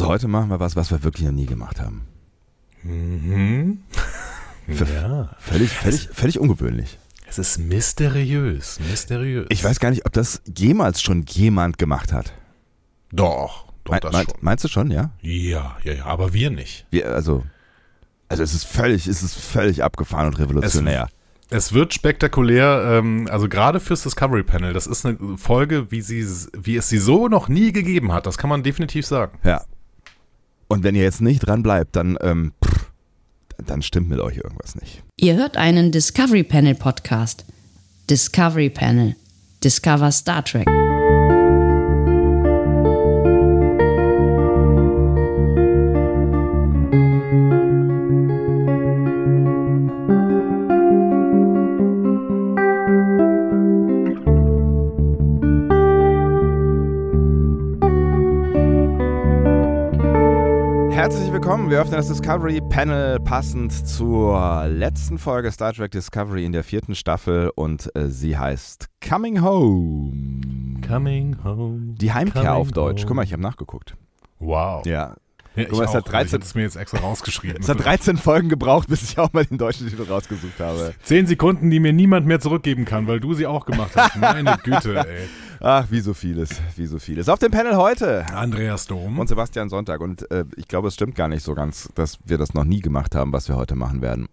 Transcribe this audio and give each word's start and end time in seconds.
Also 0.00 0.12
heute 0.12 0.28
machen 0.28 0.50
wir 0.50 0.60
was, 0.60 0.76
was 0.76 0.90
wir 0.90 1.02
wirklich 1.02 1.26
noch 1.26 1.32
nie 1.32 1.46
gemacht 1.46 1.80
haben. 1.80 2.06
Mhm. 2.82 3.78
Ja. 4.68 5.30
Völlig, 5.38 5.70
völlig, 5.70 6.08
völlig 6.12 6.38
ungewöhnlich. 6.38 6.98
Es 7.28 7.38
ist 7.38 7.58
mysteriös, 7.58 8.78
mysteriös. 8.80 9.46
Ich 9.48 9.64
weiß 9.64 9.80
gar 9.80 9.90
nicht, 9.90 10.06
ob 10.06 10.12
das 10.12 10.42
jemals 10.56 11.02
schon 11.02 11.24
jemand 11.28 11.78
gemacht 11.78 12.12
hat. 12.12 12.32
Doch, 13.12 13.72
doch, 13.84 13.94
Me 13.94 14.00
das 14.00 14.12
meinst, 14.12 14.30
schon. 14.32 14.38
meinst 14.42 14.64
du 14.64 14.68
schon, 14.68 14.90
ja? 14.90 15.10
Ja, 15.22 15.76
ja, 15.82 15.92
ja, 15.92 16.04
aber 16.06 16.32
wir 16.32 16.50
nicht. 16.50 16.86
Wir, 16.90 17.10
also, 17.12 17.44
also 18.28 18.42
es 18.42 18.54
ist 18.54 18.64
völlig, 18.64 19.06
es 19.06 19.22
ist 19.22 19.34
völlig 19.34 19.82
abgefahren 19.82 20.26
und 20.26 20.38
revolutionär. 20.38 21.08
Es 21.48 21.72
wird 21.72 21.94
spektakulär, 21.94 22.98
ähm, 22.98 23.28
also 23.30 23.48
gerade 23.48 23.78
fürs 23.78 24.02
Discovery 24.02 24.42
Panel. 24.42 24.72
Das 24.72 24.86
ist 24.88 25.06
eine 25.06 25.38
Folge, 25.38 25.90
wie, 25.90 26.00
sie, 26.00 26.26
wie 26.56 26.76
es 26.76 26.88
sie 26.88 26.98
so 26.98 27.28
noch 27.28 27.48
nie 27.48 27.70
gegeben 27.72 28.12
hat. 28.12 28.26
Das 28.26 28.36
kann 28.36 28.50
man 28.50 28.64
definitiv 28.64 29.06
sagen. 29.06 29.38
Ja. 29.44 29.62
Und 30.68 30.82
wenn 30.82 30.94
ihr 30.94 31.02
jetzt 31.02 31.20
nicht 31.20 31.40
dran 31.40 31.62
bleibt, 31.62 31.96
dann, 31.96 32.16
ähm, 32.20 32.52
pff, 32.64 32.90
dann 33.64 33.82
stimmt 33.82 34.08
mit 34.08 34.20
euch 34.20 34.36
irgendwas 34.36 34.74
nicht. 34.74 35.02
Ihr 35.18 35.36
hört 35.36 35.56
einen 35.56 35.92
Discovery 35.92 36.42
Panel 36.42 36.74
Podcast. 36.74 37.44
Discovery 38.10 38.70
Panel. 38.70 39.16
Discover 39.62 40.12
Star 40.12 40.44
Trek. 40.44 40.66
Willkommen. 61.46 61.70
Wir 61.70 61.78
öffnen 61.80 61.94
das 61.94 62.08
Discovery 62.08 62.60
Panel 62.60 63.20
passend 63.20 63.70
zur 63.70 64.66
letzten 64.66 65.16
Folge 65.16 65.52
Star 65.52 65.72
Trek 65.72 65.92
Discovery 65.92 66.44
in 66.44 66.50
der 66.50 66.64
vierten 66.64 66.96
Staffel 66.96 67.52
und 67.54 67.88
äh, 67.94 68.08
sie 68.08 68.36
heißt 68.36 68.88
Coming 69.08 69.40
Home. 69.42 70.80
Coming 70.84 71.36
home. 71.44 71.94
Die 72.00 72.12
Heimkehr 72.12 72.52
auf 72.52 72.72
Deutsch. 72.72 73.02
home. 73.02 73.06
Guck 73.06 73.16
mal, 73.16 73.22
ich 73.22 73.32
habe 73.32 73.42
nachgeguckt. 73.42 73.94
Wow. 74.40 74.84
Ja. 74.86 75.14
Ja, 75.54 75.66
Guck 75.68 75.78
mal, 75.78 75.84
es 75.84 75.94
hat 75.94 76.10
13 76.10 76.26
Ich 76.26 76.32
habe 76.32 76.42
es 76.42 76.54
mir 76.56 76.62
jetzt 76.62 76.76
extra 76.76 76.98
rausgeschrieben. 76.98 77.58
Es 77.60 77.68
hat 77.68 77.78
13 77.78 78.16
Folgen 78.16 78.48
gebraucht, 78.48 78.88
bis 78.88 79.08
ich 79.08 79.16
auch 79.16 79.32
mal 79.32 79.44
den 79.44 79.56
deutschen 79.56 79.88
Titel 79.88 80.02
rausgesucht 80.02 80.58
habe. 80.58 80.94
Zehn 81.04 81.28
Sekunden, 81.28 81.70
die 81.70 81.78
mir 81.78 81.92
niemand 81.92 82.26
mehr 82.26 82.40
zurückgeben 82.40 82.84
kann, 82.84 83.06
weil 83.06 83.20
du 83.20 83.34
sie 83.34 83.46
auch 83.46 83.66
gemacht 83.66 83.92
hast. 83.94 84.16
Meine 84.16 84.58
Güte, 84.64 84.98
ey. 84.98 85.28
Ach, 85.60 85.86
wie 85.90 86.00
so 86.00 86.14
vieles, 86.14 86.50
wie 86.76 86.86
so 86.86 86.98
vieles. 86.98 87.28
Auf 87.28 87.38
dem 87.38 87.50
Panel 87.50 87.76
heute 87.76 88.26
Andreas 88.32 88.86
Dom. 88.86 89.18
und 89.18 89.28
Sebastian 89.28 89.68
Sonntag. 89.68 90.00
Und 90.00 90.30
äh, 90.30 90.44
ich 90.56 90.68
glaube, 90.68 90.88
es 90.88 90.94
stimmt 90.94 91.14
gar 91.14 91.28
nicht 91.28 91.42
so 91.42 91.54
ganz, 91.54 91.88
dass 91.94 92.18
wir 92.24 92.38
das 92.38 92.54
noch 92.54 92.64
nie 92.64 92.80
gemacht 92.80 93.14
haben, 93.14 93.32
was 93.32 93.48
wir 93.48 93.56
heute 93.56 93.74
machen 93.74 94.02
werden. 94.02 94.28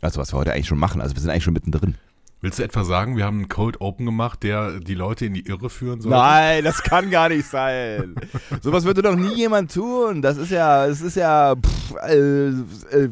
Also 0.00 0.20
was 0.20 0.32
wir 0.32 0.38
heute 0.38 0.52
eigentlich 0.52 0.68
schon 0.68 0.78
machen. 0.78 1.00
Also 1.00 1.14
wir 1.14 1.20
sind 1.20 1.30
eigentlich 1.30 1.44
schon 1.44 1.54
mittendrin. 1.54 1.96
Willst 2.40 2.58
du 2.58 2.62
etwa 2.62 2.84
sagen, 2.84 3.16
wir 3.16 3.24
haben 3.24 3.38
einen 3.38 3.48
Cold 3.48 3.80
Open 3.80 4.04
gemacht, 4.04 4.42
der 4.42 4.78
die 4.78 4.92
Leute 4.92 5.24
in 5.24 5.32
die 5.32 5.46
Irre 5.46 5.70
führen 5.70 6.02
soll? 6.02 6.10
Nein, 6.10 6.62
das 6.62 6.82
kann 6.82 7.10
gar 7.10 7.30
nicht 7.30 7.46
sein. 7.46 8.16
Sowas 8.60 8.84
würde 8.84 9.00
doch 9.00 9.16
nie 9.16 9.34
jemand 9.34 9.72
tun. 9.72 10.20
Das 10.20 10.36
ist 10.36 10.50
ja, 10.50 10.84
es 10.84 11.00
ist 11.00 11.16
ja 11.16 11.54
pff, 11.56 11.94
äh, 12.06 12.48
äh, 12.48 12.52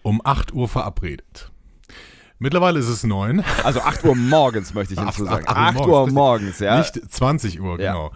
um 0.02 0.20
8 0.24 0.52
Uhr 0.54 0.68
verabredet. 0.68 1.50
Mittlerweile 2.38 2.78
ist 2.78 2.88
es 2.88 3.04
9. 3.04 3.42
Also 3.64 3.80
8 3.80 4.04
Uhr 4.04 4.14
morgens 4.14 4.72
möchte 4.74 4.94
ich 4.94 5.00
hinzusagen. 5.00 5.46
acht- 5.48 5.56
8 5.56 5.76
acht 5.76 5.80
Uhr 5.80 5.86
morgens, 5.88 6.14
morgens, 6.14 6.58
ja. 6.60 6.78
Nicht 6.78 6.94
20 7.12 7.60
Uhr, 7.60 7.80
Ja. 7.80 7.92
genau. 7.92 8.12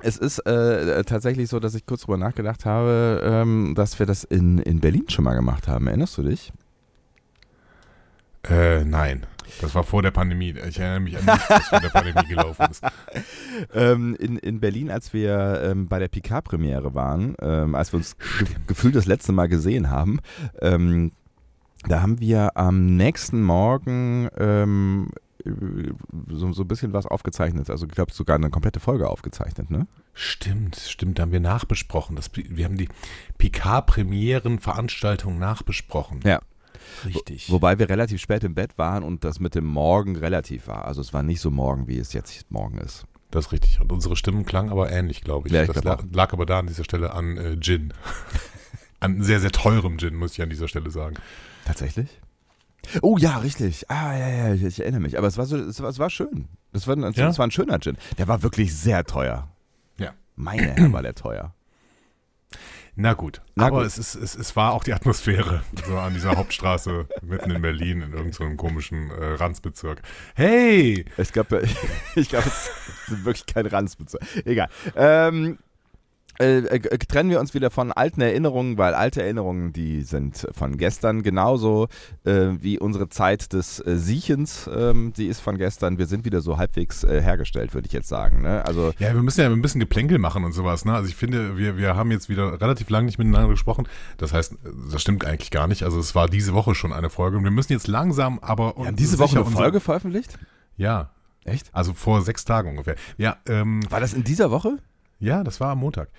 Es 0.00 0.16
ist 0.16 0.38
äh, 0.46 1.02
tatsächlich 1.02 1.48
so, 1.48 1.58
dass 1.58 1.74
ich 1.74 1.84
kurz 1.84 2.02
drüber 2.02 2.18
nachgedacht 2.18 2.64
habe, 2.64 3.20
ähm, 3.24 3.74
dass 3.74 3.98
wir 3.98 4.06
das 4.06 4.22
in, 4.22 4.58
in 4.58 4.78
Berlin 4.78 5.06
schon 5.08 5.24
mal 5.24 5.34
gemacht 5.34 5.66
haben. 5.66 5.88
Erinnerst 5.88 6.16
du 6.18 6.22
dich? 6.22 6.52
Äh, 8.48 8.84
nein. 8.84 9.26
Das 9.60 9.74
war 9.74 9.82
vor 9.82 10.02
der 10.02 10.10
Pandemie. 10.10 10.54
Ich 10.68 10.78
erinnere 10.78 11.00
mich 11.00 11.18
an 11.18 11.24
nichts, 11.24 11.50
was 11.50 11.68
vor 11.68 11.80
der 11.80 11.88
Pandemie 11.88 12.28
gelaufen 12.28 12.66
ist. 12.70 12.82
Ähm, 13.74 14.14
in, 14.20 14.38
in 14.38 14.60
Berlin, 14.60 14.88
als 14.88 15.12
wir 15.12 15.60
ähm, 15.64 15.88
bei 15.88 15.98
der 15.98 16.06
Picard-Premiere 16.06 16.94
waren, 16.94 17.34
ähm, 17.40 17.74
als 17.74 17.92
wir 17.92 17.98
uns 17.98 18.16
ge 18.16 18.46
gefühlt 18.68 18.94
das 18.94 19.06
letzte 19.06 19.32
Mal 19.32 19.48
gesehen 19.48 19.90
haben, 19.90 20.20
ähm, 20.60 21.10
da 21.88 22.00
haben 22.00 22.20
wir 22.20 22.56
am 22.56 22.96
nächsten 22.96 23.42
Morgen 23.42 24.28
ähm, 24.38 25.10
so, 26.28 26.52
so 26.52 26.62
ein 26.62 26.68
bisschen 26.68 26.92
was 26.92 27.06
aufgezeichnet. 27.06 27.70
Also 27.70 27.86
ich 27.86 27.92
glaube 27.92 28.12
sogar 28.12 28.36
eine 28.36 28.50
komplette 28.50 28.80
Folge 28.80 29.08
aufgezeichnet, 29.08 29.70
ne? 29.70 29.86
Stimmt, 30.14 30.76
stimmt, 30.76 31.18
da 31.18 31.22
haben 31.22 31.32
wir 31.32 31.40
nachbesprochen. 31.40 32.16
Das, 32.16 32.30
wir 32.34 32.64
haben 32.64 32.76
die 32.76 32.88
Picard-Premieren-Veranstaltung 33.38 35.38
nachbesprochen. 35.38 36.20
Ja. 36.24 36.40
Richtig. 37.04 37.50
Wobei 37.50 37.78
wir 37.78 37.88
relativ 37.88 38.20
spät 38.20 38.44
im 38.44 38.54
Bett 38.54 38.78
waren 38.78 39.02
und 39.02 39.24
das 39.24 39.40
mit 39.40 39.54
dem 39.54 39.64
Morgen 39.66 40.16
relativ 40.16 40.66
war. 40.68 40.84
Also 40.86 41.00
es 41.00 41.12
war 41.12 41.22
nicht 41.22 41.40
so 41.40 41.50
morgen, 41.50 41.86
wie 41.88 41.98
es 41.98 42.12
jetzt 42.12 42.50
morgen 42.50 42.78
ist. 42.78 43.04
Das 43.30 43.46
ist 43.46 43.52
richtig. 43.52 43.80
Und 43.80 43.92
unsere 43.92 44.16
Stimmen 44.16 44.44
klangen 44.46 44.70
aber 44.70 44.90
ähnlich, 44.90 45.20
glaube 45.22 45.48
ich. 45.48 45.54
Ja, 45.54 45.62
ich 45.62 45.70
das 45.70 45.84
lag, 45.84 46.02
lag 46.12 46.32
aber 46.32 46.46
da 46.46 46.60
an 46.60 46.66
dieser 46.66 46.84
Stelle 46.84 47.12
an 47.12 47.36
äh, 47.36 47.56
Gin. 47.60 47.92
an 49.00 49.22
sehr, 49.22 49.40
sehr 49.40 49.50
teurem 49.52 49.98
Gin, 49.98 50.14
muss 50.14 50.32
ich 50.32 50.42
an 50.42 50.50
dieser 50.50 50.68
Stelle 50.68 50.90
sagen. 50.90 51.16
Tatsächlich? 51.64 52.08
Oh 53.02 53.18
ja, 53.18 53.36
richtig. 53.38 53.90
Ah, 53.90 54.16
ja, 54.16 54.28
ja, 54.28 54.54
ich, 54.54 54.62
ich 54.64 54.80
erinnere 54.80 55.00
mich. 55.00 55.18
Aber 55.18 55.26
es 55.26 55.36
war 55.36 55.44
so, 55.46 55.56
es 55.58 55.80
war, 55.82 55.90
es 55.90 55.98
war 55.98 56.08
schön. 56.10 56.48
Das 56.72 56.86
war, 56.86 56.96
ein- 56.96 57.02
Ja? 57.02 57.26
das 57.26 57.38
war 57.38 57.46
ein 57.46 57.50
schöner 57.50 57.78
Gin. 57.80 57.96
Der 58.16 58.28
war 58.28 58.42
wirklich 58.42 58.74
sehr 58.74 59.04
teuer. 59.04 59.48
Ja. 59.98 60.12
Meine 60.36 60.62
Herren 60.74 60.92
war 60.92 61.02
der 61.02 61.14
teuer. 61.14 61.54
Na 63.00 63.12
gut. 63.14 63.40
Na 63.54 63.68
aber 63.68 63.78
gut. 63.78 63.86
Es, 63.86 63.96
ist, 63.96 64.16
es, 64.16 64.34
es 64.34 64.56
war 64.56 64.72
auch 64.72 64.82
die 64.82 64.92
Atmosphäre 64.92 65.62
so 65.86 65.96
an 65.96 66.14
dieser 66.14 66.36
Hauptstraße 66.36 67.06
mitten 67.22 67.52
in 67.52 67.62
Berlin 67.62 68.02
in 68.02 68.12
irgendeinem 68.12 68.50
so 68.50 68.56
komischen 68.56 69.12
äh, 69.12 69.34
Ranzbezirk. 69.34 70.02
Hey! 70.34 71.04
Ich 71.16 71.32
glaube, 71.32 71.62
ich 72.16 72.28
glaube, 72.28 72.48
es 72.48 72.70
sind 73.06 73.24
wirklich 73.24 73.46
kein 73.46 73.66
Ranzbezirk. 73.66 74.20
Egal. 74.44 74.68
Ähm, 74.96 75.58
äh, 76.40 76.58
äh, 76.58 76.98
trennen 76.98 77.30
wir 77.30 77.40
uns 77.40 77.54
wieder 77.54 77.70
von 77.70 77.92
alten 77.92 78.20
Erinnerungen, 78.20 78.78
weil 78.78 78.94
alte 78.94 79.22
Erinnerungen, 79.22 79.72
die 79.72 80.02
sind 80.02 80.46
von 80.52 80.76
gestern 80.76 81.22
genauso 81.22 81.88
äh, 82.24 82.50
wie 82.60 82.78
unsere 82.78 83.08
Zeit 83.08 83.52
des 83.52 83.80
äh, 83.80 83.96
Siechens, 83.96 84.70
ähm, 84.72 85.12
die 85.16 85.26
ist 85.26 85.40
von 85.40 85.58
gestern. 85.58 85.98
Wir 85.98 86.06
sind 86.06 86.24
wieder 86.24 86.40
so 86.40 86.56
halbwegs 86.58 87.02
äh, 87.04 87.20
hergestellt, 87.20 87.74
würde 87.74 87.86
ich 87.86 87.92
jetzt 87.92 88.08
sagen. 88.08 88.42
Ne? 88.42 88.64
Also 88.64 88.92
Ja, 88.98 89.14
wir 89.14 89.22
müssen 89.22 89.40
ja 89.40 89.48
ein 89.48 89.62
bisschen 89.62 89.80
Geplänkel 89.80 90.18
machen 90.18 90.44
und 90.44 90.52
sowas. 90.52 90.84
Ne? 90.84 90.94
Also 90.94 91.08
ich 91.08 91.16
finde, 91.16 91.56
wir, 91.58 91.76
wir 91.76 91.96
haben 91.96 92.10
jetzt 92.10 92.28
wieder 92.28 92.60
relativ 92.60 92.88
lange 92.90 93.06
nicht 93.06 93.18
miteinander 93.18 93.48
gesprochen. 93.48 93.88
Das 94.16 94.32
heißt, 94.32 94.54
das 94.92 95.02
stimmt 95.02 95.24
eigentlich 95.24 95.50
gar 95.50 95.66
nicht. 95.66 95.82
Also 95.82 95.98
es 95.98 96.14
war 96.14 96.28
diese 96.28 96.54
Woche 96.54 96.74
schon 96.74 96.92
eine 96.92 97.10
Folge 97.10 97.36
und 97.36 97.44
wir 97.44 97.50
müssen 97.50 97.72
jetzt 97.72 97.88
langsam, 97.88 98.38
aber 98.40 98.74
haben 98.76 98.96
diese 98.96 99.18
Woche 99.18 99.36
eine 99.36 99.44
Folge 99.44 99.80
veröffentlicht? 99.80 100.38
Ja, 100.76 101.10
Echt? 101.44 101.68
also 101.72 101.94
vor 101.94 102.22
sechs 102.22 102.44
Tagen 102.44 102.70
ungefähr. 102.70 102.94
Ja, 103.16 103.38
ähm, 103.48 103.80
War 103.90 104.00
das 104.00 104.12
in 104.14 104.24
dieser 104.24 104.50
Woche? 104.50 104.78
ja, 105.20 105.42
das 105.42 105.60
war 105.60 105.70
am 105.70 105.78
Montag. 105.80 106.10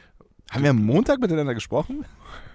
Haben 0.52 0.64
wir 0.64 0.70
am 0.72 0.84
Montag 0.86 1.20
miteinander 1.20 1.54
gesprochen? 1.54 2.06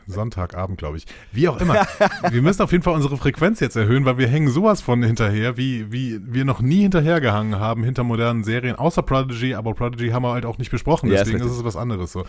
Sonntagabend, 0.07 0.77
glaube 0.79 0.99
ich. 0.99 1.07
Wie 1.33 1.49
auch 1.49 1.59
immer. 1.61 1.87
wir 2.31 2.43
müssen 2.43 2.63
auf 2.63 2.73
jeden 2.73 2.85
Fall 2.85 2.95
unsere 2.95 3.17
Frequenz 3.17 3.61
jetzt 3.61 3.77
erhöhen, 3.77 4.05
weil 4.05 4.19
wir 4.19 4.29
hängen 4.29 4.49
sowas 4.51 4.83
von 4.83 5.03
hinterher, 5.03 5.57
wie, 5.57 5.91
wie 5.91 6.21
wir 6.23 6.45
noch 6.45 6.61
nie 6.61 6.83
hinterhergehangen 6.83 7.59
haben 7.59 7.85
hinter 7.85 8.05
modernen 8.05 8.45
Serien, 8.45 8.77
außer 8.77 9.03
Prodigy, 9.03 9.55
aber 9.55 9.73
Prodigy 9.75 10.11
haben 10.11 10.23
wir 10.25 10.33
halt 10.33 10.45
auch 10.45 10.59
nicht 10.59 10.71
besprochen, 10.71 11.09
Ja, 11.09 11.15
ist 11.15 11.21
deswegen 11.21 11.39
ist, 11.39 11.45
richtig. 11.47 11.61
es 11.61 11.65
was 11.65 11.77
anderes. 11.77 12.13
So. 12.13 12.25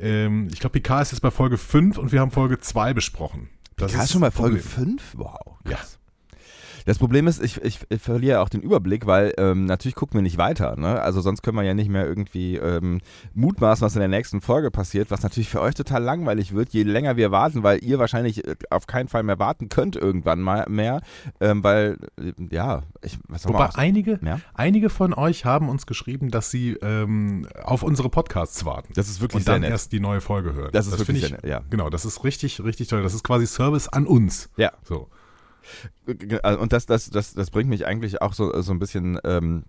Ähm, 0.00 0.48
ich 0.52 0.58
glaube, 0.58 0.72
Picard 0.80 1.02
ist 1.02 1.12
jetzt 1.12 1.20
bei 1.20 1.30
Folge 1.30 1.56
5 1.58 1.98
und 1.98 2.10
wir 2.10 2.20
haben 2.20 2.30
Folge 2.30 2.58
2 2.58 2.94
besprochen. 2.94 3.48
Das 3.76 3.92
Das 3.92 4.04
ist 4.04 4.12
schon 4.12 4.20
bei 4.22 4.30
Folge 4.32 4.56
Problem. 4.56 4.98
5? 4.98 5.14
Wow. 5.18 5.58
Krass. 5.64 5.97
Das 6.88 6.96
Problem 6.96 7.26
ist, 7.26 7.44
ich, 7.44 7.60
ich, 7.60 7.80
ich 7.90 8.00
verliere 8.00 8.40
auch 8.40 8.48
den 8.48 8.62
Überblick, 8.62 9.04
weil 9.06 9.34
ähm, 9.36 9.66
natürlich 9.66 9.94
gucken 9.94 10.14
wir 10.14 10.22
nicht 10.22 10.38
weiter. 10.38 10.74
Ne? 10.76 10.98
Also 11.02 11.20
sonst 11.20 11.42
können 11.42 11.58
wir 11.58 11.62
ja 11.62 11.74
nicht 11.74 11.90
mehr 11.90 12.06
irgendwie 12.06 12.56
ähm, 12.56 13.02
mutmaßen, 13.34 13.84
was 13.84 13.94
in 13.94 14.00
der 14.00 14.08
nächsten 14.08 14.40
Folge 14.40 14.70
passiert, 14.70 15.10
was 15.10 15.22
natürlich 15.22 15.50
für 15.50 15.60
euch 15.60 15.74
total 15.74 16.02
langweilig 16.02 16.54
wird, 16.54 16.70
je 16.70 16.84
länger 16.84 17.18
wir 17.18 17.30
warten, 17.30 17.62
weil 17.62 17.84
ihr 17.84 17.98
wahrscheinlich 17.98 18.42
äh, 18.48 18.54
auf 18.70 18.86
keinen 18.86 19.08
Fall 19.08 19.22
mehr 19.22 19.38
warten 19.38 19.68
könnt 19.68 19.96
irgendwann 19.96 20.40
mal 20.40 20.64
mehr, 20.70 21.02
ähm, 21.42 21.62
weil, 21.62 21.98
äh, 22.18 22.32
ja, 22.50 22.84
ich, 23.02 23.18
was 23.28 23.46
Wobei 23.46 23.68
auch 23.68 23.74
einige, 23.74 24.18
Ja? 24.24 24.40
einige 24.54 24.88
von 24.88 25.12
euch 25.12 25.44
haben 25.44 25.68
uns 25.68 25.84
geschrieben, 25.84 26.30
dass 26.30 26.50
sie 26.50 26.72
ähm, 26.80 27.46
auf 27.64 27.82
unsere 27.82 28.08
Podcasts 28.08 28.64
warten. 28.64 28.94
Das 28.94 29.10
ist 29.10 29.20
wirklich 29.20 29.42
und 29.42 29.48
dann 29.48 29.60
nett. 29.60 29.72
erst 29.72 29.92
die 29.92 30.00
neue 30.00 30.22
Folge 30.22 30.54
hören. 30.54 30.70
Das 30.72 30.86
ist 30.86 30.92
wirklich 30.92 31.04
finde 31.04 31.20
sehr 31.20 31.28
ich, 31.28 31.42
nett, 31.42 31.50
ja. 31.50 31.60
Genau, 31.68 31.90
das 31.90 32.06
ist 32.06 32.24
richtig, 32.24 32.64
richtig 32.64 32.88
toll. 32.88 33.02
Das 33.02 33.12
ist 33.12 33.24
quasi 33.24 33.46
Service 33.46 33.88
an 33.88 34.06
uns. 34.06 34.48
Ja. 34.56 34.72
So. 34.84 35.10
Äh, 36.06 36.56
Und 36.56 36.72
das, 36.72 36.86
das, 36.86 37.10
das, 37.10 37.34
das 37.34 37.50
bringt 37.50 37.68
mich 37.68 37.86
eigentlich 37.86 38.22
auch 38.22 38.32
so, 38.32 38.60
so 38.60 38.72
ein 38.72 38.78
bisschen 38.78 39.18
ähm, 39.24 39.64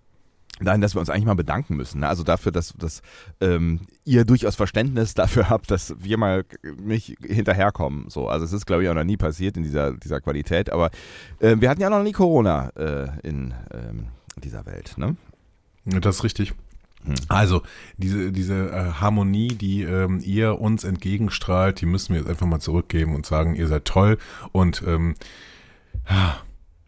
Nein, 0.62 0.82
dass 0.82 0.94
wir 0.94 1.00
uns 1.00 1.08
eigentlich 1.08 1.24
mal 1.24 1.34
bedanken 1.34 1.76
müssen. 1.76 2.00
Ne? 2.00 2.08
Also 2.08 2.22
dafür, 2.22 2.52
dass, 2.52 2.74
dass 2.76 3.00
ähm, 3.40 3.80
ihr 4.04 4.26
durchaus 4.26 4.56
Verständnis 4.56 5.14
dafür 5.14 5.48
habt, 5.48 5.70
dass 5.70 5.94
wir 5.98 6.18
mal 6.18 6.44
nicht 6.78 7.16
hinterherkommen. 7.24 8.10
So, 8.10 8.28
also 8.28 8.44
es 8.44 8.52
ist, 8.52 8.66
glaube 8.66 8.82
ich, 8.82 8.88
auch 8.90 8.94
noch 8.94 9.04
nie 9.04 9.16
passiert 9.16 9.56
in 9.56 9.62
dieser, 9.62 9.92
dieser 9.92 10.20
Qualität. 10.20 10.70
Aber 10.70 10.90
äh, 11.38 11.56
wir 11.58 11.70
hatten 11.70 11.80
ja 11.80 11.88
noch 11.88 12.02
nie 12.02 12.12
Corona 12.12 12.68
äh, 12.76 13.08
in 13.22 13.54
ähm, 13.72 14.08
dieser 14.36 14.66
Welt. 14.66 14.98
Ne? 14.98 15.16
Das 15.86 16.16
ist 16.16 16.24
richtig. 16.24 16.52
Hm. 17.04 17.14
Also 17.28 17.62
diese, 17.96 18.30
diese 18.30 18.70
äh, 18.70 18.92
Harmonie, 19.00 19.48
die 19.48 19.82
ähm, 19.82 20.20
ihr 20.22 20.60
uns 20.60 20.84
entgegenstrahlt, 20.84 21.80
die 21.80 21.86
müssen 21.86 22.12
wir 22.12 22.20
jetzt 22.20 22.28
einfach 22.28 22.46
mal 22.46 22.60
zurückgeben 22.60 23.14
und 23.14 23.24
sagen, 23.24 23.54
ihr 23.54 23.66
seid 23.66 23.86
toll 23.86 24.18
und 24.52 24.82
ähm, 24.86 25.14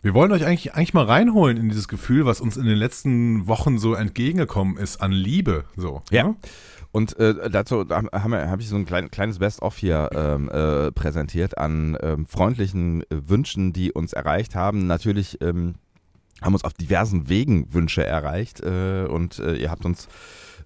wir 0.03 0.15
wollen 0.15 0.33
euch 0.33 0.45
eigentlich, 0.45 0.75
eigentlich 0.75 0.95
mal 0.95 1.05
reinholen 1.05 1.57
in 1.57 1.69
dieses 1.69 1.89
Gefühl, 1.89 2.27
was 2.27 2.41
uns 2.41 2.57
in 2.57 2.65
den 2.65 2.77
letzten 2.77 3.47
Wochen 3.47 3.79
so 3.79 3.95
entgegengekommen 3.95 4.77
ist 4.77 5.01
an 5.01 5.13
Liebe. 5.13 5.65
So, 5.77 6.03
ja. 6.11 6.25
Ne? 6.25 6.37
Und 6.91 7.19
äh, 7.19 7.49
dazu 7.49 7.87
habe 7.89 8.51
hab 8.51 8.61
ich 8.61 8.69
so 8.69 8.77
ein 8.77 8.85
klein, 8.85 9.11
kleines 9.11 9.39
Best-of 9.39 9.79
hier 9.79 10.11
ähm, 10.15 10.51
äh, 10.51 10.93
präsentiert 10.93 11.57
an 11.57 11.97
ähm, 12.03 12.27
freundlichen 12.27 13.03
äh, 13.05 13.07
Wünschen, 13.29 13.73
die 13.73 13.93
uns 13.93 14.13
erreicht 14.13 14.55
haben. 14.55 14.87
Natürlich 14.87 15.41
ähm, 15.41 15.77
haben 16.43 16.53
uns 16.53 16.65
auf 16.65 16.75
diversen 16.75 17.31
Wegen 17.31 17.73
Wünsche 17.73 18.05
erreicht 18.05 18.61
äh, 18.61 19.07
und 19.09 19.39
äh, 19.39 19.55
ihr 19.55 19.71
habt 19.71 19.87
uns 19.87 20.07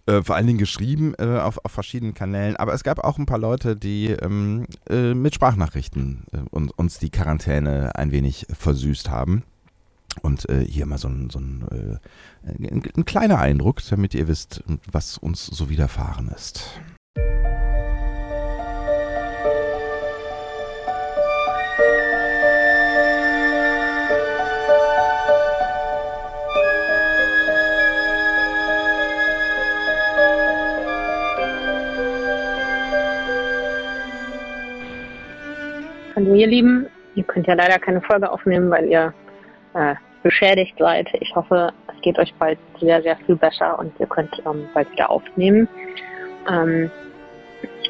äh, 0.06 0.22
vor 0.22 0.36
allen 0.36 0.46
Dingen 0.46 0.58
geschrieben 0.58 1.14
äh, 1.18 1.38
auf, 1.38 1.64
auf 1.64 1.72
verschiedenen 1.72 2.14
Kanälen. 2.14 2.56
Aber 2.56 2.72
es 2.72 2.84
gab 2.84 3.00
auch 3.00 3.18
ein 3.18 3.26
paar 3.26 3.38
Leute, 3.38 3.76
die 3.76 4.10
ähm, 4.10 4.66
äh, 4.88 5.14
mit 5.14 5.34
Sprachnachrichten 5.34 6.24
äh, 6.32 6.38
uns, 6.50 6.72
uns 6.76 6.98
die 6.98 7.10
Quarantäne 7.10 7.94
ein 7.96 8.12
wenig 8.12 8.46
versüßt 8.50 9.10
haben. 9.10 9.42
Und 10.22 10.48
äh, 10.48 10.64
hier 10.64 10.86
mal 10.86 10.96
so 10.96 11.08
ein, 11.08 11.28
so 11.28 11.38
ein, 11.38 11.98
ein 12.42 13.04
kleiner 13.04 13.38
Eindruck, 13.38 13.82
damit 13.90 14.14
ihr 14.14 14.28
wisst, 14.28 14.64
was 14.90 15.18
uns 15.18 15.44
so 15.44 15.68
widerfahren 15.68 16.28
ist. 16.28 16.70
Hallo 36.16 36.32
ihr 36.32 36.46
Lieben, 36.46 36.86
ihr 37.14 37.24
könnt 37.24 37.46
ja 37.46 37.52
leider 37.52 37.78
keine 37.78 38.00
Folge 38.00 38.30
aufnehmen, 38.30 38.70
weil 38.70 38.86
ihr 38.86 39.12
äh, 39.74 39.94
beschädigt 40.22 40.74
seid. 40.78 41.08
Ich 41.20 41.36
hoffe, 41.36 41.74
es 41.94 42.00
geht 42.00 42.18
euch 42.18 42.32
bald 42.38 42.58
sehr, 42.80 43.02
sehr 43.02 43.18
viel 43.18 43.36
besser 43.36 43.78
und 43.78 43.92
ihr 44.00 44.06
könnt 44.06 44.30
ähm, 44.46 44.66
bald 44.72 44.90
wieder 44.92 45.10
aufnehmen. 45.10 45.68
Ähm, 46.50 46.90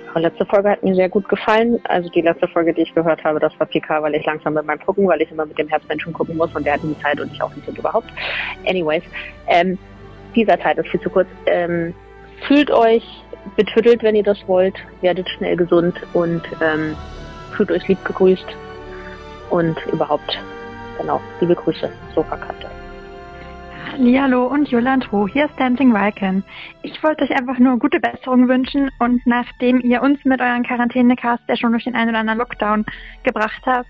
eure 0.08 0.22
letzte 0.22 0.44
Folge 0.44 0.70
hat 0.70 0.82
mir 0.82 0.96
sehr 0.96 1.08
gut 1.08 1.28
gefallen. 1.28 1.78
Also 1.84 2.08
die 2.08 2.22
letzte 2.22 2.48
Folge, 2.48 2.74
die 2.74 2.82
ich 2.82 2.92
gehört 2.96 3.22
habe, 3.22 3.38
das 3.38 3.52
war 3.60 3.66
PK, 3.68 4.02
weil 4.02 4.16
ich 4.16 4.26
langsam 4.26 4.54
mit 4.54 4.66
meinem 4.66 4.80
Gucken, 4.80 5.06
weil 5.06 5.22
ich 5.22 5.30
immer 5.30 5.46
mit 5.46 5.56
dem 5.56 5.68
Herzmenschen 5.68 6.12
gucken 6.12 6.36
muss 6.36 6.52
und 6.52 6.66
der 6.66 6.72
hat 6.72 6.82
nie 6.82 6.96
Zeit 7.00 7.20
und 7.20 7.32
ich 7.32 7.40
auch 7.40 7.54
nicht 7.54 7.68
und 7.68 7.78
überhaupt. 7.78 8.08
Anyways, 8.66 9.04
ähm, 9.46 9.78
dieser 10.34 10.58
Teil 10.58 10.76
ist 10.78 10.88
viel 10.88 11.00
zu 11.00 11.10
kurz. 11.10 11.28
Ähm, 11.46 11.94
fühlt 12.48 12.72
euch 12.72 13.04
betüttelt, 13.54 14.02
wenn 14.02 14.16
ihr 14.16 14.24
das 14.24 14.48
wollt, 14.48 14.74
werdet 15.00 15.28
schnell 15.28 15.56
gesund 15.56 15.94
und 16.12 16.42
ähm, 16.60 16.96
fühlt 17.56 17.70
euch 17.70 17.88
lieb 17.88 18.04
gegrüßt 18.04 18.46
und 19.50 19.76
überhaupt, 19.92 20.38
genau, 21.00 21.20
liebe 21.40 21.54
Grüße, 21.54 21.90
Sofakante. 22.14 22.70
Hallo 23.98 24.46
und 24.46 24.68
Jolantro, 24.68 25.26
hier 25.26 25.46
ist 25.46 25.58
Dancing 25.58 25.94
Walken. 25.94 26.44
Ich 26.82 27.02
wollte 27.02 27.24
euch 27.24 27.30
einfach 27.30 27.58
nur 27.58 27.78
gute 27.78 27.98
Besserung 27.98 28.46
wünschen 28.46 28.90
und 28.98 29.26
nachdem 29.26 29.80
ihr 29.80 30.02
uns 30.02 30.22
mit 30.24 30.40
euren 30.40 30.64
Quarantänecast 30.64 31.42
ja 31.48 31.56
schon 31.56 31.72
durch 31.72 31.84
den 31.84 31.94
einen 31.94 32.10
oder 32.10 32.18
anderen 32.18 32.40
Lockdown 32.40 32.84
gebracht 33.22 33.62
habt, 33.64 33.88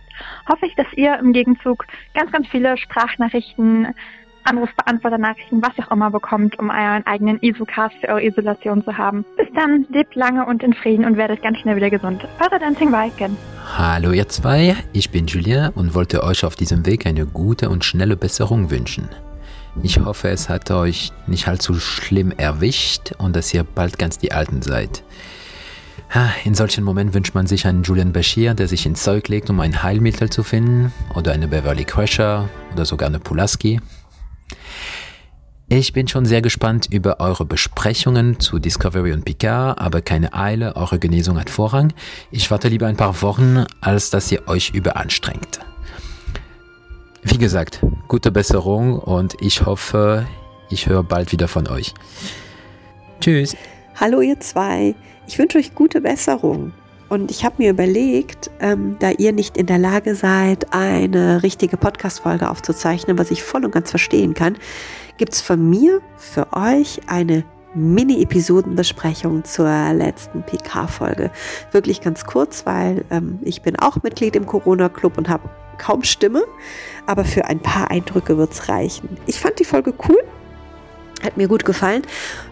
hoffe 0.49 0.67
ich, 0.67 0.77
dass 0.77 0.87
ihr 0.93 1.19
im 1.19 1.33
Gegenzug 1.33 1.87
ganz, 2.15 2.31
ganz 2.31 2.47
viele 2.47 2.77
Sprachnachrichten 2.77 3.89
Anrufbeantworter-Nachrichten, 4.47 5.63
was 5.63 5.73
auch 5.85 5.91
immer 5.93 6.11
bekommt, 6.11 6.59
um 6.59 6.71
euren 6.71 7.07
eigenen 7.07 7.39
ISO-Cast 7.41 7.97
für 8.01 8.09
eure 8.09 8.25
Isolation 8.25 8.85
zu 8.85 8.97
haben. 8.97 9.25
Bis 9.37 9.49
dann, 9.55 9.87
lebt 9.91 10.15
lange 10.15 10.47
und 10.47 10.63
in 10.63 10.73
Frieden 10.73 11.05
und 11.05 11.17
werdet 11.17 11.43
ganz 11.43 11.59
schnell 11.59 11.77
wieder 11.77 11.91
gesund. 11.91 12.27
Eure 12.41 12.59
Dancing 12.59 12.93
Viking. 12.93 13.37
Hallo 13.77 14.13
ihr 14.13 14.29
zwei, 14.29 14.77
ich 14.93 15.11
bin 15.11 15.27
Julien 15.27 15.71
und 15.75 15.95
wollte 15.95 16.23
euch 16.23 16.45
auf 16.45 16.55
diesem 16.55 16.87
Weg 16.87 17.07
eine 17.07 17.27
gute 17.27 17.69
und 17.69 17.85
schnelle 17.85 18.17
Besserung 18.17 18.71
wünschen. 18.71 19.09
Ich 19.83 20.01
hoffe, 20.01 20.29
es 20.29 20.49
hat 20.49 20.71
euch 20.71 21.13
nicht 21.27 21.49
allzu 21.49 21.75
schlimm 21.75 22.33
erwischt 22.37 23.13
und 23.19 23.37
dass 23.37 23.53
ihr 23.53 23.65
bald 23.65 23.99
ganz 23.99 24.19
die 24.19 24.33
Alten 24.33 24.63
seid. 24.63 25.03
In 26.45 26.55
solchen 26.55 26.85
Momenten 26.85 27.15
wünscht 27.15 27.35
man 27.35 27.47
sich 27.47 27.67
einen 27.67 27.83
Julian 27.83 28.13
Bashir, 28.13 28.55
der 28.55 28.69
sich 28.69 28.87
ins 28.87 29.03
Zeug 29.03 29.29
legt, 29.29 29.51
um 29.51 29.59
ein 29.61 29.83
Heilmittel 29.83 30.31
zu 30.31 30.45
finden, 30.45 30.93
oder 31.15 31.33
eine 31.33 31.49
Beverly 31.49 31.85
Crusher 31.85 32.49
oder 32.73 32.85
sogar 32.85 33.09
eine 33.09 33.19
Pulaski. 33.19 33.81
Ich 35.69 35.93
bin 35.93 36.07
schon 36.07 36.27
sehr 36.27 36.43
gespannt 36.43 36.87
über 36.93 37.19
eure 37.19 37.45
Besprechungen 37.45 38.39
zu 38.39 38.61
Discovery 38.61 39.13
und 39.13 39.25
Picard, 39.25 39.81
aber 39.81 40.01
keine 40.01 40.33
Eile, 40.33 40.77
eure 40.77 41.01
Genesung 41.01 41.41
hat 41.41 41.51
Vorrang. 41.51 41.93
Ich 42.31 42.53
warte 42.53 42.69
lieber 42.69 42.87
ein 42.87 42.97
paar 42.97 43.21
Wochen, 43.21 43.65
als 43.81 44.11
dass 44.11 44.31
ihr 44.31 44.47
euch 44.47 44.71
überanstrengt. 44.71 45.59
Wie 47.25 47.39
gesagt, 47.39 47.81
gute 48.07 48.31
Besserung 48.31 48.97
und 48.97 49.35
ich 49.41 49.67
hoffe, 49.67 50.29
ich 50.71 50.87
höre 50.87 51.03
bald 51.03 51.33
wieder 51.33 51.49
von 51.49 51.67
euch. 51.67 51.95
Tschüss. 53.21 53.57
Hallo 53.97 54.21
ihr 54.21 54.39
zwei, 54.39 54.95
ich 55.27 55.37
wünsche 55.37 55.59
euch 55.59 55.75
gute 55.75 56.01
Besserung. 56.01 56.75
Und 57.09 57.31
ich 57.31 57.45
habe 57.45 57.57
mir 57.59 57.71
überlegt, 57.71 58.51
ähm, 58.61 58.97
da 58.99 59.11
ihr 59.11 59.33
nicht 59.33 59.57
in 59.57 59.67
der 59.67 59.79
Lage 59.79 60.17
seid, 60.17 60.73
eine 60.73 61.43
richtige 61.43 61.77
Podcast-Folge 61.77 62.51
aufzuzeichnen, 62.51 63.17
was 63.17 63.31
ich 63.31 63.45
voll 63.45 63.65
und 63.65 63.71
ganz 63.71 63.91
verstehen 63.91 64.35
kann, 64.35 64.57
gibt 65.17 65.35
es 65.35 65.41
von 65.41 65.69
mir 65.69 66.01
für 66.17 66.53
euch 66.53 67.01
eine 67.07 67.45
Mini-Episodenbesprechung 67.75 69.45
zur 69.45 69.93
letzten 69.93 70.43
PK-Folge. 70.43 71.31
Wirklich 71.73 72.01
ganz 72.01 72.25
kurz, 72.25 72.65
weil 72.65 73.05
ähm, 73.11 73.39
ich 73.43 73.63
bin 73.63 73.79
auch 73.79 74.03
Mitglied 74.03 74.35
im 74.35 74.47
Corona-Club 74.47 75.19
und 75.19 75.29
habe 75.29 75.51
kaum 75.79 76.03
Stimme, 76.03 76.45
aber 77.07 77.25
für 77.25 77.45
ein 77.45 77.61
paar 77.61 77.91
Eindrücke 77.91 78.39
wird 78.39 78.53
es 78.53 78.69
reichen. 78.69 79.19
Ich 79.27 79.39
fand 79.41 79.59
die 79.59 79.65
Folge 79.65 79.93
cool 80.09 80.19
hat 81.23 81.37
mir 81.37 81.49
gut 81.49 81.65
gefallen. 81.65 82.03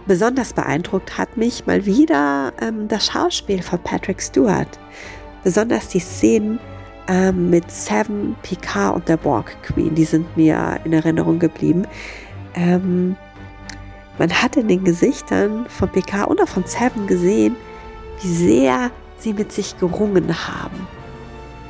Besonders 0.07 0.53
beeindruckt 0.53 1.19
hat 1.19 1.37
mich 1.37 1.67
mal 1.67 1.85
wieder 1.87 2.53
ähm, 2.61 2.89
das 2.89 3.07
Schauspiel 3.07 3.63
von 3.63 3.79
Patrick 3.79 4.21
Stewart. 4.21 4.79
Besonders 5.45 5.89
die 5.89 6.01
Szenen 6.01 6.59
ähm, 7.07 7.51
mit 7.51 7.71
Seven, 7.71 8.35
Picard 8.43 8.97
und 8.97 9.09
der 9.09 9.19
Borg 9.19 9.57
Queen, 9.63 9.95
die 9.95 10.05
sind 10.05 10.37
mir 10.37 10.81
in 10.85 10.93
Erinnerung 10.93 11.39
geblieben. 11.39 11.87
Ähm, 12.55 13.17
man 14.19 14.31
hat 14.31 14.57
in 14.57 14.69
den 14.69 14.85
Gesichtern 14.85 15.67
von 15.69 15.89
Picard 15.89 16.29
und 16.29 16.41
auch 16.41 16.49
von 16.49 16.65
Seven 16.67 17.07
gesehen, 17.07 17.57
wie 18.23 18.29
sehr 18.29 18.91
sie 19.19 19.33
mit 19.33 19.53
sich 19.53 19.79
gerungen 19.79 20.29
haben. 20.49 20.87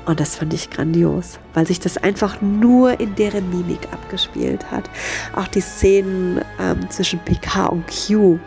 Und 0.06 0.20
das 0.20 0.36
fand 0.36 0.52
ich 0.52 0.68
grandios, 0.68 1.38
weil 1.54 1.66
sich 1.66 1.80
das 1.80 1.96
einfach 1.96 2.42
nur 2.42 3.00
in 3.00 3.14
deren 3.14 3.48
Mimik 3.48 3.88
abgespielt 3.90 4.70
hat. 4.70 4.90
Auch 5.34 5.48
die 5.48 5.62
Szenen 5.62 6.42
ähm, 6.60 6.90
zwischen 6.90 7.20
Picard 7.20 7.72
und 7.72 7.84
Q 7.86 8.38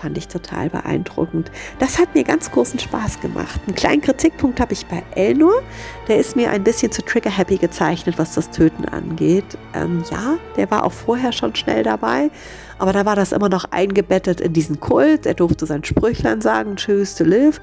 fand 0.00 0.16
ich 0.16 0.28
total 0.28 0.70
beeindruckend. 0.70 1.50
Das 1.78 1.98
hat 1.98 2.14
mir 2.14 2.24
ganz 2.24 2.50
großen 2.50 2.78
Spaß 2.78 3.20
gemacht. 3.20 3.60
Einen 3.66 3.76
kleinen 3.76 4.00
Kritikpunkt 4.00 4.60
habe 4.60 4.72
ich 4.72 4.86
bei 4.86 5.02
Elnor. 5.14 5.62
Der 6.08 6.18
ist 6.18 6.36
mir 6.36 6.50
ein 6.50 6.64
bisschen 6.64 6.90
zu 6.90 7.02
trigger-happy 7.02 7.58
gezeichnet, 7.58 8.18
was 8.18 8.34
das 8.34 8.50
Töten 8.50 8.84
angeht. 8.86 9.58
Ähm, 9.74 10.02
ja, 10.10 10.38
der 10.56 10.70
war 10.70 10.84
auch 10.84 10.92
vorher 10.92 11.32
schon 11.32 11.54
schnell 11.54 11.82
dabei, 11.82 12.30
aber 12.78 12.92
da 12.92 13.04
war 13.04 13.16
das 13.16 13.32
immer 13.32 13.48
noch 13.48 13.66
eingebettet 13.70 14.40
in 14.40 14.52
diesen 14.52 14.80
Kult. 14.80 15.26
Er 15.26 15.34
durfte 15.34 15.66
sein 15.66 15.84
Sprüchlein 15.84 16.40
sagen, 16.40 16.76
choose 16.76 17.16
to 17.16 17.24
live. 17.24 17.60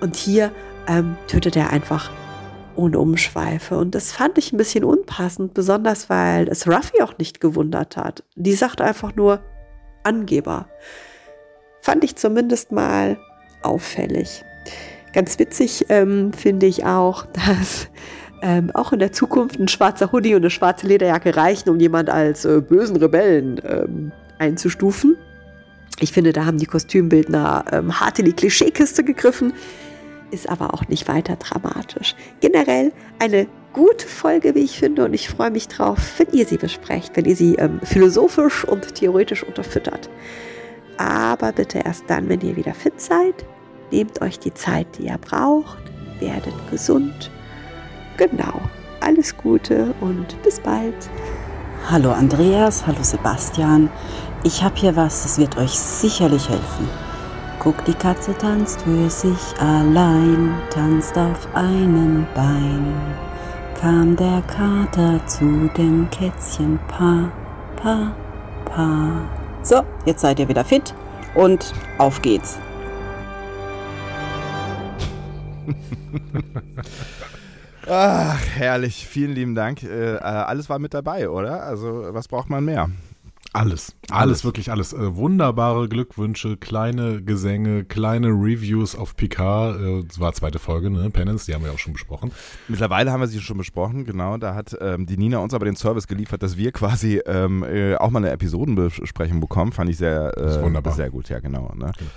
Und 0.00 0.16
hier 0.16 0.52
ähm, 0.86 1.16
tötet 1.26 1.56
er 1.56 1.70
einfach 1.70 2.10
ohne 2.76 2.98
Umschweife. 2.98 3.78
Und 3.78 3.94
das 3.94 4.12
fand 4.12 4.38
ich 4.38 4.52
ein 4.52 4.56
bisschen 4.56 4.84
unpassend, 4.84 5.54
besonders 5.54 6.10
weil 6.10 6.48
es 6.48 6.66
Ruffy 6.66 7.02
auch 7.02 7.18
nicht 7.18 7.40
gewundert 7.40 7.96
hat. 7.96 8.22
Die 8.36 8.52
sagt 8.52 8.80
einfach 8.80 9.14
nur 9.16 9.40
Angeber. 10.02 10.68
Fand 11.84 12.02
ich 12.02 12.16
zumindest 12.16 12.72
mal 12.72 13.18
auffällig. 13.60 14.42
Ganz 15.12 15.38
witzig 15.38 15.84
ähm, 15.90 16.32
finde 16.32 16.64
ich 16.64 16.86
auch, 16.86 17.26
dass 17.34 17.88
ähm, 18.40 18.70
auch 18.72 18.94
in 18.94 19.00
der 19.00 19.12
Zukunft 19.12 19.60
ein 19.60 19.68
schwarzer 19.68 20.10
Hoodie 20.10 20.34
und 20.34 20.40
eine 20.40 20.48
schwarze 20.48 20.86
Lederjacke 20.86 21.36
reichen, 21.36 21.68
um 21.68 21.78
jemand 21.78 22.08
als 22.08 22.46
äh, 22.46 22.62
bösen 22.62 22.96
Rebellen 22.96 23.60
ähm, 23.68 24.12
einzustufen. 24.38 25.18
Ich 26.00 26.10
finde, 26.10 26.32
da 26.32 26.46
haben 26.46 26.56
die 26.56 26.64
Kostümbildner 26.64 27.66
ähm, 27.70 28.00
hart 28.00 28.18
in 28.18 28.24
die 28.24 28.32
Klischeekiste 28.32 29.04
gegriffen 29.04 29.52
ist 30.30 30.48
aber 30.48 30.74
auch 30.74 30.88
nicht 30.88 31.06
weiter 31.06 31.36
dramatisch. 31.36 32.16
Generell 32.40 32.92
eine 33.20 33.46
gute 33.72 34.08
Folge, 34.08 34.56
wie 34.56 34.64
ich 34.64 34.78
finde. 34.78 35.04
Und 35.04 35.14
ich 35.14 35.28
freue 35.28 35.50
mich 35.50 35.68
drauf, 35.68 35.98
wenn 36.18 36.26
ihr 36.32 36.44
sie 36.44 36.56
besprecht, 36.56 37.12
wenn 37.14 37.26
ihr 37.26 37.36
sie 37.36 37.54
ähm, 37.54 37.78
philosophisch 37.84 38.64
und 38.64 38.96
theoretisch 38.96 39.44
unterfüttert. 39.44 40.10
Aber 40.98 41.52
bitte 41.52 41.78
erst 41.78 42.04
dann, 42.08 42.28
wenn 42.28 42.40
ihr 42.40 42.56
wieder 42.56 42.74
fit 42.74 43.00
seid. 43.00 43.44
Nehmt 43.90 44.20
euch 44.22 44.38
die 44.38 44.54
Zeit, 44.54 44.86
die 44.98 45.06
ihr 45.06 45.18
braucht. 45.18 45.82
Werdet 46.20 46.54
gesund. 46.70 47.30
Genau. 48.16 48.60
Alles 49.00 49.36
Gute 49.36 49.94
und 50.00 50.40
bis 50.42 50.60
bald. 50.60 50.94
Hallo 51.90 52.12
Andreas, 52.12 52.86
hallo 52.86 53.02
Sebastian. 53.02 53.90
Ich 54.42 54.62
habe 54.62 54.74
hier 54.76 54.96
was, 54.96 55.22
das 55.22 55.38
wird 55.38 55.58
euch 55.58 55.78
sicherlich 55.78 56.48
helfen. 56.48 56.88
Guck, 57.58 57.84
die 57.84 57.94
Katze 57.94 58.36
tanzt 58.36 58.80
für 58.82 59.10
sich 59.10 59.60
allein, 59.60 60.54
tanzt 60.70 61.16
auf 61.18 61.48
einem 61.54 62.26
Bein. 62.34 62.94
Kam 63.80 64.16
der 64.16 64.42
Kater 64.42 65.26
zu 65.26 65.70
dem 65.76 66.08
Kätzchen, 66.10 66.78
pa, 66.88 67.30
pa, 67.76 68.12
pa. 68.64 69.43
So, 69.64 69.82
jetzt 70.04 70.20
seid 70.20 70.38
ihr 70.38 70.48
wieder 70.48 70.62
fit 70.62 70.94
und 71.34 71.72
auf 71.96 72.20
geht's. 72.20 72.58
Ach, 77.88 78.40
herrlich. 78.56 79.06
Vielen 79.06 79.32
lieben 79.32 79.54
Dank. 79.54 79.82
Äh, 79.82 80.18
alles 80.18 80.68
war 80.68 80.78
mit 80.78 80.92
dabei, 80.92 81.30
oder? 81.30 81.62
Also, 81.62 82.12
was 82.12 82.28
braucht 82.28 82.50
man 82.50 82.62
mehr? 82.62 82.90
Alles, 83.54 83.94
alles, 84.10 84.22
alles, 84.22 84.44
wirklich 84.44 84.72
alles. 84.72 84.92
Äh, 84.92 85.14
wunderbare 85.14 85.88
Glückwünsche, 85.88 86.56
kleine 86.56 87.22
Gesänge, 87.22 87.84
kleine 87.84 88.26
Reviews 88.30 88.96
auf 88.96 89.14
Picard. 89.14 89.80
Äh, 89.80 90.02
das 90.08 90.18
war 90.18 90.32
zweite 90.32 90.58
Folge, 90.58 90.90
ne? 90.90 91.08
Penance, 91.08 91.46
die 91.46 91.54
haben 91.54 91.62
wir 91.62 91.70
auch 91.70 91.78
schon 91.78 91.92
besprochen. 91.92 92.32
Mittlerweile 92.66 93.12
haben 93.12 93.20
wir 93.20 93.28
sie 93.28 93.40
schon 93.40 93.56
besprochen, 93.56 94.04
genau. 94.06 94.38
Da 94.38 94.56
hat 94.56 94.76
ähm, 94.80 95.06
die 95.06 95.16
Nina 95.16 95.38
uns 95.38 95.54
aber 95.54 95.66
den 95.66 95.76
Service 95.76 96.08
geliefert, 96.08 96.42
dass 96.42 96.56
wir 96.56 96.72
quasi 96.72 97.20
ähm, 97.26 97.62
äh, 97.62 97.94
auch 97.94 98.10
mal 98.10 98.18
eine 98.18 98.30
Episodenbesprechung 98.30 99.38
bekommen. 99.38 99.70
Fand 99.70 99.88
ich 99.88 99.98
sehr, 99.98 100.36
äh, 100.36 100.60
wunderbar. 100.60 100.94
sehr 100.94 101.10
gut, 101.10 101.28
ja, 101.28 101.38
genau. 101.38 101.72
Ne? 101.76 101.92
genau. 101.96 102.10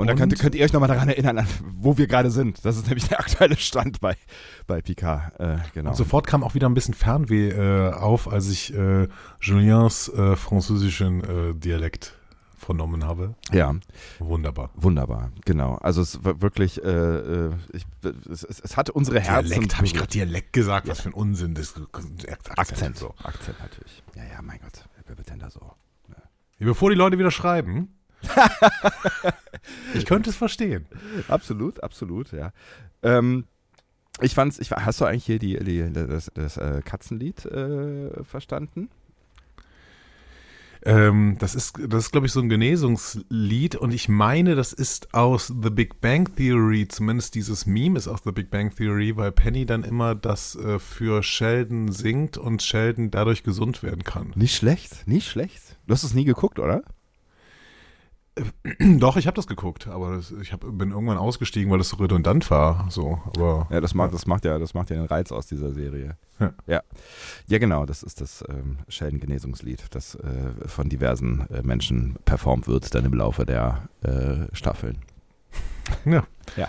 Und 0.00 0.06
dann 0.06 0.16
könnt, 0.16 0.38
könnt 0.38 0.54
ihr 0.54 0.64
euch 0.64 0.72
nochmal 0.72 0.88
daran 0.88 1.08
erinnern, 1.08 1.46
wo 1.62 1.98
wir 1.98 2.06
gerade 2.06 2.30
sind. 2.30 2.64
Das 2.64 2.76
ist 2.76 2.86
nämlich 2.86 3.08
der 3.08 3.20
aktuelle 3.20 3.56
Stand 3.56 4.00
bei, 4.00 4.16
bei 4.66 4.80
Picard. 4.80 5.38
Äh, 5.38 5.58
genau. 5.74 5.90
Und 5.90 5.96
sofort 5.96 6.26
kam 6.26 6.42
auch 6.42 6.54
wieder 6.54 6.68
ein 6.68 6.74
bisschen 6.74 6.94
Fernweh 6.94 7.50
äh, 7.50 7.92
auf, 7.92 8.32
als 8.32 8.48
ich 8.48 8.74
äh, 8.74 9.08
Juliens 9.40 10.08
äh, 10.08 10.36
französischen 10.36 11.22
äh, 11.22 11.54
Dialekt 11.54 12.14
vernommen 12.56 13.04
habe. 13.04 13.34
Ja. 13.52 13.74
Wunderbar. 14.18 14.70
Wunderbar, 14.74 15.32
genau. 15.44 15.76
Also 15.76 16.02
es 16.02 16.24
war 16.24 16.40
wirklich, 16.40 16.82
äh, 16.84 17.48
ich, 17.72 17.84
es, 18.30 18.44
es, 18.44 18.76
hat 18.76 18.90
unsere 18.90 19.18
Herzen. 19.18 19.50
Dialekt, 19.50 19.76
habe 19.76 19.86
ich 19.86 19.94
gerade 19.94 20.10
Dialekt 20.10 20.52
gesagt? 20.52 20.86
Ja. 20.86 20.92
Was 20.92 21.00
für 21.00 21.08
ein 21.08 21.14
Unsinn. 21.14 21.54
Das, 21.54 21.74
Akzent. 21.92 22.58
Akzent, 22.58 22.96
so. 22.98 23.14
Akzent 23.22 23.58
natürlich. 23.60 24.02
Ja, 24.14 24.22
ja, 24.24 24.42
mein 24.42 24.60
Gott. 24.60 24.84
Wer 25.06 25.18
wird 25.18 25.30
denn 25.30 25.38
da 25.38 25.50
so? 25.50 25.60
Ja. 26.08 26.16
Bevor 26.66 26.90
die 26.90 26.96
Leute 26.96 27.18
wieder 27.18 27.30
schreiben, 27.30 27.88
ich 29.94 30.06
könnte 30.06 30.30
es 30.30 30.36
verstehen. 30.36 30.86
Absolut, 31.28 31.82
absolut, 31.82 32.32
ja. 32.32 32.52
Ähm, 33.02 33.44
ich 34.20 34.34
fand's, 34.34 34.58
ich, 34.58 34.70
hast 34.70 35.00
du 35.00 35.04
eigentlich 35.04 35.24
hier 35.24 35.38
die, 35.38 35.58
die 35.58 35.92
das, 35.92 36.30
das 36.34 36.56
äh, 36.56 36.82
Katzenlied 36.84 37.44
äh, 37.46 38.22
verstanden? 38.24 38.90
Ähm, 40.82 41.36
das 41.38 41.54
ist, 41.54 41.78
das 41.88 42.04
ist 42.04 42.10
glaube 42.10 42.26
ich, 42.26 42.32
so 42.32 42.40
ein 42.40 42.48
Genesungslied 42.48 43.76
und 43.76 43.92
ich 43.92 44.08
meine, 44.08 44.54
das 44.54 44.72
ist 44.72 45.12
aus 45.12 45.48
The 45.48 45.68
Big 45.68 46.00
Bang 46.00 46.34
Theory, 46.36 46.88
zumindest 46.88 47.34
dieses 47.34 47.66
Meme 47.66 47.98
ist 47.98 48.08
aus 48.08 48.20
The 48.24 48.32
Big 48.32 48.50
Bang 48.50 48.74
Theory, 48.74 49.14
weil 49.16 49.30
Penny 49.30 49.66
dann 49.66 49.84
immer 49.84 50.14
das 50.14 50.56
äh, 50.56 50.78
für 50.78 51.22
Sheldon 51.22 51.92
singt 51.92 52.38
und 52.38 52.62
Sheldon 52.62 53.10
dadurch 53.10 53.42
gesund 53.42 53.82
werden 53.82 54.04
kann. 54.04 54.32
Nicht 54.36 54.56
schlecht, 54.56 55.06
nicht 55.06 55.28
schlecht. 55.28 55.78
Du 55.86 55.92
hast 55.92 56.02
es 56.02 56.14
nie 56.14 56.24
geguckt, 56.24 56.58
oder? 56.58 56.82
Doch, 58.98 59.16
ich 59.16 59.26
habe 59.26 59.34
das 59.34 59.46
geguckt, 59.46 59.86
aber 59.88 60.16
das, 60.16 60.32
ich 60.32 60.52
hab, 60.52 60.60
bin 60.60 60.90
irgendwann 60.90 61.18
ausgestiegen, 61.18 61.70
weil 61.70 61.78
das 61.78 61.88
so 61.90 61.96
redundant 61.96 62.50
war. 62.50 62.86
So, 62.90 63.20
aber, 63.26 63.66
ja, 63.70 63.80
das 63.80 63.94
macht, 63.94 64.10
ja. 64.10 64.12
das 64.12 64.26
macht 64.26 64.44
ja, 64.44 64.58
das 64.58 64.74
macht 64.74 64.90
ja 64.90 64.96
den 64.96 65.06
Reiz 65.06 65.32
aus 65.32 65.46
dieser 65.46 65.72
Serie. 65.72 66.16
Ja, 66.38 66.52
ja, 66.66 66.82
ja 67.46 67.58
genau, 67.58 67.86
das 67.86 68.02
ist 68.02 68.20
das 68.20 68.44
ähm, 68.48 68.78
Sheldon-Genesungslied, 68.88 69.84
das 69.90 70.14
äh, 70.14 70.52
von 70.66 70.88
diversen 70.88 71.46
äh, 71.50 71.62
Menschen 71.62 72.16
performt 72.24 72.66
wird, 72.66 72.94
dann 72.94 73.04
im 73.04 73.14
Laufe 73.14 73.44
der 73.44 73.88
äh, 74.02 74.54
Staffeln. 74.54 74.98
Ja. 76.04 76.24
ja. 76.56 76.68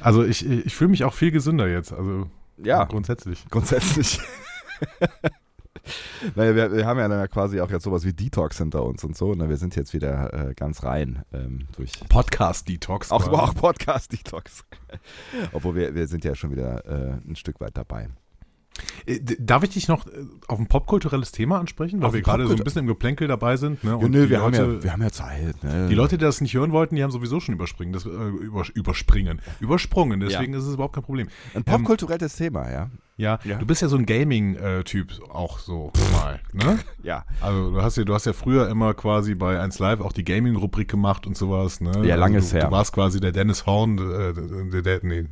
Also 0.00 0.24
ich, 0.24 0.46
ich 0.46 0.74
fühle 0.74 0.90
mich 0.90 1.04
auch 1.04 1.14
viel 1.14 1.30
gesünder 1.32 1.68
jetzt. 1.68 1.92
Also 1.92 2.30
ja. 2.56 2.84
grundsätzlich. 2.84 3.44
Grundsätzlich. 3.50 4.20
naja, 6.34 6.54
wir, 6.54 6.72
wir, 6.72 6.86
haben 6.86 6.98
ja 6.98 7.08
dann 7.08 7.28
quasi 7.28 7.60
auch 7.60 7.70
jetzt 7.70 7.84
sowas 7.84 8.04
wie 8.04 8.12
Detox 8.12 8.58
hinter 8.58 8.84
uns 8.84 9.04
und 9.04 9.16
so. 9.16 9.34
Ne? 9.34 9.48
Wir 9.48 9.56
sind 9.56 9.76
jetzt 9.76 9.94
wieder 9.94 10.50
äh, 10.50 10.54
ganz 10.54 10.82
rein 10.82 11.22
ähm, 11.32 11.68
durch 11.76 11.92
Podcast-Detox. 12.08 13.10
Auch, 13.10 13.28
auch 13.28 13.54
Podcast-Detox. 13.54 14.64
Obwohl 15.52 15.76
wir, 15.76 15.94
wir 15.94 16.06
sind 16.06 16.24
ja 16.24 16.34
schon 16.34 16.50
wieder 16.50 16.84
äh, 16.86 17.28
ein 17.28 17.36
Stück 17.36 17.60
weit 17.60 17.76
dabei. 17.76 18.08
Äh, 19.06 19.20
darf 19.38 19.62
ich 19.62 19.70
dich 19.70 19.88
noch 19.88 20.06
äh, 20.06 20.26
auf 20.48 20.58
ein 20.58 20.66
popkulturelles 20.66 21.32
Thema 21.32 21.58
ansprechen, 21.58 22.00
weil 22.00 22.08
auf 22.08 22.14
wir 22.14 22.22
gerade 22.22 22.46
so 22.46 22.54
ein 22.54 22.64
bisschen 22.64 22.80
im 22.80 22.86
Geplänkel 22.86 23.28
dabei 23.28 23.56
sind? 23.56 23.82
Ne? 23.84 23.98
Ja, 24.00 24.08
nö, 24.08 24.28
wir, 24.28 24.38
Leute, 24.38 24.58
haben 24.58 24.74
ja, 24.74 24.82
wir 24.82 24.92
haben 24.92 25.02
ja 25.02 25.10
Zeit. 25.10 25.62
Ne? 25.62 25.88
Die 25.88 25.94
Leute, 25.94 26.18
die 26.18 26.24
das 26.24 26.40
nicht 26.40 26.54
hören 26.54 26.72
wollten, 26.72 26.96
die 26.96 27.02
haben 27.02 27.10
sowieso 27.10 27.40
schon 27.40 27.54
überspringen, 27.54 27.92
das, 27.92 28.06
äh, 28.06 28.08
über, 28.08 28.64
überspringen, 28.74 29.40
übersprungen. 29.60 30.20
Deswegen 30.20 30.52
ja. 30.52 30.58
ist 30.58 30.66
es 30.66 30.74
überhaupt 30.74 30.94
kein 30.94 31.04
Problem. 31.04 31.28
Ein 31.54 31.64
popkulturelles 31.64 32.38
ähm, 32.40 32.46
Thema, 32.46 32.70
ja. 32.70 32.90
Ja, 33.20 33.38
ja, 33.44 33.58
du 33.58 33.66
bist 33.66 33.82
ja 33.82 33.88
so 33.88 33.96
ein 33.96 34.06
Gaming-Typ 34.06 35.12
auch 35.28 35.58
so 35.58 35.92
mal, 36.12 36.40
ne? 36.52 36.78
ja. 37.02 37.24
Also 37.40 37.70
du 37.70 37.82
hast 37.82 37.96
ja, 37.96 38.04
du 38.04 38.14
hast 38.14 38.24
ja 38.24 38.32
früher 38.32 38.68
immer 38.68 38.94
quasi 38.94 39.34
bei 39.34 39.60
1 39.60 39.78
Live 39.78 40.00
auch 40.00 40.12
die 40.12 40.24
Gaming-Rubrik 40.24 40.88
gemacht 40.88 41.26
und 41.26 41.36
sowas, 41.36 41.80
ne? 41.80 42.06
Ja, 42.06 42.16
lange 42.16 42.36
also, 42.36 42.56
her. 42.56 42.66
Du 42.66 42.70
warst 42.70 42.94
quasi 42.94 43.20
der 43.20 43.32
Dennis 43.32 43.66
Horn, 43.66 43.98
äh, 43.98 44.70
der, 44.70 44.82
der, 44.82 45.00
nee, 45.02 45.26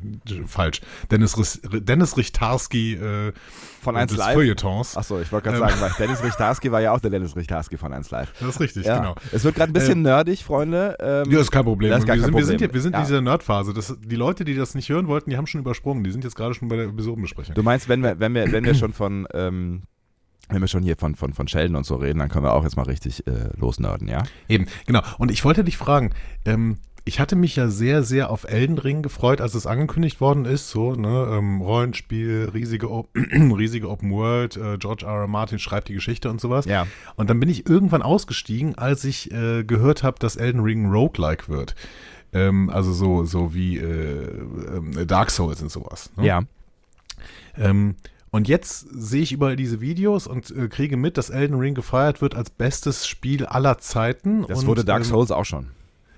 falsch. 0.45 0.81
Dennis, 1.09 1.59
Dennis 1.63 2.15
Richtarski 2.15 2.93
äh, 2.93 3.33
von 3.81 3.95
1 3.95 4.15
Live. 4.15 4.33
Feuilletons. 4.33 4.97
Achso, 4.97 5.19
ich 5.19 5.31
wollte 5.31 5.49
gerade 5.49 5.63
ähm. 5.63 5.69
sagen, 5.69 5.81
weil 5.81 5.91
Dennis 5.97 6.23
Richtarski 6.23 6.71
war 6.71 6.81
ja 6.81 6.91
auch 6.91 6.99
der 6.99 7.09
Dennis 7.09 7.35
Richtarski 7.35 7.77
von 7.77 7.93
1 7.93 8.11
Live. 8.11 8.33
Das 8.39 8.49
ist 8.49 8.59
richtig, 8.59 8.85
ja. 8.85 8.99
genau. 8.99 9.15
Es 9.31 9.43
wird 9.43 9.55
gerade 9.55 9.71
ein 9.71 9.73
bisschen 9.73 9.99
ähm, 9.99 10.01
nerdig, 10.03 10.43
Freunde. 10.43 10.95
Ähm, 10.99 11.31
ja, 11.31 11.39
ist 11.39 11.51
kein 11.51 11.63
Problem. 11.63 11.91
Ist 11.91 12.07
wir, 12.07 12.13
sind, 12.13 12.23
Problem. 12.23 12.35
wir, 12.35 12.45
sind, 12.45 12.73
wir 12.73 12.81
sind 12.81 12.93
ja. 12.93 12.99
in 12.99 13.05
dieser 13.05 13.21
Nerdphase. 13.21 13.73
die 14.03 14.15
Leute, 14.15 14.45
die 14.45 14.55
das 14.55 14.75
nicht 14.75 14.89
hören 14.89 15.07
wollten, 15.07 15.29
die 15.29 15.37
haben 15.37 15.47
schon 15.47 15.61
übersprungen. 15.61 16.03
Die 16.03 16.11
sind 16.11 16.23
jetzt 16.23 16.35
gerade 16.35 16.53
schon 16.53 16.67
bei 16.67 16.75
der 16.75 16.85
Episodenbesprechung. 16.85 17.55
Du 17.55 17.63
meinst, 17.63 17.78
wenn 17.87 18.01
wir, 18.01 18.19
wenn 18.19 18.33
wir, 18.33 18.51
wenn 18.51 18.65
wir 18.65 18.75
schon 18.75 18.93
von, 18.93 19.27
ähm, 19.33 19.83
wenn 20.49 20.61
wir 20.61 20.67
schon 20.67 20.83
hier 20.83 20.97
von, 20.97 21.15
von, 21.15 21.33
von 21.33 21.47
Sheldon 21.47 21.75
und 21.75 21.85
so 21.85 21.95
reden, 21.95 22.19
dann 22.19 22.29
können 22.29 22.43
wir 22.43 22.53
auch 22.53 22.63
jetzt 22.63 22.75
mal 22.75 22.83
richtig 22.83 23.25
äh, 23.27 23.49
losnörden, 23.55 24.07
ja? 24.07 24.23
Eben, 24.47 24.65
genau. 24.85 25.01
Und 25.19 25.31
ich 25.31 25.45
wollte 25.45 25.63
dich 25.63 25.77
fragen, 25.77 26.11
ähm, 26.45 26.77
ich 27.05 27.19
hatte 27.19 27.35
mich 27.35 27.55
ja 27.55 27.69
sehr, 27.69 28.03
sehr 28.03 28.29
auf 28.29 28.43
Elden 28.43 28.77
Ring 28.77 29.01
gefreut, 29.01 29.41
als 29.41 29.55
es 29.55 29.65
angekündigt 29.65 30.21
worden 30.21 30.45
ist. 30.45 30.69
So, 30.69 30.93
ne, 30.93 31.27
ähm, 31.31 31.61
Rollenspiel, 31.61 32.49
riesige, 32.53 32.87
riesige 33.15 33.89
Open 33.89 34.11
World, 34.11 34.57
äh, 34.57 34.77
George 34.77 35.05
R. 35.05 35.21
R. 35.21 35.27
Martin 35.27 35.59
schreibt 35.59 35.87
die 35.87 35.93
Geschichte 35.93 36.29
und 36.29 36.39
sowas. 36.41 36.65
Ja. 36.65 36.87
Und 37.15 37.29
dann 37.29 37.39
bin 37.39 37.49
ich 37.49 37.67
irgendwann 37.67 38.01
ausgestiegen, 38.01 38.77
als 38.77 39.03
ich 39.05 39.31
äh, 39.31 39.63
gehört 39.63 40.03
habe, 40.03 40.19
dass 40.19 40.35
Elden 40.35 40.61
Ring 40.61 40.91
roguelike 40.91 41.47
wird. 41.47 41.75
Ähm, 42.31 42.69
also 42.69 42.93
so, 42.93 43.23
so 43.23 43.53
wie 43.53 43.77
äh, 43.77 44.27
äh 44.99 45.05
Dark 45.05 45.31
Souls 45.31 45.61
und 45.61 45.71
sowas. 45.71 46.11
Ne? 46.15 46.25
Ja. 46.25 46.43
Ähm, 47.57 47.95
und 48.31 48.47
jetzt 48.47 48.87
sehe 48.91 49.23
ich 49.23 49.31
überall 49.31 49.55
diese 49.55 49.81
Videos 49.81 50.27
und 50.27 50.51
äh, 50.51 50.67
kriege 50.67 50.97
mit, 50.97 51.17
dass 51.17 51.29
Elden 51.29 51.57
Ring 51.57 51.73
gefeiert 51.73 52.21
wird 52.21 52.35
als 52.35 52.49
bestes 52.49 53.07
Spiel 53.07 53.45
aller 53.45 53.79
Zeiten. 53.79 54.45
Das 54.47 54.59
und, 54.59 54.67
wurde 54.67 54.85
Dark 54.85 55.03
ähm, 55.03 55.09
Souls 55.09 55.31
ähm, 55.31 55.35
auch 55.35 55.45
schon. 55.45 55.67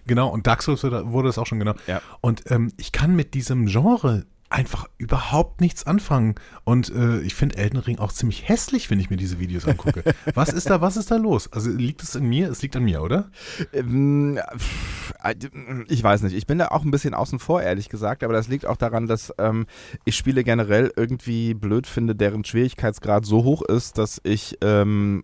Genau, 0.07 0.29
und 0.29 0.47
Dark 0.47 0.63
Souls 0.63 0.83
wurde 0.83 1.29
es 1.29 1.37
auch 1.37 1.45
schon 1.45 1.59
genau. 1.59 1.73
Ja. 1.87 2.01
Und 2.19 2.49
ähm, 2.51 2.73
ich 2.77 2.91
kann 2.91 3.15
mit 3.15 3.33
diesem 3.33 3.67
Genre 3.67 4.25
einfach 4.51 4.87
überhaupt 4.97 5.61
nichts 5.61 5.85
anfangen. 5.85 6.35
Und 6.63 6.93
äh, 6.93 7.21
ich 7.21 7.33
finde 7.33 7.57
Elden 7.57 7.77
Ring 7.79 7.99
auch 7.99 8.11
ziemlich 8.11 8.47
hässlich, 8.47 8.89
wenn 8.89 8.99
ich 8.99 9.09
mir 9.09 9.17
diese 9.17 9.39
Videos 9.39 9.65
angucke. 9.65 10.03
was 10.35 10.49
ist 10.49 10.69
da, 10.69 10.81
was 10.81 10.97
ist 10.97 11.09
da 11.09 11.15
los? 11.15 11.51
Also 11.51 11.71
liegt 11.71 12.03
es 12.03 12.15
in 12.15 12.27
mir? 12.27 12.49
Es 12.49 12.61
liegt 12.61 12.75
an 12.75 12.83
mir, 12.83 13.01
oder? 13.01 13.31
Ähm, 13.73 14.39
ich 15.87 16.03
weiß 16.03 16.23
nicht. 16.23 16.35
Ich 16.35 16.47
bin 16.47 16.59
da 16.59 16.67
auch 16.67 16.83
ein 16.83 16.91
bisschen 16.91 17.13
außen 17.13 17.39
vor, 17.39 17.61
ehrlich 17.61 17.89
gesagt. 17.89 18.23
Aber 18.23 18.33
das 18.33 18.49
liegt 18.49 18.65
auch 18.65 18.77
daran, 18.77 19.07
dass 19.07 19.33
ähm, 19.37 19.65
ich 20.03 20.15
Spiele 20.15 20.43
generell 20.43 20.91
irgendwie 20.95 21.53
blöd 21.53 21.87
finde, 21.87 22.15
deren 22.15 22.43
Schwierigkeitsgrad 22.43 23.25
so 23.25 23.43
hoch 23.43 23.61
ist, 23.61 23.97
dass 23.97 24.19
ich 24.23 24.57
ähm, 24.61 25.23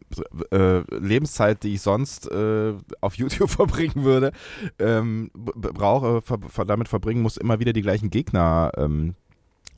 äh, 0.51 0.79
Lebenszeit, 0.95 1.63
die 1.63 1.73
ich 1.73 1.81
sonst 1.81 2.31
äh, 2.31 2.73
auf 3.01 3.15
YouTube 3.15 3.49
verbringen 3.49 4.03
würde, 4.03 4.31
ähm, 4.79 5.31
brauche, 5.33 6.21
ver 6.21 6.65
damit 6.65 6.87
verbringen 6.87 7.21
muss, 7.21 7.37
immer 7.37 7.59
wieder 7.59 7.73
die 7.73 7.81
gleichen 7.81 8.09
Gegner 8.09 8.71
ähm, 8.77 9.15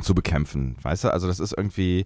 zu 0.02 0.16
bekämpfen. 0.16 0.76
Weißt 0.82 1.04
du, 1.04 1.14
also 1.14 1.28
das 1.28 1.40
ist 1.40 1.54
irgendwie, 1.58 2.06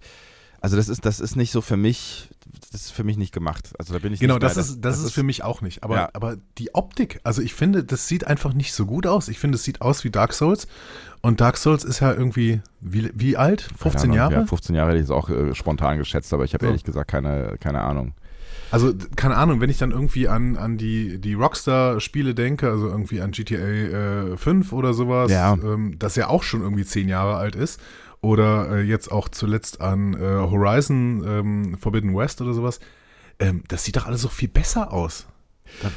also 0.61 0.75
das 0.77 0.89
ist, 0.89 1.05
das 1.05 1.19
ist 1.19 1.35
nicht 1.35 1.51
so 1.51 1.61
für 1.61 1.77
mich, 1.77 2.29
das 2.71 2.81
ist 2.81 2.91
für 2.91 3.03
mich 3.03 3.17
nicht 3.17 3.33
gemacht. 3.33 3.73
Also 3.79 3.93
da 3.93 3.99
bin 3.99 4.13
ich 4.13 4.19
Genau, 4.19 4.35
nicht 4.35 4.43
das 4.43 4.55
bei. 4.55 4.61
ist, 4.61 4.81
das, 4.81 4.99
ist 5.03 5.11
für 5.13 5.23
mich 5.23 5.43
auch 5.43 5.61
nicht. 5.61 5.83
Aber, 5.83 5.95
Ja. 5.95 6.09
aber 6.13 6.37
die 6.57 6.73
Optik, 6.75 7.19
also 7.23 7.41
ich 7.41 7.53
finde, 7.53 7.83
das 7.83 8.07
sieht 8.07 8.25
einfach 8.27 8.53
nicht 8.53 8.73
so 8.73 8.85
gut 8.85 9.05
aus. 9.07 9.27
Ich 9.27 9.39
finde, 9.39 9.55
es 9.55 9.63
sieht 9.63 9.81
aus 9.81 10.03
wie 10.03 10.09
Dark 10.09 10.33
Souls. 10.33 10.67
Und 11.21 11.39
Dark 11.41 11.57
Souls 11.57 11.83
ist 11.83 11.99
ja 12.01 12.11
irgendwie, 12.13 12.61
wie, 12.81 13.09
wie 13.13 13.37
alt? 13.37 13.61
15 13.77 13.81
Keine 13.81 14.03
Ahnung, 14.03 14.15
Jahre? 14.15 14.33
Ja, 14.43 14.45
15 14.47 14.75
Jahre 14.75 14.89
hätte 14.89 14.99
ich 14.99 15.05
es 15.05 15.11
auch 15.11 15.29
äh, 15.29 15.53
spontan 15.55 15.97
geschätzt, 15.97 16.33
aber 16.33 16.43
ich 16.45 16.53
habe 16.53 16.65
So. 16.65 16.69
ehrlich 16.69 16.83
gesagt 16.83 17.09
keine, 17.09 17.55
keine 17.59 17.81
Ahnung. 17.81 18.13
Also, 18.73 18.91
keine 19.15 19.37
Ahnung, 19.37 19.61
wenn 19.61 19.69
ich 19.69 19.77
dann 19.77 19.91
irgendwie 19.91 20.27
an, 20.27 20.57
an 20.57 20.77
die, 20.77 21.19
die 21.19 21.35
Rockstar-Spiele 21.35 22.33
denke, 22.35 22.69
also 22.69 22.87
irgendwie 22.87 23.21
an 23.21 23.31
GTA 23.31 23.57
äh, 24.33 24.37
5 24.37 24.73
oder 24.73 24.93
sowas, 24.93 25.31
Ja. 25.31 25.53
ähm, 25.53 25.95
das 25.99 26.15
ja 26.15 26.27
auch 26.27 26.43
schon 26.43 26.61
irgendwie 26.61 26.83
10 26.83 27.07
Jahre 27.07 27.35
alt 27.37 27.55
ist, 27.55 27.79
oder 28.21 28.71
äh, 28.77 28.81
jetzt 28.81 29.11
auch 29.11 29.29
zuletzt 29.29 29.81
an 29.81 30.13
äh, 30.13 30.17
Horizon 30.19 31.23
ähm, 31.27 31.77
Forbidden 31.77 32.15
West 32.15 32.41
oder 32.41 32.53
sowas, 32.53 32.79
ähm, 33.39 33.63
das 33.67 33.83
sieht 33.83 33.95
doch 33.97 34.05
alles 34.07 34.21
so 34.21 34.29
viel 34.29 34.49
besser 34.49 34.91
aus. 34.91 35.27
Da, 35.81 35.89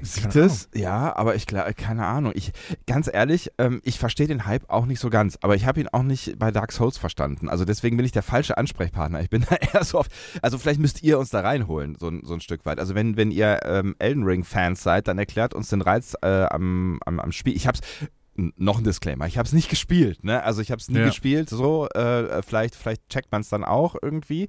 Sieht 0.00 0.34
es? 0.34 0.70
Ja, 0.74 1.14
aber 1.14 1.34
ich 1.34 1.46
glaube, 1.46 1.74
keine 1.74 2.06
Ahnung. 2.06 2.32
Ich, 2.34 2.52
ganz 2.86 3.10
ehrlich, 3.12 3.50
ähm, 3.58 3.80
ich 3.84 3.98
verstehe 3.98 4.26
den 4.26 4.46
Hype 4.46 4.70
auch 4.70 4.86
nicht 4.86 4.98
so 4.98 5.10
ganz, 5.10 5.38
aber 5.42 5.56
ich 5.56 5.66
habe 5.66 5.78
ihn 5.80 5.88
auch 5.88 6.02
nicht 6.02 6.38
bei 6.38 6.50
Dark 6.50 6.72
Souls 6.72 6.96
verstanden. 6.96 7.50
Also 7.50 7.66
deswegen 7.66 7.96
bin 7.98 8.06
ich 8.06 8.12
der 8.12 8.22
falshe 8.22 8.56
Ansprechpartner. 8.56 9.20
Ich 9.20 9.28
bin 9.28 9.44
da 9.48 9.56
eher 9.74 9.84
so 9.84 9.98
oft, 9.98 10.10
also 10.40 10.56
vielleicht 10.56 10.80
müsst 10.80 11.02
ihr 11.02 11.18
uns 11.18 11.28
da 11.30 11.40
reinholen, 11.40 11.96
so, 11.98 12.08
ein- 12.08 12.22
so 12.24 12.32
ein 12.32 12.40
Stück 12.40 12.64
weit. 12.64 12.78
Also 12.78 12.94
wenn, 12.94 13.16
wenn 13.18 13.30
ihr 13.30 13.60
ähm, 13.64 13.94
Elden 13.98 14.24
Ring-Fans 14.24 14.82
seid, 14.82 15.06
dann 15.06 15.18
erklärt 15.18 15.52
uns 15.52 15.68
den 15.68 15.82
Reiz 15.82 16.14
äh, 16.22 16.26
am, 16.44 16.98
am, 17.04 17.20
am 17.20 17.32
Spiel. 17.32 17.54
Ich 17.54 17.66
hab's, 17.66 17.80
n- 18.00 18.08
noch 18.36 18.78
ein 18.78 18.84
Disclaimer, 18.84 19.26
ich 19.26 19.38
habe 19.38 19.46
es 19.46 19.52
nicht 19.52 19.68
gespielt, 19.68 20.24
ne? 20.24 20.42
Also 20.42 20.60
ich 20.60 20.70
habe 20.70 20.80
es 20.80 20.88
nie 20.90 20.98
Ja. 20.98 21.06
gespielt, 21.06 21.48
so, 21.48 21.88
äh, 21.88 22.42
vielleicht, 22.42 22.74
vielleicht 22.74 23.08
checkt 23.08 23.30
man 23.32 23.42
es 23.42 23.48
dann 23.48 23.64
auch 23.64 23.96
irgendwie. 24.00 24.48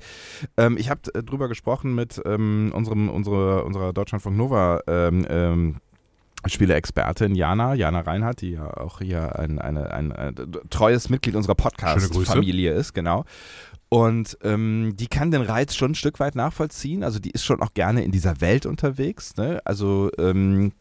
Ähm, 0.57 0.77
ich 0.77 0.89
habe 0.89 1.01
äh, 1.13 1.23
drüber 1.23 1.47
gesprochen 1.47 1.93
mit 1.95 2.21
ähm, 2.25 2.71
unserem, 2.73 3.09
unsere, 3.09 3.63
unserer 3.63 3.93
Deutschlandfunk 3.93 4.35
Nova 4.37 4.81
ähm, 4.87 5.25
ähm, 5.29 5.75
Spieleexpertin 6.47 7.35
Jana, 7.35 7.73
Jana 7.73 8.01
Reinhardt, 8.01 8.41
die 8.41 8.51
ja 8.51 8.75
auch 8.77 8.99
hier 8.99 9.37
ein, 9.39 9.59
eine, 9.59 9.91
ein, 9.91 10.11
ein, 10.11 10.35
treues 10.69 11.09
Mitglied 11.09 11.35
unserer. 11.35 11.55
Podcast-Familie 11.55 12.73
ist, 12.73 12.93
genau. 12.93 13.25
Und 13.89 14.37
ähm, 14.43 14.93
die 14.95 15.07
kann 15.07 15.31
den 15.31 15.41
Reiz 15.41 15.75
schon 15.75 15.91
ein 15.91 15.95
Stück 15.95 16.19
weit 16.19 16.35
nachvollziehen. 16.35 17.03
Also 17.03 17.19
die 17.19 17.31
ist 17.31 17.45
schon 17.45 17.61
auch 17.61 17.73
gerne 17.73 18.03
in 18.03 18.11
dieser 18.11 18.41
Welt 18.41 18.65
unterwegs. 18.65 19.37
Ne? 19.37 19.61
Also 19.63 20.09
ähm, 20.17 20.73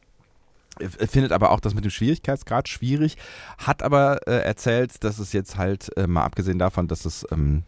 findet 1.09 1.33
aber 1.33 1.51
auch 1.51 1.61
das 1.61 1.75
mit 1.75 1.85
dem 1.85 1.91
Schwierigkeitsgrad 1.91 2.69
schwierig, 2.69 3.17
hat 3.59 3.83
aber 3.83 4.27
äh, 4.27 4.43
erzählt, 4.43 5.03
dass 5.05 5.19
es 5.19 5.33
jetzt 5.33 5.57
halt, 5.57 5.91
äh, 5.97 6.07
mal 6.07 6.25
abgesehen 6.25 6.59
davon, 6.59 6.89
dass 6.89 7.05
es, 7.05 7.27
ähm, 7.33 7.63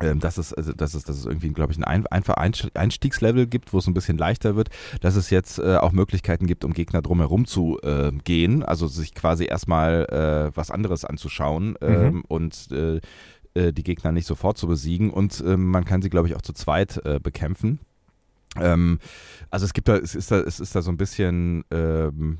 ähm, 0.00 0.18
dass 0.18 0.38
es, 0.38 0.52
also, 0.52 0.72
dass 0.72 0.94
es, 0.94 1.04
dass 1.04 1.16
es 1.16 1.24
irgendwie, 1.24 1.50
glaube 1.50 1.72
ich, 1.72 1.78
ein 1.78 1.84
ein 1.84 2.06
einfach 2.08 2.34
Einst- 2.36 2.76
Einstiegslevel 2.76 3.46
gibt, 3.46 3.72
wo 3.72 3.78
es 3.78 3.86
ein 3.86 3.94
bisschen 3.94 4.18
leichter 4.18 4.56
wird, 4.56 4.70
dass 5.00 5.14
es 5.14 5.30
jetzt 5.30 5.58
äh, 5.58 5.76
auch 5.76 5.92
Möglichkeiten 5.92 6.46
gibt, 6.46 6.64
um 6.64 6.72
Gegner 6.72 7.00
drumherum 7.00 7.46
zu 7.46 7.78
äh, 7.82 8.10
gehen, 8.24 8.64
also 8.64 8.88
sich 8.88 9.14
quasi 9.14 9.44
erstmal 9.44 10.04
äh, 10.06 10.56
was 10.56 10.70
anderes 10.72 11.04
anzuschauen 11.04 11.76
ähm, 11.80 12.24
und 12.26 12.68
äh, 12.72 13.00
äh, 13.54 13.72
die 13.72 13.84
Gegner 13.84 14.10
nicht 14.10 14.26
sofort 14.26 14.58
zu 14.58 14.66
besiegen 14.66 15.10
und 15.10 15.42
ähm, 15.46 15.70
man 15.70 15.84
kann 15.84 16.02
sie, 16.02 16.10
glaube 16.10 16.26
ich, 16.26 16.34
auch 16.34 16.42
zu 16.42 16.52
zweit 16.52 17.00
bekämpfen. 17.22 17.78
Ähm, 18.60 18.98
also 19.50 19.64
es 19.66 19.72
gibt 19.72 19.88
da, 19.88 19.96
es 19.96 20.14
ist 20.14 20.30
da, 20.30 20.40
es 20.40 20.60
ist 20.60 20.74
da 20.74 20.82
so 20.82 20.90
ein 20.90 20.96
bisschen, 20.96 21.64
ähm, 21.70 22.38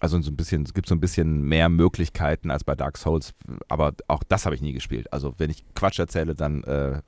also 0.00 0.20
so 0.20 0.30
ein 0.30 0.36
bisschen, 0.36 0.62
es 0.62 0.74
gibt 0.74 0.88
so 0.88 0.94
ein 0.94 1.00
bisschen 1.00 1.42
mehr 1.42 1.68
Möglichkeiten 1.68 2.50
als 2.50 2.64
bei 2.64 2.74
Dark 2.74 2.98
Souls, 2.98 3.32
aber 3.68 3.94
auch 4.08 4.22
das 4.28 4.44
habe 4.44 4.54
ich 4.54 4.60
nie 4.60 4.72
gespielt. 4.72 5.12
Also 5.12 5.34
wenn 5.38 5.50
ich 5.50 5.64
Quatsch 5.74 5.98
erzähle, 5.98 6.34
dann 6.34 6.62
äh, 6.64 6.98
äh, 6.98 7.00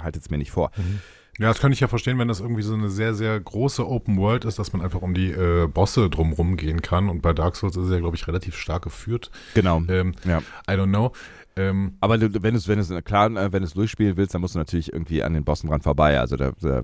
haltet 0.00 0.22
es 0.22 0.30
mir 0.30 0.38
nicht 0.38 0.50
vor. 0.52 0.70
Ja, 1.38 1.48
das 1.48 1.58
kann 1.58 1.72
ich 1.72 1.80
ja 1.80 1.88
verstehen, 1.88 2.16
wenn 2.20 2.28
das 2.28 2.38
irgendwie 2.38 2.62
so 2.62 2.74
eine 2.74 2.88
sehr, 2.88 3.12
sehr 3.12 3.40
große 3.40 3.84
Open 3.84 4.18
World 4.18 4.44
ist, 4.44 4.60
dass 4.60 4.72
man 4.72 4.82
einfach 4.82 5.02
um 5.02 5.14
die 5.14 5.32
äh, 5.32 5.66
Bosse 5.66 6.08
drumrum 6.08 6.56
gehen 6.56 6.80
kann. 6.80 7.08
Und 7.08 7.22
bei 7.22 7.32
Dark 7.32 7.56
Souls 7.56 7.76
ist 7.76 7.86
es 7.86 7.90
ja, 7.90 7.98
glaube 7.98 8.14
ich, 8.14 8.28
relativ 8.28 8.54
stark 8.56 8.82
geführt. 8.82 9.32
Genau. 9.54 9.82
Ähm, 9.88 10.14
Ja. 10.24 10.38
I 10.68 10.74
don't 10.74 10.90
know. 10.90 11.12
Ähm, 11.56 11.96
Aber 12.00 12.18
du- 12.18 12.42
wenn 12.42 12.54
es, 12.56 12.66
wenn 12.66 12.78
es, 12.80 12.92
klar, 13.04 13.30
äh, 13.30 13.52
wenn 13.52 13.60
du 13.62 13.66
es 13.66 13.74
durchspielen 13.74 14.16
willst, 14.16 14.34
dann 14.34 14.40
musst 14.40 14.54
du 14.56 14.58
natürlich 14.58 14.92
irgendwie 14.92 15.22
an 15.22 15.34
den 15.34 15.44
Bossen 15.44 15.68
dran 15.70 15.82
vorbei. 15.82 16.18
Also 16.18 16.36
da, 16.36 16.52
da 16.60 16.82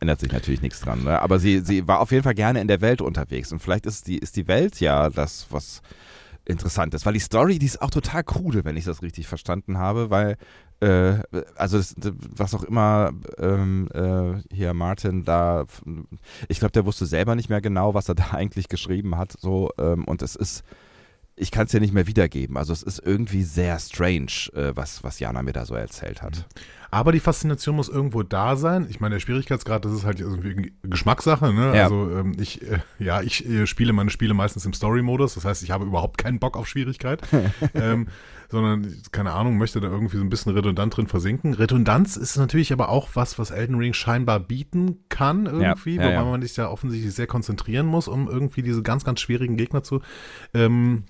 ändert 0.00 0.20
sich 0.20 0.30
natürlich 0.32 0.62
nichts 0.62 0.80
dran. 0.80 1.02
Ne? 1.04 1.20
Aber 1.20 1.38
sie, 1.40 1.60
sie 1.60 1.88
war 1.88 2.00
auf 2.00 2.12
jeden 2.12 2.22
Fall 2.22 2.34
gerne 2.34 2.60
in 2.60 2.68
der 2.68 2.80
Welt 2.80 3.00
unterwegs. 3.02 3.50
Und 3.52 3.58
vielleicht 3.60 3.84
ist 3.86 4.06
die, 4.06 4.18
ist 4.18 4.36
die 4.36 4.46
Welt 4.46 4.78
ja 4.80 5.10
das, 5.10 5.46
was 5.50 5.82
interessant 6.44 6.94
ist. 6.94 7.04
Weil 7.04 7.14
die 7.14 7.18
Story, 7.18 7.58
die 7.58 7.66
ist 7.66 7.82
auch 7.82 7.90
total 7.90 8.22
krude, 8.22 8.64
wenn 8.64 8.76
ich 8.76 8.84
das 8.84 9.02
richtig 9.02 9.26
verstanden 9.26 9.78
habe, 9.78 10.10
weil 10.10 10.36
äh, 10.78 11.14
also 11.56 11.78
das, 11.78 11.96
was 12.36 12.54
auch 12.54 12.62
immer 12.62 13.10
ähm, 13.38 13.88
äh, 13.92 14.54
hier 14.54 14.72
Martin 14.72 15.24
da, 15.24 15.64
ich 16.48 16.60
glaube, 16.60 16.70
der 16.72 16.86
wusste 16.86 17.06
selber 17.06 17.34
nicht 17.34 17.48
mehr 17.48 17.60
genau, 17.60 17.94
was 17.94 18.08
er 18.08 18.14
da 18.14 18.30
eigentlich 18.32 18.68
geschrieben 18.68 19.16
hat. 19.18 19.32
So 19.36 19.70
ähm, 19.78 20.04
und 20.04 20.22
es 20.22 20.36
ist 20.36 20.62
ich 21.38 21.50
kann 21.50 21.66
es 21.66 21.72
dir 21.72 21.80
nicht 21.80 21.92
mehr 21.92 22.06
wiedergeben. 22.06 22.56
Also 22.56 22.72
es 22.72 22.82
ist 22.82 22.98
irgendwie 23.04 23.42
sehr 23.42 23.78
strange, 23.78 24.50
äh, 24.54 24.72
was, 24.74 25.04
was 25.04 25.20
Jana 25.20 25.42
mir 25.42 25.52
da 25.52 25.66
so 25.66 25.74
erzählt 25.74 26.22
hat. 26.22 26.46
aber 26.90 27.12
die 27.12 27.20
Faszination 27.20 27.76
muss 27.76 27.90
irgendwo 27.90 28.22
da 28.22 28.56
sein. 28.56 28.86
Ich 28.88 29.00
meine, 29.00 29.16
der 29.16 29.20
Schwierigkeitsgrad, 29.20 29.84
das 29.84 29.92
ist 29.92 30.04
halt 30.04 30.18
irgendwie 30.18 30.72
Geschmackssache. 30.82 31.52
Ne? 31.52 31.76
Ja. 31.76 31.84
Also 31.84 32.10
ähm, 32.10 32.36
ich, 32.40 32.62
äh, 32.62 32.78
ja, 32.98 33.20
ich 33.20 33.46
äh, 33.46 33.66
spiele 33.66 33.92
meine 33.92 34.10
Spiele 34.10 34.32
meistens 34.32 34.64
im 34.64 34.72
Story-Modus. 34.72 35.34
Das 35.34 35.44
heißt, 35.44 35.62
ich 35.62 35.70
habe 35.70 35.84
überhaupt 35.84 36.16
keinen 36.16 36.38
Bock 36.38 36.56
auf 36.56 36.66
Schwierigkeit. 36.66 37.20
ähm, 37.74 38.08
sondern, 38.48 38.96
keine 39.10 39.32
Ahnung, 39.32 39.58
möchte 39.58 39.80
da 39.80 39.88
irgendwie 39.88 40.16
so 40.16 40.22
ein 40.22 40.30
bisschen 40.30 40.52
redundant 40.52 40.96
drin 40.96 41.08
versinken. 41.08 41.52
Redundanz 41.52 42.16
ist 42.16 42.36
natürlich 42.36 42.72
aber 42.72 42.88
auch 42.88 43.10
was, 43.14 43.38
was 43.38 43.50
Elden 43.50 43.76
Ring 43.76 43.92
scheinbar 43.92 44.40
bieten 44.40 45.00
kann 45.08 45.46
irgendwie, 45.46 45.96
Ja, 45.96 46.02
ja, 46.02 46.08
wobei 46.08 46.14
ja. 46.14 46.24
man 46.24 46.42
sich 46.42 46.54
da 46.54 46.70
offensichtlich 46.70 47.12
sehr 47.12 47.26
konzentrieren 47.26 47.86
muss, 47.86 48.08
um 48.08 48.28
irgendwie 48.28 48.62
diese 48.62 48.82
ganz, 48.82 49.04
ganz 49.04 49.20
schwierigen 49.20 49.56
Gegner 49.56 49.82
zu 49.82 50.00
ähm, 50.54 51.04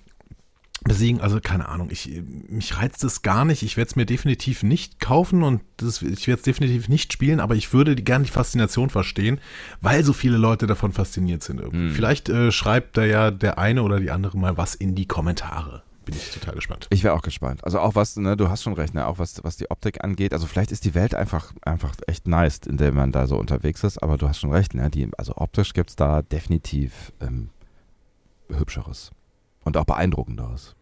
besiegen. 0.83 1.21
Also 1.21 1.39
keine 1.41 1.67
Ahnung, 1.67 1.89
ich, 1.91 2.21
mich 2.49 2.77
reizt 2.77 3.03
es 3.03 3.21
gar 3.21 3.45
nicht. 3.45 3.63
Ich 3.63 3.77
werde 3.77 3.89
es 3.89 3.95
mir 3.95 4.05
definitiv 4.05 4.63
nicht 4.63 4.99
kaufen 4.99 5.43
und 5.43 5.61
das, 5.77 6.01
ich 6.01 6.27
werde 6.27 6.39
es 6.39 6.43
definitiv 6.43 6.89
nicht 6.89 7.13
spielen, 7.13 7.39
aber 7.39 7.55
ich 7.55 7.73
würde 7.73 7.95
die, 7.95 8.03
gerne 8.03 8.25
die 8.25 8.31
Faszination 8.31 8.89
verstehen, 8.89 9.39
weil 9.81 10.03
so 10.03 10.13
viele 10.13 10.37
Leute 10.37 10.67
davon 10.67 10.91
fasziniert 10.93 11.43
sind. 11.43 11.61
Hm. 11.61 11.91
Vielleicht 11.91 12.29
äh, 12.29 12.51
schreibt 12.51 12.97
da 12.97 13.05
ja 13.05 13.31
der 13.31 13.57
eine 13.57 13.83
oder 13.83 13.99
die 13.99 14.11
andere 14.11 14.37
mal 14.37 14.57
was 14.57 14.75
in 14.75 14.95
die 14.95 15.07
Kommentare. 15.07 15.83
Bin 16.05 16.15
ich 16.15 16.31
total 16.31 16.55
gespannt. 16.55 16.87
Ich 16.89 17.03
wäre 17.03 17.13
auch 17.13 17.21
gespannt. 17.21 17.65
Also 17.65 17.79
auch 17.79 17.95
was, 17.95 18.15
ne, 18.15 18.37
du 18.37 18.47
hast 18.49 18.63
schon 18.63 18.71
recht, 18.71 18.93
ne, 18.93 19.05
auch 19.05 19.19
was, 19.19 19.43
was 19.43 19.57
die 19.57 19.69
Optik 19.69 20.05
angeht. 20.05 20.31
Also 20.31 20.47
vielleicht 20.47 20.71
ist 20.71 20.85
die 20.85 20.95
Welt 20.95 21.13
einfach, 21.13 21.51
einfach 21.63 21.93
echt 22.07 22.29
nice, 22.29 22.61
in 22.65 22.77
der 22.77 22.93
man 22.93 23.11
da 23.11 23.27
so 23.27 23.37
unterwegs 23.37 23.83
ist, 23.83 24.01
aber 24.01 24.17
du 24.17 24.29
hast 24.29 24.39
schon 24.39 24.53
recht, 24.53 24.73
ne, 24.73 24.89
die, 24.89 25.09
also 25.17 25.33
optisch 25.35 25.73
gibt 25.73 25.89
es 25.89 25.95
da 25.97 26.21
definitiv 26.21 27.11
ähm, 27.19 27.49
hübscheres 28.49 29.11
und 29.67 29.77
auch 29.77 29.85
beeindruckenderes. 29.85 30.75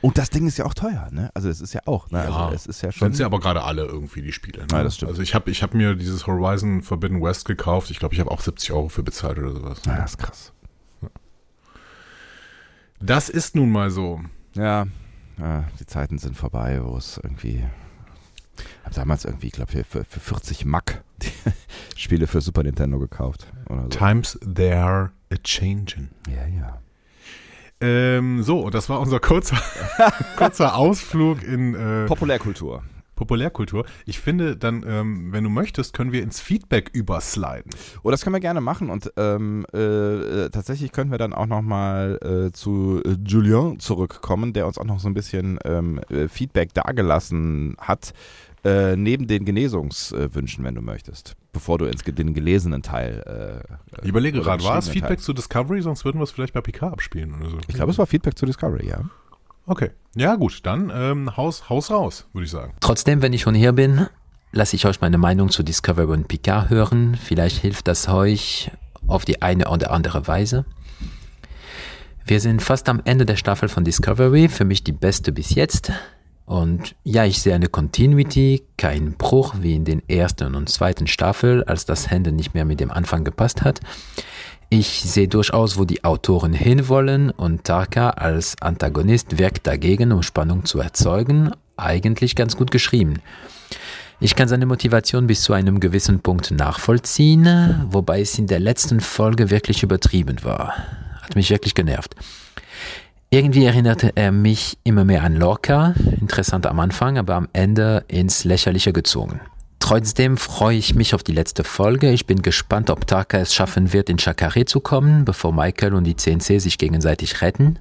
Und 0.00 0.18
das 0.18 0.30
Ding 0.30 0.46
ist 0.46 0.56
ja 0.58 0.64
auch 0.64 0.74
teuer, 0.74 1.08
ne? 1.10 1.30
Also 1.34 1.48
es 1.48 1.60
ist 1.60 1.74
ja 1.74 1.82
auch, 1.86 2.10
ne? 2.10 2.24
Ja, 2.24 2.46
also 2.46 2.54
es 2.54 2.66
ist 2.66 2.82
ja 2.82 2.92
schon. 2.92 3.12
Sind 3.12 3.20
ja 3.20 3.26
aber 3.26 3.38
gerade 3.40 3.62
alle 3.62 3.84
irgendwie 3.84 4.22
die 4.22 4.32
Spiele. 4.32 4.62
Ne? 4.62 4.66
Ja, 4.70 4.82
das 4.82 4.96
stimmt. 4.96 5.10
Also 5.10 5.22
ich 5.22 5.34
habe 5.34 5.50
ich 5.50 5.62
hab 5.62 5.74
mir 5.74 5.94
dieses 5.94 6.26
Horizon 6.26 6.82
Forbidden 6.82 7.22
West 7.22 7.44
gekauft. 7.44 7.90
Ich 7.90 7.98
glaube, 7.98 8.14
ich 8.14 8.20
habe 8.20 8.30
auch 8.30 8.40
70 8.40 8.72
Euro 8.72 8.88
für 8.88 9.02
bezahlt 9.02 9.38
oder 9.38 9.52
sowas. 9.52 9.82
ja, 9.86 9.96
das 9.96 10.12
ist 10.12 10.18
krass. 10.18 10.52
Das 13.00 13.28
ist 13.28 13.54
nun 13.54 13.70
mal 13.70 13.90
so. 13.90 14.20
Ja, 14.54 14.86
ja, 15.38 15.64
die 15.78 15.86
Zeiten 15.86 16.18
sind 16.18 16.36
vorbei, 16.36 16.80
wo 16.82 16.96
es 16.96 17.20
irgendwie. 17.22 17.64
Ich 18.56 18.84
habe 18.84 18.94
damals 18.94 19.24
irgendwie, 19.24 19.50
glaube 19.50 19.72
ich, 19.72 19.86
für, 19.86 20.04
für 20.04 20.20
40 20.20 20.64
Mack 20.64 21.02
die 21.20 21.30
Spiele 21.96 22.26
für 22.26 22.40
Super 22.40 22.62
Nintendo 22.62 22.98
gekauft. 22.98 23.48
Oder 23.68 23.82
so. 23.82 23.88
Times 23.88 24.38
they're 24.40 25.10
a 25.32 25.36
changing. 25.42 26.10
Ja, 26.28 26.46
ja. 26.46 26.80
Ähm, 27.80 28.42
so, 28.42 28.70
das 28.70 28.88
war 28.88 29.00
unser 29.00 29.20
kurzer, 29.20 29.56
kurzer 30.36 30.76
Ausflug 30.76 31.42
in 31.42 31.74
äh, 31.74 32.06
Populärkultur. 32.06 32.82
Populärkultur. 33.14 33.84
Ich 34.06 34.18
finde, 34.18 34.56
dann, 34.56 34.84
ähm, 34.86 35.32
wenn 35.32 35.44
du 35.44 35.50
möchtest, 35.50 35.92
können 35.92 36.12
wir 36.12 36.22
ins 36.22 36.40
Feedback 36.40 36.90
übersliden. 36.92 37.70
Oh, 38.02 38.10
das 38.10 38.22
können 38.22 38.34
wir 38.34 38.40
gerne 38.40 38.60
machen 38.60 38.90
und 38.90 39.12
ähm, 39.16 39.66
äh, 39.72 39.78
äh, 39.78 40.50
tatsächlich 40.50 40.92
können 40.92 41.10
wir 41.10 41.18
dann 41.18 41.32
auch 41.32 41.46
nochmal 41.46 42.18
äh, 42.22 42.52
zu 42.52 43.00
äh, 43.04 43.16
Julien 43.24 43.78
zurückkommen, 43.78 44.52
der 44.52 44.66
uns 44.66 44.78
auch 44.78 44.84
noch 44.84 45.00
so 45.00 45.08
ein 45.08 45.14
bisschen 45.14 45.58
ähm, 45.64 46.00
äh, 46.10 46.28
Feedback 46.28 46.74
dagelassen 46.74 47.76
hat, 47.78 48.14
äh, 48.64 48.96
neben 48.96 49.26
den 49.26 49.44
Genesungswünschen, 49.44 50.64
wenn 50.64 50.74
du 50.74 50.80
möchtest, 50.80 51.36
bevor 51.52 51.78
du 51.78 51.84
ins 51.84 52.02
den 52.02 52.32
gelesenen 52.34 52.82
Teil. 52.82 53.62
Äh, 53.62 54.00
Ich 54.02 54.08
überlege 54.08 54.40
gerade, 54.40 54.64
war 54.64 54.78
es 54.78 54.88
Feedback 54.88 55.18
Teil. 55.18 55.24
zu 55.24 55.32
Discovery? 55.32 55.82
Sonst 55.82 56.04
würden 56.04 56.18
wir 56.18 56.24
es 56.24 56.30
vielleicht 56.30 56.54
bei 56.54 56.60
PK 56.60 56.88
abspielen 56.88 57.34
oder 57.34 57.50
so. 57.50 57.58
Ich 57.68 57.74
glaube, 57.74 57.92
es 57.92 57.98
war 57.98 58.06
Feedback 58.06 58.38
zu 58.38 58.46
Discovery, 58.46 58.88
ja. 58.88 59.02
Okay. 59.66 59.90
Ja, 60.14 60.34
gut, 60.36 60.60
dann 60.64 60.90
ähm, 60.94 61.36
Haus, 61.36 61.68
Haus 61.70 61.90
raus, 61.90 62.26
würde 62.32 62.44
ich 62.44 62.50
sagen. 62.50 62.74
Trotzdem, 62.80 63.22
wenn 63.22 63.32
ich 63.32 63.42
schon 63.42 63.54
hier 63.54 63.72
bin, 63.72 64.06
lasse 64.52 64.76
ich 64.76 64.86
euch 64.86 65.00
meine 65.00 65.18
Meinung 65.18 65.48
zu 65.50 65.62
Discovery 65.62 66.06
und 66.12 66.28
Picard 66.28 66.70
hören. 66.70 67.16
Vielleicht 67.16 67.58
hilft 67.58 67.88
das 67.88 68.08
euch 68.08 68.70
auf 69.06 69.24
die 69.24 69.42
eine 69.42 69.68
oder 69.68 69.90
andere 69.90 70.26
Weise. 70.26 70.64
Wir 72.26 72.40
sind 72.40 72.62
fast 72.62 72.88
am 72.88 73.02
Ende 73.04 73.26
der 73.26 73.36
Staffel 73.36 73.68
von 73.68 73.84
Discovery, 73.84 74.48
für 74.48 74.64
mich 74.64 74.82
die 74.84 74.92
beste 74.92 75.32
bis 75.32 75.54
jetzt. 75.54 75.92
Und 76.46 76.94
ja, 77.04 77.24
ich 77.24 77.40
sehe 77.40 77.54
eine 77.54 77.68
Continuity, 77.68 78.64
keinen 78.76 79.12
Bruch 79.14 79.54
wie 79.60 79.74
in 79.74 79.84
den 79.84 80.06
ersten 80.08 80.54
und 80.54 80.68
zweiten 80.68 81.06
Staffel, 81.06 81.64
als 81.64 81.86
das 81.86 82.06
Ende 82.06 82.32
nicht 82.32 82.54
mehr 82.54 82.64
mit 82.64 82.80
dem 82.80 82.90
Anfang 82.90 83.24
gepasst 83.24 83.62
hat. 83.62 83.80
Ich 84.68 85.02
sehe 85.02 85.28
durchaus, 85.28 85.78
wo 85.78 85.84
die 85.84 86.04
Autoren 86.04 86.52
hinwollen 86.52 87.30
und 87.30 87.64
Tarka 87.64 88.10
als 88.10 88.56
Antagonist 88.60 89.38
wirkt 89.38 89.66
dagegen, 89.66 90.12
um 90.12 90.22
Spannung 90.22 90.64
zu 90.64 90.80
erzeugen, 90.80 91.52
eigentlich 91.76 92.34
ganz 92.34 92.56
gut 92.56 92.70
geschrieben. 92.70 93.20
Ich 94.20 94.36
kann 94.36 94.48
seine 94.48 94.66
Motivation 94.66 95.26
bis 95.26 95.42
zu 95.42 95.52
einem 95.52 95.80
gewissen 95.80 96.20
Punkt 96.20 96.50
nachvollziehen, 96.50 97.86
wobei 97.90 98.20
es 98.20 98.38
in 98.38 98.46
der 98.46 98.60
letzten 98.60 99.00
Folge 99.00 99.50
wirklich 99.50 99.82
übertrieben 99.82 100.42
war. 100.44 100.74
Hat 101.22 101.36
mich 101.36 101.50
wirklich 101.50 101.74
genervt. 101.74 102.14
Irgendwie 103.34 103.64
erinnerte 103.64 104.12
er 104.14 104.30
mich 104.30 104.78
immer 104.84 105.04
mehr 105.04 105.24
an 105.24 105.34
Lorca, 105.34 105.94
interessant 106.20 106.68
am 106.68 106.78
Anfang, 106.78 107.18
aber 107.18 107.34
am 107.34 107.48
Ende 107.52 108.04
ins 108.06 108.44
Lächerliche 108.44 108.92
gezogen. 108.92 109.40
Trotzdem 109.80 110.36
freue 110.36 110.76
ich 110.76 110.94
mich 110.94 111.16
auf 111.16 111.24
die 111.24 111.32
letzte 111.32 111.64
Folge. 111.64 112.12
Ich 112.12 112.26
bin 112.26 112.42
gespannt, 112.42 112.90
ob 112.90 113.08
Taka 113.08 113.38
es 113.38 113.52
schaffen 113.52 113.92
wird, 113.92 114.08
in 114.08 114.20
Chakare 114.20 114.66
zu 114.66 114.78
kommen, 114.78 115.24
bevor 115.24 115.52
Michael 115.52 115.94
und 115.94 116.04
die 116.04 116.14
CNC 116.14 116.60
sich 116.60 116.78
gegenseitig 116.78 117.42
retten. 117.42 117.80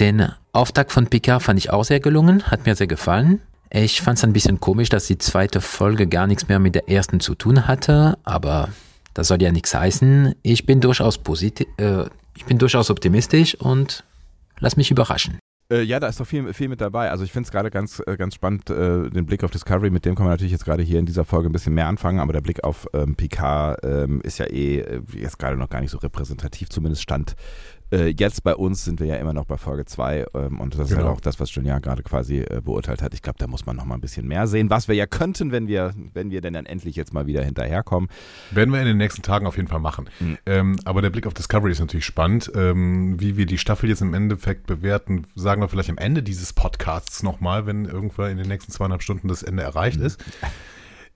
Den 0.00 0.32
Auftakt 0.52 0.90
von 0.90 1.06
Picard 1.06 1.42
fand 1.42 1.58
ich 1.58 1.68
auch 1.68 1.84
sehr 1.84 2.00
gelungen, 2.00 2.44
hat 2.44 2.64
mir 2.64 2.74
sehr 2.74 2.86
gefallen. 2.86 3.42
Ich 3.68 4.00
fand 4.00 4.16
es 4.16 4.24
ein 4.24 4.32
bisschen 4.32 4.58
komisch, 4.58 4.88
dass 4.88 5.06
die 5.06 5.18
zweite 5.18 5.60
Folge 5.60 6.06
gar 6.06 6.26
nichts 6.26 6.48
mehr 6.48 6.60
mit 6.60 6.74
der 6.74 6.88
ersten 6.88 7.20
zu 7.20 7.34
tun 7.34 7.68
hatte, 7.68 8.16
aber 8.24 8.70
das 9.12 9.28
soll 9.28 9.42
ja 9.42 9.52
nichts 9.52 9.74
heißen. 9.74 10.34
Ich 10.40 10.64
bin 10.64 10.80
durchaus 10.80 11.18
positiv, 11.18 11.66
äh, 11.76 12.06
ich 12.34 12.46
bin 12.46 12.56
durchaus 12.56 12.88
optimistisch 12.88 13.54
und 13.54 14.02
lass 14.60 14.76
mich 14.76 14.90
überraschen. 14.90 15.38
Äh, 15.70 15.82
ja, 15.82 16.00
da 16.00 16.08
ist 16.08 16.18
doch 16.18 16.26
viel, 16.26 16.54
viel 16.54 16.68
mit 16.68 16.80
dabei. 16.80 17.10
Also 17.10 17.24
ich 17.24 17.32
finde 17.32 17.46
es 17.46 17.50
gerade 17.50 17.70
ganz, 17.70 18.02
äh, 18.06 18.16
ganz 18.16 18.34
spannend, 18.34 18.70
äh, 18.70 19.10
den 19.10 19.26
Blick 19.26 19.44
auf 19.44 19.50
Discovery, 19.50 19.90
mit 19.90 20.06
dem 20.06 20.14
kann 20.14 20.24
man 20.24 20.32
natürlich 20.32 20.52
jetzt 20.52 20.64
gerade 20.64 20.82
hier 20.82 20.98
in 20.98 21.04
dieser 21.04 21.26
Folge 21.26 21.50
ein 21.50 21.52
bisschen 21.52 21.74
mehr 21.74 21.86
anfangen, 21.86 22.20
aber 22.20 22.32
der 22.32 22.40
Blick 22.40 22.64
auf 22.64 22.86
ähm, 22.94 23.16
Picard 23.16 23.78
ähm, 23.84 24.22
ist 24.22 24.38
ja 24.38 24.46
eh 24.46 24.78
äh, 24.78 25.02
jetzt 25.14 25.38
gerade 25.38 25.56
noch 25.56 25.68
gar 25.68 25.82
nicht 25.82 25.90
so 25.90 25.98
repräsentativ, 25.98 26.70
zumindest 26.70 27.02
stand 27.02 27.36
äh, 27.92 28.08
jetzt 28.08 28.42
bei 28.44 28.54
uns 28.54 28.84
sind 28.84 29.00
wir 29.00 29.06
ja 29.06 29.16
immer 29.16 29.32
noch 29.32 29.44
bei 29.46 29.56
Folge 29.56 29.84
2 29.84 30.26
ähm, 30.34 30.60
und 30.60 30.74
das 30.74 30.82
ist 30.82 30.96
Genau. 30.96 31.08
halt 31.08 31.16
auch 31.16 31.20
das, 31.20 31.40
was 31.40 31.54
Julian 31.54 31.80
gerade 31.82 32.02
quasi 32.02 32.38
äh, 32.38 32.60
beurteilt 32.64 33.02
hat. 33.02 33.14
Ich 33.14 33.22
glaube, 33.22 33.38
da 33.38 33.46
muss 33.46 33.66
man 33.66 33.76
noch 33.76 33.84
mal 33.84 33.94
ein 33.94 34.00
bisschen 34.00 34.26
mehr 34.28 34.46
sehen, 34.46 34.70
was 34.70 34.88
wir 34.88 34.94
ja 34.94 35.06
könnten, 35.06 35.52
wenn 35.52 35.68
wir, 35.68 35.92
wenn 36.14 36.30
wir 36.30 36.40
denn 36.40 36.52
dann 36.52 36.66
endlich 36.66 36.96
jetzt 36.96 37.12
mal 37.12 37.26
wieder 37.26 37.42
hinterherkommen. 37.44 38.08
Werden 38.50 38.72
wir 38.72 38.80
in 38.80 38.86
den 38.86 38.96
nächsten 38.98 39.22
Tagen 39.22 39.46
auf 39.46 39.56
jeden 39.56 39.68
Fall 39.68 39.80
machen. 39.80 40.08
Mhm. 40.20 40.38
Ähm, 40.46 40.76
aber 40.84 41.02
der 41.02 41.10
Blick 41.10 41.26
auf 41.26 41.34
Discovery 41.34 41.72
ist 41.72 41.80
natürlich 41.80 42.04
spannend. 42.06 42.50
Ähm, 42.54 43.20
wie 43.20 43.36
wir 43.36 43.46
die 43.46 43.58
Staffel 43.58 43.88
jetzt 43.88 44.02
im 44.02 44.14
Endeffekt 44.14 44.66
bewerten, 44.66 45.26
sagen 45.34 45.60
wir 45.62 45.68
vielleicht 45.68 45.90
am 45.90 45.98
Ende 45.98 46.22
dieses 46.22 46.52
Podcasts 46.52 47.22
nochmal, 47.22 47.66
wenn 47.66 47.84
irgendwann 47.84 48.30
in 48.32 48.38
den 48.38 48.48
nächsten 48.48 48.72
zweieinhalb 48.72 49.02
Stunden 49.02 49.28
das 49.28 49.42
Ende 49.42 49.62
erreicht 49.62 50.00
ist. 50.00 50.22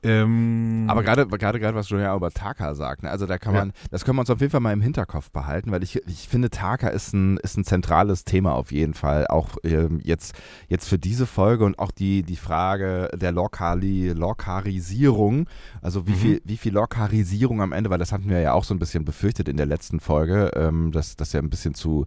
Ähm, 0.05 0.87
Aber 0.89 1.03
gerade, 1.03 1.27
gerade, 1.27 1.61
gerade 1.61 1.77
was 1.77 1.89
Julian 1.89 2.17
über 2.17 2.31
Taka 2.31 2.75
sagt, 2.75 3.05
ne? 3.05 3.11
also 3.11 3.27
da 3.27 3.39
kann 3.39 3.55
Ja. 3.55 3.61
man, 3.61 3.73
das 3.91 4.05
können 4.05 4.17
wir 4.17 4.21
uns 4.21 4.31
auf 4.31 4.41
jeden 4.41 4.51
Fall 4.51 4.61
mal 4.61 4.73
im 4.73 4.81
Hinterkopf 4.81 5.31
behalten, 5.31 5.71
weil 5.71 5.83
ich, 5.85 5.97
ich 6.09 6.29
finde, 6.29 6.51
Taka 6.51 6.89
ist 6.89 7.13
ein, 7.13 7.37
ist 7.39 7.57
ein 7.57 7.65
zentrales 7.65 8.25
Thema 8.25 8.53
auf 8.55 8.73
jeden 8.73 8.95
Fall, 8.95 9.27
auch 9.29 9.51
ähm, 9.63 10.01
jetzt, 10.03 10.35
jetzt 10.69 10.89
für 10.89 10.99
diese 10.99 11.27
Folge 11.27 11.65
und 11.65 11.79
auch 11.79 11.93
die, 11.93 12.25
die 12.25 12.37
Frage 12.37 13.11
der 13.15 13.31
Lokali, 13.33 14.09
Lokarisierung, 14.11 15.47
also 15.81 16.07
wie 16.07 16.13
Mhm. 16.13 16.17
viel, 16.17 16.43
wie 16.45 16.57
viel 16.57 16.73
Lokarisierung 16.75 17.61
am 17.63 17.73
Ende, 17.73 17.91
weil 17.91 17.99
das 17.99 18.13
hatten 18.13 18.29
wir 18.29 18.41
ja 18.41 18.53
auch 18.53 18.65
so 18.65 18.75
ein 18.75 18.79
bisschen 18.79 19.05
befürchtet 19.05 19.49
in 19.49 19.57
der 19.57 19.67
letzten 19.67 20.01
Folge, 20.01 20.51
ähm, 20.57 20.93
dass 20.93 21.17
das 21.17 21.33
ja 21.33 21.41
ein 21.41 21.51
bisschen 21.51 21.75
zu, 21.75 22.07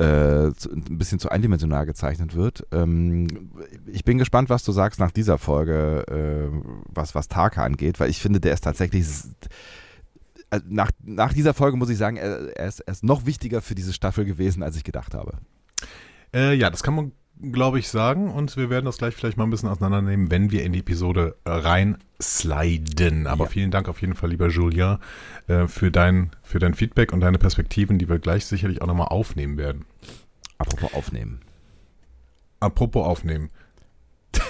äh, 0.00 0.46
ein 0.46 0.98
bisschen 0.98 1.18
zu 1.18 1.28
eindimensional 1.28 1.84
gezeichnet 1.84 2.34
wird. 2.34 2.66
Ähm, 2.72 3.50
ich 3.86 4.04
bin 4.04 4.18
gespannt, 4.18 4.48
was 4.48 4.64
du 4.64 4.72
sagst 4.72 4.98
nach 4.98 5.10
dieser 5.10 5.36
Folge, 5.36 6.04
äh, 6.08 6.48
was, 6.86 7.14
was 7.14 7.28
Taka 7.28 7.64
angeht, 7.64 8.00
weil 8.00 8.10
ich 8.10 8.20
finde, 8.20 8.40
der 8.40 8.54
ist 8.54 8.64
tatsächlich. 8.64 9.06
äh, 10.50 10.60
Nach, 10.68 10.90
nach 11.02 11.32
dieser 11.34 11.52
Folge 11.54 11.76
muss 11.76 11.90
ich 11.90 11.98
sagen, 11.98 12.16
er, 12.16 12.56
er, 12.56 12.68
ist, 12.68 12.80
er 12.80 12.92
ist 12.92 13.04
noch 13.04 13.26
wichtiger 13.26 13.60
für 13.60 13.74
diese 13.74 13.92
Staffel 13.92 14.24
gewesen, 14.24 14.62
als 14.62 14.76
ich 14.76 14.84
gedacht 14.84 15.14
habe. 15.14 15.38
Äh, 16.34 16.54
ja, 16.54 16.70
das 16.70 16.82
kann 16.82 16.94
man, 16.94 17.12
glaube 17.42 17.78
ich, 17.78 17.88
sagen. 17.88 18.30
Und 18.30 18.56
wir 18.56 18.70
werden 18.70 18.86
das 18.86 18.98
gleich 18.98 19.14
vielleicht 19.14 19.36
mal 19.36 19.44
ein 19.44 19.50
bisschen 19.50 19.68
auseinandernehmen, 19.68 20.30
wenn 20.30 20.50
wir 20.50 20.62
in 20.64 20.72
die 20.72 20.80
Episode 20.80 21.36
äh, 21.44 21.50
rein 21.50 21.98
sliden. 22.20 23.26
Aber 23.26 23.44
Ja. 23.44 23.50
vielen 23.50 23.70
Dank 23.70 23.88
auf 23.88 24.00
jeden 24.00 24.14
Fall, 24.14 24.30
lieber 24.30 24.48
Julien, 24.48 24.98
äh, 25.48 25.66
für, 25.66 25.90
dein, 25.90 26.30
für 26.42 26.58
dein 26.58 26.74
Feedback 26.74 27.12
und 27.12 27.20
deine 27.20 27.38
Perspektiven, 27.38 27.98
die 27.98 28.08
wir 28.08 28.18
gleich 28.18 28.44
sicherlich 28.46 28.82
auch 28.82 28.86
nochmal 28.86 29.08
aufnehmen 29.08 29.56
werden. 29.56 29.84
Apropos 30.58 30.92
aufnehmen. 30.94 31.40
Apropos 32.60 33.06
aufnehmen. 33.06 33.50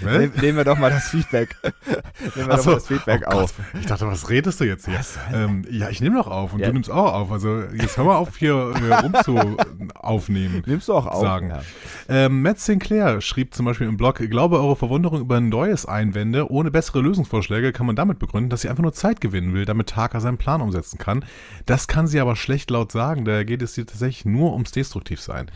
Ne? 0.00 0.18
Nehm, 0.18 0.32
nehmen 0.40 0.56
wir 0.58 0.64
doch 0.64 0.78
mal 0.78 0.90
das 0.90 1.08
Feedback. 1.08 1.56
nehmen 1.62 2.46
wir 2.48 2.50
Ach 2.50 2.56
doch 2.56 2.62
so. 2.62 2.70
mal 2.70 2.74
das 2.76 2.86
Feedback 2.88 3.22
Oh 3.28 3.30
auf. 3.40 3.54
Ich 3.78 3.86
dachte, 3.86 4.06
was 4.06 4.28
redest 4.28 4.60
du 4.60 4.64
jetzt 4.64 4.86
hier? 4.86 5.00
Ähm, 5.32 5.64
ja, 5.70 5.88
ich 5.88 6.00
nehme 6.00 6.16
doch 6.16 6.26
auf 6.26 6.52
und 6.52 6.60
Ja. 6.60 6.66
du 6.66 6.72
nimmst 6.72 6.90
auch 6.90 7.12
auf. 7.12 7.30
Also 7.32 7.62
jetzt 7.72 7.96
hör 7.96 8.04
mal 8.04 8.16
auf, 8.16 8.36
hier 8.36 8.54
rum 8.54 9.14
zu 9.24 9.56
aufnehmen. 9.94 10.62
Nimmst 10.66 10.88
du 10.88 10.94
auch 10.94 11.06
auf? 11.06 11.20
Sagen. 11.22 11.50
Ja. 11.50 11.62
Ähm, 12.08 12.42
Matt 12.42 12.58
Sinclair 12.60 13.20
schrieb 13.20 13.54
zum 13.54 13.66
Beispiel 13.66 13.86
im 13.86 13.96
Blog, 13.96 14.20
ich 14.20 14.30
glaube, 14.30 14.58
eure 14.60 14.76
Verwunderung 14.76 15.20
über 15.20 15.40
neues 15.40 15.86
Einwände 15.86 16.50
ohne 16.50 16.70
bessere 16.70 17.00
Lösungsvorschläge 17.00 17.72
kann 17.72 17.86
man 17.86 17.96
damit 17.96 18.18
begründen, 18.18 18.50
dass 18.50 18.62
sie 18.62 18.68
einfach 18.68 18.82
nur 18.82 18.92
Zeit 18.92 19.20
gewinnen 19.20 19.54
will, 19.54 19.64
damit 19.64 19.90
Taka 19.90 20.20
seinen 20.20 20.38
Plan 20.38 20.60
umsetzen 20.60 20.98
kann. 20.98 21.24
Das 21.66 21.86
kann 21.88 22.06
sie 22.06 22.20
aber 22.20 22.36
schlecht 22.36 22.70
laut 22.70 22.92
sagen, 22.92 23.24
daher 23.24 23.44
geht 23.44 23.62
es 23.62 23.74
hier 23.74 23.86
tatsächlich 23.86 24.24
nur 24.24 24.52
ums 24.52 24.72
Destruktivsein. 24.72 25.50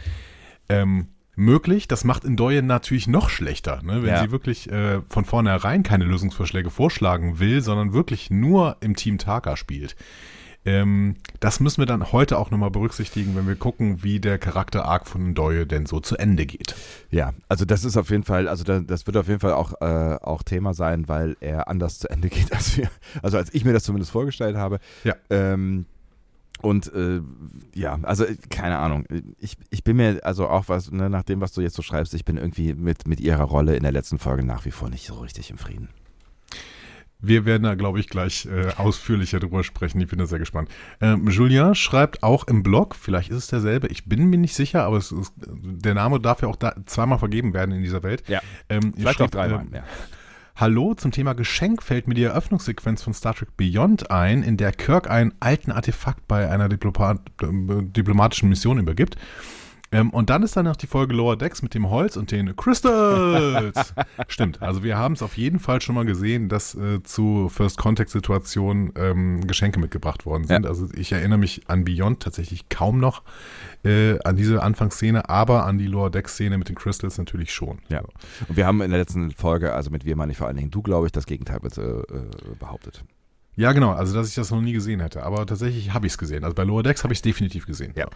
Ähm, 0.68 1.08
möglich, 1.38 1.88
das 1.88 2.04
macht 2.04 2.24
Ndoye 2.24 2.60
natürlich 2.62 3.06
noch 3.08 3.30
schlechter, 3.30 3.80
ne? 3.82 4.02
wenn 4.02 4.10
Ja. 4.10 4.22
sie 4.22 4.30
wirklich 4.30 4.70
äh, 4.70 5.00
von 5.08 5.24
vornherein 5.24 5.82
keine 5.82 6.04
Lösungsvorschläge 6.04 6.70
vorschlagen 6.70 7.38
will, 7.38 7.60
sondern 7.62 7.92
wirklich 7.92 8.30
nur 8.30 8.76
im 8.80 8.96
Team 8.96 9.18
Taka 9.18 9.56
spielt. 9.56 9.96
Ähm, 10.64 11.14
das 11.40 11.60
müssen 11.60 11.80
wir 11.80 11.86
dann 11.86 12.12
heute 12.12 12.36
auch 12.36 12.50
nochmal 12.50 12.70
berücksichtigen, 12.70 13.36
wenn 13.36 13.46
wir 13.46 13.54
gucken, 13.54 14.02
wie 14.02 14.18
der 14.20 14.38
Charakter-Arc 14.38 15.06
von 15.06 15.30
Ndoye 15.30 15.64
denn 15.64 15.86
so 15.86 16.00
zu 16.00 16.16
Ende 16.16 16.44
geht. 16.46 16.74
Ja, 17.10 17.32
also 17.48 17.64
das 17.64 17.84
ist 17.84 17.96
auf 17.96 18.10
jeden 18.10 18.24
Fall, 18.24 18.48
also 18.48 18.64
da, 18.64 18.80
das 18.80 19.06
wird 19.06 19.16
auf 19.16 19.28
jeden 19.28 19.40
Fall 19.40 19.52
auch, 19.52 19.80
äh, 19.80 20.16
auch 20.20 20.42
Thema 20.42 20.74
sein, 20.74 21.08
weil 21.08 21.36
er 21.40 21.68
anders 21.68 22.00
zu 22.00 22.10
Ende 22.10 22.28
geht, 22.30 22.52
als 22.52 22.76
wir, 22.76 22.90
also 23.22 23.36
als 23.38 23.54
ich 23.54 23.64
mir 23.64 23.72
das 23.72 23.84
zumindest 23.84 24.10
vorgestellt 24.10 24.56
habe. 24.56 24.80
Ja. 25.04 25.14
Ähm, 25.30 25.86
und 26.62 26.92
äh, 26.92 27.20
ja, 27.74 27.98
also 28.02 28.24
äh, 28.24 28.36
keine 28.50 28.78
Ahnung. 28.78 29.04
Ich, 29.38 29.56
ich 29.70 29.84
bin 29.84 29.96
mir, 29.96 30.20
also 30.24 30.48
auch 30.48 30.68
was, 30.68 30.90
ne, 30.90 31.08
nach 31.08 31.22
dem, 31.22 31.40
was 31.40 31.52
du 31.52 31.60
jetzt 31.60 31.76
so 31.76 31.82
schreibst, 31.82 32.14
ich 32.14 32.24
bin 32.24 32.36
irgendwie 32.36 32.74
mit, 32.74 33.06
mit 33.06 33.20
ihrer 33.20 33.44
Rolle 33.44 33.76
in 33.76 33.82
der 33.82 33.92
letzten 33.92 34.18
Folge 34.18 34.44
nach 34.44 34.64
wie 34.64 34.70
vor 34.70 34.90
nicht 34.90 35.06
so 35.06 35.14
richtig 35.14 35.50
im 35.50 35.58
Frieden. 35.58 35.88
Wir 37.20 37.44
werden 37.44 37.64
da, 37.64 37.74
glaube 37.74 37.98
ich, 37.98 38.08
gleich 38.08 38.46
äh, 38.46 38.72
ausführlicher 38.76 39.40
drüber 39.40 39.64
sprechen. 39.64 40.00
Ich 40.00 40.06
bin 40.06 40.20
da 40.20 40.26
sehr 40.26 40.38
gespannt. 40.38 40.68
Ähm, 41.00 41.26
Julien 41.28 41.74
schreibt 41.74 42.22
auch 42.22 42.46
im 42.46 42.62
Blog, 42.62 42.94
vielleicht 42.94 43.30
ist 43.30 43.38
es 43.38 43.46
derselbe, 43.48 43.88
ich 43.88 44.04
bin 44.04 44.30
mir 44.30 44.38
nicht 44.38 44.54
sicher, 44.54 44.84
aber 44.84 44.98
ist, 44.98 45.12
der 45.36 45.94
Name 45.94 46.20
darf 46.20 46.42
ja 46.42 46.48
auch 46.48 46.54
da 46.54 46.76
zweimal 46.86 47.18
vergeben 47.18 47.54
werden 47.54 47.72
in 47.72 47.82
dieser 47.82 48.04
Welt. 48.04 48.22
Ja. 48.28 48.40
Ähm, 48.68 48.94
Vielleicht 48.96 49.20
auch 49.20 49.30
dreimal. 49.30 49.62
ähm, 49.62 49.70
ja. 49.74 49.84
Hallo, 50.60 50.94
zum 50.94 51.12
Thema 51.12 51.34
Geschenk 51.34 51.84
fällt 51.84 52.08
mir 52.08 52.14
die 52.14 52.24
Eröffnungssequenz 52.24 53.00
von 53.00 53.14
Star 53.14 53.32
Trek 53.32 53.56
Beyond 53.56 54.10
ein, 54.10 54.42
in 54.42 54.56
der 54.56 54.72
Kirk 54.72 55.08
einen 55.08 55.32
alten 55.38 55.70
Artefakt 55.70 56.26
bei 56.26 56.50
einer 56.50 56.68
Diplomat 56.68 57.20
äh, 57.42 57.46
diplomatischen 57.46 58.48
Mission 58.48 58.80
übergibt. 58.80 59.14
Ähm, 59.90 60.10
und 60.10 60.28
dann 60.28 60.42
ist 60.42 60.56
dann 60.56 60.66
noch 60.66 60.76
die 60.76 60.86
Folge 60.86 61.14
Lower 61.14 61.36
Decks 61.36 61.62
mit 61.62 61.74
dem 61.74 61.88
Holz 61.88 62.16
und 62.16 62.30
den 62.30 62.54
Crystals. 62.56 63.94
Stimmt, 64.28 64.60
also 64.60 64.82
wir 64.82 64.98
haben 64.98 65.14
es 65.14 65.22
auf 65.22 65.36
jeden 65.36 65.58
Fall 65.60 65.80
schon 65.80 65.94
mal 65.94 66.04
gesehen, 66.04 66.48
dass 66.48 66.74
äh, 66.74 67.02
zu 67.02 67.48
First 67.48 67.78
Contact 67.78 68.10
Situationen 68.10 68.92
ähm, 68.96 69.46
Geschenke 69.46 69.80
mitgebracht 69.80 70.26
worden 70.26 70.44
sind. 70.44 70.64
Ja. 70.64 70.68
Also 70.68 70.88
ich 70.94 71.12
erinnere 71.12 71.38
mich 71.38 71.62
an 71.68 71.84
Beyond 71.84 72.20
tatsächlich 72.20 72.68
kaum 72.68 73.00
noch 73.00 73.22
äh, 73.84 74.18
an 74.24 74.36
diese 74.36 74.62
Anfangsszene, 74.62 75.28
aber 75.28 75.64
an 75.64 75.78
die 75.78 75.86
Lower 75.86 76.10
Decks 76.10 76.34
Szene 76.34 76.58
mit 76.58 76.68
den 76.68 76.76
Crystals 76.76 77.16
natürlich 77.16 77.52
schon. 77.52 77.78
Ja. 77.88 78.00
Und 78.48 78.56
wir 78.56 78.66
haben 78.66 78.82
in 78.82 78.90
der 78.90 79.00
letzten 79.00 79.30
Folge, 79.30 79.72
also 79.72 79.90
mit 79.90 80.04
wir 80.04 80.16
meine 80.16 80.32
ich 80.32 80.38
vor 80.38 80.46
allen 80.46 80.56
Dingen 80.56 80.70
du, 80.70 80.82
glaube 80.82 81.06
ich, 81.06 81.12
das 81.12 81.24
Gegenteil 81.24 81.60
äh, 81.76 81.80
äh, 81.80 82.04
behauptet. 82.58 83.04
Ja, 83.56 83.72
genau. 83.72 83.90
Also, 83.90 84.14
dass 84.14 84.28
ich 84.28 84.36
das 84.36 84.52
noch 84.52 84.60
nie 84.60 84.72
gesehen 84.72 85.00
hätte. 85.00 85.24
Aber 85.24 85.44
tatsächlich 85.44 85.92
habe 85.92 86.06
ich 86.06 86.12
es 86.12 86.18
gesehen. 86.18 86.44
Also 86.44 86.54
bei 86.54 86.62
Lower 86.62 86.84
Decks 86.84 87.02
habe 87.02 87.12
ich 87.12 87.18
es 87.18 87.22
definitiv 87.22 87.66
gesehen. 87.66 87.92
Ja. 87.96 88.06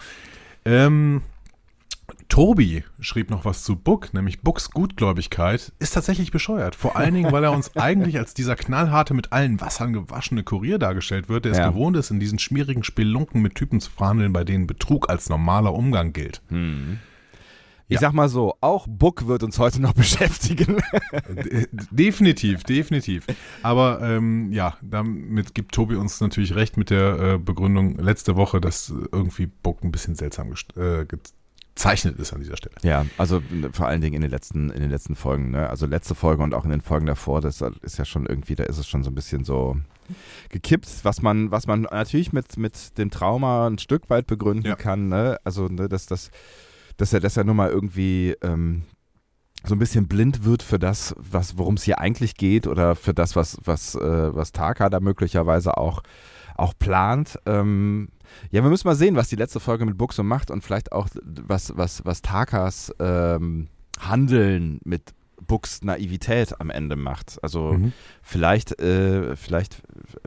Ähm, 0.64 1.22
Tobi 2.28 2.82
schrieb 3.00 3.30
noch 3.30 3.44
was 3.44 3.62
zu 3.62 3.76
Book, 3.76 4.14
nämlich 4.14 4.40
Books 4.40 4.70
Gutgläubigkeit 4.70 5.72
ist 5.78 5.94
tatsächlich 5.94 6.30
bescheuert. 6.30 6.74
Vor 6.74 6.96
allen 6.96 7.14
Dingen, 7.14 7.30
weil 7.32 7.44
er 7.44 7.52
uns 7.52 7.76
eigentlich 7.76 8.18
als 8.18 8.32
dieser 8.34 8.56
knallharte, 8.56 9.12
mit 9.14 9.32
allen 9.32 9.60
Wassern 9.60 9.92
gewaschene 9.92 10.42
Kurier 10.42 10.78
dargestellt 10.78 11.28
wird, 11.28 11.44
der 11.44 11.52
Ja. 11.52 11.66
es 11.68 11.72
gewohnt 11.72 11.96
ist, 11.96 12.10
in 12.10 12.20
diesen 12.20 12.38
schmierigen 12.38 12.84
Spelunken 12.84 13.42
mit 13.42 13.54
Typen 13.54 13.80
zu 13.80 13.90
verhandeln, 13.90 14.32
bei 14.32 14.44
denen 14.44 14.66
Betrug 14.66 15.10
als 15.10 15.28
normaler 15.28 15.74
Umgang 15.74 16.12
gilt. 16.12 16.40
Ich 17.88 17.94
Ja. 17.96 18.00
sag 18.00 18.12
mal 18.14 18.28
so, 18.30 18.56
auch 18.62 18.86
Book 18.88 19.26
wird 19.26 19.42
uns 19.42 19.58
heute 19.58 19.80
noch 19.82 19.92
beschäftigen. 19.94 20.78
Definitiv, 21.90 22.64
definitiv. 22.64 23.26
Aber 23.62 24.00
ähm, 24.02 24.50
ja, 24.52 24.76
damit 24.80 25.54
gibt 25.54 25.74
Tobi 25.74 25.96
uns 25.96 26.20
natürlich 26.20 26.54
recht 26.54 26.76
mit 26.76 26.90
der 26.90 27.18
äh, 27.34 27.38
Begründung 27.38 27.98
letzte 27.98 28.36
Woche, 28.36 28.60
dass 28.60 28.92
irgendwie 29.12 29.46
Book 29.46 29.82
ein 29.84 29.92
bisschen 29.92 30.14
seltsam 30.14 30.52
äh, 30.76 31.04
ge 31.74 31.82
ausgezeichnet 31.82 32.18
ist 32.18 32.32
an 32.32 32.40
dieser 32.40 32.56
Stelle. 32.56 32.74
Ja, 32.82 33.06
also 33.18 33.42
vor 33.72 33.86
allen 33.86 34.00
Dingen 34.00 34.16
in 34.16 34.22
den 34.22 34.30
letzten, 34.30 34.70
in 34.70 34.80
den 34.80 34.90
letzten 34.90 35.16
Folgen, 35.16 35.50
ne? 35.50 35.68
Also 35.70 35.86
letzte 35.86 36.14
Folge 36.14 36.42
und 36.42 36.54
auch 36.54 36.64
in 36.64 36.70
den 36.70 36.80
Folgen 36.80 37.06
davor, 37.06 37.40
das 37.40 37.62
ist 37.82 37.98
ja 37.98 38.04
schon 38.04 38.26
irgendwie, 38.26 38.54
da 38.54 38.64
ist 38.64 38.78
es 38.78 38.86
schon 38.86 39.02
so 39.02 39.10
ein 39.10 39.14
bisschen 39.14 39.44
so 39.44 39.76
gekippt, 40.50 40.88
was 41.04 41.22
man, 41.22 41.50
was 41.50 41.66
man 41.66 41.82
natürlich 41.82 42.32
mit, 42.32 42.56
mit 42.56 42.98
dem 42.98 43.10
Trauma 43.10 43.66
ein 43.66 43.78
Stück 43.78 44.10
weit 44.10 44.26
begründen 44.26 44.66
Ja. 44.68 44.76
kann, 44.76 45.08
ne? 45.08 45.38
Also, 45.44 45.68
ne, 45.68 45.88
dass 45.88 46.06
das, 46.06 46.30
dass 46.96 47.12
er, 47.12 47.20
dass 47.20 47.36
er 47.36 47.44
nun 47.44 47.56
mal 47.56 47.70
irgendwie 47.70 48.36
ähm, 48.42 48.82
so 49.64 49.74
ein 49.74 49.78
bisschen 49.78 50.08
blind 50.08 50.44
wird 50.44 50.62
für 50.62 50.78
das, 50.78 51.14
was, 51.18 51.56
worum 51.56 51.74
es 51.74 51.84
hier 51.84 51.98
eigentlich 52.00 52.36
geht 52.36 52.66
oder 52.66 52.96
für 52.96 53.14
das, 53.14 53.36
was, 53.36 53.58
was, 53.64 53.94
äh, 53.94 54.34
was 54.34 54.52
Taka 54.52 54.90
da 54.90 55.00
möglicherweise 55.00 55.76
auch, 55.76 56.02
auch 56.56 56.74
plant. 56.78 57.38
Ähm, 57.46 58.08
ja, 58.50 58.62
wir 58.62 58.70
müssen 58.70 58.86
mal 58.88 58.94
sehen, 58.94 59.16
was 59.16 59.28
die 59.28 59.36
letzte 59.36 59.60
Folge 59.60 59.84
mit 59.86 59.96
Buxo 59.98 60.22
macht 60.22 60.50
und 60.50 60.62
vielleicht 60.62 60.92
auch, 60.92 61.08
was, 61.24 61.76
was, 61.76 62.04
was 62.04 62.22
Takas 62.22 62.92
ähm, 62.98 63.68
Handeln 64.00 64.80
mit 64.84 65.14
Bux 65.44 65.82
Naivität 65.82 66.60
am 66.60 66.70
Ende 66.70 66.94
macht. 66.94 67.38
Also 67.42 67.72
Mhm. 67.72 67.92
vielleicht, 68.22 68.80
äh, 68.80 69.34
vielleicht, 69.34 69.82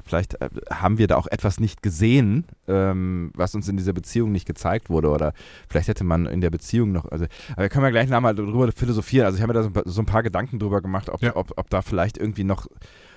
vielleicht 0.05 0.41
äh, 0.41 0.49
haben 0.69 0.97
wir 0.97 1.07
da 1.07 1.15
auch 1.15 1.27
etwas 1.27 1.57
nicht 1.59 1.81
gesehen, 1.81 2.43
ähm, 2.67 3.31
was 3.33 3.55
uns 3.55 3.69
in 3.69 3.77
dieser 3.77 3.93
Beziehung 3.93 4.33
nicht 4.33 4.45
gezeigt 4.45 4.89
wurde. 4.89 5.09
Oder 5.09 5.31
vielleicht 5.69 5.87
hätte 5.87 6.03
man 6.03 6.25
in 6.25 6.41
der 6.41 6.49
Beziehung 6.49 6.91
noch. 6.91 7.05
Also, 7.05 7.25
aber 7.53 7.61
wir 7.63 7.69
können 7.69 7.85
ja 7.85 7.91
gleich 7.91 8.09
nochmal 8.09 8.35
drüber 8.35 8.69
philosophieren. 8.73 9.25
Also 9.25 9.37
ich 9.37 9.41
habe 9.41 9.53
mir 9.53 9.59
da 9.59 9.63
so 9.63 9.69
ein, 9.69 9.73
paar, 9.73 9.83
so 9.85 10.01
ein 10.01 10.05
paar 10.05 10.21
Gedanken 10.23 10.59
drüber 10.59 10.81
gemacht, 10.81 11.09
ob, 11.09 11.21
Ja. 11.21 11.35
ob, 11.37 11.53
ob 11.55 11.69
da 11.69 11.81
vielleicht 11.81 12.17
irgendwie 12.17 12.43
noch 12.43 12.67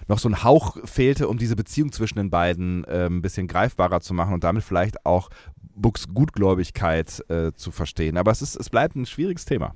noch 0.09 0.19
so 0.19 0.29
ein 0.29 0.43
Hauch 0.43 0.77
fehlte, 0.85 1.29
um 1.29 1.39
diese 1.39 1.57
Beziehung 1.57 1.93
zwischen 1.93 2.19
den 2.19 2.31
beiden 2.31 2.85
äh, 2.85 3.07
ein 3.07 3.23
bisschen 3.23 3.47
greifbarer 3.47 4.01
zu 4.01 4.15
machen 4.15 4.35
und 4.35 4.45
damit 4.45 4.65
vielleicht 4.65 5.07
auch 5.07 5.31
Bucks 5.75 6.09
Gutgläubigkeit 6.09 7.25
äh, 7.29 7.53
zu 7.53 7.71
verstehen. 7.71 8.17
Aber 8.17 8.31
es, 8.31 8.43
ist, 8.43 8.57
es 8.57 8.71
bleibt 8.71 8.97
ein 8.97 9.07
schwieriges 9.07 9.45
Thema. 9.45 9.75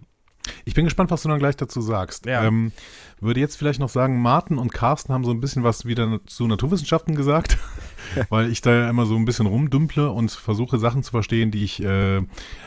Ich 0.65 0.75
bin 0.75 0.85
gespannt, 0.85 1.11
was 1.11 1.23
du 1.23 1.29
dann 1.29 1.39
gleich 1.39 1.57
dazu 1.57 1.81
sagst. 1.81 2.27
Ja. 2.27 2.45
Ähm, 2.45 2.73
würde 3.21 3.39
jetzt 3.39 3.57
vielleicht 3.57 3.79
noch 3.79 3.89
sagen, 3.89 4.21
Martin 4.21 4.59
und 4.59 4.73
Carsten 4.73 5.13
haben 5.13 5.25
so 5.25 5.31
ein 5.31 5.41
bisschen 5.41 5.63
was 5.63 5.85
wieder 5.85 6.21
zu 6.27 6.47
Naturwissenschaften 6.49 7.15
gesagt, 7.15 7.59
weil 8.29 8.51
ich 8.51 8.61
da 8.61 8.73
ja 8.73 8.91
immer 8.91 9.07
so 9.07 9.15
ein 9.17 9.25
bisschen 9.25 9.47
rumdümple 9.47 10.11
und 10.11 10.33
versuche 10.33 10.79
Sachen 10.79 11.05
zu 11.05 11.13
verstehen, 11.13 11.53
die 11.53 11.63
ich 11.63 11.83
äh, 11.83 12.23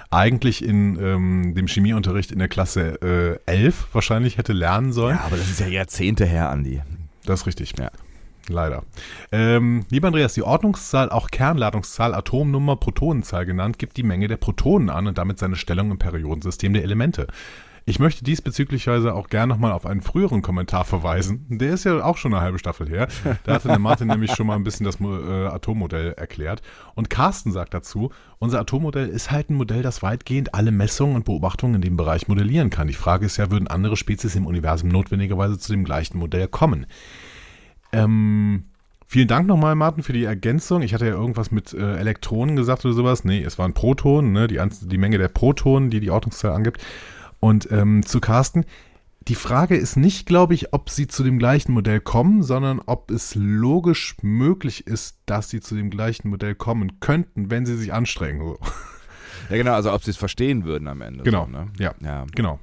eigentlich 0.10 0.64
in 0.64 0.98
ähm, 1.02 1.54
dem 1.56 1.68
Chemieunterricht 1.68 2.32
in 2.32 2.40
der 2.40 2.48
Klasse 2.48 3.40
äh, 3.46 3.52
11 3.52 3.88
wahrscheinlich 3.92 4.38
hätte 4.38 4.54
lernen 4.54 4.94
sollen. 4.94 5.18
Ja, 5.18 5.26
aber 5.26 5.36
das 5.38 5.50
ist 5.50 5.60
ja 5.60 5.68
Jahrzehnte 5.68 6.26
her, 6.26 6.50
Andi. 6.50 6.82
Das 7.26 7.42
ist 7.42 7.48
richtig. 7.48 7.74
Ja. 7.78 7.92
Leider. 8.48 8.84
Ähm, 9.32 9.86
lieber 9.90 10.08
Andreas, 10.08 10.36
die 10.36 10.44
Ordnungszahl, 10.44 11.10
auch 11.10 11.32
Kernladungszahl, 11.32 12.14
Atomnummer, 12.14 12.76
Protonenzahl 12.76 13.46
genannt, 13.46 13.80
gibt 13.80 13.98
die 13.98 14.04
Menge 14.04 14.28
der 14.28 14.38
Protonen 14.38 14.90
an 14.90 15.08
und 15.08 15.18
damit 15.18 15.40
seine 15.40 15.56
Stellung 15.56 15.90
im 15.90 15.98
Periodensystem 15.98 16.74
der 16.74 16.84
Elemente. 16.84 17.28
Ich 17.88 18.00
möchte 18.00 18.24
diesbezüglicherweise 18.24 19.14
auch 19.14 19.30
gern 19.30 19.48
nochmal 19.48 19.72
auf 19.72 19.86
einen 19.86 20.02
früheren 20.02 20.42
Kommentar 20.42 20.86
verweisen. 20.86 21.46
Der 21.50 21.72
ist 21.72 21.84
ja 21.84 22.04
auch 22.04 22.18
schon 22.18 22.34
eine 22.34 22.42
halbe 22.42 22.58
Staffel 22.58 22.90
her. 22.90 23.08
Da 23.44 23.54
hatte 23.54 23.68
der 23.68 23.78
Martin 23.78 24.08
nämlich 24.08 24.32
schon 24.32 24.48
mal 24.48 24.56
ein 24.56 24.64
bisschen 24.64 24.86
das 24.86 25.00
äh, 25.00 25.46
Atommodell 25.46 26.14
erklärt. 26.14 26.64
Und 26.96 27.12
Carsten 27.12 27.52
sagt 27.52 27.76
dazu, 27.76 28.10
unser 28.40 28.60
Atommodell 28.60 29.08
ist 29.08 29.30
halt 29.30 29.52
ein 29.52 29.56
Modell, 29.56 29.84
das 29.84 30.02
weitgehend 30.02 30.56
alle 30.56 30.72
Messungen 30.72 31.16
und 31.16 31.26
Beobachtungen 31.26 31.76
in 31.76 31.82
dem 31.82 31.96
Bereich 31.96 32.28
modellieren 32.28 32.72
kann. 32.72 32.88
Die 32.88 32.96
Frage 32.96 33.28
ist 33.28 33.38
ja, 33.38 33.52
würden 33.52 33.68
andere 33.68 33.98
Spezies 33.98 34.36
im 34.36 34.48
Universum 34.48 34.90
notwendigerweise 34.90 35.60
zu 35.60 35.72
dem 35.72 35.84
gleichen 35.84 36.18
Modell 36.18 36.48
kommen? 36.48 36.88
Ähm, 37.92 38.64
vielen 39.06 39.28
Dank 39.28 39.46
nochmal, 39.46 39.76
Martin, 39.76 40.02
für 40.02 40.14
die 40.14 40.24
Ergänzung. 40.24 40.82
Ich 40.82 40.96
hatte 40.96 41.06
ja 41.06 41.14
irgendwas 41.14 41.52
mit 41.52 41.72
äh, 41.74 41.98
Elektronen 41.98 42.56
gesagt 42.56 42.84
oder 42.84 42.96
sowas. 42.96 43.26
Nee, 43.26 43.44
es 43.44 43.60
waren 43.60 43.74
Protonen, 43.74 44.34
ne? 44.34 44.48
die, 44.48 44.60
die 44.88 44.98
Menge 44.98 45.20
der 45.20 45.28
Protonen, 45.28 45.92
die 45.92 46.00
die 46.00 46.10
Ordnungszahl 46.10 46.54
angibt. 46.54 46.82
Und 47.40 47.72
ähm, 47.72 48.06
zu 48.06 48.20
Carsten, 48.20 48.66
die 49.28 49.36
Frage 49.36 49.76
ist 49.76 49.98
nicht, 49.98 50.28
glaube 50.28 50.54
ich, 50.54 50.74
ob 50.74 50.90
sie 50.90 51.08
zu 51.08 51.24
dem 51.24 51.40
gleichen 51.40 51.74
Modell 51.74 52.00
kommen, 52.00 52.44
sondern 52.44 52.80
ob 52.86 53.10
es 53.10 53.34
logisch 53.36 54.16
möglich 54.22 54.86
ist, 54.86 55.18
dass 55.26 55.50
sie 55.50 55.62
zu 55.62 55.76
dem 55.76 55.90
gleichen 55.90 56.30
Modell 56.30 56.54
kommen 56.54 57.00
könnten, 57.00 57.50
wenn 57.50 57.66
sie 57.66 57.76
sich 57.76 57.92
anstrengen. 57.94 58.56
Ja, 59.50 59.58
genau, 59.58 59.74
also 59.74 59.94
ob 59.94 60.04
sie 60.04 60.12
es 60.12 60.18
verstehen 60.18 60.64
würden 60.66 60.88
am 60.88 61.02
Ende. 61.02 61.24
Genau, 61.24 61.46
So, 61.46 61.52
ne? 61.52 61.68
ja. 61.80 61.94
ja. 62.02 62.26
Genau. 62.36 62.60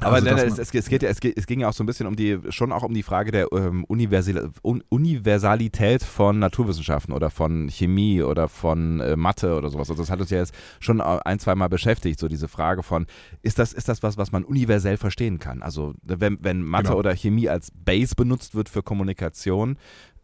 Aber 0.00 0.14
Also, 0.16 0.26
nein, 0.26 0.38
es, 0.38 0.58
es, 0.58 0.74
es, 0.74 0.88
geht, 0.88 1.02
ja- 1.02 1.08
es, 1.10 1.18
es 1.20 1.46
ging 1.46 1.60
ja 1.60 1.68
auch 1.68 1.72
so 1.72 1.82
ein 1.82 1.86
bisschen 1.86 2.06
um 2.06 2.16
die, 2.16 2.38
schon 2.50 2.72
auch 2.72 2.82
um 2.82 2.94
die 2.94 3.02
Frage 3.02 3.30
der 3.32 3.48
ähm, 3.52 3.84
Universal, 3.84 4.50
Un, 4.62 4.82
Universalität 4.88 6.02
von 6.02 6.38
Naturwissenschaften 6.38 7.12
oder 7.12 7.30
von 7.30 7.68
Chemie 7.68 8.22
oder 8.22 8.48
von 8.48 9.00
äh, 9.00 9.16
Mathe 9.16 9.56
oder 9.56 9.68
sowas. 9.70 9.90
Also 9.90 10.02
das 10.02 10.10
hat 10.10 10.20
uns 10.20 10.30
ja 10.30 10.38
jetzt 10.38 10.54
schon 10.80 11.00
ein, 11.00 11.38
zwei 11.38 11.54
Mal 11.54 11.68
beschäftigt, 11.68 12.18
so 12.18 12.28
diese 12.28 12.48
Frage 12.48 12.82
von, 12.82 13.06
ist 13.42 13.58
das, 13.58 13.72
ist 13.72 13.88
das 13.88 14.02
was, 14.02 14.16
was 14.16 14.32
man 14.32 14.44
universell 14.44 14.96
verstehen 14.96 15.38
kann? 15.38 15.62
Also 15.62 15.94
wenn, 16.02 16.38
wenn 16.42 16.62
Mathe 16.62 16.82
Genau. 16.88 16.98
oder 16.98 17.14
Chemie 17.14 17.48
als 17.48 17.70
Base 17.72 18.14
benutzt 18.14 18.54
wird 18.54 18.68
für 18.68 18.82
Kommunikation, 18.82 19.76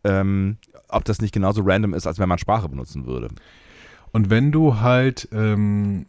ähm, 0.04 0.56
ob 0.88 1.04
das 1.04 1.20
nicht 1.20 1.32
genauso 1.34 1.62
random 1.64 1.94
ist, 1.94 2.06
als 2.06 2.18
wenn 2.18 2.28
man 2.28 2.38
Sprache 2.38 2.68
benutzen 2.68 3.06
würde. 3.06 3.28
Und 4.12 4.30
wenn 4.30 4.52
du 4.52 4.80
halt, 4.80 5.28
ähm, 5.32 6.06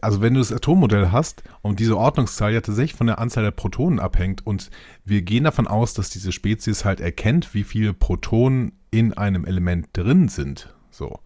also 0.00 0.20
wenn 0.20 0.34
du 0.34 0.40
das 0.40 0.52
Atommodell 0.52 1.10
hast 1.10 1.42
und 1.62 1.80
diese 1.80 1.96
Ordnungszahl 1.96 2.52
ja 2.52 2.60
tatsächlich 2.60 2.96
von 2.96 3.06
der 3.06 3.18
Anzahl 3.18 3.44
der 3.44 3.50
Protonen 3.50 4.00
abhängt 4.00 4.46
und 4.46 4.70
wir 5.04 5.22
gehen 5.22 5.44
davon 5.44 5.66
aus, 5.66 5.94
dass 5.94 6.10
diese 6.10 6.32
Spezies 6.32 6.84
halt 6.84 7.00
erkennt, 7.00 7.54
wie 7.54 7.64
viele 7.64 7.92
Protonen 7.92 8.72
in 8.90 9.12
einem 9.12 9.44
Element 9.44 9.88
drin 9.92 10.28
sind, 10.28 10.74
so, 10.90 11.20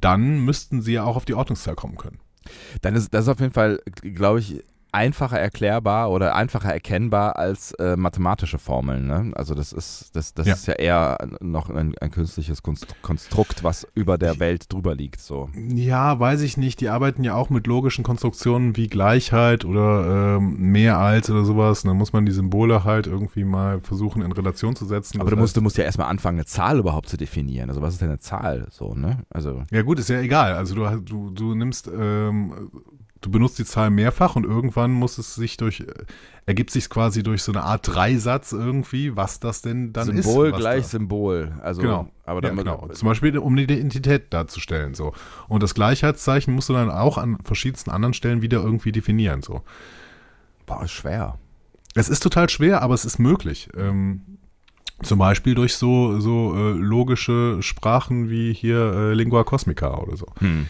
dann 0.00 0.40
müssten 0.44 0.80
sie 0.82 0.94
ja 0.94 1.04
auch 1.04 1.16
auf 1.16 1.24
die 1.24 1.34
Ordnungszahl 1.34 1.74
kommen 1.74 1.96
können. 1.96 2.20
Dann 2.80 2.94
ist 2.94 3.12
das 3.12 3.24
ist 3.24 3.28
auf 3.28 3.40
jeden 3.40 3.52
Fall, 3.52 3.80
glaube 4.02 4.40
ich, 4.40 4.62
einfacher 4.92 5.38
erklärbar 5.38 6.10
oder 6.10 6.34
einfacher 6.34 6.72
erkennbar 6.72 7.36
als 7.36 7.72
äh, 7.72 7.96
mathematische 7.96 8.58
Formeln. 8.58 9.06
Ne? 9.06 9.32
Also 9.34 9.54
das 9.54 9.72
ist 9.72 10.10
das, 10.14 10.34
das 10.34 10.46
Ja. 10.46 10.54
ist 10.54 10.66
ja 10.66 10.74
eher 10.74 11.18
noch 11.40 11.68
ein, 11.70 11.94
ein 12.00 12.10
künstliches 12.10 12.62
Konstrukt, 12.62 13.62
was 13.64 13.86
über 13.94 14.18
der 14.18 14.38
Welt 14.40 14.72
drüber 14.72 14.94
liegt. 14.94 15.20
So. 15.20 15.50
Ja, 15.54 16.18
weiß 16.18 16.40
ich 16.42 16.56
nicht. 16.56 16.80
Die 16.80 16.88
arbeiten 16.88 17.24
ja 17.24 17.34
auch 17.34 17.50
mit 17.50 17.66
logischen 17.66 18.02
Konstruktionen 18.04 18.76
wie 18.76 18.88
Gleichheit 18.88 19.64
oder 19.64 20.36
ähm, 20.38 20.56
mehr 20.72 20.98
als 20.98 21.30
oder 21.30 21.44
sowas. 21.44 21.84
Und 21.84 21.88
dann 21.88 21.96
muss 21.98 22.12
man 22.12 22.24
die 22.26 22.32
Symbole 22.32 22.84
halt 22.84 23.06
irgendwie 23.06 23.44
mal 23.44 23.80
versuchen 23.80 24.22
in 24.22 24.32
Relation 24.32 24.74
zu 24.76 24.86
setzen. 24.86 25.20
Aber 25.20 25.30
Das 25.30 25.36
du 25.36 25.40
musst, 25.40 25.52
heißt- 25.52 25.54
du 25.56 25.62
musst 25.62 25.78
ja 25.78 25.84
erstmal 25.84 26.08
anfangen, 26.08 26.38
eine 26.38 26.46
Zahl 26.46 26.78
überhaupt 26.78 27.08
zu 27.08 27.16
definieren. 27.16 27.68
Also 27.68 27.82
was 27.82 27.94
ist 27.94 28.00
denn 28.00 28.08
eine 28.08 28.18
Zahl? 28.20 28.66
So, 28.70 28.94
ne? 28.94 29.18
Also 29.30 29.62
Ja 29.70 29.82
gut, 29.82 29.98
ist 29.98 30.08
ja 30.08 30.20
egal. 30.20 30.54
Also 30.54 30.74
du, 30.74 30.86
du, 31.00 31.30
du 31.30 31.54
nimmst, 31.54 31.88
ähm, 31.94 32.70
du 33.20 33.30
benutzt 33.30 33.58
die 33.58 33.64
Zahl 33.64 33.90
mehrfach 33.90 34.36
und 34.36 34.44
irgendwann 34.44 34.92
muss 34.92 35.18
es 35.18 35.34
sich 35.34 35.56
durch, 35.56 35.80
äh, 35.80 35.86
ergibt 36.46 36.70
sich 36.70 36.88
quasi 36.88 37.22
durch 37.22 37.42
so 37.42 37.52
eine 37.52 37.62
Art 37.62 37.86
Dreisatz 37.86 38.52
irgendwie, 38.52 39.16
was 39.16 39.40
das 39.40 39.60
denn 39.62 39.92
dann 39.92 40.16
ist. 40.16 40.24
Symbol 40.26 40.52
gleich 40.52 40.82
da- 40.82 40.88
Symbol. 40.88 41.52
Also, 41.62 41.82
Genau. 41.82 42.08
Aber 42.24 42.42
ja, 42.42 42.48
dann, 42.48 42.56
genau. 42.56 42.88
Zum 42.92 43.08
Beispiel, 43.08 43.36
um 43.38 43.56
die 43.56 43.64
Identität 43.64 44.32
darzustellen. 44.32 44.94
So. 44.94 45.12
Und 45.48 45.62
das 45.62 45.74
Gleichheitszeichen 45.74 46.54
musst 46.54 46.68
du 46.68 46.74
dann 46.74 46.90
auch 46.90 47.18
an 47.18 47.38
verschiedensten 47.42 47.90
anderen 47.90 48.14
Stellen 48.14 48.42
wieder 48.42 48.62
irgendwie 48.62 48.92
definieren. 48.92 49.42
So. 49.42 49.62
Boah, 50.66 50.84
ist 50.84 50.92
schwer. 50.92 51.38
Es 51.94 52.08
ist 52.08 52.20
total 52.22 52.48
schwer, 52.50 52.82
aber 52.82 52.94
es 52.94 53.04
ist 53.04 53.18
möglich. 53.18 53.68
Ähm, 53.76 54.20
zum 55.02 55.18
Beispiel 55.18 55.54
durch 55.54 55.74
so, 55.76 56.20
so 56.20 56.54
äh, 56.54 56.72
logische 56.72 57.58
Sprachen 57.62 58.30
wie 58.30 58.52
hier 58.52 58.78
äh, 58.92 59.14
Lingua 59.14 59.44
Cosmica 59.44 59.96
oder 59.98 60.16
so. 60.16 60.26
Hm. 60.38 60.66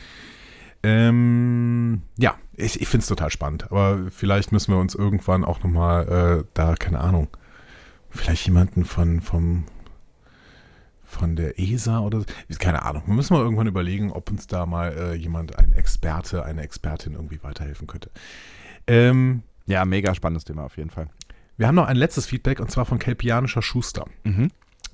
Ähm, 0.83 2.03
ja, 2.19 2.37
ich, 2.57 2.81
ich 2.81 2.89
finde 2.89 3.03
es 3.03 3.09
total 3.09 3.31
spannend. 3.31 3.71
Aber 3.71 4.11
vielleicht 4.11 4.53
müssen 4.53 4.73
wir 4.73 4.79
uns 4.79 4.95
irgendwann 4.95 5.45
auch 5.45 5.63
nochmal 5.63 6.41
äh, 6.41 6.45
da, 6.55 6.75
keine 6.75 7.01
Ahnung, 7.01 7.29
vielleicht 8.11 8.47
jemanden 8.47 8.85
von, 8.85 9.21
vom, 9.21 9.65
von 11.05 11.37
der 11.37 11.59
ESA 11.59 12.01
oder 12.01 12.21
so. 12.21 12.27
Keine 12.59 12.83
Ahnung. 12.83 13.03
Wir 13.07 13.15
müssen 13.15 13.35
mal 13.35 13.43
irgendwann 13.43 13.67
überlegen, 13.67 14.13
ob 14.13 14.31
uns 14.31 14.47
da 14.47 14.67
mal 14.67 14.93
äh, 14.93 15.15
jemand, 15.15 15.59
ein 15.59 15.73
Experte, 15.73 16.45
eine 16.45 16.63
Expertin 16.63 17.15
irgendwie 17.15 17.43
weiterhelfen 17.43 17.87
könnte. 17.87 18.11
Ähm, 18.87 19.43
Ja, 19.67 19.85
mega 19.85 20.15
spannendes 20.15 20.45
Thema 20.45 20.65
auf 20.65 20.77
jeden 20.77 20.91
Fall. 20.91 21.09
wir 21.57 21.67
haben 21.67 21.75
noch 21.75 21.87
ein 21.87 21.97
letztes 21.97 22.27
Feedback 22.27 22.61
und 22.61 22.71
zwar 22.71 22.85
von 22.85 22.99
Kelpianischer 22.99 23.63
Schuster. 23.63 24.07
Mhm. 24.25 24.51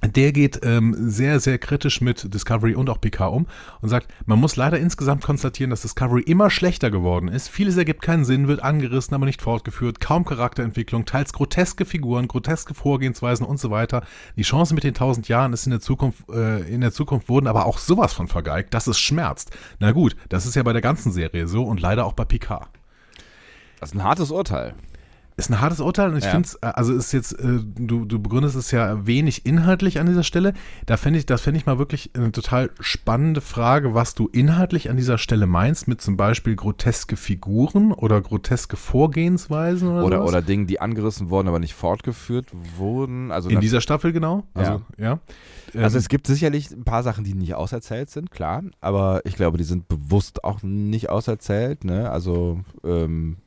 Der 0.06 0.32
geht 0.32 0.60
ähm, 0.62 0.94
sehr, 0.98 1.40
sehr 1.40 1.58
kritisch 1.58 2.00
mit 2.00 2.32
Discovery 2.34 2.74
und 2.74 2.90
auch 2.90 3.00
PK 3.00 3.26
um 3.26 3.46
und 3.80 3.88
sagt, 3.88 4.12
man 4.26 4.38
muss 4.38 4.56
leider 4.56 4.78
insgesamt 4.78 5.24
konstatieren, 5.24 5.70
dass 5.70 5.82
Discovery 5.82 6.22
immer 6.22 6.50
schlechter 6.50 6.90
geworden 6.90 7.28
ist. 7.28 7.48
Vieles 7.48 7.76
ergibt 7.76 8.02
keinen 8.02 8.24
Sinn, 8.24 8.48
wird 8.48 8.62
angerissen, 8.62 9.14
aber 9.14 9.24
nicht 9.24 9.40
fortgeführt. 9.40 10.00
Kaum 10.00 10.24
Charakterentwicklung, 10.24 11.06
teils 11.06 11.32
groteske 11.32 11.84
Figuren, 11.84 12.28
groteske 12.28 12.74
Vorgehensweisen 12.74 13.46
und 13.46 13.58
so 13.58 13.70
weiter. 13.70 14.04
Die 14.36 14.42
Chance 14.42 14.74
mit 14.74 14.84
den 14.84 14.94
tausend 14.94 15.28
Jahren 15.28 15.52
ist 15.52 15.66
in 15.66 15.70
der 15.70 15.80
Zukunft, 15.80 16.28
äh, 16.30 16.60
in 16.62 16.80
der 16.80 16.92
Zukunft 16.92 17.28
wurden 17.28 17.46
aber 17.46 17.66
auch 17.66 17.78
sowas 17.78 18.12
von 18.12 18.28
vergeigt, 18.28 18.74
dass 18.74 18.86
es 18.86 18.98
schmerzt. 18.98 19.56
Na 19.78 19.92
gut, 19.92 20.16
das 20.28 20.44
ist 20.44 20.54
ja 20.54 20.62
bei 20.62 20.72
der 20.72 20.82
ganzen 20.82 21.12
Serie 21.12 21.48
so 21.48 21.64
und 21.64 21.80
leider 21.80 22.04
auch 22.04 22.12
bei 22.12 22.24
PK. 22.24 22.68
Das 23.80 23.90
ist 23.90 23.94
ein 23.94 24.04
hartes 24.04 24.30
Urteil. 24.30 24.74
Ist 25.36 25.50
ein 25.50 25.60
hartes 25.60 25.80
Urteil 25.80 26.10
und 26.10 26.16
ich 26.18 26.24
Ja. 26.24 26.30
finde 26.30 26.46
es, 26.46 26.62
also 26.62 26.94
ist 26.94 27.10
jetzt, 27.12 27.32
äh, 27.32 27.58
du, 27.76 28.04
du 28.04 28.20
begründest 28.22 28.54
es 28.54 28.70
ja 28.70 29.04
wenig 29.04 29.44
inhaltlich 29.44 29.98
an 29.98 30.06
dieser 30.06 30.22
Stelle. 30.22 30.52
Da 30.86 30.96
fände 30.96 31.18
ich, 31.18 31.26
das 31.26 31.40
fände 31.40 31.58
ich 31.58 31.66
mal 31.66 31.76
wirklich 31.78 32.10
eine 32.14 32.30
total 32.30 32.70
spannende 32.78 33.40
Frage, 33.40 33.94
was 33.94 34.14
du 34.14 34.28
inhaltlich 34.28 34.90
an 34.90 34.96
dieser 34.96 35.18
Stelle 35.18 35.46
meinst, 35.46 35.88
mit 35.88 36.00
zum 36.00 36.16
Beispiel 36.16 36.54
groteske 36.54 37.16
Figuren 37.16 37.90
oder 37.92 38.20
groteske 38.20 38.76
Vorgehensweisen 38.76 39.88
oder, 39.88 40.04
Oder, 40.04 40.16
sowas. 40.18 40.28
oder 40.28 40.42
Dinge, 40.42 40.66
die 40.66 40.80
angerissen 40.80 41.30
wurden, 41.30 41.48
aber 41.48 41.58
nicht 41.58 41.74
fortgeführt 41.74 42.46
wurden. 42.78 43.32
Also 43.32 43.48
in 43.48 43.58
dieser 43.60 43.80
Staffel 43.80 44.12
genau? 44.12 44.44
Also, 44.54 44.82
ja. 44.98 45.18
Also 45.74 45.96
Ähm, 45.96 46.00
es 46.00 46.08
gibt 46.08 46.28
sicherlich 46.28 46.70
ein 46.70 46.84
paar 46.84 47.02
Sachen, 47.02 47.24
die 47.24 47.34
nicht 47.34 47.54
auserzählt 47.54 48.08
sind, 48.08 48.30
klar, 48.30 48.62
aber 48.80 49.22
ich 49.24 49.34
glaube, 49.34 49.58
die 49.58 49.64
sind 49.64 49.88
bewusst 49.88 50.44
auch 50.44 50.62
nicht 50.62 51.10
auserzählt. 51.10 51.82
Ne? 51.84 52.08
Also 52.08 52.60
ähm, 52.84 53.38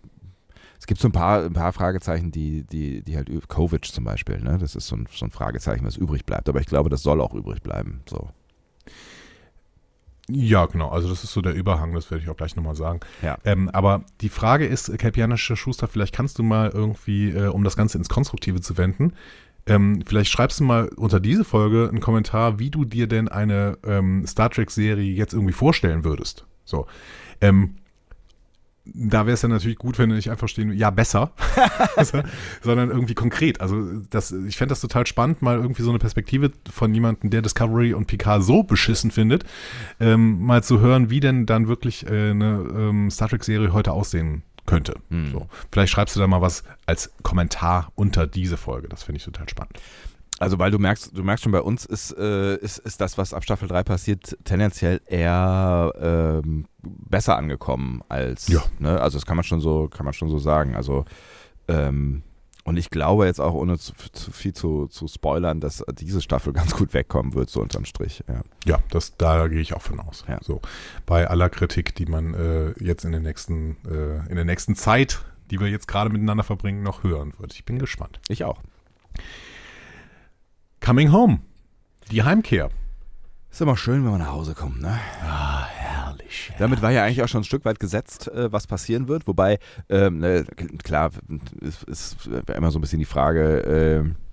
gibt 0.88 1.00
so 1.00 1.10
ein 1.10 1.12
paar, 1.12 1.44
ein 1.44 1.54
paar 1.54 1.74
Fragezeichen, 1.74 2.32
die, 2.32 2.64
die, 2.64 3.04
die 3.04 3.16
halt, 3.16 3.30
Kovic 3.48 3.86
zum 3.86 4.04
Beispiel, 4.04 4.40
ne? 4.40 4.58
das 4.58 4.76
ist 4.76 4.88
so 4.88 4.96
ein, 4.96 5.08
so 5.14 5.26
ein 5.26 5.32
Fragezeichen, 5.32 5.86
was 5.86 5.98
übrig 5.98 6.26
bleibt, 6.26 6.50
aber 6.50 6.60
ich 6.60 6.66
glaube, 6.66 6.90
das 6.90 7.04
soll 7.04 7.22
auch 7.22 7.34
übrig 7.34 7.62
bleiben. 7.62 8.02
So. 8.10 8.30
Ja, 10.30 10.66
genau. 10.66 10.90
Also 10.90 11.08
das 11.10 11.24
ist 11.24 11.32
so 11.32 11.42
der 11.42 11.54
Überhang, 11.54 11.94
das 11.94 12.12
werde 12.12 12.24
ich 12.24 12.30
auch 12.30 12.36
gleich 12.36 12.56
nochmal 12.56 12.76
sagen. 12.76 13.00
Ja. 13.22 13.38
Ähm, 13.46 13.70
aber 13.70 14.04
die 14.22 14.30
Frage 14.30 14.66
ist, 14.66 14.90
äh, 14.90 14.98
Kelpianischer 14.98 15.56
Schuster, 15.56 15.88
vielleicht 15.88 16.14
kannst 16.14 16.38
du 16.40 16.44
mal 16.44 16.70
irgendwie, 16.70 17.30
äh, 17.30 17.48
um 17.48 17.64
das 17.64 17.78
Ganze 17.78 17.98
ins 17.98 18.10
Konstruktive 18.10 18.60
zu 18.60 18.78
wenden, 18.78 19.14
ähm, 19.66 20.02
vielleicht 20.06 20.32
schreibst 20.32 20.60
du 20.60 20.64
mal 20.64 20.88
unter 20.96 21.20
diese 21.20 21.44
Folge 21.44 21.90
einen 21.90 22.00
Kommentar, 22.00 22.60
wie 22.60 22.70
du 22.70 22.86
dir 22.86 23.08
denn 23.08 23.28
eine 23.28 23.78
ähm, 23.86 24.26
Star 24.26 24.50
Trek-Serie 24.50 25.14
jetzt 25.14 25.34
irgendwie 25.34 25.54
vorstellen 25.54 26.04
würdest. 26.04 26.46
So. 26.64 26.88
Ähm, 27.42 27.76
da 28.94 29.26
wäre 29.26 29.34
es 29.34 29.42
ja 29.42 29.50
natürlich 29.50 29.78
gut, 29.78 29.98
wenn 29.98 30.10
du 30.10 30.16
nicht 30.16 30.32
einfach 30.32 30.48
stehen, 30.48 30.72
ja, 30.74 30.90
besser, 30.90 31.32
sondern 32.62 32.90
irgendwie 32.90 33.14
konkret. 33.14 33.62
Also 33.62 34.02
das, 34.10 34.32
ich 34.32 34.58
fände 34.58 34.72
das 34.72 34.82
total 34.82 35.06
spannend, 35.08 35.42
mal 35.42 35.58
irgendwie 35.58 35.82
so 35.82 35.90
eine 35.90 36.00
Perspektive 36.00 36.52
von 36.72 36.94
jemandem, 36.94 37.30
der 37.30 37.42
Discovery 37.42 37.94
und 37.94 38.08
Picard 38.08 38.44
so 38.44 38.64
beschissen 38.64 39.12
findet, 39.12 39.46
ähm, 40.00 40.42
mal 40.42 40.64
zu 40.64 40.80
hören, 40.80 41.10
wie 41.10 41.20
denn 41.20 41.46
dann 41.46 41.68
wirklich 41.68 42.06
äh, 42.06 42.32
eine 42.32 42.68
ähm, 42.76 43.10
Star 43.12 43.30
Trek-Serie 43.30 43.74
heute 43.74 43.92
aussehen 43.92 44.44
könnte. 44.66 44.96
Hm. 45.10 45.32
So. 45.32 45.48
Vielleicht 45.72 45.94
schreibst 45.94 46.16
du 46.16 46.20
da 46.20 46.28
mal 46.28 46.42
was 46.42 46.64
als 46.86 47.12
Kommentar 47.24 47.92
unter 47.96 48.28
diese 48.28 48.58
Folge. 48.58 48.88
Das 48.90 49.04
finde 49.04 49.18
ich 49.18 49.26
total 49.26 49.50
spannend. 49.50 49.80
Also 50.40 50.60
weil 50.60 50.70
du 50.72 50.78
merkst, 50.80 51.18
du 51.18 51.24
merkst 51.24 51.44
schon, 51.44 51.52
bei 51.52 51.62
uns 51.62 51.86
ist, 51.86 52.12
äh, 52.18 52.56
ist, 52.58 52.78
ist 52.80 53.02
das, 53.02 53.18
was 53.18 53.34
ab 53.34 53.44
Staffel 53.44 53.68
3 53.68 53.84
passiert, 53.84 54.38
tendenziell 54.44 55.02
eher 55.08 55.94
ähm, 56.00 56.66
besser 56.84 57.38
angekommen 57.38 58.02
als, 58.08 58.48
Ja. 58.48 58.62
ne? 58.80 59.02
Also 59.02 59.18
das 59.18 59.26
kann 59.26 59.36
man 59.36 59.44
schon 59.44 59.62
so, 59.62 59.88
kann 59.88 60.06
man 60.06 60.14
schon 60.14 60.30
so 60.30 60.38
sagen. 60.38 60.76
Also 60.76 61.06
ähm, 61.68 62.24
und 62.66 62.76
ich 62.76 62.90
glaube 62.90 63.26
jetzt 63.26 63.40
auch, 63.40 63.54
ohne 63.54 63.78
zu, 63.78 63.94
zu 64.12 64.30
viel 64.32 64.52
zu, 64.54 64.88
zu 64.88 65.08
spoilern, 65.08 65.62
dass 65.62 65.86
diese 65.94 66.22
Staffel 66.22 66.52
ganz 66.54 66.76
gut 66.76 66.94
wegkommen 66.94 67.34
wird, 67.34 67.50
so 67.50 67.62
unterm 67.62 67.86
Strich. 67.86 68.24
Ja. 68.28 68.42
Ja, 68.66 68.80
das, 68.92 69.16
da 69.18 69.48
gehe 69.48 69.62
ich 69.62 69.74
auch 69.74 69.82
von 69.82 70.02
aus. 70.02 70.26
Ja. 70.28 70.38
So, 70.44 70.62
bei 71.06 71.28
aller 71.30 71.50
Kritik, 71.50 71.96
die 71.96 72.06
man 72.06 72.34
äh, 72.34 72.72
jetzt 72.84 73.06
in, 73.06 73.14
den 73.14 73.24
nächsten, 73.24 73.78
äh, 73.90 74.28
in 74.30 74.36
der 74.36 74.44
nächsten 74.44 74.76
Zeit, 74.76 75.24
die 75.50 75.62
wir 75.62 75.68
jetzt 75.68 75.88
gerade 75.88 76.10
miteinander 76.10 76.44
verbringen, 76.44 76.84
noch 76.84 77.04
hören 77.04 77.32
wird. 77.40 77.54
Ich 77.54 77.64
bin 77.64 77.80
gespannt. 77.80 78.20
Ich 78.28 78.44
auch. 78.44 78.62
Coming 80.88 81.12
Home. 81.12 81.40
Die 82.12 82.24
Heimkehr. 82.24 82.70
Ist 83.52 83.60
immer 83.60 83.76
schön, 83.76 84.06
wenn 84.06 84.12
man 84.12 84.22
nach 84.22 84.32
Hause 84.32 84.54
kommt, 84.54 84.82
ne? 84.82 84.98
Ah, 85.22 85.66
herrlich. 85.66 86.54
Damit 86.60 86.82
war 86.82 86.92
ja 86.92 87.04
eigentlich 87.04 87.22
auch 87.22 87.28
schon 87.28 87.42
ein 87.42 87.44
Stück 87.44 87.66
weit 87.66 87.82
gesetzt, 87.82 88.30
äh, 88.30 88.54
was 88.54 88.68
passieren 88.68 89.10
wird. 89.10 89.28
Wobei, 89.28 89.60
ähm, 89.90 90.20
ne, 90.20 90.46
klar, 90.84 91.12
ist, 91.60 91.84
ist 91.84 92.30
immer 92.56 92.72
so 92.72 92.80
ein 92.80 92.82
bisschen 92.82 93.00
die 93.00 93.06
Frage, 93.06 93.60
ähm, 93.68 94.12
äh, 94.12 94.27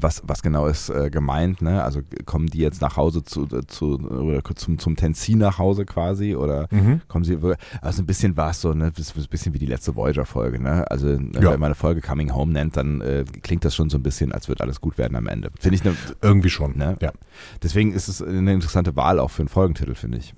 was, 0.00 0.22
was 0.26 0.42
genau 0.42 0.66
ist 0.66 0.88
äh, 0.90 1.10
gemeint. 1.10 1.60
Ne? 1.62 1.82
Also 1.82 2.00
kommen 2.26 2.46
die 2.46 2.58
jetzt 2.58 2.80
nach 2.80 2.96
Hause 2.96 3.24
zu, 3.24 3.46
zu 3.46 3.98
oder 3.98 4.42
zum, 4.54 4.78
zum 4.78 4.94
Tensi 4.96 5.34
nach 5.34 5.58
Hause 5.58 5.84
quasi 5.84 6.36
oder 6.36 6.68
Mhm. 6.70 7.00
kommen 7.08 7.24
sie 7.24 7.38
also 7.80 8.02
ein 8.02 8.06
bisschen 8.06 8.36
war 8.36 8.50
es 8.50 8.60
so, 8.60 8.72
ne, 8.74 8.86
ein 8.96 9.26
bisschen 9.30 9.54
wie 9.54 9.58
die 9.58 9.66
letzte 9.66 9.96
Voyager-Folge, 9.96 10.60
ne? 10.62 10.88
Also 10.90 11.06
ne, 11.08 11.30
Ja. 11.34 11.52
wenn 11.52 11.60
man 11.60 11.64
eine 11.64 11.74
Folge 11.74 12.00
Coming 12.00 12.32
Home 12.34 12.52
nennt, 12.52 12.76
dann 12.76 13.00
äh, 13.00 13.24
klingt 13.42 13.64
das 13.64 13.74
schon 13.74 13.90
so 13.90 13.98
ein 13.98 14.02
bisschen, 14.02 14.32
als 14.32 14.48
wird 14.48 14.60
alles 14.60 14.80
gut 14.80 14.98
werden 14.98 15.16
am 15.16 15.26
Ende. 15.26 15.50
Finde 15.58 15.76
ich 15.76 15.84
eine, 15.84 15.96
Irgendwie 16.22 16.50
schon. 16.50 16.76
Ne? 16.76 16.96
Ja. 17.00 17.12
deswegen 17.62 17.92
ist 17.92 18.08
es 18.08 18.22
eine 18.22 18.52
interessante 18.52 18.94
Wahl 18.96 19.18
auch 19.18 19.30
für 19.30 19.42
einen 19.42 19.48
Folgentitel, 19.48 19.94
finde 19.94 20.18
ich. 20.18 20.34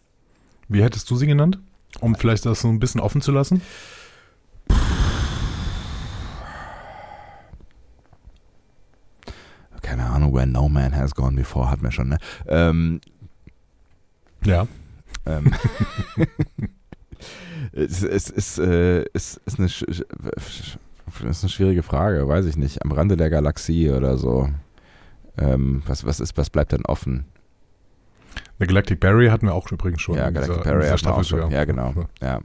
Wie 0.69 0.83
hättest 0.83 1.11
du 1.11 1.17
sie 1.17 1.27
genannt? 1.27 1.59
Um 2.01 2.15
vielleicht 2.15 2.45
das 2.47 2.61
so 2.61 2.69
ein 2.69 2.79
bisschen 2.79 3.01
offen 3.01 3.21
zu 3.21 3.33
lassen? 3.33 3.61
Keine 9.87 10.05
Ahnung, 10.07 10.35
Where 10.35 10.47
No 10.49 10.69
Man 10.69 10.97
Has 10.97 11.15
Gone 11.15 11.37
Before, 11.37 11.71
hat 11.71 11.81
man 11.81 11.93
schon, 11.93 12.09
ne? 12.09 12.19
Ähm, 12.49 13.01
Ja. 14.45 14.67
ähm, 15.27 15.53
es, 17.73 18.03
es, 18.03 18.31
es, 18.31 18.59
äh, 18.59 19.05
es 19.13 19.41
ist, 19.47 19.59
eine, 19.59 19.69
sch- 19.69 20.05
ist 21.29 21.43
eine 21.43 21.49
schwierige 21.51 21.83
Frage, 21.83 22.27
weiß 22.27 22.47
ich 22.47 22.57
nicht. 22.57 22.83
Am 22.85 22.93
Rande 22.93 23.17
der 23.17 23.31
Galaxie 23.31 23.91
oder 23.91 24.17
so. 24.19 24.49
Ähm, 25.39 25.83
was, 25.87 26.05
was, 26.05 26.19
ist, 26.21 26.37
was 26.37 26.51
bleibt 26.51 26.73
denn 26.73 26.85
offen? 26.87 27.27
The 28.59 28.67
Galactic 28.67 29.01
Barrier 29.01 29.31
hatten 29.33 29.47
wir 29.47 29.55
auch 29.55 29.71
übrigens 29.71 30.01
schon. 30.03 30.17
ja, 30.17 30.31
Galactic 30.31 30.55
dieser- 30.57 30.65
Barrier 30.65 30.81
dieser 30.81 30.93
hatten 30.95 31.05
wir 31.07 31.15
auch 31.15 31.25
Staffel 31.25 31.43
schon. 31.43 31.51
Ja, 31.53 31.65
genau. 31.65 31.95
Ja. 32.23 32.41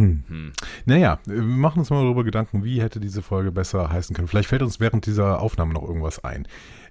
Hm. 0.00 0.24
Hm. 0.28 0.52
Naja, 0.86 1.18
wir 1.26 1.42
machen 1.42 1.80
uns 1.80 1.90
mal 1.90 2.02
darüber 2.02 2.24
Gedanken, 2.24 2.64
wie 2.64 2.80
hätte 2.80 3.00
diese 3.00 3.22
Folge 3.22 3.52
besser 3.52 3.90
heißen 3.90 4.14
können. 4.16 4.28
Vielleicht 4.28 4.48
fällt 4.48 4.62
uns 4.62 4.80
während 4.80 5.06
dieser 5.06 5.40
Aufnahme 5.40 5.74
noch 5.74 5.82
irgendwas 5.82 6.24
ein. 6.24 6.46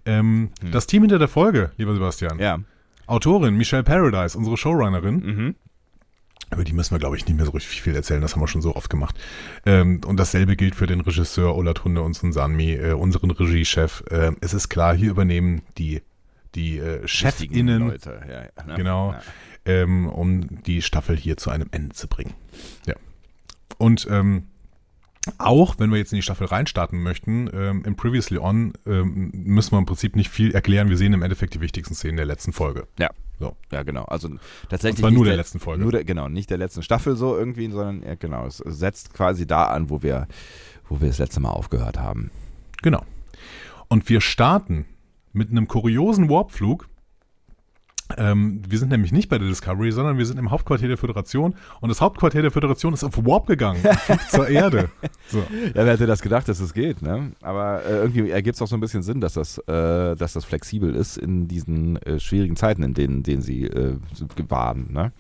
Ähm, 0.05 0.49
Hm. 0.61 0.71
Das 0.71 0.87
Team 0.87 1.03
hinter 1.03 1.19
der 1.19 1.27
Folge, 1.27 1.71
lieber 1.77 1.93
Sebastian. 1.93 2.39
Ja. 2.39 2.59
Autorin 3.07 3.55
Michelle 3.55 3.83
Paradise, 3.83 4.37
unsere 4.37 4.55
Showrunnerin. 4.55 5.15
Mhm. 5.15 5.55
Über 6.51 6.63
die 6.63 6.73
müssen 6.73 6.91
wir, 6.95 6.99
glaube 6.99 7.15
ich, 7.15 7.25
nicht 7.27 7.35
mehr 7.35 7.45
so 7.45 7.51
richtig 7.51 7.81
viel 7.81 7.95
erzählen. 7.95 8.21
Das 8.21 8.33
haben 8.35 8.41
wir 8.41 8.47
schon 8.47 8.61
so 8.61 8.75
oft 8.75 8.89
gemacht. 8.89 9.15
Ähm, 9.65 10.01
und 10.05 10.17
dasselbe 10.17 10.55
gilt 10.55 10.75
für 10.75 10.87
den 10.87 11.01
Regisseur 11.01 11.55
Ola 11.55 11.73
Hunde, 11.83 12.01
unseren 12.01 12.31
Sanmi, 12.31 12.73
äh, 12.73 12.93
unseren 12.93 13.29
Regiechef. 13.31 14.03
Ähm, 14.09 14.37
es 14.41 14.53
ist 14.53 14.69
klar, 14.69 14.95
hier 14.95 15.11
übernehmen 15.11 15.61
die, 15.77 16.01
die 16.55 16.79
äh, 16.79 17.07
Chefinnen, 17.07 17.87
Leute. 17.87 18.21
Ja, 18.27 18.41
ja, 18.43 18.65
ne? 18.65 18.75
Genau. 18.77 19.11
Ja. 19.11 19.21
Ähm, 19.65 20.07
um 20.07 20.63
die 20.63 20.81
Staffel 20.81 21.15
hier 21.15 21.37
zu 21.37 21.49
einem 21.49 21.67
Ende 21.71 21.95
zu 21.95 22.07
bringen. 22.07 22.33
Ja. 22.85 22.95
Und 23.77 24.07
ähm, 24.09 24.43
auch, 25.37 25.77
wenn 25.79 25.91
wir 25.91 25.97
jetzt 25.97 26.11
in 26.11 26.17
die 26.17 26.21
Staffel 26.23 26.47
reinstarten 26.47 27.01
möchten, 27.01 27.49
ähm, 27.53 27.83
im 27.85 27.95
Previously 27.95 28.37
On 28.37 28.73
ähm, 28.85 29.31
müssen 29.33 29.73
wir 29.73 29.79
im 29.79 29.85
Prinzip 29.85 30.15
nicht 30.15 30.29
viel 30.29 30.51
erklären. 30.51 30.89
Wir 30.89 30.97
sehen 30.97 31.13
im 31.13 31.21
Endeffekt 31.21 31.53
die 31.53 31.61
wichtigsten 31.61 31.93
Szenen 31.93 32.17
der 32.17 32.25
letzten 32.25 32.53
Folge. 32.53 32.87
Ja. 32.97 33.09
So. 33.39 33.55
Ja, 33.71 33.83
genau. 33.83 34.03
Also 34.03 34.29
tatsächlich. 34.69 34.97
Und 34.97 35.01
zwar 35.01 35.11
nur 35.11 35.23
nicht 35.23 35.29
der 35.29 35.37
letzten 35.37 35.59
Folge. 35.59 35.81
Nur 35.81 35.91
der, 35.91 36.03
genau, 36.03 36.27
nicht 36.27 36.49
der 36.49 36.57
letzten 36.57 36.83
Staffel 36.83 37.15
so 37.15 37.37
irgendwie, 37.37 37.69
sondern 37.69 38.03
ja, 38.03 38.15
genau, 38.15 38.45
es 38.45 38.57
setzt 38.57 39.13
quasi 39.13 39.47
da 39.47 39.65
an, 39.65 39.89
wo 39.89 40.01
wir, 40.03 40.27
wo 40.89 40.99
wir 40.99 41.07
das 41.07 41.19
letzte 41.19 41.39
Mal 41.39 41.51
aufgehört 41.51 41.97
haben. 41.97 42.31
Genau. 42.81 43.05
Und 43.87 44.09
wir 44.09 44.19
starten 44.21 44.85
mit 45.31 45.51
einem 45.51 45.67
kuriosen 45.67 46.29
Warpflug. 46.29 46.88
Ähm, 48.17 48.61
wir 48.67 48.79
sind 48.79 48.89
nämlich 48.89 49.11
nicht 49.11 49.29
bei 49.29 49.37
der 49.37 49.47
Discovery, 49.47 49.91
sondern 49.91 50.17
wir 50.17 50.25
sind 50.25 50.39
im 50.39 50.51
Hauptquartier 50.51 50.87
der 50.87 50.97
Föderation. 50.97 51.55
Und 51.79 51.89
das 51.89 52.01
Hauptquartier 52.01 52.41
der 52.41 52.51
Föderation 52.51 52.93
ist 52.93 53.03
auf 53.03 53.17
Warp 53.25 53.47
gegangen, 53.47 53.81
zur 54.29 54.47
Erde. 54.49 54.89
So. 55.27 55.39
Ja, 55.39 55.85
wer 55.85 55.93
hätte 55.93 56.07
das 56.07 56.21
gedacht, 56.21 56.47
dass 56.47 56.59
es 56.59 56.73
geht, 56.73 57.01
ne? 57.01 57.33
Aber 57.41 57.83
äh, 57.85 57.97
irgendwie 57.97 58.29
ergibt 58.29 58.55
es 58.55 58.61
auch 58.61 58.67
so 58.67 58.75
ein 58.75 58.79
bisschen 58.79 59.03
Sinn, 59.03 59.21
dass 59.21 59.33
das, 59.33 59.57
äh, 59.59 60.15
dass 60.15 60.33
das 60.33 60.45
flexibel 60.45 60.95
ist 60.95 61.17
in 61.17 61.47
diesen 61.47 61.97
äh, 62.03 62.19
schwierigen 62.19 62.55
Zeiten, 62.55 62.83
in 62.83 62.93
denen, 62.93 63.23
denen 63.23 63.41
sie 63.41 63.65
äh, 63.65 63.97
waren, 64.47 64.91
ne? 64.91 65.11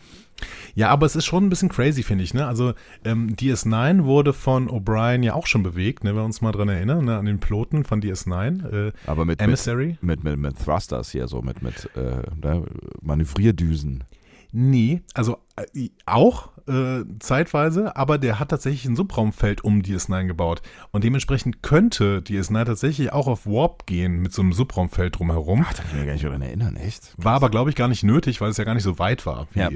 Ja, 0.75 0.89
aber 0.89 1.05
es 1.05 1.15
ist 1.15 1.25
schon 1.25 1.45
ein 1.45 1.49
bisschen 1.49 1.69
crazy, 1.69 2.03
finde 2.03 2.23
ich. 2.23 2.33
Ne? 2.33 2.45
Also 2.45 2.73
ähm, 3.03 3.35
DS9 3.35 4.03
wurde 4.03 4.33
von 4.33 4.69
O'Brien 4.69 5.23
ja 5.23 5.33
auch 5.33 5.47
schon 5.47 5.63
bewegt, 5.63 6.03
ne? 6.03 6.11
wenn 6.11 6.17
wir 6.17 6.25
uns 6.25 6.41
mal 6.41 6.51
dran 6.51 6.69
erinnern, 6.69 7.05
ne? 7.05 7.17
an 7.17 7.25
den 7.25 7.39
Piloten 7.39 7.83
von 7.83 8.01
DS9. 8.01 8.87
Äh, 8.89 8.91
Aber 9.05 9.25
mit, 9.25 9.39
mit, 9.39 9.41
Emissary? 9.41 9.97
mit, 10.01 10.23
mit, 10.23 10.37
mit 10.37 10.57
Thrusters 10.63 11.11
hier, 11.11 11.27
so 11.27 11.41
mit, 11.41 11.61
mit 11.61 11.89
äh, 11.95 12.21
ne? 12.41 12.63
Manövrierdüsen. 13.01 14.03
Nee, 14.51 15.01
also 15.13 15.37
äh, 15.75 15.89
auch 16.05 16.49
äh, 16.67 17.03
zeitweise, 17.19 17.95
aber 17.95 18.17
der 18.17 18.39
hat 18.39 18.49
tatsächlich 18.49 18.85
ein 18.85 18.95
Subraumfeld 18.95 19.63
um 19.63 19.81
DS9 19.81 20.27
gebaut. 20.27 20.61
Und 20.91 21.03
dementsprechend 21.03 21.61
könnte 21.63 22.21
DS9 22.21 22.65
tatsächlich 22.65 23.11
auch 23.13 23.27
auf 23.27 23.45
Warp 23.45 23.85
gehen 23.85 24.21
mit 24.21 24.33
so 24.33 24.41
einem 24.41 24.53
Subraumfeld 24.53 25.17
drumherum. 25.17 25.65
Ach, 25.67 25.73
da 25.73 25.83
kann 25.83 25.91
ich 25.93 25.99
mir 25.99 26.05
gar 26.05 26.13
nicht 26.13 26.25
daran 26.25 26.41
erinnern, 26.41 26.75
echt? 26.77 27.13
War 27.17 27.33
aber, 27.33 27.49
glaube 27.49 27.69
ich, 27.69 27.75
gar 27.75 27.87
nicht 27.87 28.03
nötig, 28.03 28.41
weil 28.41 28.49
es 28.49 28.57
ja 28.57 28.63
gar 28.63 28.73
nicht 28.75 28.83
so 28.83 28.99
weit 28.99 29.25
war, 29.25 29.47
wie 29.53 29.59
Ja. 29.59 29.69
äh, 29.69 29.73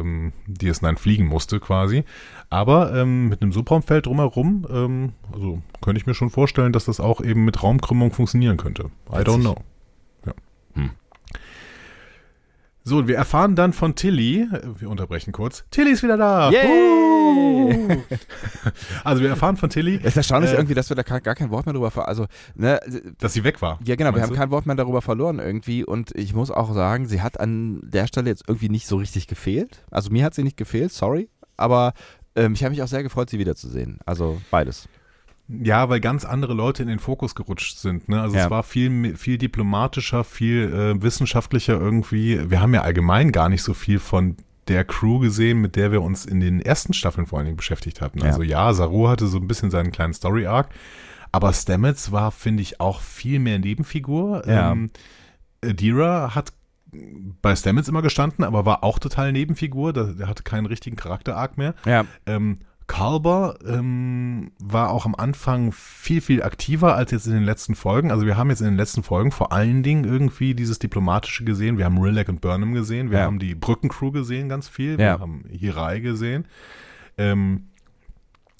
ähm, 0.00 0.32
DS9 0.48 0.96
fliegen 0.96 1.26
musste 1.26 1.60
quasi. 1.60 2.04
Aber 2.50 2.94
ähm, 2.94 3.28
mit 3.28 3.42
einem 3.42 3.52
Subraumfeld 3.52 4.06
drumherum, 4.06 4.66
ähm, 4.70 5.12
also 5.32 5.62
könnte 5.80 6.00
ich 6.00 6.06
mir 6.06 6.14
schon 6.14 6.30
vorstellen, 6.30 6.72
dass 6.72 6.84
das 6.84 7.00
auch 7.00 7.20
eben 7.20 7.44
mit 7.44 7.62
Raumkrümmung 7.62 8.12
funktionieren 8.12 8.56
könnte. 8.56 8.90
I 9.12 9.18
don't 9.18 9.40
know. 9.40 9.56
Ja. 10.26 10.32
Hm. 10.74 10.90
So, 12.88 13.06
wir 13.06 13.16
erfahren 13.16 13.54
dann 13.54 13.74
von 13.74 13.94
Tilly, 13.94 14.44
äh, 14.50 14.60
wir 14.78 14.88
unterbrechen 14.88 15.30
kurz. 15.32 15.62
Tilly 15.70 15.90
ist 15.90 16.02
wieder 16.02 16.16
da. 16.16 16.50
Yay! 16.50 16.66
Uh! 16.66 17.96
Also 19.04 19.22
wir 19.22 19.28
erfahren 19.28 19.58
von 19.58 19.68
Tilly, 19.68 19.96
Es 19.96 20.08
ist 20.12 20.16
erstaunlich 20.16 20.52
Äh, 20.52 20.54
irgendwie, 20.56 20.72
dass 20.72 20.88
wir 20.88 20.96
da 20.96 21.02
gar 21.02 21.34
kein 21.34 21.50
Wort 21.50 21.66
mehr 21.66 21.74
drüber 21.74 21.90
ver 21.90 22.08
also 22.08 22.26
ne, 22.54 22.80
dass 23.18 23.34
sie 23.34 23.44
weg 23.44 23.60
war. 23.60 23.78
ja 23.84 23.94
genau, 23.96 24.14
wir 24.14 24.22
haben 24.22 24.30
du? 24.30 24.36
kein 24.36 24.50
Wort 24.50 24.64
mehr 24.64 24.74
darüber 24.76 25.02
verloren 25.02 25.38
irgendwie 25.38 25.84
und 25.84 26.16
ich 26.16 26.32
muss 26.34 26.50
auch 26.50 26.72
sagen, 26.72 27.06
sie 27.06 27.20
hat 27.20 27.38
an 27.38 27.80
der 27.82 28.06
Stelle 28.06 28.30
jetzt 28.30 28.44
irgendwie 28.48 28.70
nicht 28.70 28.86
so 28.86 28.96
richtig 28.96 29.26
gefehlt. 29.26 29.84
Also 29.90 30.10
mir 30.10 30.24
hat 30.24 30.32
sie 30.34 30.42
nicht 30.42 30.56
gefehlt, 30.56 30.90
sorry, 30.92 31.28
aber 31.58 31.92
ähm, 32.36 32.54
ich 32.54 32.64
habe 32.64 32.70
mich 32.70 32.82
auch 32.82 32.88
sehr 32.88 33.02
gefreut, 33.02 33.28
sie 33.28 33.38
wiederzusehen. 33.38 33.98
Also 34.06 34.40
beides. 34.50 34.88
Ja, 35.48 35.88
weil 35.88 36.00
ganz 36.00 36.24
andere 36.26 36.52
Leute 36.52 36.82
in 36.82 36.88
den 36.88 36.98
Fokus 36.98 37.34
gerutscht 37.34 37.78
sind. 37.78 38.08
Ne? 38.08 38.20
Also 38.20 38.36
Ja. 38.36 38.44
es 38.44 38.50
war 38.50 38.62
viel, 38.62 39.16
viel 39.16 39.38
diplomatischer, 39.38 40.22
viel 40.24 40.72
äh, 40.72 41.02
wissenschaftlicher 41.02 41.72
irgendwie. 41.80 42.50
Wir 42.50 42.60
haben 42.60 42.74
ja 42.74 42.82
allgemein 42.82 43.32
gar 43.32 43.48
nicht 43.48 43.62
so 43.62 43.72
viel 43.72 43.98
von 43.98 44.36
der 44.68 44.84
Crew 44.84 45.18
gesehen, 45.20 45.60
mit 45.62 45.76
der 45.76 45.90
wir 45.92 46.02
uns 46.02 46.26
in 46.26 46.40
den 46.40 46.60
ersten 46.60 46.92
Staffeln 46.92 47.26
vor 47.26 47.38
allen 47.38 47.46
Dingen 47.46 47.56
beschäftigt 47.56 48.02
hatten. 48.02 48.18
Ja. 48.18 48.26
Also 48.26 48.42
ja, 48.42 48.72
Saru 48.74 49.08
hatte 49.08 49.26
so 49.26 49.38
ein 49.38 49.48
bisschen 49.48 49.70
seinen 49.70 49.90
kleinen 49.90 50.12
Story-Arc, 50.12 50.68
aber 51.32 51.52
Stamets 51.54 52.12
war, 52.12 52.30
finde 52.30 52.62
ich, 52.62 52.78
auch 52.78 53.00
viel 53.00 53.38
mehr 53.38 53.58
Nebenfigur. 53.58 54.46
Ja. 54.46 54.72
Ähm, 54.72 54.90
Adira 55.64 56.34
hat 56.34 56.52
bei 57.42 57.54
Stamets 57.56 57.88
immer 57.88 58.02
gestanden, 58.02 58.44
aber 58.44 58.64
war 58.66 58.84
auch 58.84 58.98
total 58.98 59.32
Nebenfigur. 59.32 59.92
Der, 59.92 60.28
hatte 60.28 60.42
keinen 60.42 60.66
richtigen 60.66 60.96
Charakter-Arc 60.96 61.56
mehr. 61.58 61.74
Ja, 61.86 62.04
Ähm, 62.26 62.58
Kalber 62.88 63.58
ähm, 63.66 64.50
war 64.58 64.90
auch 64.90 65.06
am 65.06 65.14
Anfang 65.14 65.70
viel, 65.72 66.20
viel 66.20 66.42
aktiver 66.42 66.96
als 66.96 67.10
jetzt 67.12 67.26
in 67.26 67.34
den 67.34 67.44
letzten 67.44 67.74
Folgen. 67.76 68.10
Also 68.10 68.26
wir 68.26 68.36
haben 68.36 68.50
jetzt 68.50 68.60
in 68.60 68.66
den 68.66 68.76
letzten 68.76 69.02
Folgen 69.04 69.30
vor 69.30 69.52
allen 69.52 69.82
Dingen 69.84 70.04
irgendwie 70.04 70.54
dieses 70.54 70.78
Diplomatische 70.80 71.44
gesehen. 71.44 71.78
Wir 71.78 71.84
haben 71.84 71.98
Rilek 71.98 72.28
und 72.28 72.40
Burnham 72.40 72.72
gesehen. 72.74 73.10
Wir 73.10 73.18
Ja. 73.20 73.24
haben 73.26 73.38
die 73.38 73.54
Brückencrew 73.54 74.10
gesehen, 74.10 74.48
ganz 74.48 74.68
viel. 74.68 74.92
Ja. 74.92 75.16
Wir 75.16 75.20
haben 75.20 75.44
Hirai 75.50 76.00
gesehen. 76.00 76.46
Ähm, 77.18 77.68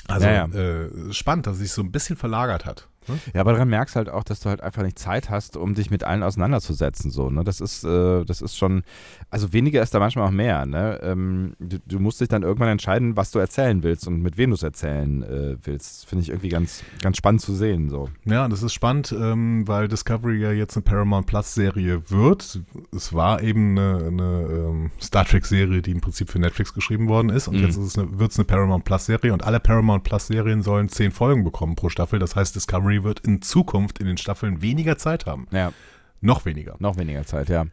also 0.07 0.27
Ja, 0.27 0.45
Äh, 0.47 1.13
spannend, 1.13 1.47
dass 1.47 1.55
es 1.55 1.61
sich 1.61 1.73
so 1.73 1.83
ein 1.83 1.91
bisschen 1.91 2.17
verlagert 2.17 2.65
hat. 2.67 2.87
Ne? 3.09 3.19
Ja, 3.35 3.41
aber 3.43 3.53
daran 3.53 3.69
merkst 3.69 3.97
halt 3.97 4.09
auch, 4.09 4.25
dass 4.25 4.41
du 4.41 4.49
halt 4.49 4.61
einfach 4.61 4.83
nicht 4.83 4.99
Zeit 4.99 5.31
hast, 5.31 5.57
um 5.57 5.75
dich 5.75 5.91
mit 5.91 6.05
allen 6.05 6.23
auseinanderzusetzen. 6.23 7.11
So, 7.11 7.31
ne? 7.31 7.45
Das 7.45 7.61
ist, 7.61 7.85
äh, 7.85 8.25
das 8.25 8.41
ist 8.41 8.57
schon, 8.57 8.83
also 9.31 9.53
weniger 9.53 9.83
ist 9.83 9.95
da 9.95 9.99
manchmal 9.99 10.27
auch 10.27 10.33
mehr. 10.33 10.67
Ne? 10.67 10.99
Ähm, 11.03 11.55
du, 11.59 11.79
du 11.87 11.99
musst 11.99 12.21
dich 12.21 12.29
dann 12.29 12.43
irgendwann 12.43 12.69
entscheiden, 12.69 13.17
was 13.17 13.31
du 13.31 13.39
erzählen 13.39 13.83
willst 13.83 14.07
und 14.09 14.23
mit 14.23 14.37
wem 14.39 14.51
du 14.51 14.55
es 14.55 14.63
erzählen 14.63 15.23
äh, 15.23 15.57
willst. 15.63 16.07
Finde 16.07 16.23
ich 16.23 16.29
irgendwie 16.31 16.49
ganz, 16.49 16.83
ganz 17.03 17.17
spannend 17.17 17.41
zu 17.41 17.55
sehen. 17.55 17.89
So. 17.91 18.09
Ja, 18.25 18.49
das 18.49 18.63
ist 18.63 18.73
spannend, 18.75 19.15
ähm, 19.19 19.67
weil 19.67 19.89
Discovery 19.89 20.41
ja 20.41 20.53
jetzt 20.53 20.77
eine 20.77 20.83
Paramount 20.83 21.27
Plus 21.27 21.55
Serie 21.55 22.11
wird. 22.11 22.61
Es 22.95 23.13
war 23.13 23.43
eben 23.43 23.79
eine, 23.79 24.07
eine 24.07 24.47
ähm, 24.51 24.91
Star 25.01 25.25
Trek 25.25 25.47
Serie, 25.47 25.83
die 25.83 25.91
im 25.93 26.01
Prinzip 26.01 26.31
für 26.31 26.39
Netflix 26.39 26.73
geschrieben 26.75 27.09
worden 27.09 27.31
ist. 27.31 27.49
Und 27.49 27.57
Mhm. 27.59 27.63
jetzt 27.65 27.77
ist 27.77 27.85
es 27.85 27.99
eine, 27.99 28.19
wird 28.19 28.31
es 28.33 28.39
eine 28.39 28.45
Paramount 28.45 28.85
Plus 28.85 29.07
Serie 29.07 29.33
und 29.33 29.45
alle 29.45 29.61
Paramount 29.61 30.05
Plus 30.05 30.27
Serien 30.29 30.63
sollen 30.63 30.89
zehn 30.89 31.11
Folgen 31.11 31.45
bekommen 31.45 31.75
pro 31.77 31.89
Staffel. 31.89 32.19
Das 32.19 32.37
heißt, 32.37 32.55
Discovery 32.55 32.98
wird 33.05 33.21
in 33.21 33.43
Zukunft 33.43 33.99
in 33.99 34.07
den 34.07 34.17
Staffeln 34.17 34.63
weniger 34.63 34.99
Zeit 34.99 35.27
haben. 35.27 35.47
Ja, 35.51 35.73
Noch 36.21 36.45
weniger. 36.45 36.77
noch 36.79 36.97
weniger 36.97 37.25
Zeit, 37.25 37.49
ja. 37.49 37.67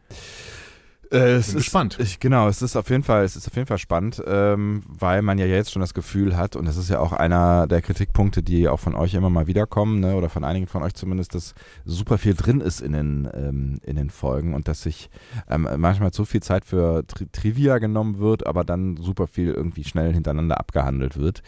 Äh, 1.12 1.36
es 1.36 1.52
Bin 1.52 1.60
ist. 1.88 2.00
Ich, 2.00 2.20
genau, 2.20 2.48
es 2.48 2.62
ist 2.62 2.76
auf 2.76 2.90
jeden 2.90 3.04
Fall, 3.04 3.24
es 3.24 3.36
ist 3.36 3.48
auf 3.48 3.56
jeden 3.56 3.68
Fall 3.68 3.78
spannend, 3.78 4.22
ähm, 4.26 4.84
weil 4.88 5.22
man 5.22 5.38
ja 5.38 5.46
jetzt 5.46 5.72
schon 5.72 5.80
das 5.82 5.94
Gefühl 5.94 6.36
hat, 6.36 6.56
und 6.56 6.66
das 6.66 6.78
ist 6.78 6.90
ja 6.90 7.00
auch 7.00 7.14
einer 7.14 7.68
der 7.68 7.82
Kritikpunkte, 7.82 8.42
die 8.42 8.68
auch 8.68 8.80
von 8.80 8.96
euch 8.96 9.14
immer 9.14 9.30
mal 9.30 9.48
wiederkommen, 9.48 10.00
ne, 10.00 10.16
oder 10.16 10.30
von 10.30 10.44
einigen 10.44 10.68
von 10.68 10.84
euch 10.84 10.96
zumindest, 10.96 11.36
dass 11.36 11.54
super 11.86 12.18
viel 12.18 12.34
drin 12.34 12.60
ist 12.60 12.82
in 12.82 12.94
den, 12.94 13.30
ähm, 13.34 13.80
in 13.84 13.96
den 13.96 14.10
Folgen 14.10 14.54
und 14.54 14.68
dass 14.68 14.82
sich 14.82 15.10
ähm, 15.48 15.68
manchmal 15.78 16.12
zu 16.12 16.26
viel 16.26 16.42
Zeit 16.42 16.66
für 16.66 17.06
Tri 17.06 17.28
Trivia 17.32 17.78
genommen 17.78 18.18
wird, 18.20 18.46
aber 18.48 18.64
dann 18.64 18.98
super 18.98 19.28
viel 19.28 19.52
irgendwie 19.52 19.84
schnell 19.84 20.12
hintereinander 20.14 20.60
abgehandelt 20.60 21.18
wird. 21.18 21.44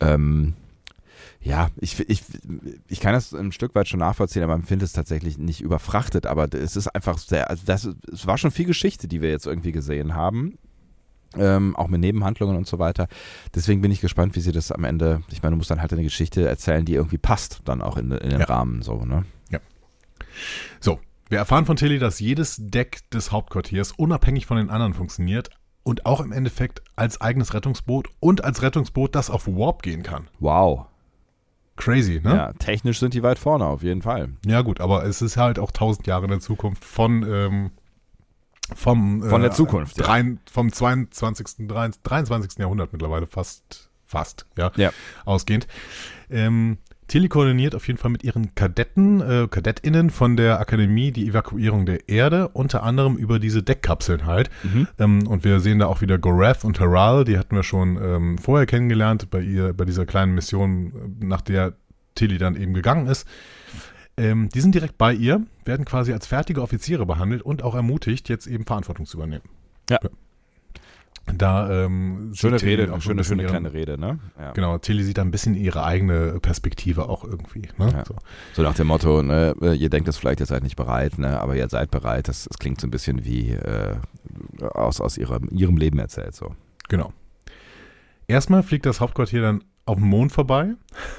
Ähm, 0.00 0.54
ja, 1.42 1.70
ich, 1.76 1.98
ich, 2.08 2.22
ich 2.88 3.00
kann 3.00 3.14
das 3.14 3.32
ein 3.34 3.52
Stück 3.52 3.74
weit 3.74 3.88
schon 3.88 4.00
nachvollziehen, 4.00 4.42
aber 4.42 4.56
man 4.56 4.66
findet 4.66 4.86
es 4.86 4.92
tatsächlich 4.92 5.38
nicht 5.38 5.60
überfrachtet. 5.60 6.26
Aber 6.26 6.52
es 6.54 6.76
ist 6.76 6.88
einfach 6.88 7.18
sehr, 7.18 7.50
also 7.50 7.62
das, 7.66 7.88
es 8.12 8.26
war 8.26 8.38
schon 8.38 8.50
viel 8.50 8.66
Geschichte, 8.66 9.08
die 9.08 9.20
wir 9.22 9.30
jetzt 9.30 9.46
irgendwie 9.46 9.72
gesehen 9.72 10.14
haben. 10.14 10.58
Ähm, 11.34 11.74
auch 11.76 11.88
mit 11.88 12.00
Nebenhandlungen 12.00 12.56
und 12.56 12.66
so 12.66 12.78
weiter. 12.78 13.08
Deswegen 13.54 13.80
bin 13.80 13.90
ich 13.90 14.02
gespannt, 14.02 14.36
wie 14.36 14.40
sie 14.40 14.52
das 14.52 14.70
am 14.70 14.84
Ende, 14.84 15.22
ich 15.30 15.42
meine, 15.42 15.54
du 15.54 15.56
musst 15.56 15.70
dann 15.70 15.80
halt 15.80 15.90
eine 15.92 16.02
Geschichte 16.02 16.46
erzählen, 16.46 16.84
die 16.84 16.92
irgendwie 16.94 17.16
passt, 17.16 17.62
dann 17.64 17.80
auch 17.80 17.96
in, 17.96 18.12
in 18.12 18.30
den 18.30 18.40
Ja. 18.40 18.46
Rahmen 18.46 18.82
so, 18.82 19.04
ne? 19.06 19.24
So, 20.80 21.00
wir 21.28 21.38
erfahren 21.38 21.66
von 21.66 21.76
Tilly, 21.76 21.98
dass 21.98 22.20
jedes 22.20 22.56
Deck 22.58 23.08
des 23.10 23.32
Hauptquartiers 23.32 23.92
unabhängig 23.92 24.46
von 24.46 24.56
den 24.56 24.70
anderen 24.70 24.94
funktioniert 24.94 25.50
und 25.82 26.06
auch 26.06 26.20
im 26.20 26.32
Endeffekt 26.32 26.82
als 26.96 27.20
eigenes 27.20 27.54
Rettungsboot 27.54 28.08
und 28.20 28.44
als 28.44 28.62
Rettungsboot, 28.62 29.14
das 29.14 29.30
auf 29.30 29.46
Warp 29.46 29.82
gehen 29.82 30.02
kann. 30.02 30.28
Wow. 30.40 30.86
Crazy, 31.82 32.20
ne? 32.22 32.34
Ja, 32.36 32.52
technisch 32.54 33.00
sind 33.00 33.12
die 33.14 33.22
weit 33.22 33.38
vorne, 33.38 33.66
auf 33.66 33.82
jeden 33.82 34.02
Fall. 34.02 34.30
Ja, 34.46 34.62
gut, 34.62 34.80
aber 34.80 35.04
es 35.04 35.20
ist 35.22 35.36
halt 35.36 35.58
auch 35.58 35.70
tausend 35.72 36.06
Jahre 36.06 36.24
in 36.24 36.30
der 36.30 36.40
Zukunft 36.40 36.84
von, 36.84 37.24
ähm, 37.28 37.70
vom, 38.74 39.22
Von 39.22 39.42
der 39.42 39.50
Zukunft, 39.50 39.98
ja. 39.98 40.04
drein- 40.04 40.38
vom 40.50 40.72
22., 40.72 41.66
23. 41.68 42.58
Jahrhundert 42.58 42.92
mittlerweile 42.92 43.26
fast, 43.26 43.90
fast, 44.06 44.46
ja, 44.56 44.70
Ja. 44.76 44.90
ausgehend. 45.24 45.66
Ähm, 46.30 46.78
Tilly 47.12 47.28
koordiniert 47.28 47.74
auf 47.74 47.86
jeden 47.88 47.98
Fall 47.98 48.10
mit 48.10 48.24
ihren 48.24 48.54
Kadetten, 48.54 49.20
äh, 49.20 49.46
KadettInnen 49.46 50.08
von 50.08 50.34
der 50.34 50.60
Akademie 50.60 51.12
die 51.12 51.28
Evakuierung 51.28 51.84
der 51.84 52.08
Erde, 52.08 52.48
unter 52.48 52.84
anderem 52.84 53.18
über 53.18 53.38
diese 53.38 53.62
Deckkapseln 53.62 54.24
halt. 54.24 54.48
Mhm. 54.62 54.88
Ähm, 54.98 55.26
und 55.26 55.44
wir 55.44 55.60
sehen 55.60 55.78
da 55.78 55.88
auch 55.88 56.00
wieder 56.00 56.16
Gorath 56.16 56.64
und 56.64 56.80
Haral, 56.80 57.24
die 57.24 57.36
hatten 57.36 57.54
wir 57.54 57.64
schon 57.64 57.98
ähm, 58.02 58.38
vorher 58.38 58.64
kennengelernt 58.64 59.28
bei 59.28 59.42
ihr, 59.42 59.74
bei 59.74 59.84
dieser 59.84 60.06
kleinen 60.06 60.34
Mission, 60.34 61.18
äh, 61.20 61.26
nach 61.26 61.42
der 61.42 61.74
Tilly 62.14 62.38
dann 62.38 62.56
eben 62.56 62.72
gegangen 62.72 63.06
ist. 63.06 63.28
Ähm, 64.16 64.48
die 64.48 64.62
sind 64.62 64.74
direkt 64.74 64.96
bei 64.96 65.12
ihr, 65.12 65.42
werden 65.66 65.84
quasi 65.84 66.14
als 66.14 66.26
fertige 66.26 66.62
Offiziere 66.62 67.04
behandelt 67.04 67.42
und 67.42 67.62
auch 67.62 67.74
ermutigt, 67.74 68.30
jetzt 68.30 68.46
eben 68.46 68.64
Verantwortung 68.64 69.04
zu 69.04 69.18
übernehmen. 69.18 69.44
Ja. 69.90 69.98
Da 71.38 71.84
ähm, 71.84 72.32
Schöne 72.34 72.60
Rede, 72.60 72.92
auch 72.92 73.00
schöne, 73.00 73.22
schöne 73.22 73.42
ihren- 73.42 73.50
kleine 73.50 73.72
Rede, 73.72 73.96
ne? 73.98 74.18
Ja. 74.38 74.52
Genau, 74.52 74.78
Tilly 74.78 75.04
sieht 75.04 75.18
da 75.18 75.22
ein 75.22 75.30
bisschen 75.30 75.54
ihre 75.54 75.84
eigene 75.84 76.40
Perspektive 76.40 77.08
auch 77.08 77.22
irgendwie. 77.24 77.68
Ne? 77.78 77.90
Ja. 77.92 78.04
So. 78.04 78.16
So 78.54 78.62
nach 78.62 78.74
dem 78.74 78.88
Motto, 78.88 79.22
ne, 79.22 79.54
ihr 79.78 79.88
denkt 79.88 80.08
es 80.08 80.16
vielleicht, 80.16 80.40
ihr 80.40 80.46
seid 80.46 80.62
nicht 80.64 80.76
bereit, 80.76 81.18
ne, 81.18 81.40
aber 81.40 81.54
ihr 81.56 81.68
seid 81.68 81.90
bereit. 81.92 82.26
Das, 82.28 82.44
das 82.44 82.58
klingt 82.58 82.80
so 82.80 82.86
ein 82.88 82.90
bisschen 82.90 83.24
wie 83.24 83.50
äh, 83.50 83.94
aus, 84.60 85.00
aus 85.00 85.16
ihrem, 85.16 85.48
ihrem 85.52 85.76
Leben 85.76 85.98
erzählt. 86.00 86.34
So. 86.34 86.54
Genau. 86.88 87.12
Erstmal 88.26 88.62
fliegt 88.62 88.86
das 88.86 89.00
Hauptquartier 89.00 89.42
dann 89.42 89.64
auf 89.84 89.96
dem 89.96 90.06
Mond 90.06 90.32
vorbei, 90.32 90.74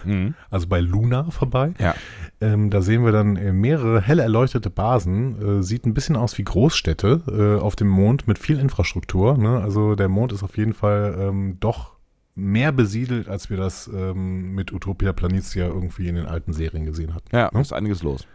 Mhm. 0.05 0.35
also 0.49 0.67
bei 0.67 0.79
Luna 0.79 1.29
vorbei. 1.31 1.73
Ja. 1.79 1.95
Ähm, 2.43 2.69
da 2.69 2.81
sehen 2.81 3.05
wir 3.05 3.13
dann 3.13 3.37
äh, 3.37 3.53
mehrere 3.53 4.01
hell 4.01 4.19
erleuchtete 4.19 4.69
Basen. 4.69 5.59
Äh, 5.59 5.63
sieht 5.63 5.85
ein 5.85 5.93
bisschen 5.93 6.17
aus 6.17 6.37
wie 6.37 6.43
Großstädte 6.43 7.57
äh, 7.57 7.61
auf 7.61 7.77
dem 7.77 7.87
Mond 7.87 8.27
mit 8.27 8.37
viel 8.37 8.59
Infrastruktur. 8.59 9.37
Ne? 9.37 9.61
Also 9.61 9.95
der 9.95 10.09
Mond 10.09 10.33
ist 10.33 10.43
auf 10.43 10.57
jeden 10.57 10.73
Fall 10.73 11.15
ähm, 11.17 11.57
doch 11.61 11.93
mehr 12.35 12.73
besiedelt, 12.73 13.29
als 13.29 13.49
wir 13.49 13.55
das 13.55 13.87
ähm, 13.87 14.53
mit 14.53 14.73
Utopia 14.73 15.13
Planitia 15.13 15.67
irgendwie 15.67 16.09
in 16.09 16.15
den 16.15 16.25
alten 16.25 16.51
Serien 16.51 16.85
gesehen 16.85 17.15
hatten. 17.15 17.33
Ja, 17.33 17.49
Ne? 17.53 17.61
ist 17.61 17.71
einiges 17.71 18.03
los. 18.03 18.27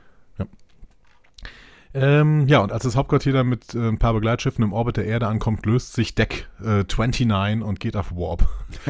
Ähm, 1.94 2.46
ja, 2.48 2.61
und 2.61 2.70
als 2.70 2.84
das 2.84 2.96
Hauptquartier 2.96 3.32
dann 3.32 3.48
mit 3.48 3.74
äh, 3.74 3.88
ein 3.88 3.98
paar 3.98 4.12
Begleitschiffen 4.12 4.62
im 4.62 4.72
Orbit 4.72 4.98
der 4.98 5.06
Erde 5.06 5.26
ankommt, 5.26 5.64
löst 5.66 5.94
sich 5.94 6.14
Deck 6.14 6.48
äh, 6.61 6.84
29 6.84 7.62
und 7.62 7.80
geht 7.80 7.96
auf 7.96 8.12
Warp. 8.12 8.46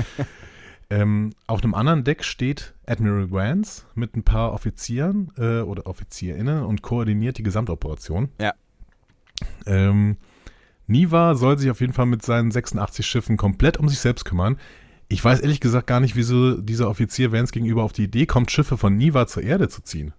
ähm, 0.90 1.30
auf 1.46 1.62
einem 1.62 1.74
anderen 1.74 2.04
Deck 2.04 2.24
steht 2.24 2.74
Admiral 2.86 3.30
Vance 3.30 3.84
mit 3.94 4.16
ein 4.16 4.22
paar 4.22 4.52
Offizieren 4.52 5.30
äh, 5.36 5.60
oder 5.60 5.86
OffizierInnen 5.86 6.64
und 6.64 6.82
koordiniert 6.82 7.38
die 7.38 7.42
Gesamtoperation. 7.42 8.30
Ja. 8.40 8.54
Ähm, 9.66 10.16
Niva 10.86 11.34
soll 11.34 11.58
sich 11.58 11.70
auf 11.70 11.80
jeden 11.80 11.92
Fall 11.92 12.06
mit 12.06 12.22
seinen 12.22 12.50
86 12.50 13.06
Schiffen 13.06 13.36
komplett 13.36 13.76
um 13.76 13.88
sich 13.88 13.98
selbst 13.98 14.24
kümmern. 14.24 14.56
Ich 15.08 15.22
weiß 15.22 15.40
ehrlich 15.40 15.60
gesagt 15.60 15.86
gar 15.86 16.00
nicht, 16.00 16.16
wieso 16.16 16.56
dieser 16.56 16.88
Offizier 16.88 17.32
Vance 17.32 17.52
gegenüber 17.52 17.82
auf 17.82 17.92
die 17.92 18.04
Idee 18.04 18.26
kommt, 18.26 18.50
Schiffe 18.50 18.76
von 18.76 18.96
Niva 18.96 19.26
zur 19.26 19.42
Erde 19.42 19.68
zu 19.68 19.82
ziehen. 19.82 20.14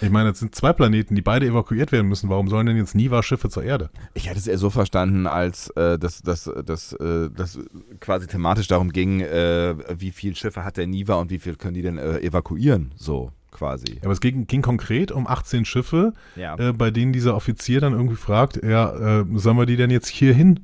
Ich 0.00 0.10
meine, 0.10 0.30
das 0.30 0.38
sind 0.38 0.54
zwei 0.54 0.72
Planeten, 0.72 1.14
die 1.14 1.22
beide 1.22 1.46
evakuiert 1.46 1.92
werden 1.92 2.08
müssen. 2.08 2.28
Warum 2.30 2.48
sollen 2.48 2.66
denn 2.66 2.76
jetzt 2.76 2.94
Niva 2.94 3.22
Schiffe 3.22 3.48
zur 3.50 3.62
Erde? 3.64 3.90
Ich 4.14 4.28
hätte 4.28 4.38
es 4.38 4.46
eher 4.46 4.58
so 4.58 4.70
verstanden, 4.70 5.26
als 5.26 5.68
äh, 5.70 5.98
dass 5.98 6.22
dass 6.22 6.50
dass 6.64 6.92
äh, 6.94 7.28
dass 7.34 7.58
quasi 8.00 8.26
thematisch 8.26 8.68
darum 8.68 8.90
ging, 8.92 9.20
äh, 9.20 9.74
wie 9.98 10.10
viele 10.10 10.34
Schiffe 10.36 10.64
hat 10.64 10.76
der 10.76 10.86
Niva 10.86 11.14
und 11.14 11.30
wie 11.30 11.38
viel 11.38 11.56
können 11.56 11.74
die 11.74 11.82
denn 11.82 11.98
äh, 11.98 12.18
evakuieren, 12.20 12.92
so 12.96 13.32
quasi. 13.50 13.98
Aber 14.02 14.12
es 14.12 14.20
ging, 14.20 14.46
ging 14.46 14.62
konkret 14.62 15.10
um 15.12 15.26
18 15.26 15.64
Schiffe, 15.64 16.12
Ja. 16.36 16.56
äh, 16.56 16.72
bei 16.72 16.90
denen 16.90 17.12
dieser 17.12 17.34
Offizier 17.34 17.80
dann 17.80 17.92
irgendwie 17.92 18.14
fragt, 18.16 18.62
ja, 18.64 19.20
äh, 19.20 19.24
sollen 19.34 19.56
wir 19.56 19.66
die 19.66 19.76
denn 19.76 19.90
jetzt 19.90 20.08
hierhin 20.08 20.60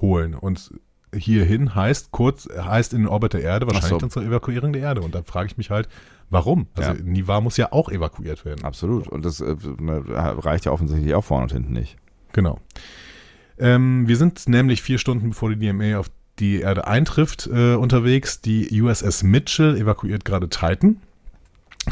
holen? 0.00 0.34
Und 0.34 0.70
hierhin 1.14 1.74
heißt 1.74 2.10
kurz, 2.12 2.48
heißt 2.56 2.92
in 2.92 3.00
den 3.02 3.08
Orbit 3.08 3.32
der 3.32 3.42
Erde, 3.42 3.66
wahrscheinlich 3.66 3.90
so. 3.90 3.98
dann 3.98 4.10
zur 4.10 4.22
Evakuierung 4.22 4.72
der 4.72 4.82
Erde. 4.82 5.00
Und 5.00 5.14
dann 5.14 5.24
frage 5.24 5.46
ich 5.48 5.56
mich 5.56 5.70
halt, 5.70 5.88
warum? 6.30 6.66
Also 6.74 6.92
Ja. 6.92 6.96
Niva 7.02 7.40
muss 7.40 7.56
ja 7.56 7.72
auch 7.72 7.88
evakuiert 7.88 8.44
werden. 8.44 8.64
Absolut. 8.64 9.08
Und 9.08 9.24
das 9.24 9.40
äh, 9.40 9.56
ne, 9.78 10.02
reicht 10.06 10.64
ja 10.64 10.72
offensichtlich 10.72 11.14
auch 11.14 11.24
vorne 11.24 11.44
und 11.44 11.52
hinten 11.52 11.72
nicht. 11.72 11.96
Genau. 12.32 12.60
Ähm, 13.58 14.06
wir 14.06 14.16
sind 14.16 14.48
nämlich 14.48 14.82
vier 14.82 14.98
Stunden 14.98 15.30
bevor 15.30 15.54
die 15.54 15.58
DMA 15.58 15.98
auf 15.98 16.10
die 16.38 16.60
Erde 16.60 16.86
eintrifft 16.86 17.48
äh, 17.52 17.74
unterwegs. 17.74 18.40
Die 18.40 18.80
USS 18.80 19.22
Mitchell 19.22 19.76
evakuiert 19.76 20.24
gerade 20.24 20.48
Titan. 20.48 20.98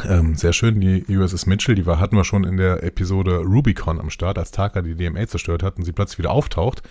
Ähm, 0.07 0.35
sehr 0.35 0.53
schön, 0.53 0.79
die 0.79 1.05
USS 1.09 1.47
Mitchell, 1.47 1.75
die 1.75 1.85
war, 1.85 1.99
hatten 1.99 2.15
wir 2.15 2.23
schon 2.23 2.43
in 2.43 2.57
der 2.57 2.83
Episode 2.83 3.37
Rubicon 3.37 3.99
am 3.99 4.09
Start, 4.09 4.37
als 4.37 4.51
Taka 4.51 4.81
die 4.81 4.95
DMA 4.95 5.27
zerstört 5.27 5.63
hat 5.63 5.77
und 5.77 5.85
sie 5.85 5.91
plötzlich 5.91 6.19
wieder 6.19 6.31
auftaucht. 6.31 6.83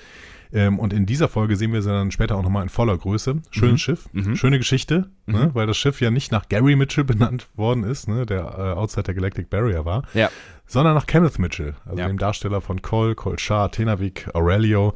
Ähm, 0.52 0.78
und 0.78 0.92
in 0.92 1.06
dieser 1.06 1.28
Folge 1.28 1.56
sehen 1.56 1.72
wir 1.72 1.82
sie 1.82 1.90
dann 1.90 2.10
später 2.10 2.36
auch 2.36 2.42
nochmal 2.42 2.62
in 2.62 2.68
voller 2.68 2.96
Größe. 2.96 3.40
Schönes 3.50 3.72
Mhm. 3.72 3.78
Schiff, 3.78 4.08
Mhm. 4.12 4.36
schöne 4.36 4.58
Geschichte, 4.58 5.10
ne, 5.26 5.46
Mhm. 5.46 5.54
weil 5.54 5.66
das 5.66 5.76
Schiff 5.76 6.00
ja 6.00 6.10
nicht 6.10 6.30
nach 6.32 6.48
Gary 6.48 6.76
Mitchell 6.76 7.04
benannt 7.32 7.48
worden 7.56 7.84
ist, 7.84 8.08
ne, 8.08 8.26
der 8.26 8.40
äh, 8.40 8.78
outside 8.78 9.04
der 9.04 9.14
Galactic 9.14 9.50
Barrier 9.50 9.84
war, 9.84 10.04
Ja. 10.14 10.30
sondern 10.66 10.94
nach 10.94 11.06
Kenneth 11.06 11.38
Mitchell, 11.38 11.74
also 11.84 11.98
Ja. 11.98 12.06
dem 12.08 12.18
Darsteller 12.18 12.60
von 12.60 12.82
Cole, 12.82 13.14
Cole 13.14 13.38
Shah, 13.38 13.68
Tenavik, 13.68 14.28
Aurelio, 14.34 14.94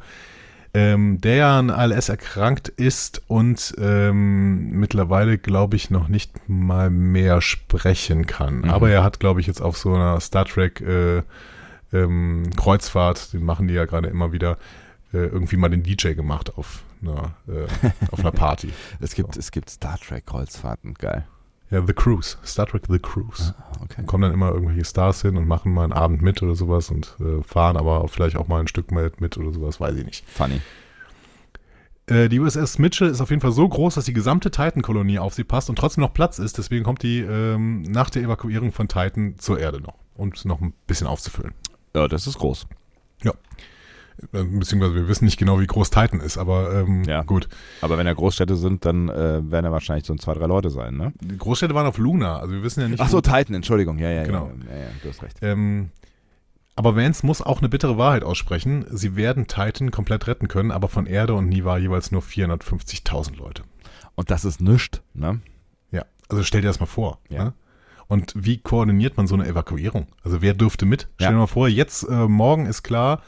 ähm, 0.73 1.19
der 1.19 1.35
ja 1.35 1.59
an 1.59 1.69
ALS 1.69 2.07
erkrankt 2.07 2.69
ist 2.69 3.21
und 3.27 3.75
ähm, 3.77 4.69
mittlerweile, 4.71 5.37
glaube 5.37 5.75
ich, 5.75 5.89
noch 5.89 6.07
nicht 6.07 6.31
mal 6.47 6.89
mehr 6.89 7.41
sprechen 7.41 8.25
kann. 8.25 8.59
Mhm. 8.59 8.69
Aber 8.69 8.89
er 8.89 9.03
hat, 9.03 9.19
glaube 9.19 9.41
ich, 9.41 9.47
jetzt 9.47 9.61
auf 9.61 9.77
so 9.77 9.93
einer 9.93 10.17
Star 10.21 10.45
Trek 10.45 10.79
äh, 10.79 11.23
ähm, 11.93 12.43
Kreuzfahrt, 12.55 13.33
den 13.33 13.43
machen 13.43 13.67
die 13.67 13.73
ja 13.73 13.83
gerade 13.83 14.07
immer 14.07 14.31
wieder, 14.31 14.57
irgendwie 15.17 15.57
mal 15.57 15.69
den 15.69 15.83
DJ 15.83 16.13
gemacht 16.13 16.57
auf 16.57 16.83
einer, 17.01 17.33
äh, 17.47 17.67
auf 18.11 18.19
einer 18.19 18.31
Party. 18.31 18.71
Es 18.99 19.15
gibt, 19.15 19.37
es 19.37 19.51
gibt 19.51 19.69
Star 19.69 19.97
Trek 19.99 20.25
Kreuzfahrten, 20.25 20.93
geil. 20.93 21.25
Ja, 21.69 21.85
The 21.85 21.93
Cruise, 21.93 22.37
Star 22.45 22.67
Trek 22.67 22.83
The 22.89 22.99
Cruise. 22.99 23.55
Okay. 23.81 23.95
Da 23.97 24.03
kommen 24.03 24.23
dann 24.23 24.33
immer 24.33 24.51
irgendwelche 24.51 24.83
Stars 24.83 25.21
hin 25.21 25.37
und 25.37 25.47
machen 25.47 25.73
mal 25.73 25.85
einen 25.85 25.93
Abend 25.93 26.21
mit 26.21 26.43
oder 26.43 26.53
sowas 26.53 26.89
und 26.89 27.15
äh, 27.19 27.41
fahren 27.43 27.77
aber 27.77 28.07
vielleicht 28.09 28.35
auch 28.35 28.47
mal 28.47 28.59
ein 28.59 28.67
Stück 28.67 28.91
mit, 28.91 29.21
mit 29.21 29.37
oder 29.37 29.53
sowas, 29.53 29.79
weiß 29.79 29.95
ich 29.95 30.05
nicht. 30.05 30.29
Funny. 30.29 30.61
Äh, 32.07 32.27
die 32.27 32.39
USS 32.39 32.77
Mitchell 32.77 33.07
ist 33.07 33.21
auf 33.21 33.29
jeden 33.29 33.41
Fall 33.41 33.53
so 33.53 33.67
groß, 33.67 33.95
dass 33.95 34.03
die 34.03 34.13
gesamte 34.13 34.51
Titan-Kolonie 34.51 35.19
auf 35.19 35.33
sie 35.33 35.45
passt 35.45 35.69
und 35.69 35.77
trotzdem 35.77 36.01
noch 36.01 36.13
Platz 36.13 36.39
ist. 36.39 36.57
Deswegen 36.57 36.83
kommt 36.83 37.03
die 37.03 37.19
ähm, 37.19 37.83
nach 37.83 38.09
der 38.09 38.23
Evakuierung 38.23 38.73
von 38.73 38.89
Titan 38.89 39.35
zur 39.37 39.57
Erde 39.57 39.79
noch, 39.79 39.95
um 40.15 40.29
es 40.35 40.43
noch 40.43 40.59
ein 40.59 40.73
bisschen 40.87 41.07
aufzufüllen. 41.07 41.53
Ja, 41.95 42.09
das 42.09 42.27
ist 42.27 42.37
groß. 42.37 42.63
Äh, 42.63 42.71
Beziehungsweise 44.31 44.95
wir 44.95 45.07
wissen 45.07 45.25
nicht 45.25 45.37
genau, 45.37 45.59
wie 45.59 45.67
groß 45.67 45.89
Titan 45.89 46.19
ist, 46.19 46.37
aber 46.37 46.73
ähm, 46.81 47.03
Ja. 47.05 47.23
gut. 47.23 47.47
Aber 47.81 47.97
wenn 47.97 48.05
da 48.05 48.13
Großstädte 48.13 48.55
sind, 48.55 48.85
dann 48.85 49.09
äh, 49.09 49.41
werden 49.51 49.65
da 49.65 49.71
wahrscheinlich 49.71 50.05
so 50.05 50.13
zwei, 50.15 50.33
drei 50.33 50.45
Leute 50.45 50.69
sein, 50.69 50.95
ne? 50.95 51.13
Die 51.21 51.37
Großstädte 51.37 51.73
waren 51.73 51.87
auf 51.87 51.97
Luna, 51.97 52.37
also 52.37 52.53
wir 52.53 52.61
wissen 52.63 52.81
ja 52.81 52.87
nicht. 52.87 52.99
Ach 53.01 53.09
so, 53.09 53.21
Titan, 53.21 53.55
Entschuldigung. 53.55 53.97
Ja, 53.97 54.09
ja, 54.09 54.23
Genau. 54.23 54.51
ja, 54.69 54.77
ja. 54.77 54.87
Du 55.01 55.09
hast 55.09 55.23
recht. 55.23 55.37
Ähm, 55.41 55.89
aber 56.75 56.95
Vance 56.95 57.25
muss 57.25 57.41
auch 57.41 57.59
eine 57.59 57.69
bittere 57.69 57.97
Wahrheit 57.97 58.23
aussprechen. 58.23 58.85
Sie 58.89 59.15
werden 59.15 59.47
Titan 59.47 59.91
komplett 59.91 60.27
retten 60.27 60.47
können, 60.47 60.71
aber 60.71 60.87
von 60.87 61.05
Erde 61.05 61.33
und 61.33 61.49
Niva 61.49 61.77
jeweils 61.77 62.11
nur 62.11 62.21
450.000 62.21 63.37
Leute. 63.37 63.63
Und 64.15 64.29
das 64.31 64.45
ist 64.45 64.61
nichts, 64.61 65.01
ne? 65.13 65.41
Ja, 65.91 66.05
also 66.29 66.43
stell 66.43 66.61
dir 66.61 66.67
das 66.67 66.79
mal 66.79 66.85
vor. 66.85 67.19
Ja. 67.29 67.45
Ne? 67.45 67.53
Und 68.07 68.33
wie 68.35 68.57
koordiniert 68.57 69.15
man 69.15 69.25
so 69.27 69.35
eine 69.35 69.47
Evakuierung? 69.47 70.07
Also 70.23 70.41
wer 70.41 70.53
dürfte 70.53 70.85
mit? 70.85 71.07
Stell 71.15 71.29
dir 71.31 71.37
mal 71.37 71.47
vor, 71.47 71.67
jetzt 71.69 72.03
äh, 72.03 72.27
morgen 72.27 72.65
ist 72.65 72.83
klar, 72.83 73.21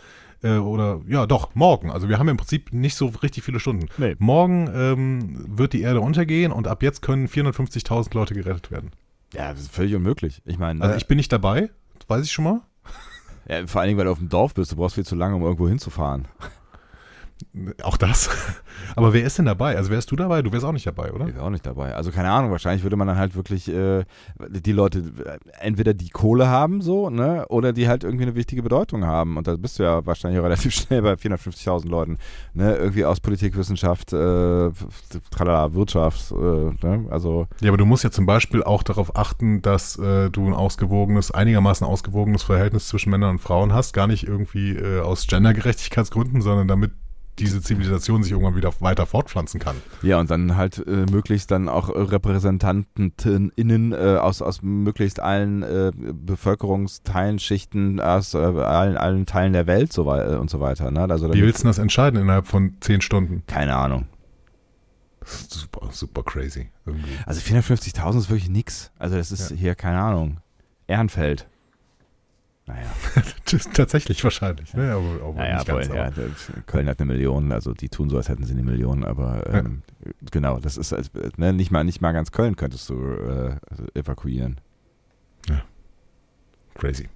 äh, 0.44 0.58
oder 0.58 1.02
ja 1.08 1.26
doch, 1.26 1.56
morgen. 1.56 1.90
Also 1.90 2.10
wir 2.10 2.20
haben 2.20 2.28
im 2.30 2.38
Prinzip 2.38 2.72
nicht 2.74 2.96
so 2.96 3.08
richtig 3.08 3.44
viele 3.44 3.60
Stunden. 3.60 3.88
Nee. 3.98 4.16
Morgen 4.20 4.70
ähm, 4.74 5.58
wird 5.58 5.74
die 5.74 5.82
Erde 5.82 6.02
untergehen 6.02 6.52
und 6.52 6.68
ab 6.68 6.84
jetzt 6.84 7.02
können 7.02 7.28
450.000 7.28 8.14
Leute 8.14 8.34
gerettet 8.34 8.70
werden. 8.72 8.92
Ja, 9.34 9.52
das 9.52 9.62
ist 9.62 9.72
völlig 9.72 9.96
unmöglich. 9.96 10.42
Ich 10.46 10.60
meine, 10.60 10.82
Also 10.82 10.94
ne, 10.94 10.98
ich 10.98 11.08
bin 11.08 11.18
nicht 11.18 11.32
dabei, 11.32 11.70
weiß 12.08 12.26
ich 12.26 12.32
schon 12.32 12.46
mal. 12.46 12.62
ja, 13.48 13.66
vor 13.66 13.82
allen 13.82 13.88
Dingen, 13.88 13.98
weil 13.98 14.06
du 14.06 14.12
auf 14.12 14.20
dem 14.20 14.30
Dorf 14.30 14.54
bist, 14.54 14.72
du 14.72 14.76
brauchst 14.76 14.96
viel 14.96 15.06
zu 15.06 15.16
lange, 15.16 15.36
um 15.36 15.42
irgendwo 15.42 15.68
hinzufahren. 15.68 16.28
Auch 17.84 17.98
das. 17.98 18.30
Aber 18.96 19.14
wer 19.14 19.24
ist 19.24 19.38
denn 19.38 19.46
dabei? 19.46 19.76
Also 19.78 19.92
wärst 19.92 20.12
du 20.12 20.16
dabei? 20.16 20.42
Du 20.42 20.52
wärst 20.52 20.66
auch 20.66 20.72
nicht 20.72 20.88
dabei, 20.88 21.12
oder? 21.12 21.28
Ich 21.28 21.36
wäre 21.36 21.46
auch 21.46 21.50
nicht 21.50 21.66
dabei. 21.66 21.94
Also 21.96 22.12
keine 22.12 22.32
Ahnung, 22.32 22.52
wahrscheinlich 22.52 22.84
würde 22.84 22.96
man 22.96 23.08
dann 23.08 23.18
halt 23.18 23.36
wirklich 23.36 23.70
äh, 23.70 24.06
die 24.50 24.72
Leute 24.72 25.00
äh, 25.00 25.38
entweder 25.60 25.94
die 25.94 26.10
Kohle 26.10 26.48
haben 26.48 26.82
so, 26.82 27.10
ne, 27.10 27.46
oder 27.50 27.74
die 27.74 27.88
halt 27.88 28.04
irgendwie 28.04 28.24
eine 28.24 28.36
wichtige 28.36 28.64
Bedeutung 28.64 29.06
haben. 29.06 29.38
Und 29.38 29.48
da 29.48 29.56
bist 29.56 29.80
du 29.80 29.84
ja 29.84 30.06
wahrscheinlich 30.06 30.42
relativ 30.42 30.74
schnell 30.76 31.02
bei 31.02 31.14
450.000 31.14 31.88
Leuten, 31.88 32.18
ne, 32.54 32.76
irgendwie 32.76 33.06
aus 33.06 33.20
Politik, 33.20 33.56
Wissenschaft, 33.56 34.14
äh, 34.14 34.72
tralala, 35.32 35.74
Wirtschaft, 35.74 36.32
äh, 36.32 36.36
ne, 36.36 37.06
also 37.10 37.48
Ja, 37.62 37.70
aber 37.70 37.78
du 37.78 37.86
musst 37.86 38.04
ja 38.04 38.12
zum 38.12 38.26
Beispiel 38.26 38.64
auch 38.64 38.84
darauf 38.84 39.16
achten, 39.16 39.62
dass 39.62 39.98
äh, 39.98 40.30
du 40.30 40.48
ein 40.48 40.54
ausgewogenes, 40.54 41.32
einigermaßen 41.32 41.86
ausgewogenes 41.86 42.44
Verhältnis 42.44 42.88
zwischen 42.88 43.12
Männern 43.12 43.32
und 43.32 43.40
Frauen 43.40 43.74
hast. 43.74 43.94
Gar 43.94 44.08
nicht 44.08 44.28
irgendwie 44.28 44.76
äh, 44.76 45.02
aus 45.02 45.28
Gendergerechtigkeitsgründen, 45.28 46.42
sondern 46.42 46.68
damit 46.68 46.92
diese 47.40 47.62
Zivilisation 47.62 48.24
sich 48.24 48.32
irgendwann 48.32 48.56
wieder 48.56 48.72
weiter 48.80 49.06
fortpflanzen 49.06 49.60
kann. 49.60 49.76
ja 50.02 50.20
und 50.20 50.30
dann 50.30 50.56
halt 50.56 50.80
äh, 50.86 51.06
möglichst 51.12 51.52
dann 51.52 51.70
auch 51.70 51.90
RepräsentantenInnen 51.90 53.94
äh, 53.94 54.18
aus, 54.20 54.42
aus 54.42 54.62
möglichst 54.62 55.20
allen 55.20 55.64
äh, 55.64 55.92
Bevölkerungsteilen, 55.96 57.40
Schichten, 57.40 58.00
aus 58.00 58.34
äh, 58.34 58.38
allen, 58.38 58.98
allen 58.98 59.26
Teilen 59.26 59.54
der 59.54 59.68
Welt 59.68 59.94
so 59.94 60.12
äh, 60.14 60.36
und 60.38 60.50
so 60.50 60.60
weiter. 60.60 60.92
Ne? 60.92 61.02
Also 61.10 61.34
Wie 61.34 61.42
willst 61.42 61.64
du 61.64 61.68
das 61.68 61.80
entscheiden 61.80 62.20
innerhalb 62.22 62.48
von 62.48 62.76
zehn 62.82 63.02
Stunden? 63.02 63.44
keine 63.48 63.76
Ahnung. 63.76 64.08
Super, 65.26 65.88
super 65.92 66.24
crazy. 66.24 66.70
Irgendwie. 66.86 67.10
Also 67.26 67.40
450.000 67.42 68.18
ist 68.18 68.30
wirklich 68.30 68.50
nix. 68.50 68.92
Also 69.00 69.16
das 69.16 69.32
ist 69.32 69.52
Ja. 69.52 69.56
hier, 69.56 69.76
keine 69.76 70.00
Ahnung, 70.00 70.40
Ehrenfeld. 70.88 71.48
Naja, 72.66 72.86
Tatsächlich 73.74 74.24
wahrscheinlich. 74.24 74.74
Ne? 74.74 74.94
Aber, 74.94 75.26
aber 75.28 75.34
naja 75.34 75.64
ganz. 75.64 75.88
ja, 75.88 76.06
aber- 76.06 76.12
das- 76.12 76.52
Köln 76.66 76.88
hat 76.88 77.00
eine 77.02 77.12
Million, 77.12 77.52
also 77.52 77.74
die 77.74 77.90
tun 77.90 78.10
so, 78.10 78.16
als 78.18 78.30
hätten 78.30 78.46
sie 78.46 78.54
eine 78.54 78.64
Million, 78.64 79.04
aber 79.04 79.46
ähm, 79.54 79.82
genau, 80.32 80.60
das 80.60 80.78
ist 80.78 80.96
ne, 81.38 81.52
nicht, 81.52 81.72
mal, 81.72 81.84
nicht 81.84 82.00
mal 82.02 82.14
ganz 82.14 82.32
Köln 82.32 82.56
könntest 82.56 82.90
du 82.90 82.96
äh, 82.96 83.58
evakuieren. 84.00 84.62
Crazy. 86.76 87.10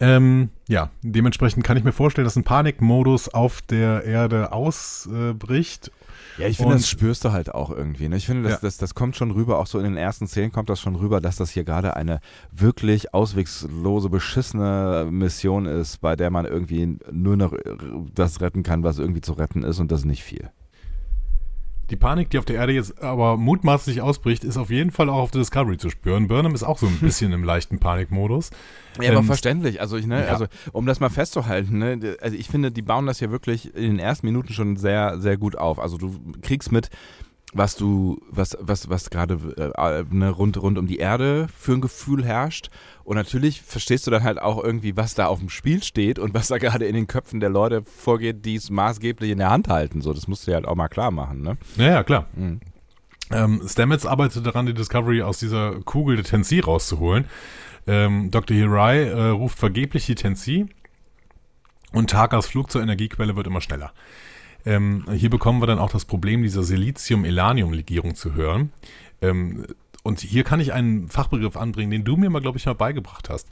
Ähm, 0.00 0.50
ja, 0.68 0.90
dementsprechend 1.02 1.64
kann 1.64 1.76
ich 1.76 1.84
mir 1.84 1.92
vorstellen, 1.92 2.24
dass 2.24 2.36
ein 2.36 2.44
Panikmodus 2.44 3.28
auf 3.28 3.62
der 3.62 4.04
Erde 4.04 4.52
ausbricht. 4.52 5.90
Ja, 6.36 6.46
ich 6.46 6.56
finde, 6.56 6.74
das 6.74 6.88
spürst 6.88 7.24
du 7.24 7.32
halt 7.32 7.52
auch 7.52 7.70
irgendwie. 7.70 8.08
Ne? 8.08 8.16
Ich 8.16 8.26
finde, 8.26 8.44
das, 8.44 8.52
Ja. 8.52 8.58
das, 8.62 8.76
das 8.76 8.94
kommt 8.94 9.16
schon 9.16 9.32
rüber, 9.32 9.58
auch 9.58 9.66
so 9.66 9.78
in 9.78 9.84
den 9.84 9.96
ersten 9.96 10.28
Szenen 10.28 10.52
kommt 10.52 10.68
das 10.68 10.80
schon 10.80 10.94
rüber, 10.94 11.20
dass 11.20 11.34
das 11.36 11.50
hier 11.50 11.64
gerade 11.64 11.96
eine 11.96 12.20
wirklich 12.52 13.12
auswegslose, 13.12 14.08
beschissene 14.08 15.08
Mission 15.10 15.66
ist, 15.66 16.00
bei 16.00 16.14
der 16.14 16.30
man 16.30 16.44
irgendwie 16.44 16.96
nur 17.10 17.36
noch 17.36 17.52
äh, 17.54 17.58
das 18.14 18.40
retten 18.40 18.62
kann, 18.62 18.84
was 18.84 18.98
irgendwie 18.98 19.20
zu 19.20 19.32
retten 19.32 19.64
ist 19.64 19.80
und 19.80 19.90
das 19.90 20.00
ist 20.00 20.06
nicht 20.06 20.22
viel. 20.22 20.48
Die 21.90 21.96
Panik, 21.96 22.28
die 22.30 22.38
auf 22.38 22.44
der 22.44 22.56
Erde 22.56 22.72
jetzt 22.72 23.02
aber 23.02 23.36
mutmaßlich 23.36 24.02
ausbricht, 24.02 24.44
ist 24.44 24.58
auf 24.58 24.70
jeden 24.70 24.90
Fall 24.90 25.08
auch 25.08 25.18
auf 25.18 25.30
der 25.30 25.40
Discovery 25.40 25.78
zu 25.78 25.88
spüren. 25.88 26.28
Burnham 26.28 26.54
ist 26.54 26.62
auch 26.62 26.78
so 26.78 26.86
ein 26.86 26.98
bisschen 27.00 27.32
im 27.32 27.44
leichten 27.44 27.78
Panikmodus. 27.78 28.50
Ja, 29.00 29.10
aber 29.10 29.20
Ähm, 29.20 29.24
verständlich. 29.24 29.80
Also, 29.80 29.96
ich, 29.96 30.06
ne, 30.06 30.24
ja. 30.24 30.32
also 30.32 30.46
um 30.72 30.84
das 30.86 31.00
mal 31.00 31.08
festzuhalten, 31.08 31.78
ne, 31.78 32.16
also 32.20 32.36
ich 32.36 32.48
finde, 32.48 32.70
die 32.70 32.82
bauen 32.82 33.06
das 33.06 33.20
hier 33.20 33.30
wirklich 33.30 33.74
in 33.74 33.82
den 33.82 33.98
ersten 33.98 34.26
Minuten 34.26 34.52
schon 34.52 34.76
sehr, 34.76 35.18
sehr 35.20 35.36
gut 35.38 35.56
auf. 35.56 35.78
Also 35.78 35.96
du 35.96 36.14
kriegst 36.42 36.72
mit, 36.72 36.90
was 37.54 37.76
du, 37.76 38.20
was, 38.30 38.56
was, 38.60 38.90
was 38.90 39.10
gerade 39.10 39.34
äh, 39.56 40.04
ne, 40.10 40.30
rund, 40.30 40.60
rund 40.60 40.78
um 40.78 40.86
die 40.86 40.98
Erde 40.98 41.46
für 41.56 41.72
ein 41.72 41.80
Gefühl 41.80 42.24
herrscht. 42.24 42.70
Und 43.04 43.16
natürlich 43.16 43.62
verstehst 43.62 44.06
du 44.06 44.10
dann 44.10 44.22
halt 44.22 44.40
auch 44.40 44.62
irgendwie, 44.62 44.96
was 44.96 45.14
da 45.14 45.26
auf 45.26 45.38
dem 45.38 45.48
Spiel 45.48 45.82
steht 45.82 46.18
und 46.18 46.34
was 46.34 46.48
da 46.48 46.58
gerade 46.58 46.84
in 46.84 46.94
den 46.94 47.06
Köpfen 47.06 47.40
der 47.40 47.48
Leute 47.48 47.82
vorgeht, 47.82 48.44
die 48.44 48.56
es 48.56 48.70
maßgeblich 48.70 49.30
in 49.30 49.38
der 49.38 49.50
Hand 49.50 49.68
halten. 49.68 50.02
So, 50.02 50.12
das 50.12 50.28
musst 50.28 50.46
du 50.46 50.50
dir 50.50 50.56
halt 50.56 50.68
auch 50.68 50.74
mal 50.74 50.88
klar 50.88 51.10
machen, 51.10 51.40
ne? 51.40 51.56
Ja, 51.76 51.86
ja, 51.86 52.02
klar. 52.04 52.26
Mhm. 52.34 52.60
Ähm, 53.30 53.62
Stamets 53.66 54.06
arbeitet 54.06 54.46
daran, 54.46 54.66
die 54.66 54.74
Discovery 54.74 55.22
aus 55.22 55.38
dieser 55.38 55.80
Kugel 55.80 56.16
der 56.16 56.24
Tensi 56.24 56.60
rauszuholen. 56.60 57.26
Ähm, 57.86 58.30
Dr. 58.30 58.56
Hirai 58.56 59.04
äh, 59.04 59.28
ruft 59.28 59.58
vergeblich 59.58 60.06
die 60.06 60.14
Tensi 60.14 60.66
und 61.92 62.10
Takas 62.10 62.46
Flug 62.46 62.70
zur 62.70 62.82
Energiequelle 62.82 63.36
wird 63.36 63.46
immer 63.46 63.60
schneller. 63.60 63.92
Ähm, 64.68 65.06
hier 65.10 65.30
bekommen 65.30 65.62
wir 65.62 65.66
dann 65.66 65.78
auch 65.78 65.90
das 65.90 66.04
Problem 66.04 66.42
dieser 66.42 66.62
Silizium-Elanium-Legierung 66.62 68.14
zu 68.14 68.34
hören. 68.34 68.70
Ähm, 69.22 69.64
und 70.02 70.20
hier 70.20 70.44
kann 70.44 70.60
ich 70.60 70.74
einen 70.74 71.08
Fachbegriff 71.08 71.56
anbringen, 71.56 71.90
den 71.90 72.04
du 72.04 72.18
mir 72.18 72.28
mal, 72.28 72.42
glaube 72.42 72.58
ich, 72.58 72.66
mal 72.66 72.74
beigebracht 72.74 73.30
hast. 73.30 73.48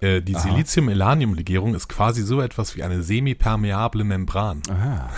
Äh, 0.00 0.22
die. 0.22 0.34
Silizium-Elanium-Legierung 0.34 1.76
ist 1.76 1.86
quasi 1.86 2.22
so 2.22 2.40
etwas 2.40 2.74
wie 2.74 2.82
eine 2.82 3.04
semipermeable 3.04 4.02
Membran. 4.02 4.60
Aha. 4.68 5.08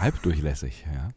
Halbdurchlässig, 0.00 0.84
ja. 0.92 1.10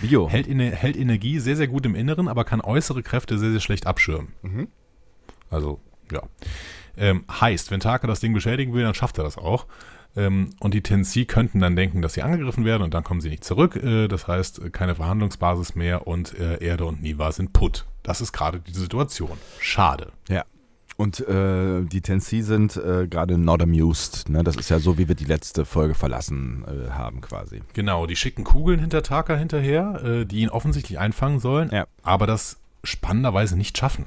Bio. 0.00 0.30
Hält, 0.30 0.46
hält 0.46 0.96
Energie 0.96 1.40
sehr, 1.40 1.56
sehr 1.56 1.66
gut 1.66 1.86
im 1.86 1.96
Inneren, 1.96 2.28
aber 2.28 2.44
kann 2.44 2.60
äußere 2.60 3.02
Kräfte 3.02 3.36
sehr, 3.36 3.50
sehr 3.50 3.60
schlecht 3.60 3.88
abschirmen. 3.88 4.28
Mhm. 4.42 4.68
Also, 5.50 5.80
ja. 6.12 6.22
Ähm, 6.96 7.24
heißt, 7.28 7.72
wenn 7.72 7.80
Taka 7.80 8.06
das 8.06 8.20
Ding 8.20 8.32
beschädigen 8.32 8.74
will, 8.74 8.84
dann 8.84 8.94
schafft 8.94 9.18
er 9.18 9.24
das 9.24 9.38
auch. 9.38 9.66
Ähm, 10.16 10.50
und 10.60 10.74
die 10.74 10.82
Tensi 10.82 11.24
könnten 11.26 11.60
dann 11.60 11.76
denken, 11.76 12.02
dass 12.02 12.14
sie 12.14 12.22
angegriffen 12.22 12.64
werden 12.64 12.82
und 12.82 12.94
dann 12.94 13.04
kommen 13.04 13.20
sie 13.20 13.28
nicht 13.30 13.44
zurück. 13.44 13.76
Äh, 13.76 14.08
das 14.08 14.26
heißt, 14.26 14.60
äh, 14.64 14.70
keine 14.70 14.94
Verhandlungsbasis 14.94 15.74
mehr 15.74 16.06
und 16.06 16.38
äh, 16.38 16.62
Erde 16.64 16.86
und 16.86 17.02
Niva 17.02 17.30
sind 17.32 17.52
putt. 17.52 17.86
Das 18.02 18.20
ist 18.20 18.32
gerade 18.32 18.60
die 18.60 18.72
Situation. 18.74 19.36
Schade. 19.60 20.12
Ja. 20.28 20.44
Und 20.96 21.20
äh, 21.28 21.82
die 21.84 22.00
Tennessee 22.00 22.40
sind 22.40 22.76
äh, 22.76 23.06
gerade 23.06 23.38
not 23.38 23.62
amused. 23.62 24.28
Ne? 24.30 24.42
Das 24.42 24.56
ist 24.56 24.68
ja 24.68 24.80
so, 24.80 24.98
wie 24.98 25.06
wir 25.06 25.14
die 25.14 25.26
letzte 25.26 25.64
Folge 25.64 25.94
verlassen 25.94 26.64
äh, 26.66 26.90
haben 26.90 27.20
quasi. 27.20 27.62
Genau, 27.74 28.06
die 28.06 28.16
schicken 28.16 28.42
Kugeln 28.42 28.80
hinter 28.80 29.04
Taka 29.04 29.36
hinterher, 29.36 30.02
äh, 30.04 30.24
die 30.26 30.40
ihn 30.40 30.48
offensichtlich 30.48 30.98
einfangen 30.98 31.38
sollen, 31.38 31.70
Ja. 31.72 31.86
aber 32.02 32.26
das 32.26 32.56
spannenderweise 32.82 33.56
nicht 33.56 33.78
schaffen. 33.78 34.06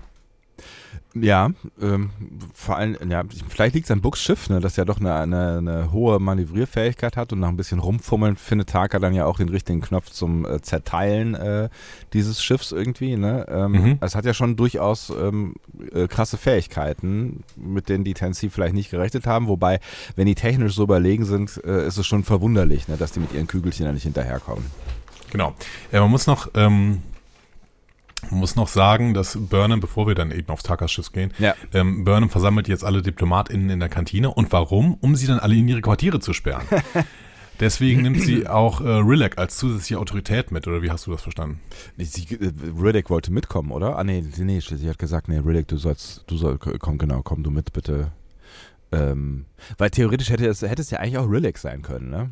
Ja, 1.14 1.52
ähm, 1.82 2.12
vor 2.54 2.78
allem, 2.78 2.96
ja, 3.10 3.24
vielleicht 3.50 3.76
liegt 3.76 3.86
es 3.86 3.92
an 3.92 4.00
Bucks 4.00 4.22
Schiff, 4.22 4.50
ne, 4.50 4.62
das 4.62 4.78
ja 4.78 4.86
doch 4.86 5.00
eine, 5.02 5.14
eine, 5.14 5.58
eine 5.58 5.92
hohe 5.92 6.20
Manövrierfähigkeit 6.20 7.18
hat 7.18 7.34
und 7.34 7.40
nach 7.40 7.50
ein 7.50 7.58
bisschen 7.58 7.80
rumfummeln 7.80 8.38
findet 8.38 8.70
Taka 8.70 9.00
dann 9.00 9.14
ja 9.14 9.26
auch 9.26 9.38
den 9.38 9.50
richtigen 9.50 9.82
Knopf 9.82 10.10
zum 10.10 10.46
äh, 10.46 10.62
Zerteilen 10.62 11.36
äh, 11.36 11.68
dieses 12.14 12.42
Schiffs 12.42 12.72
irgendwie. 12.72 13.18
Ne? 13.18 13.46
Ähm, 13.50 13.72
Mhm. 13.72 13.98
Es 14.02 14.16
hat 14.16 14.26
ja 14.26 14.34
schon 14.34 14.56
durchaus 14.56 15.10
ähm, 15.10 15.56
äh, 15.94 16.08
krasse 16.08 16.38
Fähigkeiten, 16.38 17.44
mit 17.56 17.90
denen 17.90 18.04
die 18.04 18.14
Tennessee 18.14 18.50
vielleicht 18.50 18.74
nicht 18.74 18.92
gerechnet 18.92 19.26
haben, 19.26 19.48
wobei, 19.48 19.80
wenn 20.16 20.28
die 20.28 20.36
technisch 20.36 20.76
so 20.76 20.84
überlegen 20.84 21.26
sind, 21.26 21.62
äh, 21.66 21.88
ist 21.88 21.98
es 21.98 22.06
schon 22.06 22.24
verwunderlich, 22.24 22.88
ne, 22.88 22.98
dass 22.98 23.12
die 23.12 23.20
mit 23.20 23.34
ihren 23.34 23.48
Kügelchen 23.48 23.86
da 23.86 23.92
nicht 23.92 24.04
hinterherkommen. 24.04 24.66
Genau. 25.32 25.54
Ja, 25.92 26.02
man 26.02 26.12
muss 26.12 26.28
noch, 26.28 26.50
ähm, 26.56 27.02
muss 28.30 28.56
noch 28.56 28.68
sagen, 28.68 29.14
dass 29.14 29.38
Burnham, 29.40 29.80
bevor 29.80 30.08
wir 30.08 30.16
dann 30.16 30.32
eben 30.32 30.50
auf 30.50 30.62
Takas 30.64 30.92
Schiff 30.92 31.12
gehen, 31.12 31.34
Ja. 31.40 31.56
ähm, 31.74 32.04
Burnham 32.04 32.30
versammelt 32.30 32.68
jetzt 32.68 32.84
alle 32.84 33.02
DiplomatInnen 33.02 33.70
in 33.70 33.80
der 33.80 33.90
Kantine. 33.90 34.32
Und 34.32 34.52
warum? 34.52 34.94
Um 34.96 35.16
sie 35.16 35.28
dann 35.28 35.40
alle 35.40 35.56
in 35.56 35.68
ihre 35.68 35.82
Quartiere 35.82 36.20
zu 36.20 36.34
sperren. 36.34 36.66
Deswegen 37.60 38.02
nimmt 38.02 38.22
sie 38.22 38.48
auch 38.48 38.82
äh, 38.82 38.88
Rilek 38.88 39.38
als 39.38 39.56
zusätzliche 39.58 40.00
Autorität 40.00 40.52
mit, 40.52 40.68
oder 40.68 40.82
wie 40.82 40.90
hast 40.90 41.06
du 41.06 41.12
das 41.12 41.22
verstanden? 41.22 41.60
Sie, 41.98 42.24
äh, 42.36 42.52
Riddick 42.80 43.10
wollte 43.12 43.32
mitkommen, 43.32 43.72
oder? 43.72 43.98
Ah, 44.00 44.04
nee, 44.04 44.24
nee, 44.38 44.60
sie 44.60 44.90
hat 44.90 44.98
gesagt, 44.98 45.28
nee, 45.28 45.38
Riddick, 45.38 45.68
du 45.68 45.78
sollst, 45.78 46.24
du 46.28 46.38
sollst, 46.38 46.62
komm, 46.80 46.98
genau, 46.98 47.22
komm 47.24 47.44
du 47.44 47.52
mit, 47.52 47.72
bitte. 47.72 48.12
Ähm, 48.92 49.46
weil 49.78 49.90
theoretisch 49.92 50.32
hätte 50.32 50.48
es, 50.48 50.64
hätte 50.64 50.82
es 50.82 50.90
ja 50.92 51.00
eigentlich 51.00 51.18
auch 51.20 51.30
Rillick 51.30 51.58
sein 51.58 51.82
können, 51.82 52.10
ne? 52.10 52.30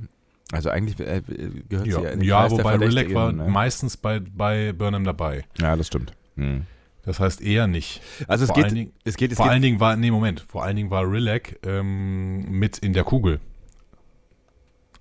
Also 0.51 0.69
eigentlich 0.69 0.99
äh, 0.99 1.21
gehört 1.69 1.85
sie 1.85 1.91
ja 1.91 2.01
Ja, 2.01 2.09
in 2.09 2.19
den 2.19 2.27
ja 2.27 2.39
Kreis 2.41 2.51
wobei 2.51 2.77
Verdächtigen, 2.77 3.15
war 3.15 3.31
ne? 3.31 3.47
meistens 3.47 3.97
bei, 3.97 4.19
bei 4.19 4.73
Burnham 4.73 5.03
dabei. 5.03 5.45
Ja, 5.59 5.75
das 5.75 5.87
stimmt. 5.87 6.13
Hm. 6.35 6.65
Das 7.03 7.19
heißt 7.19 7.41
eher 7.41 7.67
nicht. 7.67 8.01
Also 8.27 8.43
es 8.43 8.49
vor 8.49 8.55
geht, 8.55 8.65
allen 8.65 8.75
Dingen, 8.75 8.93
es 9.03 9.15
geht, 9.15 9.31
es 9.31 9.37
vor 9.37 9.45
geht, 9.45 9.53
allen 9.53 9.61
Dingen 9.61 9.79
war, 9.79 9.95
nee, 9.95 10.11
Moment, 10.11 10.41
vor 10.41 10.63
allen 10.63 10.75
Dingen 10.75 10.89
war 10.89 11.09
Rilek 11.09 11.59
ähm, 11.65 12.49
mit 12.51 12.77
in 12.79 12.93
der 12.93 13.03
Kugel. 13.03 13.39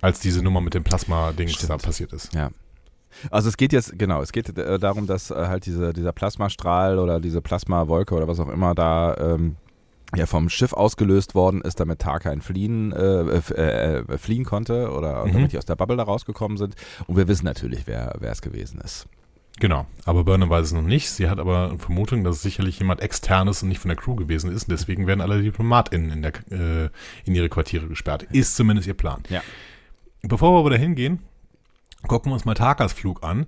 Als 0.00 0.20
diese 0.20 0.42
Nummer 0.42 0.60
mit 0.60 0.74
dem 0.74 0.84
Plasma-Dings 0.84 1.54
Stimmt. 1.54 1.70
da 1.70 1.76
passiert 1.76 2.12
ist. 2.12 2.32
Ja. 2.32 2.50
Also 3.30 3.48
es 3.48 3.56
geht 3.56 3.72
jetzt, 3.72 3.98
genau, 3.98 4.22
es 4.22 4.32
geht 4.32 4.56
äh, 4.56 4.78
darum, 4.78 5.06
dass 5.06 5.30
äh, 5.30 5.34
halt 5.34 5.66
diese, 5.66 5.92
dieser 5.92 6.12
Plasmastrahl 6.12 6.98
oder 6.98 7.20
diese 7.20 7.40
Plasmawolke 7.40 8.14
oder 8.14 8.28
was 8.28 8.38
auch 8.38 8.48
immer 8.48 8.74
da 8.74 9.16
ähm, 9.16 9.56
ja 10.16 10.26
vom 10.26 10.48
Schiff 10.48 10.72
ausgelöst 10.72 11.34
worden 11.34 11.60
ist, 11.60 11.80
damit 11.80 11.98
Taka 12.00 12.30
entfliehen, 12.32 12.92
äh, 12.92 13.20
äh, 13.22 13.98
äh, 13.98 14.18
fliehen 14.18 14.44
konnte 14.44 14.90
oder 14.90 15.26
Mhm. 15.26 15.32
damit 15.32 15.52
die 15.52 15.58
aus 15.58 15.66
der 15.66 15.76
Bubble 15.76 15.96
da 15.96 16.04
rausgekommen 16.04 16.56
sind. 16.56 16.74
Und 17.06 17.16
wir 17.16 17.28
wissen 17.28 17.44
natürlich, 17.44 17.86
wer 17.86 18.14
wer 18.18 18.32
es 18.32 18.40
gewesen 18.42 18.80
ist. 18.80 19.06
Genau. 19.60 19.86
Aber 20.04 20.22
Burnham 20.22 20.50
weiß 20.50 20.66
es 20.66 20.72
noch 20.72 20.82
nicht. 20.82 21.10
Sie 21.10 21.28
hat 21.28 21.40
aber 21.40 21.70
eine 21.70 21.78
Vermutung, 21.78 22.22
dass 22.22 22.36
es 22.36 22.42
sicherlich 22.42 22.78
jemand 22.78 23.00
externes 23.00 23.62
und 23.62 23.68
nicht 23.68 23.80
von 23.80 23.88
der 23.88 23.96
Crew 23.96 24.14
gewesen 24.14 24.52
ist. 24.52 24.68
Und 24.68 24.70
deswegen 24.70 25.08
werden 25.08 25.20
alle 25.20 25.42
DiplomatInnen 25.42 26.10
in, 26.12 26.22
der, 26.22 26.32
äh, 26.52 26.90
in 27.24 27.34
ihre 27.34 27.48
Quartiere 27.48 27.88
gesperrt. 27.88 28.22
Ist 28.30 28.54
zumindest 28.54 28.86
ihr 28.86 28.94
Plan. 28.94 29.22
Ja. 29.28 29.42
Bevor 30.22 30.52
wir 30.54 30.60
aber 30.60 30.70
dahin 30.70 30.94
gehen, 30.94 31.18
gucken 32.06 32.30
wir 32.30 32.34
uns 32.34 32.44
mal 32.44 32.54
Takas 32.54 32.92
Flug 32.92 33.24
an. 33.24 33.46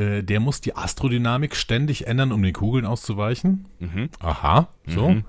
Äh, 0.00 0.22
der 0.22 0.40
muss 0.40 0.60
die 0.60 0.74
Astrodynamik 0.74 1.54
ständig 1.54 2.06
ändern, 2.06 2.32
um 2.32 2.42
den 2.42 2.54
Kugeln 2.54 2.86
auszuweichen. 2.86 3.66
Mhm. 3.78 4.08
Aha, 4.20 4.68
so. 4.86 5.10
Mhm. 5.10 5.24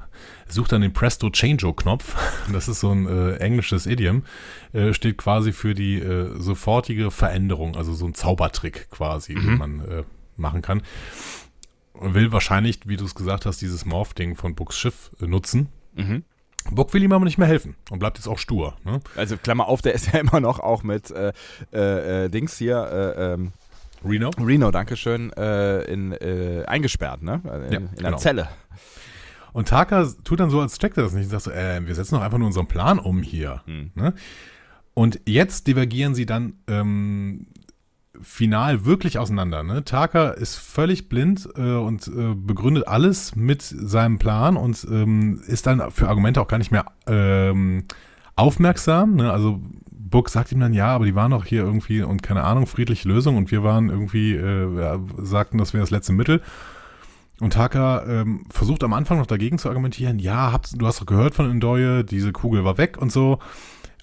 Sucht 0.47 0.72
dann 0.72 0.82
den 0.82 0.93
Presto 0.93 1.30
Changeo-Knopf. 1.30 2.15
Das 2.51 2.67
ist 2.67 2.80
so 2.80 2.91
ein 2.91 3.07
äh, 3.07 3.36
englisches 3.38 3.86
Idiom. 3.86 4.24
Äh, 4.74 4.93
steht 4.93 5.17
quasi 5.17 5.51
für 5.51 5.74
die 5.74 5.99
äh, 5.99 6.39
sofortige 6.39 7.11
Veränderung, 7.11 7.76
also 7.76 7.93
so 7.93 8.05
ein 8.05 8.13
Zaubertrick 8.13 8.89
quasi, 8.89 9.36
den 9.36 9.57
man 9.57 9.80
äh, 9.80 10.03
machen 10.38 10.61
kann. 10.61 10.82
Will 11.93 12.32
wahrscheinlich, 12.32 12.80
wie 12.86 12.97
du 12.97 13.05
es 13.05 13.15
gesagt 13.15 13.45
hast, 13.45 13.61
dieses 13.61 13.86
Morph-Ding 13.86 14.36
von 14.36 14.55
Books 14.55 14.78
Schiff 14.78 15.11
äh, 15.22 15.28
nutzen. 15.28 15.69
Mhm. 15.95 16.24
Book 16.69 16.93
will 16.93 17.03
ihm 17.03 17.11
aber 17.11 17.26
nicht 17.26 17.38
mehr 17.38 17.47
helfen 17.47 17.76
und 17.89 17.99
bleibt 17.99 18.17
jetzt 18.17 18.28
auch 18.28 18.38
stur. 18.38 18.76
Ne? 18.84 18.99
Also 19.15 19.38
Klammer 19.38 19.67
auf, 19.67 19.82
der 19.82 19.93
ist 19.93 20.13
ja 20.13 20.19
immer 20.19 20.39
noch 20.39 20.59
auch 20.59 20.84
mit 20.84 21.11
äh, 21.11 21.34
äh, 21.72 22.30
Dings 22.30 22.57
hier, 22.57 22.78
äh, 22.78 23.34
ähm, 23.34 23.53
Reno? 24.03 24.31
Reno, 24.39 24.71
Dankeschön, 24.71 25.31
äh, 25.33 25.81
in, 25.83 26.11
äh, 26.13 26.63
eingesperrt, 26.65 27.21
ne? 27.21 27.41
Also 27.45 27.65
In, 27.65 27.71
Ja, 27.71 27.77
in 27.79 27.87
einer 27.87 27.95
genau. 27.97 28.17
Zelle. 28.17 28.47
Und 29.53 29.67
Taka 29.67 30.07
tut 30.23 30.39
dann 30.39 30.49
so, 30.49 30.61
als 30.61 30.77
checkt 30.77 30.97
er 30.97 31.03
das 31.03 31.13
nicht 31.13 31.25
und 31.25 31.31
sagt 31.31 31.43
so, 31.43 31.51
äh, 31.51 31.85
wir 31.85 31.95
setzen 31.95 32.15
doch 32.15 32.21
einfach 32.21 32.37
nur 32.37 32.47
unseren 32.47 32.67
Plan 32.67 32.99
um 32.99 33.21
hier. 33.21 33.61
Hm. 33.65 33.91
Ne? 33.95 34.13
Und 34.93 35.19
jetzt 35.25 35.67
divergieren 35.67 36.15
sie 36.15 36.25
dann 36.25 36.53
ähm, 36.67 37.47
final 38.21 38.85
wirklich 38.85 39.17
auseinander. 39.17 39.63
Ne? 39.63 39.83
Taka 39.83 40.29
ist 40.29 40.55
völlig 40.55 41.09
blind 41.09 41.49
äh, 41.55 41.75
und 41.75 42.07
äh, 42.07 42.33
begründet 42.35 42.87
alles 42.87 43.35
mit 43.35 43.61
seinem 43.61 44.19
Plan 44.19 44.57
und 44.57 44.85
ähm, 44.89 45.41
ist 45.47 45.67
dann 45.67 45.91
für 45.91 46.07
Argumente 46.07 46.41
auch 46.41 46.47
gar 46.47 46.57
nicht 46.57 46.71
mehr 46.71 46.85
ähm, 47.07 47.85
aufmerksam. 48.35 49.15
Ne? 49.15 49.31
Also 49.31 49.61
Book 50.12 50.30
sagt 50.30 50.51
ihm 50.51 50.59
dann, 50.59 50.74
ja, 50.74 50.88
aber 50.88 51.05
die 51.05 51.16
waren 51.16 51.32
doch 51.32 51.45
hier 51.45 51.64
irgendwie 51.64 52.03
und 52.03 52.22
keine 52.22 52.43
Ahnung, 52.43 52.68
friedliche 52.68 53.07
Lösung 53.07 53.38
und 53.38 53.49
wir 53.49 53.64
waren 53.64 53.89
irgendwie, 53.89 54.36
äh, 54.36 54.99
sagten, 55.18 55.57
das 55.57 55.74
wäre 55.74 55.82
das 55.82 55.89
letzte 55.89 56.14
Mittel. 56.14 56.41
Und 57.39 57.53
Taka 57.53 58.05
ähm, 58.05 58.45
versucht 58.51 58.84
am 58.84 58.93
Anfang 58.93 59.18
noch 59.18 59.26
dagegen 59.26 59.57
zu 59.57 59.70
argumentieren, 59.70 60.20
ja, 60.20 60.59
du 60.76 60.86
hast 60.86 61.01
doch 61.01 61.07
gehört 61.07 61.34
von 61.34 61.51
Ndoye, 61.51 62.03
diese 62.03 62.32
Kugel 62.32 62.64
war 62.64 62.78
weg 62.78 62.99
und 63.01 63.12
so. 63.12 63.39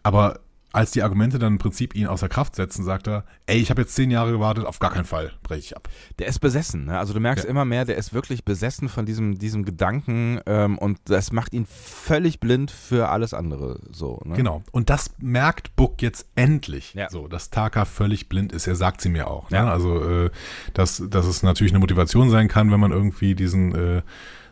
Aber 0.02 0.40
als 0.72 0.90
die 0.90 1.02
Argumente 1.02 1.38
dann 1.38 1.54
im 1.54 1.58
Prinzip 1.58 1.94
ihn 1.94 2.06
außer 2.06 2.28
Kraft 2.28 2.54
setzen, 2.54 2.84
sagt 2.84 3.08
er, 3.08 3.24
ey, 3.46 3.58
ich 3.58 3.70
habe 3.70 3.80
jetzt 3.82 3.94
zehn 3.94 4.10
Jahre 4.10 4.32
gewartet, 4.32 4.66
auf 4.66 4.78
gar 4.78 4.92
keinen 4.92 5.06
Fall 5.06 5.32
breche 5.42 5.60
ich 5.60 5.76
ab. 5.76 5.88
Der 6.18 6.26
ist 6.26 6.40
besessen, 6.40 6.84
ne? 6.84 6.98
Also 6.98 7.14
du 7.14 7.20
merkst 7.20 7.44
Ja. 7.44 7.50
immer 7.50 7.64
mehr, 7.64 7.86
der 7.86 7.96
ist 7.96 8.12
wirklich 8.12 8.44
besessen 8.44 8.88
von 8.90 9.06
diesem, 9.06 9.38
diesem 9.38 9.64
Gedanken 9.64 10.40
ähm, 10.46 10.76
und 10.76 10.98
das 11.06 11.32
macht 11.32 11.54
ihn 11.54 11.64
völlig 11.66 12.38
blind 12.40 12.70
für 12.70 13.08
alles 13.08 13.32
andere. 13.32 13.80
So, 13.90 14.20
ne? 14.24 14.36
Genau. 14.36 14.62
Und 14.70 14.90
das 14.90 15.10
merkt 15.20 15.74
Book 15.74 16.02
jetzt 16.02 16.26
endlich, 16.34 16.92
Ja. 16.94 17.08
so, 17.08 17.28
dass 17.28 17.48
Taka 17.48 17.86
völlig 17.86 18.28
blind 18.28 18.52
ist. 18.52 18.66
Er 18.66 18.76
sagt 18.76 19.00
sie 19.00 19.08
mir 19.08 19.28
auch. 19.28 19.48
Ne? 19.50 19.56
Ja. 19.56 19.70
Also, 19.72 20.04
äh, 20.26 20.30
dass, 20.74 21.02
dass 21.08 21.24
es 21.26 21.42
natürlich 21.42 21.72
eine 21.72 21.80
Motivation 21.80 22.28
sein 22.28 22.48
kann, 22.48 22.70
wenn 22.70 22.80
man 22.80 22.92
irgendwie 22.92 23.34
diesen, 23.34 23.74
äh, 23.74 24.02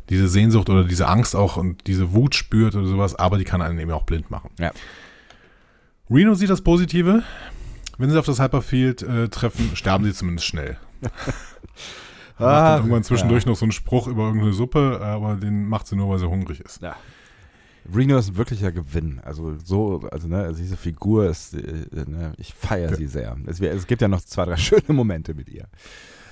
diese 0.08 0.28
Sehnsucht 0.28 0.70
oder 0.70 0.84
diese 0.84 1.08
Angst 1.08 1.36
auch 1.36 1.56
und 1.56 1.86
diese 1.88 2.14
Wut 2.14 2.34
spürt 2.36 2.74
oder 2.74 2.86
sowas, 2.86 3.16
aber 3.16 3.38
die 3.38 3.44
kann 3.44 3.60
einen 3.60 3.78
eben 3.78 3.90
auch 3.90 4.04
blind 4.04 4.30
machen. 4.30 4.50
Ja. 4.58 4.70
Reno 6.10 6.34
sieht 6.34 6.50
das 6.50 6.62
Positive. 6.62 7.22
Wenn 7.98 8.10
sie 8.10 8.18
auf 8.18 8.26
das 8.26 8.40
Hyperfield 8.40 9.02
äh, 9.02 9.28
treffen, 9.28 9.74
sterben 9.74 10.04
sie 10.04 10.12
zumindest 10.12 10.46
schnell. 10.46 10.76
Ah, 12.38 12.42
macht 12.42 12.64
dann 12.64 12.76
irgendwann 12.80 13.02
zwischendurch 13.02 13.44
ja. 13.44 13.48
noch 13.50 13.56
so 13.56 13.64
einen 13.64 13.72
Spruch 13.72 14.08
über 14.08 14.24
irgendeine 14.24 14.52
Suppe, 14.52 15.00
aber 15.00 15.36
den 15.36 15.66
macht 15.66 15.86
sie 15.86 15.96
nur, 15.96 16.10
weil 16.10 16.18
sie 16.18 16.28
hungrig 16.28 16.60
ist. 16.60 16.82
Ja. 16.82 16.94
Reno 17.94 18.18
ist 18.18 18.28
ein 18.28 18.36
wirklicher 18.36 18.72
Gewinn. 18.72 19.20
Also 19.24 19.56
so, 19.56 20.06
also 20.10 20.28
ne, 20.28 20.42
also 20.42 20.60
diese 20.60 20.76
Figur 20.76 21.30
ist, 21.30 21.54
äh, 21.54 21.86
ne, 22.06 22.34
ich 22.36 22.52
feiere 22.52 22.90
Ja. 22.90 22.96
sie 22.96 23.06
sehr. 23.06 23.38
Es, 23.46 23.58
es 23.60 23.86
gibt 23.86 24.02
ja 24.02 24.08
noch 24.08 24.20
zwei, 24.20 24.44
drei 24.44 24.56
schöne 24.58 24.92
Momente 24.92 25.32
mit 25.32 25.48
ihr. 25.48 25.66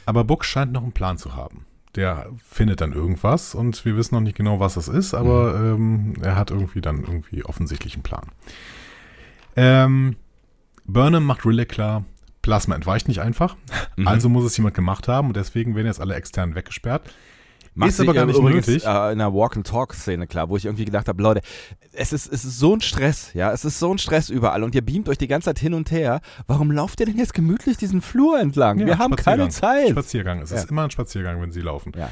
Aber 0.04 0.24
Book 0.24 0.44
scheint 0.44 0.72
noch 0.72 0.82
einen 0.82 0.92
Plan 0.92 1.16
zu 1.16 1.34
haben. 1.34 1.64
Der 1.94 2.26
findet 2.46 2.82
dann 2.82 2.92
irgendwas 2.92 3.54
und 3.54 3.82
wir 3.86 3.96
wissen 3.96 4.14
noch 4.14 4.20
nicht 4.20 4.36
genau, 4.36 4.60
was 4.60 4.74
das 4.74 4.88
ist, 4.88 5.14
aber 5.14 5.54
ähm, 5.54 6.16
er 6.20 6.36
hat 6.36 6.50
irgendwie 6.50 6.82
dann 6.82 6.98
irgendwie 7.00 7.46
offensichtlich 7.46 7.94
einen 7.94 8.02
Plan. 8.02 8.26
Ähm, 9.56 10.16
Burnham 10.86 11.24
macht 11.24 11.44
Riley 11.46 11.66
klar, 11.66 12.04
Plasma 12.42 12.74
entweicht 12.74 13.08
nicht 13.08 13.20
einfach, 13.20 13.56
Mhm. 13.96 14.06
also 14.08 14.28
muss 14.28 14.44
es 14.44 14.56
jemand 14.56 14.74
gemacht 14.74 15.08
haben 15.08 15.28
und 15.28 15.36
deswegen 15.36 15.74
werden 15.76 15.86
jetzt 15.86 16.00
alle 16.00 16.14
extern 16.14 16.54
weggesperrt. 16.54 17.02
Macht 17.76 17.88
Ist 17.90 18.00
aber 18.00 18.14
gar 18.14 18.24
nicht 18.26 18.38
übrigens, 18.38 18.68
nötig. 18.68 18.84
Äh, 18.86 19.12
in 19.12 19.18
der 19.18 19.34
Walk-and-Talk-Szene 19.34 20.28
klar, 20.28 20.48
wo 20.48 20.56
ich 20.56 20.64
irgendwie 20.64 20.84
gedacht 20.84 21.08
habe, 21.08 21.20
Leute, 21.20 21.40
es 21.92 22.12
ist, 22.12 22.32
es 22.32 22.44
ist 22.44 22.60
so 22.60 22.72
ein 22.76 22.80
Stress, 22.80 23.32
ja, 23.34 23.50
es 23.50 23.64
ist 23.64 23.80
so 23.80 23.90
ein 23.90 23.98
Stress 23.98 24.28
überall 24.30 24.62
und 24.62 24.76
ihr 24.76 24.82
beamt 24.84 25.08
euch 25.08 25.18
die 25.18 25.26
ganze 25.26 25.46
Zeit 25.46 25.58
hin 25.58 25.74
und 25.74 25.90
her. 25.90 26.20
Warum 26.46 26.70
lauft 26.70 27.00
ihr 27.00 27.06
denn 27.06 27.16
jetzt 27.18 27.34
gemütlich 27.34 27.76
diesen 27.76 28.00
Flur 28.00 28.38
entlang? 28.38 28.78
Ja, 28.78 28.86
Wir 28.86 28.98
haben 28.98 29.16
keine. 29.16 29.48
Zeit. 29.48 29.88
Spaziergang. 29.88 30.40
Es 30.42 30.50
Ja. 30.50 30.58
ist 30.58 30.70
immer 30.70 30.84
ein 30.84 30.90
Spaziergang, 30.92 31.40
wenn 31.42 31.50
sie 31.50 31.62
laufen. 31.62 31.90
Ja. 31.96 32.10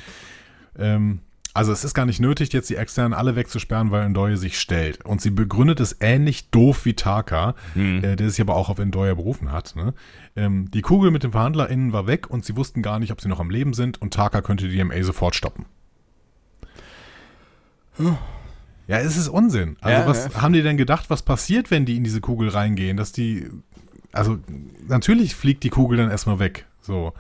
Ähm, 0.77 1.21
also 1.55 1.73
es 1.73 1.85
ist 1.85 1.95
gar 1.95 2.07
nicht 2.07 2.21
nötig, 2.21 2.53
jetzt 2.53 2.71
die 2.71 2.77
externen 2.77 3.13
alle 3.13 3.37
wegzusperren, 3.37 3.91
weil 3.91 4.09
Ndoye 4.09 4.37
sich 4.37 4.59
stellt. 4.59 5.05
Und 5.05 5.21
sie 5.21 5.31
begründet 5.31 5.81
es 5.81 5.97
ähnlich 6.01 6.51
doof 6.51 6.85
wie 6.85 6.95
Taka, 6.95 7.55
Hm. 7.75 8.03
äh, 8.05 8.17
der 8.17 8.31
sich 8.31 8.41
aber 8.41 8.57
auch 8.57 8.69
auf 8.71 8.79
Ndoye 8.79 9.15
berufen 9.15 9.53
hat. 9.53 9.75
Ne? 9.77 9.93
Ähm, 10.37 10.71
die 10.71 10.81
Kugel 10.83 11.11
mit 11.11 11.23
den 11.25 11.33
VerhandlerInnen 11.33 11.93
war 11.93 12.07
weg 12.07 12.31
und 12.31 12.45
sie 12.45 12.57
wussten 12.57 12.81
gar 12.83 12.99
nicht, 12.99 13.13
ob 13.13 13.21
sie 13.21 13.29
noch 13.29 13.41
am 13.41 13.51
Leben 13.51 13.75
sind 13.75 14.01
und 14.01 14.15
Taka 14.15 14.41
könnte 14.41 14.69
die 14.69 14.83
MA 14.83 15.03
sofort 15.03 15.35
stoppen. 15.35 15.67
Ja, 18.89 18.99
es 18.99 19.17
ist 19.17 19.29
Unsinn. 19.29 19.77
Also 19.81 20.01
Ja, 20.03 20.07
was 20.09 20.33
ja. 20.35 20.43
haben 20.43 20.53
die 20.55 20.63
denn 20.63 20.77
gedacht, 20.77 21.09
was 21.09 21.23
passiert, 21.23 21.71
wenn 21.71 21.85
die 21.87 21.97
in 21.97 22.05
diese 22.05 22.21
Kugel 22.21 22.49
reingehen? 22.49 22.97
Dass 22.97 23.13
die, 23.13 23.49
also 24.13 24.39
natürlich 24.89 25.35
fliegt 25.35 25.63
die 25.65 25.71
Kugel 25.71 25.99
dann 25.99 26.11
erstmal 26.11 26.39
weg. 26.39 26.67
So. 26.81 27.13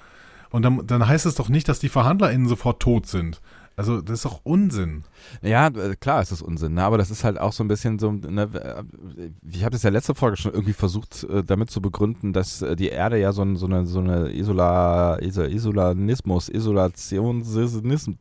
Und 0.50 0.62
dann, 0.62 0.86
dann 0.86 1.06
heißt 1.06 1.24
es 1.26 1.34
doch 1.34 1.48
nicht, 1.48 1.68
dass 1.68 1.78
die 1.78 1.88
VerhandlerInnen 1.88 2.48
sofort 2.48 2.80
tot 2.80 3.06
sind. 3.06 3.40
Also 3.82 4.00
das 4.00 4.18
ist 4.18 4.24
doch 4.24 4.40
Unsinn. 4.44 5.04
Ja, 5.42 5.66
äh, 5.68 5.94
klar 5.98 6.22
ist 6.22 6.32
das 6.32 6.42
Unsinn, 6.42 6.74
ne? 6.74 6.84
aber 6.84 6.98
das 6.98 7.10
ist 7.10 7.24
halt 7.24 7.38
auch 7.38 7.52
so 7.52 7.62
ein 7.64 7.68
bisschen 7.68 7.98
so, 7.98 8.10
ne, 8.12 8.42
äh, 8.54 9.30
ich 9.50 9.62
habe 9.64 9.72
das 9.72 9.82
ja 9.82 9.90
letzte 9.90 10.14
Folge 10.14 10.36
schon 10.36 10.52
irgendwie 10.52 10.72
versucht, 10.72 11.24
äh, 11.24 11.42
damit 11.44 11.70
zu 11.70 11.80
begründen, 11.80 12.32
dass 12.32 12.64
die 12.78 12.88
Erde 12.88 13.18
ja 13.18 13.32
so, 13.32 13.42
so 13.56 13.66
eine, 13.66 13.86
so 13.86 14.00
eine 14.00 14.32
Isola, 14.34 15.16
Iso- 15.20 15.44
Isolanismus, 15.48 16.48
Isolationismus, 16.48 18.16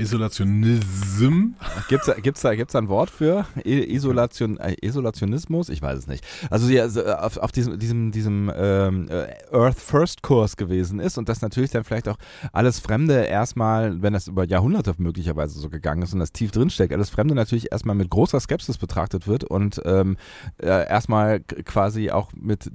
Isolationism. 0.00 1.54
Gibt's 1.88 2.06
da, 2.06 2.14
gibt's 2.14 2.40
da, 2.40 2.54
gibt's 2.54 2.72
da 2.72 2.78
ein 2.78 2.88
Wort 2.88 3.10
für? 3.10 3.46
Isolation, 3.64 4.58
äh, 4.58 4.74
Isolationismus? 4.80 5.68
Ich 5.68 5.82
weiß 5.82 5.98
es 5.98 6.06
nicht. 6.06 6.24
Also 6.50 6.68
ja, 6.68 6.86
äh, 6.86 7.14
auf, 7.14 7.36
auf 7.36 7.52
diesem, 7.52 7.78
diesem, 7.78 8.10
diesem 8.10 8.50
ähm, 8.54 9.08
äh, 9.08 9.34
Earth 9.52 9.78
First 9.78 10.22
Kurs 10.22 10.56
gewesen 10.56 11.00
ist 11.00 11.18
und 11.18 11.28
dass 11.28 11.42
natürlich 11.42 11.70
dann 11.70 11.84
vielleicht 11.84 12.08
auch 12.08 12.16
alles 12.52 12.80
Fremde 12.80 13.24
erstmal, 13.24 14.02
wenn 14.02 14.12
das 14.12 14.28
über 14.28 14.44
Jahrhunderte 14.44 14.94
möglicherweise 14.98 15.58
so 15.58 15.68
gegangen 15.68 16.02
ist 16.02 16.12
und 16.12 16.20
das 16.20 16.32
tief 16.32 16.50
drinsteckt, 16.50 16.92
alles 16.92 17.10
Fremde 17.10 17.34
natürlich 17.34 17.70
erstmal 17.70 17.96
mit 17.96 18.10
großer 18.10 18.40
Skepsis 18.40 18.78
betrachtet 18.78 19.26
wird 19.26 19.44
und 19.44 19.80
ähm, 19.84 20.16
äh, 20.58 20.88
erstmal 20.88 21.40
quasi 21.40 22.10
auch 22.10 22.32
mit 22.34 22.70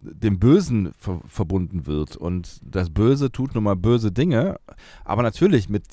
dem 0.00 0.38
Bösen 0.38 0.92
ver 0.98 1.20
verbunden 1.26 1.86
wird 1.86 2.16
und 2.16 2.60
das 2.64 2.90
Böse 2.90 3.30
tut 3.30 3.54
nun 3.54 3.64
mal 3.64 3.76
böse 3.76 4.10
Dinge, 4.10 4.58
aber 5.04 5.22
natürlich 5.22 5.68
mit, 5.68 5.84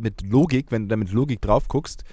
mit 0.00 0.22
Logik, 0.22 0.66
wenn 0.70 0.82
du 0.82 0.88
da 0.88 0.96
mit 0.96 1.12
Logik 1.12 1.40
drauf 1.40 1.68
guckst, 1.68 2.04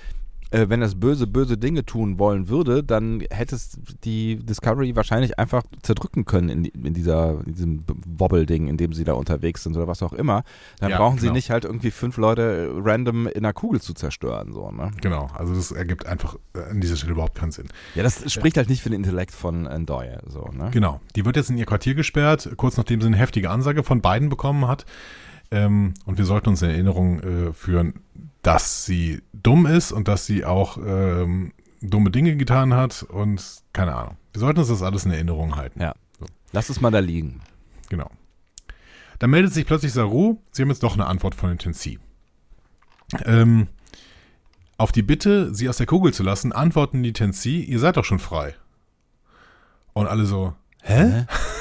äh, 0.50 0.70
wenn 0.70 0.80
das 0.80 0.96
Böse 0.96 1.28
böse 1.28 1.58
Dinge 1.58 1.86
tun 1.86 2.20
wollen 2.20 2.48
würde, 2.48 2.82
dann 2.82 3.22
hättest 3.32 3.80
die 4.06 4.38
Discovery 4.38 4.96
wahrscheinlich 4.96 5.38
einfach 5.38 5.64
zerdrücken 5.82 6.24
können 6.24 6.48
in, 6.48 6.64
in 6.66 6.94
dieser 6.94 7.42
in 7.46 7.54
diesem 7.54 7.84
Wobble-Ding, 8.18 8.68
in 8.68 8.78
dem 8.78 8.94
sie 8.94 9.04
da 9.04 9.12
unterwegs 9.12 9.64
sind 9.64 9.76
oder 9.76 9.90
was 9.90 10.02
auch 10.02 10.14
immer. 10.14 10.44
Dann 10.80 10.92
Ja, 10.92 11.00
brauchen 11.00 11.18
sie 11.18 11.24
genau. 11.24 11.34
nicht 11.34 11.50
halt 11.50 11.66
irgendwie 11.66 11.92
fünf 11.92 12.16
Leute 12.16 12.72
random 12.74 13.28
in 13.28 13.44
einer 13.44 13.52
Kugel 13.52 13.82
zu 13.82 13.94
zerstören, 13.94 14.54
so, 14.54 14.72
ne? 14.72 14.92
Genau, 15.02 15.28
also 15.34 15.54
das 15.54 15.72
ergibt 15.74 16.06
einfach 16.06 16.38
äh, 16.56 16.60
an 16.72 16.80
dieser 16.80 16.96
Stelle 16.96 17.12
überhaupt 17.12 17.36
keinen 17.36 17.52
Sinn. 17.52 17.68
Ja, 17.96 18.04
das 18.04 18.32
spricht 18.32 18.56
halt 18.56 18.70
nicht 18.70 18.82
für 18.82 18.90
den 18.90 19.04
Intellekt 19.04 19.32
von 19.34 19.66
Endoy, 19.66 20.08
so, 20.28 20.50
ne? 20.54 20.70
Genau, 20.72 21.02
die 21.18 21.26
wird 21.26 21.36
jetzt 21.36 21.50
in 21.50 21.58
ihr 21.58 21.66
Quartier 21.66 21.94
gesperrt, 21.94 22.50
kurz 22.56 22.78
nachdem 22.78 23.02
sie 23.02 23.08
eine 23.08 23.18
heftige 23.18 23.50
Ansage 23.50 23.84
von 23.84 24.00
beiden 24.00 24.30
bekommen 24.30 24.66
hat. 24.66 24.86
Ähm, 25.52 25.94
und 26.06 26.18
wir 26.18 26.26
sollten 26.26 26.50
uns 26.50 26.62
in 26.62 26.70
Erinnerung 26.70 27.20
äh, 27.22 27.54
führen, 27.54 27.96
dass 28.42 28.86
sie 28.86 29.22
dumm 29.34 29.66
ist 29.66 29.92
und 29.92 30.08
dass 30.08 30.26
sie 30.26 30.46
auch 30.46 30.78
ähm, 30.78 31.54
dumme 31.82 32.12
Dinge 32.12 32.36
getan 32.36 32.74
hat 32.74 33.04
und 33.04 33.42
keine 33.74 33.96
Ahnung. 33.96 34.18
Wir 34.34 34.40
sollten 34.40 34.60
uns 34.60 34.70
das 34.70 34.82
alles 34.82 35.06
in 35.06 35.12
Erinnerung 35.12 35.56
halten. 35.56 35.82
Ja. 35.82 35.94
Lass 36.52 36.70
es 36.70 36.82
mal 36.82 36.92
da 36.92 37.00
liegen. 37.00 37.42
Genau. 37.90 38.10
Dann 39.20 39.30
meldet 39.30 39.54
sich 39.54 39.66
plötzlich 39.66 39.94
Saru, 39.94 40.38
sie 40.52 40.62
haben 40.62 40.70
jetzt 40.70 40.84
doch 40.84 40.94
eine 40.94 41.08
Antwort 41.08 41.36
von 41.36 41.50
den 41.50 41.58
Tensi. 41.58 42.00
Ähm, 43.26 43.68
auf 44.78 44.92
die 44.92 45.02
Bitte, 45.02 45.54
sie 45.56 45.70
aus 45.70 45.78
der 45.78 45.88
Kugel 45.88 46.14
zu 46.14 46.24
lassen, 46.24 46.52
antworten 46.52 47.02
die 47.02 47.14
Tensi, 47.14 47.62
ihr 47.62 47.80
seid 47.80 47.98
doch 47.98 48.06
schon 48.06 48.20
frei. 48.20 48.54
Und 49.94 50.08
alle 50.08 50.26
so, 50.26 50.54
hä? 50.84 51.26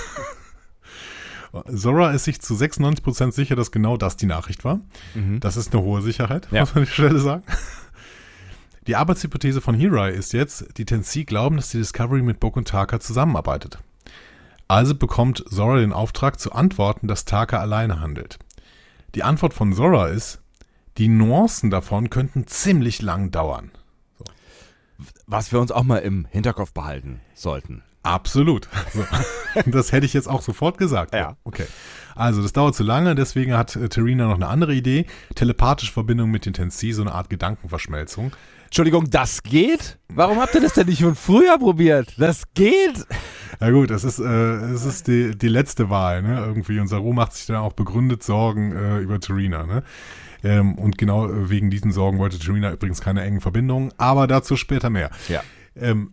Zora 1.65 2.11
ist 2.13 2.25
sich 2.25 2.41
zu 2.41 2.55
96% 2.55 3.33
sicher, 3.33 3.57
dass 3.57 3.71
genau 3.71 3.97
das 3.97 4.17
die 4.17 4.27
Nachricht 4.27 4.65
war. 4.65 4.81
Mhm. 5.15 5.41
Das 5.41 5.57
ist 5.57 5.73
eine 5.75 5.83
hohe 5.83 6.03
Sicherheit, 6.03 6.49
Ja. 6.51 6.61
muss 6.61 6.75
man 6.75 6.83
an 6.83 6.87
der 6.89 6.93
Stelle 6.93 7.19
sagen. 7.21 7.43
Die 8.87 8.97
Arbeitshypothese 8.97 9.61
von 9.61 9.75
Hirai 9.75 10.11
ist 10.11 10.33
jetzt, 10.33 10.79
die 10.79 10.85
Tensi 10.85 11.25
glauben, 11.25 11.57
dass 11.57 11.71
die 11.71 11.79
Discovery 11.79 12.23
mit 12.23 12.39
Book 12.39 12.57
und 12.57 12.69
Taka 12.69 13.01
zusammenarbeitet. 13.01 13.79
Also 14.69 14.95
bekommt 14.95 15.45
Zora 15.49 15.79
den 15.79 15.93
Auftrag 15.93 16.39
zu 16.41 16.53
antworten, 16.53 17.09
dass 17.09 17.25
Taka 17.25 17.59
alleine 17.59 18.01
handelt. 18.01 18.39
Die 19.15 19.23
Antwort 19.23 19.55
von 19.55 19.73
Zora 19.73 20.09
ist, 20.09 20.41
die 20.99 21.09
Nuancen 21.09 21.71
davon 21.71 22.11
könnten 22.11 22.47
ziemlich 22.47 23.03
lang 23.03 23.31
dauern. 23.31 23.71
Was 25.27 25.53
wir 25.53 25.61
uns 25.61 25.73
auch 25.73 25.83
mal 25.85 25.99
im 25.99 26.27
Hinterkopf 26.31 26.73
behalten 26.73 27.21
sollten. 27.35 27.83
Absolut. 28.07 28.69
So. 28.93 29.05
Das 29.65 29.91
hätte 29.91 30.05
ich 30.05 30.13
jetzt 30.13 30.29
auch 30.29 30.43
sofort 30.43 30.77
gesagt. 30.77 31.15
Ja. 31.15 31.39
Okay. 31.45 31.65
Also, 32.15 32.43
das 32.43 32.53
dauert 32.53 32.75
zu 32.75 32.83
lange, 32.83 33.15
deswegen 33.15 33.57
hat 33.57 33.75
äh, 33.75 33.89
Terina 33.89 34.27
noch 34.27 34.35
eine 34.35 34.49
andere 34.49 34.75
Idee. 34.75 35.07
Telepathische 35.35 35.93
Verbindung 35.93 36.31
mit 36.31 36.45
den 36.45 36.53
Tensi, 36.53 36.93
so 36.93 37.01
eine 37.01 37.13
Art 37.13 37.31
Gedankenverschmelzung. 37.31 38.33
Entschuldigung, 38.67 39.09
das 39.09 39.43
geht? 39.43 39.99
Warum 40.09 40.41
habt 40.41 40.55
ihr 40.55 40.61
das 40.61 40.75
denn 40.75 40.89
nicht 40.89 41.01
schon 41.01 41.15
früher 41.15 41.57
probiert? 41.59 42.15
Das 42.19 42.43
geht? 42.53 43.07
Ja 43.61 43.71
gut, 43.71 43.91
es 43.91 44.05
ist, 44.05 44.19
äh, 44.19 44.25
es 44.25 44.85
ist 44.85 45.09
die, 45.09 45.37
die 45.37 45.49
letzte 45.49 45.89
Wahl, 45.89 46.21
ne? 46.21 46.45
Irgendwie. 46.45 46.79
Und 46.79 46.89
Saru 46.89 47.15
macht 47.15 47.33
sich 47.33 47.47
dann 47.47 47.57
auch 47.57 47.73
begründet 47.73 48.23
Sorgen 48.23 48.73
äh, 48.73 48.99
über 48.99 49.21
Terina, 49.21 49.65
ne? 49.65 49.83
Ähm, 50.45 50.75
und 50.75 50.99
genau 50.99 51.27
äh, 51.29 51.49
wegen 51.49 51.71
diesen 51.71 51.93
Sorgen 51.93 52.19
wollte 52.19 52.39
Terina 52.39 52.73
übrigens 52.73 53.01
keine 53.01 53.23
engen 53.23 53.41
Verbindungen, 53.41 53.93
aber 53.97 54.27
dazu 54.27 54.57
später 54.57 54.91
mehr. 54.91 55.11
Ja. 55.29 55.43
Ähm, 55.75 56.13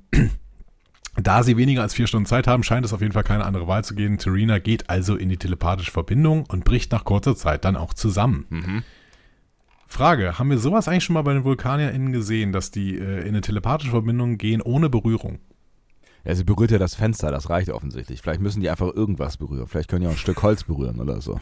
da 1.15 1.43
sie 1.43 1.57
weniger 1.57 1.81
als 1.81 1.93
vier 1.93 2.07
Stunden 2.07 2.25
Zeit 2.25 2.47
haben, 2.47 2.63
scheint 2.63 2.85
es 2.85 2.93
auf 2.93 3.01
jeden 3.01 3.13
Fall 3.13 3.23
keine 3.23 3.45
andere 3.45 3.67
Wahl 3.67 3.83
zu 3.83 3.93
gehen. 3.93 4.17
Terina 4.17 4.59
geht 4.59 4.89
also 4.89 5.15
in 5.15 5.29
die 5.29 5.37
telepathische 5.37 5.91
Verbindung 5.91 6.45
und 6.47 6.65
bricht 6.65 6.91
nach 6.91 7.05
kurzer 7.05 7.35
Zeit 7.35 7.65
dann 7.65 7.75
auch 7.75 7.93
zusammen. 7.93 8.45
Mhm. 8.49 8.83
Frage, 9.85 10.39
haben 10.39 10.49
wir 10.49 10.57
sowas 10.57 10.87
eigentlich 10.87 11.03
schon 11.03 11.13
mal 11.13 11.21
bei 11.21 11.33
den 11.33 11.43
VulkanierInnen 11.43 12.11
gesehen, 12.11 12.51
dass 12.51 12.71
die 12.71 12.97
äh, 12.97 13.21
in 13.21 13.29
eine 13.29 13.41
telepathische 13.41 13.91
Verbindung 13.91 14.39
gehen 14.39 14.61
ohne 14.61 14.89
Berührung? 14.89 15.39
Ja, 16.25 16.33
sie 16.33 16.43
berührt 16.43 16.71
ja 16.71 16.79
das 16.79 16.95
Fenster, 16.95 17.29
das 17.29 17.49
reicht 17.49 17.69
offensichtlich. 17.69 18.21
Vielleicht 18.21 18.41
müssen 18.41 18.61
die 18.61 18.69
einfach 18.69 18.91
irgendwas 18.93 19.37
berühren. 19.37 19.67
Vielleicht 19.67 19.89
können 19.89 20.01
die 20.01 20.07
auch 20.07 20.13
ein 20.13 20.17
Stück 20.17 20.41
Holz 20.41 20.63
berühren 20.63 20.99
oder 20.99 21.21
so. 21.21 21.39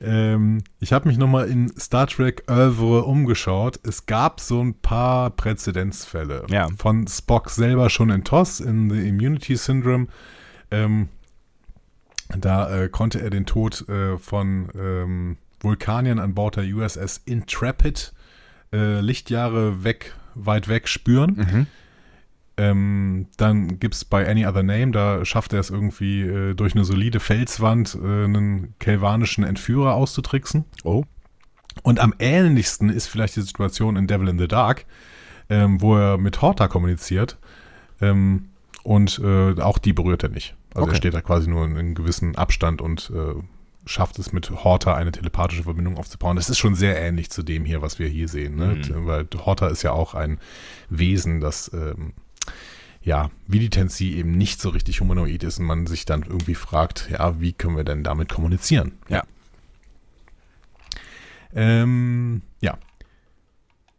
Ähm, 0.00 0.62
ich 0.80 0.92
habe 0.92 1.08
mich 1.08 1.18
nochmal 1.18 1.48
in 1.48 1.72
Star 1.78 2.06
Trek 2.06 2.44
Oeuvre 2.48 3.04
umgeschaut. 3.04 3.78
Es 3.82 4.06
gab 4.06 4.40
so 4.40 4.62
ein 4.62 4.74
paar 4.74 5.30
Präzedenzfälle. 5.30 6.46
Ja. 6.48 6.68
Von 6.76 7.06
Spock 7.06 7.50
selber 7.50 7.90
schon 7.90 8.10
in 8.10 8.24
TOS, 8.24 8.60
in 8.60 8.90
The 8.90 9.08
Immunity 9.08 9.56
Syndrome. 9.56 10.08
Ähm, 10.70 11.08
da 12.36 12.82
äh, 12.82 12.88
konnte 12.88 13.20
er 13.22 13.30
den 13.30 13.46
Tod 13.46 13.88
äh, 13.88 14.18
von 14.18 14.68
ähm, 14.76 15.36
Vulkaniern 15.60 16.18
an 16.18 16.34
Bord 16.34 16.56
der 16.56 16.64
USS 16.64 17.22
Intrepid 17.24 18.12
äh, 18.72 19.00
Lichtjahre 19.00 19.84
weg, 19.84 20.14
weit 20.34 20.68
weg 20.68 20.88
spüren. 20.88 21.36
Mhm. 21.36 21.66
Ähm, 22.58 23.26
dann 23.36 23.78
gibt 23.78 23.94
es 23.94 24.04
bei 24.04 24.28
Any 24.28 24.46
Other 24.46 24.62
Name, 24.62 24.90
da 24.90 25.24
schafft 25.24 25.52
er 25.52 25.60
es 25.60 25.68
irgendwie 25.70 26.22
äh, 26.22 26.54
durch 26.54 26.74
eine 26.74 26.84
solide 26.84 27.20
Felswand 27.20 27.94
äh, 27.94 28.24
einen 28.24 28.74
kelvanischen 28.78 29.44
Entführer 29.44 29.94
auszutricksen. 29.94 30.64
Oh. 30.82 31.04
Und 31.82 32.00
am 32.00 32.14
ähnlichsten 32.18 32.88
ist 32.88 33.08
vielleicht 33.08 33.36
die 33.36 33.42
Situation 33.42 33.96
in 33.96 34.06
Devil 34.06 34.28
in 34.28 34.38
the 34.38 34.48
Dark, 34.48 34.86
ähm, 35.50 35.82
wo 35.82 35.96
er 35.96 36.16
mit 36.16 36.40
Horta 36.40 36.68
kommuniziert. 36.68 37.38
Ähm, 38.00 38.48
und 38.82 39.18
äh, 39.22 39.60
auch 39.60 39.78
die 39.78 39.92
berührt 39.92 40.22
er 40.22 40.30
nicht. 40.30 40.54
Also 40.74 40.84
Okay. 40.84 40.92
er 40.92 40.96
steht 40.96 41.14
da 41.14 41.20
quasi 41.20 41.48
nur 41.50 41.64
in 41.64 41.76
einem 41.76 41.94
gewissen 41.94 42.36
Abstand 42.36 42.80
und 42.80 43.10
äh, 43.14 43.34
schafft 43.84 44.18
es 44.18 44.32
mit 44.32 44.50
Horta 44.50 44.94
eine 44.94 45.12
telepathische 45.12 45.64
Verbindung 45.64 45.96
aufzubauen. 45.98 46.36
Das 46.36 46.48
ist 46.50 46.58
schon 46.58 46.74
sehr 46.74 46.98
ähnlich 47.00 47.30
zu 47.30 47.42
dem 47.42 47.64
hier, 47.64 47.82
was 47.82 47.98
wir 47.98 48.08
hier 48.08 48.28
sehen. 48.28 48.56
Ne? 48.56 48.76
Mhm. 48.76 49.06
Weil 49.06 49.26
Horta 49.44 49.68
ist 49.68 49.82
ja 49.82 49.92
auch 49.92 50.14
ein 50.14 50.38
Wesen, 50.88 51.40
das 51.40 51.70
ähm, 51.72 52.14
ja, 53.06 53.30
wie 53.46 53.60
die 53.60 53.70
Tensi 53.70 54.14
eben 54.14 54.32
nicht 54.32 54.60
so 54.60 54.70
richtig 54.70 55.00
humanoid 55.00 55.44
ist 55.44 55.60
und 55.60 55.64
man 55.64 55.86
sich 55.86 56.06
dann 56.06 56.24
irgendwie 56.24 56.56
fragt, 56.56 57.08
ja, 57.08 57.40
wie 57.40 57.52
können 57.52 57.76
wir 57.76 57.84
denn 57.84 58.02
damit 58.02 58.28
kommunizieren? 58.28 58.98
Ja. 59.08 59.22
Ähm, 61.54 62.42
ja. 62.60 62.76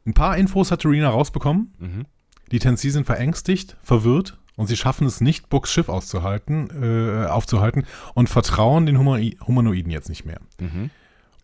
Ein 0.06 0.14
paar 0.14 0.38
Infos 0.38 0.72
hat 0.72 0.82
Terina 0.82 1.10
rausbekommen. 1.10 1.74
Mhm. 1.80 2.06
Die 2.52 2.60
Tensi 2.60 2.90
sind 2.90 3.06
verängstigt, 3.06 3.78
verwirrt 3.82 4.38
und 4.58 4.68
sie 4.68 4.76
schaffen 4.76 5.08
es 5.08 5.22
nicht, 5.22 5.48
Books 5.48 5.72
Schiff 5.72 5.88
auszuhalten, 5.88 6.70
äh, 6.84 7.28
aufzuhalten 7.28 7.86
und 8.14 8.28
vertrauen 8.28 8.86
den 8.86 9.00
Humanoiden 9.00 9.90
jetzt 9.90 10.10
nicht 10.10 10.26
mehr. 10.26 10.42
Mhm. 10.60 10.90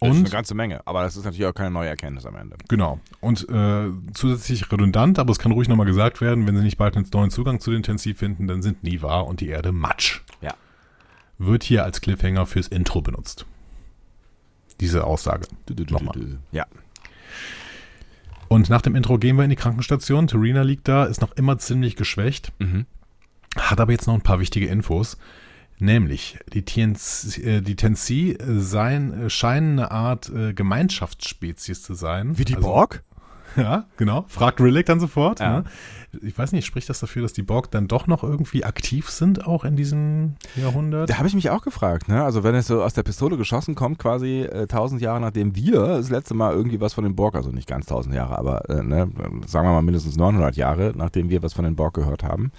Das 0.04 0.12
ist 0.12 0.18
eine 0.18 0.26
Und 0.26 0.32
ganze 0.32 0.56
Menge, 0.56 0.86
aber 0.86 1.04
das 1.04 1.16
ist 1.18 1.26
natürlich 1.26 1.45
auch 1.45 1.54
keine 1.54 1.72
neue 1.72 1.89
Erkenntnis 1.89 2.26
am 2.26 2.36
Ende. 2.36 2.56
genau. 2.68 2.99
Und 3.22 3.47
äh, 3.49 3.89
zusätzlich 4.14 4.72
redundant, 4.72 5.20
aber 5.20 5.32
es 5.32 5.39
kann 5.39 5.51
ruhig 5.51 5.68
nochmal 5.68 5.86
gesagt 5.86 6.22
werden, 6.22 6.45
wenn 6.47 6.56
sie 6.56 6.64
nicht 6.64 6.78
bald 6.78 6.95
einen 6.95 7.08
neuen 7.14 7.30
Zugang 7.32 7.60
zu 7.60 7.72
den 7.72 7.84
Tensi 7.84 8.14
finden, 8.14 8.47
dann 8.47 8.62
sind 8.62 8.84
Niva 8.84 9.20
und 9.22 9.39
die 9.41 9.47
Erde 9.49 9.72
Matsch. 9.72 10.22
Ja. 10.41 10.54
Wird 11.38 11.64
hier 11.64 11.84
als 11.84 12.01
Cliffhanger 12.01 12.45
fürs 12.45 12.68
Intro 12.68 13.01
benutzt. 13.01 13.45
Diese 14.80 15.04
Aussage. 15.06 15.47
Nochmal. 15.89 16.39
Ja. 16.51 16.66
Und 18.47 18.70
nach 18.70 18.82
dem 18.82 18.95
Intro 18.95 19.18
gehen 19.18 19.36
wir 19.38 19.43
in 19.43 19.49
die 19.49 19.56
Krankenstation. 19.56 20.28
Terina 20.28 20.62
liegt 20.62 20.88
da, 20.88 21.06
ist 21.06 21.22
noch 21.22 21.32
immer 21.34 21.58
ziemlich 21.58 21.95
geschwächt, 21.95 22.51
Mhm. 22.60 22.86
hat 23.58 23.80
aber 23.80 23.91
jetzt 23.91 24.08
noch 24.08 24.14
ein 24.14 24.22
paar 24.22 24.39
wichtige 24.39 24.68
Infos. 24.68 25.18
Nämlich, 25.80 26.38
die, 26.53 26.63
TNC, 26.63 27.38
äh, 27.43 27.61
die 27.61 27.76
Tensi 27.76 28.32
äh, 28.32 28.59
seien, 28.59 29.26
äh, 29.26 29.30
scheinen 29.30 29.80
eine 29.80 29.91
Art 29.91 30.30
äh, 30.30 30.53
Gemeinschaftsspezies 30.53 31.82
zu 31.84 31.93
sein. 31.93 32.38
Wie 32.38 32.45
die 32.45 32.55
Also- 32.55 32.67
Borg? 32.67 33.03
Ja, 33.55 33.86
genau. 33.97 34.26
Fragt 34.30 34.59
Rillick 34.59 34.88
dann 34.88 34.99
sofort. 34.99 35.39
Ja. 35.39 35.59
Ne? 35.59 35.63
Ich 36.24 36.36
weiß 36.36 36.53
nicht, 36.53 36.65
spricht 36.65 36.89
das 36.89 36.99
dafür, 36.99 37.21
dass 37.21 37.34
die 37.34 37.43
Borg 37.43 37.69
dann 37.69 37.88
doch 37.88 38.07
noch 38.07 38.24
irgendwie 38.24 38.65
aktiv 38.65 39.11
sind, 39.11 39.45
auch 39.45 39.63
in 39.63 39.76
diesem 39.76 40.38
Jahrhundert? 40.55 41.07
Da 41.07 41.19
habe 41.19 41.28
ich 41.28 41.36
mich 41.36 41.51
auch 41.51 41.61
gefragt, 41.61 42.07
ne? 42.07 42.24
Also 42.24 42.43
wenn 42.43 42.55
es 42.55 42.65
so 42.65 42.82
aus 42.82 42.95
der 42.95 43.03
Pistole 43.03 43.38
geschossen 43.38 43.76
kommt, 43.76 43.99
quasi 43.99 44.41
äh, 44.41 44.65
tausend 44.65 45.01
Jahre 45.01 45.21
nachdem 45.21 45.55
wir 45.55 45.82
das 45.82 46.09
letzte 46.09 46.34
Mal 46.34 46.51
irgendwie 46.53 46.82
was 46.82 46.95
von 46.95 47.03
den 47.03 47.15
Borg, 47.15 47.36
also 47.36 47.51
nicht 47.51 47.67
ganz 47.69 47.86
tausend 47.86 48.15
Jahre, 48.15 48.39
aber 48.39 48.67
äh, 48.71 48.82
ne, 48.82 49.07
sagen 49.45 49.67
wir 49.67 49.74
mal 49.74 49.84
mindestens 49.84 50.15
900 50.17 50.55
Jahre, 50.55 50.93
nachdem 50.95 51.30
wir 51.30 51.43
was 51.43 51.53
von 51.53 51.63
den 51.65 51.76
Borg 51.76 51.93
gehört 51.93 52.24
haben, 52.24 52.51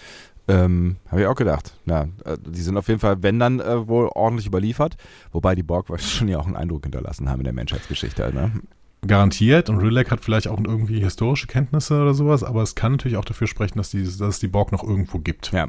ähm, 0.46 0.96
habe 1.08 1.22
ich 1.22 1.26
auch 1.26 1.34
gedacht. 1.34 1.74
Na, 1.84 2.08
äh, 2.24 2.36
die 2.46 2.60
sind 2.60 2.76
auf 2.76 2.88
jeden 2.88 3.00
Fall, 3.00 3.22
wenn 3.22 3.38
dann 3.38 3.60
äh, 3.60 3.88
wohl 3.88 4.08
ordentlich 4.14 4.46
überliefert, 4.46 4.96
wobei 5.32 5.54
die 5.54 5.62
Borg 5.62 5.86
schon 6.00 6.28
ja 6.28 6.38
auch 6.38 6.46
einen 6.46 6.56
Eindruck 6.56 6.84
hinterlassen 6.84 7.28
haben 7.28 7.40
in 7.40 7.44
der 7.44 7.52
Menschheitsgeschichte. 7.52 8.32
Ne? 8.34 8.52
Garantiert. 9.06 9.68
Und 9.70 9.78
Rilek 9.78 10.10
hat 10.10 10.20
vielleicht 10.20 10.48
auch 10.48 10.58
irgendwie 10.58 11.00
historische 11.00 11.46
Kenntnisse 11.46 12.00
oder 12.00 12.14
sowas, 12.14 12.42
aber 12.42 12.62
es 12.62 12.74
kann 12.74 12.92
natürlich 12.92 13.16
auch 13.16 13.24
dafür 13.24 13.46
sprechen, 13.46 13.78
dass, 13.78 13.90
die, 13.90 14.02
dass 14.02 14.20
es 14.20 14.38
die 14.38 14.48
Borg 14.48 14.72
noch 14.72 14.82
irgendwo 14.82 15.18
gibt. 15.18 15.52
Ja. 15.52 15.68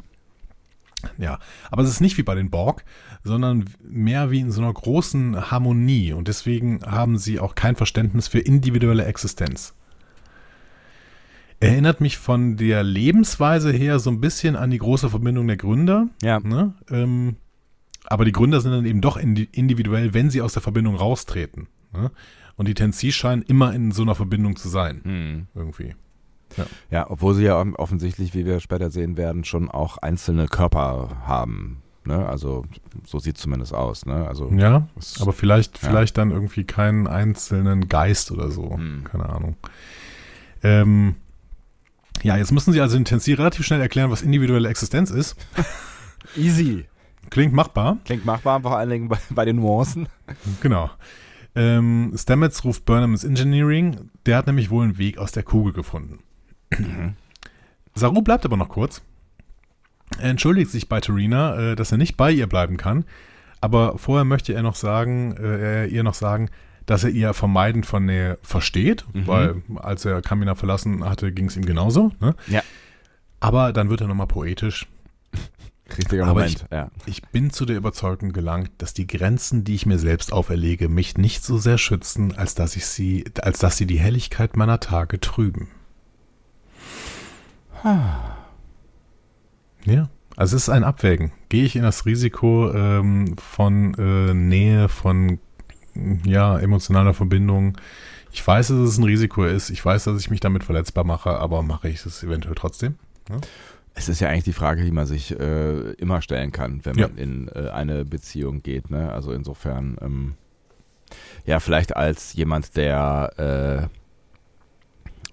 Ja, 1.18 1.38
aber 1.70 1.82
es 1.82 1.90
ist 1.90 2.00
nicht 2.00 2.16
wie 2.16 2.22
bei 2.22 2.34
den 2.34 2.50
Borg, 2.50 2.84
sondern 3.22 3.66
mehr 3.82 4.30
wie 4.30 4.40
in 4.40 4.50
so 4.50 4.62
einer 4.62 4.72
großen 4.72 5.50
Harmonie 5.50 6.14
und 6.14 6.26
deswegen 6.26 6.80
haben 6.84 7.18
sie 7.18 7.38
auch 7.38 7.54
kein 7.54 7.76
Verständnis 7.76 8.28
für 8.28 8.40
individuelle 8.40 9.04
Existenz. 9.04 9.74
Erinnert 11.60 12.00
mich 12.00 12.18
von 12.18 12.56
der 12.56 12.82
Lebensweise 12.82 13.72
her 13.72 13.98
so 13.98 14.10
ein 14.10 14.20
bisschen 14.20 14.56
an 14.56 14.70
die 14.70 14.78
große 14.78 15.08
Verbindung 15.08 15.46
der 15.46 15.56
Gründer. 15.56 16.08
Ja. 16.22 16.38
Ne? 16.40 16.74
Ähm, 16.90 17.36
aber 18.04 18.24
die 18.24 18.32
Gründer 18.32 18.60
sind 18.60 18.72
dann 18.72 18.84
eben 18.86 19.00
doch 19.00 19.16
indi- 19.16 19.48
individuell, 19.52 20.12
wenn 20.14 20.30
sie 20.30 20.42
aus 20.42 20.52
der 20.52 20.62
Verbindung 20.62 20.96
raustreten. 20.96 21.66
Ne? 21.92 22.10
Und 22.56 22.68
die 22.68 22.74
Tensi 22.74 23.10
scheinen 23.10 23.42
immer 23.42 23.74
in 23.74 23.90
so 23.90 24.02
einer 24.02 24.14
Verbindung 24.14 24.56
zu 24.56 24.68
sein. 24.68 25.00
Hm. 25.04 25.46
Irgendwie. 25.54 25.94
Ja, 26.90 27.10
obwohl 27.10 27.34
sie 27.34 27.44
ja 27.44 27.60
offensichtlich, 27.60 28.32
wie 28.34 28.46
wir 28.46 28.60
später 28.60 28.90
sehen 28.90 29.16
werden, 29.16 29.44
schon 29.44 29.68
auch 29.70 29.98
einzelne 29.98 30.46
Körper 30.46 31.16
haben. 31.26 31.82
Ne? 32.04 32.26
Also 32.26 32.64
so 33.04 33.18
sieht 33.18 33.36
zumindest 33.36 33.74
aus. 33.74 34.06
Ne? 34.06 34.26
Also 34.28 34.50
Ja, 34.52 34.88
es- 34.96 35.20
aber 35.20 35.32
vielleicht, 35.32 35.82
Ja. 35.82 35.88
vielleicht 35.88 36.16
dann 36.16 36.30
irgendwie 36.30 36.64
keinen 36.64 37.06
einzelnen 37.08 37.88
Geist 37.88 38.30
oder 38.30 38.50
so. 38.50 38.76
Hm. 38.76 39.04
Keine 39.04 39.28
Ahnung. 39.28 39.56
Ähm, 40.62 41.16
ja, 42.22 42.36
jetzt 42.36 42.52
müssen 42.52 42.72
Sie 42.72 42.80
also 42.80 42.96
den 42.96 43.04
Tensi 43.04 43.32
relativ 43.32 43.64
schnell 43.64 43.80
erklären, 43.80 44.10
was 44.10 44.22
individuelle 44.22 44.68
Existenz 44.68 45.10
ist. 45.10 45.36
easy. 46.36 46.86
Klingt 47.30 47.52
machbar. 47.52 47.98
Klingt 48.04 48.24
machbar, 48.24 48.60
vor 48.60 48.76
allen 48.76 48.90
Dingen 48.90 49.08
bei, 49.08 49.18
bei 49.30 49.44
den 49.44 49.56
Nuancen. 49.56 50.08
Genau. 50.60 50.90
Ähm, 51.54 52.12
Stamets 52.16 52.64
ruft 52.64 52.84
Burnham 52.84 53.12
ins 53.12 53.24
Engineering. 53.24 54.10
Der 54.26 54.36
hat 54.36 54.46
nämlich 54.46 54.70
wohl 54.70 54.84
einen 54.84 54.98
Weg 54.98 55.18
aus 55.18 55.32
der 55.32 55.42
Kugel 55.42 55.72
gefunden. 55.72 56.20
Saru 57.94 58.22
bleibt 58.22 58.44
aber 58.44 58.56
noch 58.56 58.68
kurz. 58.68 59.02
Er 60.18 60.30
entschuldigt 60.30 60.70
sich 60.70 60.88
bei 60.88 61.00
Tarina, 61.00 61.72
äh, 61.72 61.76
dass 61.76 61.92
er 61.92 61.98
nicht 61.98 62.16
bei 62.16 62.30
ihr 62.30 62.46
bleiben 62.46 62.76
kann. 62.76 63.04
Aber 63.60 63.98
vorher 63.98 64.24
möchte 64.24 64.52
er 64.52 64.62
noch 64.62 64.76
sagen, 64.76 65.34
äh, 65.36 65.82
er 65.82 65.88
ihr 65.88 66.02
noch 66.02 66.14
sagen, 66.14 66.50
dass 66.86 67.04
er 67.04 67.10
ihr 67.10 67.34
Vermeiden 67.34 67.82
von 67.84 68.04
Nähe 68.06 68.38
versteht, 68.42 69.04
Mhm. 69.12 69.26
weil 69.26 69.62
als 69.76 70.04
er 70.04 70.22
Kamina 70.22 70.54
verlassen 70.54 71.04
hatte, 71.04 71.32
ging 71.32 71.46
es 71.46 71.56
ihm 71.56 71.66
genauso. 71.66 72.12
Ne? 72.20 72.34
Ja. 72.46 72.62
Aber 73.40 73.72
dann 73.72 73.90
wird 73.90 74.00
er 74.00 74.08
nochmal 74.08 74.26
poetisch. 74.28 74.86
Richtiger 75.98 76.24
Aber 76.24 76.40
Moment. 76.40 76.66
ja. 76.72 76.90
Ich 77.06 77.22
bin 77.22 77.50
zu 77.50 77.64
der 77.64 77.76
Überzeugung 77.76 78.32
gelangt, 78.32 78.70
dass 78.78 78.92
die 78.92 79.06
Grenzen, 79.06 79.62
die 79.62 79.76
ich 79.76 79.86
mir 79.86 79.98
selbst 80.00 80.32
auferlege, 80.32 80.88
mich 80.88 81.16
nicht 81.16 81.44
so 81.44 81.58
sehr 81.58 81.78
schützen, 81.78 82.36
als 82.36 82.54
dass 82.56 82.74
ich 82.74 82.86
sie, 82.86 83.24
als 83.42 83.60
dass 83.60 83.76
sie 83.76 83.86
die 83.86 84.00
Helligkeit 84.00 84.56
meiner 84.56 84.80
Tage 84.80 85.20
trüben. 85.20 85.68
Ja, 89.84 90.08
also 90.36 90.56
es 90.56 90.62
ist 90.64 90.68
ein 90.70 90.84
Abwägen. 90.84 91.32
Gehe 91.48 91.64
ich 91.64 91.76
in 91.76 91.82
das 91.82 92.04
Risiko 92.06 92.72
ähm, 92.72 93.36
von 93.38 93.94
äh, 93.94 94.34
Nähe, 94.34 94.88
von 94.88 95.38
ja, 96.24 96.58
emotionaler 96.58 97.14
Verbindung? 97.14 97.76
Ich 98.32 98.46
weiß, 98.46 98.68
dass 98.68 98.76
es 98.78 98.98
ein 98.98 99.04
Risiko 99.04 99.44
ist. 99.44 99.70
Ich 99.70 99.84
weiß, 99.84 100.04
dass 100.04 100.20
ich 100.20 100.30
mich 100.30 100.40
damit 100.40 100.64
verletzbar 100.64 101.04
mache, 101.04 101.30
aber 101.30 101.62
mache 101.62 101.88
ich 101.88 102.04
es 102.04 102.22
eventuell 102.22 102.54
trotzdem? 102.54 102.96
Es 103.94 104.08
ist 104.08 104.20
ja 104.20 104.28
eigentlich 104.28 104.44
die 104.44 104.52
Frage, 104.52 104.84
die 104.84 104.90
man 104.90 105.06
sich 105.06 105.38
äh, 105.38 105.92
immer 105.92 106.20
stellen 106.20 106.52
kann, 106.52 106.84
wenn 106.84 106.98
Ja. 106.98 107.08
man 107.08 107.16
in 107.16 107.48
äh, 107.48 107.70
eine 107.70 108.04
Beziehung 108.04 108.62
geht. 108.62 108.90
Ne? 108.90 109.10
Also 109.10 109.32
insofern, 109.32 109.96
ähm, 110.02 110.34
ja, 111.46 111.60
vielleicht 111.60 111.96
als 111.96 112.34
jemand, 112.34 112.76
der, 112.76 113.88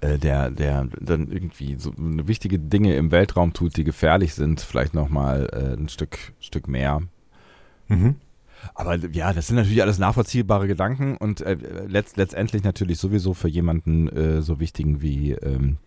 äh, 0.01 0.05
äh, 0.13 0.17
der, 0.17 0.49
der 0.51 0.87
dann 0.99 1.29
irgendwie 1.29 1.75
so 1.77 1.93
wichtige 1.97 2.57
Dinge 2.57 2.95
im 2.95 3.11
Weltraum 3.11 3.51
tut, 3.53 3.75
die 3.75 3.83
gefährlich 3.83 4.33
sind, 4.33 4.61
vielleicht 4.61 4.93
nochmal 4.93 5.49
äh, 5.51 5.77
ein 5.77 5.89
Stück, 5.89 6.17
Stück 6.39 6.67
mehr. 6.69 7.01
Mhm. 7.89 8.15
Aber 8.75 8.95
ja, 8.95 9.33
das 9.33 9.47
sind 9.47 9.57
natürlich 9.57 9.81
alles 9.81 9.99
nachvollziehbare 9.99 10.67
Gedanken 10.67 11.17
und 11.17 11.41
äh, 11.41 11.57
letzt, 11.87 12.17
letztendlich 12.17 12.63
natürlich 12.63 12.97
sowieso 12.99 13.33
für 13.33 13.47
jemanden 13.47 14.09
äh, 14.09 14.41
so 14.41 14.59
wichtigen 14.59 15.01
wie 15.01 15.31
ähm, 15.31 15.77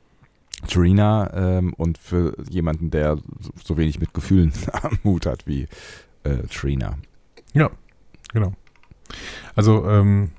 Trina 0.67 1.31
ähm, 1.35 1.75
und 1.75 1.99
für 1.99 2.35
jemanden, 2.49 2.91
der 2.91 3.19
so, 3.63 3.77
wenig 3.77 4.01
mit 4.01 4.15
Gefühlen 4.15 4.53
am 4.73 4.99
Hut 5.05 5.27
hat 5.27 5.47
wie 5.47 5.69
äh, 6.25 6.39
Trina. 6.51 6.97
Ja, 7.53 7.71
genau. 8.33 8.53
Also 9.55 9.89
ähm, 9.89 10.31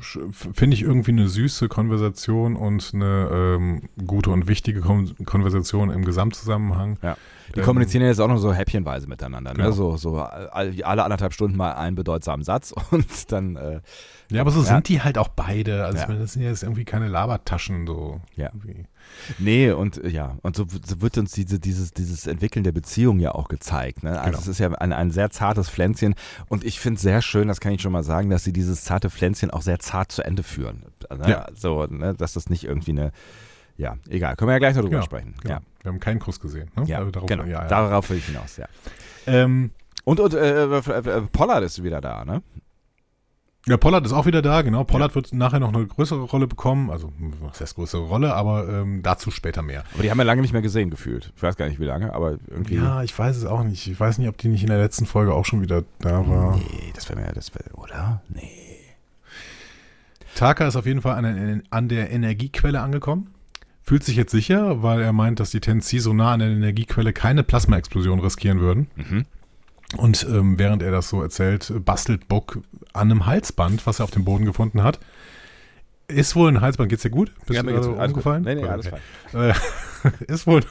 finde 0.00 0.74
ich 0.74 0.82
irgendwie 0.82 1.12
eine 1.12 1.28
süße 1.28 1.68
Konversation 1.68 2.56
und 2.56 2.90
eine 2.94 3.28
ähm, 3.32 3.82
gute 4.06 4.30
und 4.30 4.48
wichtige 4.48 4.80
Kon 4.80 5.14
Konversation 5.24 5.90
im 5.90 6.04
Gesamtzusammenhang. 6.04 6.98
Die 7.54 7.60
Ähm, 7.60 7.64
kommunizieren 7.64 8.02
ja 8.02 8.08
jetzt 8.08 8.20
auch 8.20 8.28
noch 8.28 8.38
so 8.38 8.52
häppchenweise 8.52 9.08
miteinander. 9.08 9.52
Ne? 9.52 9.56
Genau. 9.58 9.70
So, 9.70 9.96
so 9.96 10.16
all- 10.18 10.82
alle 10.82 11.04
anderthalb 11.04 11.32
Stunden 11.32 11.56
mal 11.56 11.72
einen 11.72 11.96
bedeutsamen 11.96 12.44
Satz 12.44 12.72
und 12.90 13.32
dann 13.32 13.56
äh, 13.56 13.80
Ja, 14.30 14.42
aber 14.42 14.50
so 14.50 14.60
Ja. 14.60 14.66
sind 14.66 14.88
die 14.88 15.00
halt 15.02 15.16
auch 15.18 15.28
beide. 15.28 15.84
Also 15.84 15.98
Ja. 15.98 16.06
das 16.14 16.32
sind 16.34 16.42
ja 16.42 16.48
jetzt 16.50 16.62
irgendwie 16.62 16.84
keine 16.84 17.08
Labertaschen 17.08 17.86
so. 17.86 18.20
Ja. 18.36 18.46
Irgendwie. 18.52 18.84
Nee, 19.38 19.70
und 19.70 20.02
äh, 20.02 20.08
ja, 20.08 20.36
und 20.42 20.56
so, 20.56 20.64
so 20.68 21.00
wird 21.00 21.18
uns 21.18 21.32
diese, 21.32 21.58
dieses, 21.60 21.92
dieses 21.92 22.26
Entwickeln 22.26 22.64
der 22.64 22.72
Beziehung 22.72 23.18
ja 23.20 23.32
auch 23.34 23.48
gezeigt. 23.48 24.02
Ne? 24.02 24.10
Also 24.18 24.30
Genau. 24.30 24.38
es 24.40 24.46
ist 24.48 24.58
ja 24.58 24.70
ein, 24.72 24.92
ein 24.92 25.10
sehr 25.10 25.30
zartes 25.30 25.68
Pflänzchen 25.70 26.14
und 26.48 26.64
ich 26.64 26.80
finde 26.80 26.96
es 26.96 27.02
sehr 27.02 27.22
schön, 27.22 27.48
das 27.48 27.60
kann 27.60 27.72
ich 27.72 27.82
schon 27.82 27.92
mal 27.92 28.02
sagen, 28.04 28.30
dass 28.30 28.44
sie 28.44 28.52
dieses 28.52 28.84
zarte 28.84 29.10
Pflänzchen 29.10 29.50
auch 29.50 29.62
sehr 29.62 29.78
zart 29.78 30.12
zu 30.12 30.22
Ende 30.22 30.42
führen. 30.42 30.84
Ne? 31.16 31.28
Ja. 31.30 31.46
So, 31.54 31.86
ne? 31.86 32.14
dass 32.14 32.32
das 32.32 32.48
nicht 32.50 32.64
irgendwie 32.64 32.92
eine, 32.92 33.12
ja, 33.76 33.96
egal, 34.08 34.36
können 34.36 34.48
wir 34.48 34.54
ja 34.54 34.58
gleich 34.58 34.74
noch 34.74 34.82
drüber 34.82 34.96
Genau, 34.96 35.04
sprechen. 35.04 35.34
Genau. 35.42 35.54
Ja, 35.54 35.60
Wir 35.82 35.90
haben 35.92 36.00
keinen 36.00 36.18
Kuss 36.20 36.40
gesehen. 36.40 36.70
Ne? 36.76 36.84
ja, 36.86 36.98
Also 36.98 37.10
darauf, 37.10 37.28
genau, 37.28 37.44
ja, 37.44 37.62
ja. 37.62 37.68
darauf 37.68 38.08
will 38.10 38.18
ich 38.18 38.26
hinaus, 38.26 38.56
ja. 38.56 38.66
Ähm, 39.26 39.70
Und, 40.04 40.20
und 40.20 40.32
äh, 40.34 40.64
äh, 40.64 41.20
Pollard 41.32 41.62
ist 41.64 41.82
wieder 41.82 42.00
da, 42.00 42.24
ne? 42.24 42.42
Ja, 43.68 43.76
Pollard 43.76 44.06
ist 44.06 44.12
auch 44.12 44.26
wieder 44.26 44.42
da, 44.42 44.62
genau. 44.62 44.84
Pollard 44.84 45.14
wird 45.14 45.32
nachher 45.34 45.60
noch 45.60 45.72
eine 45.72 45.86
größere 45.86 46.22
Rolle 46.22 46.46
bekommen. 46.46 46.90
Also, 46.90 47.12
was 47.40 47.60
heißt 47.60 47.74
größere 47.74 48.02
Rolle, 48.02 48.34
aber 48.34 48.68
ähm, 48.68 49.02
dazu 49.02 49.30
später 49.30 49.62
mehr. 49.62 49.84
Aber 49.92 50.02
die 50.02 50.10
haben 50.10 50.18
wir 50.18 50.24
lange 50.24 50.40
nicht 50.40 50.52
mehr 50.52 50.62
gesehen, 50.62 50.90
gefühlt. 50.90 51.32
Ich 51.36 51.42
weiß 51.42 51.56
gar 51.56 51.68
nicht, 51.68 51.78
wie 51.78 51.84
lange, 51.84 52.14
aber 52.14 52.38
irgendwie. 52.48 52.76
Ja, 52.76 53.02
ich 53.02 53.16
weiß 53.16 53.36
es 53.36 53.44
auch 53.44 53.62
nicht. 53.62 53.86
Ich 53.86 54.00
weiß 54.00 54.18
nicht, 54.18 54.28
ob 54.28 54.38
die 54.38 54.48
nicht 54.48 54.62
in 54.62 54.68
der 54.68 54.78
letzten 54.78 55.06
Folge 55.06 55.34
auch 55.34 55.44
schon 55.44 55.60
wieder 55.60 55.84
da 56.00 56.26
war. 56.26 56.56
Nee, 56.56 56.92
das 56.94 57.08
wäre 57.08 57.20
mir, 57.20 57.32
das 57.32 57.54
wäre, 57.54 57.70
oder? 57.74 58.22
Nee. 58.28 58.50
Taka 60.34 60.66
ist 60.66 60.76
auf 60.76 60.86
jeden 60.86 61.02
Fall 61.02 61.16
an 61.16 61.24
der, 61.24 61.62
an 61.70 61.88
der 61.88 62.10
Energiequelle 62.10 62.80
angekommen. 62.80 63.34
Fühlt 63.82 64.04
sich 64.04 64.16
jetzt 64.16 64.32
sicher, 64.32 64.82
weil 64.82 65.00
er 65.00 65.12
meint, 65.12 65.40
dass 65.40 65.50
die 65.50 65.60
Tensi 65.60 65.98
so 65.98 66.12
nah 66.12 66.32
an 66.34 66.40
der 66.40 66.48
Energiequelle 66.48 67.12
keine 67.12 67.42
Plasmaexplosion 67.42 68.20
riskieren 68.20 68.60
würden. 68.60 68.88
Mhm. 68.96 69.24
Und 69.96 70.26
ähm, 70.30 70.58
während 70.58 70.82
er 70.82 70.90
das 70.90 71.08
so 71.08 71.22
erzählt, 71.22 71.72
bastelt 71.84 72.28
Buck 72.28 72.60
an 72.92 73.10
einem 73.10 73.26
Halsband, 73.26 73.86
was 73.86 74.00
er 74.00 74.04
auf 74.04 74.10
dem 74.10 74.24
Boden 74.24 74.44
gefunden 74.44 74.82
hat. 74.82 74.98
Ist 76.08 76.36
wohl 76.36 76.50
ein 76.50 76.60
Halsband, 76.60 76.88
geht's 76.90 77.02
dir 77.02 77.10
gut? 77.10 77.32
Bist 77.46 77.56
Ja, 77.56 77.62
du 77.62 77.68
gerade 77.70 77.88
gut. 77.88 77.98
Alles 77.98 78.12
gut. 78.12 78.24
umgefallen? 78.26 78.42
Nee, 78.44 78.54
nee, 78.54 78.60
Gut, 78.62 78.70
alles 78.70 78.86
okay. 78.86 78.96
fein. 79.32 79.50
Äh, 79.50 80.24
ist, 80.32 80.46
wohl, 80.46 80.62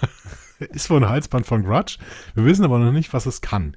ist 0.60 0.90
wohl 0.90 1.04
ein 1.04 1.10
Halsband 1.10 1.46
von 1.46 1.64
Grudge. 1.64 1.98
Wir 2.36 2.46
wissen 2.46 2.64
aber 2.66 2.80
noch 2.80 2.92
nicht, 2.92 3.14
was 3.14 3.26
es 3.26 3.42
kann. 3.42 3.76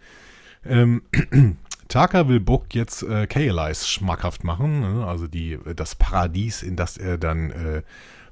Ähm, 0.64 1.02
Taka 1.88 2.28
will 2.28 2.40
Buck 2.40 2.74
jetzt 2.74 3.02
äh, 3.02 3.26
Kaelais 3.26 3.86
schmackhaft 3.88 4.44
machen, 4.44 4.80
ne? 4.80 5.06
also 5.06 5.26
die, 5.26 5.58
das 5.74 5.94
Paradies, 5.96 6.62
in 6.62 6.76
das 6.76 6.96
er 6.96 7.18
dann 7.18 7.50
äh, 7.50 7.82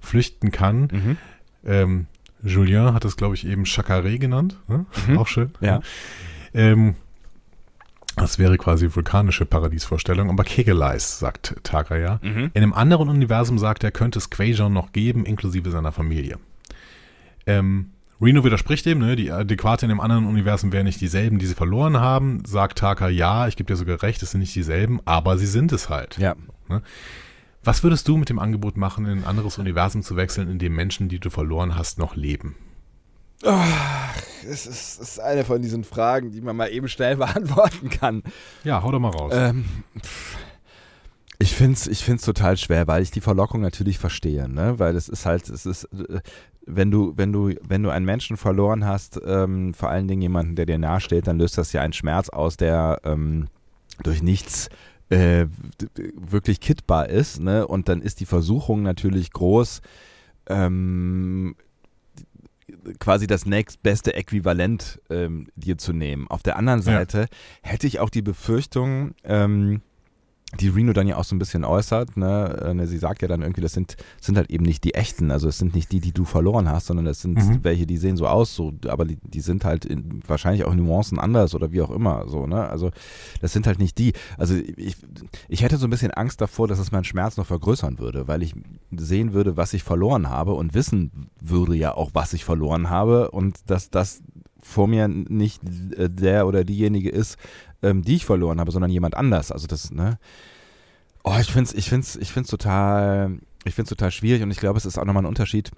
flüchten 0.01 0.51
kann. 0.53 0.89
Mhm. 0.93 1.17
Ähm, 1.65 2.07
Julien 2.43 2.95
hat 2.95 3.05
es, 3.05 3.17
glaube 3.17 3.35
ich, 3.35 3.47
eben 3.47 3.65
Chacaré 3.65 4.19
genannt. 4.19 4.59
Ne? 4.69 4.87
Mhm. 5.09 5.19
Auch 5.19 5.27
schön. 5.27 5.51
Ja. 5.61 5.81
Ähm, 6.55 6.95
das 8.17 8.39
wäre 8.39 8.57
quasi 8.59 8.95
vulkanische 8.95 9.47
Paradiesvorstellung, 9.47 10.29
aber 10.29 10.45
Kegelais, 10.45 11.19
sagt 11.19 11.57
Taka 11.63 11.97
ja. 11.97 12.19
Mhm. 12.23 12.51
In 12.53 12.63
einem 12.63 12.73
anderen 12.73 13.09
Universum 13.09 13.59
sagt 13.59 13.85
er, 13.85 13.93
könnte 13.93 14.19
es 14.19 14.31
Quajon 14.31 14.73
noch 14.73 14.93
geben, 14.93 15.25
inklusive 15.25 15.71
seiner 15.71 15.93
Familie. 15.93 16.39
Ähm, 17.47 17.91
Reno 18.21 18.43
widerspricht 18.43 18.85
dem, 18.87 18.99
ne? 18.99 19.15
die 19.15 19.31
Adäquate 19.31 19.87
in 19.87 19.91
dem 19.91 20.01
anderen 20.01 20.27
Universum 20.27 20.73
wären 20.73 20.87
nicht 20.87 21.01
dieselben, 21.01 21.39
die 21.39 21.47
sie 21.47 21.55
verloren 21.55 21.99
haben. 21.99 22.43
Sagt 22.45 22.79
Taka, 22.79 23.09
ja, 23.09 23.47
ich 23.47 23.57
gebe 23.57 23.69
dir 23.69 23.77
sogar 23.77 24.03
recht, 24.03 24.23
es 24.23 24.33
sind 24.33 24.41
nicht 24.41 24.55
dieselben, 24.55 25.01
aber 25.05 25.39
sie 25.39 25.47
sind 25.47 25.71
es 25.71 25.89
halt. 25.89 26.19
Ja. 26.19 26.35
Was 27.63 27.85
würdest 27.85 28.09
du 28.09 28.17
mit 28.17 28.29
dem 28.29 28.41
Angebot 28.41 28.77
machen, 28.77 29.07
in 29.07 29.19
ein 29.19 29.25
anderes 29.25 29.59
Universum 29.59 30.03
zu 30.03 30.17
wechseln, 30.17 30.51
in 30.51 30.59
dem 30.59 30.75
Menschen, 30.75 31.09
die 31.09 31.21
du 31.21 31.31
verloren 31.31 31.77
hast, 31.77 31.99
noch 31.99 32.17
leben? 32.17 32.57
Ach, 33.45 34.17
es 34.49 34.67
ist, 34.67 35.01
es 35.01 35.11
ist 35.11 35.21
eine 35.21 35.45
von 35.45 35.63
diesen 35.63 35.85
Fragen, 35.85 36.31
die 36.31 36.41
man 36.41 36.57
mal 36.57 36.69
eben 36.69 36.89
schnell 36.89 37.17
beantworten 37.19 37.91
kann. 37.91 38.23
Ja, 38.65 38.83
hau 38.83 38.91
doch 38.91 39.01
mal 39.01 39.11
raus. 39.11 39.33
Ähm, 39.35 39.65
ich 41.39 41.55
finde 41.55 41.75
es 41.75 41.87
ich 41.87 42.03
find's 42.05 42.25
total 42.25 42.57
schwer, 42.57 42.87
weil 42.89 43.03
ich 43.03 43.11
die 43.11 43.21
Verlockung 43.21 43.61
natürlich 43.61 43.99
verstehe, 43.99 44.49
ne? 44.49 44.79
Weil 44.79 44.97
es 44.97 45.09
ist 45.09 45.25
halt, 45.25 45.49
es 45.49 45.67
ist, 45.67 45.85
äh, 45.85 46.21
wenn 46.67 46.91
du, 46.91 47.17
wenn 47.17 47.33
du, 47.33 47.55
wenn 47.63 47.83
du 47.83 47.91
einen 47.91 48.05
Menschen 48.05 48.37
verloren 48.37 48.85
hast, 48.85 49.21
ähm, 49.25 49.73
vor 49.73 49.89
allen 49.89 50.09
Dingen 50.09 50.23
jemanden, 50.23 50.57
der 50.57 50.67
dir 50.67 50.79
nahesteht, 50.79 51.27
dann 51.27 51.39
löst 51.39 51.57
das 51.57 51.73
ja 51.73 51.81
einen 51.81 51.93
Schmerz 51.93 52.29
aus, 52.29 52.57
der 52.57 53.01
ähm, 53.05 53.49
durch 54.03 54.23
nichts 54.23 54.69
äh, 55.11 55.47
wirklich 56.15 56.61
kittbar 56.61 57.09
ist, 57.09 57.41
ne? 57.41 57.67
Und 57.67 57.89
dann 57.89 58.03
ist 58.03 58.21
die 58.21 58.27
Versuchung 58.27 58.83
natürlich 58.83 59.31
groß, 59.31 59.81
ähm, 60.49 61.55
quasi 62.99 63.27
das 63.27 63.47
nächstbeste 63.47 64.15
Äquivalent 64.15 65.01
ähm, 65.11 65.49
dir 65.57 65.79
zu 65.79 65.93
nehmen. 65.93 66.29
Auf 66.29 66.43
der 66.43 66.57
anderen 66.57 66.83
Seite 66.83 67.21
ja. 67.21 67.27
hätte 67.63 67.87
ich 67.87 68.01
auch 68.01 68.11
die 68.11 68.23
Befürchtung, 68.23 69.15
ähm, 69.25 69.83
die 70.57 70.69
Reno 70.69 70.95
dann 70.95 71.07
ja 71.07 71.17
auch 71.17 71.25
so 71.25 71.37
ein 71.37 71.39
bisschen 71.39 71.65
äußert. 71.65 72.17
Ne? 72.17 72.63
Äh, 72.65 72.75
ne? 72.75 72.87
Sie 72.87 72.97
sagt 72.97 73.21
ja 73.21 73.29
dann 73.29 73.43
irgendwie, 73.43 73.61
das 73.61 73.75
sind, 73.75 73.97
sind 74.21 74.39
halt 74.39 74.51
eben 74.51 74.65
nicht 74.65 74.83
die 74.83 74.95
echten. 74.95 75.31
Also 75.31 75.47
es 75.49 75.59
sind 75.59 75.75
nicht 75.75 75.93
die, 75.93 76.01
die 76.01 76.13
du 76.13 76.25
verloren 76.25 76.71
hast, 76.71 76.87
sondern 76.87 77.07
es 77.07 77.21
sind 77.21 77.37
mhm. 77.37 77.65
welche, 77.65 77.87
die 77.87 77.99
sehen 77.99 78.17
so 78.17 78.27
aus, 78.27 78.55
so, 78.55 78.73
aber 78.87 79.05
die, 79.05 79.19
die 79.23 79.41
sind 79.41 79.65
halt 79.67 79.85
in, 79.85 80.23
wahrscheinlich 80.27 80.65
auch 80.65 80.75
Nuancen 80.75 81.19
anders 81.19 81.55
oder 81.55 81.71
wie 81.73 81.83
auch 81.83 81.91
immer. 81.91 82.27
So, 82.29 82.47
ne? 82.47 82.67
Also 82.69 82.91
das 83.43 83.53
sind 83.53 83.67
halt 83.67 83.79
nicht 83.79 83.99
die. 83.99 84.15
Also 84.39 84.55
ich, 84.55 84.97
ich 85.49 85.63
hätte 85.63 85.77
so 85.77 85.87
ein 85.87 85.91
bisschen 85.91 86.13
Angst 86.13 86.41
davor, 86.41 86.67
dass 86.67 86.79
es 86.79 86.93
meinen 86.93 87.05
Schmerz 87.05 87.37
noch 87.37 87.47
vergrößern 87.47 87.99
würde, 87.99 88.27
weil 88.27 88.43
ich 88.43 88.55
sehen 88.97 89.35
würde, 89.35 89.59
was 89.59 89.75
ich 89.75 89.83
verloren 89.83 90.31
habe 90.31 90.55
und 90.55 90.73
wissen 90.73 91.29
würde 91.41 91.75
ja 91.75 91.95
auch, 91.95 92.11
was 92.15 92.33
ich 92.33 92.47
verloren 92.47 92.89
habe 92.89 93.31
und 93.31 93.71
dass 93.71 93.91
das 93.91 94.23
vor 94.61 94.89
mir 94.89 95.09
nicht 95.09 95.63
der 95.65 96.47
oder 96.47 96.65
diejenige 96.65 97.11
ist, 97.11 97.37
ähm, 97.83 98.03
die 98.03 98.17
ich 98.17 98.27
verloren 98.27 98.61
habe, 98.61 98.71
sondern 98.71 98.91
jemand 98.91 99.17
anders. 99.17 99.53
Also 99.53 99.67
das, 99.67 99.91
ne? 99.91 100.19
Oh, 101.25 101.37
ich 101.41 101.53
finde 101.53 101.71
es 101.71 101.75
ich 101.75 101.89
find's, 101.89 102.17
ich 102.17 102.33
find's 102.33 102.51
total, 102.51 103.39
ich 103.65 103.75
find's 103.75 103.91
total 103.91 104.11
schwierig 104.11 104.43
und 104.43 104.51
ich 104.51 104.59
glaube, 104.59 104.79
es 104.79 104.87
ist 104.87 104.99
auch 104.99 105.05
nochmal 105.05 105.25
ein 105.25 105.29
Unterschied, 105.29 105.71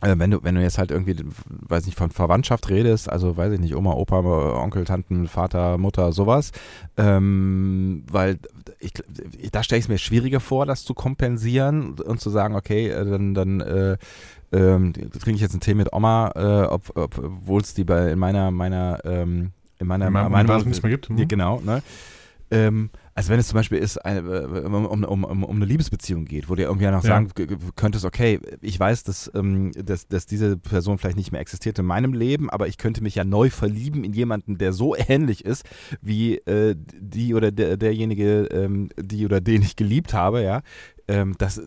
äh, 0.00 0.14
wenn 0.16 0.30
du, 0.30 0.42
wenn 0.44 0.54
du 0.54 0.62
jetzt 0.62 0.78
halt 0.78 0.90
irgendwie, 0.90 1.16
weiß 1.46 1.86
nicht, 1.86 1.98
von 1.98 2.10
Verwandtschaft 2.10 2.68
redest, 2.68 3.10
also 3.10 3.36
weiß 3.36 3.52
ich 3.52 3.60
nicht, 3.60 3.74
Oma, 3.74 3.94
Opa, 3.94 4.20
Onkel, 4.62 4.84
Tanten, 4.84 5.26
Vater, 5.26 5.76
Mutter, 5.76 6.12
sowas, 6.12 6.52
ähm, 6.96 8.04
weil 8.10 8.38
ich, 8.78 8.92
da 9.50 9.62
stelle 9.62 9.80
ich 9.80 9.86
es 9.86 9.88
mir 9.88 9.98
schwieriger 9.98 10.40
vor, 10.40 10.66
das 10.66 10.84
zu 10.84 10.94
kompensieren 10.94 11.98
und 11.98 12.20
zu 12.20 12.30
sagen, 12.30 12.54
okay, 12.54 12.88
äh, 12.88 13.04
dann, 13.04 13.34
dann 13.34 13.60
äh, 13.60 13.96
ähm, 14.52 14.92
trinke 14.92 15.32
ich 15.32 15.40
jetzt 15.40 15.52
einen 15.52 15.60
Tee 15.60 15.74
mit 15.74 15.92
Oma, 15.92 16.30
äh, 16.36 16.78
obwohl 16.94 17.60
es 17.60 17.74
die 17.74 17.84
bei 17.84 18.12
in 18.12 18.18
meiner, 18.18 18.50
meiner 18.50 19.00
ähm, 19.04 19.52
in 19.78 19.86
meiner 19.86 20.08
in 20.08 20.12
meinem 20.12 20.32
meiner, 20.32 20.64
nichts 20.64 20.82
mehr 20.82 20.90
gibt. 20.90 21.10
Mhm. 21.10 21.28
Genau, 21.28 21.60
ne? 21.60 21.82
Ähm, 22.50 22.90
also 23.14 23.30
wenn 23.30 23.40
es 23.40 23.48
zum 23.48 23.56
Beispiel 23.56 23.78
ist, 23.78 23.98
eine, 23.98 24.20
äh, 24.20 24.64
um, 24.64 24.86
um, 24.86 25.24
um, 25.24 25.44
um 25.44 25.56
eine 25.56 25.64
Liebesbeziehung 25.64 26.24
geht, 26.24 26.48
wo 26.48 26.54
du 26.54 26.62
irgendwie 26.62 26.86
noch 26.86 27.02
ja. 27.02 27.08
sagen 27.08 27.30
könntest, 27.74 28.04
okay, 28.04 28.40
ich 28.60 28.78
weiß, 28.78 29.02
dass, 29.02 29.30
ähm, 29.34 29.72
dass, 29.72 30.06
dass 30.06 30.24
diese 30.26 30.56
Person 30.56 30.98
vielleicht 30.98 31.16
nicht 31.16 31.32
mehr 31.32 31.40
existiert 31.40 31.78
in 31.78 31.84
meinem 31.84 32.12
Leben, 32.12 32.48
aber 32.48 32.68
ich 32.68 32.78
könnte 32.78 33.02
mich 33.02 33.16
ja 33.16 33.24
neu 33.24 33.50
verlieben 33.50 34.04
in 34.04 34.12
jemanden, 34.12 34.56
der 34.56 34.72
so 34.72 34.94
ähnlich 34.96 35.44
ist 35.44 35.64
wie 36.00 36.36
äh, 36.36 36.76
die 36.76 37.34
oder 37.34 37.50
der, 37.50 37.76
derjenige, 37.76 38.44
ähm, 38.52 38.90
die 38.96 39.24
oder 39.24 39.40
den 39.40 39.62
ich 39.62 39.76
geliebt 39.76 40.14
habe, 40.14 40.42
ja. 40.42 40.62
Ähm, 41.08 41.34
das 41.38 41.60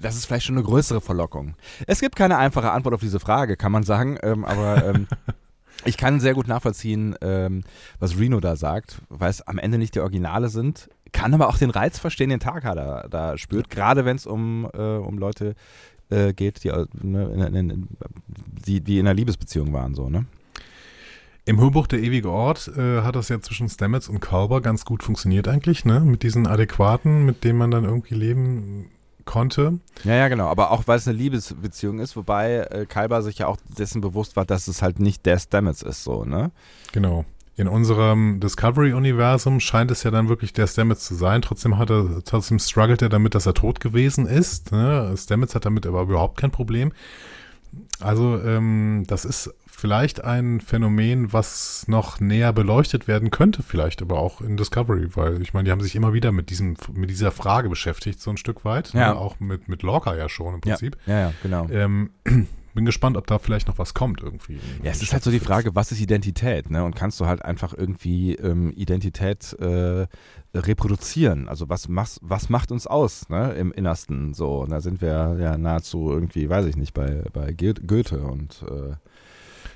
das 0.00 0.16
ist 0.16 0.26
vielleicht 0.26 0.46
schon 0.46 0.56
eine 0.56 0.64
größere 0.64 1.00
Verlockung. 1.00 1.54
Es 1.88 2.00
gibt 2.00 2.14
keine 2.14 2.38
einfache 2.38 2.70
Antwort 2.70 2.94
auf 2.94 3.00
diese 3.00 3.18
Frage, 3.18 3.56
kann 3.56 3.72
man 3.72 3.82
sagen, 3.82 4.16
ähm, 4.22 4.44
aber 4.44 4.84
ähm, 4.84 5.06
ich 5.84 5.96
kann 5.96 6.20
sehr 6.20 6.34
gut 6.34 6.48
nachvollziehen, 6.48 7.14
ähm, 7.20 7.62
was 7.98 8.18
Reno 8.18 8.40
da 8.40 8.56
sagt, 8.56 9.00
weil 9.08 9.30
es 9.30 9.42
am 9.42 9.58
Ende 9.58 9.78
nicht 9.78 9.94
die 9.94 10.00
Originale 10.00 10.48
sind. 10.48 10.90
Kann 11.12 11.32
aber 11.32 11.48
auch 11.48 11.56
den 11.56 11.70
Reiz 11.70 11.98
verstehen, 11.98 12.30
den 12.30 12.40
Taka 12.40 12.74
da, 12.74 13.06
da 13.08 13.38
spürt, 13.38 13.70
gerade 13.70 14.04
wenn 14.04 14.16
es 14.16 14.26
um, 14.26 14.68
äh, 14.74 14.78
um 14.78 15.18
Leute 15.18 15.54
äh, 16.10 16.32
geht, 16.32 16.64
die, 16.64 16.72
ne, 17.02 17.48
in, 17.48 17.70
in, 17.70 17.88
die, 18.66 18.80
die 18.80 18.98
in 18.98 19.06
einer 19.06 19.14
Liebesbeziehung 19.14 19.72
waren. 19.72 19.94
So, 19.94 20.10
ne? 20.10 20.26
Im 21.44 21.58
Hörbuch 21.58 21.86
Der 21.86 22.00
ewige 22.00 22.30
Ort 22.30 22.68
äh, 22.76 23.00
hat 23.00 23.16
das 23.16 23.30
ja 23.30 23.40
zwischen 23.40 23.68
Stamets 23.70 24.08
und 24.08 24.20
Kalber 24.20 24.60
ganz 24.60 24.84
gut 24.84 25.02
funktioniert 25.02 25.48
eigentlich, 25.48 25.86
ne? 25.86 26.00
Mit 26.00 26.22
diesen 26.22 26.46
adäquaten, 26.46 27.24
mit 27.24 27.42
denen 27.42 27.58
man 27.58 27.70
dann 27.70 27.84
irgendwie 27.84 28.14
leben 28.14 28.90
konnte. 29.28 29.78
Ja, 30.04 30.14
ja, 30.14 30.28
genau. 30.28 30.46
Aber 30.46 30.70
auch 30.70 30.86
weil 30.86 30.96
es 30.96 31.06
eine 31.06 31.16
Liebesbeziehung 31.16 32.00
ist, 32.00 32.16
wobei 32.16 32.56
äh, 32.70 32.86
Kalber 32.86 33.22
sich 33.22 33.38
ja 33.38 33.46
auch 33.46 33.58
dessen 33.78 34.00
bewusst 34.00 34.36
war, 34.36 34.46
dass 34.46 34.68
es 34.68 34.80
halt 34.80 34.98
nicht 34.98 35.26
der 35.26 35.38
Stamets 35.38 35.82
ist, 35.82 36.02
so, 36.02 36.24
ne? 36.24 36.50
Genau. 36.92 37.26
In 37.54 37.68
unserem 37.68 38.40
Discovery-Universum 38.40 39.60
scheint 39.60 39.90
es 39.90 40.02
ja 40.04 40.10
dann 40.10 40.28
wirklich 40.28 40.52
der 40.52 40.66
Stamets 40.66 41.04
zu 41.04 41.14
sein. 41.14 41.42
Trotzdem 41.42 41.76
hat 41.76 41.90
er, 41.90 42.22
trotzdem 42.24 42.58
struggelt 42.58 43.02
er 43.02 43.08
damit, 43.08 43.34
dass 43.34 43.46
er 43.46 43.54
tot 43.54 43.80
gewesen 43.80 44.26
ist. 44.26 44.70
Ne? 44.70 45.12
Stamets 45.16 45.56
hat 45.56 45.64
damit 45.64 45.84
aber 45.84 46.02
überhaupt 46.02 46.38
kein 46.38 46.52
Problem. 46.52 46.92
Also 47.98 48.40
ähm, 48.40 49.02
das 49.08 49.24
ist 49.24 49.52
vielleicht 49.78 50.24
ein 50.24 50.60
Phänomen, 50.60 51.32
was 51.32 51.86
noch 51.86 52.18
näher 52.18 52.52
beleuchtet 52.52 53.06
werden 53.06 53.30
könnte, 53.30 53.62
vielleicht 53.62 54.02
aber 54.02 54.18
auch 54.18 54.40
in 54.40 54.56
Discovery, 54.56 55.14
weil 55.14 55.40
ich 55.40 55.54
meine, 55.54 55.66
die 55.66 55.70
haben 55.70 55.80
sich 55.80 55.94
immer 55.94 56.12
wieder 56.12 56.32
mit 56.32 56.50
diesem, 56.50 56.76
mit 56.94 57.10
dieser 57.10 57.30
Frage 57.30 57.68
beschäftigt, 57.68 58.20
so 58.20 58.30
ein 58.30 58.36
Stück 58.36 58.64
weit. 58.64 58.92
Ja. 58.92 59.10
Ne? 59.10 59.16
Auch 59.16 59.38
mit, 59.38 59.68
mit 59.68 59.82
Lorca 59.82 60.16
ja 60.16 60.28
schon 60.28 60.54
im 60.54 60.60
Prinzip. 60.60 60.96
Ja, 61.06 61.12
ja, 61.12 61.20
ja 61.20 61.32
genau. 61.44 61.68
Ähm, 61.70 62.10
bin 62.74 62.86
gespannt, 62.86 63.16
ob 63.16 63.26
da 63.28 63.38
vielleicht 63.38 63.68
noch 63.68 63.78
was 63.78 63.94
kommt 63.94 64.20
irgendwie. 64.20 64.58
Ja, 64.82 64.90
es 64.90 65.02
ist 65.02 65.12
halt 65.12 65.22
so 65.22 65.30
die 65.30 65.40
Frage, 65.40 65.74
was 65.74 65.90
ist 65.92 66.00
Identität, 66.00 66.70
ne? 66.70 66.84
Und 66.84 66.94
kannst 66.94 67.18
du 67.20 67.26
halt 67.26 67.44
einfach 67.44 67.72
irgendwie 67.76 68.34
ähm, 68.34 68.72
Identität 68.72 69.52
äh, 69.60 70.06
reproduzieren? 70.54 71.48
Also 71.48 71.68
was 71.68 71.88
macht, 71.88 72.18
was 72.22 72.48
macht 72.50 72.70
uns 72.70 72.86
aus, 72.86 73.28
ne? 73.28 73.52
Im 73.54 73.72
Innersten 73.72 74.34
so. 74.34 74.60
Und 74.60 74.70
da 74.70 74.80
sind 74.80 75.00
wir 75.00 75.36
ja 75.40 75.58
nahezu 75.58 76.10
irgendwie, 76.10 76.48
weiß 76.48 76.66
ich 76.66 76.76
nicht, 76.76 76.94
bei, 76.94 77.22
bei 77.32 77.52
Goethe 77.52 78.20
und 78.20 78.64
äh, 78.68 78.94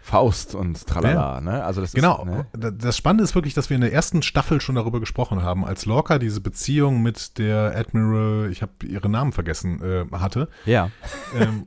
Faust 0.04 0.56
und 0.56 0.84
tralala, 0.84 1.34
ja. 1.36 1.40
ne? 1.40 1.64
Also 1.64 1.80
das 1.80 1.92
genau. 1.92 2.24
Ist, 2.24 2.60
ne? 2.60 2.72
Das 2.72 2.96
Spannende 2.96 3.22
ist 3.22 3.36
wirklich, 3.36 3.54
dass 3.54 3.70
wir 3.70 3.76
in 3.76 3.82
der 3.82 3.92
ersten 3.92 4.22
Staffel 4.22 4.60
schon 4.60 4.74
darüber 4.74 4.98
gesprochen 4.98 5.42
haben, 5.42 5.64
als 5.64 5.86
Lorca 5.86 6.18
diese 6.18 6.40
Beziehung 6.40 7.02
mit 7.02 7.38
der 7.38 7.76
Admiral, 7.76 8.50
ich 8.50 8.62
habe 8.62 8.72
ihren 8.84 9.12
Namen 9.12 9.30
vergessen, 9.30 9.80
äh, 9.80 10.04
hatte. 10.12 10.48
Ja. 10.66 10.90
Ähm, 11.38 11.66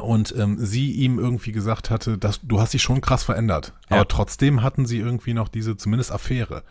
und 0.00 0.34
ähm, 0.38 0.56
sie 0.58 0.92
ihm 0.92 1.18
irgendwie 1.18 1.52
gesagt 1.52 1.90
hatte, 1.90 2.16
dass 2.16 2.40
du 2.42 2.58
hast 2.58 2.72
dich 2.72 2.82
schon 2.82 3.02
krass 3.02 3.22
verändert. 3.22 3.74
Ja. 3.90 3.96
Aber 3.96 4.08
trotzdem 4.08 4.62
hatten 4.62 4.86
sie 4.86 4.98
irgendwie 4.98 5.34
noch 5.34 5.48
diese 5.48 5.76
zumindest 5.76 6.12
Affäre. 6.12 6.62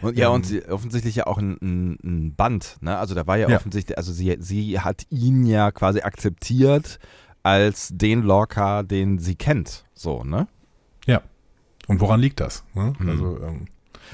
Und, 0.00 0.18
ja, 0.18 0.28
ähm, 0.28 0.34
und 0.34 0.46
sie, 0.46 0.66
offensichtlich 0.66 1.14
ja 1.14 1.28
auch 1.28 1.38
ein, 1.38 1.58
ein, 1.62 1.98
ein, 2.02 2.34
Band, 2.34 2.78
ne? 2.80 2.98
Also 2.98 3.14
da 3.14 3.28
war 3.28 3.38
ja, 3.38 3.48
ja, 3.48 3.56
offensichtlich, 3.56 3.96
also 3.96 4.12
sie, 4.12 4.36
sie 4.40 4.80
hat 4.80 5.06
ihn 5.10 5.46
ja 5.46 5.70
quasi 5.70 6.00
akzeptiert 6.00 6.98
als 7.42 7.90
den 7.92 8.22
Lorca, 8.22 8.82
den 8.82 9.18
sie 9.18 9.34
kennt. 9.34 9.84
So, 9.94 10.24
ne? 10.24 10.46
Ja. 11.06 11.22
Und 11.86 12.00
woran 12.00 12.20
liegt 12.20 12.40
das? 12.40 12.64
Ne? 12.74 12.94
Mhm. 12.98 13.08
Also, 13.08 13.40
ähm, 13.42 13.66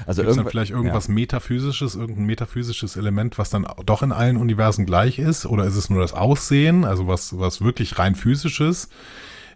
also 0.05 0.21
Gibt's 0.21 0.37
dann 0.37 0.47
vielleicht 0.47 0.71
irgendwas 0.71 1.07
ja. 1.07 1.13
Metaphysisches, 1.13 1.95
irgendein 1.95 2.25
metaphysisches 2.25 2.95
Element, 2.95 3.37
was 3.37 3.49
dann 3.49 3.67
doch 3.85 4.01
in 4.01 4.11
allen 4.11 4.37
Universen 4.37 4.85
gleich 4.85 5.19
ist? 5.19 5.45
Oder 5.45 5.65
ist 5.65 5.75
es 5.75 5.89
nur 5.89 6.01
das 6.01 6.13
Aussehen, 6.13 6.85
also 6.85 7.07
was, 7.07 7.37
was 7.37 7.61
wirklich 7.61 7.99
rein 7.99 8.15
physisches? 8.15 8.89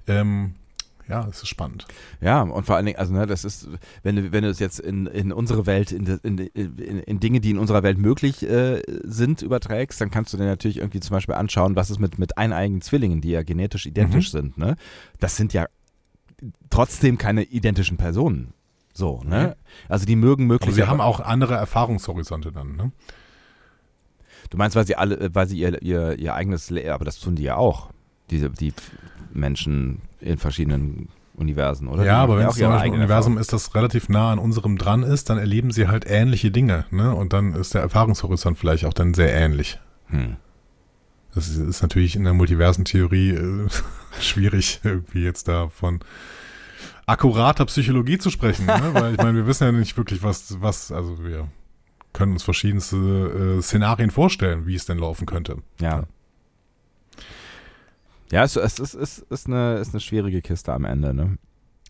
Ähm, 0.07 0.55
ja, 1.13 1.27
es 1.29 1.43
ist 1.43 1.47
spannend. 1.47 1.85
Ja, 2.21 2.41
und 2.41 2.65
vor 2.65 2.75
allen 2.75 2.87
Dingen, 2.87 2.97
also 2.97 3.13
ne, 3.13 3.27
das 3.27 3.45
ist, 3.45 3.69
wenn 4.01 4.15
du, 4.15 4.31
wenn 4.31 4.43
du 4.43 4.49
es 4.49 4.57
jetzt 4.57 4.79
in, 4.79 5.05
in 5.05 5.31
unsere 5.31 5.67
Welt, 5.67 5.91
in, 5.91 6.07
in, 6.23 6.39
in, 6.39 6.99
in 6.99 7.19
Dinge, 7.19 7.39
die 7.39 7.51
in 7.51 7.59
unserer 7.59 7.83
Welt 7.83 7.99
möglich 7.99 8.41
äh, 8.49 8.81
sind, 9.03 9.43
überträgst, 9.43 10.01
dann 10.01 10.09
kannst 10.09 10.33
du 10.33 10.37
dir 10.37 10.45
natürlich 10.45 10.77
irgendwie 10.77 11.01
zum 11.01 11.13
Beispiel 11.13 11.35
anschauen, 11.35 11.75
was 11.75 11.91
ist 11.91 11.99
mit, 11.99 12.17
mit 12.17 12.39
eineigen 12.39 12.81
Zwillingen, 12.81 13.21
die 13.21 13.29
ja 13.29 13.43
genetisch 13.43 13.85
identisch 13.85 14.33
mhm. 14.33 14.37
sind. 14.37 14.57
Ne? 14.57 14.75
Das 15.19 15.37
sind 15.37 15.53
ja 15.53 15.67
trotzdem 16.71 17.19
keine 17.19 17.43
identischen 17.43 17.97
Personen. 17.97 18.53
So, 18.91 19.21
ne? 19.23 19.55
Also 19.89 20.07
die 20.07 20.15
mögen 20.15 20.47
möglich. 20.47 20.69
Aber 20.69 20.75
sie 20.75 20.87
haben 20.87 21.01
auch 21.01 21.19
andere 21.19 21.53
Erfahrungshorizonte 21.53 22.51
dann, 22.51 22.75
ne? 22.75 22.91
Du 24.49 24.57
meinst, 24.57 24.75
weil 24.75 24.85
sie 24.85 24.95
alle, 24.95 25.33
weil 25.33 25.47
sie 25.47 25.59
ihr, 25.59 25.81
ihr, 25.81 26.17
ihr 26.17 26.33
eigenes, 26.33 26.71
aber 26.71 27.05
das 27.05 27.19
tun 27.19 27.35
die 27.35 27.43
ja 27.43 27.55
auch. 27.55 27.89
Diese, 28.29 28.49
die 28.49 28.73
Menschen 29.31 30.01
in 30.23 30.37
verschiedenen 30.37 31.09
Universen, 31.35 31.87
oder? 31.87 32.05
Ja, 32.05 32.17
aber 32.17 32.37
wenn 32.37 32.47
es 32.47 32.55
zum 32.55 32.69
Beispiel 32.69 32.91
ein 32.91 32.97
Universum 32.97 33.37
ist, 33.37 33.53
das 33.53 33.73
relativ 33.75 34.09
nah 34.09 34.31
an 34.31 34.39
unserem 34.39 34.77
dran 34.77 35.03
ist, 35.03 35.29
dann 35.29 35.37
erleben 35.37 35.71
sie 35.71 35.87
halt 35.87 36.05
ähnliche 36.07 36.51
Dinge, 36.51 36.85
ne? 36.91 37.13
Und 37.13 37.33
dann 37.33 37.53
ist 37.53 37.73
der 37.73 37.81
Erfahrungshorizont 37.81 38.57
vielleicht 38.57 38.85
auch 38.85 38.93
dann 38.93 39.13
sehr 39.13 39.33
ähnlich. 39.33 39.79
Hm. 40.07 40.37
Das 41.33 41.47
ist, 41.47 41.57
ist 41.57 41.81
natürlich 41.81 42.15
in 42.15 42.23
der 42.23 42.33
Multiversentheorie 42.33 43.31
äh, 43.31 43.67
schwierig, 44.19 44.79
irgendwie 44.83 45.23
jetzt 45.23 45.47
da 45.47 45.69
von 45.69 45.99
akkurater 47.05 47.65
Psychologie 47.65 48.17
zu 48.17 48.29
sprechen, 48.29 48.65
ne? 48.65 48.91
weil 48.93 49.13
ich 49.13 49.17
meine, 49.17 49.35
wir 49.35 49.47
wissen 49.47 49.63
ja 49.65 49.71
nicht 49.71 49.97
wirklich, 49.97 50.23
was, 50.23 50.61
was, 50.61 50.91
also 50.91 51.23
wir 51.23 51.47
können 52.13 52.33
uns 52.33 52.43
verschiedenste 52.43 53.57
äh, 53.57 53.61
Szenarien 53.61 54.11
vorstellen, 54.11 54.67
wie 54.67 54.75
es 54.75 54.85
denn 54.85 54.99
laufen 54.99 55.25
könnte. 55.25 55.57
Ja. 55.81 55.89
Ja, 55.97 56.03
es, 58.41 58.55
es, 58.55 58.79
es, 58.79 58.93
es 58.95 59.19
ist, 59.29 59.47
eine, 59.47 59.75
ist 59.75 59.93
eine 59.93 59.99
schwierige 59.99 60.41
Kiste 60.41 60.73
am 60.73 60.85
Ende, 60.85 61.13
ne? 61.13 61.37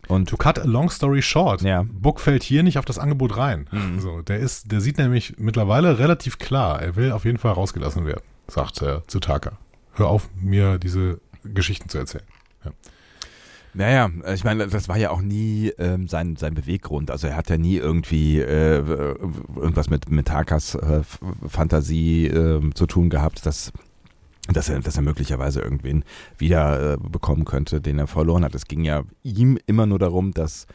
Und 0.08 0.28
To 0.28 0.36
cut 0.36 0.58
a 0.58 0.64
long 0.64 0.90
story 0.90 1.22
short, 1.22 1.62
Ja. 1.62 1.86
Book 1.90 2.20
fällt 2.20 2.42
hier 2.42 2.62
nicht 2.62 2.76
auf 2.76 2.84
das 2.84 2.98
Angebot 2.98 3.38
rein. 3.38 3.66
Mhm. 3.70 4.00
So, 4.00 4.20
der 4.20 4.38
ist, 4.38 4.70
der 4.70 4.82
sieht 4.82 4.98
nämlich 4.98 5.36
mittlerweile 5.38 5.98
relativ 5.98 6.38
klar, 6.38 6.82
er 6.82 6.96
will 6.96 7.12
auf 7.12 7.24
jeden 7.24 7.38
Fall 7.38 7.52
rausgelassen 7.52 8.04
werden, 8.04 8.20
sagt 8.46 8.82
er 8.82 9.06
zu 9.06 9.20
Taka. 9.20 9.52
Hör 9.94 10.08
auf, 10.08 10.28
mir 10.38 10.78
diese 10.78 11.20
Geschichten 11.44 11.88
zu 11.88 11.96
erzählen. 11.98 12.24
Naja, 13.76 14.08
ich 14.32 14.44
meine, 14.44 14.68
das 14.68 14.88
war 14.88 14.96
ja 14.96 15.10
auch 15.10 15.20
nie 15.20 15.72
ähm, 15.78 16.06
sein, 16.06 16.36
sein 16.36 16.54
Beweggrund. 16.54 17.10
Also 17.10 17.26
er 17.26 17.36
hat 17.36 17.50
ja 17.50 17.56
nie 17.58 17.76
irgendwie 17.76 18.38
äh, 18.38 18.76
irgendwas 18.76 19.90
mit, 19.90 20.08
mit 20.10 20.28
Takas 20.28 20.76
äh, 20.76 21.02
Fantasie 21.48 22.26
äh, 22.28 22.70
zu 22.74 22.86
tun 22.86 23.10
gehabt, 23.10 23.44
dass, 23.46 23.72
dass, 24.52 24.68
er, 24.68 24.80
dass 24.80 24.96
er 24.96 25.02
möglicherweise 25.02 25.60
irgendwen 25.60 26.04
wieder 26.38 26.94
äh, 26.94 26.96
bekommen 26.98 27.44
könnte, 27.44 27.80
den 27.80 27.98
er 27.98 28.06
verloren 28.06 28.44
hat. 28.44 28.54
Es 28.54 28.66
ging 28.66 28.84
ja 28.84 29.02
ihm 29.22 29.58
immer 29.66 29.86
nur 29.86 29.98
darum, 29.98 30.32
dass 30.32 30.66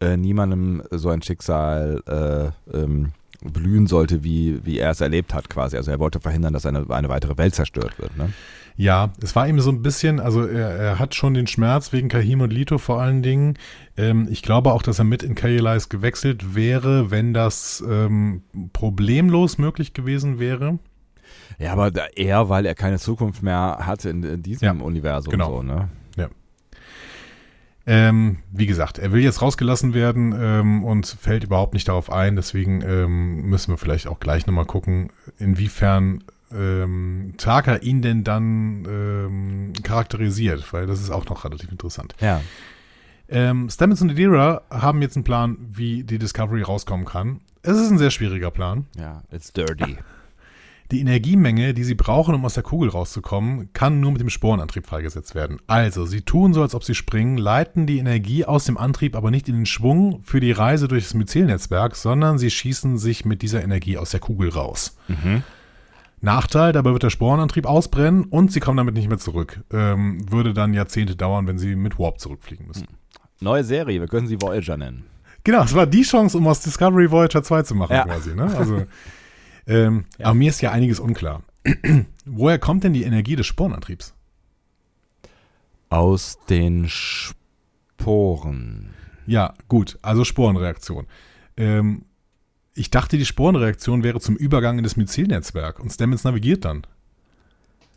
äh, 0.00 0.16
niemandem 0.16 0.82
so 0.90 1.08
ein 1.08 1.22
Schicksal 1.22 2.02
äh, 2.06 2.76
ähm, 2.78 3.12
blühen 3.42 3.86
sollte, 3.86 4.24
wie, 4.24 4.64
wie 4.64 4.78
er 4.78 4.90
es 4.90 5.00
erlebt 5.00 5.34
hat 5.34 5.48
quasi. 5.48 5.76
Also 5.76 5.90
er 5.90 5.98
wollte 5.98 6.20
verhindern, 6.20 6.52
dass 6.52 6.66
eine, 6.66 6.88
eine 6.90 7.08
weitere 7.08 7.36
Welt 7.36 7.54
zerstört 7.54 7.98
wird. 7.98 8.16
Ne? 8.16 8.32
Ja, 8.76 9.12
es 9.22 9.34
war 9.34 9.48
ihm 9.48 9.60
so 9.60 9.70
ein 9.70 9.82
bisschen, 9.82 10.20
also 10.20 10.44
er, 10.44 10.70
er 10.70 10.98
hat 10.98 11.14
schon 11.14 11.34
den 11.34 11.46
Schmerz 11.46 11.92
wegen 11.92 12.08
Kahim 12.08 12.42
und 12.42 12.52
Lito 12.52 12.78
vor 12.78 13.00
allen 13.00 13.22
Dingen. 13.22 13.54
Ähm, 13.96 14.28
ich 14.30 14.42
glaube 14.42 14.72
auch, 14.72 14.82
dass 14.82 14.98
er 14.98 15.04
mit 15.04 15.22
in 15.22 15.34
Kaelais 15.34 15.88
gewechselt 15.88 16.54
wäre, 16.54 17.10
wenn 17.10 17.32
das 17.32 17.82
ähm, 17.88 18.42
problemlos 18.72 19.58
möglich 19.58 19.94
gewesen 19.94 20.38
wäre. 20.38 20.78
Ja, 21.58 21.72
aber 21.72 21.92
eher, 22.16 22.48
weil 22.48 22.66
er 22.66 22.74
keine 22.74 22.98
Zukunft 22.98 23.42
mehr 23.42 23.78
hatte 23.82 24.10
in, 24.10 24.22
in 24.22 24.42
diesem 24.42 24.64
Ja, 24.64 24.72
Universum. 24.84 25.30
genau. 25.30 25.56
So, 25.58 25.62
ne? 25.62 25.88
Ähm, 27.88 28.38
wie 28.50 28.66
gesagt, 28.66 28.98
er 28.98 29.12
will 29.12 29.22
jetzt 29.22 29.40
rausgelassen 29.42 29.94
werden 29.94 30.34
ähm, 30.36 30.82
und 30.82 31.06
fällt 31.06 31.44
überhaupt 31.44 31.72
nicht 31.72 31.86
darauf 31.86 32.10
ein. 32.10 32.34
Deswegen 32.34 32.82
ähm, 32.82 33.42
müssen 33.42 33.72
wir 33.72 33.78
vielleicht 33.78 34.08
auch 34.08 34.18
gleich 34.18 34.44
nochmal 34.46 34.64
gucken, 34.64 35.10
inwiefern 35.38 36.24
ähm, 36.52 37.34
Taka 37.38 37.76
ihn 37.76 38.02
denn 38.02 38.24
dann 38.24 38.84
ähm, 38.90 39.72
charakterisiert, 39.84 40.72
weil 40.72 40.86
das 40.86 41.00
ist 41.00 41.10
auch 41.10 41.26
noch 41.26 41.44
relativ 41.44 41.70
interessant. 41.70 42.16
Ja. 42.20 42.40
Ähm, 43.28 43.68
Stamets 43.70 44.02
und 44.02 44.10
Adira 44.10 44.62
haben 44.68 45.00
jetzt 45.00 45.16
einen 45.16 45.24
Plan, 45.24 45.56
wie 45.70 46.02
die 46.02 46.18
Discovery 46.18 46.62
rauskommen 46.62 47.06
kann. 47.06 47.40
Es 47.62 47.76
ist 47.78 47.90
ein 47.90 47.98
sehr 47.98 48.10
schwieriger 48.10 48.50
Plan. 48.50 48.86
Ja, 48.98 49.22
it's 49.30 49.52
dirty. 49.52 49.96
Die 50.92 51.00
Energiemenge, 51.00 51.74
die 51.74 51.82
sie 51.82 51.96
brauchen, 51.96 52.34
um 52.34 52.44
aus 52.44 52.54
der 52.54 52.62
Kugel 52.62 52.90
rauszukommen, 52.90 53.72
kann 53.72 53.98
nur 54.00 54.12
mit 54.12 54.20
dem 54.20 54.30
Sporenantrieb 54.30 54.86
freigesetzt 54.86 55.34
werden. 55.34 55.58
Also, 55.66 56.06
sie 56.06 56.20
tun 56.20 56.54
so, 56.54 56.62
als 56.62 56.74
ob 56.76 56.84
sie 56.84 56.94
springen, 56.94 57.38
leiten 57.38 57.86
die 57.86 57.98
Energie 57.98 58.44
aus 58.44 58.64
dem 58.66 58.78
Antrieb 58.78 59.16
aber 59.16 59.30
nicht 59.32 59.48
in 59.48 59.56
den 59.56 59.66
Schwung 59.66 60.20
für 60.22 60.38
die 60.38 60.52
Reise 60.52 60.86
durch 60.86 61.04
das 61.04 61.14
Myzelnetzwerk, 61.14 61.96
sondern 61.96 62.38
sie 62.38 62.50
schießen 62.50 62.98
sich 62.98 63.24
mit 63.24 63.42
dieser 63.42 63.64
Energie 63.64 63.98
aus 63.98 64.10
der 64.10 64.20
Kugel 64.20 64.50
raus. 64.50 64.96
Mhm. 65.08 65.42
Nachteil, 66.20 66.72
dabei 66.72 66.92
wird 66.92 67.02
der 67.02 67.10
Sporenantrieb 67.10 67.66
ausbrennen 67.66 68.24
und 68.24 68.50
sie 68.52 68.60
kommen 68.60 68.76
damit 68.78 68.94
nicht 68.94 69.08
mehr 69.08 69.18
zurück. 69.18 69.60
Ähm, 69.72 70.30
würde 70.30 70.54
dann 70.54 70.72
Jahrzehnte 70.72 71.14
dauern, 71.16 71.46
wenn 71.46 71.58
sie 71.58 71.76
mit 71.76 71.98
Warp 71.98 72.20
zurückfliegen 72.20 72.66
müssen. 72.66 72.86
Neue 73.40 73.64
Serie, 73.64 74.00
wir 74.00 74.08
können 74.08 74.26
sie 74.26 74.40
Voyager 74.40 74.76
nennen. 74.76 75.04
Genau, 75.44 75.62
es 75.62 75.74
war 75.74 75.86
die 75.86 76.02
Chance, 76.02 76.38
um 76.38 76.46
aus 76.48 76.60
Discovery 76.60 77.10
Voyager 77.10 77.42
2 77.42 77.62
zu 77.62 77.74
machen, 77.74 77.92
Ja. 77.94 78.04
quasi. 78.04 78.34
Ne? 78.34 78.44
Also, 78.56 78.84
ähm, 79.66 80.04
Ja. 80.18 80.26
Aber 80.26 80.34
mir 80.34 80.50
ist 80.50 80.60
ja 80.60 80.72
einiges 80.72 81.00
unklar. 81.00 81.42
Woher 82.24 82.58
kommt 82.58 82.84
denn 82.84 82.92
die 82.92 83.04
Energie 83.04 83.36
des 83.36 83.46
Sporenantriebs? 83.46 84.14
Aus 85.88 86.38
den 86.48 86.88
Sporen. 86.88 88.90
Ja, 89.26 89.54
gut, 89.68 89.98
also 90.02 90.24
Sporenreaktion. 90.24 91.06
Ähm, 91.56 92.04
ich 92.74 92.90
dachte, 92.90 93.16
die 93.16 93.24
Sporenreaktion 93.24 94.02
wäre 94.02 94.20
zum 94.20 94.36
Übergang 94.36 94.78
in 94.78 94.84
das 94.84 94.96
Myzelnetzwerk 94.96 95.80
und 95.80 95.90
Stamets 95.90 96.24
navigiert 96.24 96.64
dann. 96.64 96.86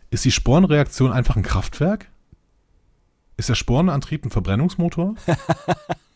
Ist 0.09 0.25
die 0.25 0.31
Sporenreaktion 0.31 1.11
einfach 1.11 1.35
ein 1.35 1.43
Kraftwerk? 1.43 2.07
Ist 3.37 3.49
der 3.49 3.55
Sporenantrieb 3.55 4.25
ein 4.25 4.31
Verbrennungsmotor? 4.31 5.15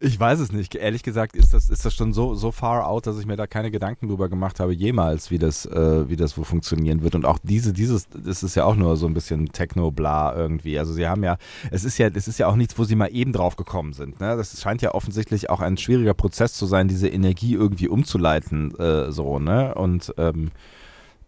Ich 0.00 0.18
weiß 0.18 0.40
es 0.40 0.52
nicht. 0.52 0.74
Ehrlich 0.74 1.02
gesagt 1.02 1.36
ist 1.36 1.54
das, 1.54 1.70
ist 1.70 1.84
das 1.84 1.94
schon 1.94 2.12
so, 2.12 2.34
so 2.34 2.50
far 2.50 2.86
out, 2.86 3.06
dass 3.06 3.18
ich 3.18 3.26
mir 3.26 3.36
da 3.36 3.46
keine 3.46 3.70
Gedanken 3.70 4.08
drüber 4.08 4.28
gemacht 4.28 4.60
habe, 4.60 4.74
jemals, 4.74 5.30
wie 5.30 5.38
das, 5.38 5.66
äh, 5.66 6.08
wie 6.08 6.16
das 6.16 6.36
wo 6.36 6.44
funktionieren 6.44 7.02
wird. 7.02 7.14
Und 7.14 7.24
auch 7.24 7.38
diese, 7.42 7.72
dieses, 7.72 8.08
das 8.08 8.42
ist 8.42 8.54
ja 8.54 8.64
auch 8.64 8.76
nur 8.76 8.96
so 8.96 9.06
ein 9.06 9.14
bisschen 9.14 9.52
Techno-Bla 9.52 10.34
irgendwie. 10.36 10.78
Also 10.78 10.92
sie 10.92 11.06
haben 11.06 11.22
ja, 11.22 11.36
es 11.70 11.84
ist 11.84 11.98
ja, 11.98 12.08
es 12.12 12.28
ist 12.28 12.38
ja 12.38 12.48
auch 12.48 12.56
nichts, 12.56 12.78
wo 12.78 12.84
sie 12.84 12.96
mal 12.96 13.08
eben 13.08 13.32
drauf 13.32 13.56
gekommen 13.56 13.92
sind. 13.92 14.20
Ne? 14.20 14.36
Das 14.36 14.60
scheint 14.60 14.82
ja 14.82 14.94
offensichtlich 14.94 15.50
auch 15.50 15.60
ein 15.60 15.76
schwieriger 15.76 16.14
Prozess 16.14 16.54
zu 16.54 16.66
sein, 16.66 16.88
diese 16.88 17.08
Energie 17.08 17.54
irgendwie 17.54 17.88
umzuleiten, 17.88 18.74
äh, 18.78 19.10
so, 19.12 19.38
ne? 19.38 19.74
Und 19.74 20.12
ähm, 20.16 20.50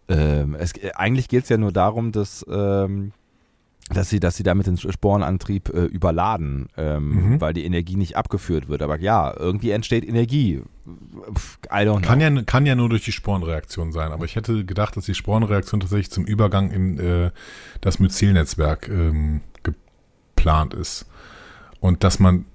ähm, 0.07 0.55
es, 0.55 0.73
eigentlich 0.95 1.27
geht 1.27 1.43
es 1.43 1.49
ja 1.49 1.57
nur 1.57 1.71
darum, 1.71 2.11
dass 2.11 2.45
ähm, 2.49 3.11
dass 3.91 4.09
sie, 4.09 4.19
dass 4.19 4.37
sie 4.37 4.43
damit 4.43 4.67
den 4.67 4.77
Sporenantrieb 4.77 5.69
äh, 5.73 5.85
überladen, 5.85 6.67
ähm, 6.77 7.09
Mhm. 7.33 7.41
weil 7.41 7.53
die 7.53 7.65
Energie 7.65 7.95
nicht 7.95 8.15
abgeführt 8.17 8.67
wird. 8.69 8.81
Aber 8.81 8.99
ja, 8.99 9.33
irgendwie 9.35 9.71
entsteht 9.71 10.07
Energie. 10.07 10.61
I 10.87 11.69
don't 11.71 11.97
know. 11.99 12.07
Kann 12.07 12.21
ja, 12.21 12.41
kann 12.43 12.65
ja 12.65 12.75
nur 12.75 12.89
durch 12.89 13.03
die 13.03 13.11
Sporenreaktion 13.11 13.91
sein, 13.91 14.11
aber 14.11 14.25
ich 14.25 14.35
hätte 14.35 14.63
gedacht, 14.65 14.95
dass 14.97 15.05
die 15.05 15.15
Sporenreaktion 15.15 15.79
tatsächlich 15.79 16.11
zum 16.11 16.25
Übergang 16.25 16.71
in 16.71 16.99
äh, 16.99 17.31
das 17.81 17.99
Myzelnetzwerk 17.99 18.87
ähm, 18.89 19.41
geplant 19.63 20.73
ist. 20.73 21.05
Und 21.79 22.03
dass 22.03 22.19
man, 22.19 22.45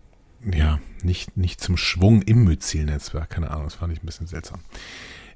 ja, 0.45 0.79
nicht, 1.03 1.37
nicht 1.37 1.61
zum 1.61 1.77
Schwung 1.77 2.23
im 2.23 2.45
Myzelnetzwerk, 2.45 3.31
keine 3.31 3.51
Ahnung, 3.51 3.65
das 3.65 3.75
fand 3.75 3.93
ich 3.93 4.03
ein 4.03 4.07
bisschen 4.07 4.27
seltsam. 4.27 4.61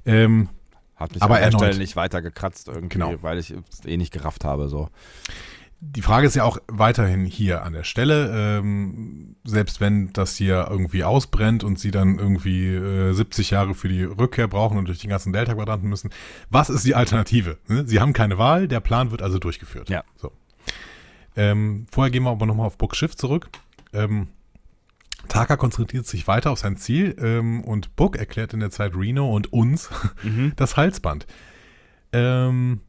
Ähm, 0.05 0.49
Hat 0.95 1.13
mich 1.13 1.21
aber 1.21 1.35
an 1.35 1.41
der 1.41 1.45
erneut. 1.47 1.61
Stelle 1.61 1.77
nicht 1.79 1.95
weiter 1.95 2.21
gekratzt 2.21 2.67
irgendwie, 2.67 2.89
Genau. 2.89 3.13
weil 3.21 3.37
ich 3.39 3.51
es 3.51 3.85
eh 3.85 3.97
nicht 3.97 4.11
gerafft 4.13 4.45
habe. 4.45 4.67
So. 4.69 4.89
Die 5.81 6.01
Frage 6.01 6.27
ist 6.27 6.35
ja 6.35 6.43
auch 6.43 6.57
weiterhin 6.67 7.25
hier 7.25 7.63
an 7.63 7.73
der 7.73 7.83
Stelle, 7.83 8.59
ähm, 8.59 9.37
selbst 9.45 9.79
wenn 9.79 10.11
das 10.11 10.35
hier 10.35 10.67
irgendwie 10.69 11.05
ausbrennt 11.05 11.63
und 11.63 11.79
sie 11.79 11.91
dann 11.91 12.19
irgendwie 12.19 12.67
äh, 12.67 13.13
70 13.13 13.51
Jahre 13.51 13.73
für 13.73 13.87
die 13.87 14.03
Rückkehr 14.03 14.47
brauchen 14.49 14.77
und 14.77 14.85
durch 14.89 14.99
den 14.99 15.09
ganzen 15.09 15.31
Delta-Quadranten 15.31 15.87
müssen, 15.87 16.09
was 16.49 16.69
ist 16.69 16.85
die 16.85 16.95
Alternative? 16.95 17.57
Ne? 17.67 17.87
Sie 17.87 18.01
haben 18.01 18.11
keine 18.11 18.37
Wahl, 18.37 18.67
der 18.67 18.81
Plan 18.81 19.11
wird 19.11 19.21
also 19.21 19.39
durchgeführt. 19.39 19.89
Ja. 19.89 20.03
So. 20.17 20.33
Ähm, 21.37 21.85
vorher 21.89 22.11
gehen 22.11 22.23
wir 22.23 22.31
aber 22.31 22.45
nochmal 22.45 22.67
auf 22.67 22.77
Book 22.77 22.95
Schiff 22.95 23.15
zurück. 23.15 23.49
Ähm, 23.93 24.27
Taka 25.29 25.55
konzentriert 25.55 26.05
sich 26.07 26.27
weiter 26.27 26.51
auf 26.51 26.59
sein 26.59 26.75
Ziel 26.75 27.15
ähm, 27.21 27.63
und 27.63 27.95
Book 27.95 28.17
erklärt 28.17 28.53
in 28.53 28.59
der 28.59 28.71
Zeit 28.71 28.95
Reno 28.95 29.33
und 29.33 29.53
uns 29.53 29.89
Mhm. 30.23 30.53
das 30.57 30.75
Halsband. 30.75 31.25
Ähm, 32.11 32.81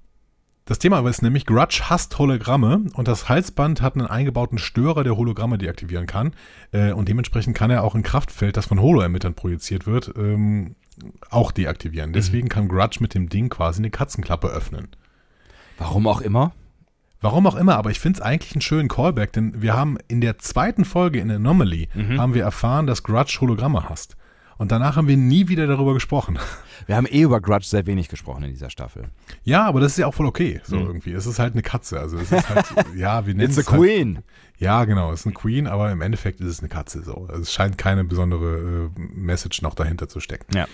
das 0.71 0.79
Thema 0.79 0.99
aber 0.99 1.11
ist 1.11 1.21
nämlich, 1.21 1.47
Grudge 1.47 1.83
hasst 1.91 2.17
Hologramme 2.17 2.85
und 2.95 3.09
das 3.09 3.29
Halsband 3.29 3.83
hat 3.83 3.97
einen 3.97 4.07
eingebauten 4.07 4.57
Störer, 4.57 5.03
der 5.03 5.17
Hologramme 5.17 5.59
deaktivieren 5.59 6.07
kann. 6.07 6.33
Äh, 6.71 6.93
und 6.93 7.09
dementsprechend 7.09 7.57
kann 7.57 7.73
er 7.73 7.83
auch 7.83 7.97
ein 7.97 8.05
Kraftfeld, 8.05 8.57
das 8.57 8.67
von 8.67 8.81
Holo-Emittern 8.81 9.35
projiziert 9.35 9.89
wird, 9.89 10.15
ähm, 10.17 10.77
auch 11.29 11.51
deaktivieren. 11.51 12.13
Deswegen 12.13 12.49
kann 12.49 12.69
Grudge 12.69 12.99
mit 13.01 13.15
dem 13.15 13.29
Ding 13.29 13.49
quasi 13.49 13.81
eine 13.81 13.91
Katzenklappe 13.91 14.47
öffnen. 14.47 14.87
Warum 15.77 16.07
auch 16.07 16.21
immer. 16.21 16.53
Warum 17.21 17.49
auch 17.49 17.57
immer, 17.57 17.75
aber 17.75 17.91
ich 17.91 17.99
finde 17.99 18.21
es 18.21 18.23
eigentlich 18.23 18.53
einen 18.53 18.63
schönen 18.63 18.89
Callback, 18.89 19.33
denn 19.33 19.61
wir 19.61 19.75
haben 19.75 19.99
in 20.07 20.21
der 20.21 20.39
zweiten 20.39 20.85
Folge 20.85 21.19
in 21.19 21.33
Anomaly 21.33 21.89
haben 22.17 22.35
wir 22.35 22.45
erfahren, 22.45 22.87
dass 22.87 23.03
Grudge 23.03 23.39
Hologramme 23.41 23.89
hasst. 23.89 24.17
Und 24.61 24.71
danach 24.73 24.97
haben 24.97 25.09
wir 25.09 25.17
nie 25.17 25.49
wieder 25.49 25.67
darüber 25.67 25.95
gesprochen. 25.95 26.39
Wir 26.87 26.97
haben 26.97 27.07
eh 27.07 27.23
über 27.23 27.41
Grudge 27.41 27.67
sehr 27.67 27.87
wenig 27.87 28.09
gesprochen 28.09 28.43
in 28.45 28.51
dieser 28.51 28.69
Staffel. 28.71 29.05
Ja, 29.45 29.67
aber 29.67 29.81
das 29.81 29.93
ist 29.93 29.99
ja 29.99 30.07
auch 30.07 30.15
voll 30.15 30.27
okay, 30.27 30.61
so 30.65 30.77
Mhm. 30.77 30.87
irgendwie. 30.87 31.13
Es 31.13 31.27
ist 31.27 31.39
halt 31.39 31.53
eine 31.53 31.63
Katze, 31.63 32.01
also 32.01 32.17
es 32.19 32.33
ist 32.33 32.49
halt, 32.49 32.67
ja, 32.97 33.27
wir 33.27 33.35
nennen 33.35 33.49
It's 33.49 33.59
a 33.59 33.61
es 33.63 33.71
halt, 33.71 33.81
Queen. 33.81 34.19
Ja, 34.59 34.85
genau, 34.87 35.13
es 35.13 35.21
ist 35.21 35.27
eine 35.27 35.35
Queen, 35.35 35.67
aber 35.67 35.91
im 35.93 36.01
Endeffekt 36.03 36.41
ist 36.41 36.47
es 36.49 36.61
eine 36.61 36.69
Katze, 36.69 37.03
so. 37.03 37.27
Also 37.29 37.43
es 37.43 37.53
scheint 37.53 37.79
keine 37.79 38.05
besondere 38.05 38.91
äh, 38.97 39.01
Message 39.01 39.63
noch 39.63 39.75
dahinter 39.75 40.09
zu 40.09 40.21
stecken. 40.21 40.55
Ja. 40.57 40.67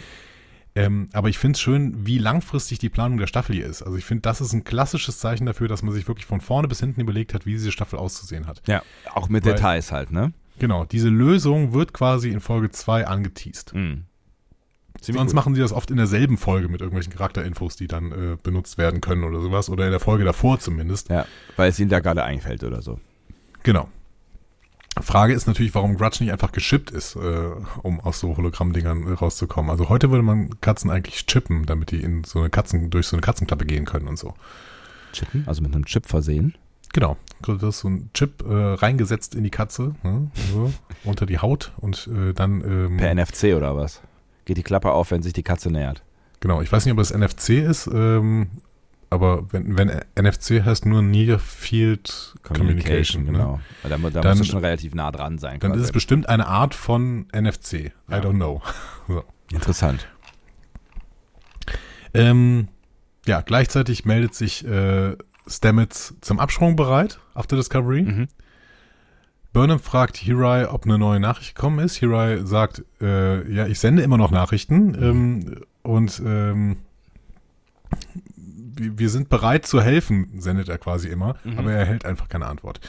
Ähm, 0.74 1.09
aber 1.12 1.28
ich 1.28 1.39
finde 1.39 1.57
es 1.57 1.61
schön, 1.61 2.07
wie 2.07 2.18
langfristig 2.18 2.78
die 2.78 2.89
Planung 2.89 3.19
der 3.19 3.27
Staffel 3.28 3.55
hier 3.56 3.66
ist. 3.66 3.82
Also 3.82 3.97
ich 3.97 4.05
finde, 4.05 4.23
das 4.23 4.40
ist 4.40 4.52
ein 4.52 4.65
klassisches 4.65 5.19
Zeichen 5.19 5.47
dafür, 5.47 5.69
dass 5.69 5.82
man 5.82 5.93
sich 5.94 6.06
wirklich 6.09 6.27
von 6.27 6.40
vorne 6.40 6.66
bis 6.69 6.81
hinten 6.81 7.01
überlegt 7.01 7.35
hat, 7.35 7.47
wie 7.47 7.52
diese 7.52 7.73
Staffel 7.73 7.98
auszusehen 7.98 8.47
hat. 8.47 8.62
Ja, 8.66 8.82
auch 9.15 9.28
mit 9.28 9.44
Weil- 9.44 9.55
Details 9.55 9.90
halt, 9.93 10.11
ne? 10.11 10.32
Genau, 10.59 10.85
diese 10.85 11.09
Lösung 11.09 11.73
wird 11.73 11.93
quasi 11.93 12.31
in 12.31 12.41
Folge 12.41 12.70
2 12.70 13.07
angeteased. 13.07 13.74
Mhm. 13.74 14.05
Sonst 15.01 15.33
gut. 15.33 15.35
machen 15.35 15.55
sie 15.55 15.61
das 15.61 15.73
oft 15.73 15.91
in 15.91 15.99
derselben 15.99 16.39
Folge 16.39 16.69
mit 16.69 16.81
irgendwelchen 16.81 17.12
Charakterinfos, 17.12 17.77
die 17.77 17.87
dann 17.87 18.12
äh, 18.12 18.37
benutzt 18.43 18.78
werden 18.78 19.01
können 19.01 19.24
oder 19.24 19.41
sowas. 19.41 19.69
Oder 19.69 19.85
in 19.85 19.91
der 19.91 20.01
Folge 20.01 20.24
davor 20.24 20.59
zumindest. 20.59 21.11
Ja, 21.11 21.27
weil 21.57 21.69
es 21.69 21.78
ihnen 21.78 21.91
da 21.91 22.01
gerade 22.01 22.24
einfällt 22.24 22.65
oder 22.65 22.81
so. 22.83 22.99
Genau. 23.62 23.89
Frage 25.03 25.35
ist 25.35 25.47
natürlich, 25.47 25.74
warum 25.74 25.97
Grudge 25.97 26.24
nicht 26.24 26.33
einfach 26.33 26.53
geschippt 26.53 26.91
ist, 26.91 27.16
äh, 27.16 27.51
um 27.83 28.01
aus 28.01 28.19
so 28.20 28.37
Hologramm-Dingern 28.37 29.07
äh, 29.07 29.12
rauszukommen. 29.12 29.70
Also 29.70 29.91
heute 29.91 30.11
würde 30.11 30.23
man 30.23 30.59
Katzen 30.62 30.91
eigentlich 30.91 31.27
chippen, 31.27 31.66
damit 31.66 31.91
die 31.91 32.01
in 32.01 32.24
so 32.24 32.39
eine 32.41 32.49
Katzen, 32.49 32.89
durch 32.89 33.07
so 33.07 33.16
eine 33.16 33.20
Katzenklappe 33.20 33.66
gehen 33.66 33.85
können 33.85 34.09
und 34.09 34.19
so. 34.19 34.35
Chippen? 35.12 35.45
Also 35.47 35.62
mit 35.62 35.74
einem 35.74 35.85
Chip 35.85 36.07
versehen? 36.07 36.55
Genau. 36.97 37.18
Du 37.43 37.60
hast 37.60 37.81
so 37.81 37.89
einen 37.89 38.09
Chip 38.14 38.43
äh, 38.48 38.52
reingesetzt 38.55 39.35
in 39.35 39.44
die 39.44 39.51
Katze, 39.51 39.94
ne, 40.02 40.31
so, 40.51 40.73
unter 41.05 41.27
die 41.27 41.39
Haut 41.39 41.73
und 41.77 42.09
äh, 42.09 42.32
dann. 42.32 42.62
Ähm, 42.62 42.97
Per 42.97 43.14
NFC 43.14 43.55
oder 43.55 43.77
was? 43.77 44.01
Geht 44.47 44.56
die 44.56 44.62
Klappe 44.62 44.90
auf, 44.93 45.10
wenn 45.10 45.23
sich 45.23 45.35
die 45.35 45.43
Katze 45.43 45.70
nähert? 45.70 46.02
Genau, 46.40 46.62
ich 46.62 46.73
weiß 46.73 46.86
nicht, 46.86 46.93
ob 46.94 46.98
es 47.01 47.12
NFC 47.12 47.51
ist, 47.51 47.86
ähm, 47.93 48.48
aber 49.10 49.52
wenn, 49.52 49.77
wenn 49.77 49.89
NFC 50.18 50.64
heißt 50.64 50.86
nur 50.86 51.02
Near 51.02 51.39
Field 51.39 52.35
Communication, 52.43 53.24
ne? 53.24 53.32
genau. 53.32 53.60
Weil 53.82 53.90
Da, 53.90 53.98
da 53.98 54.20
Dann- 54.23 54.39
musst 54.39 54.48
du 54.48 54.52
schon 54.55 54.64
relativ 54.64 54.94
nah 54.94 55.12
dran 55.12 55.36
sein. 55.36 55.60
dann 55.60 55.73
ist 55.73 55.77
quasi. 55.77 55.85
es 55.89 55.93
bestimmt 55.93 56.31
eine 56.31 56.47
Art 56.47 56.74
von 56.74 57.27
NFC. 57.35 57.73
I 57.74 57.93
Ja. 58.10 58.18
don't 58.20 58.36
know. 58.36 58.62
So. 59.06 59.23
Interessant. 59.52 60.09
Ähm, 62.14 62.68
ja, 63.27 63.43
gleichzeitig 63.43 64.05
meldet 64.06 64.35
sich 64.35 64.66
äh, 64.66 65.16
Stamets 65.47 66.14
zum 66.20 66.39
Absprung 66.40 66.77
bereit 66.77 67.20
auf 67.35 67.47
der 67.47 67.59
Discovery. 67.59 68.02
Mhm. 68.02 68.28
Burnham 69.52 69.78
fragt 69.81 70.16
Hirai, 70.18 70.68
ob 70.68 70.85
eine 70.85 70.98
neue 70.98 71.18
Nachricht 71.20 71.55
gekommen 71.55 71.78
ist. 71.78 71.97
Hirai 71.97 72.44
sagt, 72.44 72.85
äh, 73.01 73.51
ja, 73.51 73.66
ich 73.66 73.78
sende 73.81 74.02
immer 74.02 74.18
noch 74.18 74.31
Nachrichten 74.31 74.94
ähm, 75.02 75.60
und 75.82 76.20
ähm, 76.24 76.77
wir 78.36 78.98
wir 78.98 79.09
sind 79.09 79.28
bereit 79.31 79.66
zu 79.66 79.81
helfen, 79.81 80.28
sendet 80.39 80.68
er 80.68 80.77
quasi 80.78 81.09
immer, 81.09 81.36
Mhm. 81.44 81.59
aber 81.59 81.73
er 81.73 81.78
erhält 81.78 82.05
einfach 82.05 82.28
keine 82.28 82.47
Antwort. 82.47 82.81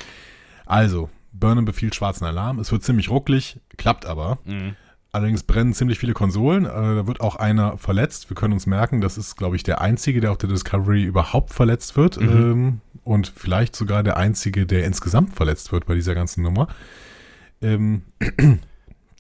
Also, 0.66 1.10
Burnham 1.32 1.64
befiehlt 1.66 1.96
schwarzen 1.96 2.26
Alarm. 2.26 2.60
Es 2.60 2.72
wird 2.72 2.84
ziemlich 2.84 3.10
rucklig, 3.10 3.60
klappt 3.78 4.06
aber. 4.06 4.40
Mhm. 4.44 4.76
Allerdings 5.18 5.44
brennen 5.44 5.74
ziemlich 5.74 6.00
viele 6.00 6.14
Konsolen. 6.14 6.66
Äh, 6.66 6.70
da 6.70 7.08
wird 7.08 7.22
auch 7.22 7.36
einer 7.36 7.78
verletzt. 7.78 8.30
Wir 8.30 8.36
können 8.36 8.54
uns 8.54 8.66
merken, 8.68 9.02
das 9.02 9.18
ist, 9.18 9.36
glaube 9.36 9.56
ich, 9.56 9.64
der 9.64 9.82
einzige, 9.82 10.22
der 10.22 10.32
auf 10.32 10.38
der 10.38 10.50
Discovery 10.50 11.04
überhaupt 11.04 11.54
verletzt 11.54 11.98
wird. 11.98 12.20
Mhm. 12.22 12.30
Ähm, 12.30 12.82
und 13.04 13.28
vielleicht 13.36 13.76
sogar 13.76 14.04
der 14.04 14.18
einzige, 14.18 14.66
der 14.66 14.86
insgesamt 14.86 15.34
verletzt 15.36 15.72
wird 15.72 15.86
bei 15.86 15.96
dieser 15.96 16.14
ganzen 16.14 16.44
Nummer. 16.44 16.68
Ähm, 17.62 18.04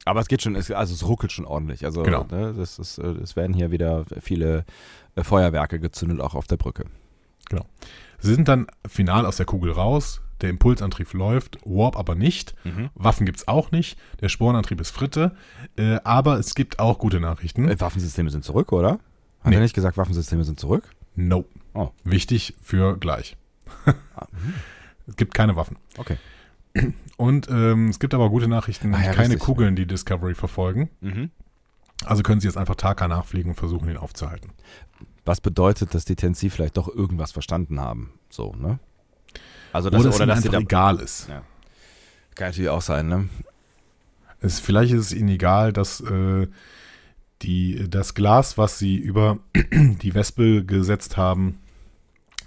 Aber 0.06 0.22
es 0.22 0.28
geht 0.28 0.42
schon, 0.42 0.56
es- 0.56 0.72
also 0.72 0.94
es 0.94 1.06
ruckelt 1.08 1.32
schon 1.32 1.46
ordentlich. 1.46 1.84
Also 1.84 2.04
Genau. 2.04 2.26
ne, 2.32 2.54
das 2.56 2.80
ist, 2.80 2.98
äh, 2.98 3.08
es 3.24 3.36
werden 3.36 3.54
hier 3.54 3.72
wieder 3.72 4.06
viele 4.22 4.66
äh, 5.16 5.24
Feuerwerke 5.24 5.80
gezündet, 5.80 6.22
auch 6.22 6.36
auf 6.36 6.48
der 6.48 6.58
Brücke. 6.58 6.86
sie 8.20 8.34
sind 8.34 8.48
dann 8.48 8.68
final 8.88 9.26
aus 9.26 9.38
der 9.38 9.46
Kugel 9.46 9.72
raus. 9.72 10.22
Der 10.42 10.50
Impulsantrieb 10.50 11.12
läuft, 11.14 11.58
Warp 11.66 11.98
aber 11.98 12.16
nicht. 12.16 12.54
Waffen 12.96 13.26
gibt's 13.26 13.48
auch 13.48 13.72
nicht. 13.72 13.98
Der 14.22 14.30
Sporenantrieb 14.30 14.80
ist 14.80 14.92
Fritte. 14.92 15.36
Äh, 15.78 16.00
aber 16.04 16.38
es 16.38 16.54
gibt 16.56 16.80
auch 16.80 17.00
gute 17.00 17.20
Nachrichten. 17.20 17.68
Äh, 17.70 17.80
Waffensysteme 17.80 18.30
sind 18.30 18.44
zurück, 18.44 18.72
oder? 18.72 19.00
Hat 19.42 19.50
Nee. 19.52 19.56
er 19.56 19.62
nicht 19.62 19.74
gesagt, 19.76 19.98
Waffensysteme 19.98 20.44
sind 20.44 20.60
zurück? 20.60 20.90
No. 21.16 21.46
Oh. 21.74 21.90
Wichtig 22.04 22.54
für 22.62 22.98
gleich. 22.98 23.36
Ah, 23.86 24.28
hm. 24.32 24.54
Es 25.08 25.16
gibt 25.16 25.34
keine 25.34 25.56
Waffen. 25.56 25.78
Okay. 25.98 26.18
Und 27.18 27.48
ähm, 27.50 27.90
es 27.90 28.00
gibt 28.00 28.14
aber 28.14 28.30
gute 28.30 28.48
Nachrichten, 28.48 28.94
Ah 28.94 29.00
ja, 29.04 29.12
keine 29.14 29.30
richtig. 29.30 29.40
Kugeln, 29.40 29.76
die 29.76 29.88
Discovery 29.88 30.36
verfolgen. 30.36 30.90
Mhm. 31.02 31.32
Also 32.06 32.22
können 32.22 32.40
sie 32.42 32.48
jetzt 32.48 32.58
einfach 32.58 32.76
Taka 32.76 33.08
nachfliegen 33.08 33.52
und 33.52 33.56
versuchen, 33.56 33.90
ihn 33.90 33.98
aufzuhalten. 33.98 34.52
Was 35.26 35.42
bedeutet, 35.42 35.96
dass 35.96 36.06
die 36.06 36.16
Tensi 36.16 36.50
vielleicht 36.52 36.78
doch 36.78 36.88
irgendwas 36.88 37.32
verstanden 37.32 37.80
haben? 37.80 38.14
So, 38.30 38.54
ne? 38.54 38.78
Also 39.78 39.90
Oder, 39.90 39.98
das, 39.98 40.08
es 40.08 40.16
oder 40.16 40.24
ihnen 40.24 40.36
dass 40.36 40.46
einfach 40.46 40.60
egal 40.60 41.00
ist. 41.00 41.28
kann 42.34 42.48
natürlich 42.48 42.70
auch 42.70 42.82
sein, 42.82 43.08
ne? 43.08 43.30
Es, 44.40 44.60
vielleicht 44.60 44.92
ist 44.92 45.06
es 45.06 45.14
ihnen 45.14 45.30
egal, 45.30 45.72
dass 45.72 46.02
äh, 46.02 46.48
die, 47.44 47.88
das 47.88 48.16
Glas, 48.16 48.58
was 48.58 48.80
sie 48.80 48.96
über 48.96 49.38
die 49.72 50.16
Wespe 50.16 50.66
gesetzt 50.66 51.16
haben, 51.16 51.60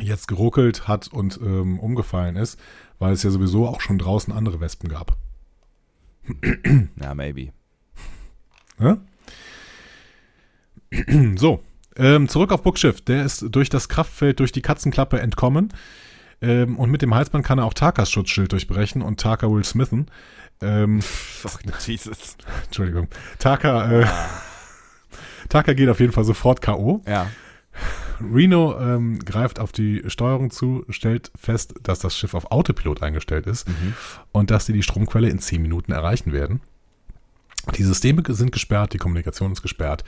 jetzt 0.01 0.27
geruckelt 0.27 0.89
hat 0.89 1.07
und 1.07 1.39
ähm, 1.41 1.79
umgefallen 1.79 2.35
ist, 2.35 2.59
weil 2.99 3.13
es 3.13 3.23
ja 3.23 3.31
sowieso 3.31 3.69
auch 3.69 3.81
schon 3.81 3.99
draußen 3.99 4.33
andere 4.33 4.61
Wespen 4.61 4.89
gab. 4.89 5.17
Ja, 7.01 7.15
maybe. 7.15 7.53
Ja? 8.81 8.99
So, 11.37 11.63
ähm, 11.95 12.29
zurück 12.29 12.51
auf 12.51 12.65
Buckschiff. 12.65 13.01
Der 13.03 13.25
ist 13.25 13.47
durch 13.51 13.69
das 13.69 13.89
Kraftfeld 13.89 14.41
durch 14.41 14.51
die 14.51 14.63
Katzenklappe 14.63 15.21
entkommen. 15.21 15.73
Ähm, 16.43 16.79
und 16.79 16.91
mit 16.91 17.03
dem 17.03 17.15
Halsband 17.15 17.45
kann 17.45 17.59
er 17.59 17.65
auch 17.67 17.75
Takas 17.75 18.11
Schutzschild 18.11 18.53
durchbrechen 18.53 19.03
und 19.03 19.21
Taka 19.21 19.51
will 19.51 19.65
smithen. 19.65 20.11
Ähm, 20.63 21.01
Fuck, 21.03 21.61
Jesus. 21.87 22.37
Entschuldigung. 22.67 23.09
Taka, 23.39 24.01
äh, 24.03 24.07
Taka 25.49 25.73
geht 25.75 25.89
auf 25.89 26.01
jeden 26.01 26.13
Fall 26.13 26.25
sofort 26.25 26.61
K.O. 26.63 27.03
Ja. 27.07 27.27
Reno 28.21 28.79
ähm, 28.79 29.19
greift 29.21 29.59
auf 29.59 29.73
die 29.73 30.03
Steuerung 30.09 30.51
zu, 30.51 30.85
stellt 30.91 31.31
fest, 31.39 31.75
dass 31.83 32.01
das 32.01 32.17
Schiff 32.17 32.35
auf 32.35 32.51
Autopilot 32.51 33.03
eingestellt 33.03 33.47
ist 33.47 33.67
Mhm. 33.69 33.95
und 34.33 34.51
dass 34.51 34.67
sie 34.67 34.73
die 34.75 34.83
Stromquelle 34.83 35.29
in 35.29 35.39
10 35.39 35.63
Minuten 35.63 35.93
erreichen 35.93 36.33
werden. 36.33 36.61
Die 37.77 37.83
Systeme 37.83 38.23
sind 38.29 38.53
gesperrt, 38.53 38.93
die 38.93 38.99
Kommunikation 38.99 39.53
ist 39.53 39.63
gesperrt. 39.63 40.05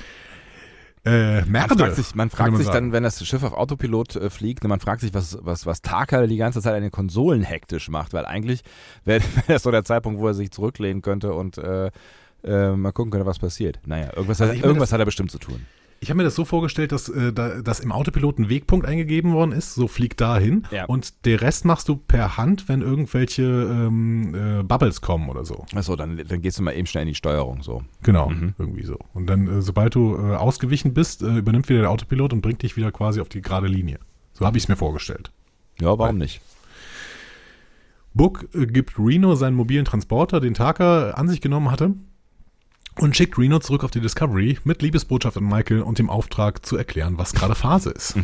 Äh, 1.04 1.40
Man 1.40 1.50
Merde, 1.50 1.76
fragt 1.76 1.96
sich, 1.96 2.14
man 2.14 2.30
fragt 2.30 2.50
könnte 2.50 2.62
sich 2.62 2.72
dann, 2.72 2.92
wenn 2.92 3.02
das 3.02 3.26
Schiff 3.26 3.42
auf 3.42 3.54
Autopilot 3.54 4.16
äh, 4.16 4.30
fliegt, 4.30 4.62
man 4.62 4.78
fragt 4.78 5.00
sich, 5.00 5.12
was, 5.12 5.36
was, 5.40 5.66
was 5.66 5.82
Taka 5.82 6.26
die 6.26 6.36
ganze 6.36 6.62
Zeit 6.62 6.74
an 6.74 6.82
den 6.82 6.92
Konsolen 6.92 7.42
hektisch 7.42 7.88
macht, 7.88 8.12
weil 8.12 8.24
eigentlich 8.24 8.62
wäre 9.04 9.20
wär 9.34 9.42
das 9.54 9.64
so 9.64 9.70
der 9.72 9.84
Zeitpunkt, 9.84 10.20
wo 10.20 10.28
er 10.28 10.34
sich 10.34 10.52
zurücklehnen 10.52 11.02
könnte 11.02 11.32
und 11.32 11.58
äh, 11.58 11.90
äh, 12.44 12.72
mal 12.72 12.92
gucken 12.92 13.10
könnte, 13.10 13.26
was 13.26 13.38
passiert. 13.40 13.80
Naja, 13.84 14.10
irgendwas, 14.14 14.40
Also 14.40 14.52
hat, 14.52 14.56
meine, 14.58 14.66
irgendwas 14.66 14.92
hat 14.92 15.00
er 15.00 15.04
bestimmt 15.04 15.30
zu 15.32 15.38
tun. 15.38 15.66
Ich 16.02 16.10
habe 16.10 16.16
mir 16.18 16.24
das 16.24 16.34
so 16.34 16.44
vorgestellt, 16.44 16.90
dass, 16.90 17.08
äh, 17.08 17.32
da, 17.32 17.62
dass 17.62 17.78
im 17.78 17.92
Autopilot 17.92 18.40
ein 18.40 18.48
Wegpunkt 18.48 18.86
eingegeben 18.86 19.34
worden 19.34 19.52
ist, 19.52 19.74
so 19.76 19.86
fliegt 19.86 20.20
dahin 20.20 20.64
Ja. 20.72 20.86
und 20.86 21.24
der 21.26 21.40
Rest 21.40 21.64
machst 21.64 21.88
du 21.88 21.94
per 21.94 22.36
Hand, 22.36 22.68
wenn 22.68 22.82
irgendwelche 22.82 23.42
ähm, 23.44 24.34
äh, 24.34 24.62
Bubbles 24.64 25.00
kommen 25.00 25.28
oder 25.28 25.44
so. 25.44 25.64
Achso, 25.76 25.94
dann, 25.94 26.20
dann 26.26 26.42
gehst 26.42 26.58
du 26.58 26.64
mal 26.64 26.72
eben 26.72 26.88
schnell 26.88 27.02
in 27.02 27.08
die 27.10 27.14
Steuerung 27.14 27.62
so. 27.62 27.84
Genau, 28.02 28.30
Mhm. 28.30 28.54
irgendwie 28.58 28.82
so. 28.82 28.98
Und 29.14 29.28
dann, 29.28 29.46
äh, 29.46 29.62
sobald 29.62 29.94
du 29.94 30.16
äh, 30.16 30.34
ausgewichen 30.34 30.92
bist, 30.92 31.22
äh, 31.22 31.36
übernimmt 31.38 31.68
wieder 31.68 31.82
der 31.82 31.90
Autopilot 31.90 32.32
und 32.32 32.40
bringt 32.42 32.62
dich 32.62 32.76
wieder 32.76 32.90
quasi 32.90 33.20
auf 33.20 33.28
die 33.28 33.40
gerade 33.40 33.68
Linie. 33.68 34.00
So 34.32 34.44
habe 34.44 34.58
ich 34.58 34.64
es 34.64 34.68
mir 34.68 34.74
vorgestellt. 34.76 35.30
Ja, 35.80 35.96
warum 36.00 36.18
nicht? 36.18 36.40
Book 38.12 38.48
äh, 38.54 38.66
gibt 38.66 38.98
Reno 38.98 39.36
seinen 39.36 39.54
mobilen 39.54 39.84
Transporter, 39.84 40.40
den 40.40 40.54
Taka 40.54 41.12
an 41.12 41.28
sich 41.28 41.40
genommen 41.40 41.70
hatte, 41.70 41.94
und 42.98 43.16
schickt 43.16 43.39
Reno 43.39 43.59
zurück 43.59 43.85
auf 43.85 43.90
die 43.90 44.01
Discovery 44.01 44.59
mit 44.64 44.82
Liebesbotschaft 44.82 45.36
an 45.36 45.44
Michael 45.44 45.82
und 45.82 45.98
dem 45.98 46.10
Auftrag 46.10 46.64
zu 46.64 46.77
erklären, 46.77 47.19
was 47.19 47.32
gerade 47.32 47.55
Phase 47.55 47.90
ist. 47.90 48.16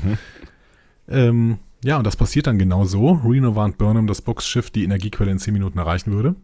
Ähm, 1.08 1.58
ja, 1.82 1.96
und 1.96 2.06
das 2.06 2.16
passiert 2.16 2.46
dann 2.46 2.58
genau 2.58 2.84
so. 2.84 3.12
Reno 3.24 3.56
warnt 3.56 3.78
Burnham, 3.78 4.06
dass 4.06 4.20
Books 4.20 4.46
Schiff 4.46 4.70
die 4.70 4.84
Energiequelle 4.84 5.30
in 5.30 5.38
10 5.38 5.54
Minuten 5.54 5.78
erreichen 5.78 6.12
würde 6.12 6.36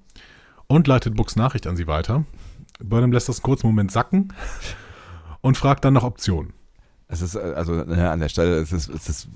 und 0.68 0.86
leitet 0.86 1.16
Books 1.16 1.36
Nachricht 1.36 1.66
an 1.66 1.76
sie 1.76 1.86
weiter. 1.86 2.24
Burnham 2.82 3.12
lässt 3.12 3.28
das 3.28 3.38
einen 3.38 3.44
kurzen 3.44 3.66
Moment 3.66 3.92
sacken 3.92 4.32
und 5.40 5.56
fragt 5.56 5.84
dann 5.84 5.94
nach 5.94 6.02
Optionen. 6.02 6.54
Es 7.06 7.20
ist, 7.22 7.34
äh, 7.34 7.38
also 7.54 7.72
ne, 7.74 8.10
an 8.10 8.20
der 8.20 8.28
Stelle, 8.28 8.56
es 8.56 8.72
ist, 8.72 8.88
es 8.88 9.08
ist 9.08 9.28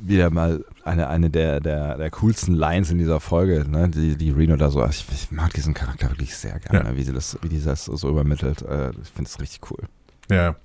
wieder 0.00 0.30
mal 0.30 0.64
eine, 0.84 1.08
eine 1.08 1.28
der, 1.28 1.60
der, 1.60 1.96
der 1.96 2.10
coolsten 2.10 2.54
Lines 2.54 2.90
in 2.90 2.98
dieser 2.98 3.20
Folge, 3.20 3.66
ne? 3.68 3.88
die, 3.88 4.16
die 4.16 4.30
Reno 4.30 4.56
da 4.56 4.70
so, 4.70 4.84
ich, 4.86 5.04
ich 5.12 5.30
mag 5.32 5.52
diesen 5.52 5.74
Charakter 5.74 6.08
wirklich 6.10 6.36
sehr 6.36 6.58
gerne, 6.60 6.90
Ja. 6.90 6.96
wie 6.96 7.02
sie 7.02 7.12
das, 7.12 7.36
wie 7.42 7.48
die 7.48 7.62
das 7.62 7.84
so 7.86 8.08
übermittelt. 8.08 8.62
Äh, 8.62 8.90
ich 8.90 9.08
finde 9.08 9.28
es 9.28 9.40
richtig 9.40 9.70
cool. 9.70 9.88
Ja. 10.30 10.56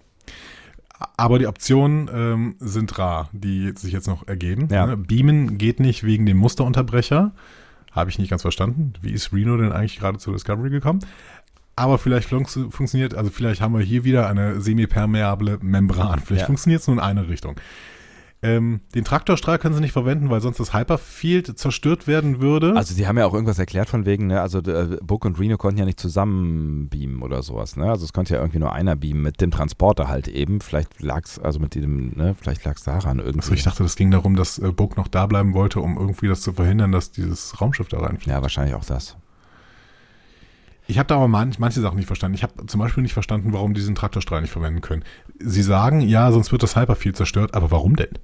Aber 1.17 1.39
die 1.39 1.47
Optionen 1.47 2.09
ähm, 2.13 2.55
sind 2.59 2.97
rar, 2.99 3.29
die 3.31 3.73
sich 3.75 3.91
jetzt 3.91 4.07
noch 4.07 4.27
ergeben. 4.27 4.67
Ja. 4.71 4.85
Ne? 4.85 4.97
Beamen 4.97 5.57
geht 5.57 5.79
nicht 5.79 6.03
wegen 6.03 6.27
dem 6.27 6.37
Musterunterbrecher. 6.37 7.31
Habe 7.91 8.09
ich 8.09 8.19
nicht 8.19 8.29
ganz 8.29 8.43
verstanden. 8.43 8.93
Wie 9.01 9.11
ist 9.11 9.33
Reno 9.33 9.57
denn 9.57 9.71
eigentlich 9.73 9.99
gerade 9.99 10.17
zur 10.19 10.33
Discovery 10.33 10.69
gekommen? 10.69 10.99
Aber 11.75 11.97
vielleicht 11.97 12.27
funktioniert, 12.27 13.15
also 13.15 13.31
vielleicht 13.31 13.61
haben 13.61 13.73
wir 13.73 13.81
hier 13.81 14.03
wieder 14.03 14.27
eine 14.27 14.61
semipermeable 14.61 15.59
Membran. 15.61 16.19
Vielleicht 16.19 16.41
Ja. 16.41 16.45
funktioniert 16.47 16.81
es 16.81 16.87
nur 16.87 16.97
in 16.97 17.01
eine 17.01 17.27
Richtung. 17.27 17.55
Ähm, 18.43 18.81
den 18.95 19.03
Traktorstrahl 19.05 19.59
können 19.59 19.75
sie 19.75 19.81
nicht 19.81 19.91
verwenden, 19.91 20.31
weil 20.31 20.41
sonst 20.41 20.59
das 20.59 20.73
Hyperfield 20.73 21.59
zerstört 21.59 22.07
werden 22.07 22.41
würde. 22.41 22.75
Also 22.75 22.95
die 22.95 23.05
haben 23.05 23.19
ja 23.19 23.27
auch 23.27 23.35
irgendwas 23.35 23.59
erklärt 23.59 23.87
von 23.87 24.07
wegen, 24.07 24.27
ne? 24.27 24.41
also 24.41 24.57
äh, 24.59 24.97
Book 25.03 25.25
und 25.25 25.39
Reno 25.39 25.57
konnten 25.57 25.77
ja 25.77 25.85
nicht 25.85 25.99
zusammen 25.99 26.89
beamen 26.89 27.21
oder 27.21 27.43
sowas, 27.43 27.75
ne? 27.77 27.87
Also 27.87 28.03
es 28.03 28.13
konnte 28.13 28.33
ja 28.33 28.39
irgendwie 28.39 28.57
nur 28.57 28.73
einer 28.73 28.95
beamen 28.95 29.21
mit 29.21 29.41
dem 29.41 29.51
Transporter 29.51 30.07
halt 30.07 30.27
eben. 30.27 30.59
Vielleicht 30.59 31.03
lag's, 31.03 31.37
also 31.37 31.59
mit 31.59 31.75
dem, 31.75 32.13
ne, 32.15 32.35
vielleicht 32.39 32.65
lag's 32.65 32.81
daran 32.83 33.19
irgendwie. 33.19 33.41
also 33.41 33.53
ich 33.53 33.63
dachte, 33.63 33.83
das 33.83 33.95
ging 33.95 34.09
darum, 34.09 34.35
dass 34.35 34.57
äh, 34.57 34.71
Book 34.71 34.97
noch 34.97 35.07
da 35.07 35.27
bleiben 35.27 35.53
wollte, 35.53 35.79
um 35.79 35.95
irgendwie 35.97 36.27
das 36.27 36.41
zu 36.41 36.51
verhindern, 36.53 36.91
dass 36.91 37.11
dieses 37.11 37.61
Raumschiff 37.61 37.89
da 37.89 37.99
reinfliegt. 37.99 38.25
ja, 38.25 38.41
wahrscheinlich 38.41 38.73
auch 38.73 38.85
das. 38.85 39.17
Ich 40.91 40.99
habe 40.99 41.07
da 41.07 41.15
aber 41.15 41.29
manch, 41.29 41.57
manche 41.57 41.79
Sachen 41.79 41.95
nicht 41.95 42.07
verstanden. 42.07 42.35
Ich 42.35 42.43
habe 42.43 42.65
zum 42.67 42.81
Beispiel 42.81 43.01
nicht 43.01 43.13
verstanden, 43.13 43.53
warum 43.53 43.73
die 43.73 43.79
diesen 43.79 43.95
Traktorstrahl 43.95 44.41
nicht 44.41 44.51
verwenden 44.51 44.81
können. 44.81 45.05
Sie 45.39 45.61
sagen, 45.61 46.01
ja, 46.01 46.29
sonst 46.33 46.51
wird 46.51 46.63
das 46.63 46.75
Hyperfield 46.75 47.15
zerstört, 47.15 47.53
aber 47.53 47.71
warum 47.71 47.95
denn? 47.95 48.19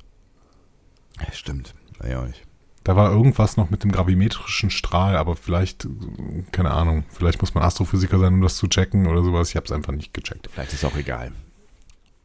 Ja, 1.18 1.32
stimmt. 1.32 1.74
Ja, 2.06 2.22
auch 2.22 2.28
nicht. 2.28 2.46
Da 2.84 2.98
war 2.98 3.10
irgendwas 3.10 3.56
noch 3.56 3.70
mit 3.70 3.86
dem 3.86 3.92
gravimetrischen 3.94 4.70
Strahl, 4.70 5.16
aber 5.16 5.38
vielleicht, 5.38 5.88
keine 6.52 6.72
Ahnung, 6.72 7.06
vielleicht 7.10 7.40
muss 7.40 7.54
man 7.54 7.64
Astrophysiker 7.64 8.20
sein, 8.20 8.34
um 8.34 8.42
das 8.42 8.58
zu 8.58 8.68
checken 8.68 9.08
oder 9.08 9.24
sowas. 9.24 9.50
Ich 9.50 9.56
habe 9.56 9.66
es 9.66 9.72
einfach 9.72 9.94
nicht 9.94 10.14
gecheckt. 10.14 10.50
Vielleicht 10.52 10.74
ist 10.74 10.84
auch 10.84 10.98
egal. 10.98 11.32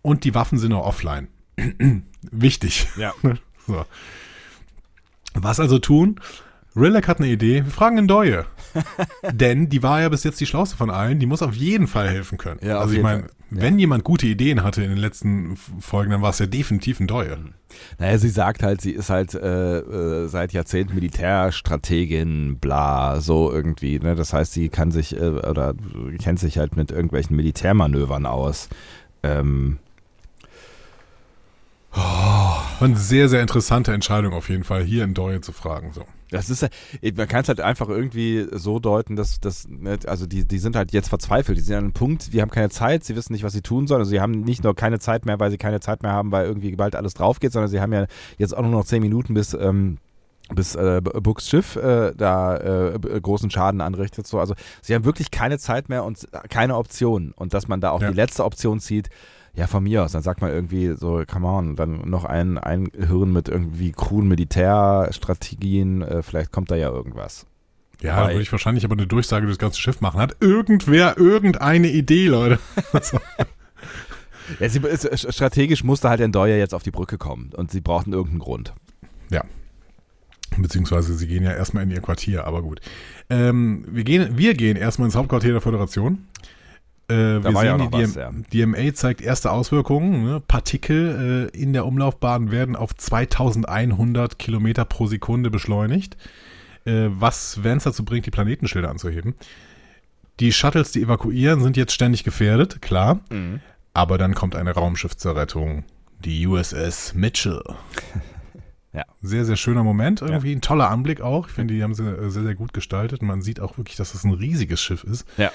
Und 0.02 0.24
die 0.24 0.34
Waffen 0.34 0.58
sind 0.58 0.72
auch 0.72 0.84
offline. 0.84 1.28
Wichtig. 2.32 2.88
Ja. 2.96 3.14
So. 3.64 3.86
Was 5.34 5.60
also 5.60 5.78
tun? 5.78 6.20
Rilek 6.74 7.06
hat 7.08 7.18
eine 7.18 7.28
Idee. 7.28 7.64
Wir 7.64 7.70
fragen 7.70 7.98
in 7.98 8.08
Doye. 8.08 8.44
Denn 9.32 9.68
die 9.68 9.82
war 9.82 10.00
ja 10.00 10.08
bis 10.08 10.24
jetzt 10.24 10.40
die 10.40 10.46
schlauste 10.46 10.76
von 10.76 10.90
allen. 10.90 11.18
Die 11.18 11.26
muss 11.26 11.42
auf 11.42 11.54
jeden 11.54 11.86
Fall 11.86 12.08
helfen 12.08 12.38
können. 12.38 12.60
Ja, 12.62 12.78
also 12.78 12.94
ich 12.94 13.02
meine, 13.02 13.26
wenn 13.50 13.78
jemand 13.78 14.04
gute 14.04 14.26
Ideen 14.26 14.62
hatte 14.62 14.82
in 14.82 14.88
den 14.88 14.98
letzten 14.98 15.56
Folgen, 15.56 16.10
dann 16.10 16.22
war 16.22 16.30
es 16.30 16.38
ja 16.38 16.46
definitiv 16.46 17.00
ein 17.00 17.06
Doye. 17.06 17.36
Naja, 17.98 18.16
sie 18.16 18.30
sagt 18.30 18.62
halt, 18.62 18.80
sie 18.80 18.92
ist 18.92 19.10
halt 19.10 19.34
äh, 19.34 19.78
äh, 19.78 20.28
seit 20.28 20.52
Jahrzehnten 20.52 20.94
Militärstrategin, 20.94 22.58
bla, 22.58 23.20
so 23.20 23.52
irgendwie. 23.52 23.98
Ne? 23.98 24.14
Das 24.14 24.32
heißt, 24.32 24.52
sie 24.52 24.70
kann 24.70 24.90
sich 24.90 25.14
äh, 25.14 25.28
oder 25.28 25.74
kennt 26.22 26.40
sich 26.40 26.56
halt 26.56 26.76
mit 26.76 26.90
irgendwelchen 26.90 27.36
Militärmanövern 27.36 28.24
aus. 28.24 28.70
Ähm, 29.22 29.78
War 32.82 32.88
eine 32.88 32.98
sehr, 32.98 33.28
sehr 33.28 33.40
interessante 33.42 33.92
Entscheidung 33.92 34.32
auf 34.34 34.48
jeden 34.48 34.64
Fall, 34.64 34.82
hier 34.84 35.04
in 35.04 35.14
Doye 35.14 35.40
zu 35.40 35.52
fragen. 35.52 35.92
So. 35.92 36.04
Das 36.30 36.50
ist, 36.50 36.62
ja- 36.62 36.68
man 37.16 37.28
kann 37.28 37.42
es 37.42 37.48
halt 37.48 37.60
einfach 37.60 37.88
irgendwie 37.88 38.46
so 38.52 38.78
deuten, 38.78 39.16
dass 39.16 39.38
das, 39.40 39.68
also 40.06 40.26
die, 40.26 40.46
die 40.46 40.58
sind 40.58 40.76
halt 40.76 40.92
jetzt 40.92 41.08
verzweifelt. 41.08 41.58
Die 41.58 41.62
sind 41.62 41.76
an 41.76 41.84
einem 41.84 41.92
Punkt, 41.92 42.32
die 42.32 42.40
haben 42.42 42.50
keine 42.50 42.70
Zeit, 42.70 43.04
sie 43.04 43.14
wissen 43.16 43.32
nicht, 43.32 43.44
was 43.44 43.52
sie 43.52 43.62
tun 43.62 43.86
sollen. 43.86 44.00
Also 44.00 44.10
sie 44.10 44.20
haben 44.20 44.40
nicht 44.40 44.64
nur 44.64 44.74
keine 44.74 44.98
Zeit 44.98 45.26
mehr, 45.26 45.38
weil 45.40 45.50
sie 45.50 45.58
keine 45.58 45.80
Zeit 45.80 46.02
mehr 46.02 46.12
haben, 46.12 46.32
weil 46.32 46.46
irgendwie 46.46 46.74
bald 46.76 46.96
alles 46.96 47.14
drauf 47.14 47.38
geht, 47.40 47.52
sondern 47.52 47.70
sie 47.70 47.80
haben 47.80 47.92
ja 47.92 48.06
jetzt 48.38 48.56
auch 48.56 48.62
nur 48.62 48.70
noch 48.70 48.84
zehn 48.84 49.02
Minuten 49.02 49.34
bis, 49.34 49.52
ähm, 49.54 49.98
bis 50.54 50.74
äh, 50.74 51.00
B- 51.02 51.20
Books 51.20 51.48
Schiff 51.48 51.76
äh, 51.76 52.12
da 52.16 52.56
äh, 52.56 52.98
großen 53.20 53.50
Schaden 53.50 53.80
anrichtet. 53.80 54.26
So. 54.26 54.38
Also 54.40 54.54
sie 54.80 54.94
haben 54.94 55.04
wirklich 55.04 55.30
keine 55.30 55.58
Zeit 55.58 55.88
mehr 55.88 56.04
und 56.04 56.26
keine 56.50 56.76
Option. 56.76 57.32
Und 57.36 57.54
dass 57.54 57.68
man 57.68 57.80
da 57.80 57.90
auch 57.90 58.02
Ja. 58.02 58.10
die 58.10 58.16
letzte 58.16 58.44
Option 58.44 58.80
zieht, 58.80 59.08
ja, 59.54 59.66
von 59.66 59.82
mir 59.82 60.02
aus. 60.04 60.12
Dann 60.12 60.22
sagt 60.22 60.40
man 60.40 60.50
irgendwie 60.50 60.94
so, 60.96 61.22
come 61.30 61.46
on, 61.46 61.76
dann 61.76 62.08
noch 62.08 62.24
ein, 62.24 62.58
ein 62.58 62.90
Hirn 62.96 63.32
mit 63.32 63.48
irgendwie 63.48 63.92
kruden 63.92 64.28
Militärstrategien, 64.28 66.02
äh, 66.02 66.22
vielleicht 66.22 66.52
kommt 66.52 66.70
da 66.70 66.76
ja 66.76 66.88
irgendwas. 66.88 67.46
Ja, 68.00 68.20
da 68.20 68.28
würde 68.30 68.42
ich 68.42 68.50
wahrscheinlich 68.50 68.84
aber 68.84 68.94
eine 68.94 69.06
Durchsage 69.06 69.46
durchs 69.46 69.58
ganze 69.60 69.80
Schiff 69.80 70.00
machen. 70.00 70.20
Hat 70.20 70.36
irgendwer 70.40 71.16
irgendeine 71.18 71.88
Idee, 71.88 72.28
Leute? 72.28 72.58
Ja, 74.58 74.68
sie 74.68 74.80
strategisch 75.14 75.84
musste 75.84 76.08
halt 76.08 76.20
Endoya 76.20 76.56
jetzt 76.56 76.74
auf 76.74 76.82
die 76.82 76.90
Brücke 76.90 77.16
kommen 77.16 77.52
und 77.54 77.70
sie 77.70 77.80
brauchten 77.80 78.12
irgendeinen 78.12 78.40
Grund. 78.40 78.74
Beziehungsweise 80.58 81.14
sie 81.14 81.26
gehen 81.26 81.44
ja 81.44 81.52
erstmal 81.52 81.84
in 81.84 81.90
ihr 81.90 82.00
Quartier, 82.00 82.44
aber 82.44 82.62
gut. 82.62 82.80
Ähm, 83.30 83.84
wir, 83.88 84.04
gehen, 84.04 84.36
wir 84.36 84.54
gehen 84.54 84.76
erstmal 84.76 85.06
ins 85.06 85.14
Hauptquartier 85.14 85.52
der 85.52 85.60
Föderation. 85.60 86.26
Äh, 87.08 87.14
wir 87.14 87.54
war 87.54 87.64
ja 87.64 87.78
sehen, 87.78 87.90
noch 87.90 87.90
die, 87.90 88.04
was, 88.04 88.14
DM, 88.14 88.74
DMA 88.74 88.94
zeigt 88.94 89.20
erste 89.20 89.50
Auswirkungen. 89.50 90.24
Ne? 90.24 90.40
Partikel 90.40 91.50
äh, 91.52 91.58
in 91.58 91.72
der 91.72 91.86
Umlaufbahn 91.86 92.50
werden 92.50 92.76
auf 92.76 92.94
2100 92.94 94.38
Kilometer 94.38 94.84
pro 94.84 95.06
Sekunde 95.06 95.50
beschleunigt, 95.50 96.16
äh, 96.84 97.08
was 97.08 97.62
Vance 97.64 97.88
dazu 97.88 98.04
bringt, 98.04 98.26
die 98.26 98.30
Planetenschilder 98.30 98.90
anzuheben. 98.90 99.34
Die 100.40 100.52
Shuttles, 100.52 100.92
die 100.92 101.02
evakuieren, 101.02 101.60
sind 101.62 101.76
jetzt 101.76 101.92
ständig 101.92 102.24
gefährdet, 102.24 102.80
klar. 102.80 103.20
Aber 103.94 104.16
dann 104.16 104.34
kommt 104.34 104.56
eine 104.56 104.72
Raumschiff 104.72 105.16
zur 105.16 105.36
Rettung. 105.36 105.84
Die 106.24 106.46
USS 106.46 107.14
Mitchell. 107.14 107.62
Ja. 108.94 109.04
Sehr, 109.22 109.46
sehr 109.46 109.56
schöner 109.56 109.84
Moment. 109.84 110.20
Irgendwie 110.20 110.52
ein 110.54 110.60
toller 110.60 110.90
Anblick 110.90 111.22
auch. 111.22 111.48
Ich 111.48 111.54
finde, 111.54 111.72
die 111.72 111.82
haben 111.82 111.94
sie 111.94 112.04
äh, 112.04 112.28
sehr, 112.28 112.42
sehr 112.42 112.54
gut 112.54 112.74
gestaltet. 112.74 113.22
Man 113.22 113.40
sieht 113.40 113.58
auch 113.58 113.78
wirklich, 113.78 113.96
dass 113.96 114.12
das 114.12 114.24
ein 114.24 114.32
riesiges 114.32 114.82
Schiff 114.82 115.02
ist. 115.04 115.26
Ja. 115.38 115.50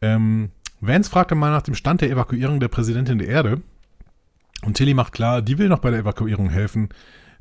Ähm, 0.00 0.50
Vance 0.80 1.10
fragte 1.10 1.34
mal 1.34 1.50
nach 1.50 1.62
dem 1.62 1.74
Stand 1.74 2.00
der 2.00 2.10
Evakuierung 2.10 2.60
der 2.60 2.68
Präsidentin 2.68 3.18
der 3.18 3.28
Erde. 3.28 3.62
Und 4.64 4.76
Tilly 4.76 4.94
macht 4.94 5.12
klar, 5.12 5.42
die 5.42 5.58
will 5.58 5.68
noch 5.68 5.80
bei 5.80 5.90
der 5.90 6.00
Evakuierung 6.00 6.50
helfen. 6.50 6.88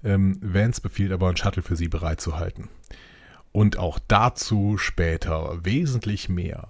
Ähm, 0.04 0.38
Vance 0.42 0.82
befiehlt 0.82 1.12
aber, 1.12 1.30
ein 1.30 1.38
Shuttle 1.38 1.64
für 1.64 1.76
sie 1.76 1.88
bereitzuhalten. 1.88 2.70
Und 3.52 3.78
auch 3.78 4.00
dazu 4.08 4.78
später 4.78 5.64
wesentlich 5.64 6.30
mehr. 6.30 6.70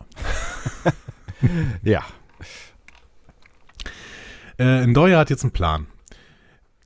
Ja. 1.83 2.03
Äh, 4.57 4.87
Ndoye 4.87 5.15
hat 5.15 5.29
jetzt 5.29 5.43
einen 5.43 5.51
Plan. 5.51 5.85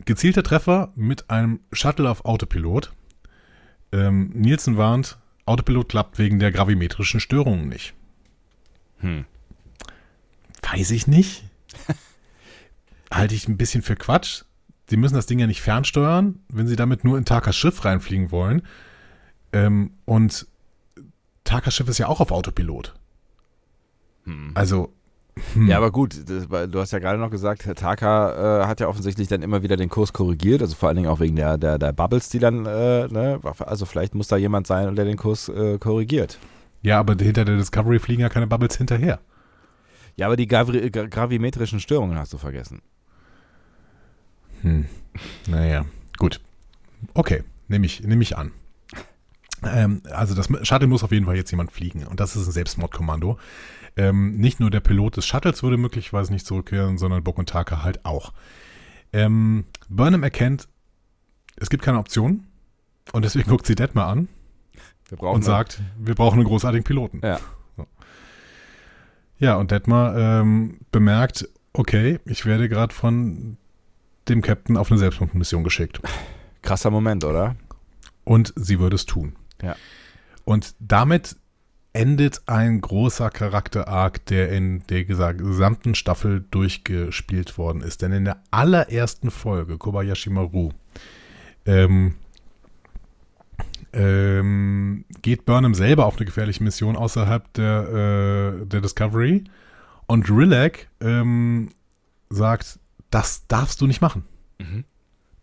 Gezielter 0.05 0.43
Treffer 0.43 0.91
mit 0.95 1.29
einem 1.29 1.61
Shuttle 1.71 2.09
auf 2.09 2.25
Autopilot. 2.25 2.91
Ähm, 3.91 4.31
Nielsen 4.33 4.77
warnt, 4.77 5.17
Autopilot 5.45 5.89
klappt 5.89 6.17
wegen 6.17 6.39
der 6.39 6.51
gravimetrischen 6.51 7.19
Störungen 7.19 7.69
nicht. 7.69 7.93
Hm. 9.01 9.25
Weiß 10.61 10.91
ich 10.91 11.07
nicht. 11.07 11.43
Halte 13.11 13.35
ich 13.35 13.47
ein 13.47 13.57
bisschen 13.57 13.81
für 13.81 13.95
Quatsch. 13.95 14.43
Sie 14.89 14.97
müssen 14.97 15.15
das 15.15 15.25
Ding 15.25 15.39
ja 15.39 15.47
nicht 15.47 15.61
fernsteuern, 15.61 16.39
wenn 16.49 16.67
sie 16.67 16.75
damit 16.75 17.03
nur 17.03 17.17
in 17.17 17.25
Takas 17.25 17.55
Schiff 17.55 17.83
reinfliegen 17.83 18.31
wollen. 18.31 18.61
Ähm, 19.53 19.91
und 20.05 20.47
Takas 21.43 21.75
Schiff 21.75 21.89
ist 21.89 21.97
ja 21.97 22.07
auch 22.07 22.19
auf 22.19 22.31
Autopilot. 22.31 22.93
Also, 24.53 24.93
hm. 25.53 25.67
Ja, 25.67 25.77
aber 25.77 25.91
gut, 25.91 26.15
das, 26.29 26.47
du 26.47 26.79
hast 26.79 26.91
ja 26.91 26.99
gerade 26.99 27.17
noch 27.17 27.31
gesagt, 27.31 27.65
Herr 27.65 27.75
Taka 27.75 28.61
äh, 28.61 28.65
hat 28.65 28.79
ja 28.79 28.87
offensichtlich 28.87 29.27
dann 29.27 29.41
immer 29.41 29.63
wieder 29.63 29.77
den 29.77 29.89
Kurs 29.89 30.13
korrigiert, 30.13 30.61
also 30.61 30.75
vor 30.75 30.89
allen 30.89 30.97
Dingen 30.97 31.09
auch 31.09 31.19
wegen 31.19 31.35
der, 31.35 31.57
der, 31.57 31.77
der 31.77 31.93
Bubbles, 31.93 32.29
die 32.29 32.39
dann, 32.39 32.65
äh, 32.65 33.07
ne, 33.07 33.39
also 33.59 33.85
vielleicht 33.85 34.13
muss 34.13 34.27
da 34.27 34.37
jemand 34.37 34.67
sein, 34.67 34.93
der 34.95 35.05
den 35.05 35.17
Kurs 35.17 35.47
äh, 35.49 35.77
korrigiert. 35.77 36.37
Ja, 36.81 36.99
aber 36.99 37.15
hinter 37.21 37.45
der 37.45 37.57
Discovery 37.57 37.99
fliegen 37.99 38.21
ja 38.21 38.29
keine 38.29 38.47
Bubbles 38.47 38.77
hinterher. 38.77 39.19
Ja, 40.15 40.25
aber 40.27 40.35
die 40.35 40.47
gravi 40.47 40.89
gra 40.89 41.05
gravimetrischen 41.05 41.79
Störungen 41.79 42.17
hast 42.17 42.33
du 42.33 42.37
vergessen. 42.37 42.81
Hm. 44.61 44.85
Naja, 45.47 45.85
gut. 46.17 46.41
Okay, 47.13 47.43
nehme 47.67 47.85
ich, 47.85 48.01
nehm 48.01 48.21
ich 48.21 48.37
an. 48.37 48.51
Ähm, 49.63 50.01
also 50.11 50.33
das 50.33 50.49
Shuttle 50.67 50.87
muss 50.87 51.03
auf 51.03 51.11
jeden 51.11 51.25
Fall 51.25 51.35
jetzt 51.35 51.51
jemand 51.51 51.71
fliegen 51.71 52.05
und 52.05 52.19
das 52.19 52.35
ist 52.35 52.47
ein 52.47 52.51
Selbstmordkommando. 52.51 53.37
Ähm, 53.95 54.37
nicht 54.37 54.59
nur 54.59 54.71
der 54.71 54.79
Pilot 54.79 55.17
des 55.17 55.25
Shuttles 55.25 55.61
würde 55.63 55.77
möglicherweise 55.77 56.31
nicht 56.31 56.45
zurückkehren, 56.45 56.97
sondern 56.97 57.23
Bock 57.23 57.37
und 57.37 57.49
Taka 57.49 57.83
halt 57.83 58.05
auch. 58.05 58.33
Ähm, 59.13 59.65
Burnham 59.89 60.23
erkennt, 60.23 60.67
es 61.57 61.69
gibt 61.69 61.83
keine 61.83 61.99
Option 61.99 62.47
und 63.11 63.23
deswegen 63.23 63.49
guckt 63.49 63.67
sie 63.67 63.75
Detmar 63.75 64.07
an 64.07 64.29
und 65.19 65.43
sagt, 65.43 65.81
wir 65.97 66.15
brauchen 66.15 66.39
einen 66.39 66.47
großartigen 66.47 66.83
Piloten. 66.83 67.21
Ja. 67.23 67.39
So. 67.77 67.85
Ja, 69.39 69.55
und 69.55 69.71
Detmar 69.71 70.17
ähm, 70.17 70.79
bemerkt, 70.91 71.47
okay, 71.73 72.19
ich 72.25 72.45
werde 72.45 72.69
gerade 72.69 72.93
von 72.93 73.57
dem 74.29 74.41
Captain 74.41 74.77
auf 74.77 74.91
eine 74.91 74.99
Selbstmordmission 74.99 75.63
geschickt. 75.63 75.99
krasser 76.61 76.91
Moment, 76.91 77.23
oder? 77.23 77.55
Und 78.23 78.53
sie 78.55 78.79
würde 78.79 78.95
es 78.95 79.05
tun. 79.05 79.35
Ja. 79.61 79.75
Und 80.45 80.75
damit 80.79 81.35
endet 81.93 82.43
ein 82.45 82.79
großer 82.79 83.29
Charakter-Arc, 83.29 84.25
der 84.27 84.49
in 84.49 84.83
der 84.88 85.01
gesa- 85.01 85.33
gesamten 85.33 85.95
Staffel 85.95 86.45
durchgespielt 86.51 87.57
worden 87.57 87.81
ist. 87.81 88.01
Denn 88.01 88.13
in 88.13 88.25
der 88.25 88.41
allerersten 88.51 89.29
Folge, 89.31 89.77
Kobayashi 89.77 90.29
Maru, 90.29 90.71
ähm, 91.65 92.15
ähm, 93.93 95.05
geht 95.22 95.45
Burnham 95.45 95.73
selber 95.73 96.05
auf 96.05 96.18
eine 96.18 96.26
gefährliche 96.26 96.63
Mission 96.63 96.95
außerhalb 96.95 97.51
der, 97.53 98.61
äh, 98.61 98.65
der 98.65 98.81
Discovery 98.81 99.43
und 100.07 100.30
Rilek 100.30 100.89
ähm, 101.01 101.69
sagt, 102.30 102.80
das 103.09 103.47
darfst 103.47 103.81
du 103.81 103.88
nicht 103.88 104.01
machen. 104.01 104.23
Mhm. 104.59 104.85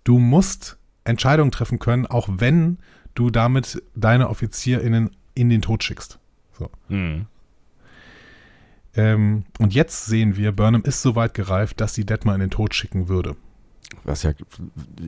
Du 0.04 0.18
musst 0.18 0.78
Entscheidungen 1.04 1.50
treffen 1.50 1.78
können, 1.78 2.06
auch 2.06 2.28
wenn 2.30 2.78
du 3.14 3.30
damit 3.30 3.82
deine 3.94 4.28
OffizierInnen 4.30 5.10
in 5.34 5.48
den 5.48 5.62
Tod 5.62 5.84
schickst. 5.84 6.18
So. 6.58 6.70
Mhm. 6.88 7.26
Ähm, 8.94 9.44
und 9.58 9.74
jetzt 9.74 10.06
sehen 10.06 10.36
wir, 10.36 10.52
Burnham 10.52 10.82
ist 10.82 11.02
so 11.02 11.14
weit 11.14 11.34
gereift, 11.34 11.80
dass 11.80 11.94
sie 11.94 12.04
Detmar 12.04 12.34
in 12.34 12.40
den 12.40 12.50
Tod 12.50 12.74
schicken 12.74 13.08
würde. 13.08 13.36
Was 14.04 14.22
ja 14.22 14.32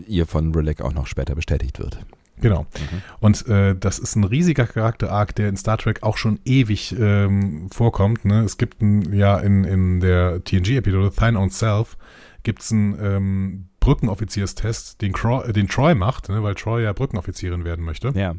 ihr 0.06 0.26
von 0.26 0.54
Rilek 0.54 0.80
auch 0.80 0.92
noch 0.92 1.06
später 1.06 1.34
bestätigt 1.34 1.78
wird. 1.78 2.04
Genau. 2.40 2.62
Mhm. 2.62 3.02
Und 3.20 3.46
äh, 3.48 3.74
das 3.74 3.98
ist 3.98 4.16
ein 4.16 4.24
riesiger 4.24 4.66
Charakter-Arc, 4.66 5.34
der 5.34 5.48
in 5.48 5.56
Star 5.56 5.78
Trek 5.78 6.02
auch 6.02 6.16
schon 6.16 6.40
ewig 6.44 6.94
ähm, 6.98 7.68
vorkommt. 7.70 8.24
Ne? 8.24 8.42
Es 8.42 8.58
gibt 8.58 8.82
ein, 8.82 9.12
ja 9.12 9.38
in, 9.38 9.64
in 9.64 10.00
der 10.00 10.42
TNG-Episode 10.44 11.12
Thine 11.16 11.38
Own 11.38 11.50
Self 11.50 11.96
gibt 12.42 12.62
es 12.62 12.72
einen 12.72 12.98
ähm, 13.00 13.68
Brückenoffizierstest, 13.80 15.00
den, 15.02 15.12
Cro 15.12 15.42
äh, 15.42 15.52
den 15.52 15.68
Troy 15.68 15.94
macht, 15.94 16.28
ne? 16.28 16.42
weil 16.42 16.54
Troy 16.54 16.82
ja 16.82 16.92
Brückenoffizierin 16.92 17.64
werden 17.64 17.84
möchte. 17.84 18.12
Ja. 18.14 18.34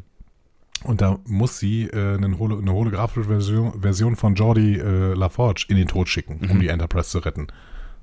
Und 0.84 1.00
da 1.00 1.20
muss 1.26 1.58
sie 1.58 1.84
äh, 1.84 2.16
einen 2.16 2.38
Holo 2.38 2.58
eine 2.58 2.72
holographische 2.72 3.28
Version, 3.28 3.80
Version 3.80 4.16
von 4.16 4.34
Jordi 4.34 4.78
äh, 4.78 5.14
LaForge 5.14 5.66
in 5.68 5.76
den 5.76 5.86
Tod 5.86 6.08
schicken, 6.08 6.40
um 6.48 6.56
Mhm. 6.56 6.60
die 6.60 6.68
Enterprise 6.68 7.10
zu 7.10 7.18
retten. 7.18 7.46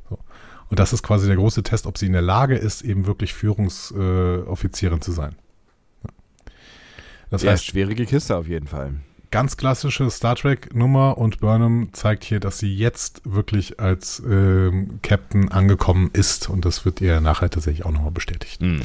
So. 0.09 0.19
Und 0.69 0.79
das 0.79 0.93
ist 0.93 1.03
quasi 1.03 1.27
der 1.27 1.35
große 1.35 1.63
Test, 1.63 1.87
ob 1.87 1.97
sie 1.97 2.05
in 2.05 2.13
der 2.13 2.21
Lage 2.21 2.55
ist, 2.55 2.83
eben 2.83 3.05
wirklich 3.07 3.33
Führungsoffizierin 3.33 4.99
äh, 4.99 5.01
zu 5.01 5.11
sein. 5.11 5.35
Das 7.29 7.43
ja, 7.43 7.51
heißt, 7.51 7.65
schwierige 7.65 8.05
Kiste 8.05 8.35
auf 8.35 8.47
jeden 8.47 8.67
Fall. 8.67 8.93
ganz 9.31 9.57
klassische 9.57 10.09
Star 10.09 10.35
Trek-Nummer 10.35 11.17
und 11.17 11.39
Burnham 11.39 11.89
zeigt 11.93 12.23
hier, 12.23 12.39
dass 12.39 12.57
sie 12.57 12.75
jetzt 12.75 13.21
wirklich 13.25 13.79
als 13.79 14.21
ähm, 14.27 14.99
Captain 15.03 15.51
angekommen 15.51 16.09
ist 16.13 16.49
und 16.49 16.65
das 16.65 16.85
wird 16.85 17.01
ihr 17.01 17.21
nachher 17.21 17.49
tatsächlich 17.49 17.85
auch 17.85 17.91
nochmal 17.91 18.11
bestätigt. 18.11 18.61
Hm. 18.61 18.81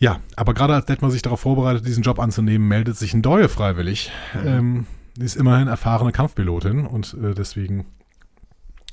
Ja, 0.00 0.20
aber 0.36 0.54
gerade 0.54 0.74
als 0.74 0.86
Detmar 0.86 1.10
sich 1.10 1.22
darauf 1.22 1.40
vorbereitet, 1.40 1.86
diesen 1.86 2.02
Job 2.02 2.20
anzunehmen, 2.20 2.68
meldet 2.68 2.96
sich 2.96 3.14
ein 3.14 3.22
Doyle 3.22 3.48
freiwillig. 3.48 4.12
Ähm, 4.44 4.86
sie 5.16 5.24
ist 5.24 5.36
immerhin 5.36 5.66
erfahrene 5.66 6.12
Kampfpilotin 6.12 6.86
und 6.86 7.16
äh, 7.20 7.34
deswegen 7.34 7.84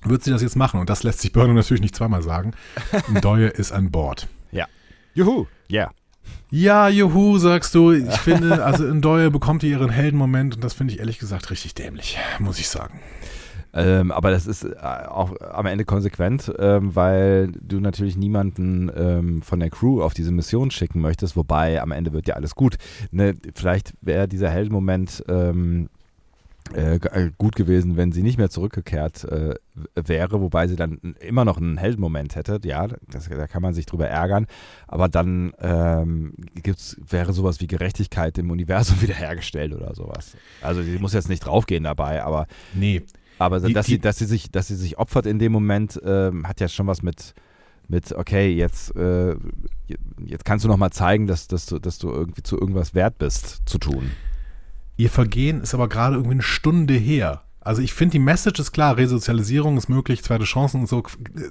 wird 0.04 0.24
sie 0.24 0.32
das 0.32 0.42
jetzt 0.42 0.56
machen. 0.56 0.80
Und 0.80 0.90
das 0.90 1.04
lässt 1.04 1.22
sich 1.22 1.32
Burnham 1.32 1.56
natürlich 1.56 1.82
nicht 1.82 1.96
zweimal 1.96 2.24
sagen. 2.24 2.54
Ein 3.08 3.22
Doyle 3.22 3.50
ist 3.50 3.72
an 3.72 3.92
Bord. 3.92 4.28
Juhu, 5.14 5.46
ja. 5.68 5.92
Ja, 6.52 6.88
juhu, 6.88 7.38
sagst 7.38 7.76
du. 7.76 7.92
Ich 7.92 8.18
finde, 8.18 8.64
also 8.64 8.88
in 8.88 9.02
Doyle 9.02 9.32
bekommt 9.32 9.64
ihr 9.64 9.72
ihren 9.72 9.90
Heldenmoment 9.90 10.56
und 10.56 10.64
das 10.64 10.74
finde 10.74 10.94
ich 10.94 11.00
ehrlich 11.00 11.20
gesagt 11.20 11.50
richtig 11.52 11.74
dämlich, 11.76 12.18
muss 12.40 12.60
ich 12.60 12.70
sagen. 12.70 13.00
Ähm, 13.76 14.12
aber 14.12 14.32
das 14.32 14.48
ist 14.48 14.64
äh, 14.64 14.78
auch 14.78 15.34
am 15.42 15.66
Ende 15.66 15.84
konsequent, 15.84 16.52
ähm, 16.58 16.96
weil 16.96 17.52
du 17.52 17.82
natürlich 17.82 18.16
niemanden 18.16 18.90
ähm, 18.96 19.42
von 19.42 19.60
der 19.60 19.70
Crew 19.70 20.02
auf 20.02 20.14
diese 20.14 20.32
Mission 20.32 20.72
schicken 20.72 21.02
möchtest, 21.02 21.36
wobei 21.36 21.82
am 21.82 21.92
Ende 21.92 22.14
wird 22.14 22.26
ja 22.26 22.36
alles 22.36 22.56
gut. 22.56 22.78
Ne, 23.12 23.34
vielleicht 23.54 23.94
wäre 24.02 24.30
dieser 24.30 24.50
Heldenmoment 24.50 25.26
ähm, 25.28 25.90
äh, 26.74 26.96
äh, 26.96 27.32
gut 27.38 27.56
gewesen, 27.56 27.96
wenn 27.96 28.12
sie 28.12 28.24
nicht 28.24 28.38
mehr 28.38 28.50
zurückgekehrt 28.50 29.24
äh, 29.26 29.56
wäre, 29.96 30.42
wobei 30.42 30.68
sie 30.68 30.76
dann 30.76 30.98
immer 31.20 31.46
noch 31.46 31.58
einen 31.58 31.78
Heldenmoment 31.78 32.36
hätte. 32.36 32.60
Ja, 32.64 32.88
das, 33.10 33.30
da 33.30 33.48
kann 33.48 33.62
man 33.62 33.74
sich 33.74 33.86
drüber 33.86 34.08
ärgern. 34.08 34.48
Aber 34.88 35.08
dann 35.08 35.54
ähm, 35.60 36.34
gibt's, 36.56 36.98
wäre 37.08 37.34
sowas 37.34 37.62
wie 37.62 37.68
Gerechtigkeit 37.68 38.38
im 38.38 38.50
Universum 38.52 39.02
wiederhergestellt 39.02 39.74
oder 39.74 39.94
sowas. 39.94 40.36
Also 40.62 40.82
sie 40.82 40.98
muss 40.98 41.14
jetzt 41.14 41.30
nicht 41.30 41.46
draufgehen 41.46 41.84
dabei, 41.84 42.24
aber 42.24 42.48
Nee. 42.74 43.04
aber 43.38 43.60
Die- 43.60 43.74
dass, 43.74 43.86
die- 43.86 43.94
sie, 43.94 44.00
dass, 44.00 44.18
sie 44.18 44.26
sich, 44.26 44.50
dass 44.52 44.68
sie 44.68 44.76
sich 44.76 44.98
opfert 44.98 45.28
in 45.28 45.38
dem 45.40 45.52
Moment, 45.52 46.00
ähm, 46.04 46.48
hat 46.48 46.60
ja 46.62 46.68
schon 46.68 46.88
was 46.88 47.04
mit, 47.04 47.36
mit 47.88 48.12
okay, 48.14 48.52
jetzt, 48.52 48.96
äh, 48.96 49.36
jetzt 50.26 50.44
kannst 50.46 50.66
du 50.66 50.70
noch 50.70 50.78
mal 50.78 50.90
zeigen, 50.92 51.28
dass, 51.28 51.48
dass, 51.48 51.68
du, 51.68 51.78
dass 51.78 52.00
du 52.00 52.10
irgendwie 52.10 52.42
zu 52.42 52.60
irgendwas 52.60 52.96
wert 52.96 53.20
bist, 53.20 53.62
zu 53.68 53.78
tun. 53.78 54.10
Ihr 54.98 55.10
Vergehen 55.10 55.62
ist 55.62 55.74
aber 55.74 55.90
gerade 55.90 56.16
irgendwie 56.16 56.36
eine 56.36 56.42
Stunde 56.42 56.94
her. 56.94 57.42
Also 57.60 57.82
ich 57.82 57.94
finde, 57.94 58.14
die 58.14 58.20
Message 58.20 58.60
ist 58.60 58.72
klar, 58.72 58.98
Resozialisierung 58.98 59.78
ist 59.78 59.90
möglich, 59.90 60.24
zweite 60.24 60.46
Chancen 60.46 60.82
und 60.82 60.88
so, 60.88 61.04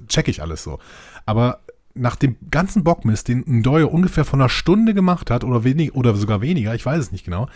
check 0.07 0.29
ich 0.29 0.43
alles 0.43 0.63
so. 0.63 0.79
Aber 1.27 1.61
nach 1.95 2.17
dem 2.17 2.37
ganzen 2.51 2.85
Bockmist, 2.85 3.29
den 3.29 3.45
ein 3.47 3.63
Doyle 3.63 3.89
ungefähr 3.89 4.25
von 4.25 4.41
einer 4.41 4.49
Stunde 4.49 4.95
gemacht 4.95 5.31
hat, 5.31 5.45
oder 5.45 5.65
wenig, 5.65 5.95
oder 5.95 6.15
sogar 6.15 6.41
weniger, 6.41 6.75
ich 6.75 6.87
weiß 6.87 7.01
es 7.01 7.13
nicht 7.13 7.25
genau, 7.25 7.49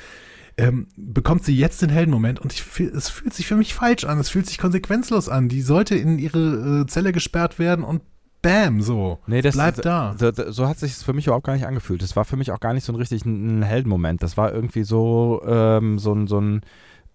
ähm, 0.57 0.89
bekommt 0.97 1.45
sie 1.45 1.57
jetzt 1.57 1.83
den 1.83 1.89
Heldenmoment 1.89 2.41
und 2.41 2.53
ich, 2.53 2.65
es 2.81 3.09
fühlt 3.09 3.33
sich 3.33 3.47
für 3.47 3.55
mich 3.55 3.75
falsch 3.75 4.05
an, 4.05 4.19
es 4.19 4.29
fühlt 4.29 4.47
sich 4.47 4.59
konsequenzlos 4.59 5.29
an. 5.29 5.49
Die 5.49 5.63
sollte 5.63 5.95
in 5.95 6.19
ihre 6.19 6.83
äh, 6.83 6.87
Zelle 6.87 7.13
gesperrt 7.13 7.61
werden 7.61 7.85
und 7.85 8.03
bam, 8.43 8.81
so. 8.83 9.19
Bleibt 9.55 9.85
da. 9.85 10.15
So, 10.19 10.31
so 10.53 10.69
hat 10.69 10.79
sich 10.79 10.93
es 10.93 11.03
für 11.03 11.13
mich 11.13 11.27
überhaupt 11.27 11.47
gar 11.47 11.55
nicht 11.55 11.67
angefühlt. 11.67 12.03
Das 12.03 12.17
war 12.17 12.25
für 12.25 12.37
mich 12.37 12.51
auch 12.53 12.61
gar 12.61 12.75
nicht 12.75 12.85
so 12.85 12.93
ein 12.93 12.97
richtig 12.97 13.25
ein, 13.25 13.63
Heldenmoment. 13.63 14.23
Das 14.23 14.37
war 14.37 14.53
irgendwie 14.53 14.83
so, 14.85 15.43
ähm, 15.47 15.99
so, 15.99 16.13
ein- 16.15 16.27
so 16.27 16.41
ein 16.41 16.61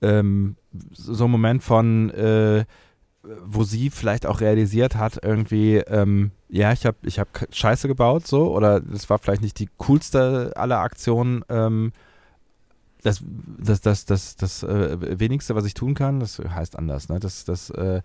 ähm, 0.02 0.58
so 0.92 1.24
ein 1.26 1.32
Moment 1.32 1.64
von, 1.64 2.10
äh, 2.10 2.66
wo 3.46 3.64
sie 3.64 3.90
vielleicht 3.90 4.26
auch 4.26 4.42
realisiert 4.42 4.96
hat, 4.98 5.18
irgendwie, 5.24 5.78
ähm, 5.78 6.32
ja, 6.50 6.74
ich 6.74 6.86
habe 6.86 6.98
ich 7.04 7.20
hab 7.20 7.28
Scheiße 7.52 7.88
gebaut, 7.88 8.28
so, 8.28 8.54
oder 8.54 8.82
das 8.82 9.10
war 9.10 9.18
vielleicht 9.18 9.42
nicht 9.42 9.58
die 9.60 9.70
coolste 9.78 10.52
aller 10.58 10.80
Aktionen, 10.80 11.46
ähm, 11.48 11.94
das, 13.02 13.22
das, 13.60 13.80
das, 13.80 14.06
das, 14.06 14.36
das 14.36 14.64
äh, 14.64 15.20
wenigste, 15.20 15.56
was 15.56 15.64
ich 15.66 15.74
tun 15.74 15.94
kann, 15.94 16.20
das 16.20 16.38
heißt 16.40 16.78
anders, 16.78 17.08
ne? 17.08 17.20
Das, 17.20 17.46
das, 17.46 17.70
äh, 17.70 18.02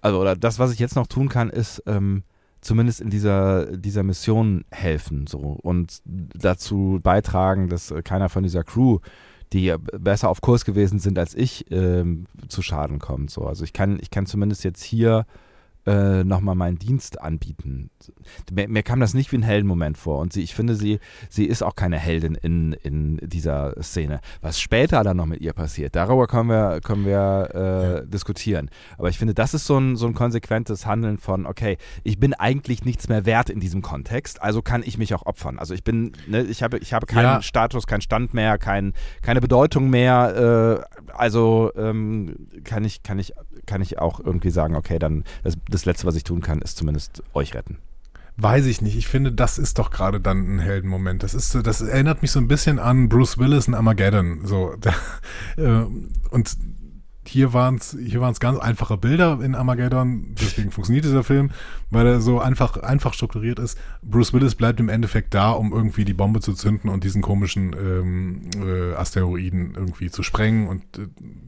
also, 0.00 0.20
oder 0.20 0.34
das, 0.34 0.58
was 0.58 0.72
ich 0.72 0.80
jetzt 0.80 0.96
noch 0.96 1.06
tun 1.06 1.28
kann, 1.28 1.48
ist, 1.50 1.80
ähm, 1.86 2.24
zumindest 2.60 3.00
in 3.00 3.10
dieser, 3.10 3.76
dieser 3.76 4.02
Mission 4.02 4.64
helfen 4.70 5.26
so 5.26 5.38
und 5.38 6.00
dazu 6.04 7.00
beitragen, 7.02 7.68
dass 7.68 7.94
keiner 8.04 8.28
von 8.28 8.42
dieser 8.42 8.64
Crew, 8.64 8.98
die 9.52 9.74
besser 9.98 10.28
auf 10.28 10.40
Kurs 10.40 10.64
gewesen 10.64 10.98
sind 10.98 11.18
als 11.18 11.34
ich, 11.34 11.70
ähm, 11.70 12.26
zu 12.48 12.62
Schaden 12.62 12.98
kommt. 12.98 13.30
So. 13.30 13.46
Also 13.46 13.64
ich 13.64 13.72
kann, 13.72 13.98
ich 14.00 14.10
kann 14.10 14.26
zumindest 14.26 14.64
jetzt 14.64 14.82
hier 14.82 15.26
äh, 15.86 16.24
nochmal 16.24 16.54
meinen 16.56 16.78
Dienst 16.78 17.20
anbieten. 17.20 17.90
Mir, 18.50 18.68
mir 18.68 18.82
kam 18.82 19.00
das 19.00 19.14
nicht 19.14 19.30
wie 19.32 19.36
ein 19.38 19.42
Heldenmoment 19.42 19.96
vor 19.96 20.18
und 20.18 20.32
sie, 20.32 20.42
ich 20.42 20.54
finde, 20.54 20.74
sie, 20.74 20.98
sie 21.28 21.44
ist 21.44 21.62
auch 21.62 21.76
keine 21.76 21.98
Heldin 21.98 22.34
in, 22.34 22.72
in 22.72 23.18
dieser 23.22 23.80
Szene. 23.82 24.20
Was 24.40 24.60
später 24.60 25.04
dann 25.04 25.16
noch 25.16 25.26
mit 25.26 25.40
ihr 25.40 25.52
passiert, 25.52 25.94
darüber 25.94 26.26
können 26.26 26.48
wir, 26.48 26.80
können 26.82 27.04
wir 27.04 28.02
äh, 28.04 28.06
diskutieren. 28.08 28.70
Aber 28.98 29.08
ich 29.08 29.18
finde, 29.18 29.34
das 29.34 29.54
ist 29.54 29.66
so 29.66 29.78
ein, 29.78 29.96
so 29.96 30.06
ein 30.06 30.14
konsequentes 30.14 30.86
Handeln 30.86 31.18
von, 31.18 31.46
okay, 31.46 31.76
ich 32.02 32.18
bin 32.18 32.34
eigentlich 32.34 32.84
nichts 32.84 33.08
mehr 33.08 33.24
wert 33.24 33.48
in 33.48 33.60
diesem 33.60 33.82
Kontext, 33.82 34.42
also 34.42 34.62
kann 34.62 34.82
ich 34.84 34.98
mich 34.98 35.14
auch 35.14 35.24
opfern. 35.26 35.58
Also 35.58 35.74
ich 35.74 35.84
bin, 35.84 36.12
ne, 36.26 36.42
ich 36.42 36.62
habe, 36.62 36.78
ich 36.78 36.92
habe 36.94 37.06
keinen 37.06 37.24
Ja. 37.24 37.42
Status, 37.42 37.86
keinen 37.86 38.00
Stand 38.00 38.34
mehr, 38.34 38.58
kein, 38.58 38.92
keine 39.22 39.40
Bedeutung 39.40 39.88
mehr. 39.90 40.82
Äh, 41.06 41.12
also 41.12 41.70
ähm, 41.76 42.48
kann 42.64 42.84
ich, 42.84 43.02
kann 43.02 43.18
ich, 43.18 43.32
kann 43.66 43.82
ich 43.82 43.98
auch 43.98 44.20
irgendwie 44.20 44.50
sagen, 44.50 44.74
okay, 44.74 44.98
dann 44.98 45.24
das, 45.44 45.54
das 45.68 45.75
Letzte, 45.84 46.06
was 46.06 46.16
ich 46.16 46.24
tun 46.24 46.40
kann, 46.40 46.60
ist 46.60 46.76
zumindest 46.76 47.22
euch 47.34 47.54
retten. 47.54 47.78
Weiß 48.38 48.66
ich 48.66 48.82
nicht. 48.82 48.96
Ich 48.96 49.08
finde, 49.08 49.32
das 49.32 49.58
ist 49.58 49.78
doch 49.78 49.90
gerade 49.90 50.20
dann 50.20 50.56
ein 50.56 50.58
Heldenmoment. 50.58 51.22
Das 51.22 51.32
ist, 51.34 51.54
das 51.54 51.80
erinnert 51.80 52.20
mich 52.20 52.30
so 52.30 52.38
ein 52.38 52.48
bisschen 52.48 52.78
an 52.78 53.08
Bruce 53.08 53.38
Willis 53.38 53.66
in 53.66 53.74
Armageddon. 53.74 54.46
So, 54.46 54.74
äh, 55.56 55.84
und 56.30 56.56
hier 57.28 57.52
waren 57.52 57.76
es 57.76 57.96
hier 57.98 58.20
waren's 58.20 58.40
ganz 58.40 58.58
einfache 58.58 58.96
Bilder 58.96 59.40
in 59.42 59.54
Armageddon. 59.54 60.34
Deswegen 60.40 60.70
funktioniert 60.70 61.04
dieser 61.04 61.24
Film, 61.24 61.50
weil 61.90 62.06
er 62.06 62.20
so 62.20 62.40
einfach, 62.40 62.76
einfach 62.78 63.14
strukturiert 63.14 63.58
ist. 63.58 63.78
Bruce 64.02 64.32
Willis 64.32 64.54
bleibt 64.54 64.80
im 64.80 64.88
Endeffekt 64.88 65.34
da, 65.34 65.52
um 65.52 65.72
irgendwie 65.72 66.04
die 66.04 66.14
Bombe 66.14 66.40
zu 66.40 66.52
zünden 66.54 66.90
und 66.90 67.04
diesen 67.04 67.22
komischen 67.22 67.74
ähm, 67.78 68.50
äh, 68.64 68.94
Asteroiden 68.94 69.74
irgendwie 69.76 70.10
zu 70.10 70.22
sprengen. 70.22 70.68
Und 70.68 70.82
äh, 70.98 71.06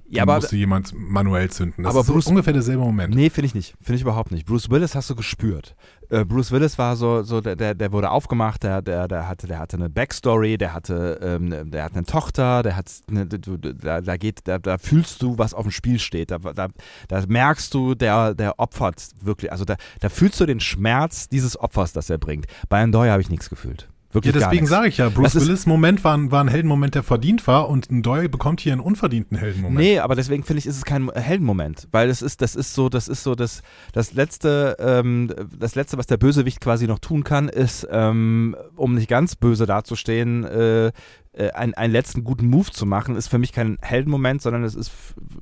Ja, 0.08 0.22
aber- 0.22 0.36
musste 0.36 0.56
jemand 0.56 0.92
manuell 0.96 1.50
zünden. 1.50 1.84
Das 1.84 1.90
aber 1.92 2.00
ist 2.00 2.06
so 2.06 2.12
Bruce- 2.14 2.26
ungefähr 2.28 2.52
derselbe 2.52 2.82
Moment. 2.82 3.14
Nee, 3.14 3.30
finde 3.30 3.46
ich 3.46 3.54
nicht. 3.54 3.74
Finde 3.80 3.96
ich 3.96 4.02
überhaupt 4.02 4.30
nicht. 4.30 4.46
Bruce 4.46 4.70
Willis 4.70 4.94
hast 4.94 5.10
du 5.10 5.14
gespürt. 5.16 5.74
Äh, 6.10 6.24
Bruce 6.24 6.52
Willis 6.52 6.78
war 6.78 6.96
so, 6.96 7.22
so 7.22 7.40
der, 7.42 7.54
der, 7.54 7.74
der 7.74 7.92
wurde 7.92 8.10
aufgemacht, 8.10 8.62
der, 8.62 8.80
der, 8.80 9.08
der, 9.08 9.28
hatte, 9.28 9.46
der 9.46 9.58
hatte 9.58 9.76
eine 9.76 9.90
Backstory, 9.90 10.56
der 10.56 10.72
hatte, 10.72 11.18
ähm, 11.22 11.70
der 11.70 11.84
hat 11.84 11.92
eine 11.94 12.04
Tochter, 12.04 12.62
der 12.62 12.76
hat, 12.76 12.90
eine, 13.10 13.26
da, 13.26 14.00
da 14.00 14.16
geht, 14.16 14.40
da, 14.44 14.58
da 14.58 14.78
fühlst 14.78 15.20
du, 15.22 15.36
was 15.36 15.52
auf 15.52 15.64
dem 15.64 15.70
Spiel 15.70 15.98
steht. 15.98 16.30
Da, 16.30 16.38
da, 16.38 16.68
da 17.08 17.22
merkst 17.28 17.74
du, 17.74 17.94
der, 17.94 18.34
der 18.34 18.58
opfert 18.58 19.08
wirklich. 19.20 19.52
Also 19.52 19.66
da, 19.66 19.76
da 20.00 20.08
fühlst 20.08 20.27
du 20.36 20.46
den 20.46 20.60
Schmerz 20.60 21.28
dieses 21.28 21.58
Opfers, 21.58 21.92
das 21.92 22.10
er 22.10 22.18
bringt. 22.18 22.46
Bei 22.68 22.82
Andoy 22.82 23.08
habe 23.08 23.22
ich 23.22 23.30
nichts 23.30 23.48
gefühlt. 23.50 23.88
Ja, 24.10 24.14
Wirklich 24.14 24.32
gar 24.34 24.48
deswegen 24.50 24.66
sage 24.66 24.88
ich 24.88 24.96
ja, 24.96 25.10
Bruce 25.10 25.34
Das 25.34 25.44
Willis 25.46 25.66
Moment 25.66 26.02
war, 26.02 26.16
ein- 26.16 26.30
war 26.32 26.42
ein 26.42 26.48
Heldenmoment, 26.48 26.94
der 26.94 27.02
verdient 27.02 27.46
war 27.46 27.68
und 27.68 27.90
ein 27.90 28.02
Doyle 28.02 28.30
bekommt 28.30 28.60
hier 28.62 28.72
einen 28.72 28.80
unverdienten 28.80 29.36
Heldenmoment. 29.36 29.78
Nee, 29.78 29.98
aber 29.98 30.14
deswegen 30.14 30.44
finde 30.44 30.60
ich, 30.60 30.66
ist 30.66 30.78
es 30.78 30.86
kein 30.86 31.10
Heldenmoment, 31.10 31.88
weil 31.92 32.08
es 32.08 32.22
ist, 32.22 32.40
das 32.40 32.56
ist 32.56 32.72
so, 32.72 32.88
das 32.88 33.06
ist 33.06 33.22
so 33.22 33.34
das, 33.34 33.60
das 33.92 34.14
letzte, 34.14 34.76
ähm, 34.80 35.30
das 35.58 35.74
letzte, 35.74 35.98
was 35.98 36.06
der 36.06 36.16
Bösewicht 36.16 36.62
quasi 36.62 36.86
noch 36.86 37.00
tun 37.00 37.22
kann, 37.22 37.50
ist, 37.50 37.86
ähm, 37.90 38.56
um 38.76 38.94
nicht 38.94 39.08
ganz 39.08 39.36
böse 39.36 39.66
dazustehen, 39.66 40.42
äh, 40.44 40.86
äh, 41.34 41.50
einen, 41.52 41.74
einen 41.74 41.92
letzten 41.92 42.24
guten 42.24 42.46
Move 42.46 42.70
zu 42.70 42.86
machen, 42.86 43.14
ist 43.14 43.28
für 43.28 43.38
mich 43.38 43.52
kein 43.52 43.76
Heldenmoment, 43.82 44.40
sondern 44.40 44.64
es 44.64 44.74
ist, 44.74 44.90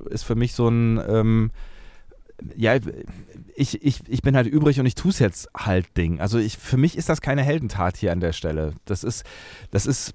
ist 0.09 0.23
für 0.23 0.35
mich 0.35 0.51
so 0.53 0.67
ein, 0.67 0.99
ähm, 1.07 1.51
ja, 2.55 2.75
ich, 3.55 3.83
ich, 3.83 4.01
ich 4.07 4.21
bin 4.21 4.35
halt 4.35 4.47
übrig 4.47 4.79
und 4.79 4.85
ich 4.85 4.95
tue 4.95 5.11
es 5.11 5.19
jetzt 5.19 5.49
halt 5.55 5.97
Ding. 5.97 6.19
Also 6.19 6.37
ich, 6.37 6.57
für 6.57 6.77
mich 6.77 6.97
ist 6.97 7.09
das 7.09 7.21
keine 7.21 7.41
Heldentat 7.43 7.97
hier 7.97 8.11
an 8.11 8.19
der 8.19 8.33
Stelle. 8.33 8.73
Das 8.85 9.03
ist, 9.03 9.23
das 9.71 9.85
ist, 9.87 10.13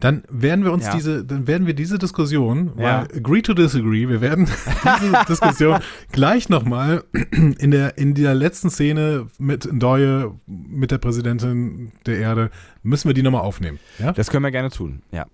Dann 0.00 0.22
werden 0.28 0.64
wir 0.64 0.72
uns 0.72 0.86
Ja. 0.86 0.92
diese, 0.94 1.24
dann 1.24 1.46
werden 1.46 1.66
wir 1.66 1.74
diese 1.74 1.98
Diskussion, 1.98 2.72
Ja. 2.76 3.06
weil 3.08 3.16
agree 3.18 3.42
to 3.42 3.54
disagree, 3.54 4.08
wir 4.08 4.20
werden 4.20 4.46
diese 5.02 5.24
Diskussion 5.28 5.80
gleich 6.12 6.48
nochmal 6.48 7.04
in 7.32 7.70
der, 7.70 7.96
in 7.96 8.14
der 8.14 8.34
letzten 8.34 8.70
Szene 8.70 9.28
mit 9.38 9.68
Doyle, 9.72 10.32
mit 10.46 10.90
der 10.90 10.98
Präsidentin 10.98 11.92
der 12.06 12.18
Erde, 12.18 12.50
müssen 12.82 13.08
wir 13.08 13.14
die 13.14 13.22
nochmal 13.22 13.42
aufnehmen. 13.42 13.78
Ja? 13.98 14.12
das 14.12 14.30
können 14.30 14.44
wir 14.44 14.50
gerne 14.50 14.70
tun, 14.70 15.02
ja. 15.10 15.26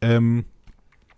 Ähm, 0.00 0.44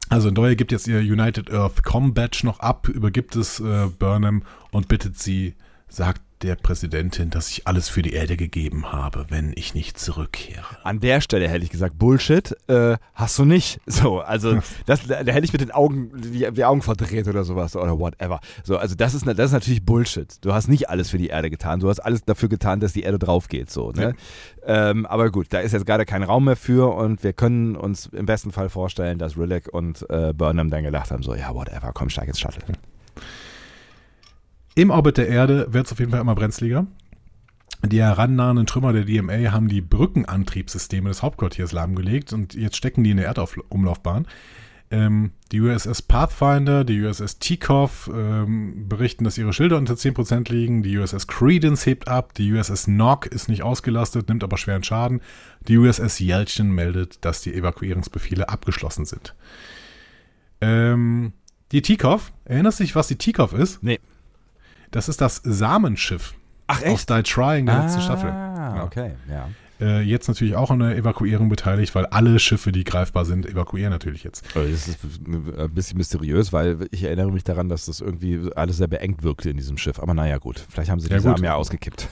also 0.08 0.30
Doyle 0.30 0.56
gibt 0.56 0.72
jetzt 0.72 0.86
ihr 0.86 0.98
United 0.98 1.50
Earth 1.50 1.82
Com 1.82 2.14
Badge 2.14 2.40
noch 2.44 2.60
ab, 2.60 2.88
übergibt 2.88 3.36
es 3.36 3.60
äh, 3.60 3.86
Burnham 3.98 4.42
und 4.70 4.88
bittet 4.88 5.18
sie, 5.18 5.54
sagt 5.88 6.20
der 6.42 6.56
Präsidentin, 6.56 7.30
dass 7.30 7.48
ich 7.48 7.66
alles 7.66 7.88
für 7.88 8.02
die 8.02 8.12
Erde 8.12 8.36
gegeben 8.36 8.92
habe, 8.92 9.26
wenn 9.28 9.52
ich 9.56 9.74
nicht 9.74 9.98
zurückkehre. 9.98 10.76
An 10.82 11.00
der 11.00 11.20
Stelle 11.20 11.48
hätte 11.48 11.64
ich 11.64 11.70
gesagt, 11.70 11.98
Bullshit, 11.98 12.54
äh, 12.68 12.96
hast 13.14 13.38
du 13.38 13.44
nicht. 13.44 13.80
So, 13.94 14.20
also 14.20 14.58
das, 14.86 15.06
da 15.06 15.14
hätte 15.18 15.44
ich 15.44 15.52
mit 15.52 15.60
den 15.60 15.70
Augen, 15.70 16.10
die, 16.20 16.50
die 16.50 16.64
Augen 16.64 16.82
verdreht 16.82 17.28
oder 17.28 17.44
sowas 17.44 17.76
oder 17.76 17.98
whatever. 17.98 18.40
So, 18.64 18.76
also 18.76 18.96
das 18.96 19.14
ist, 19.14 19.24
das 19.24 19.38
ist 19.38 19.52
natürlich 19.52 19.84
Bullshit. 19.84 20.44
Du 20.44 20.52
hast 20.52 20.66
nicht 20.66 20.90
alles 20.90 21.10
für 21.10 21.18
die 21.18 21.28
Erde 21.28 21.48
getan. 21.48 21.78
Du 21.78 21.88
hast 21.88 22.00
alles 22.00 22.24
dafür 22.24 22.48
getan, 22.48 22.80
dass 22.80 22.92
die 22.92 23.02
Erde 23.02 23.20
drauf 23.20 23.46
geht. 23.48 23.70
So, 23.70 23.92
ne? 23.92 24.14
Ähm, 24.66 25.06
aber 25.06 25.30
gut, 25.30 25.46
da 25.50 25.60
ist 25.60 25.72
jetzt 25.72 25.86
gerade 25.86 26.04
kein 26.04 26.24
Raum 26.24 26.46
mehr 26.46 26.56
für 26.56 26.92
und 26.94 27.22
wir 27.22 27.32
können 27.32 27.76
uns 27.76 28.06
im 28.06 28.26
besten 28.26 28.50
Fall 28.50 28.68
vorstellen, 28.68 29.18
dass 29.18 29.38
Rillick 29.38 29.72
und 29.72 30.04
äh, 30.10 30.32
Burnham 30.32 30.70
dann 30.70 30.82
gedacht 30.82 31.12
haben, 31.12 31.22
so, 31.22 31.34
ja, 31.34 31.54
whatever, 31.54 31.92
komm, 31.94 32.10
steig 32.10 32.26
ins 32.26 32.40
Shuttle. 32.40 32.62
Im 34.74 34.90
Orbit 34.90 35.18
der 35.18 35.28
Erde 35.28 35.68
wird 35.70 35.86
es 35.86 35.92
auf 35.92 36.00
jeden 36.00 36.10
Fall 36.10 36.20
immer 36.20 36.34
brenzliger. 36.34 36.86
Die 37.84 38.00
herannahenden 38.00 38.66
Trümmer 38.66 38.92
der 38.92 39.04
DMA 39.04 39.52
haben 39.52 39.68
die 39.68 39.82
Brückenantriebssysteme 39.82 41.08
des 41.08 41.22
Hauptquartiers 41.22 41.72
lahmgelegt 41.72 42.32
und 42.32 42.54
jetzt 42.54 42.76
stecken 42.76 43.04
die 43.04 43.10
in 43.10 43.18
der 43.18 43.26
Erdumlaufbahn. 43.26 44.26
Ähm, 44.90 45.32
die 45.50 45.60
USS 45.60 46.02
Pathfinder, 46.02 46.84
die 46.84 47.02
USS 47.02 47.38
Tikov 47.38 48.10
ähm, 48.14 48.88
berichten, 48.88 49.24
dass 49.24 49.38
ihre 49.38 49.52
Schilder 49.52 49.76
unter 49.76 49.94
10% 49.94 50.50
liegen. 50.50 50.82
Die 50.82 50.96
USS 50.98 51.26
Credence 51.26 51.86
hebt 51.86 52.08
ab. 52.08 52.34
Die 52.34 52.52
USS 52.52 52.86
Nock 52.86 53.26
ist 53.26 53.48
nicht 53.48 53.62
ausgelastet, 53.62 54.28
nimmt 54.28 54.44
aber 54.44 54.56
schweren 54.56 54.82
Schaden. 54.82 55.20
Die 55.68 55.78
USS 55.78 56.20
Yelchin 56.20 56.70
meldet, 56.70 57.24
dass 57.24 57.42
die 57.42 57.54
Evakuierungsbefehle 57.54 58.48
abgeschlossen 58.48 59.04
sind. 59.04 59.34
Ähm, 60.60 61.32
die 61.72 61.82
Tikov, 61.82 62.32
erinnerst 62.44 62.80
du 62.80 62.84
dich, 62.84 62.94
was 62.94 63.08
die 63.08 63.16
Tikov 63.16 63.52
ist? 63.52 63.82
Nee. 63.82 63.98
Das 64.94 65.08
ist 65.08 65.20
das 65.20 65.40
Samenschiff 65.44 66.34
Ach, 66.68 66.82
aus 66.86 67.04
Die 67.06 67.22
Trying 67.22 67.66
der 67.66 67.82
letzten 67.82 67.98
ah, 67.98 68.02
Staffel. 68.02 68.82
okay, 68.84 69.10
ja. 69.28 69.48
Äh, 69.80 70.02
jetzt 70.02 70.28
natürlich 70.28 70.54
auch 70.54 70.70
an 70.70 70.78
der 70.78 70.96
Evakuierung 70.96 71.48
beteiligt, 71.48 71.94
weil 71.96 72.06
alle 72.06 72.38
Schiffe, 72.38 72.70
die 72.70 72.84
greifbar 72.84 73.24
sind, 73.24 73.44
evakuieren 73.44 73.90
natürlich 73.90 74.22
jetzt. 74.22 74.44
Das 74.54 74.64
ist 74.68 74.98
ein 75.26 75.70
bisschen 75.74 75.98
mysteriös, 75.98 76.52
weil 76.52 76.86
ich 76.92 77.02
erinnere 77.02 77.32
mich 77.32 77.42
daran, 77.42 77.68
dass 77.68 77.86
das 77.86 78.00
irgendwie 78.00 78.50
alles 78.54 78.76
sehr 78.76 78.86
beengt 78.86 79.24
wirkte 79.24 79.50
in 79.50 79.56
diesem 79.56 79.76
Schiff. 79.76 79.98
Aber 79.98 80.14
naja, 80.14 80.38
gut. 80.38 80.64
Vielleicht 80.70 80.90
haben 80.90 81.00
sie 81.00 81.08
die 81.08 81.14
Ja. 81.14 81.20
Samen 81.20 81.42
ja 81.42 81.54
ausgekippt. 81.56 82.08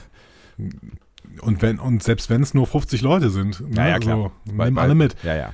Und 1.41 1.61
wenn 1.61 1.79
und 1.79 2.03
selbst 2.03 2.29
wenn 2.29 2.43
es 2.43 2.53
nur 2.53 2.67
50 2.67 3.01
Leute 3.01 3.29
sind, 3.29 3.61
ne, 3.61 3.77
Ja, 3.77 3.87
ja, 3.87 3.99
klar. 3.99 4.17
so, 4.17 4.31
Weil- 4.57 4.65
nehmen 4.67 4.77
alle 4.79 4.93
mit. 4.95 5.15
Ja, 5.23 5.35
ja. 5.35 5.53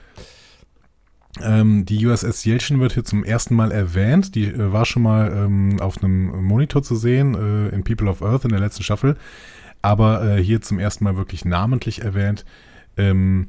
Ähm, 1.41 1.85
die 1.85 2.05
USS 2.05 2.45
Yelchin 2.45 2.79
wird 2.79 2.93
hier 2.93 3.03
zum 3.03 3.23
ersten 3.23 3.55
Mal 3.55 3.71
erwähnt. 3.71 4.35
Die 4.35 4.45
äh, 4.45 4.71
war 4.73 4.85
schon 4.85 5.03
mal 5.03 5.31
ähm, 5.31 5.79
auf 5.79 6.03
einem 6.03 6.43
Monitor 6.43 6.81
zu 6.81 6.95
sehen 6.95 7.35
äh, 7.35 7.69
in 7.73 7.83
People 7.83 8.09
of 8.09 8.21
Earth 8.23 8.45
in 8.45 8.49
der 8.51 8.59
letzten 8.59 8.83
Staffel, 8.83 9.15
aber 9.81 10.23
äh, 10.37 10.43
hier 10.43 10.61
zum 10.61 10.79
ersten 10.79 11.03
Mal 11.03 11.17
wirklich 11.17 11.45
namentlich 11.45 12.01
erwähnt 12.03 12.45
ähm, 12.97 13.47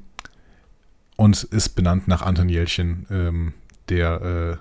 und 1.16 1.43
ist 1.44 1.70
benannt 1.70 2.07
nach 2.07 2.23
Anton 2.23 2.48
Yelchin, 2.48 3.07
ähm, 3.11 3.55
der 3.89 4.23
äh, 4.23 4.57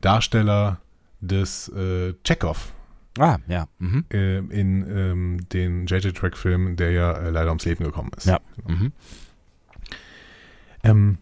Darsteller 0.00 0.80
des 1.20 1.68
äh, 1.70 2.14
Chekhov 2.24 2.72
Ah, 3.18 3.38
ja. 3.46 3.68
Mhm. 3.78 4.04
äh, 4.12 4.38
in 4.38 4.84
ähm, 4.90 5.48
den 5.52 5.86
JJ-Track-Film, 5.86 6.76
der 6.76 6.90
ja 6.90 7.12
äh, 7.12 7.30
leider 7.30 7.50
ums 7.50 7.64
Leben 7.64 7.84
gekommen 7.84 8.10
ist. 8.16 8.26
Ja. 8.26 8.40
Mhm. 8.66 8.92
Ähm, 10.82 11.18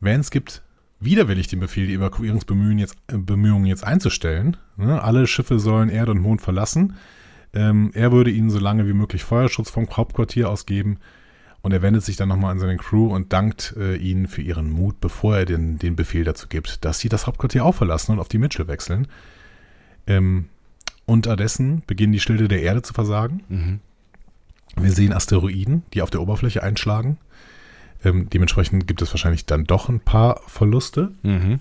Vance 0.00 0.30
gibt 0.30 0.62
widerwillig 1.00 1.48
den 1.48 1.60
Befehl, 1.60 1.86
die 1.86 1.94
Evakuierungsbemühungen 1.94 2.78
jetzt, 2.78 2.96
äh, 3.08 3.18
Bemühungen 3.18 3.66
jetzt 3.66 3.84
einzustellen. 3.84 4.56
Ne? 4.76 5.02
Alle 5.02 5.26
Schiffe 5.26 5.58
sollen 5.58 5.88
Erde 5.88 6.12
und 6.12 6.20
Mond 6.20 6.40
verlassen. 6.40 6.94
Ähm, 7.52 7.90
er 7.94 8.12
würde 8.12 8.30
ihnen 8.30 8.50
so 8.50 8.58
lange 8.58 8.86
wie 8.86 8.92
möglich 8.92 9.24
Feuerschutz 9.24 9.70
vom 9.70 9.88
Hauptquartier 9.88 10.50
ausgeben. 10.50 10.98
Und 11.62 11.72
er 11.72 11.82
wendet 11.82 12.04
sich 12.04 12.16
dann 12.16 12.28
nochmal 12.28 12.52
an 12.52 12.60
seine 12.60 12.76
Crew 12.76 13.12
und 13.12 13.32
dankt 13.32 13.74
äh, 13.76 13.96
ihnen 13.96 14.28
für 14.28 14.42
ihren 14.42 14.70
Mut, 14.70 15.00
bevor 15.00 15.36
er 15.36 15.44
den, 15.46 15.78
den 15.78 15.96
Befehl 15.96 16.22
dazu 16.22 16.46
gibt, 16.48 16.84
dass 16.84 17.00
sie 17.00 17.08
das 17.08 17.26
Hauptquartier 17.26 17.64
auch 17.64 17.74
verlassen 17.74 18.12
und 18.12 18.20
auf 18.20 18.28
die 18.28 18.38
Mitchell 18.38 18.68
wechseln. 18.68 19.08
Ähm, 20.06 20.46
unterdessen 21.06 21.82
beginnen 21.86 22.12
die 22.12 22.20
Schilde 22.20 22.46
der 22.46 22.62
Erde 22.62 22.82
zu 22.82 22.94
versagen. 22.94 23.42
Mhm. 23.48 23.80
Wir 24.76 24.92
sehen 24.92 25.12
Asteroiden, 25.12 25.82
die 25.92 26.02
auf 26.02 26.10
der 26.10 26.20
Oberfläche 26.20 26.62
einschlagen. 26.62 27.18
Ähm, 28.04 28.28
dementsprechend 28.30 28.86
gibt 28.86 29.02
es 29.02 29.12
wahrscheinlich 29.12 29.46
dann 29.46 29.64
doch 29.64 29.88
ein 29.88 30.00
paar 30.00 30.40
Verluste. 30.46 31.12
Mhm. 31.22 31.60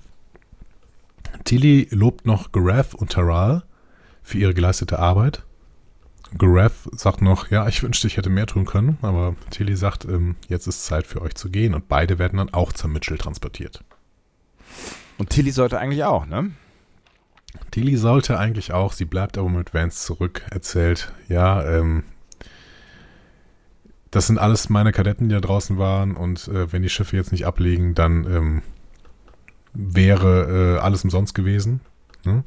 Tilly 1.43 1.87
lobt 1.91 2.25
noch 2.25 2.51
Gareth 2.51 2.93
und 2.93 3.11
Taral 3.11 3.63
für 4.23 4.37
ihre 4.37 4.53
geleistete 4.53 4.99
Arbeit. 4.99 5.43
Gareth 6.37 6.73
sagt 6.91 7.21
noch, 7.21 7.49
ja, 7.51 7.67
ich 7.67 7.81
wünschte, 7.83 8.07
ich 8.07 8.17
hätte 8.17 8.29
mehr 8.29 8.47
tun 8.47 8.65
können, 8.65 8.97
aber 9.01 9.35
Tilly 9.51 9.75
sagt, 9.75 10.05
ähm, 10.05 10.35
jetzt 10.47 10.67
ist 10.67 10.85
Zeit 10.85 11.05
für 11.07 11.21
euch 11.21 11.35
zu 11.35 11.49
gehen 11.49 11.73
und 11.73 11.87
beide 11.87 12.19
werden 12.19 12.37
dann 12.37 12.53
auch 12.53 12.73
zur 12.73 12.89
Mitchell 12.89 13.17
transportiert. 13.17 13.83
Und 15.17 15.29
Tilly 15.29 15.51
sollte 15.51 15.79
eigentlich 15.79 16.03
auch, 16.03 16.25
ne? 16.25 16.51
Tilly 17.71 17.95
sollte 17.95 18.37
eigentlich 18.37 18.73
auch, 18.73 18.91
sie 18.91 19.05
bleibt 19.05 19.37
aber 19.37 19.49
mit 19.49 19.73
Vance 19.73 20.05
zurück, 20.05 20.41
erzählt, 20.51 21.13
ja, 21.29 21.63
ähm, 21.63 22.03
das 24.15 24.27
sind 24.27 24.37
alles 24.37 24.69
meine 24.69 24.93
Kadetten, 24.93 25.27
die 25.27 25.35
da 25.35 25.41
draußen 25.41 25.77
waren 25.77 26.15
und 26.15 26.47
äh, 26.47 26.71
wenn 26.71 26.81
die 26.81 26.89
Schiffe 26.89 27.17
jetzt 27.17 27.33
nicht 27.33 27.45
ablegen, 27.45 27.95
dann 27.95 28.23
ähm, 28.23 28.61
wäre 29.73 30.77
äh, 30.77 30.79
alles 30.79 31.03
umsonst 31.03 31.35
gewesen. 31.35 31.81
Ne? 32.23 32.45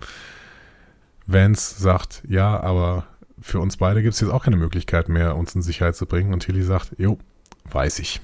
Vance 1.27 1.79
sagt, 1.79 2.23
ja, 2.27 2.59
aber 2.59 3.05
für 3.39 3.61
uns 3.61 3.77
beide 3.77 4.03
gibt 4.03 4.15
es 4.15 4.21
jetzt 4.21 4.31
auch 4.31 4.45
keine 4.45 4.57
Möglichkeit 4.57 5.11
mehr, 5.11 5.37
uns 5.37 5.55
in 5.55 5.61
Sicherheit 5.61 5.95
zu 5.95 6.07
bringen. 6.07 6.33
Und 6.33 6.41
Tilly 6.41 6.63
sagt, 6.63 6.95
jo, 6.97 7.19
weiß 7.71 7.99
ich. 7.99 8.23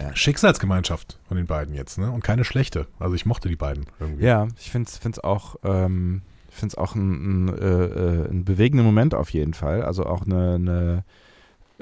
Ja. 0.00 0.16
Schicksalsgemeinschaft 0.16 1.18
von 1.28 1.36
den 1.36 1.46
beiden 1.46 1.74
jetzt, 1.74 1.98
ne? 1.98 2.10
Und 2.10 2.24
keine 2.24 2.44
schlechte. 2.44 2.86
Also 2.98 3.14
ich 3.14 3.26
mochte 3.26 3.50
die 3.50 3.56
beiden 3.56 3.84
irgendwie. 4.00 4.24
Ja, 4.24 4.48
ich 4.58 4.70
finde 4.70 4.88
es 4.88 5.18
auch, 5.18 5.56
ähm, 5.64 6.22
auch 6.76 6.94
ein, 6.94 7.46
ein, 7.46 7.58
äh, 7.58 7.84
äh, 7.84 8.30
ein 8.30 8.44
bewegender 8.46 8.84
Moment 8.84 9.14
auf 9.14 9.28
jeden 9.28 9.52
Fall. 9.52 9.82
Also 9.82 10.06
auch 10.06 10.24
eine, 10.24 10.54
eine, 10.54 11.04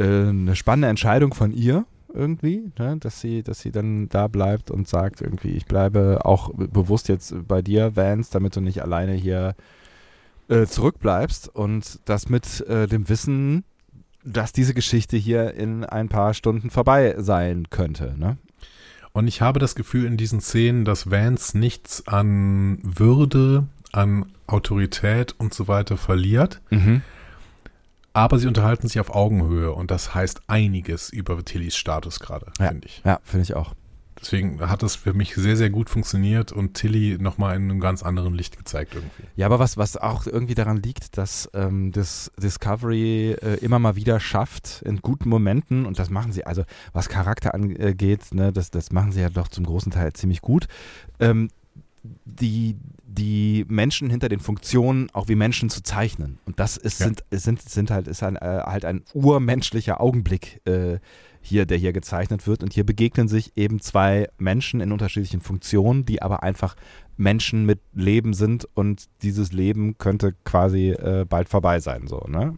eine 0.05 0.57
spannende 0.57 0.89
Entscheidung 0.89 1.35
von 1.35 1.53
ihr 1.53 1.85
irgendwie, 2.13 2.73
ne? 2.79 2.97
dass, 2.99 3.21
sie, 3.21 3.43
dass 3.43 3.61
sie 3.61 3.71
dann 3.71 4.09
da 4.09 4.29
bleibt 4.29 4.71
und 4.71 4.89
sagt 4.89 5.21
irgendwie, 5.21 5.51
ich 5.51 5.67
bleibe 5.67 6.21
auch 6.25 6.51
bewusst 6.55 7.09
jetzt 7.09 7.35
bei 7.47 7.63
dir, 7.63 7.97
Vance, 7.97 8.31
damit 8.33 8.57
du 8.57 8.61
nicht 8.61 8.83
alleine 8.83 9.13
hier 9.13 9.55
äh, 10.49 10.67
zurückbleibst 10.67 11.49
und 11.55 12.01
das 12.05 12.29
mit 12.29 12.61
äh, 12.69 12.87
dem 12.87 13.09
Wissen, 13.09 13.65
dass 14.25 14.53
diese 14.53 14.75
Geschichte 14.75 15.17
hier 15.17 15.55
in 15.55 15.85
ein 15.85 16.09
paar 16.09 16.35
Stunden 16.35 16.71
vorbei 16.71 17.15
sein 17.19 17.71
könnte. 17.71 18.15
Ne? 18.19 18.37
Und 19.13 19.27
ich 19.27 19.41
habe 19.41 19.59
das 19.59 19.75
Gefühl 19.75 20.05
in 20.07 20.17
diesen 20.17 20.41
Szenen, 20.41 20.85
dass 20.85 21.11
Vance 21.11 21.59
nichts 21.59 22.07
an 22.07 22.79
Würde, 22.83 23.67
an 23.93 24.27
Autorität 24.47 25.35
und 25.39 25.55
so 25.55 25.69
weiter 25.69 25.97
verliert. 25.97 26.61
Mhm. 26.71 27.03
Aber 28.13 28.39
sie 28.39 28.49
unterhalten 28.49 28.89
sich 28.89 28.99
auf 29.01 29.15
Augenhöhe 29.15 29.73
und 29.73 29.91
das 29.91 30.15
heißt 30.15 30.41
einiges 30.49 31.11
über 31.11 31.43
Tillys 31.45 31.77
Status 31.77 32.19
gerade, 32.21 32.47
Ja. 32.59 32.69
finde 32.69 32.87
ich. 32.89 33.03
Ja, 33.05 33.21
finde 33.23 33.43
ich 33.45 33.55
auch. 33.55 33.75
Deswegen 34.21 34.61
hat 34.69 34.83
das 34.83 34.97
für 34.97 35.15
mich 35.15 35.35
sehr, 35.35 35.57
sehr 35.57 35.71
gut 35.71 35.89
funktioniert 35.89 36.53
und 36.53 36.75
Tilly 36.75 37.17
nochmal 37.19 37.57
in 37.57 37.63
einem 37.71 37.81
ganz 37.81 38.03
anderen 38.03 38.35
Licht 38.35 38.59
gezeigt 38.59 38.95
irgendwie. 38.95 39.23
Ja, 39.35 39.47
aber 39.47 39.59
was, 39.59 39.79
was 39.79 39.97
auch 39.97 40.27
irgendwie 40.27 40.55
daran 40.55 40.77
liegt, 40.77 41.17
dass 41.17 41.49
ähm, 41.55 41.91
das 41.91 42.31
Discovery 42.37 43.31
äh, 43.41 43.55
immer 43.65 43.79
mal 43.79 43.97
wieder 43.97 44.21
schafft, 44.21 44.83
in 44.85 44.99
guten 45.01 45.31
Momenten, 45.31 45.87
und 45.87 45.99
das 45.99 46.11
machen 46.11 46.33
sie, 46.33 46.45
also 46.45 46.65
was 46.93 47.09
Charakter 47.09 47.55
angeht, 47.55 48.35
ne, 48.35 48.53
das, 48.53 48.71
das 48.71 48.93
machen 48.93 49.13
sie 49.13 49.23
ja 49.23 49.31
doch 49.31 49.49
zum 49.49 49.65
großen 49.65 49.91
Teil 49.91 50.13
ziemlich 50.13 50.43
gut, 50.43 50.67
ähm, 51.19 51.49
die, 52.03 52.77
die 53.13 53.65
Menschen 53.69 54.09
hinter 54.09 54.29
den 54.29 54.41
Funktionen 54.41 55.11
auch 55.13 55.29
wie 55.29 55.35
Menschen 55.35 55.69
zu 55.69 55.83
zeichnen. 55.83 56.39
Und 56.47 56.61
das 56.61 56.77
ist, 56.77 57.01
Ja. 57.01 57.07
sind, 57.07 57.25
sind, 57.31 57.63
sind 57.63 57.91
halt, 57.91 58.07
ist 58.07 58.23
ein, 58.23 58.37
äh, 58.37 58.63
halt 58.65 58.85
ein 58.85 59.03
urmenschlicher 59.15 60.01
Augenblick 60.01 60.61
äh, 60.65 60.99
hier, 61.41 61.67
der 61.67 61.79
hier 61.79 61.93
gezeichnet 61.93 62.47
wird. 62.47 62.63
Und 62.63 62.73
hier 62.73 62.85
begegnen 62.85 63.27
sich 63.27 63.53
eben 63.57 63.81
zwei 63.81 64.29
Menschen 64.39 64.81
in 64.81 64.93
unterschiedlichen 64.93 65.41
Funktionen, 65.41 66.05
die 66.05 66.23
aber 66.23 66.43
einfach 66.43 66.77
Menschen 67.17 67.67
mit 67.67 67.81
Leben 67.95 68.33
sind 68.33 68.67
und 68.75 69.07
dieses 69.23 69.53
Leben 69.53 69.99
könnte 69.99 70.35
quasi 70.45 70.91
äh, 70.91 71.27
bald 71.29 71.49
vorbei 71.49 71.81
sein. 71.81 72.07
So, 72.07 72.25
ne? 72.29 72.55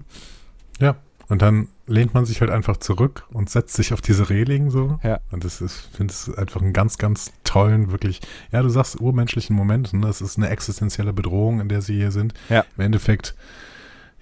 Ja. 0.80 0.96
Und 1.28 1.40
dann 1.40 1.68
lehnt 1.92 2.14
man 2.14 2.24
sich 2.24 2.40
halt 2.40 2.50
einfach 2.50 2.78
zurück 2.78 3.26
und 3.30 3.50
setzt 3.50 3.74
sich 3.74 3.92
auf 3.92 4.00
diese 4.00 4.30
Reling 4.30 4.70
so. 4.70 4.98
Ja. 5.02 5.20
Und 5.30 5.44
das 5.44 5.60
ist, 5.60 5.88
ich 5.90 5.96
finde 5.96 6.12
es 6.12 6.34
einfach 6.34 6.62
einen 6.62 6.72
ganz, 6.72 6.98
ganz 6.98 7.32
tollen, 7.44 7.92
wirklich, 7.92 8.20
ja, 8.50 8.62
du 8.62 8.70
sagst 8.70 9.00
urmenschlichen 9.00 9.54
Moment. 9.54 9.92
Ne? 9.92 10.06
Das 10.06 10.20
ist 10.20 10.38
eine 10.38 10.48
existenzielle 10.48 11.12
Bedrohung, 11.12 11.60
in 11.60 11.68
der 11.68 11.82
sie 11.82 11.94
hier 11.94 12.10
sind. 12.10 12.34
Ja. 12.48 12.64
Im 12.76 12.84
Endeffekt, 12.84 13.34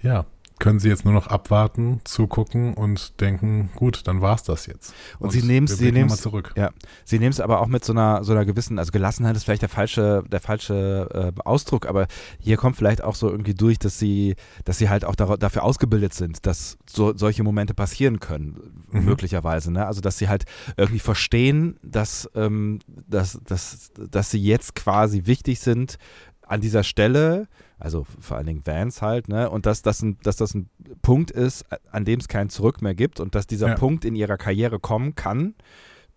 ja, 0.01 0.25
können 0.61 0.79
sie 0.79 0.89
jetzt 0.89 1.03
nur 1.05 1.13
noch 1.13 1.27
abwarten, 1.27 1.99
zugucken 2.03 2.75
und 2.75 3.19
denken, 3.19 3.69
gut, 3.75 4.07
dann 4.07 4.21
war's 4.21 4.43
das 4.43 4.67
jetzt. 4.67 4.93
Und, 5.19 5.31
sie 5.31 5.41
nehmen 5.41 5.65
es, 5.65 5.77
sie 5.77 5.91
nehmen 5.91 6.09
zurück. 6.09 6.53
Ja, 6.55 6.69
sie 7.03 7.19
nehmen 7.19 7.31
es 7.31 7.39
aber 7.39 7.59
auch 7.59 7.67
mit 7.67 7.83
so 7.83 7.93
einer 7.93 8.23
so 8.23 8.31
einer 8.31 8.45
gewissen, 8.45 8.77
also 8.79 8.91
Gelassenheit 8.91 9.35
ist 9.35 9.43
vielleicht 9.43 9.63
der 9.63 9.69
falsche 9.69 10.23
der 10.31 10.39
falsche 10.39 11.33
äh, 11.35 11.41
Ausdruck, 11.43 11.87
aber 11.87 12.07
hier 12.39 12.57
kommt 12.57 12.77
vielleicht 12.77 13.03
auch 13.03 13.15
so 13.15 13.29
irgendwie 13.29 13.55
durch, 13.55 13.79
dass 13.79 13.97
sie 13.97 14.35
dass 14.63 14.77
sie 14.77 14.87
halt 14.87 15.03
auch 15.03 15.15
dar 15.15 15.37
dafür 15.37 15.63
ausgebildet 15.63 16.13
sind, 16.13 16.45
dass 16.45 16.77
so 16.87 17.17
solche 17.17 17.43
Momente 17.43 17.73
passieren 17.73 18.19
können 18.19 18.85
Mhm. 18.91 19.05
möglicherweise, 19.05 19.71
ne? 19.71 19.87
Also 19.87 20.01
dass 20.01 20.17
sie 20.19 20.29
halt 20.29 20.43
irgendwie 20.77 20.99
verstehen, 20.99 21.79
dass 21.81 22.29
ähm, 22.35 22.79
dass 22.87 23.39
dass 23.45 23.91
dass 23.95 24.29
sie 24.29 24.43
jetzt 24.43 24.75
quasi 24.75 25.25
wichtig 25.25 25.59
sind 25.59 25.97
an 26.45 26.61
dieser 26.61 26.83
Stelle. 26.83 27.47
Also 27.81 28.05
vor 28.19 28.37
allen 28.37 28.45
Dingen 28.45 28.61
Vans 28.65 29.01
halt, 29.01 29.27
ne? 29.27 29.49
Und 29.49 29.65
dass 29.65 29.81
das 29.81 30.01
ein, 30.01 30.17
dass 30.23 30.35
das 30.37 30.53
ein 30.53 30.69
Punkt 31.01 31.31
ist, 31.31 31.65
an 31.91 32.05
dem 32.05 32.19
es 32.19 32.27
kein 32.27 32.49
Zurück 32.49 32.81
mehr 32.81 32.93
gibt 32.95 33.19
und 33.19 33.33
dass 33.35 33.47
dieser 33.47 33.69
Ja. 33.69 33.75
Punkt 33.75 34.05
in 34.05 34.15
ihrer 34.15 34.37
Karriere 34.37 34.79
kommen 34.79 35.15
kann, 35.15 35.55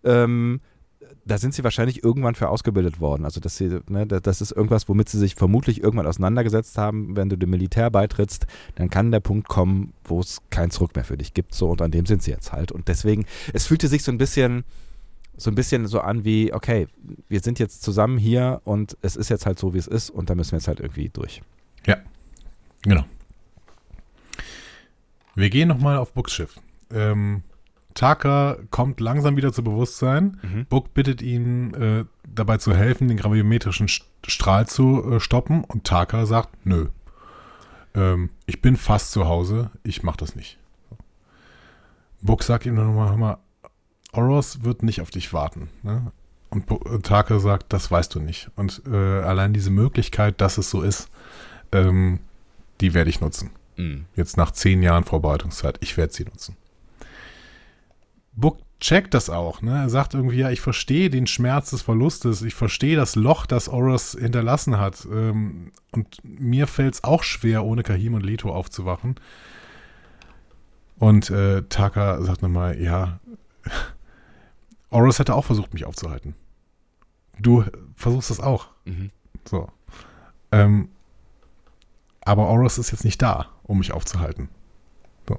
ähm, 0.03 0.61
da 1.25 1.37
sind 1.39 1.53
sie 1.55 1.63
wahrscheinlich 1.63 2.03
irgendwann 2.03 2.35
für 2.35 2.49
ausgebildet 2.49 2.99
worden. 2.99 3.25
Also 3.25 3.39
dass 3.39 3.57
sie, 3.57 3.79
ne, 3.89 4.05
da- 4.05 4.19
das 4.19 4.41
ist 4.41 4.51
irgendwas, 4.51 4.87
womit 4.87 5.09
sie 5.09 5.17
sich 5.17 5.33
vermutlich 5.35 5.81
irgendwann 5.81 6.05
auseinandergesetzt 6.07 6.77
haben. 6.77 7.15
Wenn 7.15 7.29
du 7.29 7.35
dem 7.35 7.49
Militär 7.49 7.89
beitrittst, 7.89 8.45
dann 8.75 8.89
kann 8.91 9.11
der 9.11 9.19
Punkt 9.21 9.47
kommen, 9.47 9.93
wo 10.03 10.19
es 10.19 10.41
kein 10.51 10.69
Zurück 10.69 10.95
mehr 10.95 11.03
für 11.05 11.17
dich 11.17 11.33
gibt. 11.33 11.53
So 11.55 11.69
und 11.71 11.81
an 11.81 11.89
dem 11.91 12.05
sind 12.05 12.21
sie 12.21 12.31
jetzt 12.31 12.51
halt. 12.53 12.71
Und 12.71 12.87
deswegen, 12.87 13.25
es 13.53 13.65
fühlte 13.65 13.87
sich 13.87 14.03
so 14.03 14.11
ein 14.11 14.19
bisschen, 14.19 14.63
so 15.37 15.49
ein 15.51 15.55
bisschen 15.55 15.87
so 15.87 15.99
an 15.99 16.23
wie, 16.25 16.53
okay, 16.53 16.87
wir 17.27 17.39
sind 17.39 17.57
jetzt 17.59 17.81
zusammen 17.83 18.17
hier 18.19 18.61
und 18.63 18.95
es 19.01 19.15
ist 19.15 19.29
jetzt 19.29 19.45
halt 19.47 19.57
so, 19.59 19.73
wie 19.73 19.79
es 19.79 19.87
ist 19.87 20.09
und 20.11 20.29
da 20.29 20.35
müssen 20.35 20.51
wir 20.51 20.59
jetzt 20.59 20.67
halt 20.67 20.79
irgendwie 20.79 21.09
durch. 21.09 21.41
Genau. 22.85 23.03
Wir 25.35 25.49
gehen 25.49 25.67
nochmal 25.67 25.97
auf 25.97 26.13
Books 26.13 26.33
Schiff. 26.33 26.55
Ähm, 26.93 27.43
Taka 27.93 28.57
kommt 28.71 28.99
langsam 28.99 29.37
wieder 29.37 29.51
zu 29.53 29.63
Bewusstsein. 29.63 30.39
Mhm. 30.43 30.65
Book 30.67 30.93
bittet 30.93 31.21
ihn 31.21 31.73
äh, 31.73 32.05
dabei 32.27 32.57
zu 32.57 32.75
helfen, 32.75 33.07
den 33.07 33.17
graviometrischen 33.17 33.87
St- 33.87 34.03
Strahl 34.27 34.67
zu 34.67 35.13
äh, 35.13 35.19
stoppen 35.19 35.63
und 35.63 35.83
Taka 35.83 36.25
sagt, 36.25 36.65
nö. 36.65 36.87
Ähm, 37.95 38.29
ich 38.45 38.61
bin 38.61 38.75
fast 38.75 39.11
zu 39.11 39.25
Hause, 39.27 39.71
ich 39.83 40.03
mach 40.03 40.15
das 40.17 40.35
nicht. 40.35 40.57
Book 42.21 42.43
sagt 42.43 42.65
ihm 42.65 42.75
nochmal, 42.75 43.09
hör 43.09 43.17
mal, 43.17 43.37
Oros 44.13 44.63
wird 44.63 44.83
nicht 44.83 45.01
auf 45.01 45.09
dich 45.09 45.31
warten. 45.33 45.69
Ne? 45.83 46.11
Und 46.49 46.65
Bo- 46.67 46.81
äh, 46.89 46.99
Taka 46.99 47.39
sagt, 47.39 47.71
das 47.73 47.91
weißt 47.91 48.13
du 48.15 48.19
nicht. 48.19 48.49
Und 48.55 48.81
äh, 48.89 48.95
allein 49.21 49.53
diese 49.53 49.71
Möglichkeit, 49.71 50.39
dass 50.41 50.57
es 50.57 50.69
so 50.69 50.81
ist, 50.81 51.09
ähm, 51.71 52.19
die 52.81 52.93
werde 52.93 53.09
ich 53.09 53.21
nutzen. 53.21 53.51
Mhm. 53.77 54.05
Jetzt 54.15 54.37
nach 54.37 54.51
zehn 54.51 54.81
Jahren 54.81 55.03
Vorbereitungszeit. 55.03 55.77
Ich 55.81 55.97
werde 55.97 56.13
sie 56.13 56.25
nutzen. 56.25 56.55
Book 58.33 58.59
checkt 58.79 59.13
das 59.13 59.29
auch. 59.29 59.61
Ne? 59.61 59.71
Er 59.71 59.89
sagt 59.89 60.13
irgendwie, 60.13 60.37
ja, 60.37 60.49
ich 60.49 60.61
verstehe 60.61 61.09
den 61.09 61.27
Schmerz 61.27 61.69
des 61.71 61.81
Verlustes. 61.81 62.41
Ich 62.41 62.55
verstehe 62.55 62.95
das 62.95 63.15
Loch, 63.15 63.45
das 63.45 63.69
Oros 63.69 64.17
hinterlassen 64.19 64.77
hat. 64.77 65.07
Ähm, 65.11 65.71
und 65.91 66.17
mir 66.23 66.67
fällt 66.67 66.95
es 66.95 67.03
auch 67.03 67.23
schwer, 67.23 67.63
ohne 67.63 67.83
Kahim 67.83 68.13
und 68.13 68.23
Leto 68.23 68.53
aufzuwachen. 68.53 69.15
Und 70.97 71.29
äh, 71.29 71.63
Taka 71.63 72.21
sagt 72.21 72.41
nochmal, 72.41 72.79
ja, 72.81 73.19
Oros 74.89 75.19
hätte 75.19 75.35
auch 75.35 75.45
versucht, 75.45 75.73
mich 75.73 75.85
aufzuhalten. 75.85 76.35
Du 77.39 77.65
versuchst 77.95 78.29
das 78.29 78.39
auch. 78.39 78.67
Mhm. 78.85 79.11
So. 79.45 79.69
Ähm, 80.51 80.89
aber 82.25 82.49
Oros 82.49 82.77
ist 82.77 82.91
jetzt 82.91 83.05
nicht 83.05 83.21
da, 83.21 83.47
um 83.63 83.77
mich 83.77 83.93
aufzuhalten. 83.93 84.49
So. 85.29 85.37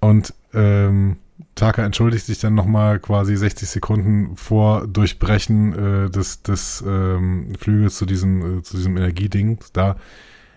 Und 0.00 0.34
ähm, 0.52 1.16
Taka 1.54 1.84
entschuldigt 1.84 2.26
sich 2.26 2.40
dann 2.40 2.54
nochmal 2.54 2.98
quasi 2.98 3.36
60 3.36 3.68
Sekunden 3.68 4.36
vor 4.36 4.86
Durchbrechen 4.86 6.06
äh, 6.06 6.10
des, 6.10 6.42
des 6.42 6.82
ähm, 6.86 7.54
Flügels 7.58 7.96
zu 7.96 8.06
diesem, 8.06 8.58
äh, 8.58 8.62
zu 8.62 8.76
diesem 8.76 8.96
Energieding 8.96 9.58
da. 9.72 9.96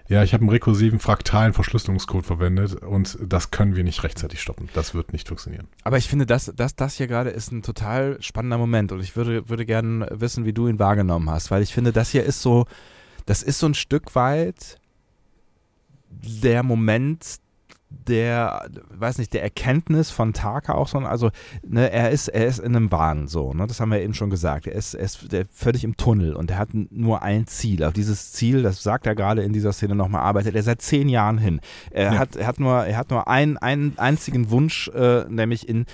Ja, 0.08 0.22
ich 0.22 0.34
habe 0.34 0.42
einen 0.42 0.52
rekursiven 0.52 1.00
fraktalen 1.00 1.54
Verschlüsselungscode 1.54 2.26
verwendet 2.26 2.76
und 2.76 3.18
das 3.26 3.50
können 3.50 3.76
wir 3.76 3.84
nicht 3.84 4.04
rechtzeitig 4.04 4.40
stoppen. 4.40 4.70
Das 4.76 4.94
wird 4.94 5.14
nicht 5.14 5.28
funktionieren. 5.28 5.68
Aber 5.84 5.98
ich 5.98 6.08
finde, 6.08 6.28
das, 6.28 6.54
das, 6.56 6.76
das 6.76 6.96
hier 6.96 7.08
gerade 7.08 7.32
ist 7.32 7.52
ein 7.52 7.64
total 7.64 8.22
spannender 8.22 8.60
Moment 8.60 8.92
und 8.92 9.00
ich 9.00 9.16
würde, 9.16 9.50
würde 9.50 9.66
gerne 9.66 10.08
wissen, 10.12 10.46
wie 10.46 10.54
du 10.54 10.68
ihn 10.68 10.78
wahrgenommen 10.78 11.30
hast, 11.32 11.50
weil 11.50 11.64
ich 11.64 11.74
finde, 11.74 11.92
das 11.92 12.12
hier 12.12 12.24
ist 12.24 12.44
so, 12.44 12.68
das 13.26 13.44
ist 13.44 13.60
so 13.60 13.68
ein 13.68 13.74
Stück 13.74 14.16
weit 14.16 14.80
der 16.10 16.64
Moment 16.64 17.40
der, 18.08 18.70
weiß 18.90 19.20
nicht, 19.20 19.34
der 19.34 19.44
Erkenntnis 19.44 20.12
von 20.12 20.34
Taka 20.34 20.74
auch 20.74 20.88
so, 20.88 20.98
also 21.00 21.32
ne, 21.66 21.92
er 21.92 22.12
ist, 22.12 22.28
er 22.28 22.46
ist 22.46 22.60
in 22.60 22.76
einem 22.76 22.92
Wahn 22.92 23.28
so, 23.28 23.54
ne, 23.54 23.68
das 23.68 23.80
haben 23.80 23.92
wir 23.92 24.02
eben 24.02 24.14
schon 24.14 24.30
gesagt, 24.30 24.68
er 24.68 24.74
ist, 24.76 24.96
er 24.96 25.04
ist 25.06 25.26
völlig 25.54 25.84
im 25.84 25.96
Tunnel 25.96 26.36
und 26.36 26.52
er 26.52 26.58
hat 26.58 26.70
nur 26.74 27.22
ein 27.22 27.48
Ziel, 27.48 27.84
auf 27.84 27.94
dieses 27.94 28.34
Ziel, 28.34 28.64
das 28.64 28.84
sagt 28.84 29.06
er 29.08 29.16
gerade 29.16 29.44
in 29.44 29.54
dieser 29.54 29.72
Szene 29.72 29.96
nochmal, 29.96 30.22
arbeitet 30.22 30.56
er 30.56 30.64
seit 30.64 30.82
zehn 30.82 31.08
Jahren 31.08 31.38
hin. 31.38 31.62
Er 31.92 32.14
Ja. 32.14 32.20
hat, 32.20 32.36
er 32.36 32.48
hat 32.48 32.60
nur, 32.60 32.86
er 32.86 32.98
hat 32.98 33.12
nur 33.12 33.28
einen, 33.30 33.58
einen 33.58 33.98
einzigen 33.98 34.50
Wunsch, 34.50 34.90
äh, 34.90 35.24
nämlich 35.30 35.70
in, 35.70 35.86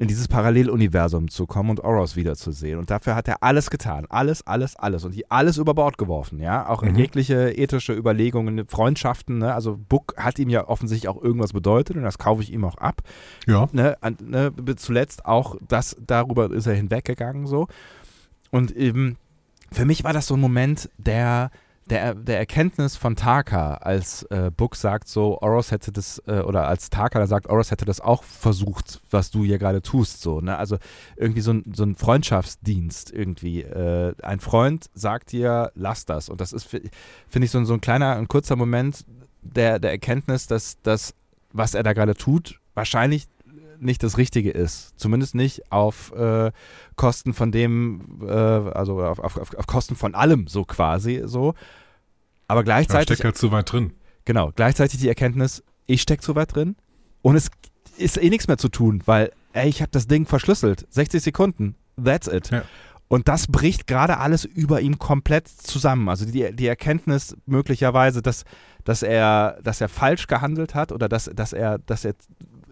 in 0.00 0.08
dieses 0.08 0.28
Paralleluniversum 0.28 1.28
zu 1.28 1.46
kommen 1.46 1.68
und 1.68 1.80
Oros 1.84 2.16
wiederzusehen. 2.16 2.78
Und 2.78 2.90
dafür 2.90 3.14
hat 3.14 3.28
er 3.28 3.42
alles 3.42 3.68
getan. 3.68 4.06
Alles, 4.08 4.46
alles, 4.46 4.74
alles. 4.74 5.04
Und 5.04 5.14
die 5.14 5.30
alles 5.30 5.58
über 5.58 5.74
Bord 5.74 5.98
geworfen, 5.98 6.40
ja. 6.40 6.66
Auch 6.70 6.80
Mhm. 6.82 6.94
jegliche 6.94 7.50
ethische 7.50 7.92
Überlegungen, 7.92 8.66
Freundschaften, 8.66 9.36
ne? 9.36 9.52
Also 9.52 9.78
Book 9.90 10.14
hat 10.16 10.38
ihm 10.38 10.48
ja 10.48 10.66
offensichtlich 10.66 11.06
auch 11.08 11.22
irgendwas 11.22 11.52
bedeutet 11.52 11.98
und 11.98 12.02
das 12.02 12.16
kaufe 12.16 12.42
ich 12.42 12.50
ihm 12.50 12.64
auch 12.64 12.78
ab. 12.78 13.02
Ja. 13.46 13.68
Ne? 13.72 13.98
An, 14.00 14.16
ne? 14.24 14.50
Zuletzt 14.76 15.26
auch 15.26 15.56
das, 15.68 15.98
darüber 16.06 16.50
ist 16.50 16.66
er 16.66 16.74
hinweggegangen 16.74 17.46
so. 17.46 17.68
Und 18.50 18.70
eben, 18.70 19.18
für 19.70 19.84
mich 19.84 20.02
war 20.02 20.14
das 20.14 20.26
so 20.26 20.34
ein 20.34 20.40
Moment 20.40 20.88
der, 20.96 21.50
der, 21.90 22.14
der 22.14 22.38
Erkenntnis 22.38 22.96
von 22.96 23.16
Taka, 23.16 23.74
als 23.74 24.22
äh, 24.30 24.50
Book 24.56 24.76
sagt 24.76 25.08
so, 25.08 25.38
Oros 25.40 25.70
hätte 25.72 25.92
das, 25.92 26.22
äh, 26.26 26.40
oder 26.40 26.66
als 26.68 26.88
Taka 26.88 27.26
sagt, 27.26 27.48
Oros 27.50 27.70
hätte 27.70 27.84
das 27.84 28.00
auch 28.00 28.22
versucht, 28.22 29.00
was 29.10 29.30
du 29.30 29.44
hier 29.44 29.58
gerade 29.58 29.82
tust, 29.82 30.22
so, 30.22 30.40
ne? 30.40 30.56
Also 30.56 30.78
irgendwie 31.16 31.40
so 31.40 31.52
ein, 31.52 31.64
so 31.74 31.82
ein 31.84 31.96
Freundschaftsdienst 31.96 33.12
irgendwie. 33.12 33.62
Äh, 33.62 34.14
ein 34.22 34.40
Freund 34.40 34.86
sagt 34.94 35.32
dir, 35.32 35.72
lass 35.74 36.06
das. 36.06 36.28
Und 36.28 36.40
das 36.40 36.52
ist, 36.52 36.64
fi- 36.64 36.90
finde 37.28 37.44
ich, 37.46 37.50
so, 37.50 37.58
ein- 37.58 37.66
so 37.66 37.74
ein 37.74 37.80
kleiner, 37.80 38.16
ein 38.16 38.28
kurzer 38.28 38.56
Moment 38.56 39.04
der, 39.42 39.78
der 39.78 39.90
Erkenntnis, 39.90 40.46
dass 40.46 40.78
das, 40.82 41.14
was 41.52 41.74
er 41.74 41.82
da 41.82 41.92
gerade 41.92 42.14
tut, 42.14 42.60
wahrscheinlich 42.74 43.26
nicht 43.80 44.02
das 44.02 44.18
Richtige 44.18 44.50
ist. 44.50 44.98
Zumindest 44.98 45.34
nicht 45.34 45.70
auf 45.72 46.12
äh, 46.12 46.52
Kosten 46.96 47.34
von 47.34 47.52
dem, 47.52 48.20
äh, 48.22 48.30
also 48.30 49.02
auf, 49.02 49.18
auf, 49.18 49.54
auf 49.54 49.66
Kosten 49.66 49.96
von 49.96 50.14
allem, 50.14 50.46
so 50.46 50.64
quasi 50.64 51.22
so. 51.24 51.54
Aber 52.48 52.64
gleichzeitig, 52.64 53.16
steckt 53.18 53.24
halt 53.24 53.38
zu 53.38 53.52
weit 53.52 53.72
drin. 53.72 53.92
genau, 54.24 54.52
gleichzeitig 54.54 54.98
die 54.98 55.08
Erkenntnis, 55.08 55.62
ich 55.86 56.02
stecke 56.02 56.22
zu 56.22 56.34
weit 56.34 56.54
drin 56.54 56.76
und 57.22 57.36
es 57.36 57.50
ist 57.96 58.20
eh 58.20 58.30
nichts 58.30 58.48
mehr 58.48 58.58
zu 58.58 58.68
tun, 58.68 59.02
weil, 59.06 59.32
ey, 59.52 59.68
ich 59.68 59.82
habe 59.82 59.90
das 59.92 60.06
Ding 60.06 60.26
verschlüsselt. 60.26 60.86
60 60.90 61.22
Sekunden, 61.22 61.76
that's 62.02 62.26
it. 62.26 62.50
Ja. 62.50 62.62
Und 63.08 63.26
das 63.26 63.48
bricht 63.48 63.88
gerade 63.88 64.18
alles 64.18 64.44
über 64.44 64.80
ihm 64.80 65.00
komplett 65.00 65.48
zusammen. 65.48 66.08
Also 66.08 66.24
die, 66.26 66.54
die 66.54 66.66
Erkenntnis 66.68 67.36
möglicherweise, 67.44 68.22
dass, 68.22 68.44
dass, 68.84 69.02
er, 69.02 69.58
dass 69.64 69.80
er 69.80 69.88
falsch 69.88 70.28
gehandelt 70.28 70.76
hat 70.76 70.92
oder 70.92 71.08
dass, 71.08 71.28
dass, 71.34 71.52
er, 71.52 71.78
dass 71.78 72.04
er 72.04 72.14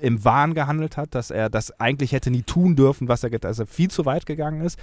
im 0.01 0.25
Wahn 0.25 0.55
gehandelt 0.55 0.97
hat, 0.97 1.15
dass 1.15 1.31
er 1.31 1.51
das 1.51 1.79
eigentlich 1.81 2.13
hätte 2.13 2.31
nie 2.31 2.43
tun 2.43 2.77
dürfen, 2.77 3.09
was 3.09 3.23
er, 3.25 3.31
dass 3.31 3.59
er 3.59 3.67
viel 3.67 3.91
zu 3.91 4.05
weit 4.05 4.27
gegangen 4.27 4.61
ist. 4.61 4.79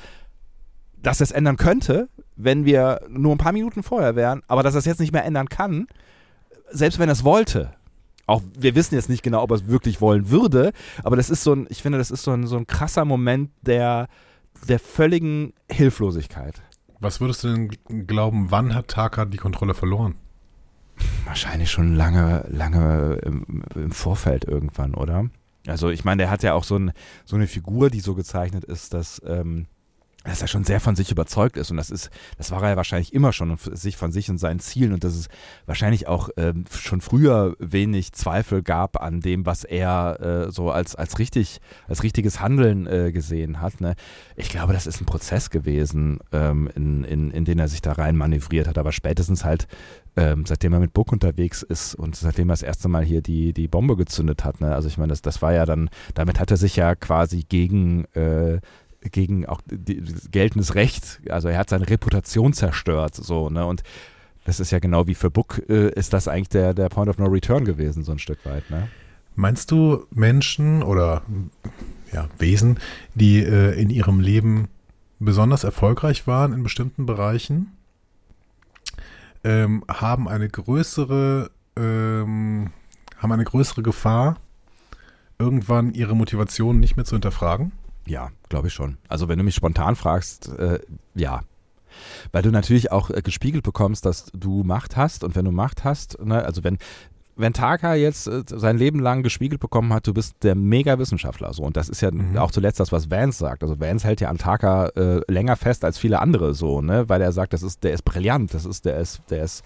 Dass 1.01 1.21
es 1.21 1.31
ändern 1.31 1.57
könnte, 1.57 2.09
wenn 2.35 2.65
wir 2.65 3.01
nur 3.09 3.33
ein 3.33 3.37
paar 3.37 3.51
Minuten 3.51 3.83
vorher 3.83 4.15
wären, 4.15 4.41
aber 4.47 4.63
dass 4.63 4.75
er 4.75 4.79
es 4.79 4.85
jetzt 4.85 4.99
nicht 4.99 5.13
mehr 5.13 5.25
ändern 5.25 5.49
kann, 5.49 5.87
selbst 6.71 6.99
wenn 6.99 7.09
er 7.09 7.13
es 7.13 7.23
wollte. 7.23 7.71
Auch 8.27 8.41
wir 8.57 8.73
wissen 8.73 8.95
jetzt 8.95 9.09
nicht 9.09 9.21
genau, 9.21 9.43
ob 9.43 9.51
er 9.51 9.57
es 9.57 9.67
wirklich 9.67 10.01
wollen 10.01 10.29
würde, 10.29 10.71
aber 11.03 11.15
das 11.15 11.29
ist 11.29 11.43
so 11.43 11.53
ein, 11.53 11.67
ich 11.69 11.83
finde, 11.83 11.99
das 11.99 12.09
ist 12.09 12.23
so 12.23 12.31
ein, 12.31 12.47
so 12.47 12.57
ein 12.57 12.65
krasser 12.65 13.05
Moment 13.05 13.51
der, 13.61 14.07
der 14.67 14.79
völligen 14.79 15.53
Hilflosigkeit. 15.71 16.61
Was 16.99 17.21
würdest 17.21 17.43
du 17.43 17.49
denn 17.49 18.07
glauben, 18.07 18.47
wann 18.49 18.73
hat 18.73 18.87
Taka 18.87 19.25
die 19.25 19.37
Kontrolle 19.37 19.75
verloren? 19.75 20.15
Wahrscheinlich 21.26 21.72
schon 21.72 21.95
lange, 21.95 22.45
lange 22.49 23.19
im, 23.23 23.63
im 23.76 23.91
Vorfeld 23.91 24.45
irgendwann, 24.45 24.93
oder? 24.93 25.30
Also 25.67 25.89
ich 25.89 26.05
meine, 26.05 26.23
der 26.23 26.30
hat 26.30 26.43
ja 26.43 26.53
auch 26.53 26.63
so, 26.63 26.77
ein, 26.77 26.91
so 27.26 27.35
eine 27.35 27.47
Figur, 27.47 27.89
die 27.89 27.99
so 27.99 28.15
gezeichnet 28.15 28.63
ist, 28.63 28.93
dass, 28.93 29.22
ähm, 29.26 29.67
dass 30.26 30.41
er 30.41 30.47
schon 30.47 30.64
sehr 30.64 30.80
von 30.80 30.95
sich 30.95 31.11
überzeugt 31.11 31.57
ist 31.57 31.72
und 31.72 31.77
das 31.77 31.89
ist, 31.89 32.10
das 32.38 32.52
war 32.52 32.61
er 32.64 32.72
ja 32.72 32.76
wahrscheinlich 32.76 33.14
immer 33.14 33.31
schon 33.31 33.52
und 33.52 33.60
sich 33.61 33.95
von 33.95 34.11
sich 34.11 34.30
und 34.30 34.38
seinen 34.38 34.60
Zielen 34.60 34.93
und 34.93 35.03
dass 35.03 35.15
es 35.15 35.30
wahrscheinlich 35.65 36.07
auch 36.07 36.30
ähm, 36.38 36.65
schon 36.72 37.02
früher 37.02 37.56
wenig 37.60 38.14
Zweifel 38.14 38.64
gab 38.64 39.02
an 39.02 39.22
dem, 39.22 39.45
was 39.45 39.64
er 39.64 40.47
äh, 40.47 40.52
so 40.52 40.72
als, 40.72 40.95
als 40.95 41.19
richtig, 41.19 41.60
als 41.88 42.03
richtiges 42.03 42.39
Handeln 42.39 42.88
äh, 42.88 43.11
gesehen 43.11 43.61
hat. 43.61 43.81
Ne? 43.81 43.95
Ich 44.35 44.49
glaube, 44.49 44.73
das 44.73 44.88
ist 44.88 45.02
ein 45.02 45.06
Prozess 45.06 45.49
gewesen, 45.49 46.19
ähm, 46.31 46.69
in, 46.76 47.03
in, 47.03 47.31
in 47.31 47.45
den 47.45 47.60
er 47.60 47.68
sich 47.68 47.81
da 47.81 47.93
rein 47.93 48.18
manövriert 48.18 48.68
hat, 48.68 48.77
aber 48.77 48.91
spätestens 48.91 49.45
halt 49.45 49.68
ähm, 50.18 50.45
seitdem 50.45 50.73
er 50.73 50.80
mit 50.80 50.93
Book 50.93 51.11
unterwegs 51.11 51.61
ist 51.61 51.93
und 51.95 52.15
seitdem 52.15 52.49
er 52.49 52.53
das 52.53 52.61
erste 52.61 52.88
Mal 52.88 53.03
hier 53.03 53.22
die, 53.22 53.53
die 53.53 53.68
Bombe 53.68 53.95
gezündet 53.95 54.45
hat. 54.45 54.61
Ne? 54.61 54.73
Also 54.73 54.88
ich 54.88 54.97
meine, 54.97 55.10
das, 55.10 55.22
das 55.22 55.41
war 55.41 55.53
ja 55.53 55.65
dann, 55.65 55.89
damit 56.14 56.39
hat 56.39 56.52
er 56.52 56.57
sich 56.57 56.76
ja 56.76 56.95
quasi 56.95 57.43
gegen 57.47 58.06
äh, 58.14 58.60
gegen 59.11 59.45
auch 59.45 59.61
die, 59.65 60.03
geltendes 60.32 60.76
Recht, 60.76 61.22
also 61.30 61.48
er 61.48 61.57
hat 61.57 61.69
seine 61.69 61.90
Reputation 61.90 62.53
zerstört, 62.53 63.15
so, 63.15 63.49
ne, 63.49 63.65
und 63.65 63.84
das 64.45 64.60
ist 64.60 64.72
ja 64.72 64.80
genau 64.80 65.07
wie 65.07 65.15
für 65.15 65.32
Book, 65.32 65.61
äh, 65.69 65.90
ist 65.90 66.14
das 66.14 66.27
eigentlich 66.27 66.49
der, 66.49 66.73
der 66.73 66.90
Point 66.90 67.10
of 67.10 67.18
No 67.18 67.26
Return 67.26 67.65
gewesen, 67.65 68.03
so 68.03 68.11
ein 68.11 68.19
Stück 68.19 68.45
weit, 68.45 68.69
ne? 68.69 68.88
Meinst 69.38 69.69
du 69.72 70.06
Menschen 70.11 70.82
oder 70.82 71.23
ja, 72.14 72.30
Wesen, 72.40 72.80
die 73.15 73.40
äh, 73.40 73.80
in 73.80 73.90
ihrem 73.90 74.22
Leben 74.22 74.69
besonders 75.19 75.65
erfolgreich 75.65 76.26
waren 76.26 76.53
in 76.53 76.64
bestimmten 76.64 77.06
Bereichen, 77.06 77.72
ähm, 79.44 79.84
haben 79.90 80.30
eine 80.30 80.48
größere, 80.48 81.52
ähm, 81.76 82.72
haben 83.18 83.32
eine 83.32 83.44
größere 83.44 83.84
Gefahr, 83.84 84.38
irgendwann 85.38 85.94
ihre 85.94 86.15
Motivation 86.15 86.80
nicht 86.80 86.95
mehr 86.95 87.06
zu 87.06 87.15
hinterfragen? 87.15 87.73
Ja, 88.07 88.32
glaube 88.49 88.68
ich 88.68 88.73
schon. 88.73 88.98
Also 89.07 89.27
wenn 89.27 89.38
du 89.38 89.44
mich 89.44 89.56
spontan 89.56 89.95
fragst, 89.95 90.49
äh, 90.49 90.80
ja. 91.15 91.41
Weil 92.32 92.44
du 92.44 92.52
natürlich 92.52 92.91
auch 92.91 93.10
äh, 93.10 93.22
gespiegelt 93.22 93.64
bekommst, 93.64 94.06
dass 94.06 94.26
du 94.34 94.64
Macht 94.64 94.98
hast 94.98 95.23
und 95.23 95.36
wenn 95.36 95.45
du 95.45 95.52
Macht 95.52 95.84
hast, 95.84 96.19
ne, 96.23 96.44
also 96.44 96.64
wenn 96.64 96.77
wenn 97.38 97.53
Taka 97.53 97.95
jetzt 97.95 98.27
äh, 98.27 98.44
sein 98.48 98.77
Leben 98.77 98.99
lang 98.99 99.23
gespiegelt 99.23 99.60
bekommen 99.60 99.94
hat, 99.94 100.07
du 100.07 100.14
bist 100.14 100.36
der 100.44 100.56
Mega-Wissenschaftler. 100.56 101.53
So. 101.53 101.64
Und 101.64 101.76
das 101.77 101.90
ist 101.90 102.02
ja 102.02 102.11
mhm. 102.11 102.38
auch 102.38 102.52
zuletzt 102.52 102.80
das, 102.80 102.91
was 102.91 103.11
Vance 103.11 103.40
sagt. 103.40 103.64
Also 103.64 103.80
Vance 103.80 104.07
hält 104.07 104.22
ja 104.22 104.30
an 104.30 104.38
Taka 104.38 104.88
äh, 104.90 105.22
länger 105.27 105.56
fest 105.56 105.84
als 105.84 105.98
viele 105.98 106.19
andere 106.19 106.53
so, 106.53 106.82
ne? 106.82 107.10
Weil 107.10 107.22
er 107.22 107.32
sagt, 107.32 107.53
das 107.53 107.64
ist, 107.64 107.84
der 107.84 107.94
ist 107.94 108.03
brillant, 108.03 108.53
das 108.53 108.65
ist, 108.65 108.86
der 108.86 108.98
ist, 108.98 109.22
der 109.30 109.44
ist, 109.44 109.64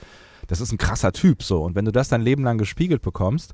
das 0.48 0.62
ist 0.62 0.72
ein 0.72 0.78
krasser 0.78 1.12
Typ. 1.12 1.44
So. 1.44 1.64
Und 1.64 1.76
wenn 1.76 1.86
du 1.86 1.92
das 1.92 2.10
dein 2.10 2.22
Leben 2.22 2.44
lang 2.44 2.58
gespiegelt 2.58 3.02
bekommst, 3.02 3.54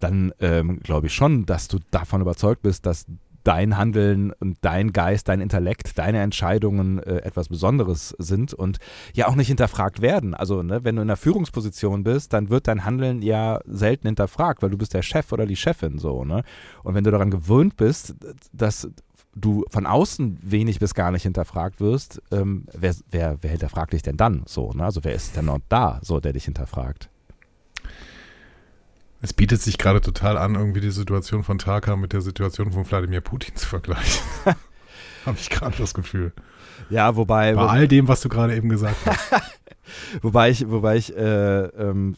dann 0.00 0.32
ähm, 0.40 0.80
glaube 0.80 1.06
ich 1.06 1.14
schon, 1.14 1.46
dass 1.46 1.68
du 1.68 1.78
davon 1.92 2.20
überzeugt 2.20 2.62
bist, 2.62 2.84
dass 2.86 3.06
dein 3.44 3.76
Handeln 3.76 4.32
und 4.32 4.58
dein 4.60 4.92
Geist, 4.92 5.28
dein 5.28 5.40
Intellekt, 5.40 5.98
deine 5.98 6.20
Entscheidungen 6.20 6.98
äh, 6.98 7.18
etwas 7.18 7.48
Besonderes 7.48 8.14
sind 8.18 8.54
und 8.54 8.78
ja 9.14 9.28
auch 9.28 9.34
nicht 9.34 9.48
hinterfragt 9.48 10.00
werden. 10.00 10.34
Also 10.34 10.62
ne, 10.62 10.84
wenn 10.84 10.96
du 10.96 11.02
in 11.02 11.08
einer 11.08 11.16
Führungsposition 11.16 12.04
bist, 12.04 12.32
dann 12.32 12.50
wird 12.50 12.68
dein 12.68 12.84
Handeln 12.84 13.22
ja 13.22 13.60
selten 13.66 14.08
hinterfragt, 14.08 14.62
weil 14.62 14.70
du 14.70 14.78
bist 14.78 14.94
der 14.94 15.02
Chef 15.02 15.32
oder 15.32 15.46
die 15.46 15.56
Chefin 15.56 15.98
so. 15.98 16.24
Ne? 16.24 16.42
Und 16.82 16.94
wenn 16.94 17.04
du 17.04 17.10
daran 17.10 17.30
gewöhnt 17.30 17.76
bist, 17.76 18.14
dass 18.52 18.88
du 19.34 19.64
von 19.70 19.86
außen 19.86 20.38
wenig 20.42 20.78
bis 20.78 20.94
gar 20.94 21.10
nicht 21.10 21.22
hinterfragt 21.22 21.80
wirst, 21.80 22.20
ähm, 22.30 22.66
wer, 22.72 22.94
wer, 23.10 23.38
wer 23.40 23.50
hinterfragt 23.50 23.92
dich 23.92 24.02
denn 24.02 24.16
dann 24.16 24.42
so? 24.46 24.72
Ne? 24.72 24.84
Also 24.84 25.04
wer 25.04 25.14
ist 25.14 25.36
denn 25.36 25.46
noch 25.46 25.60
da, 25.68 26.00
so 26.02 26.20
der 26.20 26.32
dich 26.32 26.44
hinterfragt? 26.44 27.11
Es 29.22 29.32
bietet 29.32 29.62
sich 29.62 29.78
gerade 29.78 30.00
total 30.00 30.36
an, 30.36 30.56
irgendwie 30.56 30.80
die 30.80 30.90
Situation 30.90 31.44
von 31.44 31.58
Taka 31.58 31.94
mit 31.94 32.12
der 32.12 32.20
Situation 32.20 32.72
von 32.72 32.90
Wladimir 32.90 33.20
Putin 33.20 33.54
zu 33.54 33.68
vergleichen. 33.68 34.20
Habe 35.24 35.38
ich 35.40 35.48
gerade 35.48 35.76
das 35.78 35.94
Gefühl. 35.94 36.32
Ja, 36.90 37.14
wobei. 37.14 37.54
Bei 37.54 37.68
all 37.68 37.86
dem, 37.86 38.08
was 38.08 38.20
du 38.20 38.28
gerade 38.28 38.56
eben 38.56 38.68
gesagt 38.68 38.96
hast. 39.06 39.32
wobei 40.22 40.50
ich, 40.50 40.68
wobei 40.68 40.96
ich 40.96 41.16
äh, 41.16 41.62
ähm, 41.66 42.16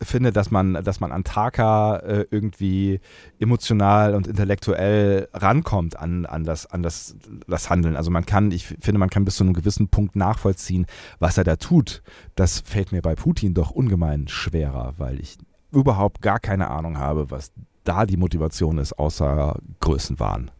finde, 0.00 0.30
dass 0.30 0.52
man, 0.52 0.74
dass 0.84 1.00
man 1.00 1.10
an 1.10 1.24
Taka 1.24 1.96
äh, 1.96 2.26
irgendwie 2.30 3.00
emotional 3.40 4.14
und 4.14 4.28
intellektuell 4.28 5.28
rankommt 5.34 5.98
an, 5.98 6.26
an, 6.26 6.44
das, 6.44 6.66
an 6.66 6.84
das, 6.84 7.16
das 7.48 7.70
Handeln. 7.70 7.96
Also 7.96 8.12
man 8.12 8.24
kann, 8.24 8.52
ich 8.52 8.66
finde, 8.66 9.00
man 9.00 9.10
kann 9.10 9.24
bis 9.24 9.34
zu 9.34 9.42
einem 9.42 9.54
gewissen 9.54 9.88
Punkt 9.88 10.14
nachvollziehen, 10.14 10.86
was 11.18 11.38
er 11.38 11.44
da 11.44 11.56
tut. 11.56 12.04
Das 12.36 12.60
fällt 12.60 12.92
mir 12.92 13.02
bei 13.02 13.16
Putin 13.16 13.54
doch 13.54 13.72
ungemein 13.72 14.28
schwerer, 14.28 14.94
weil 14.98 15.18
ich 15.18 15.38
überhaupt 15.72 16.22
gar 16.22 16.38
keine 16.38 16.70
Ahnung 16.70 16.98
habe, 16.98 17.30
was 17.30 17.52
da 17.84 18.06
die 18.06 18.16
Motivation 18.16 18.78
ist, 18.78 18.92
außer 18.98 19.56
Größenwahn. 19.80 20.50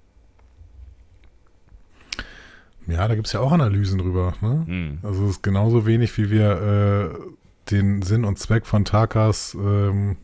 Ja, 2.86 3.06
da 3.06 3.14
gibt 3.14 3.28
es 3.28 3.32
ja 3.32 3.40
auch 3.40 3.52
Analysen 3.52 3.98
drüber. 3.98 4.34
Ne? 4.40 4.64
Mhm. 4.66 4.98
Also 5.02 5.24
es 5.24 5.30
ist 5.32 5.42
genauso 5.42 5.86
wenig, 5.86 6.16
wie 6.18 6.30
wir 6.30 6.50
äh, 6.50 7.70
den 7.70 8.02
Sinn 8.02 8.24
und 8.24 8.38
Zweck 8.38 8.66
von 8.66 8.84
Takas 8.84 9.54
ähm, 9.54 10.16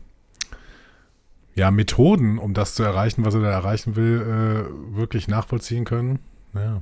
ja, 1.55 1.71
Methoden, 1.71 2.37
um 2.37 2.53
das 2.53 2.75
zu 2.75 2.83
erreichen, 2.83 3.25
was 3.25 3.33
er 3.33 3.41
da 3.41 3.49
erreichen 3.49 3.95
will, 3.95 4.21
äh, 4.21 4.95
wirklich 4.97 5.27
nachvollziehen 5.27 5.85
können. 5.85 6.19
Ja. 6.53 6.81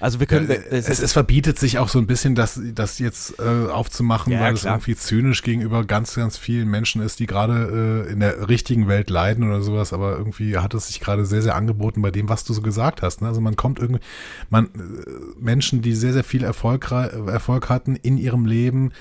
Also 0.00 0.20
wir 0.20 0.26
können. 0.26 0.50
Äh, 0.50 0.60
es, 0.70 0.88
es, 0.88 1.00
es, 1.00 1.12
verbietet 1.12 1.58
sich 1.58 1.78
auch 1.78 1.88
so 1.88 1.98
ein 1.98 2.06
bisschen, 2.06 2.34
das, 2.34 2.60
das 2.74 2.98
jetzt 2.98 3.38
äh, 3.38 3.70
aufzumachen, 3.70 4.32
ja, 4.32 4.40
weil 4.40 4.54
es 4.54 4.64
irgendwie 4.64 4.96
zynisch 4.96 5.42
gegenüber 5.42 5.84
ganz, 5.84 6.14
ganz 6.14 6.36
vielen 6.36 6.68
Menschen 6.68 7.02
ist, 7.02 7.20
die 7.20 7.26
gerade 7.26 8.04
äh, 8.08 8.12
in 8.12 8.20
der 8.20 8.48
richtigen 8.48 8.88
Welt 8.88 9.10
leiden 9.10 9.44
oder 9.48 9.62
sowas. 9.62 9.92
Aber 9.92 10.16
irgendwie 10.16 10.58
hat 10.58 10.74
es 10.74 10.88
sich 10.88 11.00
gerade 11.00 11.24
sehr, 11.24 11.42
sehr 11.42 11.54
angeboten 11.54 12.02
bei 12.02 12.10
dem, 12.10 12.28
was 12.28 12.44
du 12.44 12.52
so 12.52 12.62
gesagt 12.62 13.02
hast. 13.02 13.22
Ne? 13.22 13.28
Also 13.28 13.40
man 13.40 13.56
kommt 13.56 13.78
irgendwie, 13.78 14.02
man 14.50 14.66
äh, 14.66 14.68
Menschen, 15.40 15.82
die 15.82 15.94
sehr, 15.94 16.12
sehr 16.12 16.24
viel 16.24 16.44
Erfolg, 16.44 16.90
Erfolg 16.90 17.68
hatten 17.68 17.96
in 17.96 18.18
ihrem 18.18 18.46
Leben, 18.46 18.92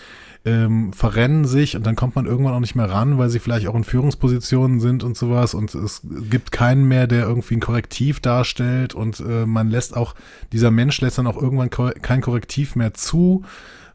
ähm, 0.47 0.93
verrennen 0.93 1.45
sich 1.45 1.75
und 1.75 1.85
dann 1.85 1.97
kommt 1.97 2.15
man 2.15 2.25
irgendwann 2.25 2.53
auch 2.53 2.61
nicht 2.61 2.75
mehr 2.75 2.89
ran, 2.89 3.17
weil 3.17 3.29
sie 3.29 3.39
vielleicht 3.39 3.67
auch 3.67 3.75
in 3.75 3.83
Führungspositionen 3.83 4.79
sind 4.79 5.03
und 5.03 5.17
sowas 5.17 5.53
und 5.53 5.75
es 5.75 6.01
gibt 6.29 6.51
keinen 6.51 6.87
mehr, 6.87 7.05
der 7.05 7.27
irgendwie 7.27 7.55
ein 7.55 7.59
Korrektiv 7.59 8.21
darstellt 8.21 8.95
und 8.95 9.19
äh, 9.19 9.45
man 9.45 9.69
lässt 9.69 9.95
auch, 9.95 10.15
dieser 10.53 10.71
Mensch 10.71 11.01
lässt 11.01 11.17
dann 11.17 11.27
auch 11.27 11.41
irgendwann 11.41 11.69
kein 11.69 12.21
Korrektiv 12.21 12.77
mehr 12.77 12.93
zu, 12.93 13.43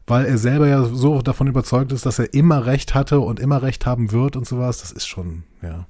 weil 0.05 0.25
er 0.25 0.37
selber 0.37 0.67
ja 0.67 0.83
so 0.83 1.21
davon 1.21 1.47
überzeugt 1.47 1.91
ist, 1.91 2.05
dass 2.05 2.19
er 2.19 2.33
immer 2.33 2.65
Recht 2.65 2.93
hatte 2.93 3.19
und 3.19 3.39
immer 3.39 3.63
Recht 3.63 3.85
haben 3.85 4.11
wird 4.11 4.35
und 4.35 4.47
sowas. 4.47 4.81
Das 4.81 4.91
ist 4.91 5.07
schon, 5.07 5.43
ja. 5.61 5.87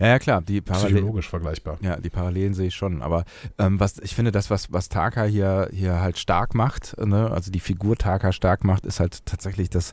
Ja, 0.00 0.06
ja 0.06 0.18
klar, 0.18 0.40
die 0.40 0.60
psychologisch 0.62 1.28
vergleichbar. 1.28 1.78
Ja, 1.82 1.96
die 1.96 2.10
Parallelen 2.10 2.54
sehe 2.54 2.68
ich 2.68 2.74
schon. 2.74 3.02
Aber 3.02 3.24
ähm, 3.58 3.78
was 3.78 3.98
ich 3.98 4.14
finde, 4.14 4.32
das, 4.32 4.50
was, 4.50 4.72
was 4.72 4.88
Taka 4.88 5.24
hier, 5.24 5.68
hier 5.72 6.00
halt 6.00 6.18
stark 6.18 6.54
macht, 6.54 6.96
ne, 6.98 7.30
also 7.30 7.50
die 7.50 7.60
Figur 7.60 7.96
Taka 7.96 8.32
stark 8.32 8.64
macht, 8.64 8.86
ist 8.86 8.98
halt 8.98 9.26
tatsächlich 9.26 9.68
das, 9.68 9.92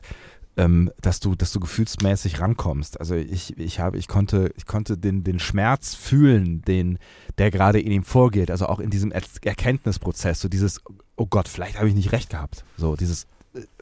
ähm, 0.56 0.90
dass 1.00 1.20
du, 1.20 1.34
dass 1.34 1.52
du 1.52 1.60
gefühlsmäßig 1.60 2.40
rankommst. 2.40 2.98
Also 2.98 3.14
ich, 3.14 3.58
ich 3.58 3.80
habe, 3.80 3.98
ich 3.98 4.08
konnte, 4.08 4.50
ich 4.56 4.64
konnte 4.64 4.96
den, 4.96 5.24
den 5.24 5.38
Schmerz 5.38 5.94
fühlen, 5.94 6.62
den, 6.62 6.98
der 7.36 7.50
gerade 7.50 7.78
in 7.78 7.92
ihm 7.92 8.04
vorgeht. 8.04 8.50
Also 8.50 8.66
auch 8.66 8.80
in 8.80 8.90
diesem 8.90 9.12
er 9.12 9.22
Erkenntnisprozess, 9.42 10.40
so 10.40 10.48
dieses, 10.48 10.80
oh 11.16 11.26
Gott, 11.26 11.48
vielleicht 11.48 11.78
habe 11.78 11.88
ich 11.88 11.94
nicht 11.94 12.12
recht 12.12 12.30
gehabt. 12.30 12.64
So 12.78 12.96
dieses, 12.96 13.26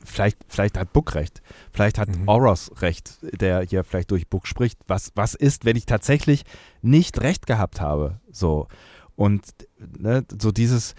vielleicht, 0.03 0.39
vielleicht 0.49 0.79
hat 0.79 0.93
Book 0.93 1.15
recht. 1.15 1.43
Vielleicht 1.71 1.99
hat 1.99 2.09
mhm. 2.09 2.29
Oros 2.29 2.71
recht, 2.81 3.19
der 3.41 3.63
hier 3.63 3.85
vielleicht 3.85 4.11
durch 4.11 4.29
Book 4.29 4.47
spricht. 4.47 4.79
Was, 4.87 5.13
was 5.15 5.35
ist, 5.35 5.65
wenn 5.65 5.77
ich 5.77 5.87
tatsächlich 5.87 6.45
nicht 6.83 7.21
recht 7.21 7.47
gehabt 7.47 7.81
habe? 7.81 8.21
So. 8.31 8.69
Und 9.17 9.47
ne, 9.79 10.25
so 10.41 10.53
dieses, 10.53 10.95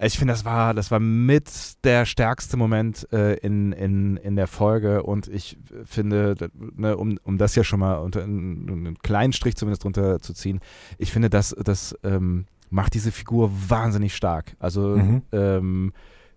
ich 0.00 0.18
finde, 0.18 0.32
das 0.32 0.44
war, 0.44 0.74
das 0.74 0.90
war 0.90 1.00
mit 1.00 1.50
der 1.84 2.06
stärkste 2.06 2.56
Moment 2.56 3.06
äh, 3.12 3.34
in, 3.34 3.72
in, 3.72 4.16
in 4.16 4.36
der 4.36 4.46
Folge 4.46 5.02
und 5.02 5.28
ich 5.28 5.58
finde, 5.84 6.34
ne, 6.54 6.96
um, 6.96 7.18
um 7.24 7.38
das 7.38 7.54
ja 7.54 7.64
schon 7.64 7.80
mal 7.80 7.96
unter 7.96 8.22
einen, 8.22 8.68
einen 8.68 8.98
kleinen 8.98 9.32
Strich 9.32 9.56
zumindest 9.56 9.84
drunter 9.84 10.20
zu 10.20 10.32
ziehen, 10.32 10.60
ich 10.98 11.12
finde, 11.12 11.30
das, 11.30 11.54
das 11.62 11.96
ähm, 12.02 12.46
macht 12.70 12.94
diese 12.94 13.12
Figur 13.12 13.52
wahnsinnig 13.68 14.16
stark. 14.16 14.56
Also 14.58 14.96
mhm. 14.96 15.22
ähm, 15.32 15.92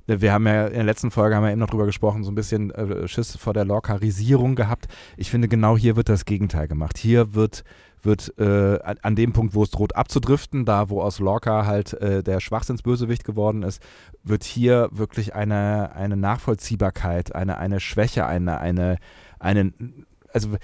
wir 0.08 0.32
haben 0.32 0.46
ja 0.48 0.68
in 0.68 0.74
der 0.74 0.84
letzten 0.84 1.12
Folge 1.12 1.36
haben 1.36 1.44
wir 1.44 1.52
eben 1.52 1.60
noch 1.60 1.70
drüber 1.70 1.86
gesprochen, 1.86 2.24
so 2.24 2.32
ein 2.32 2.36
bisschen 2.36 2.72
äh, 2.72 3.08
Schiss 3.08 3.36
vor 3.36 3.54
der 3.54 3.66
Lorcarisierung 3.66 4.56
gehabt. 4.56 4.88
Ich 5.18 5.32
finde, 5.32 5.48
genau 5.48 5.78
hier 5.78 5.96
wird 5.96 6.10
das 6.10 6.26
Gegenteil 6.26 6.68
gemacht. 6.68 6.98
Hier 6.98 7.34
wird, 7.34 7.64
wird 8.04 8.38
äh, 8.38 8.80
an 9.02 9.16
dem 9.16 9.34
Punkt, 9.34 9.56
wo 9.56 9.64
es 9.64 9.72
droht 9.72 9.96
abzudriften, 9.96 10.66
da 10.66 10.90
wo 10.90 11.02
aus 11.02 11.20
Lorca 11.20 11.66
halt 11.66 11.94
äh, 11.94 12.22
der 12.24 12.40
Schwachsinnsbösewicht 12.40 13.24
geworden 13.24 13.64
ist, 13.64 13.82
wird 14.24 14.44
hier 14.44 14.90
wirklich 14.92 15.34
eine, 15.34 15.96
eine 15.96 16.18
Nachvollziehbarkeit, 16.18 17.34
eine, 17.34 17.58
eine 17.58 17.80
Schwäche, 17.80 18.26
eine, 18.28 18.60
eine, 18.60 18.98
eine, 19.40 19.74
also 20.32 20.56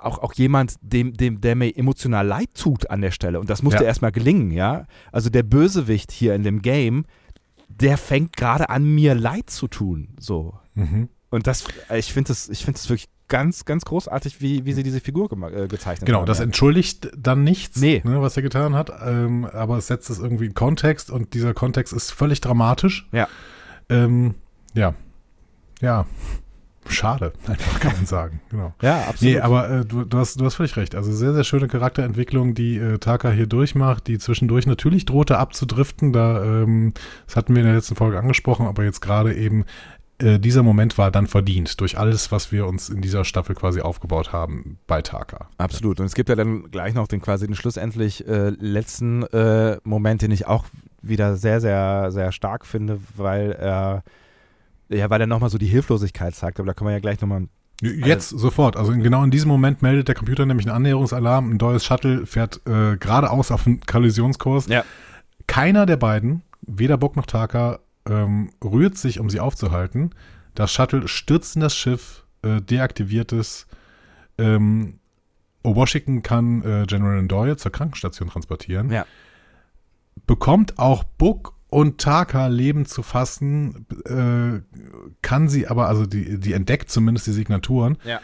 auch, 0.00 0.18
auch 0.18 0.34
jemand, 0.34 0.74
dem, 0.82 1.14
dem, 1.14 1.40
der 1.40 1.56
mir 1.56 1.76
emotional 1.76 2.26
leid 2.26 2.50
tut 2.54 2.90
an 2.90 3.00
der 3.00 3.10
Stelle. 3.10 3.40
Und 3.40 3.48
das 3.48 3.62
musste 3.62 3.82
ja. 3.82 3.86
erstmal 3.86 4.12
gelingen, 4.12 4.50
ja. 4.50 4.86
Also 5.12 5.30
der 5.30 5.42
Bösewicht 5.42 6.12
hier 6.12 6.34
in 6.34 6.42
dem 6.42 6.60
Game, 6.60 7.04
der 7.80 7.98
fängt 7.98 8.36
gerade 8.36 8.68
an, 8.70 8.84
mir 8.84 9.14
leid 9.14 9.50
zu 9.50 9.68
tun. 9.68 10.14
So. 10.18 10.54
Mhm. 10.74 11.08
Und 11.30 11.46
das, 11.46 11.64
ich 11.94 12.12
finde 12.12 12.28
das, 12.28 12.48
ich 12.48 12.64
finde 12.64 12.78
das 12.78 12.88
wirklich 12.88 13.08
ganz, 13.28 13.64
ganz 13.64 13.86
großartig, 13.86 14.42
wie, 14.42 14.66
wie 14.66 14.74
sie 14.74 14.82
diese 14.82 15.00
Figur 15.00 15.32
äh, 15.50 15.66
gezeichnet 15.66 16.04
genau, 16.04 16.18
haben. 16.20 16.26
das 16.26 16.38
ja. 16.38 16.44
entschuldigt 16.44 17.10
dann 17.16 17.44
nichts, 17.44 17.80
Nee. 17.80 18.02
ne, 18.04 18.20
was 18.20 18.36
er 18.36 18.42
getan 18.42 18.74
hat, 18.74 18.92
ähm, 19.02 19.46
aber 19.46 19.78
es 19.78 19.86
setzt 19.86 20.10
es 20.10 20.18
irgendwie 20.18 20.46
in 20.46 20.54
Kontext 20.54 21.10
und 21.10 21.32
dieser 21.32 21.54
Kontext 21.54 21.94
ist 21.94 22.10
völlig 22.10 22.42
dramatisch. 22.42 23.08
Ja. 23.12 23.28
Ähm, 23.88 24.34
ja. 24.74 24.94
Ja. 25.80 26.04
Schade, 26.92 27.32
einfach 27.46 27.80
kann 27.80 27.92
man 27.92 28.06
sagen. 28.06 28.40
Genau. 28.50 28.74
Ja, 28.82 29.04
absolut. 29.08 29.34
Nee, 29.34 29.40
aber 29.40 29.70
äh, 29.70 29.84
du, 29.84 30.04
du, 30.04 30.18
hast, 30.18 30.40
du 30.40 30.44
hast 30.44 30.54
völlig 30.54 30.76
recht. 30.76 30.94
Also 30.94 31.12
sehr, 31.12 31.32
sehr 31.32 31.44
schöne 31.44 31.68
Charakterentwicklung, 31.68 32.54
die 32.54 32.76
äh, 32.76 32.98
Taka 32.98 33.30
hier 33.30 33.46
durchmacht, 33.46 34.06
die 34.06 34.18
zwischendurch 34.18 34.66
natürlich 34.66 35.04
drohte 35.04 35.38
abzudriften. 35.38 36.12
Da, 36.12 36.44
ähm, 36.44 36.92
das 37.26 37.36
hatten 37.36 37.54
wir 37.54 37.62
in 37.62 37.66
der 37.66 37.76
letzten 37.76 37.96
Folge 37.96 38.18
angesprochen, 38.18 38.66
aber 38.66 38.84
jetzt 38.84 39.00
gerade 39.00 39.34
eben 39.34 39.64
äh, 40.22 40.38
dieser 40.38 40.62
Moment 40.62 40.98
war 40.98 41.10
dann 41.10 41.26
verdient 41.26 41.80
durch 41.80 41.98
alles, 41.98 42.30
was 42.30 42.52
wir 42.52 42.66
uns 42.66 42.88
in 42.88 43.00
dieser 43.00 43.24
Staffel 43.24 43.54
quasi 43.54 43.80
aufgebaut 43.80 44.32
haben 44.32 44.78
bei 44.86 45.02
Taka. 45.02 45.48
Absolut. 45.58 46.00
Und 46.00 46.06
es 46.06 46.14
gibt 46.14 46.28
ja 46.28 46.36
dann 46.36 46.70
gleich 46.70 46.94
noch 46.94 47.08
den 47.08 47.20
quasi 47.20 47.46
den 47.46 47.56
schlussendlich 47.56 48.26
äh, 48.28 48.50
letzten 48.50 49.24
äh, 49.24 49.78
Moment, 49.84 50.22
den 50.22 50.30
ich 50.30 50.46
auch 50.46 50.64
wieder 51.02 51.36
sehr, 51.36 51.60
sehr, 51.60 52.12
sehr 52.12 52.30
stark 52.30 52.64
finde, 52.64 53.00
weil 53.16 53.52
er 53.52 54.04
ja, 54.94 55.10
weil 55.10 55.20
er 55.20 55.26
nochmal 55.26 55.50
so 55.50 55.58
die 55.58 55.66
Hilflosigkeit 55.66 56.34
zeigt, 56.34 56.58
aber 56.58 56.66
da 56.66 56.74
können 56.74 56.88
wir 56.88 56.94
ja 56.94 57.00
gleich 57.00 57.20
nochmal. 57.20 57.48
Jetzt 57.80 58.28
sofort. 58.30 58.76
Also 58.76 58.92
in, 58.92 59.02
genau 59.02 59.24
in 59.24 59.32
diesem 59.32 59.48
Moment 59.48 59.82
meldet 59.82 60.06
der 60.06 60.14
Computer 60.14 60.46
nämlich 60.46 60.66
einen 60.66 60.76
Annäherungsalarm. 60.76 61.50
Ein 61.50 61.56
neues 61.56 61.84
Shuttle 61.84 62.26
fährt 62.26 62.60
äh, 62.66 62.96
geradeaus 62.96 63.50
auf 63.50 63.66
einen 63.66 63.80
Kollisionskurs. 63.80 64.68
Ja. 64.68 64.84
Keiner 65.48 65.84
der 65.84 65.96
beiden, 65.96 66.42
weder 66.60 66.96
Bock 66.96 67.16
noch 67.16 67.26
Taka, 67.26 67.80
ähm, 68.08 68.50
rührt 68.62 68.96
sich, 68.96 69.18
um 69.18 69.30
sie 69.30 69.40
aufzuhalten. 69.40 70.10
Das 70.54 70.72
Shuttle 70.72 71.08
stürzt 71.08 71.56
in 71.56 71.62
das 71.62 71.74
Schiff, 71.74 72.24
äh, 72.42 72.60
deaktiviert 72.60 73.32
es. 73.32 73.66
Ähm, 74.38 75.00
Washington 75.64 76.22
kann 76.22 76.62
äh, 76.62 76.86
General 76.86 77.20
Ndoye 77.22 77.56
zur 77.56 77.72
Krankenstation 77.72 78.28
transportieren. 78.28 78.90
Ja. 78.90 79.06
Bekommt 80.26 80.78
auch 80.78 81.04
Book 81.04 81.54
und 81.72 81.98
Taka 82.02 82.48
Leben 82.48 82.84
zu 82.84 83.02
fassen, 83.02 83.86
äh, 84.04 84.60
kann 85.22 85.48
sie 85.48 85.66
aber, 85.68 85.88
also 85.88 86.04
die, 86.04 86.38
die 86.38 86.52
entdeckt 86.52 86.90
zumindest 86.90 87.26
die 87.26 87.32
Signaturen, 87.32 87.96
Ja. 88.04 88.20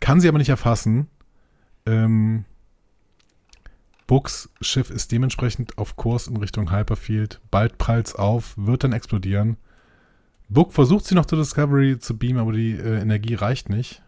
kann 0.00 0.18
sie 0.18 0.28
aber 0.28 0.38
nicht 0.38 0.48
erfassen. 0.48 1.08
Ähm, 1.84 2.46
Books 4.06 4.48
Schiff 4.62 4.88
ist 4.90 5.12
dementsprechend 5.12 5.76
auf 5.76 5.96
Kurs 5.96 6.26
in 6.26 6.38
Richtung 6.38 6.70
Hyperfield. 6.72 7.40
Bald 7.50 7.76
prallt's 7.76 8.14
auf, 8.14 8.54
wird 8.56 8.82
dann 8.84 8.92
explodieren. 8.94 9.58
Book 10.48 10.72
versucht 10.72 11.04
sie 11.04 11.14
noch 11.14 11.26
zur 11.26 11.38
Discovery 11.38 11.98
zu 11.98 12.16
beamen, 12.16 12.38
aber 12.38 12.52
die 12.52 12.72
äh, 12.72 13.00
Energie 13.00 13.34
reicht 13.34 13.68
nicht. 13.68 14.02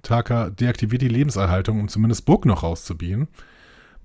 Taka 0.00 0.48
deaktiviert 0.48 1.02
die 1.02 1.08
Lebenserhaltung, 1.08 1.78
um 1.78 1.88
zumindest 1.88 2.24
Book 2.24 2.46
noch 2.46 2.62
rauszubeamen. 2.62 3.28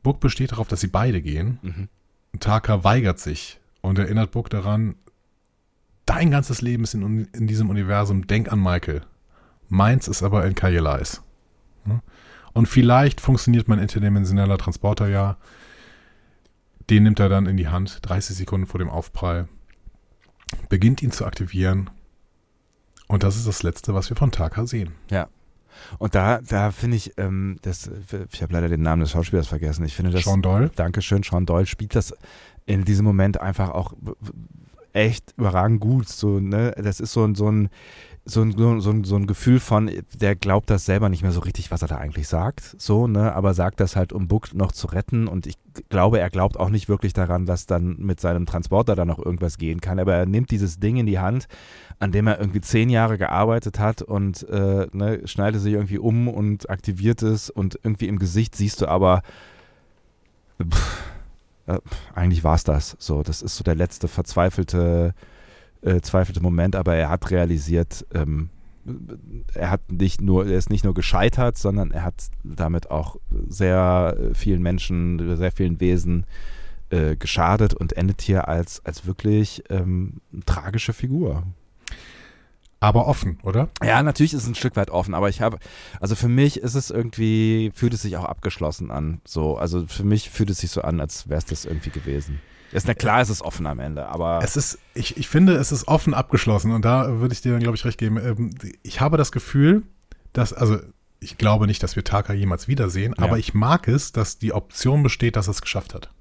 Book 0.04 0.20
besteht 0.20 0.52
darauf, 0.52 0.68
dass 0.68 0.82
sie 0.82 0.88
beide 0.88 1.22
gehen. 1.22 1.60
Mhm. 1.62 1.88
Taka 2.42 2.84
weigert 2.84 3.20
sich 3.20 3.60
und 3.88 4.00
erinnert 4.00 4.32
Book 4.32 4.50
daran, 4.50 4.96
dein 6.06 6.32
ganzes 6.32 6.62
Leben 6.62 6.84
ist 6.84 6.94
in, 6.94 7.26
in 7.34 7.48
diesem 7.48 7.70
Universum, 7.70 8.28
denk 8.28 8.52
an 8.52 8.62
Michael. 8.62 9.02
Meins 9.70 10.08
ist 10.08 10.24
aber 10.24 10.46
in 10.46 10.56
Kajeleis. 10.56 11.22
Hm? 11.86 12.02
Und 12.54 12.68
vielleicht 12.68 13.22
funktioniert 13.22 13.68
mein 13.68 13.80
interdimensioneller 13.80 14.58
Transporter 14.58 15.08
ja. 15.08 15.38
Den 16.90 17.04
nimmt 17.04 17.20
er 17.20 17.30
dann 17.30 17.46
in 17.46 17.58
die 17.58 17.68
Hand, 17.68 18.00
30 18.02 18.36
Sekunden 18.36 18.66
vor 18.66 18.80
dem 18.80 18.90
Aufprall. 18.90 19.48
Beginnt 20.70 21.04
ihn 21.04 21.12
zu 21.12 21.26
aktivieren. 21.26 21.90
Und 23.08 23.24
das 23.24 23.36
ist 23.36 23.48
das 23.48 23.64
Letzte, 23.64 23.94
was 23.94 24.10
wir 24.10 24.18
von 24.18 24.32
Taka 24.32 24.66
sehen. 24.66 24.94
Ja. 25.12 25.28
Und 26.00 26.16
da, 26.16 26.40
da 26.42 26.72
finde 26.72 26.98
ich, 26.98 27.14
ähm, 27.18 27.60
das, 27.62 27.90
ich 28.32 28.42
habe 28.42 28.54
leider 28.54 28.70
den 28.70 28.82
Namen 28.82 29.02
des 29.02 29.12
Schauspielers 29.12 29.48
vergessen. 29.48 29.86
Ich 29.86 29.96
finde 29.96 30.12
das. 30.12 30.24
Sean 30.24 30.42
Doyle. 30.42 30.72
Dankeschön, 30.76 31.24
Sean 31.24 31.46
Doyle 31.46 31.66
spielt 31.66 31.94
das 31.94 32.14
in 32.68 32.86
diesem 32.86 33.06
Moment 33.06 33.42
einfach 33.42 33.72
auch 33.72 33.94
echt 34.94 35.34
überragend 35.38 35.80
gut. 35.80 36.08
So, 36.08 36.40
ne? 36.40 36.74
Das 36.78 37.00
ist 37.00 37.14
so 37.14 37.24
ein, 37.24 37.34
so 37.36 37.50
ein, 37.50 37.70
so 38.26 38.42
ein, 38.42 38.52
so 38.58 38.92
ein- 38.92 39.04
so 39.06 39.16
ein, 39.16 39.26
Gefühl 39.26 39.60
von, 39.62 39.90
der 40.20 40.36
glaubt 40.36 40.70
das 40.70 40.86
selber 40.86 41.08
nicht 41.08 41.22
mehr 41.22 41.32
so 41.32 41.40
richtig, 41.40 41.72
was 41.72 41.82
er 41.82 41.88
da 41.88 41.98
eigentlich 41.98 42.28
sagt. 42.28 42.76
So, 42.78 43.08
ne? 43.08 43.34
Aber 43.34 43.54
sagt 43.54 43.80
das 43.80 43.96
halt, 43.96 44.12
um 44.12 44.28
Book 44.28 44.54
noch 44.54 44.72
zu 44.74 44.88
retten. 44.88 45.28
Und 45.30 45.48
ich 45.48 45.56
glaube, 45.88 46.20
er 46.20 46.30
glaubt 46.30 46.60
auch 46.60 46.70
nicht 46.70 46.90
wirklich 46.90 47.14
daran, 47.14 47.46
dass 47.46 47.68
dann 47.68 47.96
mit 48.00 48.20
seinem 48.20 48.46
Transporter 48.46 48.96
da 48.96 49.06
noch 49.06 49.20
irgendwas 49.20 49.58
gehen 49.58 49.80
kann. 49.80 49.98
Aber 50.00 50.14
er 50.16 50.26
nimmt 50.26 50.52
dieses 50.52 50.78
Ding 50.80 50.98
in 50.98 51.06
die 51.06 51.20
Hand, 51.20 51.48
an 52.00 52.12
dem 52.12 52.28
er 52.28 52.40
irgendwie 52.40 52.62
zehn 52.62 52.90
Jahre 52.90 53.18
gearbeitet 53.18 53.80
hat 53.80 54.02
und 54.02 54.44
äh, 54.50 54.88
ne, 54.92 55.22
schneidet 55.26 55.62
sich 55.62 55.74
irgendwie 55.74 56.00
um 56.00 56.28
und 56.28 56.70
aktiviert 56.70 57.22
es. 57.22 57.50
Und 57.50 57.80
irgendwie 57.84 58.08
im 58.08 58.20
Gesicht 58.20 58.56
siehst 58.56 58.82
du 58.82 58.88
aber, 58.88 59.22
pff, 60.62 61.04
äh, 61.68 61.80
eigentlich 62.16 62.44
war 62.44 62.56
es 62.56 62.64
das. 62.64 62.96
So, 63.00 63.24
das 63.24 63.42
ist 63.42 63.56
so 63.56 63.64
der 63.64 63.76
letzte 63.76 64.08
verzweifelte, 64.08 65.14
äh, 65.82 66.02
zweifelte 66.02 66.42
Moment, 66.42 66.76
aber 66.76 66.96
er 66.96 67.10
hat 67.10 67.30
realisiert, 67.32 68.06
ähm, 68.14 68.50
er 69.54 69.70
hat 69.70 69.92
nicht 69.92 70.22
nur, 70.22 70.48
er 70.48 70.58
ist 70.58 70.70
nicht 70.70 70.86
nur 70.86 70.94
gescheitert, 70.94 71.58
sondern 71.58 71.92
er 71.92 72.04
hat 72.04 72.30
damit 72.44 72.90
auch 72.90 73.18
sehr 73.48 74.18
vielen 74.34 74.64
Menschen, 74.64 75.36
sehr 75.36 75.52
vielen 75.52 75.82
Wesen 75.82 76.26
äh, 76.90 77.18
geschadet 77.18 77.74
und 77.74 77.94
endet 77.98 78.22
hier 78.22 78.48
als, 78.48 78.84
als 78.86 79.06
wirklich 79.06 79.62
ähm, 79.70 80.22
tragische 80.46 80.94
Figur. 80.94 81.44
Aber 82.80 83.08
offen, 83.08 83.40
oder? 83.44 83.70
Ja, 83.84 84.04
natürlich 84.04 84.34
ist 84.34 84.44
es 84.44 84.48
ein 84.48 84.56
Stück 84.56 84.76
weit 84.76 84.92
offen, 84.92 85.14
aber 85.16 85.30
ich 85.30 85.42
habe, 85.42 85.58
also 86.00 86.16
für 86.16 86.28
mich 86.28 86.58
ist 86.62 86.76
es 86.76 86.92
irgendwie, 86.92 87.72
fühlt 87.74 87.94
es 87.94 88.04
sich 88.04 88.18
auch 88.18 88.26
abgeschlossen 88.26 88.92
an. 88.92 89.20
So, 89.26 89.58
also 89.58 89.86
für 89.88 90.04
mich 90.04 90.30
fühlt 90.30 90.50
es 90.52 90.60
sich 90.60 90.70
so 90.70 90.82
an, 90.82 91.00
als 91.02 91.28
wäre 91.28 91.40
es 91.40 91.46
das 91.46 91.66
irgendwie 91.66 91.90
gewesen. 91.90 92.40
Ist 92.72 92.86
na 92.88 92.94
klar, 92.94 93.22
ist 93.22 93.30
es 93.30 93.42
offen 93.42 93.66
am 93.66 93.80
Ende, 93.80 94.08
aber 94.08 94.40
Es 94.44 94.58
ist, 94.58 94.78
ich, 94.94 95.18
ich 95.18 95.28
finde, 95.28 95.54
es 95.56 95.72
ist 95.72 95.88
offen 95.88 96.14
abgeschlossen 96.14 96.72
und 96.72 96.84
da 96.86 97.20
würde 97.20 97.34
ich 97.34 97.42
dir 97.42 97.54
dann, 97.54 97.62
glaube 97.62 97.78
ich, 97.78 97.86
recht 97.86 97.98
geben. 97.98 98.18
Ähm, 98.18 98.54
Ich 98.84 99.00
habe 99.02 99.18
das 99.18 99.32
Gefühl, 99.32 99.84
dass, 100.34 100.54
also 100.54 100.78
ich 101.20 101.38
glaube 101.38 101.66
nicht, 101.66 101.82
dass 101.82 101.96
wir 101.96 102.04
Taka 102.04 102.34
jemals 102.34 102.68
wiedersehen, 102.68 103.16
Ja. 103.18 103.24
aber 103.24 103.40
ich 103.40 103.54
mag 103.56 103.88
es, 103.88 104.12
dass 104.12 104.38
die 104.38 104.54
Option 104.54 105.02
besteht, 105.02 105.36
dass 105.36 105.48
er 105.48 105.52
es 105.52 105.62
geschafft 105.62 105.96
hat. 105.96 106.12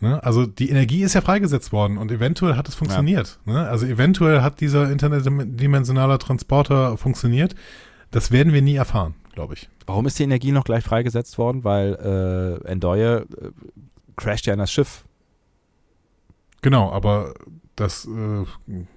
Ne? 0.00 0.22
Also 0.22 0.46
die 0.46 0.70
Energie 0.70 1.02
ist 1.02 1.14
ja 1.14 1.20
freigesetzt 1.20 1.72
worden 1.72 1.96
und 1.96 2.10
eventuell 2.10 2.56
hat 2.56 2.68
es 2.68 2.74
funktioniert. 2.74 3.38
Ne? 3.44 3.66
Also 3.68 3.86
eventuell 3.86 4.42
hat 4.42 4.60
dieser 4.60 4.90
interdimensionaler 4.90 6.18
Transporter 6.18 6.98
funktioniert. 6.98 7.54
Das 8.10 8.30
werden 8.30 8.52
wir 8.52 8.62
nie 8.62 8.76
erfahren, 8.76 9.14
glaube 9.32 9.54
ich. 9.54 9.68
warum 9.86 10.06
ist 10.06 10.18
die 10.18 10.24
Energie 10.24 10.52
noch 10.52 10.64
gleich 10.64 10.84
freigesetzt 10.84 11.38
worden? 11.38 11.64
Weil 11.64 12.62
äh, 12.64 12.68
Endoye 12.68 13.22
äh, 13.22 13.24
crasht 14.16 14.46
ja 14.46 14.52
in 14.52 14.58
das 14.58 14.70
Schiff. 14.70 15.04
Genau, 16.62 16.90
aber 16.90 17.34
das, 17.76 18.06
äh, 18.06 18.44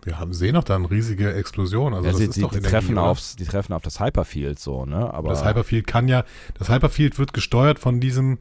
wir 0.03 0.19
haben, 0.19 0.34
sehen 0.34 0.55
auch 0.55 0.63
dann 0.63 0.85
riesige 0.85 1.34
Explosion. 1.34 1.93
Also 1.93 2.05
ja, 2.05 2.11
das 2.11 2.19
sie, 2.19 2.26
ist 2.26 2.35
die, 2.38 2.41
doch 2.41 2.51
die, 2.51 2.57
Energie, 2.57 2.71
treffen 2.71 2.97
oder? 2.97 3.07
aufs, 3.07 3.35
die 3.35 3.45
treffen 3.45 3.73
auf 3.73 3.81
das 3.81 3.99
Hyperfield 3.99 4.57
so, 4.57 4.85
ne? 4.85 5.13
Aber 5.13 5.30
das 5.30 5.45
Hyperfield 5.45 5.85
kann 5.85 6.07
ja, 6.07 6.23
das 6.57 6.69
Hyperfield 6.69 7.19
wird 7.19 7.34
gesteuert 7.34 7.77
von 7.77 7.99
diesem, 7.99 8.39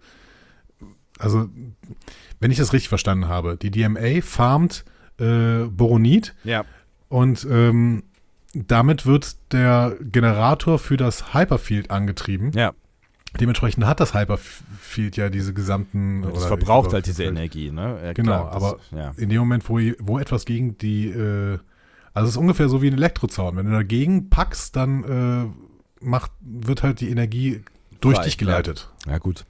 also 1.18 1.48
wenn 2.40 2.50
ich 2.50 2.58
das 2.58 2.72
richtig 2.72 2.88
verstanden 2.88 3.28
habe, 3.28 3.56
die 3.56 3.70
DMA 3.70 4.20
farmt 4.22 4.84
äh, 5.18 5.64
Boronit 5.64 6.34
ja, 6.44 6.64
und 7.08 7.46
ähm, 7.50 8.04
damit 8.54 9.04
wird 9.06 9.36
der 9.52 9.96
Generator 10.00 10.78
für 10.78 10.96
das 10.96 11.34
Hyperfield 11.34 11.90
angetrieben. 11.90 12.52
ja, 12.52 12.72
Dementsprechend 13.38 13.84
hat 13.84 14.00
das 14.00 14.14
Hyperfield 14.14 15.16
ja 15.18 15.28
diese 15.28 15.52
gesamten. 15.52 16.22
das 16.22 16.32
oder 16.32 16.46
verbraucht 16.48 16.94
halt 16.94 17.06
diese 17.06 17.24
Energie, 17.24 17.70
ne? 17.70 18.00
Ja, 18.02 18.12
Genau, 18.14 18.48
klar, 18.48 18.54
das- 18.54 18.62
aber 18.62 18.78
ja. 18.98 19.12
in 19.18 19.28
dem 19.28 19.38
Moment, 19.40 19.68
wo, 19.68 19.78
wo 19.98 20.18
etwas 20.18 20.46
gegen 20.46 20.78
die, 20.78 21.08
äh, 21.10 21.58
also 22.14 22.24
es 22.26 22.30
ist 22.30 22.36
ungefähr 22.38 22.70
so 22.70 22.80
wie 22.80 22.86
ein 22.88 22.94
Elektrozaun. 22.94 23.56
Wenn 23.56 23.66
du 23.66 23.72
dagegen 23.72 24.30
packst, 24.30 24.74
dann 24.76 25.04
äh, 25.04 26.04
macht, 26.04 26.30
wird 26.40 26.82
halt 26.82 27.00
die 27.00 27.10
Energie 27.10 27.62
durch 28.00 28.16
Frei, 28.16 28.24
dich 28.24 28.38
geleitet. 28.38 28.88
ja 29.06 29.18
gut. 29.18 29.44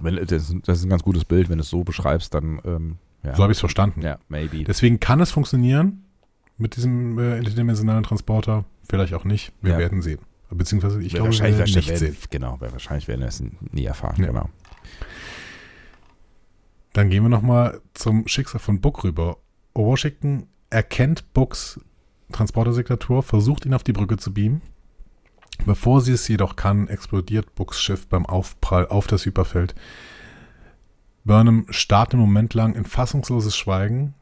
Wenn, 0.00 0.16
das, 0.16 0.54
das 0.64 0.78
ist 0.78 0.84
ein 0.84 0.90
ganz 0.90 1.02
gutes 1.02 1.24
Bild, 1.24 1.48
wenn 1.48 1.58
du 1.58 1.62
es 1.62 1.70
so 1.70 1.84
beschreibst, 1.84 2.34
dann 2.34 2.60
ähm, 2.64 2.96
ja. 3.22 3.34
So 3.34 3.42
habe 3.42 3.52
ich 3.52 3.56
es 3.56 3.60
verstanden. 3.60 4.02
ja, 4.02 4.18
maybe. 4.28 4.62
Deswegen 4.64 5.00
kann 5.00 5.20
es 5.20 5.30
funktionieren 5.32 6.04
mit 6.58 6.76
diesem 6.76 7.18
äh, 7.18 7.38
interdimensionalen 7.38 8.04
Transporter. 8.04 8.64
Vielleicht 8.88 9.14
auch 9.14 9.24
nicht. 9.24 9.52
Wir 9.62 9.72
Ja. 9.72 9.78
werden 9.78 10.00
sehen. 10.02 10.20
Beziehungsweise 10.50 11.00
ich 11.02 11.12
Wir 11.12 11.20
glaube, 11.20 11.32
wir 11.36 11.42
werden 11.58 11.74
nicht 11.74 11.98
sehen. 11.98 12.16
Genau, 12.30 12.56
wahrscheinlich 12.60 13.08
werden 13.08 13.20
wir 13.22 13.26
es 13.28 13.42
nie 13.72 13.84
erfahren. 13.84 14.14
Ja. 14.20 14.26
Genau. 14.28 14.48
Dann 16.92 17.10
gehen 17.10 17.24
wir 17.24 17.28
nochmal 17.28 17.80
zum 17.94 18.26
Schicksal 18.28 18.60
von 18.60 18.80
Book 18.80 19.02
rüber. 19.04 19.38
Washington 19.74 20.46
erkennt 20.70 21.32
Books 21.34 21.80
Transportersignatur, 22.32 23.22
versucht 23.22 23.66
ihn 23.66 23.74
auf 23.74 23.82
die 23.82 23.92
Brücke 23.92 24.16
zu 24.16 24.32
beamen. 24.32 24.62
Bevor 25.64 26.00
sie 26.00 26.12
es 26.12 26.28
jedoch 26.28 26.56
kann, 26.56 26.88
explodiert 26.88 27.54
Books 27.54 27.80
Schiff 27.80 28.06
beim 28.06 28.26
Aufprall 28.26 28.86
auf 28.86 29.06
das 29.06 29.24
Hyperfeld. 29.24 29.74
Burnham 31.24 31.66
starrt 31.70 32.12
einen 32.12 32.20
Moment 32.20 32.54
lang 32.54 32.74
in 32.74 32.84
fassungsloses 32.84 33.56
Schweigen, 33.56 34.14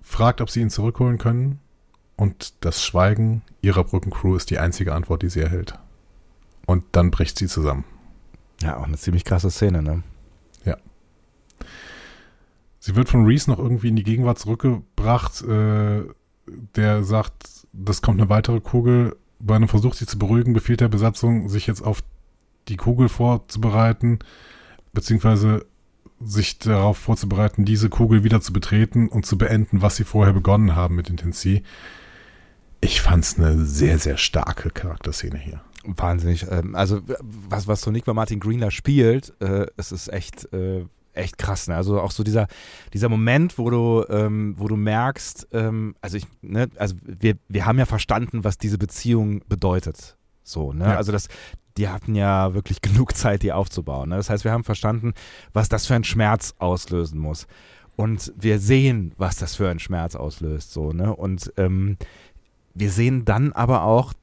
fragt, 0.00 0.40
ob 0.40 0.50
sie 0.50 0.60
ihn 0.60 0.70
zurückholen 0.70 1.18
können. 1.18 1.60
und 2.16 2.64
das 2.64 2.84
Schweigen 2.84 3.42
ihrer 3.62 3.84
Brückencrew 3.84 4.36
ist 4.36 4.50
die 4.50 4.58
einzige 4.58 4.94
Antwort, 4.94 5.22
die 5.22 5.28
sie 5.28 5.40
erhält. 5.40 5.78
Und 6.66 6.84
dann 6.92 7.10
bricht 7.10 7.38
sie 7.38 7.48
zusammen. 7.48 7.84
Ja, 8.62 8.76
auch 8.76 8.84
eine 8.84 8.96
ziemlich 8.96 9.24
krasse 9.24 9.50
Szene, 9.50 9.82
ne? 9.82 10.02
Ja. 10.64 10.76
Sie 12.78 12.94
wird 12.94 13.08
von 13.08 13.24
Reese 13.26 13.50
noch 13.50 13.58
irgendwie 13.58 13.88
in 13.88 13.96
die 13.96 14.04
Gegenwart 14.04 14.38
zurückgebracht. 14.38 15.42
Äh, 15.42 16.02
der 16.76 17.02
sagt, 17.02 17.66
das 17.72 18.02
kommt 18.02 18.20
eine 18.20 18.30
weitere 18.30 18.60
Kugel. 18.60 19.16
Bei 19.44 19.56
einem 19.56 19.68
Versuch, 19.68 19.94
sie 19.94 20.06
zu 20.06 20.18
beruhigen, 20.18 20.52
befiehlt 20.52 20.80
der 20.80 20.88
Besatzung, 20.88 21.48
sich 21.48 21.66
jetzt 21.66 21.82
auf 21.82 22.02
die 22.68 22.76
Kugel 22.76 23.08
vorzubereiten, 23.08 24.20
beziehungsweise 24.92 25.66
sich 26.20 26.58
darauf 26.58 26.96
vorzubereiten, 26.96 27.64
diese 27.64 27.88
Kugel 27.88 28.22
wieder 28.22 28.40
zu 28.40 28.52
betreten 28.52 29.08
und 29.08 29.26
zu 29.26 29.36
beenden, 29.36 29.82
was 29.82 29.96
sie 29.96 30.04
vorher 30.04 30.32
begonnen 30.32 30.76
haben 30.76 30.94
mit 30.94 31.10
Intensi. 31.10 31.64
Ich 32.80 33.00
fand 33.00 33.24
es 33.24 33.38
eine 33.38 33.64
sehr, 33.64 33.98
sehr 33.98 34.16
starke 34.16 34.70
Charakterszene 34.70 35.38
hier. 35.38 35.60
Wahnsinnig. 35.84 36.46
Ähm, 36.48 36.76
also 36.76 37.00
was, 37.20 37.66
was 37.66 37.80
so 37.80 37.90
Nick 37.90 38.06
Martin 38.06 38.40
Green 38.40 38.60
da 38.60 38.70
spielt, 38.70 39.32
äh, 39.40 39.66
es 39.76 39.90
ist 39.90 40.12
echt, 40.12 40.52
äh, 40.52 40.84
echt 41.12 41.38
krass. 41.38 41.68
Ne? 41.68 41.76
Also 41.76 42.00
auch 42.00 42.10
so 42.10 42.22
dieser, 42.22 42.48
dieser 42.92 43.08
Moment, 43.08 43.58
wo 43.58 43.70
du, 43.70 44.04
ähm, 44.08 44.54
wo 44.58 44.68
du 44.68 44.76
merkst, 44.76 45.48
ähm, 45.52 45.94
also 46.00 46.16
ich, 46.16 46.26
ne, 46.42 46.68
also 46.76 46.94
wir, 47.02 47.36
wir 47.48 47.66
haben 47.66 47.78
ja 47.78 47.86
verstanden, 47.86 48.44
was 48.44 48.58
diese 48.58 48.78
Beziehung 48.78 49.42
bedeutet. 49.48 50.16
So, 50.42 50.72
ne? 50.72 50.84
Ja. 50.84 50.96
Also 50.96 51.12
das, 51.12 51.28
die 51.76 51.88
hatten 51.88 52.14
ja 52.14 52.54
wirklich 52.54 52.80
genug 52.82 53.16
Zeit, 53.16 53.42
die 53.42 53.52
aufzubauen. 53.52 54.10
Ne? 54.10 54.16
Das 54.16 54.30
heißt, 54.30 54.44
wir 54.44 54.52
haben 54.52 54.64
verstanden, 54.64 55.12
was 55.52 55.68
das 55.68 55.86
für 55.86 55.94
einen 55.94 56.04
Schmerz 56.04 56.54
auslösen 56.58 57.18
muss. 57.18 57.46
Und 57.94 58.32
wir 58.36 58.58
sehen, 58.58 59.12
was 59.18 59.36
das 59.36 59.54
für 59.54 59.68
einen 59.68 59.78
Schmerz 59.78 60.16
auslöst. 60.16 60.72
So, 60.72 60.92
ne? 60.92 61.14
Und 61.14 61.52
ähm, 61.58 61.98
wir 62.74 62.90
sehen 62.90 63.26
dann 63.26 63.52
aber 63.52 63.82
auch, 63.82 64.14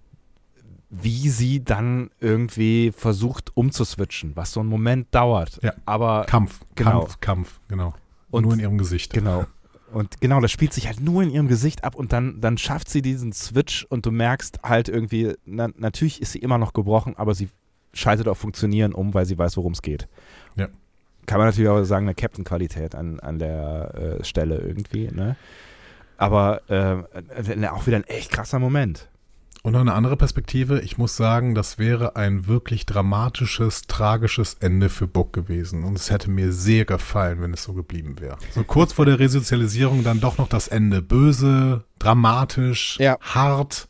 wie 0.90 1.30
sie 1.30 1.64
dann 1.64 2.10
irgendwie 2.20 2.92
versucht 2.96 3.56
umzuswitchen, 3.56 4.36
was 4.36 4.52
so 4.52 4.60
einen 4.60 4.70
Moment 4.70 5.08
dauert. 5.12 5.60
Ja. 5.62 5.74
Aber 5.86 6.26
Kampf, 6.26 6.62
Genau. 6.76 7.02
Kampf, 7.02 7.20
Kampf, 7.22 7.60
genau. 7.68 7.94
Und- 8.32 8.44
Nur 8.44 8.54
in 8.54 8.60
ihrem 8.60 8.78
Gesicht. 8.78 9.14
Genau. 9.14 9.46
Und 9.92 10.22
genau, 10.22 10.40
das 10.40 10.52
spielt 10.52 10.72
sich 10.74 10.86
halt 10.88 11.00
nur 11.00 11.24
in 11.24 11.32
ihrem 11.32 11.48
Gesicht 11.48 11.84
ab 11.84 11.96
und 11.96 12.14
dann, 12.14 12.42
dann 12.42 12.58
schafft 12.60 12.90
sie 12.90 13.02
diesen 13.02 13.34
Switch 13.34 13.86
und 13.90 14.06
du 14.06 14.12
merkst 14.12 14.60
halt 14.62 14.88
irgendwie, 14.88 15.34
na, 15.46 15.70
natürlich 15.78 16.22
ist 16.22 16.32
sie 16.34 16.40
immer 16.40 16.60
noch 16.60 16.74
gebrochen, 16.74 17.16
aber 17.18 17.34
sie 17.34 17.50
schaltet 17.94 18.28
auf 18.28 18.38
Funktionieren 18.38 18.94
um, 18.94 19.16
weil 19.16 19.26
sie 19.26 19.36
weiß, 19.38 19.58
worum 19.58 19.74
es 19.74 19.82
geht. 19.82 20.08
Ja. 20.56 20.68
Kann 21.26 21.40
man 21.40 21.48
natürlich 21.48 21.70
auch 21.70 21.84
sagen, 21.86 22.06
eine 22.06 22.14
Captain-Qualität 22.14 22.94
an, 22.94 23.20
an 23.20 23.40
der 23.40 24.20
äh, 24.20 24.24
Stelle 24.24 24.58
irgendwie, 24.60 25.08
ne? 25.12 25.36
Aber 26.18 26.62
äh, 26.70 27.68
auch 27.68 27.88
wieder 27.88 27.98
ein 27.98 28.04
echt 28.04 28.32
krasser 28.32 28.60
Moment. 28.60 29.08
Und 29.62 29.74
noch 29.74 29.82
eine 29.82 29.94
andere 29.94 30.16
Perspektive. 30.16 30.80
Ich 30.82 30.98
muss 30.98 31.18
sagen, 31.18 31.54
das 31.54 31.78
wäre 31.78 32.16
ein 32.16 32.48
wirklich 32.48 32.86
dramatisches, 32.86 33.82
tragisches 33.84 34.54
Ende 34.62 34.88
für 34.90 35.06
Book 35.06 35.34
gewesen. 35.34 35.84
Und 35.84 35.98
es 35.98 36.10
hätte 36.10 36.30
mir 36.32 36.54
sehr 36.54 36.86
gefallen, 36.86 37.42
wenn 37.42 37.54
es 37.54 37.64
so 37.64 37.74
geblieben 37.74 38.20
wäre. 38.20 38.38
So 38.56 38.64
kurz 38.64 38.94
vor 38.94 39.06
der 39.06 39.20
Resozialisierung 39.20 40.04
dann 40.04 40.22
doch 40.22 40.38
noch 40.38 40.48
das 40.48 40.70
Ende. 40.70 41.02
Böse, 41.02 41.84
dramatisch, 42.00 42.98
Ja. 43.00 43.18
hart, 43.20 43.90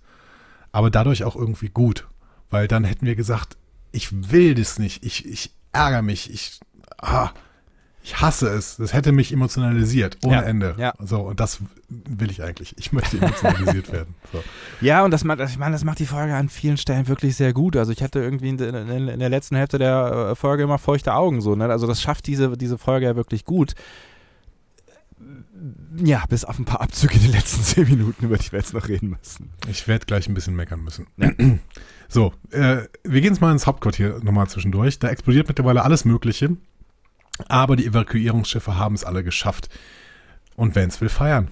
aber 0.72 0.90
dadurch 0.90 1.24
auch 1.24 1.36
irgendwie 1.36 1.70
gut. 1.70 2.08
Weil 2.50 2.68
dann 2.68 2.84
hätten 2.84 3.06
wir 3.06 3.16
gesagt, 3.16 3.56
ich 3.92 4.32
will 4.32 4.56
das 4.56 4.80
nicht, 4.80 5.06
ich, 5.06 5.26
ich 5.28 5.52
ärgere 5.72 6.02
mich, 6.02 6.34
ich, 6.34 6.60
ah, 6.98 7.30
ich 8.10 8.22
hasse 8.22 8.48
es. 8.50 8.78
Das 8.78 8.94
hätte 8.94 9.12
mich 9.12 9.32
emotionalisiert, 9.32 10.18
ohne 10.24 10.36
Ja, 10.38 10.42
Ende. 10.42 10.76
ja. 10.78 10.94
So, 11.00 11.22
und 11.22 11.40
das 11.40 11.60
will 11.90 12.32
ich 12.32 12.42
eigentlich. 12.44 12.74
Ich 12.78 12.92
möchte 12.92 13.18
emotionalisiert 13.18 13.92
werden. 13.92 14.16
So. 14.34 14.44
Ja, 14.82 15.04
und 15.06 15.12
das 15.12 15.24
macht, 15.24 15.40
ich 15.42 15.58
meine, 15.58 15.74
das 15.74 15.84
macht 15.84 16.00
die 16.00 16.06
Folge 16.08 16.34
an 16.34 16.50
vielen 16.50 16.78
Stellen 16.78 17.08
wirklich 17.08 17.36
sehr 17.36 17.54
gut. 17.54 17.76
Also 17.78 17.92
ich 17.92 18.02
hatte 18.02 18.20
irgendwie 18.20 18.50
in, 18.50 18.58
in, 18.60 19.08
in 19.08 19.20
der 19.20 19.30
letzten 19.30 19.56
Hälfte 19.56 19.78
der 19.78 20.30
äh, 20.32 20.36
Folge 20.36 20.64
immer 20.64 20.80
feuchte 20.80 21.14
Augen 21.14 21.42
so. 21.42 21.56
Ne? 21.56 21.66
Also 21.66 21.86
das 21.86 22.02
schafft 22.02 22.26
diese, 22.28 22.58
diese 22.58 22.78
Folge 22.78 23.06
ja 23.06 23.16
wirklich 23.16 23.46
gut. 23.46 23.76
Ja, 25.98 26.24
bis 26.30 26.46
auf 26.46 26.58
ein 26.58 26.66
paar 26.66 26.82
Abzüge 26.82 27.16
in 27.16 27.22
den 27.24 27.32
letzten 27.34 27.62
zehn 27.64 27.88
Minuten, 27.90 28.26
über 28.26 28.38
die 28.38 28.52
wir 28.52 28.60
jetzt 28.60 28.74
noch 28.74 28.88
reden 28.88 29.10
müssen. 29.20 29.50
Ich 29.70 29.88
werde 29.88 30.06
gleich 30.06 30.28
ein 30.28 30.34
bisschen 30.34 30.56
meckern 30.56 30.82
müssen. 30.84 31.08
So, 32.12 32.34
äh, 32.50 32.88
wir 33.04 33.22
gehen 33.22 33.34
jetzt 33.34 33.40
mal 33.40 33.52
ins 33.52 33.68
Hauptquartier 33.68 34.18
nochmal 34.24 34.48
zwischendurch. 34.50 34.98
Da 34.98 35.10
explodiert 35.10 35.48
mittlerweile 35.48 35.84
alles 35.84 36.06
Mögliche. 36.06 36.58
Aber 37.48 37.76
die 37.76 37.86
Evakuierungsschiffe 37.86 38.78
haben 38.78 38.96
es 38.96 39.04
alle 39.04 39.24
geschafft. 39.24 39.70
Und 40.56 40.76
Vance 40.76 41.00
will 41.02 41.10
feiern. 41.10 41.50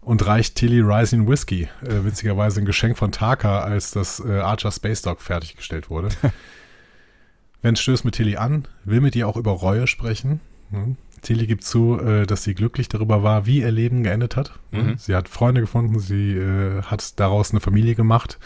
Und 0.00 0.26
reicht 0.26 0.56
Tilly 0.56 0.80
Rising 0.80 1.28
Whiskey. 1.28 1.68
Äh, 1.82 2.04
witzigerweise 2.04 2.60
ein 2.60 2.66
Geschenk 2.66 2.98
von 2.98 3.10
Taka, 3.10 3.60
als 3.60 3.90
das 3.90 4.20
äh, 4.20 4.40
Archer 4.40 4.70
Space 4.70 5.02
Dog 5.02 5.20
fertiggestellt 5.20 5.90
wurde. 5.90 6.08
Vance 7.62 7.82
stößt 7.82 8.04
mit 8.04 8.14
Tilly 8.14 8.36
an, 8.36 8.68
will 8.84 9.00
mit 9.00 9.16
ihr 9.16 9.26
auch 9.26 9.36
über 9.36 9.52
Reue 9.52 9.86
sprechen. 9.86 10.40
Hm. 10.70 10.96
Tilly 11.22 11.46
gibt 11.46 11.64
zu, 11.64 11.98
äh, 12.00 12.26
dass 12.26 12.42
sie 12.42 12.54
glücklich 12.54 12.88
darüber 12.88 13.22
war, 13.22 13.46
wie 13.46 13.60
ihr 13.60 13.70
Leben 13.70 14.02
geendet 14.02 14.36
hat. 14.36 14.52
Mhm. 14.72 14.96
Sie 14.98 15.14
hat 15.14 15.28
Freunde 15.28 15.60
gefunden, 15.60 15.98
sie 16.00 16.32
äh, 16.32 16.82
hat 16.82 17.18
daraus 17.20 17.52
eine 17.52 17.60
Familie 17.60 17.94
gemacht, 17.94 18.38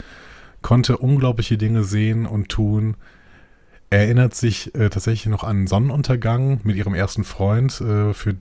konnte 0.61 0.97
unglaubliche 0.97 1.57
Dinge 1.57 1.83
sehen 1.83 2.25
und 2.27 2.49
tun. 2.49 2.95
Erinnert 3.89 4.35
sich 4.35 4.75
äh, 4.75 4.89
tatsächlich 4.89 5.27
noch 5.27 5.43
an 5.43 5.65
Sonnenuntergang 5.67 6.59
mit 6.63 6.75
ihrem 6.75 6.93
ersten 6.93 7.23
Freund. 7.23 7.79
Äh, 7.79 8.13
für 8.13 8.35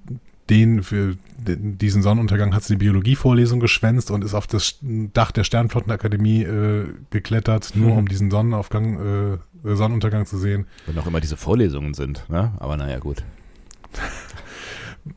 den, 0.51 0.83
für 0.83 1.17
diesen 1.39 2.03
Sonnenuntergang 2.03 2.55
hat 2.55 2.63
sie 2.65 2.75
die 2.75 2.79
Biologievorlesung 2.79 3.59
geschwänzt 3.61 4.11
und 4.11 4.25
ist 4.25 4.35
auf 4.35 4.47
das 4.47 4.79
Dach 4.81 5.33
der 5.33 5.45
Sternflottenakademie 5.45 6.43
äh, 6.43 6.87
geklettert, 7.11 7.73
nur 7.75 7.91
Mhm. 7.93 7.97
um 7.99 8.09
diesen 8.09 8.31
Sonnenaufgang, 8.31 9.39
äh, 9.65 9.75
Sonnenuntergang 9.75 10.27
zu 10.27 10.39
sehen. 10.39 10.67
Wenn 10.87 10.99
auch 10.99 11.07
immer 11.07 11.21
diese 11.21 11.37
Vorlesungen 11.37 11.95
sind, 11.95 12.29
ne? 12.29 12.53
Aber 12.59 12.77
naja, 12.77 12.99
gut. 13.01 13.25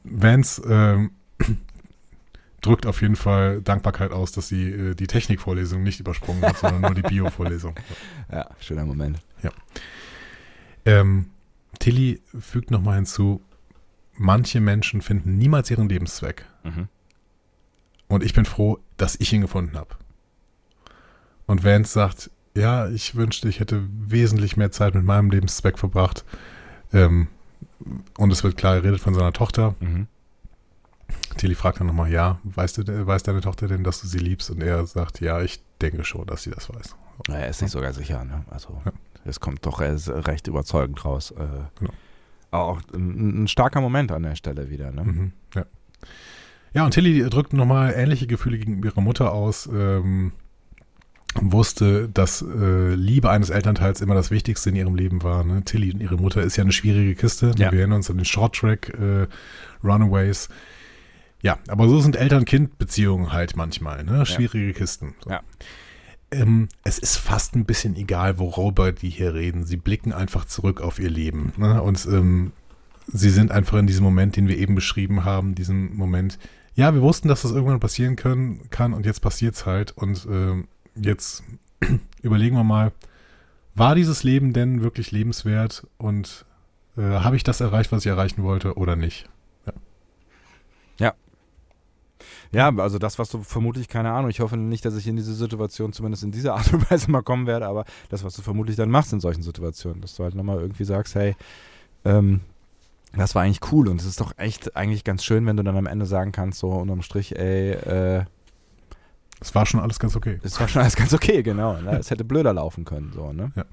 Vance 0.03 0.61
ähm, 0.68 1.11
drückt 2.61 2.85
auf 2.85 3.01
jeden 3.01 3.15
Fall 3.15 3.61
Dankbarkeit 3.61 4.11
aus, 4.11 4.31
dass 4.31 4.47
sie 4.47 4.69
äh, 4.69 4.95
die 4.95 5.07
Technikvorlesung 5.07 5.84
nicht 5.84 5.99
übersprungen 5.99 6.41
hat, 6.43 6.57
sondern 6.57 6.81
nur 6.81 6.93
die 6.93 7.01
Bio-Vorlesung. 7.01 7.76
Ja, 8.31 8.47
schöner 8.60 8.85
Moment. 8.85 9.18
Ähm, 10.85 11.30
Tilly 11.80 12.22
fügt 12.39 12.72
nochmal 12.72 12.95
hinzu, 12.95 13.41
manche 14.15 14.60
Menschen 14.60 15.01
finden 15.01 15.38
niemals 15.38 15.69
ihren 15.72 15.89
Lebenszweck. 15.89 16.45
Mhm. 16.64 16.88
Und 18.07 18.23
ich 18.23 18.34
bin 18.34 18.45
froh, 18.45 18.80
dass 18.97 19.15
ich 19.19 19.31
ihn 19.34 19.41
gefunden 19.41 19.77
habe. 19.77 19.95
Und 21.45 21.64
Vance 21.64 21.93
sagt, 21.93 22.31
ja, 22.56 22.89
ich 22.89 23.15
wünschte, 23.15 23.47
ich 23.47 23.60
hätte 23.60 23.88
wesentlich 23.91 24.57
mehr 24.57 24.72
Zeit 24.72 24.95
mit 24.95 25.03
meinem 25.03 25.30
Lebenszweck 25.30 25.77
verbracht. 25.77 26.26
Ähm, 26.91 27.27
und 28.18 28.31
es 28.31 28.43
wird 28.43 28.57
klar, 28.57 28.76
er 28.76 28.84
redet 28.84 28.99
von 28.99 29.14
seiner 29.14 29.34
Tochter. 29.34 29.76
Mhm. 29.80 30.07
Tilly 31.38 31.56
fragt 31.56 31.80
dann 31.80 31.88
nochmal, 31.88 32.11
ja, 32.11 32.39
weißt 32.43 32.80
du, 32.80 33.07
weiß 33.07 33.23
deine 33.23 33.41
Tochter 33.41 33.68
denn, 33.68 33.84
dass 33.84 34.01
du 34.01 34.07
sie 34.07 34.19
liebst? 34.19 34.49
Und 34.49 34.61
er 34.61 34.85
sagt, 34.85 35.22
ja, 35.22 35.41
ich 35.41 35.61
denke 35.81 36.03
schon, 36.03 36.26
dass 36.27 36.43
sie 36.43 36.51
das 36.51 36.69
weiß. 36.69 36.95
Naja, 37.27 37.41
er 37.41 37.49
ist 37.49 37.61
nicht 37.61 37.72
sogar 37.72 37.93
sicher, 37.93 38.23
ne? 38.26 38.43
Also, 38.49 38.81
Ja. 38.85 38.91
Es 39.26 39.40
kommt 39.40 39.66
doch 39.66 39.80
recht 39.80 40.48
überzeugend 40.48 41.04
raus. 41.06 41.32
Äh, 41.32 41.46
Genau. 41.80 41.91
Auch 42.52 42.82
ein, 42.94 43.44
ein 43.44 43.48
starker 43.48 43.80
Moment 43.80 44.12
an 44.12 44.24
der 44.24 44.36
Stelle 44.36 44.72
wieder, 44.72 44.91
ne? 44.91 45.04
Mhm, 45.04 45.32
ja. 45.54 45.66
ja, 46.74 46.86
und 46.86 46.91
Tilly 46.96 47.30
drückt 47.30 47.54
nochmal 47.54 47.94
ähnliche 47.96 48.26
Gefühle 48.26 48.58
gegenüber 48.58 48.88
ihrer 48.88 49.02
Mutter 49.02 49.34
aus. 49.34 49.70
Ähm, 49.72 50.32
wusste, 51.36 52.10
dass 52.10 52.41
äh, 52.41 52.96
Liebe 52.96 53.30
eines 53.30 53.52
Elternteils 53.52 54.02
immer 54.02 54.16
das 54.16 54.32
Wichtigste 54.32 54.70
in 54.70 54.76
ihrem 54.76 54.96
Leben 54.96 55.22
war. 55.22 55.44
Ne? 55.44 55.64
Tilly 55.64 55.94
und 55.94 56.02
ihre 56.02 56.16
Mutter 56.18 56.41
ist 56.41 56.58
ja 56.58 56.64
eine 56.64 56.72
schwierige 56.72 57.14
Kiste. 57.14 57.52
Ja. 57.58 57.72
Wir 57.72 57.80
erinnern 57.80 57.98
uns 57.98 58.10
an 58.10 58.18
den 58.18 58.26
Short-Track 58.26 58.98
äh, 59.00 59.28
Runaways. 59.84 60.50
Ja, 61.41 61.60
aber 61.68 61.88
so 61.88 62.00
sind 62.00 62.16
Eltern-Kind-Beziehungen 62.16 63.32
halt 63.32 63.56
manchmal. 63.56 64.04
Ne? 64.04 64.26
Schwierige 64.26 64.74
Kisten. 64.74 65.14
So. 65.24 65.30
Ja. 65.30 65.41
Ähm, 66.31 66.69
es 66.84 66.99
ist 66.99 67.18
fast 67.18 67.56
ein 67.56 67.65
bisschen 67.65 67.95
egal, 67.95 68.38
worüber 68.38 68.91
die 68.91 69.10
hier 69.10 69.34
reden. 69.34 69.65
Sie 69.65 69.77
blicken 69.77 70.14
einfach 70.14 70.45
zurück 70.45 70.81
auf 70.81 70.99
ihr 70.99 71.10
Leben. 71.10 71.53
Ne? 71.57 71.81
Und 71.81 72.06
ähm, 72.06 72.51
sie 73.07 73.30
sind 73.30 73.51
einfach 73.51 73.77
in 73.77 73.88
diesem 73.88 74.03
Moment, 74.03 74.35
den 74.35 74.47
wir 74.47 74.57
eben 74.57 74.76
beschrieben 74.76 75.26
haben, 75.26 75.56
diesem 75.56 75.95
Moment, 75.95 76.38
ja, 76.76 76.93
wir 76.93 77.01
wussten, 77.01 77.27
dass 77.27 77.41
das 77.41 77.51
irgendwann 77.51 77.80
passieren 77.80 78.15
können, 78.15 78.69
kann 78.69 78.93
und 78.93 79.06
jetzt 79.06 79.22
passiert's 79.22 79.65
halt. 79.65 79.91
Und 79.91 80.27
ähm, 80.30 80.68
jetzt 80.95 81.43
überlegen 82.22 82.56
wir 82.56 82.64
mal, 82.64 82.91
war 83.76 83.95
dieses 83.95 84.23
Leben 84.23 84.53
denn 84.53 84.81
wirklich 84.81 85.11
lebenswert 85.11 85.88
und 85.97 86.45
äh, 86.97 87.01
habe 87.01 87.35
ich 87.35 87.43
das 87.43 87.61
erreicht, 87.61 87.91
was 87.91 88.06
ich 88.06 88.11
erreichen 88.11 88.43
wollte 88.43 88.76
oder 88.76 88.95
nicht? 88.95 89.30
Ja, 92.51 92.76
also 92.77 92.97
das, 92.97 93.19
was 93.19 93.30
du 93.30 93.43
vermutlich, 93.43 93.88
keine 93.88 94.11
Ahnung, 94.11 94.30
ich 94.31 94.39
hoffe 94.39 94.57
nicht, 94.57 94.84
dass 94.84 94.95
ich 94.95 95.07
in 95.07 95.15
diese 95.15 95.35
Situation 95.35 95.93
zumindest 95.93 96.23
in 96.23 96.31
dieser 96.31 96.55
Art 96.55 96.73
und 96.73 96.89
Weise 96.91 97.11
mal 97.11 97.21
kommen 97.21 97.45
werde, 97.45 97.67
aber 97.67 97.85
das, 98.09 98.23
was 98.23 98.35
du 98.35 98.41
vermutlich 98.41 98.76
dann 98.76 98.89
machst 98.89 99.13
in 99.13 99.19
solchen 99.19 99.43
Situationen, 99.43 100.01
dass 100.01 100.15
du 100.15 100.23
halt 100.23 100.34
nochmal 100.35 100.59
irgendwie 100.59 100.84
sagst, 100.84 101.13
hey, 101.15 101.35
ähm, 102.05 102.41
das 103.15 103.35
war 103.35 103.43
eigentlich 103.43 103.71
cool 103.71 103.88
und 103.88 103.99
es 104.01 104.07
ist 104.07 104.19
doch 104.19 104.34
echt 104.38 104.76
eigentlich 104.76 105.03
ganz 105.03 105.23
schön, 105.23 105.45
wenn 105.45 105.57
du 105.57 105.63
dann 105.63 105.77
am 105.77 105.88
Ende 105.88 106.05
sagen 106.05 106.31
kannst, 106.31 106.59
so 106.59 106.69
unterm 106.69 107.01
Strich, 107.01 107.38
ey, 107.38 107.71
äh, 107.71 108.26
Es 109.41 109.53
war 109.55 109.65
schon 109.65 109.80
alles 109.80 109.99
ganz 109.99 110.15
okay. 110.15 110.39
Es 110.43 110.59
war 110.59 110.67
schon 110.67 110.81
alles 110.81 110.95
ganz 110.95 111.13
okay, 111.13 111.43
genau. 111.43 111.80
Ne? 111.80 111.97
Es 111.99 112.11
hätte 112.11 112.23
blöder 112.23 112.53
laufen 112.53 112.84
können, 112.85 113.11
so, 113.13 113.31
ne? 113.31 113.51
Ja, 113.55 113.65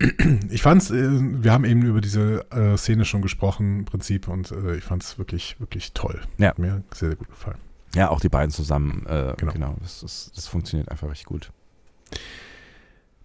ich 0.50 0.62
fand's, 0.62 0.90
äh, 0.90 1.08
wir 1.10 1.52
haben 1.52 1.64
eben 1.64 1.82
über 1.82 2.00
diese 2.00 2.50
äh, 2.50 2.76
Szene 2.76 3.04
schon 3.04 3.22
gesprochen, 3.22 3.80
im 3.80 3.84
Prinzip, 3.84 4.28
und 4.28 4.50
äh, 4.50 4.76
ich 4.76 4.84
fand's 4.84 5.18
wirklich, 5.18 5.56
wirklich 5.60 5.92
toll. 5.92 6.20
Ja. 6.38 6.48
Hat 6.48 6.58
mir 6.58 6.82
sehr, 6.94 7.10
sehr 7.10 7.16
gut 7.16 7.28
gefallen. 7.28 7.58
Ja, 7.94 8.08
auch 8.10 8.20
die 8.20 8.28
beiden 8.28 8.50
zusammen, 8.50 9.04
äh, 9.06 9.34
Genau. 9.36 9.52
genau. 9.52 9.76
Das, 9.80 10.00
das, 10.00 10.32
das 10.34 10.46
funktioniert 10.46 10.90
einfach 10.90 11.10
richtig 11.10 11.26
gut. 11.26 11.50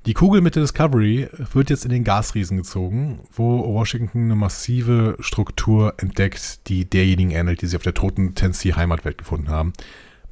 Die 0.06 0.14
Kugel 0.14 0.41
mit 0.41 0.56
der 0.56 0.61
Discovery 0.61 1.30
wird 1.53 1.72
jetzt 1.72 1.84
in 1.85 1.91
den 1.91 2.03
Gasriesen 2.03 2.57
gezogen, 2.57 3.22
wo 3.31 3.73
Washington 3.73 4.26
eine 4.26 4.35
massive 4.35 5.15
Struktur 5.19 5.95
entdeckt, 5.97 6.68
die 6.68 6.85
derjenigen 6.88 7.31
ähnelt, 7.31 7.61
die 7.61 7.68
sie 7.68 7.76
auf 7.76 7.81
der 7.81 7.95
toten 7.95 8.35
Tennessee-Heimatwelt 8.35 9.18
gefunden 9.18 9.49
haben, 9.49 9.73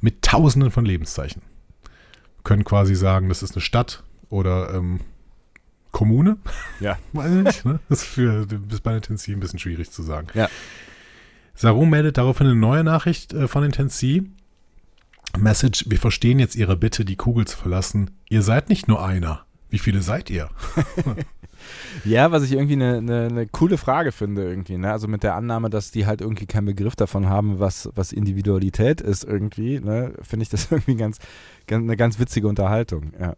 mit 0.00 0.22
tausenden 0.22 0.70
von 0.70 0.84
Lebenszeichen. 0.84 1.42
Wir 1.82 2.42
können 2.44 2.64
quasi 2.64 2.94
sagen, 2.94 3.28
das 3.28 3.42
ist 3.42 3.54
eine 3.54 3.62
Stadt 3.62 4.04
oder 4.28 4.74
ähm, 4.74 5.00
Kommune. 5.94 6.36
Ja. 6.80 6.98
Weiß 7.14 7.30
ich 7.30 7.42
nicht, 7.42 7.64
ne? 7.64 7.80
Das 7.88 8.02
ist 8.02 8.08
für 8.08 8.44
bis 8.46 8.80
bei 8.80 8.92
den 8.92 9.00
Tennessee 9.00 9.32
ein 9.32 9.40
bisschen 9.40 9.58
schwierig 9.58 9.90
zu 9.90 10.02
sagen. 10.02 10.26
Ja. 10.34 10.50
Saru 11.54 11.86
meldet 11.86 12.18
daraufhin 12.18 12.48
eine 12.48 12.56
neue 12.56 12.84
Nachricht 12.84 13.32
äh, 13.32 13.48
von 13.48 13.62
den 13.62 13.72
Tennessee. 13.72 14.24
Message, 15.38 15.86
wir 15.88 15.98
verstehen 15.98 16.38
jetzt 16.38 16.56
Ihre 16.56 16.76
Bitte, 16.76 17.04
die 17.04 17.16
Kugel 17.16 17.46
zu 17.46 17.56
verlassen. 17.56 18.10
Ihr 18.28 18.42
seid 18.42 18.68
nicht 18.68 18.88
nur 18.88 19.04
einer. 19.04 19.46
Wie 19.70 19.78
viele 19.78 20.02
seid 20.02 20.28
ihr? 20.28 20.50
Ja, 22.04 22.30
was 22.30 22.42
ich 22.42 22.52
irgendwie 22.52 22.74
eine, 22.74 22.98
eine, 22.98 23.26
eine 23.30 23.46
coole 23.46 23.78
Frage 23.78 24.12
finde 24.12 24.42
irgendwie, 24.42 24.76
ne? 24.76 24.92
Also 24.92 25.08
mit 25.08 25.22
der 25.22 25.34
Annahme, 25.34 25.70
dass 25.70 25.90
die 25.90 26.04
halt 26.04 26.20
irgendwie 26.20 26.44
keinen 26.44 26.66
Begriff 26.66 26.94
davon 26.94 27.30
haben, 27.30 27.58
was, 27.58 27.88
was 27.94 28.12
Individualität 28.12 29.00
ist 29.00 29.24
irgendwie, 29.24 29.80
ne? 29.80 30.12
Finde 30.20 30.42
ich 30.42 30.50
das 30.50 30.66
irgendwie 30.70 30.96
ganz, 30.96 31.20
ganz, 31.66 31.82
eine 31.82 31.96
ganz 31.96 32.18
witzige 32.18 32.48
Unterhaltung, 32.48 33.12
ja. 33.18 33.34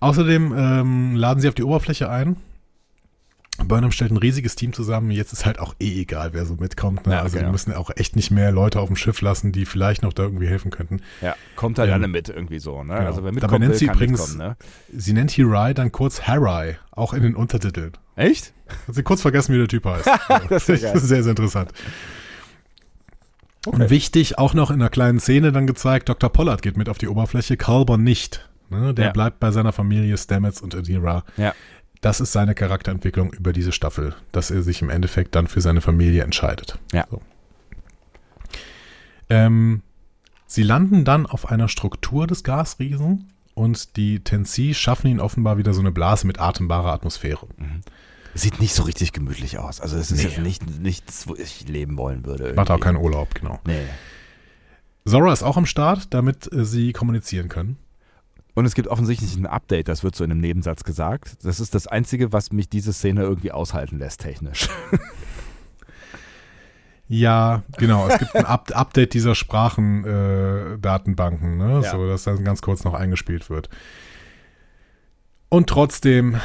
Außerdem 0.00 0.54
ähm, 0.56 1.14
laden 1.16 1.40
sie 1.40 1.48
auf 1.48 1.54
die 1.54 1.62
Oberfläche 1.62 2.08
ein. 2.10 2.36
Burnham 3.62 3.92
stellt 3.92 4.10
ein 4.10 4.16
riesiges 4.16 4.56
Team 4.56 4.72
zusammen. 4.72 5.10
Jetzt 5.10 5.34
ist 5.34 5.44
halt 5.44 5.58
auch 5.58 5.74
eh 5.80 6.00
egal, 6.00 6.32
wer 6.32 6.46
so 6.46 6.54
mitkommt. 6.54 7.06
Ne? 7.06 7.12
Ja, 7.12 7.20
also 7.20 7.34
genau. 7.36 7.48
wir 7.48 7.52
müssen 7.52 7.74
auch 7.74 7.90
echt 7.94 8.16
nicht 8.16 8.30
mehr 8.30 8.50
Leute 8.52 8.80
auf 8.80 8.86
dem 8.86 8.96
Schiff 8.96 9.20
lassen, 9.20 9.52
die 9.52 9.66
vielleicht 9.66 10.02
noch 10.02 10.14
da 10.14 10.22
irgendwie 10.22 10.46
helfen 10.46 10.70
könnten. 10.70 11.02
Ja, 11.20 11.36
kommt 11.56 11.78
halt 11.78 11.88
Ähm, 11.88 11.94
alle 11.94 12.08
mit 12.08 12.30
irgendwie 12.30 12.58
so, 12.58 12.82
ne? 12.82 12.94
genau. 12.94 13.06
Also 13.06 13.22
wer 13.22 13.32
Dabei 13.32 13.32
mitkommt, 13.32 13.60
nennt 13.60 13.72
will, 13.72 13.78
sie 13.78 13.86
kann 13.86 13.94
übrigens- 13.96 14.28
mitkommen, 14.32 14.48
ne? 14.48 14.56
Sie 14.96 15.12
nennt 15.12 15.30
Hirai 15.32 15.74
dann 15.74 15.92
kurz 15.92 16.22
Harai, 16.22 16.78
auch 16.92 17.12
in 17.12 17.22
den 17.22 17.34
Untertiteln. 17.36 17.92
Echt? 18.16 18.54
Hat 18.88 18.94
sie 18.94 19.02
kurz 19.02 19.20
vergessen, 19.20 19.52
wie 19.52 19.58
der 19.58 19.68
Typ 19.68 19.84
heißt. 19.84 20.08
Das 20.48 20.66
ist 20.66 20.82
ja 20.82 20.92
geil. 20.92 21.00
sehr, 21.02 21.22
sehr 21.22 21.30
interessant. 21.30 21.70
Okay. 23.66 23.76
Und 23.82 23.90
wichtig, 23.90 24.38
auch 24.38 24.54
noch 24.54 24.70
in 24.70 24.80
einer 24.80 24.88
kleinen 24.88 25.20
Szene 25.20 25.52
dann 25.52 25.66
gezeigt, 25.66 26.08
Dr. 26.08 26.30
Pollard 26.32 26.62
geht 26.62 26.78
mit 26.78 26.88
auf 26.88 26.96
die 26.96 27.08
Oberfläche, 27.08 27.58
Calber 27.58 27.98
nicht. 27.98 28.48
Ne? 28.70 28.94
Der 28.94 29.06
Ja. 29.06 29.12
bleibt 29.12 29.40
bei 29.40 29.50
seiner 29.50 29.72
Familie 29.72 30.16
Stamets 30.16 30.60
und 30.60 30.74
Adira. 30.74 31.24
Ja. 31.36 31.54
Das 32.00 32.20
ist 32.20 32.32
seine 32.32 32.54
Charakterentwicklung 32.54 33.32
über 33.34 33.52
diese 33.52 33.72
Staffel, 33.72 34.14
dass 34.32 34.50
er 34.50 34.62
sich 34.62 34.80
im 34.80 34.88
Endeffekt 34.88 35.34
dann 35.34 35.46
für 35.48 35.60
seine 35.60 35.80
Familie 35.82 36.22
entscheidet. 36.24 36.78
Ja. 36.92 37.06
So. 37.10 37.20
Ähm, 39.28 39.82
sie 40.46 40.62
landen 40.62 41.04
dann 41.04 41.26
auf 41.26 41.50
einer 41.50 41.68
Struktur 41.68 42.26
des 42.26 42.42
Gasriesen 42.42 43.30
und 43.54 43.96
die 43.96 44.20
Tennessee 44.20 44.74
schaffen 44.74 45.08
ihnen 45.08 45.20
offenbar 45.20 45.58
wieder 45.58 45.74
so 45.74 45.80
eine 45.80 45.92
Blase 45.92 46.26
mit 46.26 46.40
atembarer 46.40 46.92
Atmosphäre. 46.92 47.46
Sieht 48.34 48.60
nicht 48.60 48.74
so 48.74 48.84
richtig 48.84 49.12
gemütlich 49.12 49.58
aus. 49.58 49.80
Also 49.80 49.96
es 49.96 50.10
ist 50.10 50.18
Nee. 50.22 50.28
jetzt 50.28 50.38
nicht 50.38 50.80
nichts, 50.80 51.28
wo 51.28 51.34
ich 51.34 51.68
leben 51.68 51.96
wollen 51.96 52.24
würde. 52.24 52.54
Macht 52.54 52.68
auch 52.70 52.74
irgendwie. 52.76 52.84
keinen 52.84 52.96
Urlaub, 52.96 53.34
genau. 53.34 53.60
Nee. 53.66 53.84
Zora 55.04 55.32
ist 55.32 55.42
auch 55.42 55.56
am 55.56 55.66
Start, 55.66 56.14
damit 56.14 56.50
äh, 56.52 56.64
sie 56.64 56.92
kommunizieren 56.92 57.48
können. 57.48 57.76
Und 58.54 58.66
es 58.66 58.74
gibt 58.74 58.88
offensichtlich 58.88 59.36
ein 59.36 59.46
Update, 59.46 59.88
das 59.88 60.02
wird 60.02 60.16
so 60.16 60.24
in 60.24 60.30
einem 60.30 60.40
Nebensatz 60.40 60.84
gesagt. 60.84 61.44
Das 61.44 61.60
ist 61.60 61.74
das 61.74 61.86
Einzige, 61.86 62.32
was 62.32 62.52
mich 62.52 62.68
diese 62.68 62.92
Szene 62.92 63.22
irgendwie 63.22 63.52
aushalten 63.52 63.98
lässt, 63.98 64.20
technisch. 64.20 64.68
Ja, 67.12 67.64
genau. 67.76 68.06
Es 68.06 68.20
gibt 68.20 68.36
ein 68.36 68.46
Up 68.46 68.70
Update 68.72 69.14
dieser 69.14 69.34
Sprachendatenbanken, 69.34 71.60
äh, 71.60 71.64
ne? 71.64 71.80
Ja. 71.82 71.90
so 71.90 72.06
dass 72.06 72.22
dann 72.22 72.44
ganz 72.44 72.62
kurz 72.62 72.84
noch 72.84 72.94
eingespielt 72.94 73.50
wird. 73.50 73.68
Und 75.48 75.68
trotzdem, 75.68 76.36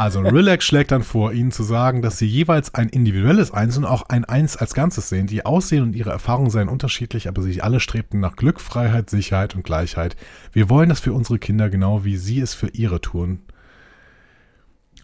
also 0.00 0.20
Relax 0.20 0.64
schlägt 0.64 0.92
dann 0.92 1.02
vor, 1.02 1.34
ihnen 1.34 1.52
zu 1.52 1.62
sagen, 1.62 2.00
dass 2.00 2.16
sie 2.16 2.26
jeweils 2.26 2.74
ein 2.74 2.88
individuelles 2.88 3.50
Eins 3.50 3.76
und 3.76 3.84
auch 3.84 4.08
ein 4.08 4.24
Eins 4.24 4.56
als 4.56 4.72
Ganzes 4.72 5.10
sehen. 5.10 5.26
Die 5.26 5.44
Aussehen 5.44 5.82
und 5.82 5.94
ihre 5.94 6.08
Erfahrungen 6.08 6.48
seien 6.48 6.70
unterschiedlich, 6.70 7.28
aber 7.28 7.42
sie 7.42 7.60
alle 7.60 7.80
strebten 7.80 8.18
nach 8.18 8.34
Glück, 8.34 8.62
Freiheit, 8.62 9.10
Sicherheit 9.10 9.54
und 9.54 9.62
Gleichheit. 9.62 10.16
Wir 10.52 10.70
wollen 10.70 10.88
das 10.88 11.00
für 11.00 11.12
unsere 11.12 11.38
Kinder 11.38 11.68
genau 11.68 12.02
wie 12.02 12.16
sie 12.16 12.40
es 12.40 12.54
für 12.54 12.68
ihre 12.68 13.02
tun. 13.02 13.42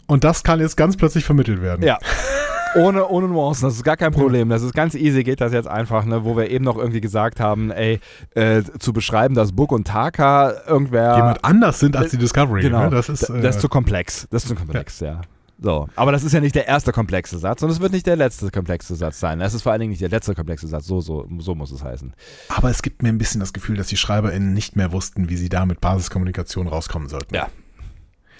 Und 0.06 0.24
das 0.24 0.42
kann 0.44 0.60
jetzt 0.60 0.78
ganz 0.78 0.96
plötzlich 0.96 1.26
vermittelt 1.26 1.60
werden. 1.60 1.84
Ja. 1.84 1.98
Ohne, 2.76 3.06
ohne 3.08 3.28
Nuancen, 3.28 3.68
das 3.68 3.74
ist 3.76 3.84
gar 3.84 3.96
kein 3.96 4.12
Problem. 4.12 4.48
Das 4.48 4.62
ist 4.62 4.74
ganz 4.74 4.94
easy, 4.94 5.24
geht 5.24 5.40
das 5.40 5.52
jetzt 5.52 5.68
einfach, 5.68 6.04
ne, 6.04 6.24
wo 6.24 6.36
wir 6.36 6.50
eben 6.50 6.64
noch 6.64 6.76
irgendwie 6.76 7.00
gesagt 7.00 7.40
haben, 7.40 7.70
ey, 7.70 8.00
äh, 8.34 8.62
zu 8.78 8.92
beschreiben, 8.92 9.34
dass 9.34 9.52
Book 9.52 9.72
und 9.72 9.86
Taka 9.86 10.52
irgendwer. 10.66 11.16
Jemand 11.16 11.44
anders 11.44 11.80
sind 11.80 11.96
als 11.96 12.10
die 12.10 12.18
Discovery. 12.18 12.62
genau, 12.62 12.84
Ne? 12.84 12.90
Das 12.90 13.08
ist, 13.08 13.28
D- 13.28 13.40
das 13.40 13.56
ist 13.56 13.58
äh, 13.58 13.60
zu 13.62 13.68
komplex. 13.68 14.26
Das 14.30 14.42
ist 14.44 14.48
zu 14.48 14.54
komplex, 14.54 15.00
ja. 15.00 15.20
So. 15.58 15.88
Aber 15.96 16.12
das 16.12 16.22
ist 16.22 16.32
ja 16.32 16.40
nicht 16.40 16.54
der 16.54 16.68
erste 16.68 16.92
komplexe 16.92 17.38
Satz 17.38 17.62
und 17.62 17.70
es 17.70 17.80
wird 17.80 17.92
nicht 17.92 18.06
der 18.06 18.16
letzte 18.16 18.50
komplexe 18.50 18.94
Satz 18.94 19.18
sein. 19.20 19.40
Es 19.40 19.54
ist 19.54 19.62
vor 19.62 19.72
allen 19.72 19.80
Dingen 19.80 19.90
nicht 19.90 20.02
der 20.02 20.10
letzte 20.10 20.34
komplexe 20.34 20.66
Satz. 20.68 20.84
So, 20.86 21.00
so, 21.00 21.26
so 21.38 21.54
muss 21.54 21.70
es 21.72 21.82
heißen. 21.82 22.12
Aber 22.54 22.68
es 22.68 22.82
gibt 22.82 23.02
mir 23.02 23.08
ein 23.08 23.16
bisschen 23.16 23.40
das 23.40 23.54
Gefühl, 23.54 23.76
dass 23.78 23.86
die 23.86 23.96
SchreiberInnen 23.96 24.52
nicht 24.52 24.76
mehr 24.76 24.92
wussten, 24.92 25.30
wie 25.30 25.36
sie 25.38 25.48
da 25.48 25.64
mit 25.64 25.80
Basiskommunikation 25.80 26.66
rauskommen 26.68 27.08
sollten. 27.08 27.34
Ja. 27.34 27.48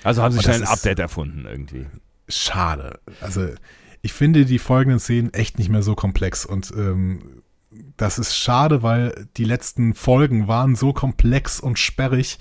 Also 0.05 0.23
haben 0.23 0.33
sie 0.33 0.43
schnell 0.43 0.61
das 0.61 0.69
ein 0.69 0.75
Update 0.75 0.99
erfunden 0.99 1.47
irgendwie. 1.51 1.87
Schade. 2.29 2.99
Also 3.23 3.47
ich 4.07 4.13
finde 4.13 4.45
die 4.45 4.61
folgenden 4.61 5.01
Szenen 5.01 5.35
echt 5.35 5.59
nicht 5.59 5.69
mehr 5.69 5.83
so 5.83 5.97
komplex 5.97 6.47
und 6.47 6.73
ähm, 6.77 7.43
das 7.97 8.21
ist 8.21 8.37
schade, 8.37 8.85
weil 8.85 9.27
die 9.37 9.45
letzten 9.45 9.95
Folgen 9.95 10.47
waren 10.47 10.77
so 10.77 10.93
komplex 10.93 11.59
und 11.59 11.77
sperrig. 11.77 12.39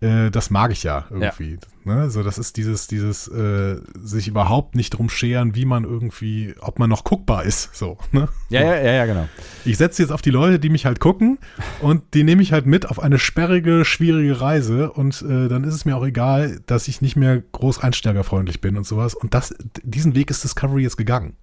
Äh, 0.00 0.30
das 0.30 0.50
mag 0.50 0.72
ich 0.72 0.82
ja 0.82 1.06
irgendwie. 1.10 1.58
Ne? 1.84 2.10
So, 2.10 2.22
das 2.22 2.36
ist 2.36 2.56
dieses, 2.56 2.86
dieses 2.86 3.28
äh, 3.28 3.76
sich 3.94 4.28
überhaupt 4.28 4.74
nicht 4.74 4.90
drum 4.90 5.08
scheren, 5.08 5.54
wie 5.54 5.64
man 5.64 5.84
irgendwie, 5.84 6.54
ob 6.60 6.78
man 6.78 6.90
noch 6.90 7.04
guckbar 7.04 7.44
ist. 7.44 7.74
So, 7.74 7.96
ne? 8.12 8.28
Ja, 8.50 8.60
ja, 8.62 8.76
ja, 8.76 8.92
ja, 8.92 9.06
genau. 9.06 9.28
Ich 9.64 9.78
setze 9.78 10.02
jetzt 10.02 10.10
auf 10.10 10.20
die 10.20 10.30
Leute, 10.30 10.58
die 10.58 10.68
mich 10.68 10.84
halt 10.84 11.00
gucken 11.00 11.38
und 11.80 12.02
die 12.14 12.24
nehme 12.24 12.42
ich 12.42 12.52
halt 12.52 12.66
mit 12.66 12.90
auf 12.90 12.98
eine 13.00 13.18
sperrige, 13.18 13.84
schwierige 13.84 14.40
Reise 14.40 14.90
und 14.92 15.22
äh, 15.22 15.48
dann 15.48 15.64
ist 15.64 15.74
es 15.74 15.84
mir 15.84 15.96
auch 15.96 16.04
egal, 16.04 16.60
dass 16.66 16.88
ich 16.88 17.00
nicht 17.00 17.16
mehr 17.16 17.40
groß 17.40 17.78
einsteigerfreundlich 17.78 18.60
bin 18.60 18.76
und 18.76 18.84
sowas. 18.86 19.14
Und 19.14 19.32
das, 19.32 19.54
diesen 19.82 20.14
Weg 20.14 20.30
ist 20.30 20.44
Discovery 20.44 20.82
jetzt 20.82 20.96
gegangen. 20.96 21.36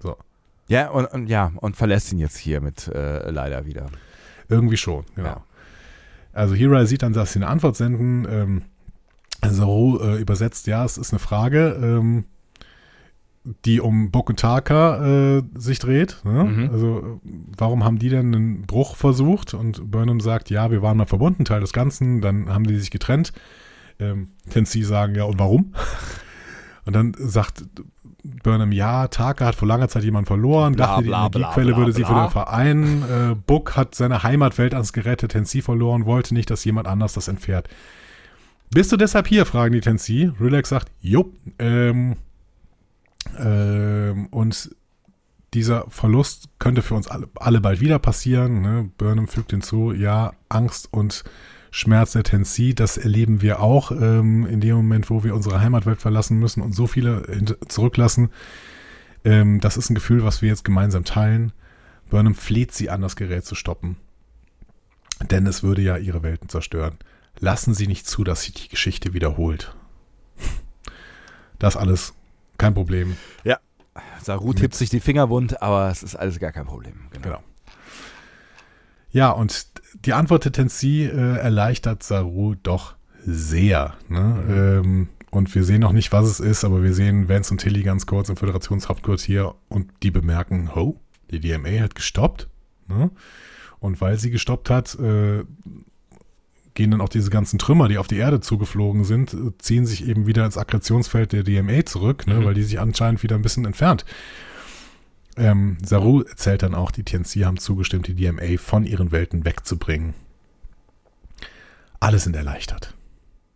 So, 0.00 0.16
Ja, 0.68 0.88
und, 0.90 1.06
und 1.06 1.26
ja, 1.26 1.52
und 1.56 1.76
verlässt 1.76 2.12
ihn 2.12 2.18
jetzt 2.18 2.36
hier 2.38 2.60
mit 2.60 2.88
äh, 2.88 3.30
leider 3.30 3.66
wieder. 3.66 3.86
irgendwie 4.48 4.76
schon, 4.76 5.04
genau. 5.14 5.28
Ja. 5.28 5.44
Also 6.36 6.54
Hira 6.54 6.84
sieht 6.84 7.02
dann, 7.02 7.14
dass 7.14 7.32
sie 7.32 7.38
eine 7.38 7.48
Antwort 7.48 7.76
senden. 7.76 8.26
Ähm, 8.30 8.62
Saru 9.42 9.98
äh, 9.98 10.20
übersetzt, 10.20 10.66
ja, 10.66 10.84
es 10.84 10.98
ist 10.98 11.12
eine 11.12 11.18
Frage, 11.18 11.78
ähm, 11.82 12.24
die 13.64 13.80
um 13.80 14.10
Bokutaka 14.10 15.38
äh, 15.38 15.42
sich 15.54 15.78
dreht. 15.78 16.20
Ne? 16.24 16.44
Mhm. 16.44 16.70
Also 16.70 16.98
äh, 16.98 17.28
warum 17.56 17.84
haben 17.84 17.98
die 17.98 18.10
denn 18.10 18.34
einen 18.34 18.62
Bruch 18.62 18.96
versucht? 18.96 19.54
Und 19.54 19.90
Burnham 19.90 20.20
sagt, 20.20 20.50
ja, 20.50 20.70
wir 20.70 20.82
waren 20.82 20.96
mal 20.98 21.06
verbunden, 21.06 21.44
Teil 21.44 21.60
des 21.60 21.72
Ganzen. 21.72 22.20
Dann 22.20 22.50
haben 22.50 22.66
die 22.66 22.78
sich 22.78 22.90
getrennt. 22.90 23.32
Ähm, 23.98 24.28
Tennessee 24.50 24.82
sagen, 24.82 25.14
ja, 25.14 25.24
und 25.24 25.38
warum? 25.38 25.72
Und 26.84 26.92
dann 26.92 27.14
sagt 27.18 27.64
Burnham, 28.42 28.72
ja, 28.72 29.08
Taka 29.08 29.46
hat 29.46 29.54
vor 29.54 29.68
langer 29.68 29.88
Zeit 29.88 30.04
jemanden 30.04 30.26
verloren, 30.26 30.74
Bla, 30.74 30.86
dachte, 30.86 31.02
die 31.02 31.08
bla, 31.08 31.28
bla, 31.28 31.40
Energiequelle 31.40 31.72
bla, 31.72 31.78
würde 31.78 31.92
sie 31.92 32.02
bla. 32.02 32.10
wieder 32.10 32.30
vereinen. 32.30 33.02
Äh, 33.02 33.34
Book 33.34 33.76
hat 33.76 33.94
seine 33.94 34.22
Heimatwelt 34.22 34.74
ans 34.74 34.92
gerettet, 34.92 35.32
Tennessee 35.32 35.62
verloren, 35.62 36.06
wollte 36.06 36.34
nicht, 36.34 36.50
dass 36.50 36.64
jemand 36.64 36.88
anders 36.88 37.14
das 37.14 37.28
entfährt. 37.28 37.68
Bist 38.70 38.92
du 38.92 38.96
deshalb 38.96 39.28
hier, 39.28 39.46
fragen 39.46 39.72
die 39.72 39.80
Tennessee. 39.80 40.32
Relax 40.40 40.70
sagt, 40.70 40.90
jupp. 41.00 41.32
Ähm, 41.58 42.16
ähm, 43.38 44.26
und 44.30 44.70
dieser 45.54 45.86
Verlust 45.88 46.48
könnte 46.58 46.82
für 46.82 46.94
uns 46.94 47.08
alle, 47.08 47.28
alle 47.36 47.60
bald 47.60 47.80
wieder 47.80 47.98
passieren. 47.98 48.60
Ne? 48.60 48.90
Burnham 48.98 49.28
fügt 49.28 49.52
hinzu, 49.52 49.92
ja, 49.92 50.32
Angst 50.48 50.88
und 50.92 51.24
Schmerz 51.76 52.12
der 52.12 52.22
Tennessee, 52.22 52.72
das 52.72 52.96
erleben 52.96 53.42
wir 53.42 53.60
auch 53.60 53.90
ähm, 53.90 54.46
in 54.46 54.62
dem 54.62 54.76
Moment, 54.76 55.10
wo 55.10 55.24
wir 55.24 55.34
unsere 55.34 55.60
Heimatwelt 55.60 56.00
verlassen 56.00 56.38
müssen 56.38 56.62
und 56.62 56.74
so 56.74 56.86
viele 56.86 57.54
zurücklassen. 57.68 58.30
Ähm, 59.26 59.60
das 59.60 59.76
ist 59.76 59.90
ein 59.90 59.94
Gefühl, 59.94 60.24
was 60.24 60.40
wir 60.40 60.48
jetzt 60.48 60.64
gemeinsam 60.64 61.04
teilen. 61.04 61.52
Burnham 62.08 62.34
fleht 62.34 62.72
sie 62.72 62.88
an, 62.88 63.02
das 63.02 63.14
Gerät 63.14 63.44
zu 63.44 63.54
stoppen. 63.54 63.96
Denn 65.30 65.46
es 65.46 65.62
würde 65.62 65.82
ja 65.82 65.98
ihre 65.98 66.22
Welten 66.22 66.48
zerstören. 66.48 66.96
Lassen 67.40 67.74
Sie 67.74 67.86
nicht 67.86 68.06
zu, 68.06 68.24
dass 68.24 68.44
sich 68.44 68.54
die 68.54 68.68
Geschichte 68.68 69.12
wiederholt. 69.12 69.76
Das 71.58 71.76
alles 71.76 72.14
kein 72.56 72.72
Problem. 72.72 73.18
Ja. 73.44 73.58
Saru 74.22 74.54
tippt 74.54 74.74
sich 74.74 74.88
die 74.88 75.00
Finger 75.00 75.28
wund, 75.28 75.60
aber 75.60 75.90
es 75.90 76.02
ist 76.02 76.16
alles 76.16 76.38
gar 76.38 76.52
kein 76.52 76.64
Problem. 76.64 77.08
Genau. 77.20 77.42
Ja, 79.16 79.30
und 79.30 79.68
die 80.04 80.12
Antwort 80.12 80.44
der 80.44 80.52
Tensi 80.52 81.04
äh, 81.04 81.38
erleichtert 81.38 82.02
Saru 82.02 82.54
doch 82.62 82.96
sehr. 83.24 83.94
Ne? 84.10 84.82
Ähm, 84.84 85.08
und 85.30 85.54
wir 85.54 85.64
sehen 85.64 85.80
noch 85.80 85.92
nicht, 85.92 86.12
was 86.12 86.26
es 86.26 86.38
ist, 86.38 86.66
aber 86.66 86.82
wir 86.82 86.92
sehen 86.92 87.26
Vance 87.26 87.50
und 87.50 87.62
Tilly 87.62 87.82
ganz 87.82 88.04
kurz 88.04 88.28
im 88.28 88.36
Föderationshauptquartier 88.36 89.54
und 89.70 89.90
die 90.02 90.10
bemerken, 90.10 90.74
ho, 90.74 91.00
die 91.30 91.40
DMA 91.40 91.80
hat 91.80 91.94
gestoppt. 91.94 92.50
Ne? 92.88 93.10
Und 93.78 94.02
weil 94.02 94.18
sie 94.18 94.30
gestoppt 94.30 94.68
hat, 94.68 94.94
äh, 94.96 95.44
gehen 96.74 96.90
dann 96.90 97.00
auch 97.00 97.08
diese 97.08 97.30
ganzen 97.30 97.58
Trümmer, 97.58 97.88
die 97.88 97.96
auf 97.96 98.08
die 98.08 98.18
Erde 98.18 98.40
zugeflogen 98.40 99.04
sind, 99.04 99.32
äh, 99.32 99.56
ziehen 99.56 99.86
sich 99.86 100.06
eben 100.06 100.26
wieder 100.26 100.44
ins 100.44 100.58
Aggressionsfeld 100.58 101.32
der 101.32 101.42
DMA 101.42 101.86
zurück, 101.86 102.26
ne? 102.26 102.44
weil 102.44 102.52
die 102.52 102.64
sich 102.64 102.78
anscheinend 102.78 103.22
wieder 103.22 103.36
ein 103.36 103.42
bisschen 103.42 103.64
entfernt. 103.64 104.04
Ähm, 105.36 105.76
Saru 105.84 106.22
erzählt 106.22 106.62
dann 106.62 106.74
auch, 106.74 106.90
die 106.90 107.04
TNC 107.04 107.44
haben 107.44 107.58
zugestimmt, 107.58 108.06
die 108.06 108.14
DMA 108.14 108.58
von 108.58 108.84
ihren 108.84 109.12
Welten 109.12 109.44
wegzubringen. 109.44 110.14
Alle 112.00 112.18
sind 112.18 112.36
erleichtert. 112.36 112.94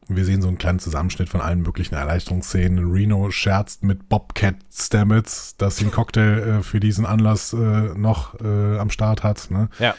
Und 0.09 0.17
wir 0.17 0.25
sehen 0.25 0.43
so 0.43 0.49
einen 0.49 0.59
kleinen 0.59 0.81
Zusammenschnitt 0.81 1.29
von 1.29 1.41
allen 1.41 1.63
möglichen 1.63 1.95
Erleichterungsszenen. 1.95 2.91
Reno 2.91 3.31
scherzt 3.31 3.85
mit 3.85 4.09
Bobcat 4.09 4.57
Stamets, 4.73 5.57
dass 5.57 5.77
sie 5.77 5.85
einen 5.85 5.93
Cocktail 5.93 6.59
äh, 6.59 6.63
für 6.65 6.81
diesen 6.81 7.07
Anlass 7.07 7.53
äh, 7.53 7.57
noch 7.57 8.39
äh, 8.41 8.79
am 8.79 8.91
Start 8.91 9.23
hat. 9.23 9.53
Ne? 9.53 9.69
Ja. 9.79 9.95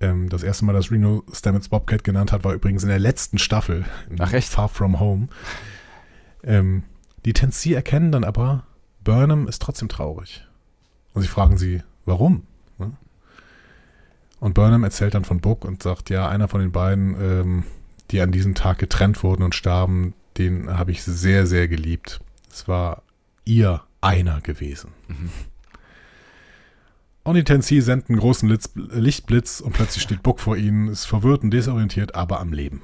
Ähm, 0.00 0.28
das 0.28 0.42
erste 0.42 0.64
Mal, 0.64 0.72
dass 0.72 0.90
Reno 0.90 1.22
Stamets 1.32 1.68
Bobcat 1.68 2.02
genannt 2.02 2.32
hat, 2.32 2.42
war 2.42 2.52
übrigens 2.52 2.82
in 2.82 2.88
der 2.88 2.98
letzten 2.98 3.38
Staffel. 3.38 3.84
Ach, 4.18 4.32
echt? 4.32 4.48
Far 4.48 4.68
From 4.68 4.98
Home. 4.98 5.28
Ähm, 6.42 6.82
die 7.24 7.32
Tensi 7.32 7.74
erkennen 7.74 8.10
dann 8.10 8.24
aber, 8.24 8.64
Burnham 9.04 9.46
ist 9.46 9.62
trotzdem 9.62 9.88
traurig. 9.88 10.47
Und 11.14 11.22
sie 11.22 11.28
fragen 11.28 11.58
sie, 11.58 11.82
warum? 12.04 12.42
Und 14.40 14.54
Burnham 14.54 14.84
erzählt 14.84 15.14
dann 15.14 15.24
von 15.24 15.40
Book 15.40 15.64
und 15.64 15.82
sagt, 15.82 16.10
ja, 16.10 16.28
einer 16.28 16.48
von 16.48 16.60
den 16.60 16.70
beiden, 16.70 17.16
ähm, 17.20 17.64
die 18.10 18.20
an 18.20 18.30
diesem 18.30 18.54
Tag 18.54 18.78
getrennt 18.78 19.22
wurden 19.22 19.42
und 19.42 19.54
starben, 19.54 20.14
den 20.36 20.70
habe 20.70 20.92
ich 20.92 21.02
sehr, 21.02 21.46
sehr 21.46 21.68
geliebt. 21.68 22.20
Es 22.50 22.68
war 22.68 23.02
ihr 23.44 23.82
einer 24.00 24.40
gewesen. 24.40 24.92
Und 27.24 27.34
die 27.34 27.44
Tensi 27.44 27.80
senden 27.80 28.14
einen 28.14 28.20
großen 28.20 28.48
Litz, 28.48 28.70
Lichtblitz 28.74 29.60
und 29.60 29.72
plötzlich 29.72 30.02
steht 30.02 30.22
Book 30.22 30.40
vor 30.40 30.56
ihnen, 30.56 30.88
ist 30.88 31.04
verwirrt 31.04 31.42
und 31.42 31.50
desorientiert, 31.50 32.14
aber 32.14 32.40
am 32.40 32.52
Leben. 32.52 32.82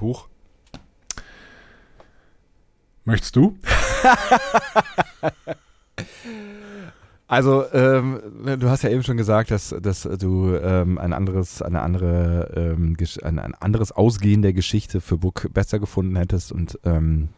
Hoch. 0.00 0.28
Möchtest 3.04 3.36
du? 3.36 3.58
Also, 7.26 7.64
ähm, 7.72 8.20
du 8.60 8.68
hast 8.68 8.82
ja 8.82 8.90
eben 8.90 9.02
schon 9.02 9.16
gesagt, 9.16 9.50
dass, 9.50 9.74
dass 9.80 10.02
du 10.02 10.56
ähm, 10.56 10.98
ein 10.98 11.14
anderes, 11.14 11.62
eine 11.62 11.80
andere, 11.80 12.74
ähm, 12.76 12.96
ein, 13.22 13.38
ein 13.38 13.54
anderes 13.54 13.92
Ausgehen 13.92 14.42
der 14.42 14.52
Geschichte 14.52 15.00
für 15.00 15.16
Book 15.16 15.48
besser 15.54 15.78
gefunden 15.78 16.16
hättest 16.16 16.52
und 16.52 16.78
ähm, 16.84 17.30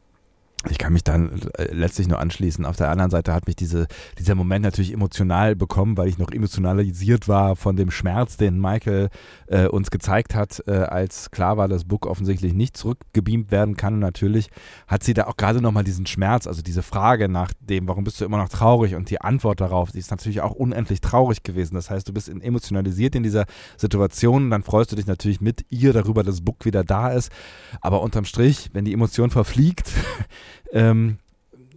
ich 0.71 0.79
kann 0.79 0.93
mich 0.93 1.05
dann 1.05 1.41
äh, 1.59 1.73
letztlich 1.73 2.09
nur 2.09 2.19
anschließen. 2.19 2.65
Auf 2.65 2.77
der 2.77 2.91
anderen 2.91 3.11
Seite 3.11 3.33
hat 3.33 3.47
mich 3.47 3.57
diese, 3.57 3.87
dieser 4.19 4.35
Moment 4.35 4.65
natürlich 4.65 4.93
emotional 4.93 5.57
bekommen, 5.57 5.97
weil 5.97 6.09
ich 6.09 6.19
noch 6.19 6.31
emotionalisiert 6.31 7.29
war 7.29 7.57
von 7.57 7.77
dem 7.77 7.91
Schmerz, 7.91 8.37
den 8.37 8.61
Michael 8.61 9.09
äh, 9.47 9.67
uns 9.67 9.91
gezeigt 9.91 10.35
hat, 10.35 10.63
äh, 10.67 10.73
als 10.73 11.31
klar 11.31 11.57
war, 11.57 11.69
dass 11.69 11.85
Book 11.85 12.07
offensichtlich 12.07 12.55
nicht 12.55 12.77
zurückgebeamt 12.77 13.51
werden 13.51 13.77
kann. 13.77 13.95
Und 13.95 14.01
natürlich 14.01 14.49
hat 14.87 15.05
sie 15.05 15.15
da 15.15 15.27
auch 15.27 15.37
gerade 15.37 15.61
nochmal 15.61 15.85
diesen 15.85 16.07
Schmerz, 16.07 16.47
also 16.47 16.63
diese 16.63 16.83
Frage 16.83 17.29
nach 17.29 17.53
dem, 17.61 17.89
warum 17.89 18.05
bist 18.05 18.21
du 18.21 18.25
immer 18.25 18.39
noch 18.39 18.49
traurig? 18.49 18.95
Und 18.95 19.11
die 19.11 19.21
Antwort 19.21 19.61
darauf, 19.61 19.93
die 19.93 19.99
ist 19.99 20.11
natürlich 20.11 20.41
auch 20.41 20.53
unendlich 20.53 21.01
traurig 21.01 21.43
gewesen. 21.43 21.75
Das 21.75 21.91
heißt, 21.91 22.09
du 22.09 22.13
bist 22.13 22.29
emotionalisiert 22.29 23.15
in 23.15 23.23
dieser 23.23 23.47
Situation, 23.77 24.51
dann 24.51 24.63
freust 24.63 24.93
du 24.93 24.97
dich 24.97 25.07
natürlich 25.07 25.41
mit 25.41 25.65
ihr 25.71 25.93
darüber, 25.93 26.23
dass 26.23 26.41
Book 26.41 26.65
wieder 26.65 26.85
da 26.85 27.11
ist. 27.11 27.31
Aber 27.81 28.03
unterm 28.03 28.25
Strich, 28.25 28.71
wenn 28.73 28.85
die 28.85 28.93
Emotion 28.93 29.31
verfliegt, 29.31 29.93
ähm, 30.73 31.19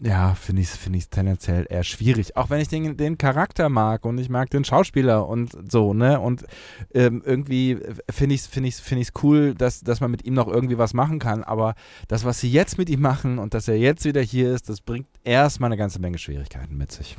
ja, 0.02 0.34
finde 0.34 0.62
ich 0.62 0.70
es 0.70 0.78
find 0.78 1.12
tendenziell 1.12 1.66
eher 1.70 1.84
schwierig. 1.84 2.38
Auch 2.38 2.50
wenn 2.50 2.62
ich 2.62 2.70
den, 2.70 2.96
den 2.96 3.18
Charakter 3.18 3.68
mag 3.68 4.06
und 4.06 4.18
ich 4.18 4.30
mag 4.30 4.50
den 4.50 4.64
Schauspieler 4.64 5.28
und 5.28 5.52
so, 5.70 5.94
ne? 5.94 6.20
Und 6.20 6.46
ähm, 6.94 7.22
irgendwie 7.26 7.78
finde 8.10 8.36
ich 8.36 8.42
es 8.42 8.48
find 8.48 8.66
ich's, 8.66 8.80
find 8.80 9.02
ich's 9.02 9.12
cool, 9.24 9.54
dass, 9.56 9.82
dass 9.82 10.00
man 10.00 10.10
mit 10.12 10.24
ihm 10.26 10.36
noch 10.36 10.48
irgendwie 10.48 10.78
was 10.78 10.94
machen 10.94 11.20
kann. 11.20 11.44
Aber 11.44 11.76
das, 12.08 12.24
was 12.24 12.40
sie 12.40 12.50
jetzt 12.50 12.78
mit 12.78 12.90
ihm 12.90 13.02
machen 13.02 13.40
und 13.40 13.54
dass 13.54 13.68
er 13.68 13.78
jetzt 13.78 14.06
wieder 14.06 14.22
hier 14.22 14.54
ist, 14.54 14.70
das 14.70 14.80
bringt 14.80 15.08
erstmal 15.24 15.68
eine 15.68 15.78
ganze 15.78 16.00
Menge 16.00 16.18
Schwierigkeiten 16.18 16.78
mit 16.78 16.92
sich. 16.92 17.18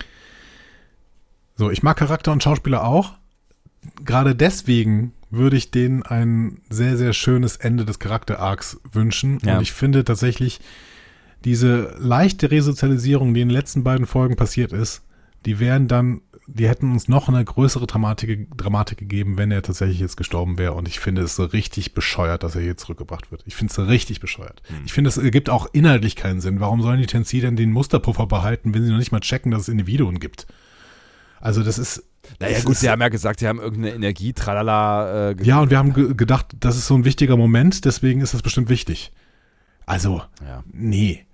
So, 1.57 1.71
ich 1.71 1.83
mag 1.83 1.99
Charakter 1.99 2.33
und 2.33 2.43
Schauspieler 2.43 2.85
auch. 2.85 3.15
Gerade 4.05 4.35
deswegen 4.35 5.13
würde 5.31 5.57
ich 5.57 5.71
denen 5.71 6.03
ein 6.03 6.63
sehr, 6.71 6.97
sehr 6.97 7.13
schönes 7.13 7.57
Ende 7.57 7.85
des 7.85 7.99
Charakter-Arcs 7.99 8.81
wünschen. 8.93 9.39
Ja. 9.45 9.57
Und 9.57 9.63
ich 9.63 9.73
finde 9.73 10.05
tatsächlich, 10.05 10.61
diese 11.45 11.95
leichte 11.99 12.51
Resozialisierung, 12.51 13.35
die 13.35 13.41
in 13.41 13.49
den 13.49 13.55
letzten 13.55 13.83
beiden 13.83 14.07
Folgen 14.07 14.37
passiert 14.37 14.73
ist, 14.73 15.03
die 15.47 15.59
wären 15.59 15.89
dann, 15.89 16.21
die 16.47 16.69
hätten 16.69 16.91
uns 16.91 17.09
noch 17.09 17.29
eine 17.29 17.43
größere 17.45 17.87
Dramatik, 17.87 18.49
Dramatik 18.57 18.99
gegeben, 18.99 19.39
wenn 19.39 19.51
er 19.51 19.63
tatsächlich 19.63 20.01
jetzt 20.01 20.17
gestorben 20.17 20.59
wäre. 20.59 20.75
Und 20.75 20.89
ich 20.89 21.01
finde 21.01 21.23
es 21.23 21.37
so 21.37 21.45
richtig 21.45 21.95
bescheuert, 21.95 22.43
dass 22.43 22.57
er 22.57 22.63
hier 22.63 22.77
zurückgebracht 22.77 23.31
wird. 23.31 23.43
Ich 23.47 23.55
finde 23.55 23.73
es 23.73 23.89
richtig 23.89 24.21
bescheuert. 24.21 24.63
Ich 24.85 24.93
finde, 24.93 25.09
es 25.09 25.17
ergibt 25.17 25.49
auch 25.49 25.69
inhaltlich 25.73 26.17
keinen 26.17 26.41
Sinn. 26.41 26.61
Warum 26.61 26.83
sollen 26.83 27.01
die 27.01 27.07
Tensi 27.07 27.41
denn 27.41 27.57
den 27.57 27.71
Musterpuffer 27.73 28.27
behalten, 28.27 28.75
wenn 28.75 28.85
sie 28.85 28.91
noch 28.91 28.99
nicht 28.99 29.13
mal 29.13 29.21
checken, 29.21 29.51
dass 29.51 29.63
es 29.63 29.69
Individuen 29.69 30.19
gibt? 30.21 30.47
Also 31.41 31.63
das 31.63 31.79
ist. 31.79 32.05
Naja, 32.39 32.57
das 32.57 32.65
gut, 32.67 32.77
sie 32.77 32.91
haben 32.91 33.01
ja 33.01 33.09
gesagt, 33.09 33.41
sie 33.41 33.49
haben 33.49 33.59
irgendeine 33.61 33.95
Energie, 33.95 34.35
tralala. 34.35 35.31
Äh, 35.31 35.37
Ja, 35.43 35.61
und 35.61 35.71
wir 35.71 35.79
haben 35.79 35.95
ge 35.95 36.15
gedacht, 36.15 36.49
das 36.61 36.77
ist 36.77 36.87
so 36.87 36.95
ein 36.95 37.05
wichtiger 37.07 37.37
Moment, 37.37 37.85
deswegen 37.87 38.21
ist 38.21 38.35
das 38.35 38.43
bestimmt 38.43 38.69
wichtig. 38.69 39.11
Also, 39.87 40.23
Ja. 40.47 40.63
nee. 40.71 41.25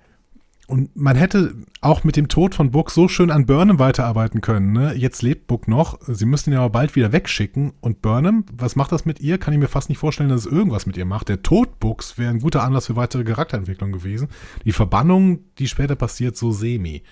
Und 0.67 0.97
man 0.97 1.15
hätte 1.15 1.55
auch 1.81 2.03
mit 2.03 2.17
dem 2.17 2.27
Tod 2.27 2.57
von 2.57 2.73
Book 2.73 2.91
so 2.91 3.07
schön 3.07 3.31
an 3.31 3.47
Burnham 3.47 3.79
weiterarbeiten 3.79 4.41
können. 4.41 4.73
Ne? 4.73 4.95
Jetzt 4.95 5.23
lebt 5.23 5.47
Book 5.47 5.69
noch, 5.69 6.01
sie 6.01 6.27
müssen 6.27 6.53
ihn 6.53 6.59
aber 6.59 6.71
bald 6.71 6.97
wieder 6.97 7.13
wegschicken. 7.13 7.73
Und 7.81 8.03
Burnham, 8.03 8.45
was 8.53 8.75
macht 8.75 8.91
das 8.91 9.05
mit 9.05 9.21
ihr? 9.21 9.39
Kann 9.39 9.55
ich 9.55 9.61
mir 9.61 9.69
fast 9.69 9.89
nicht 9.89 9.99
vorstellen, 9.99 10.29
dass 10.29 10.45
es 10.45 10.53
irgendwas 10.53 10.87
mit 10.87 10.97
ihr 10.97 11.05
macht. 11.05 11.29
Der 11.29 11.43
Tod 11.43 11.79
Books 11.79 12.19
wäre 12.19 12.31
ein 12.31 12.41
guter 12.41 12.65
Anlass 12.65 12.87
für 12.87 12.97
weitere 12.97 13.23
Charakterentwicklung 13.23 13.93
gewesen. 13.93 14.29
Die 14.65 14.73
Verbannung, 14.73 15.39
die 15.59 15.69
später 15.69 15.95
passiert, 15.95 16.37
so 16.37 16.51
semi. 16.51 17.05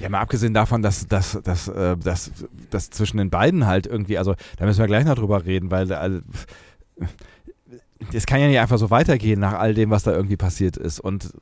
Ja, 0.00 0.08
mal 0.08 0.20
abgesehen 0.20 0.54
davon, 0.54 0.80
dass, 0.80 1.06
dass, 1.06 1.38
dass, 1.44 1.68
äh, 1.68 1.96
dass, 1.98 2.32
dass 2.70 2.90
zwischen 2.90 3.18
den 3.18 3.30
beiden 3.30 3.66
halt 3.66 3.86
irgendwie, 3.86 4.16
also 4.16 4.34
da 4.56 4.64
müssen 4.64 4.80
wir 4.80 4.86
gleich 4.86 5.04
noch 5.04 5.14
drüber 5.14 5.44
reden, 5.44 5.70
weil 5.70 5.92
also, 5.92 6.20
es 8.12 8.26
kann 8.26 8.40
ja 8.40 8.48
nicht 8.48 8.58
einfach 8.60 8.78
so 8.78 8.90
weitergehen 8.90 9.40
nach 9.40 9.54
all 9.54 9.74
dem, 9.74 9.90
was 9.90 10.02
da 10.02 10.12
irgendwie 10.12 10.36
passiert 10.36 10.76
ist 10.76 11.00
und 11.00 11.32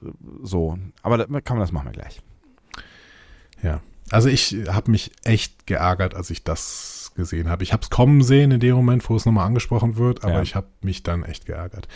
so. 0.42 0.78
Aber 1.02 1.18
da 1.18 1.24
kann 1.40 1.56
man 1.56 1.60
das 1.60 1.72
machen 1.72 1.86
wir 1.86 1.92
gleich. 1.92 2.20
Ja. 3.62 3.80
Also 4.10 4.28
ich 4.28 4.56
habe 4.68 4.90
mich 4.90 5.12
echt 5.24 5.66
geärgert, 5.66 6.14
als 6.14 6.30
ich 6.30 6.44
das 6.44 7.12
gesehen 7.14 7.48
habe. 7.48 7.62
Ich 7.62 7.72
habe 7.72 7.82
es 7.82 7.90
kommen 7.90 8.22
sehen 8.22 8.50
in 8.50 8.60
dem 8.60 8.74
Moment, 8.74 9.08
wo 9.08 9.16
es 9.16 9.24
nochmal 9.26 9.46
angesprochen 9.46 9.96
wird, 9.96 10.24
aber 10.24 10.34
Ja. 10.34 10.42
ich 10.42 10.54
habe 10.54 10.66
mich 10.82 11.02
dann 11.02 11.22
echt 11.24 11.46
geärgert. 11.46 11.88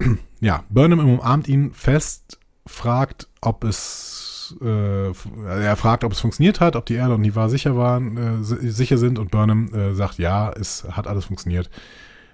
Ja, 0.40 0.64
Burnham 0.68 0.98
umarmt 0.98 1.48
ihn 1.48 1.72
fest, 1.72 2.38
fragt, 2.66 3.28
ob 3.40 3.64
es, 3.64 4.54
äh, 4.60 5.06
er 5.46 5.76
fragt, 5.76 6.04
ob 6.04 6.12
es 6.12 6.20
funktioniert 6.20 6.60
hat, 6.60 6.76
ob 6.76 6.84
die 6.86 6.94
Erde 6.94 7.14
und 7.14 7.20
Niva 7.22 7.48
sicher 7.48 7.76
waren, 7.76 8.16
äh, 8.16 8.44
si- 8.44 8.68
sicher 8.70 8.98
sind 8.98 9.18
und 9.18 9.30
Burnham 9.30 9.72
äh, 9.72 9.94
sagt, 9.94 10.18
ja, 10.18 10.50
es 10.52 10.84
hat 10.90 11.06
alles 11.06 11.24
funktioniert. 11.26 11.70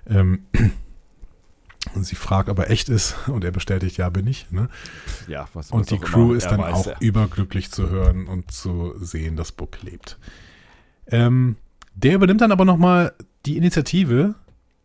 Ähm, 0.08 0.46
und 1.94 2.04
sie 2.04 2.14
fragt, 2.14 2.48
ob 2.48 2.58
er 2.58 2.70
echt 2.70 2.88
ist 2.88 3.16
und 3.28 3.44
er 3.44 3.50
bestätigt, 3.50 3.96
ja, 3.96 4.10
bin 4.10 4.26
ich. 4.26 4.50
Ne? 4.50 4.68
Ja, 5.28 5.48
was, 5.54 5.70
Und 5.70 5.90
die 5.90 5.98
Crew 5.98 6.30
immer 6.30 6.36
ist 6.36 6.46
dann 6.46 6.60
weiß, 6.60 6.74
auch 6.74 6.86
ja. 6.86 6.96
überglücklich 7.00 7.70
zu 7.70 7.88
hören 7.88 8.26
und 8.26 8.50
zu 8.52 8.94
sehen, 9.00 9.36
dass 9.36 9.52
Book 9.52 9.82
lebt. 9.82 10.18
Ähm, 11.06 11.56
der 11.94 12.14
übernimmt 12.14 12.42
dann 12.42 12.52
aber 12.52 12.64
nochmal 12.64 13.14
die 13.46 13.56
Initiative, 13.56 14.34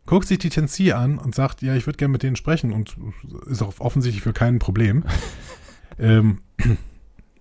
guckt 0.05 0.27
sich 0.27 0.39
die 0.39 0.49
Tensi 0.49 0.93
an 0.93 1.17
und 1.17 1.35
sagt, 1.35 1.61
ja, 1.61 1.76
ich 1.76 1.85
würde 1.85 1.97
gerne 1.97 2.13
mit 2.13 2.23
denen 2.23 2.35
sprechen 2.35 2.72
und 2.72 2.95
ist 3.47 3.61
auch 3.61 3.73
offensichtlich 3.80 4.23
für 4.23 4.34
kein 4.34 4.59
Problem. 4.59 5.03
ähm, 5.99 6.39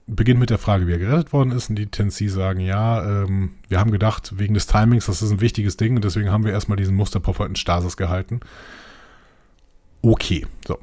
beginnt 0.07 0.41
mit 0.41 0.51
der 0.51 0.59
Frage, 0.59 0.87
wie 0.87 0.93
er 0.93 0.99
gerettet 0.99 1.33
worden 1.33 1.53
ist 1.53 1.71
und 1.71 1.77
die 1.77 1.87
Tensi 1.87 2.29
sagen, 2.29 2.61
ja, 2.61 3.23
ähm, 3.23 3.53
wir 3.69 3.81
haben 3.81 3.91
gedacht, 3.91 4.35
wegen 4.37 4.55
des 4.55 4.67
Timings, 4.67 5.07
das 5.07 5.23
ist 5.23 5.31
ein 5.31 5.41
wichtiges 5.41 5.77
Ding 5.77 5.97
und 5.97 6.05
deswegen 6.05 6.31
haben 6.31 6.45
wir 6.45 6.53
erstmal 6.53 6.77
diesen 6.77 6.97
Musterpuffer 6.97 7.47
in 7.47 7.57
Stasis 7.57 7.97
gehalten. 7.97 8.41
Okay, 10.05 10.47
so. 10.67 10.79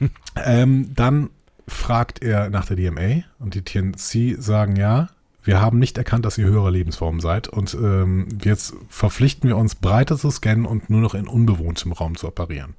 ähm, 0.44 0.90
dann 0.94 1.30
fragt 1.68 2.22
er 2.22 2.50
nach 2.50 2.66
der 2.66 2.76
DMA 2.76 3.22
und 3.38 3.54
die 3.54 3.62
TNC 3.62 4.42
sagen 4.42 4.74
ja, 4.74 5.08
wir 5.44 5.60
haben 5.60 5.78
nicht 5.78 5.98
erkannt, 5.98 6.24
dass 6.24 6.36
ihr 6.36 6.46
höhere 6.46 6.70
Lebensformen 6.70 7.20
seid 7.20 7.48
und 7.48 7.74
ähm, 7.74 8.28
jetzt 8.42 8.74
verpflichten 8.88 9.48
wir 9.48 9.56
uns, 9.56 9.76
breiter 9.76 10.18
zu 10.18 10.30
scannen 10.30 10.66
und 10.66 10.90
nur 10.90 11.00
noch 11.00 11.14
in 11.14 11.28
unbewohntem 11.28 11.92
Raum 11.92 12.16
zu 12.16 12.26
operieren. 12.26 12.74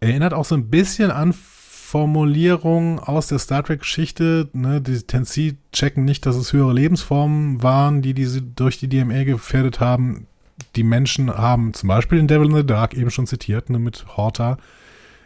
Erinnert 0.00 0.34
auch 0.34 0.44
so 0.44 0.56
ein 0.56 0.70
bisschen 0.70 1.12
an 1.12 1.32
Formulierung 1.32 2.98
aus 2.98 3.28
der 3.28 3.38
Star 3.38 3.62
Trek-Geschichte. 3.62 4.48
Ne? 4.54 4.80
Die 4.80 5.02
Tensi 5.02 5.58
checken 5.72 6.04
nicht, 6.04 6.26
dass 6.26 6.34
es 6.34 6.52
höhere 6.52 6.72
Lebensformen 6.72 7.62
waren, 7.62 8.02
die 8.02 8.14
diese 8.14 8.42
durch 8.42 8.78
die 8.78 8.88
DMA 8.88 9.22
gefährdet 9.24 9.78
haben. 9.78 10.26
Die 10.76 10.82
Menschen 10.84 11.30
haben 11.36 11.74
zum 11.74 11.88
Beispiel 11.88 12.18
in 12.18 12.26
Devil 12.28 12.48
in 12.48 12.56
the 12.56 12.66
Dark 12.66 12.94
eben 12.94 13.10
schon 13.10 13.26
zitiert, 13.26 13.70
ne, 13.70 13.78
mit 13.78 14.04
Horta 14.16 14.58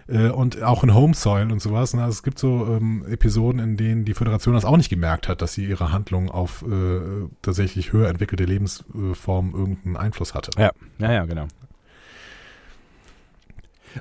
äh, 0.09 0.29
und 0.29 0.63
auch 0.63 0.85
in 0.85 0.95
Home 0.95 1.15
Soil 1.15 1.51
und 1.51 1.61
sowas. 1.61 1.95
Ne? 1.95 2.03
Also 2.03 2.13
es 2.13 2.23
gibt 2.23 2.39
so 2.39 2.67
ähm, 2.67 3.05
Episoden, 3.09 3.61
in 3.61 3.77
denen 3.77 4.05
die 4.05 4.15
Föderation 4.15 4.55
das 4.55 4.65
auch 4.65 4.77
nicht 4.77 4.91
gemerkt 4.91 5.29
hat, 5.29 5.43
dass 5.43 5.55
sie 5.55 5.65
ihre 5.67 5.93
Handlung 5.93 6.31
auf 6.31 6.63
äh, 6.63 7.01
tatsächlich 7.43 7.93
höher 7.93 8.09
entwickelte 8.09 8.45
Lebensformen 8.45 9.55
irgendeinen 9.55 9.97
Einfluss 9.97 10.35
hatte. 10.35 10.51
Ja, 10.59 10.71
ja, 10.99 11.13
ja, 11.13 11.25
genau. 11.25 11.47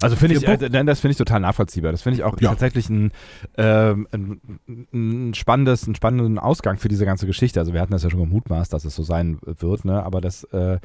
Also 0.01 0.15
finde 0.15 0.35
ich, 0.35 0.45
äh, 0.45 0.57
das 0.83 0.99
finde 0.99 1.11
ich 1.13 1.17
total 1.17 1.39
nachvollziehbar. 1.39 1.91
Das 1.91 2.01
finde 2.01 2.17
ich 2.17 2.23
auch 2.23 2.39
Ja. 2.39 2.49
tatsächlich 2.49 2.89
ein, 2.89 3.11
ähm, 3.57 4.07
ein, 4.11 4.41
ein 4.93 5.33
spannendes, 5.33 5.85
einen 5.85 5.95
spannenden 5.95 6.37
Ausgang 6.37 6.77
für 6.77 6.89
diese 6.89 7.05
ganze 7.05 7.25
Geschichte. 7.25 7.59
Also 7.59 7.73
wir 7.73 7.81
hatten 7.81 7.93
das 7.93 8.03
ja 8.03 8.09
schon 8.09 8.19
gemutmaßt, 8.19 8.73
dass 8.73 8.85
es 8.85 8.95
so 8.95 9.03
sein 9.03 9.39
wird, 9.45 9.85
ne? 9.85 10.03
Aber 10.03 10.21
das 10.21 10.43
äh, 10.45 10.79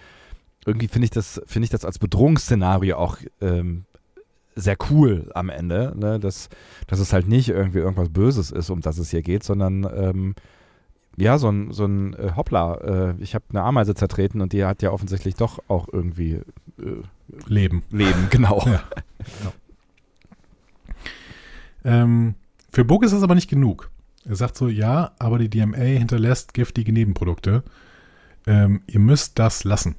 irgendwie 0.66 0.89
finde 0.89 1.05
ich 1.05 1.11
das, 1.11 1.41
finde 1.47 1.65
ich 1.65 1.70
das 1.70 1.85
als 1.85 1.99
Bedrohungsszenario 1.99 2.97
auch 2.97 3.16
ähm, 3.41 3.85
sehr 4.55 4.77
cool 4.91 5.31
am 5.35 5.49
Ende, 5.49 5.95
ne? 5.97 6.20
dass, 6.20 6.49
dass 6.87 6.99
es 6.99 7.12
halt 7.12 7.28
nicht 7.28 7.49
irgendwie 7.49 7.78
irgendwas 7.78 8.11
Böses 8.11 8.51
ist, 8.51 8.70
um 8.70 8.81
das 8.81 8.99
es 8.99 9.11
hier 9.11 9.23
geht, 9.23 9.43
sondern 9.43 9.85
ähm, 9.95 10.35
ja, 11.16 11.39
so 11.39 11.49
ein, 11.51 11.73
so 11.73 11.85
ein 11.85 12.15
äh, 12.15 12.32
Hoppla, 12.37 12.74
äh, 13.11 13.15
ich 13.20 13.35
habe 13.35 13.45
eine 13.51 13.62
Ameise 13.62 13.95
zertreten 13.95 14.41
und 14.41 14.53
die 14.53 14.65
hat 14.65 14.82
ja 14.82 14.91
offensichtlich 14.91 15.35
doch 15.35 15.59
auch 15.69 15.89
irgendwie 15.93 16.41
äh, 16.78 17.03
Leben. 17.47 17.82
Leben, 17.91 18.28
genau. 18.31 18.65
Ja. 19.45 19.53
Ähm, 21.85 22.35
für 22.73 22.87
Book 22.87 23.05
ist 23.05 23.12
das 23.12 23.23
aber 23.23 23.35
nicht 23.35 23.51
genug. 23.51 23.91
Er 24.24 24.37
sagt 24.37 24.57
so, 24.57 24.69
ja, 24.69 25.12
aber 25.19 25.39
die 25.39 25.51
DMA 25.51 25.77
hinterlässt 25.77 26.55
giftige 26.55 26.93
Nebenprodukte. 26.93 27.62
Ähm, 28.47 28.82
ihr 28.87 29.01
müsst 29.01 29.39
das 29.39 29.65
lassen. 29.65 29.97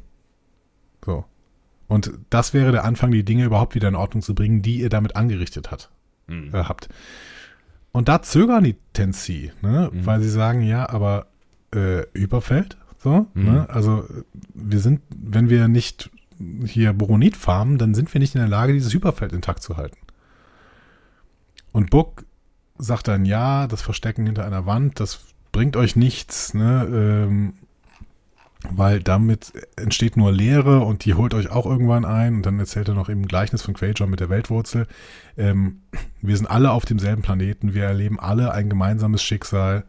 Und 1.91 2.13
das 2.29 2.53
wäre 2.53 2.71
der 2.71 2.85
Anfang, 2.85 3.11
die 3.11 3.25
Dinge 3.25 3.43
überhaupt 3.43 3.75
wieder 3.75 3.89
in 3.89 3.95
Ordnung 3.95 4.21
zu 4.21 4.33
bringen, 4.33 4.61
die 4.61 4.79
ihr 4.79 4.87
damit 4.87 5.17
angerichtet 5.17 5.71
hat, 5.71 5.89
Mhm. 6.27 6.55
äh, 6.55 6.63
habt. 6.63 6.87
Und 7.91 8.07
da 8.07 8.21
zögern 8.21 8.63
die 8.63 8.77
Tensi, 8.93 9.51
ne? 9.61 9.89
Mhm. 9.91 10.05
weil 10.05 10.21
sie 10.21 10.29
sagen, 10.29 10.61
ja, 10.61 10.89
aber 10.89 11.27
äh, 11.75 12.03
Überfeld, 12.13 12.77
so, 12.97 13.27
Mhm. 13.33 13.43
ne? 13.43 13.69
also 13.69 14.05
wir 14.53 14.79
sind, 14.79 15.01
wenn 15.09 15.49
wir 15.49 15.67
nicht 15.67 16.09
hier 16.65 16.93
Boronit 16.93 17.35
farmen, 17.35 17.77
dann 17.77 17.93
sind 17.93 18.13
wir 18.13 18.19
nicht 18.19 18.35
in 18.35 18.39
der 18.41 18.47
Lage, 18.49 18.71
dieses 18.71 18.93
Hyperfeld 18.93 19.33
intakt 19.33 19.61
zu 19.61 19.75
halten. 19.75 19.97
Und 21.73 21.89
Book 21.89 22.23
sagt 22.77 23.09
dann, 23.09 23.25
ja, 23.25 23.67
das 23.67 23.81
Verstecken 23.81 24.25
hinter 24.25 24.45
einer 24.45 24.65
Wand, 24.65 25.01
das 25.01 25.25
bringt 25.51 25.75
euch 25.75 25.97
nichts, 25.97 26.53
ne? 26.53 26.87
Ähm, 26.89 27.53
weil 28.69 29.01
damit 29.01 29.53
entsteht 29.75 30.17
nur 30.17 30.31
Leere 30.31 30.81
und 30.81 31.05
die 31.05 31.15
holt 31.15 31.33
euch 31.33 31.49
auch 31.49 31.65
irgendwann 31.65 32.05
ein. 32.05 32.35
Und 32.35 32.45
dann 32.45 32.59
erzählt 32.59 32.87
er 32.87 32.93
noch 32.93 33.09
im 33.09 33.27
Gleichnis 33.27 33.61
von 33.61 33.73
Quajon 33.73 34.09
mit 34.09 34.19
der 34.19 34.29
Weltwurzel. 34.29 34.87
Ähm, 35.37 35.81
wir 36.21 36.37
sind 36.37 36.47
alle 36.47 36.71
auf 36.71 36.85
demselben 36.85 37.21
Planeten, 37.21 37.73
wir 37.73 37.85
erleben 37.85 38.19
alle 38.19 38.51
ein 38.51 38.69
gemeinsames 38.69 39.23
Schicksal. 39.23 39.83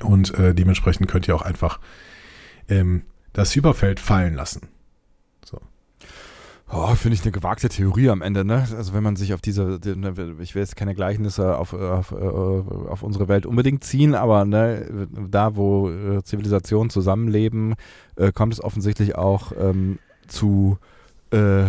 Und 0.00 0.34
äh, 0.34 0.54
dementsprechend 0.54 1.08
könnt 1.08 1.26
ihr 1.28 1.34
auch 1.34 1.42
einfach 1.42 1.80
ähm, 2.68 3.02
das 3.32 3.54
Hyperfeld 3.54 4.00
fallen 4.00 4.34
lassen. 4.34 4.68
Oh, 6.72 6.94
finde 6.94 7.16
ich 7.16 7.22
eine 7.22 7.32
gewagte 7.32 7.68
Theorie 7.68 8.10
am 8.10 8.22
Ende, 8.22 8.44
ne? 8.44 8.64
Also 8.76 8.94
wenn 8.94 9.02
man 9.02 9.16
sich 9.16 9.34
auf 9.34 9.40
diese, 9.40 9.80
die- 9.80 9.96
ne, 9.96 10.14
ich 10.40 10.54
will 10.54 10.62
jetzt 10.62 10.76
keine 10.76 10.94
Gleichnisse 10.94 11.56
auf, 11.58 11.72
auf, 11.74 12.12
äh, 12.12 12.14
auf 12.14 13.02
unsere 13.02 13.26
Welt 13.26 13.44
unbedingt 13.44 13.82
ziehen, 13.82 14.14
aber 14.14 14.44
ne, 14.44 15.08
da, 15.28 15.56
wo 15.56 15.90
äh, 15.90 16.22
Zivilisationen 16.22 16.88
zusammenleben, 16.88 17.74
äh, 18.14 18.30
kommt 18.30 18.52
es 18.52 18.62
offensichtlich 18.62 19.16
auch 19.16 19.50
ähm, 19.58 19.98
zu 20.28 20.78
äh, 21.32 21.64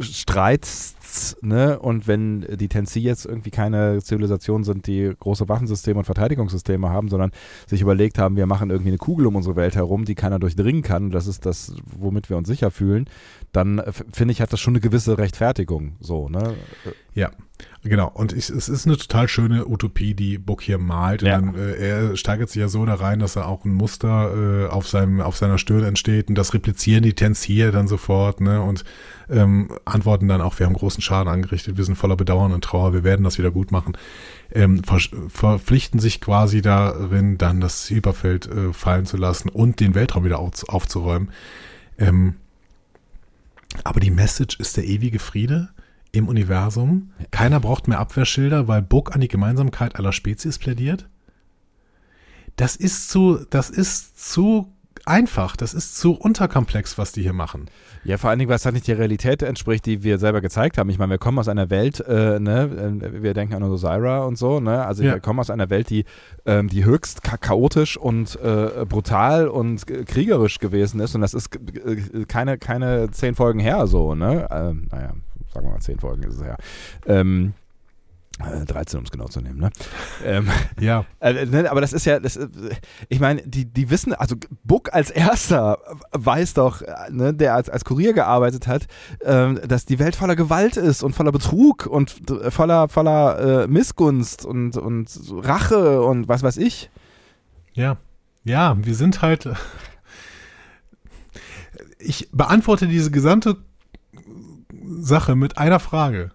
Streits, 0.00 0.96
ne? 1.40 1.78
Und 1.78 2.06
wenn 2.06 2.42
die 2.56 2.68
Tensi 2.68 3.00
jetzt 3.00 3.26
irgendwie 3.26 3.50
keine 3.50 4.02
Zivilisation 4.02 4.64
sind, 4.64 4.86
die 4.86 5.12
große 5.18 5.48
Waffensysteme 5.48 5.98
und 5.98 6.04
Verteidigungssysteme 6.04 6.88
haben, 6.88 7.08
sondern 7.08 7.32
sich 7.66 7.80
überlegt 7.80 8.18
haben, 8.18 8.36
wir 8.36 8.46
machen 8.46 8.70
irgendwie 8.70 8.90
eine 8.90 8.98
Kugel 8.98 9.26
um 9.26 9.36
unsere 9.36 9.56
Welt 9.56 9.76
herum, 9.76 10.04
die 10.04 10.14
keiner 10.14 10.38
durchdringen 10.38 10.82
kann, 10.82 11.10
das 11.10 11.26
ist 11.26 11.46
das, 11.46 11.74
womit 11.84 12.30
wir 12.30 12.36
uns 12.36 12.48
sicher 12.48 12.70
fühlen, 12.70 13.06
dann 13.52 13.78
äh, 13.78 13.92
finde 14.12 14.32
ich, 14.32 14.40
hat 14.40 14.52
das 14.52 14.60
schon 14.60 14.72
eine 14.72 14.80
gewisse 14.80 15.18
Rechtfertigung. 15.18 15.96
So, 16.00 16.28
ne? 16.28 16.54
Ja, 17.14 17.30
genau. 17.82 18.10
Und 18.12 18.34
ich, 18.34 18.50
es 18.50 18.68
ist 18.68 18.86
eine 18.86 18.98
total 18.98 19.26
schöne 19.26 19.66
Utopie, 19.66 20.12
die 20.12 20.36
Book 20.36 20.60
hier 20.60 20.76
malt. 20.76 21.22
Ja. 21.22 21.40
dann, 21.40 21.54
äh, 21.54 21.72
er 21.76 22.16
steigert 22.16 22.50
sich 22.50 22.60
ja 22.60 22.68
so 22.68 22.84
da 22.84 22.94
rein, 22.94 23.20
dass 23.20 23.36
er 23.36 23.48
auch 23.48 23.64
ein 23.64 23.72
Muster 23.72 24.66
äh, 24.66 24.68
auf, 24.68 24.86
seinem, 24.86 25.22
auf 25.22 25.36
seiner 25.36 25.56
Stirn 25.56 25.84
entsteht. 25.84 26.28
Und 26.28 26.36
das 26.36 26.52
replizieren 26.52 27.02
die 27.02 27.14
Tens 27.14 27.42
hier 27.42 27.72
dann 27.72 27.88
sofort. 27.88 28.42
Ne? 28.42 28.60
Und 28.60 28.84
ähm, 29.30 29.70
antworten 29.86 30.28
dann 30.28 30.42
auch, 30.42 30.58
wir 30.58 30.66
haben 30.66 30.74
großen 30.74 31.02
Schaden 31.06 31.32
angerichtet, 31.32 31.78
wir 31.78 31.84
sind 31.84 31.96
voller 31.96 32.16
Bedauern 32.16 32.52
und 32.52 32.62
Trauer, 32.62 32.92
wir 32.92 33.04
werden 33.04 33.24
das 33.24 33.38
wieder 33.38 33.50
gut 33.50 33.72
machen. 33.72 33.96
Ähm, 34.52 34.84
ver 34.84 34.98
verpflichten 35.28 36.00
sich 36.00 36.20
quasi 36.20 36.60
darin, 36.60 37.38
dann 37.38 37.60
das 37.60 37.88
Hyperfeld 37.88 38.46
äh, 38.46 38.72
fallen 38.72 39.06
zu 39.06 39.16
lassen 39.16 39.48
und 39.48 39.80
den 39.80 39.94
Weltraum 39.94 40.24
wieder 40.24 40.38
auf, 40.38 40.68
aufzuräumen. 40.68 41.30
Ähm, 41.98 42.34
aber 43.84 44.00
die 44.00 44.10
Message 44.10 44.58
ist 44.60 44.76
der 44.76 44.84
ewige 44.84 45.18
Friede 45.18 45.70
im 46.12 46.28
Universum. 46.28 47.12
Keiner 47.30 47.60
braucht 47.60 47.88
mehr 47.88 47.98
Abwehrschilder, 47.98 48.68
weil 48.68 48.82
Book 48.82 49.14
an 49.14 49.20
die 49.20 49.28
Gemeinsamkeit 49.28 49.96
aller 49.96 50.12
Spezies 50.12 50.58
plädiert. 50.58 51.08
Das 52.56 52.74
ist 52.74 53.10
zu, 53.10 53.44
das 53.50 53.68
ist 53.70 54.18
zu 54.32 54.72
einfach, 55.06 55.56
das 55.56 55.72
ist 55.74 55.96
zu 55.96 56.12
unterkomplex, 56.14 56.98
was 56.98 57.12
die 57.12 57.22
hier 57.22 57.32
machen. 57.32 57.66
Ja, 58.04 58.18
vor 58.18 58.30
allen 58.30 58.38
Dingen, 58.38 58.48
weil 58.48 58.56
es 58.56 58.64
halt 58.64 58.74
nicht 58.74 58.86
der 58.88 58.98
Realität 58.98 59.42
entspricht, 59.42 59.86
die 59.86 60.02
wir 60.02 60.18
selber 60.18 60.40
gezeigt 60.40 60.78
haben. 60.78 60.90
Ich 60.90 60.98
meine, 60.98 61.10
wir 61.10 61.18
kommen 61.18 61.38
aus 61.38 61.48
einer 61.48 61.70
Welt, 61.70 62.00
äh, 62.00 62.38
ne, 62.38 63.00
äh, 63.02 63.22
wir 63.22 63.34
denken 63.34 63.54
an 63.54 63.62
Osira 63.62 64.24
und 64.24 64.36
so, 64.36 64.60
ne? 64.60 64.84
Also 64.84 65.02
Ja. 65.02 65.14
wir 65.14 65.20
kommen 65.20 65.40
aus 65.40 65.50
einer 65.50 65.70
Welt, 65.70 65.90
die, 65.90 66.04
ähm, 66.44 66.68
die 66.68 66.84
höchst 66.84 67.22
cha 67.22 67.36
chaotisch 67.36 67.96
und 67.96 68.36
äh, 68.42 68.84
brutal 68.88 69.48
und 69.48 69.86
kriegerisch 69.86 70.58
gewesen 70.58 71.00
ist. 71.00 71.14
Und 71.14 71.20
das 71.22 71.34
ist 71.34 71.54
äh, 71.56 72.24
keine, 72.26 72.58
keine 72.58 73.10
zehn 73.10 73.34
Folgen 73.34 73.60
her 73.60 73.86
so, 73.86 74.14
ne? 74.14 74.46
Ähm, 74.50 74.88
naja, 74.90 75.12
sagen 75.52 75.66
wir 75.66 75.72
mal, 75.72 75.80
zehn 75.80 75.98
Folgen 75.98 76.22
ist 76.24 76.34
es 76.36 76.42
her. 76.42 76.56
Ähm, 77.06 77.54
äh, 77.54 77.65
13, 78.38 78.98
um 78.98 79.04
es 79.04 79.10
genau 79.10 79.26
zu 79.28 79.40
nehmen, 79.40 79.58
ne? 79.58 79.70
ähm, 80.24 80.48
Ja, 80.78 81.06
äh, 81.20 81.46
ne, 81.46 81.70
aber 81.70 81.80
das 81.80 81.92
ist 81.92 82.04
ja, 82.04 82.20
das, 82.20 82.36
äh, 82.36 82.48
ich 83.08 83.18
meine, 83.18 83.42
die, 83.42 83.64
die 83.64 83.88
wissen, 83.88 84.12
also 84.12 84.36
Buck 84.62 84.92
als 84.92 85.10
erster 85.10 85.78
weiß 86.12 86.54
doch, 86.54 86.82
äh, 86.82 87.10
ne, 87.10 87.32
der 87.32 87.54
als, 87.54 87.70
als 87.70 87.84
Kurier 87.84 88.12
gearbeitet 88.12 88.66
hat, 88.66 88.86
ähm, 89.22 89.58
dass 89.66 89.86
die 89.86 89.98
Welt 89.98 90.16
voller 90.16 90.36
Gewalt 90.36 90.76
ist 90.76 91.02
und 91.02 91.14
voller 91.14 91.32
Betrug 91.32 91.86
und 91.86 92.30
äh, 92.30 92.50
voller, 92.50 92.88
voller 92.88 93.64
äh, 93.64 93.66
Missgunst 93.68 94.44
und, 94.44 94.76
und 94.76 95.08
Rache 95.30 96.02
und 96.02 96.28
was 96.28 96.42
weiß 96.42 96.58
ich. 96.58 96.90
ja, 97.72 97.96
ja, 98.46 98.76
wir 98.80 98.94
sind 98.94 99.22
halt. 99.22 99.48
Ich 101.98 102.28
beantworte 102.30 102.86
diese 102.86 103.10
gesamte 103.10 103.56
Sache 105.00 105.34
mit 105.34 105.58
einer 105.58 105.80
Frage. 105.80 106.30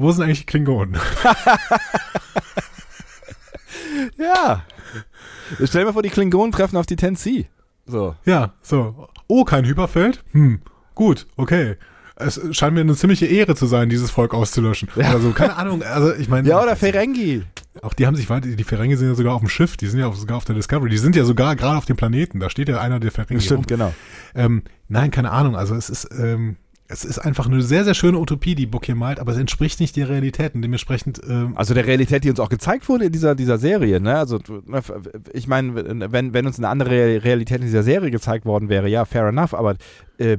Wo 0.00 0.10
sind 0.12 0.24
eigentlich 0.24 0.40
die 0.40 0.46
Klingonen? 0.46 0.96
Ja. 4.16 4.62
Stell 5.64 5.82
dir 5.82 5.86
mal 5.86 5.92
vor, 5.92 6.02
die 6.02 6.10
Klingonen 6.10 6.52
treffen 6.52 6.76
auf 6.76 6.86
die 6.86 6.96
Tensi. 6.96 7.48
So. 7.86 8.14
Ja, 8.24 8.54
so. 8.62 9.08
Oh, 9.26 9.44
kein 9.44 9.64
Hyperfeld? 9.64 10.22
Hm, 10.32 10.60
gut, 10.94 11.26
okay. 11.36 11.76
Es 12.16 12.40
scheint 12.52 12.74
mir 12.74 12.80
eine 12.80 12.94
ziemliche 12.94 13.26
Ehre 13.26 13.54
zu 13.56 13.66
sein, 13.66 13.88
dieses 13.88 14.10
Volk 14.10 14.32
auszulöschen. 14.34 14.88
Ja. 14.94 15.10
Oder 15.10 15.20
so, 15.20 15.30
keine 15.32 15.56
Ahnung. 15.56 15.82
Also 15.82 16.14
ich 16.14 16.28
meine. 16.28 16.48
Ja, 16.48 16.62
oder 16.62 16.76
Ferengi. 16.76 17.42
Auch 17.82 17.94
die 17.94 18.06
haben 18.06 18.14
sich 18.14 18.28
weiter, 18.30 18.48
die 18.48 18.64
Ferengi 18.64 18.96
sind 18.96 19.08
ja 19.08 19.14
sogar 19.14 19.34
auf 19.34 19.40
dem 19.40 19.48
Schiff, 19.48 19.76
die 19.76 19.86
sind 19.86 20.00
ja 20.00 20.10
sogar 20.12 20.36
auf 20.36 20.44
der 20.44 20.54
Discovery, 20.54 20.90
die 20.90 20.98
sind 20.98 21.16
ja 21.16 21.24
sogar 21.24 21.56
gerade 21.56 21.78
auf 21.78 21.86
dem 21.86 21.96
Planeten, 21.96 22.38
da 22.40 22.50
steht 22.50 22.68
ja 22.68 22.80
einer 22.80 23.00
der 23.00 23.10
Ferengi. 23.10 23.34
rum. 23.34 23.40
Stimmt, 23.40 23.68
genau. 23.68 23.92
Ähm, 24.34 24.62
nein, 24.88 25.10
keine 25.10 25.30
Ahnung. 25.30 25.56
Also 25.56 25.74
es 25.74 25.88
ist, 25.90 26.08
ähm, 26.16 26.56
es 26.90 27.04
ist 27.04 27.18
einfach 27.18 27.46
eine 27.46 27.62
sehr, 27.62 27.84
sehr 27.84 27.94
schöne 27.94 28.18
Utopie, 28.18 28.54
die 28.54 28.66
Book 28.66 28.84
hier 28.86 28.96
malt, 28.96 29.20
aber 29.20 29.32
es 29.32 29.38
entspricht 29.38 29.78
nicht 29.80 29.96
der 29.96 30.08
Realität 30.08 30.54
und 30.54 30.62
dementsprechend, 30.62 31.20
ähm, 31.28 31.56
Also 31.56 31.72
der 31.72 31.86
Realität, 31.86 32.24
die 32.24 32.30
uns 32.30 32.40
auch 32.40 32.48
gezeigt 32.48 32.88
wurde 32.88 33.06
in 33.06 33.12
dieser, 33.12 33.34
dieser 33.34 33.58
Serie, 33.58 34.00
ne? 34.00 34.16
Also 34.16 34.38
ne, 34.66 34.82
ich 35.32 35.46
meine, 35.46 36.12
wenn, 36.12 36.34
wenn 36.34 36.46
uns 36.46 36.58
eine 36.58 36.68
andere 36.68 37.24
Realität 37.24 37.58
in 37.58 37.66
dieser 37.66 37.84
Serie 37.84 38.10
gezeigt 38.10 38.44
worden 38.44 38.68
wäre, 38.68 38.88
ja, 38.88 39.04
fair 39.04 39.28
enough, 39.28 39.54
aber 39.54 39.76
äh, 40.18 40.36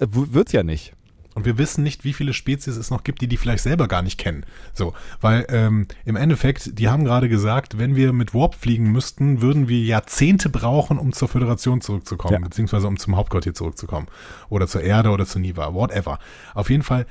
wird's 0.00 0.52
ja 0.52 0.62
nicht. 0.62 0.92
Und 1.38 1.44
wir 1.44 1.56
wissen 1.56 1.84
nicht, 1.84 2.02
wie 2.04 2.12
viele 2.12 2.32
Spezies 2.32 2.76
es 2.76 2.90
noch 2.90 3.04
gibt, 3.04 3.20
die 3.22 3.28
die 3.28 3.36
vielleicht 3.36 3.62
selber 3.62 3.86
gar 3.86 4.02
nicht 4.02 4.18
kennen. 4.18 4.44
So, 4.74 4.92
weil 5.20 5.46
ähm, 5.50 5.86
im 6.04 6.16
Endeffekt, 6.16 6.76
die 6.80 6.88
haben 6.88 7.04
gerade 7.04 7.28
gesagt, 7.28 7.78
wenn 7.78 7.94
wir 7.94 8.12
mit 8.12 8.34
Warp 8.34 8.56
fliegen 8.56 8.90
müssten, 8.90 9.40
würden 9.40 9.68
wir 9.68 9.78
Jahrzehnte 9.78 10.48
brauchen, 10.48 10.98
um 10.98 11.12
zur 11.12 11.28
Föderation 11.28 11.80
zurückzukommen, 11.80 12.34
Ja. 12.34 12.40
beziehungsweise 12.40 12.88
um 12.88 12.98
zum 12.98 13.16
Hauptquartier 13.16 13.54
zurückzukommen. 13.54 14.08
Oder 14.48 14.66
zur 14.66 14.80
Erde 14.80 15.10
oder 15.10 15.26
zu 15.26 15.38
Niva, 15.38 15.74
whatever. 15.74 16.18
Auf 16.54 16.70
jeden 16.70 16.82
Fall 16.82 17.06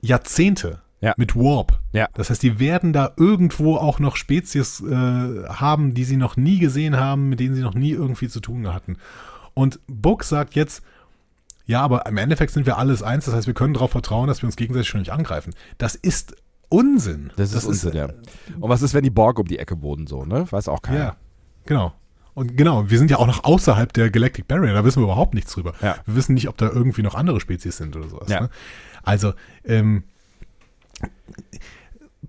Jahrzehnte. 0.00 0.80
Ja. 1.00 1.14
Mit 1.16 1.36
Warp. 1.36 1.78
Ja. 1.92 2.08
Das 2.14 2.28
heißt, 2.28 2.42
die 2.42 2.58
werden 2.58 2.92
da 2.92 3.12
irgendwo 3.16 3.76
auch 3.76 4.00
noch 4.00 4.16
Spezies 4.16 4.80
äh, 4.80 4.92
haben, 4.92 5.94
die 5.94 6.02
sie 6.02 6.16
noch 6.16 6.36
nie 6.36 6.58
gesehen 6.58 6.96
haben, 6.96 7.28
mit 7.28 7.38
denen 7.38 7.54
sie 7.54 7.62
noch 7.62 7.74
nie 7.74 7.92
irgendwie 7.92 8.26
zu 8.28 8.40
tun 8.40 8.66
hatten. 8.74 8.96
Und 9.54 9.78
Book 9.86 10.24
sagt 10.24 10.56
jetzt, 10.56 10.82
ja, 11.68 11.82
aber 11.82 12.06
im 12.06 12.16
Endeffekt 12.16 12.52
sind 12.52 12.64
wir 12.64 12.78
alles 12.78 13.02
eins, 13.02 13.26
das 13.26 13.34
heißt, 13.34 13.46
wir 13.46 13.52
können 13.52 13.74
darauf 13.74 13.90
vertrauen, 13.90 14.26
dass 14.26 14.42
wir 14.42 14.46
uns 14.46 14.56
gegenseitig 14.56 14.88
schon 14.88 15.00
nicht 15.00 15.12
angreifen. 15.12 15.54
Das 15.76 15.94
ist 15.94 16.34
Unsinn. 16.70 17.30
Das 17.36 17.52
ist 17.52 17.66
Unsinn, 17.66 17.92
ja. 17.92 18.08
Und 18.58 18.70
was 18.70 18.80
ist, 18.80 18.94
wenn 18.94 19.04
die 19.04 19.10
Borg 19.10 19.38
um 19.38 19.46
die 19.46 19.58
Ecke 19.58 19.80
wohnen, 19.82 20.06
so, 20.06 20.24
ne? 20.24 20.50
Weiß 20.50 20.66
auch 20.68 20.80
keiner. 20.80 20.98
Ja, 20.98 21.16
genau. 21.66 21.92
Und 22.32 22.56
genau, 22.56 22.88
wir 22.88 22.98
sind 22.98 23.10
ja 23.10 23.18
auch 23.18 23.26
noch 23.26 23.44
außerhalb 23.44 23.92
der 23.92 24.10
Galactic 24.10 24.48
Barrier, 24.48 24.72
da 24.72 24.82
wissen 24.82 25.02
wir 25.02 25.04
überhaupt 25.04 25.34
nichts 25.34 25.52
drüber. 25.52 25.74
Ja. 25.82 25.96
Wir 26.06 26.16
wissen 26.16 26.34
nicht, 26.34 26.48
ob 26.48 26.56
da 26.56 26.70
irgendwie 26.70 27.02
noch 27.02 27.14
andere 27.14 27.38
Spezies 27.38 27.76
sind 27.76 27.94
oder 27.96 28.08
sowas. 28.08 28.30
Ja. 28.30 28.40
Ne? 28.40 28.50
Also, 29.02 29.34
ähm, 29.64 30.04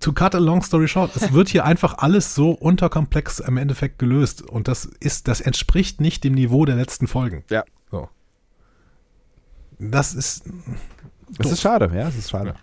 to 0.00 0.12
cut 0.12 0.34
a 0.34 0.38
long 0.38 0.62
story 0.62 0.86
short, 0.86 1.16
es 1.16 1.32
wird 1.32 1.48
hier 1.48 1.64
einfach 1.64 1.96
alles 1.96 2.34
so 2.34 2.50
unterkomplex 2.50 3.38
im 3.38 3.56
Endeffekt 3.56 3.98
gelöst. 3.98 4.42
Und 4.42 4.68
das 4.68 4.84
ist, 4.84 5.28
das 5.28 5.40
entspricht 5.40 6.02
nicht 6.02 6.24
dem 6.24 6.34
Niveau 6.34 6.66
der 6.66 6.76
letzten 6.76 7.06
Folgen. 7.06 7.42
Ja. 7.48 7.64
Das 9.80 10.14
ist. 10.14 10.44
Das 11.30 11.44
doof. 11.44 11.52
ist 11.52 11.60
schade, 11.62 11.90
ja, 11.94 12.08
es 12.08 12.16
ist 12.16 12.30
schade. 12.30 12.54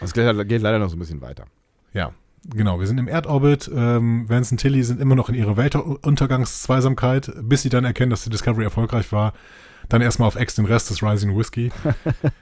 Es 0.00 0.12
geht, 0.12 0.48
geht 0.48 0.62
leider 0.62 0.78
noch 0.78 0.90
so 0.90 0.96
ein 0.96 0.98
bisschen 0.98 1.20
weiter. 1.20 1.46
Ja, 1.92 2.12
genau. 2.44 2.80
Wir 2.80 2.86
sind 2.86 2.98
im 2.98 3.06
Erdorbit. 3.06 3.70
Ähm, 3.72 4.28
Vance 4.28 4.52
und 4.52 4.58
Tilly 4.58 4.82
sind 4.82 5.00
immer 5.00 5.14
noch 5.14 5.28
in 5.28 5.36
ihrer 5.36 5.56
Weltuntergangszweisamkeit, 5.56 7.32
bis 7.42 7.62
sie 7.62 7.68
dann 7.68 7.84
erkennen, 7.84 8.10
dass 8.10 8.24
die 8.24 8.30
Discovery 8.30 8.64
erfolgreich 8.64 9.12
war. 9.12 9.32
Dann 9.88 10.02
erstmal 10.02 10.28
auf 10.28 10.36
Ex 10.36 10.56
den 10.56 10.64
Rest 10.64 10.90
des 10.90 11.02
Rising 11.02 11.36
Whiskey. 11.36 11.70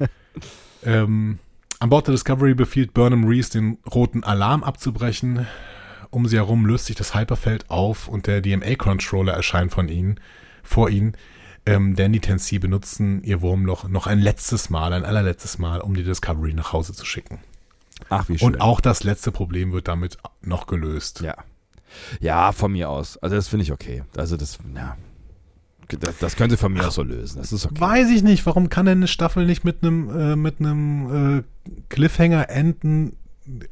ähm, 0.85 1.39
an 1.81 1.91
Bord 1.91 2.07
der 2.07 2.12
Discovery 2.12 2.55
befiehlt 2.55 2.95
Burnham 2.95 3.24
Reese, 3.24 3.51
den 3.51 3.78
roten 3.93 4.24
Alarm 4.24 4.62
abzubrechen. 4.62 5.47
Um 6.11 6.27
sie 6.27 6.37
herum 6.37 6.66
löst 6.66 6.87
sich 6.87 6.97
das 6.97 7.15
Hyperfeld 7.15 7.70
auf 7.70 8.09
und 8.09 8.27
der 8.27 8.41
DMA-Controller 8.41 9.32
erscheint 9.32 9.73
von 9.73 9.89
ihnen, 9.89 10.19
vor 10.62 10.91
ihnen. 10.91 11.15
Ähm, 11.66 11.95
Danny 11.95 12.19
und 12.19 12.23
Tennessee 12.23 12.59
benutzen 12.59 13.23
ihr 13.23 13.43
Wurmloch 13.43 13.89
noch 13.89 14.07
ein 14.07 14.19
letztes 14.19 14.70
Mal, 14.70 14.93
ein 14.93 15.05
allerletztes 15.05 15.59
Mal, 15.59 15.81
um 15.81 15.95
die 15.95 16.05
Discovery 16.05 16.55
nach 16.55 16.73
Hause 16.73 16.93
zu 16.95 17.05
schicken. 17.05 17.39
Ach, 18.09 18.28
wie 18.28 18.39
schön. 18.39 18.47
Und 18.49 18.61
auch 18.61 18.81
das 18.81 19.05
letzte 19.05 19.31
Problem 19.31 19.73
wird 19.73 19.87
damit 19.89 20.19
noch 20.43 20.66
gelöst. 20.66 21.20
Ja. 21.20 21.35
Ja, 22.20 22.53
von 22.53 22.73
mir 22.73 22.89
aus. 22.89 23.19
Also 23.19 23.37
das 23.37 23.49
finde 23.49 23.65
ich 23.65 23.73
okay. 23.73 24.05
Also 24.16 24.37
das, 24.37 24.59
ja. 24.74 24.97
Das, 25.99 26.19
das 26.19 26.37
können 26.37 26.51
sie 26.51 26.57
von 26.57 26.73
mir 26.73 26.87
aus 26.87 26.95
so 26.95 27.03
lösen. 27.03 27.39
Das 27.39 27.53
ist 27.53 27.66
okay. 27.66 27.81
Weiß 27.81 28.11
ich 28.11 28.23
nicht, 28.23 28.47
warum 28.47 28.69
kann 28.69 28.87
denn 28.87 28.99
eine 28.99 29.09
Staffel 29.09 29.45
nicht 29.45 29.65
mit 29.65 29.82
einem 29.82 30.09
äh, 30.19 30.37
mit 30.37 30.61
einem 30.61 31.41
äh, 31.41 31.43
Cliffhanger 31.89 32.49
enden? 32.49 33.16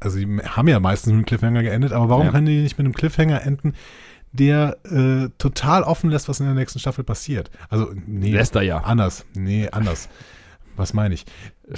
Also 0.01 0.19
die 0.19 0.27
haben 0.43 0.67
ja 0.67 0.81
meistens 0.81 1.07
mit 1.13 1.15
einem 1.19 1.27
Cliffhanger 1.27 1.63
geendet, 1.63 1.93
aber 1.93 2.09
warum 2.09 2.27
Ja. 2.27 2.33
können 2.33 2.47
die 2.47 2.61
nicht 2.61 2.77
mit 2.77 2.85
einem 2.87 2.95
Cliffhanger 2.95 3.43
enden, 3.43 3.75
der 4.33 4.77
äh, 4.85 5.29
total 5.39 5.83
offen 5.83 6.11
lässt, 6.11 6.29
was 6.29 6.41
in 6.41 6.47
der 6.47 6.55
nächsten 6.55 6.79
Staffel 6.79 7.05
passiert? 7.05 7.51
Also 7.69 7.93
nee, 8.07 8.33
Lässt 8.33 8.55
er 8.55 8.63
ja. 8.63 8.79
anders, 8.79 9.25
nee, 9.35 9.69
anders. 9.71 10.09
Was 10.77 10.95
meine 10.95 11.15
ich? 11.15 11.27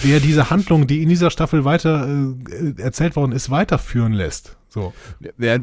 Der 0.04 0.20
diese 0.20 0.50
Handlung, 0.50 0.86
die 0.86 1.02
in 1.02 1.08
dieser 1.08 1.30
Staffel 1.30 1.64
weiter 1.64 2.06
äh, 2.06 2.80
erzählt 2.80 3.16
worden 3.16 3.32
ist, 3.32 3.50
weiterführen 3.50 4.12
lässt. 4.12 4.56
So. 4.72 4.92
Ja, 5.38 5.58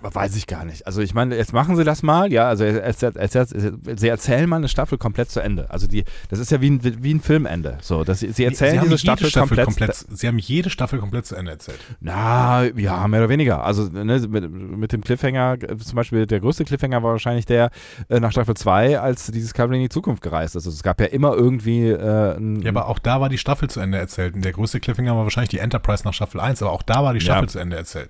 weiß 0.00 0.36
ich 0.36 0.46
gar 0.46 0.64
nicht. 0.64 0.86
Also 0.86 1.02
ich 1.02 1.12
meine, 1.12 1.36
jetzt 1.36 1.52
machen 1.52 1.76
sie 1.76 1.84
das 1.84 2.02
mal, 2.02 2.32
ja, 2.32 2.48
also 2.48 2.64
es- 2.64 3.02
es- 3.02 3.34
es- 3.34 3.52
es- 3.52 4.00
sie 4.00 4.08
erzählen 4.08 4.48
mal 4.48 4.56
eine 4.56 4.68
Staffel 4.68 4.96
komplett 4.96 5.30
zu 5.30 5.40
Ende. 5.40 5.68
Also 5.70 5.86
die, 5.86 6.04
das 6.30 6.38
ist 6.38 6.50
ja 6.50 6.62
wie 6.62 6.70
ein, 6.70 6.80
wie 6.82 7.12
ein 7.12 7.20
Filmende. 7.20 7.76
So, 7.82 8.04
dass 8.04 8.20
sie, 8.20 8.32
sie 8.32 8.44
erzählen 8.44 8.72
Sie 8.72 8.78
haben 8.80 8.88
diese 8.90 9.06
jede 9.06 9.26
Staffel, 9.28 9.62
komplett, 9.64 9.94
Sie 9.94 10.26
haben 10.26 10.38
jede 10.38 10.70
Staffel 10.70 10.98
komplett 10.98 11.26
zu 11.26 11.36
Ende 11.36 11.50
erzählt. 11.50 11.78
Na, 12.00 12.64
ja, 12.74 13.06
mehr 13.06 13.20
oder 13.20 13.28
weniger. 13.28 13.62
Also 13.64 13.84
ne, 13.84 14.18
mit, 14.26 14.50
mit 14.50 14.92
dem 14.92 15.02
Cliffhanger, 15.04 15.58
zum 15.78 15.96
Beispiel 15.96 16.26
der 16.26 16.40
größte 16.40 16.64
Cliffhanger 16.64 17.02
war 17.02 17.12
wahrscheinlich 17.12 17.44
der 17.44 17.70
äh, 18.08 18.18
nach 18.18 18.32
Staffel 18.32 18.56
2, 18.56 18.98
als 18.98 19.26
dieses 19.26 19.50
Discovery 19.52 19.76
in 19.76 19.82
die 19.82 19.88
Zukunft 19.90 20.22
gereist 20.22 20.56
ist. 20.56 20.64
Also 20.66 20.74
es 20.74 20.82
gab 20.82 21.00
ja 21.02 21.06
immer 21.08 21.34
irgendwie 21.34 21.90
äh, 21.90 22.36
ein, 22.38 22.62
Ja, 22.62 22.70
aber 22.70 22.88
auch 22.88 22.98
da 22.98 23.20
war 23.20 23.28
die 23.28 23.36
Staffel 23.38 23.68
zu 23.68 23.80
Ende 23.80 23.98
erzählt. 23.98 24.34
Und 24.34 24.42
der 24.44 24.52
größte 24.52 24.80
Cliffhanger 24.80 25.14
war 25.14 25.24
wahrscheinlich 25.24 25.50
die 25.50 25.58
Enterprise 25.58 26.02
nach 26.04 26.14
Staffel 26.14 26.40
1, 26.40 26.62
aber 26.62 26.72
auch 26.72 26.82
da 26.82 27.02
war 27.04 27.12
die 27.12 27.20
Staffel 27.20 27.42
Ja. 27.44 27.48
zu 27.48 27.58
Ende 27.58 27.76
erzählt. 27.76 28.06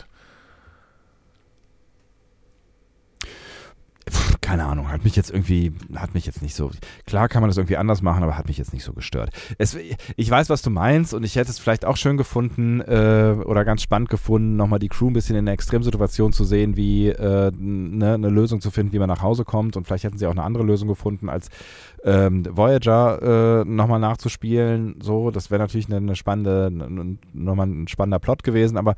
Pff, 4.08 4.35
keine 4.46 4.64
Ahnung, 4.64 4.92
hat 4.92 5.02
mich 5.02 5.16
jetzt 5.16 5.32
irgendwie, 5.32 5.72
hat 5.96 6.14
mich 6.14 6.24
jetzt 6.24 6.40
nicht 6.40 6.54
so, 6.54 6.70
klar 7.04 7.28
kann 7.28 7.42
man 7.42 7.50
das 7.50 7.56
irgendwie 7.56 7.78
anders 7.78 8.00
machen, 8.00 8.22
aber 8.22 8.38
hat 8.38 8.46
mich 8.46 8.58
jetzt 8.58 8.72
nicht 8.72 8.84
so 8.84 8.92
gestört. 8.92 9.30
Es, 9.58 9.76
ich 10.14 10.30
weiß, 10.30 10.50
was 10.50 10.62
du 10.62 10.70
meinst 10.70 11.14
und 11.14 11.24
ich 11.24 11.34
hätte 11.34 11.50
es 11.50 11.58
vielleicht 11.58 11.84
auch 11.84 11.96
schön 11.96 12.16
gefunden 12.16 12.80
äh, 12.80 13.34
oder 13.44 13.64
ganz 13.64 13.82
spannend 13.82 14.08
gefunden, 14.08 14.54
nochmal 14.54 14.78
die 14.78 14.86
Crew 14.86 15.10
ein 15.10 15.14
bisschen 15.14 15.34
in 15.34 15.40
einer 15.40 15.50
Extremsituation 15.50 16.32
zu 16.32 16.44
sehen, 16.44 16.76
wie 16.76 17.08
äh, 17.08 17.50
ne, 17.56 18.14
eine 18.14 18.28
Lösung 18.28 18.60
zu 18.60 18.70
finden, 18.70 18.92
wie 18.92 19.00
man 19.00 19.08
nach 19.08 19.20
Hause 19.20 19.44
kommt 19.44 19.76
und 19.76 19.84
vielleicht 19.84 20.04
hätten 20.04 20.16
sie 20.16 20.28
auch 20.28 20.30
eine 20.30 20.44
andere 20.44 20.62
Lösung 20.62 20.86
gefunden, 20.86 21.28
als 21.28 21.48
ähm, 22.04 22.44
Voyager 22.48 23.62
äh, 23.62 23.64
nochmal 23.64 23.98
nachzuspielen. 23.98 25.00
So, 25.02 25.32
das 25.32 25.50
wäre 25.50 25.60
natürlich 25.60 25.86
eine, 25.86 25.96
eine 25.96 26.14
spannende, 26.14 26.70
nochmal 27.32 27.66
ein 27.66 27.88
spannender 27.88 28.20
Plot 28.20 28.44
gewesen, 28.44 28.76
aber 28.76 28.94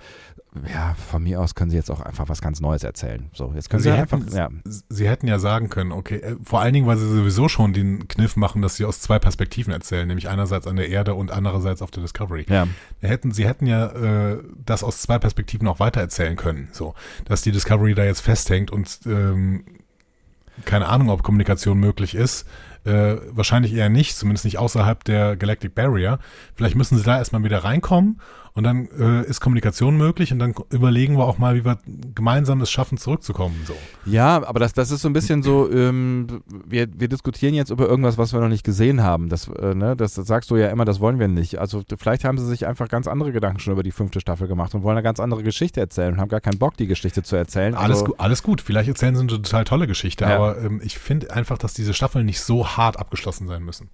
ja, 0.73 0.95
von 0.95 1.23
mir 1.23 1.41
aus 1.41 1.55
können 1.55 1.71
sie 1.71 1.77
jetzt 1.77 1.91
auch 1.91 2.01
einfach 2.01 2.29
was 2.29 2.41
ganz 2.41 2.61
Neues 2.61 2.83
erzählen. 2.83 3.31
So, 3.33 3.53
jetzt 3.55 3.71
können 3.71 3.83
sie, 3.83 3.91
Sie 3.91 3.95
einfach, 3.95 4.19
hätten, 4.19 4.37
ja. 4.37 4.49
sie 4.89 5.09
hätten 5.09 5.27
ja 5.27 5.39
sagen 5.39 5.69
können, 5.69 5.93
okay, 5.93 6.17
äh, 6.17 6.37
vor 6.43 6.61
allen 6.61 6.73
Dingen, 6.73 6.87
weil 6.87 6.97
sie 6.97 7.09
sowieso 7.09 7.49
schon 7.49 7.73
den 7.73 8.09
Kniff 8.09 8.37
machen, 8.37 8.63
dass 8.63 8.77
sie 8.77 8.85
aus 8.85 9.01
zwei 9.01 9.19
Perspektiven 9.19 9.73
erzählen, 9.73 10.07
nämlich 10.07 10.29
einerseits 10.29 10.67
an 10.67 10.77
der 10.77 10.89
Erde 10.89 11.15
und 11.15 11.31
andererseits 11.31 11.83
auf 11.83 11.91
der 11.91 12.03
Discovery. 12.03 12.47
Ja. 12.49 12.67
Hätten, 13.01 13.33
sie 13.33 13.47
hätten 13.47 13.67
ja 13.67 13.87
äh, 14.33 14.39
das 14.65 14.83
aus 14.83 15.01
zwei 15.01 15.19
Perspektiven 15.19 15.67
auch 15.69 15.81
weiter 15.81 16.01
erzählen 16.01 16.37
können, 16.37 16.69
so, 16.73 16.95
dass 17.25 17.43
die 17.43 17.53
Discovery 17.53 17.95
da 17.95 18.05
jetzt 18.05 18.21
festhängt 18.21 18.71
und 18.71 19.01
ähm, 19.07 19.65
keine 20.65 20.89
Ahnung, 20.89 21.11
ob 21.11 21.23
Kommunikation 21.23 21.79
möglich 21.79 22.15
ist. 22.15 22.47
Äh, 22.85 23.17
wahrscheinlich 23.31 23.75
eher 23.75 23.89
nicht, 23.89 24.17
zumindest 24.17 24.45
nicht 24.45 24.59
außerhalb 24.59 25.05
der 25.05 25.37
Galactic 25.37 25.75
Barrier. 25.75 26.19
Vielleicht 26.55 26.75
müssen 26.75 26.97
sie 26.97 27.05
da 27.05 27.19
erstmal 27.19 27.45
wieder 27.45 27.65
reinkommen 27.65 28.21
und 28.59 28.65
dann 28.65 28.89
äh, 28.99 29.25
ist 29.25 29.39
Kommunikation 29.39 29.97
möglich 29.97 30.33
und 30.33 30.41
dann 30.41 30.53
überlegen 30.71 31.17
wir 31.17 31.27
auch 31.27 31.39
mal, 31.39 31.55
wie 31.55 31.65
wir 31.65 31.79
gemeinsam 32.17 32.61
es 32.61 32.69
schaffen, 32.73 32.99
zurückzukommen. 32.99 33.55
So. 33.65 33.75
Ja, 34.05 34.45
aber 34.45 34.59
das, 34.59 34.73
das 34.73 34.91
ist 34.91 35.03
so 35.03 35.09
ein 35.09 35.13
bisschen 35.13 35.45
so, 35.45 35.71
ähm, 35.71 36.43
wir, 36.67 36.89
wir 36.93 37.07
diskutieren 37.07 37.55
jetzt 37.55 37.71
über 37.71 37.89
irgendwas, 37.89 38.19
was 38.19 38.33
wir 38.33 38.41
noch 38.41 38.49
nicht 38.49 38.65
gesehen 38.65 39.01
haben. 39.05 39.29
Das, 39.29 39.47
äh, 39.47 39.77
ne, 39.77 39.95
das 39.95 40.17
sagst 40.17 40.51
du 40.51 40.57
ja 40.57 40.71
immer, 40.71 40.85
das 40.85 40.99
wollen 40.99 41.21
wir 41.21 41.29
nicht. 41.29 41.61
Also 41.61 41.85
vielleicht 41.97 42.25
haben 42.25 42.37
sie 42.37 42.47
sich 42.49 42.67
einfach 42.67 42.89
ganz 42.89 43.07
andere 43.07 43.31
Gedanken 43.31 43.61
schon 43.61 43.75
über 43.75 43.85
die 43.85 43.93
fünfte 43.93 44.19
Staffel 44.19 44.49
gemacht 44.49 44.75
und 44.75 44.83
wollen 44.83 44.97
eine 44.97 45.05
ganz 45.05 45.21
andere 45.21 45.45
Geschichte 45.45 45.79
erzählen 45.79 46.15
und 46.15 46.21
haben 46.21 46.29
gar 46.29 46.41
keinen 46.41 46.59
Bock, 46.59 46.77
die 46.77 46.89
Geschichte 46.89 47.23
zu 47.23 47.37
erzählen. 47.37 47.77
Alles, 47.77 47.99
also, 47.99 48.07
gut, 48.07 48.19
alles 48.19 48.43
gut, 48.43 48.61
vielleicht 48.61 48.89
erzählen 48.89 49.15
sie 49.15 49.21
eine 49.21 49.29
total 49.29 49.63
tolle 49.67 49.87
Geschichte, 49.87 50.25
Ja. 50.25 50.35
aber 50.35 50.61
ähm, 50.61 50.81
ich 50.83 50.99
finde 50.99 51.33
einfach, 51.33 51.59
dass 51.59 51.75
diese 51.75 51.95
Staffeln 51.95 52.27
nicht 52.27 52.41
so 52.41 52.67
hart 52.67 52.99
abgeschlossen 52.99 53.47
sein 53.47 53.63
müssen. 53.63 53.89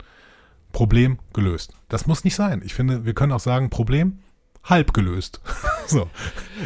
Problem 0.72 1.18
gelöst. 1.34 1.74
Das 1.90 2.06
muss 2.06 2.24
nicht 2.24 2.34
sein. 2.34 2.62
Ich 2.64 2.72
finde, 2.72 3.04
wir 3.04 3.12
können 3.12 3.32
auch 3.32 3.40
sagen, 3.40 3.68
Problem 3.68 4.20
halb 4.64 4.92
gelöst. 4.94 5.40
so. 5.86 6.08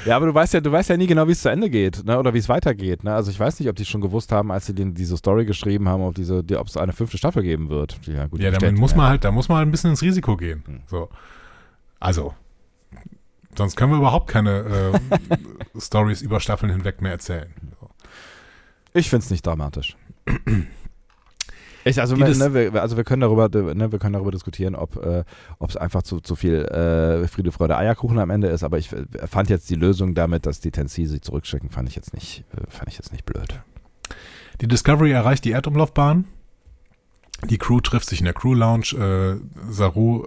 Ja, 0.06 0.16
aber 0.16 0.26
du 0.26 0.34
weißt 0.34 0.54
ja, 0.54 0.60
du 0.60 0.70
weißt 0.70 0.90
ja 0.90 0.96
nie 0.96 1.06
genau, 1.06 1.26
wie 1.26 1.32
es 1.32 1.42
zu 1.42 1.48
Ende 1.48 1.68
geht, 1.68 2.04
ne? 2.04 2.18
Oder 2.18 2.32
wie 2.34 2.38
es 2.38 2.48
weitergeht. 2.48 3.04
Ne? 3.04 3.14
Also 3.14 3.30
ich 3.30 3.38
weiß 3.38 3.58
nicht, 3.60 3.68
ob 3.68 3.76
die 3.76 3.84
schon 3.84 4.00
gewusst 4.00 4.32
haben, 4.32 4.50
als 4.50 4.66
sie 4.66 4.74
den, 4.74 4.94
diese 4.94 5.16
Story 5.16 5.44
geschrieben 5.44 5.88
haben, 5.88 6.02
ob 6.02 6.14
diese, 6.14 6.44
die, 6.44 6.56
ob 6.56 6.68
es 6.68 6.76
eine 6.76 6.92
fünfte 6.92 7.18
Staffel 7.18 7.42
geben 7.42 7.68
wird. 7.68 7.98
Ja, 8.06 8.26
gut, 8.26 8.40
Ja, 8.40 8.50
bestätigen 8.50 8.80
muss 8.80 8.92
ja. 8.92 8.98
man 8.98 9.08
halt, 9.08 9.24
da 9.24 9.30
muss 9.32 9.48
man 9.48 9.58
halt 9.58 9.68
ein 9.68 9.70
bisschen 9.70 9.90
ins 9.90 10.02
Risiko 10.02 10.36
gehen. 10.36 10.62
Hm. 10.66 10.80
So. 10.86 11.08
Also, 12.00 12.34
sonst 13.56 13.76
können 13.76 13.92
wir 13.92 13.98
überhaupt 13.98 14.28
keine 14.28 14.92
äh, 15.76 15.80
Stories 15.80 16.22
über 16.22 16.40
Staffeln 16.40 16.70
hinweg 16.70 17.02
mehr 17.02 17.12
erzählen. 17.12 17.52
So. 17.80 17.90
Ich 18.94 19.10
finde 19.10 19.24
es 19.24 19.30
nicht 19.30 19.44
dramatisch. 19.44 19.96
Ich, 21.84 22.00
also, 22.00 22.14
Die 22.16 22.20
wir, 22.20 22.26
das- 22.28 22.38
ne, 22.38 22.54
wir, 22.72 22.82
also 22.82 22.96
wir 22.96 23.04
können 23.04 23.20
darüber, 23.20 23.48
ne, 23.48 23.92
wir 23.92 23.98
können 23.98 24.12
darüber 24.14 24.30
diskutieren, 24.30 24.74
ob 24.74 24.96
äh, 25.04 25.24
es 25.66 25.76
einfach 25.76 26.02
zu, 26.02 26.20
zu 26.20 26.34
viel 26.36 26.64
äh, 26.64 27.26
Friede, 27.28 27.52
Freude, 27.52 27.76
Eierkuchen 27.76 28.18
am 28.18 28.30
Ende 28.30 28.48
ist, 28.48 28.62
aber 28.64 28.78
ich 28.78 28.92
äh, 28.92 29.04
fand 29.26 29.48
jetzt 29.48 29.70
die 29.70 29.74
Lösung 29.76 30.14
damit, 30.14 30.44
dass 30.46 30.60
die 30.60 30.70
Tennessee 30.70 31.06
sie 31.06 31.20
zurückschicken, 31.20 31.70
fand 31.70 31.88
ich 31.88 31.96
jetzt 31.96 32.12
nicht, 32.14 32.44
äh, 32.56 32.70
fand 32.70 32.88
ich 32.88 32.96
jetzt 32.98 33.12
nicht 33.12 33.24
blöd. 33.24 33.60
Die 34.60 34.66
Discovery 34.68 35.12
erreicht 35.12 35.44
die 35.44 35.52
Erdumlaufbahn. 35.52 36.24
Die 37.48 37.58
Crew 37.58 37.80
trifft 37.80 38.08
sich 38.08 38.18
in 38.18 38.24
der 38.24 38.34
Crew 38.34 38.54
Lounge. 38.54 38.92
Äh, 38.98 39.40
Saru 39.72 40.26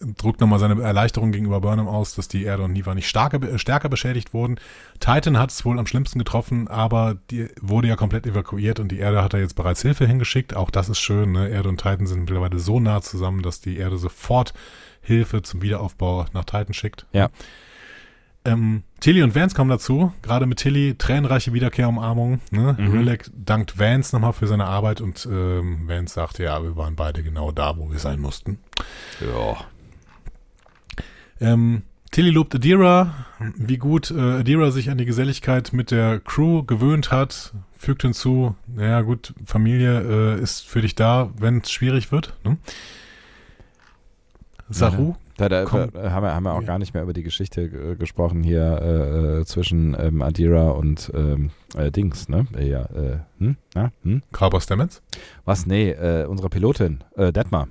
drückt 0.00 0.40
nochmal 0.40 0.58
seine 0.58 0.80
Erleichterung 0.82 1.32
gegenüber 1.32 1.60
Burnham 1.60 1.88
aus, 1.88 2.14
dass 2.14 2.28
die 2.28 2.44
Erde 2.44 2.64
und 2.64 2.72
Niva 2.72 2.94
nicht 2.94 3.08
starke, 3.08 3.38
äh, 3.38 3.58
stärker 3.58 3.88
beschädigt 3.88 4.34
wurden. 4.34 4.56
Titan 5.00 5.38
hat 5.38 5.50
es 5.50 5.64
wohl 5.64 5.78
am 5.78 5.86
schlimmsten 5.86 6.18
getroffen, 6.18 6.68
aber 6.68 7.16
die 7.30 7.48
wurde 7.60 7.88
ja 7.88 7.96
komplett 7.96 8.26
evakuiert 8.26 8.80
und 8.80 8.88
die 8.92 8.98
Erde 8.98 9.22
hat 9.22 9.34
da 9.34 9.38
jetzt 9.38 9.56
bereits 9.56 9.82
Hilfe 9.82 10.06
hingeschickt. 10.06 10.54
Auch 10.54 10.70
das 10.70 10.88
ist 10.88 11.00
schön. 11.00 11.32
Ne? 11.32 11.48
Erde 11.48 11.68
und 11.68 11.78
Titan 11.78 12.06
sind 12.06 12.20
mittlerweile 12.20 12.58
so 12.58 12.80
nah 12.80 13.00
zusammen, 13.00 13.42
dass 13.42 13.60
die 13.60 13.76
Erde 13.78 13.96
sofort 13.96 14.52
Hilfe 15.00 15.42
zum 15.42 15.62
Wiederaufbau 15.62 16.26
nach 16.32 16.44
Titan 16.44 16.74
schickt. 16.74 17.06
Ja. 17.12 17.30
Ähm, 18.44 18.84
Tilly 19.00 19.22
und 19.22 19.34
Vance 19.34 19.56
kommen 19.56 19.70
dazu. 19.70 20.12
Gerade 20.22 20.46
mit 20.46 20.58
Tilly 20.58 20.94
tränenreiche 20.96 21.52
Wiederkehrumarmung. 21.52 22.40
Ne? 22.50 22.76
Mhm. 22.78 22.92
Rilek 22.92 23.30
dankt 23.34 23.78
Vance 23.78 24.14
nochmal 24.14 24.32
für 24.32 24.46
seine 24.46 24.66
Arbeit 24.66 25.00
und 25.00 25.26
ähm, 25.30 25.88
Vance 25.88 26.14
sagt, 26.14 26.38
ja, 26.38 26.62
wir 26.62 26.76
waren 26.76 26.96
beide 26.96 27.22
genau 27.22 27.50
da, 27.50 27.76
wo 27.76 27.90
wir 27.90 27.98
sein 27.98 28.20
mussten. 28.20 28.58
Ja. 29.20 29.56
Ähm, 31.40 31.82
Tilly 32.10 32.30
lobt 32.30 32.54
Adira, 32.54 33.12
wie 33.56 33.76
gut 33.78 34.10
äh, 34.10 34.18
Adira 34.38 34.70
sich 34.70 34.90
an 34.90 34.98
die 34.98 35.04
Geselligkeit 35.04 35.72
mit 35.72 35.90
der 35.90 36.20
Crew 36.20 36.62
gewöhnt 36.62 37.10
hat, 37.10 37.52
fügt 37.76 38.02
hinzu, 38.02 38.54
naja 38.66 39.02
gut, 39.02 39.34
Familie 39.44 40.36
äh, 40.36 40.40
ist 40.40 40.66
für 40.66 40.80
dich 40.80 40.94
da, 40.94 41.30
wenn 41.38 41.58
es 41.58 41.70
schwierig 41.70 42.12
wird. 42.12 42.32
Ne? 42.44 42.56
Saru, 44.68 45.14
Da, 45.36 45.48
da, 45.48 45.64
da 45.64 45.70
haben, 45.70 45.92
wir, 45.92 46.34
haben 46.34 46.42
wir 46.44 46.54
auch 46.54 46.60
Ja. 46.62 46.66
gar 46.66 46.78
nicht 46.78 46.94
mehr 46.94 47.02
über 47.02 47.12
die 47.12 47.22
Geschichte 47.22 47.62
äh, 47.62 47.94
gesprochen 47.96 48.42
hier 48.42 49.40
äh, 49.40 49.44
zwischen 49.44 49.94
ähm, 49.98 50.22
Adira 50.22 50.70
und 50.70 51.12
ähm, 51.14 51.50
äh, 51.76 51.90
Dings, 51.92 52.28
ne? 52.28 52.46
Ja, 52.58 52.82
äh, 52.86 53.18
hm? 53.38 53.56
Na, 53.74 53.92
hm? 54.02 54.22
Carver 54.32 54.60
Stamets. 54.60 55.02
Was? 55.44 55.66
Nee, 55.66 55.90
äh, 55.90 56.24
unsere 56.26 56.48
Pilotin, 56.48 57.04
äh, 57.16 57.32
Detmar. 57.32 57.68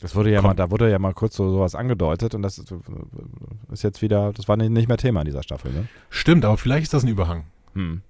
Das 0.00 0.14
wurde 0.14 0.30
ja 0.30 0.40
Komm. 0.40 0.50
mal, 0.50 0.54
da 0.54 0.70
wurde 0.70 0.90
ja 0.90 0.98
mal 0.98 1.12
kurz 1.12 1.34
so 1.34 1.50
sowas 1.50 1.74
angedeutet 1.74 2.34
und 2.34 2.42
das 2.42 2.58
ist, 2.58 3.82
jetzt 3.82 4.00
wieder, 4.00 4.32
das 4.32 4.46
war 4.46 4.56
nicht, 4.56 4.88
mehr 4.88 4.96
Thema 4.96 5.20
in 5.22 5.26
dieser 5.26 5.42
Staffel, 5.42 5.72
ne? 5.72 5.88
Stimmt, 6.08 6.44
aber 6.44 6.56
vielleicht 6.56 6.84
ist 6.84 6.94
das 6.94 7.02
ein 7.02 7.08
Überhang. 7.08 7.44
Hm. 7.74 8.02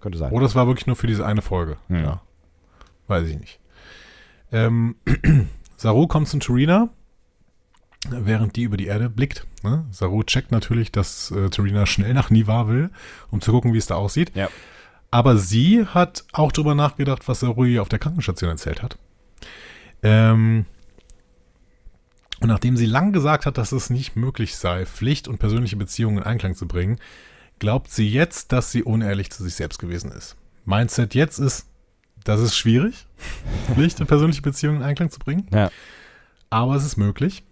Könnte 0.00 0.18
sein. 0.18 0.32
Oder 0.32 0.46
es 0.46 0.56
war 0.56 0.66
wirklich 0.66 0.86
nur 0.86 0.96
für 0.96 1.06
diese 1.06 1.24
eine 1.24 1.40
Folge. 1.40 1.76
Hm. 1.88 2.04
Ja. 2.04 2.22
Weiß 3.06 3.28
ich 3.28 3.38
nicht. 3.38 3.60
Ähm, 4.50 4.96
Saru 5.76 6.08
kommt 6.08 6.28
zu 6.28 6.38
Tarina, 6.40 6.88
während 8.10 8.56
die 8.56 8.62
über 8.62 8.76
die 8.76 8.86
Erde 8.86 9.08
blickt. 9.08 9.46
Ne? 9.62 9.84
Saru 9.92 10.24
checkt 10.24 10.50
natürlich, 10.50 10.90
dass 10.90 11.30
äh, 11.30 11.48
Tarina 11.48 11.86
schnell 11.86 12.12
nach 12.12 12.30
Niva 12.30 12.66
will, 12.66 12.90
um 13.30 13.40
zu 13.40 13.52
gucken, 13.52 13.72
wie 13.72 13.78
es 13.78 13.86
da 13.86 13.94
aussieht. 13.94 14.32
Ja. 14.34 14.48
Aber 15.12 15.36
sie 15.38 15.86
hat 15.86 16.24
auch 16.32 16.50
darüber 16.50 16.74
nachgedacht, 16.74 17.28
was 17.28 17.40
Saru 17.40 17.64
ihr 17.64 17.82
auf 17.82 17.88
der 17.88 18.00
Krankenstation 18.00 18.50
erzählt 18.50 18.82
hat. 18.82 18.98
Ähm, 20.06 20.66
und 22.40 22.48
nachdem 22.48 22.76
sie 22.76 22.86
lang 22.86 23.12
gesagt 23.12 23.44
hat, 23.44 23.58
dass 23.58 23.72
es 23.72 23.90
nicht 23.90 24.14
möglich 24.14 24.56
sei, 24.56 24.86
Pflicht 24.86 25.26
und 25.26 25.38
persönliche 25.38 25.76
Beziehungen 25.76 26.18
in 26.18 26.22
Einklang 26.22 26.54
zu 26.54 26.68
bringen, 26.68 26.98
glaubt 27.58 27.90
sie 27.90 28.08
jetzt, 28.08 28.52
dass 28.52 28.70
sie 28.70 28.84
unehrlich 28.84 29.32
zu 29.32 29.42
sich 29.42 29.54
selbst 29.54 29.78
gewesen 29.78 30.12
ist. 30.12 30.36
Mindset 30.64 31.14
jetzt 31.14 31.38
ist, 31.38 31.66
das 32.22 32.40
ist 32.40 32.56
schwierig, 32.56 33.06
Pflicht 33.74 34.00
und 34.00 34.06
persönliche 34.06 34.42
Beziehungen 34.42 34.78
in 34.78 34.82
Einklang 34.84 35.10
zu 35.10 35.18
bringen. 35.18 35.48
Ja. 35.50 35.70
Aber 36.50 36.76
es 36.76 36.84
ist 36.84 36.96
möglich. 36.96 37.42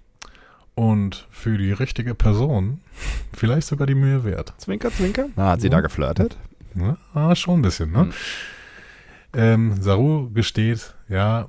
Und 0.77 1.27
für 1.31 1.57
die 1.57 1.73
richtige 1.73 2.15
Person 2.15 2.81
vielleicht 3.33 3.67
sogar 3.67 3.87
die 3.87 3.95
Mühe 3.95 4.25
wert. 4.25 4.55
Zwinker, 4.59 4.91
zwinker. 4.91 5.27
Na, 5.37 5.51
hat 5.51 5.61
sie 5.61 5.71
da 5.71 5.81
geflirtet? 5.81 6.37
Ne? 6.75 6.97
Ah, 7.15 7.35
schon 7.35 7.61
ein 7.61 7.63
bisschen, 7.63 7.93
ne? 7.93 8.01
Hm. 8.01 8.13
Ähm, 9.37 9.83
Saru 9.83 10.31
gesteht, 10.31 10.95
ja, 11.09 11.49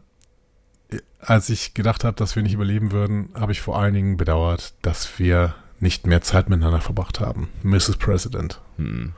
als 1.26 1.50
ich 1.50 1.74
gedacht 1.74 2.04
habe, 2.04 2.16
dass 2.16 2.36
wir 2.36 2.44
nicht 2.44 2.54
überleben 2.54 2.92
würden, 2.92 3.30
habe 3.34 3.52
ich 3.52 3.62
vor 3.62 3.80
allen 3.80 3.94
Dingen 3.94 4.18
bedauert, 4.18 4.74
dass 4.82 5.20
wir 5.20 5.56
nicht 5.80 6.08
mehr 6.08 6.22
Zeit 6.22 6.50
miteinander 6.50 6.82
verbracht 6.82 7.20
haben. 7.20 7.50
Mrs. 7.64 7.98
President. 7.98 8.62
Hm. 8.78 9.14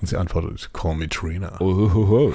Und 0.00 0.06
sie 0.06 0.16
antwortet, 0.16 0.70
call 0.72 0.94
me 0.96 1.08
Trina. 1.08 1.60
Ohoho. 1.60 2.34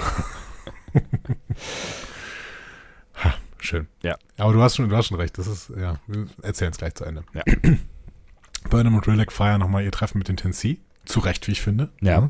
Ha, 3.24 3.34
schön. 3.60 3.88
Ja. 4.02 4.18
Aber 4.38 4.54
du 4.54 4.62
hast 4.62 4.76
schon, 4.76 4.90
du 4.90 4.96
hast 4.96 5.08
schon 5.08 5.18
recht. 5.18 5.38
Das 5.38 5.48
ist, 5.48 5.70
ja, 5.78 5.98
wir 6.08 6.28
erzählen 6.42 6.72
es 6.72 6.78
gleich 6.78 6.96
zu 6.96 7.06
Ende. 7.06 7.24
Ja. 7.34 7.44
Burnham 8.70 8.96
und 8.96 9.08
Rilek 9.08 9.32
feiern 9.32 9.60
nochmal 9.60 9.84
ihr 9.84 9.92
Treffen 9.92 10.18
mit 10.18 10.28
den 10.28 10.38
Tennessee. 10.38 10.80
Zu 11.06 11.20
Recht, 11.20 11.48
wie 11.48 11.52
ich 11.52 11.62
finde. 11.62 11.90
Ja. 12.00 12.30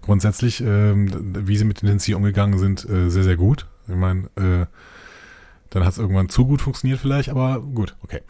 Grundsätzlich, 0.00 0.60
ähm, 0.60 1.10
wie 1.46 1.56
sie 1.56 1.64
mit 1.64 1.82
den 1.82 1.88
Tennessee 1.88 2.14
umgegangen 2.14 2.58
sind, 2.58 2.88
äh, 2.88 3.10
sehr, 3.10 3.24
sehr 3.24 3.36
gut. 3.36 3.66
Ich 3.88 3.96
meine, 3.96 4.28
äh, 4.36 4.66
dann 5.72 5.84
hat 5.84 5.92
es 5.92 5.98
irgendwann 5.98 6.28
zu 6.28 6.46
gut 6.46 6.60
funktioniert 6.60 7.00
vielleicht, 7.00 7.28
aber 7.28 7.60
gut, 7.60 7.96
okay. 8.02 8.20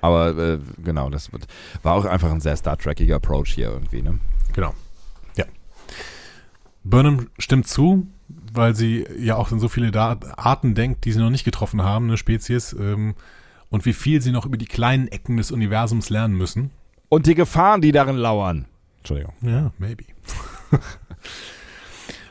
Aber 0.00 0.36
äh, 0.36 0.58
genau, 0.82 1.10
das 1.10 1.32
wird, 1.32 1.46
war 1.82 1.94
auch 1.94 2.04
einfach 2.04 2.30
ein 2.30 2.40
sehr 2.40 2.56
Star 2.56 2.76
Trekiger 2.76 3.16
Approach 3.16 3.54
hier 3.54 3.70
irgendwie, 3.70 4.02
ne? 4.02 4.18
Genau. 4.52 4.74
Ja. 5.36 5.44
Burnham 6.82 7.28
stimmt 7.38 7.68
zu, 7.68 8.06
weil 8.52 8.74
sie 8.74 9.06
ja 9.18 9.36
auch 9.36 9.52
an 9.52 9.60
so 9.60 9.68
viele 9.68 9.96
Arten 9.98 10.74
denkt, 10.74 11.04
die 11.04 11.12
sie 11.12 11.20
noch 11.20 11.30
nicht 11.30 11.44
getroffen 11.44 11.82
haben, 11.82 12.06
eine 12.06 12.16
Spezies, 12.16 12.72
ähm, 12.72 13.14
und 13.68 13.86
wie 13.86 13.92
viel 13.92 14.20
sie 14.20 14.32
noch 14.32 14.46
über 14.46 14.56
die 14.56 14.66
kleinen 14.66 15.06
Ecken 15.08 15.36
des 15.36 15.52
Universums 15.52 16.10
lernen 16.10 16.34
müssen. 16.34 16.70
Und 17.08 17.26
die 17.26 17.36
Gefahren, 17.36 17.80
die 17.80 17.92
darin 17.92 18.16
lauern. 18.16 18.66
Entschuldigung. 18.98 19.34
Ja, 19.42 19.72
maybe. 19.78 20.04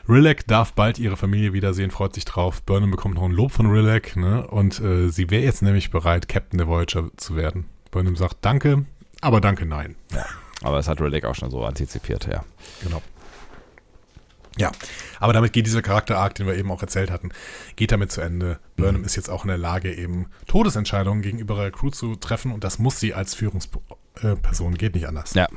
Rilek 0.08 0.46
darf 0.46 0.72
bald 0.72 0.98
ihre 0.98 1.16
Familie 1.16 1.52
wiedersehen, 1.52 1.90
freut 1.90 2.14
sich 2.14 2.24
drauf. 2.24 2.62
Burnham 2.62 2.90
bekommt 2.90 3.14
noch 3.16 3.24
ein 3.24 3.32
Lob 3.32 3.52
von 3.52 3.66
Rilek, 3.66 4.16
ne? 4.16 4.46
Und 4.46 4.80
äh, 4.80 5.08
sie 5.08 5.30
wäre 5.30 5.42
jetzt 5.42 5.62
nämlich 5.62 5.90
bereit, 5.90 6.28
Captain 6.28 6.58
der 6.58 6.68
Voyager 6.68 7.10
zu 7.16 7.36
werden. 7.36 7.66
Burnham 7.90 8.16
sagt 8.16 8.38
Danke, 8.42 8.86
aber 9.20 9.40
danke 9.40 9.66
nein. 9.66 9.96
Aber 10.62 10.76
das 10.76 10.88
hat 10.88 11.00
Relic 11.00 11.24
auch 11.24 11.34
schon 11.34 11.50
so 11.50 11.64
antizipiert, 11.64 12.26
ja. 12.26 12.44
Genau. 12.82 13.02
Ja, 14.58 14.72
aber 15.20 15.32
damit 15.32 15.52
geht 15.52 15.66
dieser 15.66 15.80
Charakter-Arc, 15.80 16.34
den 16.34 16.46
wir 16.46 16.54
eben 16.56 16.70
auch 16.70 16.82
erzählt 16.82 17.10
hatten, 17.10 17.30
geht 17.76 17.92
damit 17.92 18.10
zu 18.10 18.20
Ende. 18.20 18.58
Burnham 18.76 19.04
ist 19.04 19.16
jetzt 19.16 19.30
auch 19.30 19.44
in 19.44 19.48
der 19.48 19.58
Lage, 19.58 19.94
eben 19.94 20.26
Todesentscheidungen 20.48 21.22
gegenüber 21.22 21.56
ihrer 21.56 21.70
Crew 21.70 21.90
zu 21.90 22.16
treffen 22.16 22.52
und 22.52 22.64
das 22.64 22.78
muss 22.78 22.98
sie 22.98 23.14
als 23.14 23.34
Führungsperson, 23.34 24.74
geht 24.76 24.94
nicht 24.94 25.06
anders. 25.06 25.34
Ja. 25.34 25.48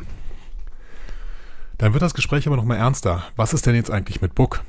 Dann 1.77 1.93
wird 1.93 2.01
das 2.01 2.13
Gespräch 2.13 2.47
aber 2.47 2.55
nochmal 2.55 2.77
ernster. 2.77 3.23
Was 3.35 3.53
ist 3.53 3.65
denn 3.65 3.75
jetzt 3.75 3.91
eigentlich 3.91 4.21
mit 4.21 4.35
Book? 4.35 4.63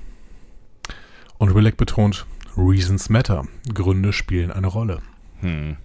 Und 1.38 1.54
Willeck 1.54 1.76
betont, 1.76 2.26
Reasons 2.56 3.08
matter. 3.08 3.44
Gründe 3.72 4.12
spielen 4.12 4.50
eine 4.50 4.68
Rolle. 4.68 5.00
Hm. 5.40 5.76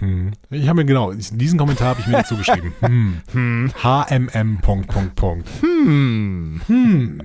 Hm. 0.00 0.32
Ich 0.50 0.68
habe 0.68 0.80
mir 0.80 0.84
genau, 0.84 1.12
diesen 1.12 1.58
Kommentar 1.58 1.88
habe 1.88 2.00
ich 2.00 2.06
mir 2.06 2.14
dazu 2.14 2.36
geschrieben. 2.36 2.74
Hm. 3.32 3.72
HMM. 3.82 4.58
Punkt, 4.60 4.88
Punkt, 4.88 5.16
Punkt. 5.16 5.48
Hm. 5.60 6.60
Hm. 6.66 7.22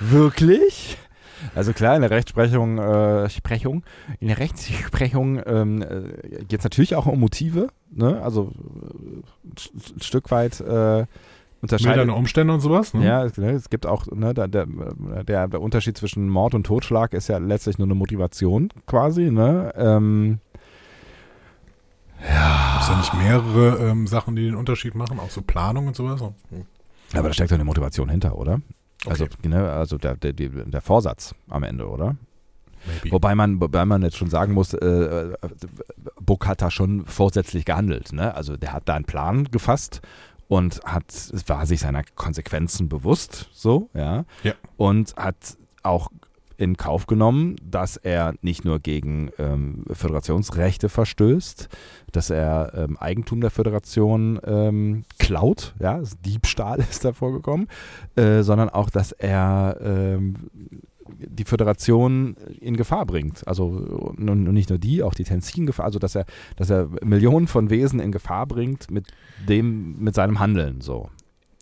Wirklich? 0.00 0.98
Also 1.54 1.72
klar, 1.72 1.94
in 1.96 2.02
der 2.02 2.10
Rechtsprechung, 2.10 2.78
äh, 2.78 3.28
Sprechung, 3.28 3.84
in 4.20 4.28
der 4.28 4.38
Rechtsprechung 4.38 5.40
ähm, 5.46 5.82
äh, 5.82 6.44
geht 6.44 6.60
es 6.60 6.64
natürlich 6.64 6.94
auch 6.94 7.06
um 7.06 7.20
Motive, 7.20 7.68
ne? 7.90 8.20
Also 8.22 8.52
äh, 8.52 9.22
ein 9.44 10.00
Stück 10.00 10.30
weit 10.30 10.60
äh, 10.60 11.06
unterscheidet. 11.66 11.96
Mildernde 11.96 12.14
Umstände 12.14 12.54
und 12.54 12.60
sowas. 12.60 12.94
Ne? 12.94 13.04
Ja, 13.04 13.24
es, 13.24 13.36
ne, 13.36 13.50
es 13.50 13.70
gibt 13.70 13.86
auch, 13.86 14.06
ne, 14.06 14.34
der, 14.34 14.48
der, 14.48 14.66
der, 15.24 15.60
Unterschied 15.60 15.96
zwischen 15.96 16.28
Mord 16.28 16.54
und 16.54 16.64
Totschlag 16.64 17.12
ist 17.12 17.28
ja 17.28 17.38
letztlich 17.38 17.78
nur 17.78 17.86
eine 17.86 17.94
Motivation 17.94 18.70
quasi, 18.86 19.30
ne? 19.30 19.72
Ähm, 19.76 20.38
Gibt 22.18 22.80
es 22.80 22.88
ja 22.88 22.96
nicht 22.96 23.14
mehrere 23.14 23.90
ähm, 23.90 24.06
Sachen, 24.06 24.36
die 24.36 24.44
den 24.44 24.54
Unterschied 24.54 24.94
machen, 24.94 25.20
auch 25.20 25.30
so 25.30 25.42
Planung 25.42 25.86
und 25.88 25.96
sowas? 25.96 26.20
Hm. 26.20 26.64
aber 27.12 27.28
da 27.28 27.34
steckt 27.34 27.50
doch 27.50 27.56
eine 27.56 27.64
Motivation 27.64 28.08
hinter, 28.08 28.38
oder? 28.38 28.60
Also, 29.06 29.24
Okay. 29.24 29.48
ne, 29.48 29.70
also 29.70 29.98
der, 29.98 30.16
der, 30.16 30.32
der 30.32 30.80
Vorsatz 30.80 31.34
am 31.48 31.62
Ende, 31.62 31.88
oder? 31.88 32.16
Maybe. 32.86 33.12
Wobei 33.12 33.34
man, 33.34 33.60
wobei 33.60 33.84
man 33.84 34.02
jetzt 34.02 34.16
schon 34.16 34.30
sagen 34.30 34.54
muss, 34.54 34.72
äh, 34.74 35.32
Buck 36.20 36.46
hat 36.46 36.62
da 36.62 36.70
schon 36.70 37.04
vorsätzlich 37.04 37.64
gehandelt. 37.64 38.12
Ne? 38.12 38.34
Also 38.34 38.56
der 38.56 38.72
hat 38.72 38.88
da 38.88 38.94
einen 38.94 39.04
Plan 39.04 39.44
gefasst 39.50 40.00
und 40.48 40.80
hat, 40.84 41.12
war 41.46 41.66
sich 41.66 41.80
seiner 41.80 42.02
Konsequenzen 42.14 42.88
bewusst, 42.88 43.48
so, 43.52 43.90
ja. 43.94 44.24
Ja. 44.42 44.54
Und 44.76 45.14
hat 45.16 45.56
auch 45.82 46.08
in 46.58 46.76
Kauf 46.76 47.06
genommen, 47.06 47.56
dass 47.62 47.96
er 47.96 48.34
nicht 48.40 48.64
nur 48.64 48.78
gegen 48.78 49.30
ähm, 49.38 49.84
Föderationsrechte 49.90 50.88
verstößt, 50.88 51.68
dass 52.12 52.30
er 52.30 52.72
ähm, 52.74 52.96
Eigentum 52.96 53.40
der 53.40 53.50
Föderation 53.50 54.40
ähm, 54.44 55.04
klaut, 55.18 55.74
ja, 55.78 56.00
Diebstahl 56.24 56.78
ist 56.90 57.04
da 57.04 57.12
vorgekommen, 57.12 57.68
äh, 58.16 58.42
sondern 58.42 58.70
auch, 58.70 58.90
dass 58.90 59.12
er 59.12 59.76
ähm, 59.82 60.36
die 61.18 61.44
Föderation 61.44 62.36
in 62.60 62.76
Gefahr 62.76 63.06
bringt. 63.06 63.46
Also 63.46 64.14
nicht 64.16 64.70
nur 64.70 64.78
die, 64.78 65.02
auch 65.02 65.14
die 65.14 65.24
Tenzin 65.24 65.62
in 65.62 65.66
Gefahr, 65.66 65.86
also 65.86 65.98
dass 65.98 66.14
er, 66.14 66.26
dass 66.56 66.70
er 66.70 66.88
Millionen 67.02 67.46
von 67.46 67.70
Wesen 67.70 68.00
in 68.00 68.12
Gefahr 68.12 68.46
bringt 68.46 68.90
mit 68.90 69.08
dem, 69.48 69.98
mit 69.98 70.14
seinem 70.14 70.38
Handeln 70.38 70.80
so. 70.80 71.10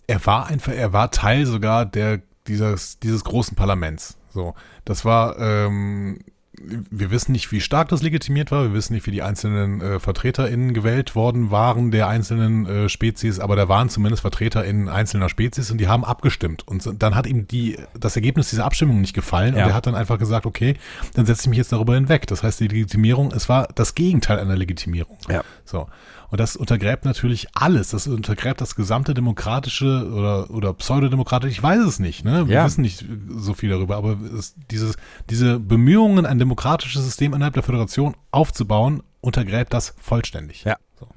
er 0.07 0.25
war 0.25 0.47
einfach, 0.47 0.73
er 0.73 0.93
war 0.93 1.11
Teil 1.11 1.45
sogar 1.45 1.85
der, 1.85 2.21
dieses, 2.47 2.99
dieses 2.99 3.23
großen 3.23 3.55
Parlaments. 3.55 4.17
So, 4.29 4.53
das 4.83 5.05
war, 5.05 5.39
ähm, 5.39 6.19
wir 6.59 7.11
wissen 7.11 7.31
nicht, 7.31 7.51
wie 7.51 7.61
stark 7.61 7.89
das 7.89 8.01
legitimiert 8.01 8.51
war, 8.51 8.63
wir 8.63 8.73
wissen 8.73 8.93
nicht, 8.93 9.05
wie 9.05 9.11
die 9.11 9.21
einzelnen 9.21 9.81
äh, 9.81 9.99
VertreterInnen 9.99 10.73
gewählt 10.73 11.15
worden 11.15 11.51
waren 11.51 11.91
der 11.91 12.07
einzelnen 12.07 12.65
äh, 12.65 12.89
Spezies, 12.89 13.39
aber 13.39 13.55
da 13.55 13.67
waren 13.69 13.89
zumindest 13.89 14.21
VertreterInnen 14.21 14.89
einzelner 14.89 15.29
Spezies 15.29 15.71
und 15.71 15.79
die 15.79 15.87
haben 15.87 16.05
abgestimmt. 16.05 16.67
Und 16.67 17.01
dann 17.01 17.15
hat 17.15 17.27
ihm 17.27 17.47
die, 17.47 17.77
das 17.99 18.15
Ergebnis 18.15 18.49
dieser 18.49 18.65
Abstimmung 18.65 19.01
nicht 19.01 19.13
gefallen 19.13 19.55
Ja. 19.55 19.63
und 19.63 19.69
er 19.69 19.75
hat 19.75 19.87
dann 19.87 19.95
einfach 19.95 20.17
gesagt, 20.19 20.45
okay, 20.45 20.75
dann 21.13 21.25
setze 21.25 21.43
ich 21.43 21.49
mich 21.49 21.57
jetzt 21.57 21.71
darüber 21.71 21.95
hinweg. 21.95 22.27
Das 22.27 22.43
heißt, 22.43 22.59
die 22.59 22.67
Legitimierung, 22.67 23.31
es 23.31 23.49
war 23.49 23.67
das 23.75 23.95
Gegenteil 23.95 24.39
einer 24.39 24.55
Legitimierung. 24.55 25.17
Ja. 25.29 25.43
So. 25.65 25.87
Und 26.35 26.39
das 26.41 26.57
untergräbt 26.57 27.05
natürlich 27.05 27.47
alles. 27.53 27.91
Das 27.91 28.07
untergräbt 28.07 28.59
das 28.59 28.75
gesamte 28.75 29.13
demokratische 29.13 30.05
oder, 30.11 30.51
oder 30.51 30.73
pseudodemokratische, 30.73 31.49
ich 31.49 31.63
weiß 31.63 31.79
es 31.79 31.99
nicht, 31.99 32.25
ne? 32.25 32.49
Wir 32.49 32.55
Ja. 32.55 32.65
wissen 32.65 32.81
nicht 32.81 33.05
so 33.29 33.53
viel 33.53 33.69
darüber, 33.69 33.95
aber 33.95 34.17
es, 34.37 34.53
dieses, 34.69 34.97
diese 35.29 35.61
Bemühungen, 35.61 36.25
ein 36.25 36.37
demokratisches 36.37 37.05
System 37.05 37.33
innerhalb 37.33 37.53
der 37.53 37.63
Föderation 37.63 38.17
aufzubauen, 38.31 39.01
untergräbt 39.21 39.73
das 39.73 39.95
vollständig. 39.97 40.65
Ja. 40.65 40.75
So. 40.99 41.07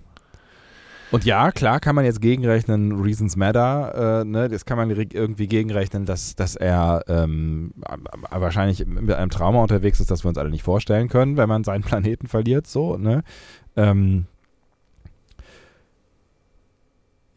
Und 1.10 1.24
ja, 1.24 1.50
klar 1.50 1.80
kann 1.80 1.96
man 1.96 2.04
jetzt 2.04 2.20
gegenrechnen, 2.20 3.00
Reasons 3.00 3.34
Matter, 3.34 4.20
äh, 4.20 4.24
ne, 4.24 4.48
das 4.48 4.66
kann 4.66 4.76
man 4.78 4.88
irgendwie 4.88 5.48
gegenrechnen, 5.48 6.06
dass, 6.06 6.36
dass 6.36 6.54
er 6.54 7.02
ähm, 7.08 7.72
äh, 7.84 8.40
wahrscheinlich 8.40 8.86
mit 8.86 9.10
einem 9.16 9.30
Trauma 9.30 9.62
unterwegs 9.62 9.98
ist, 9.98 10.12
das 10.12 10.22
wir 10.22 10.28
uns 10.28 10.38
alle 10.38 10.50
nicht 10.50 10.62
vorstellen 10.62 11.08
können, 11.08 11.36
wenn 11.36 11.48
man 11.48 11.64
seinen 11.64 11.82
Planeten 11.82 12.28
verliert, 12.28 12.68
so, 12.68 12.96
ne? 12.96 13.24
Ähm, 13.74 14.26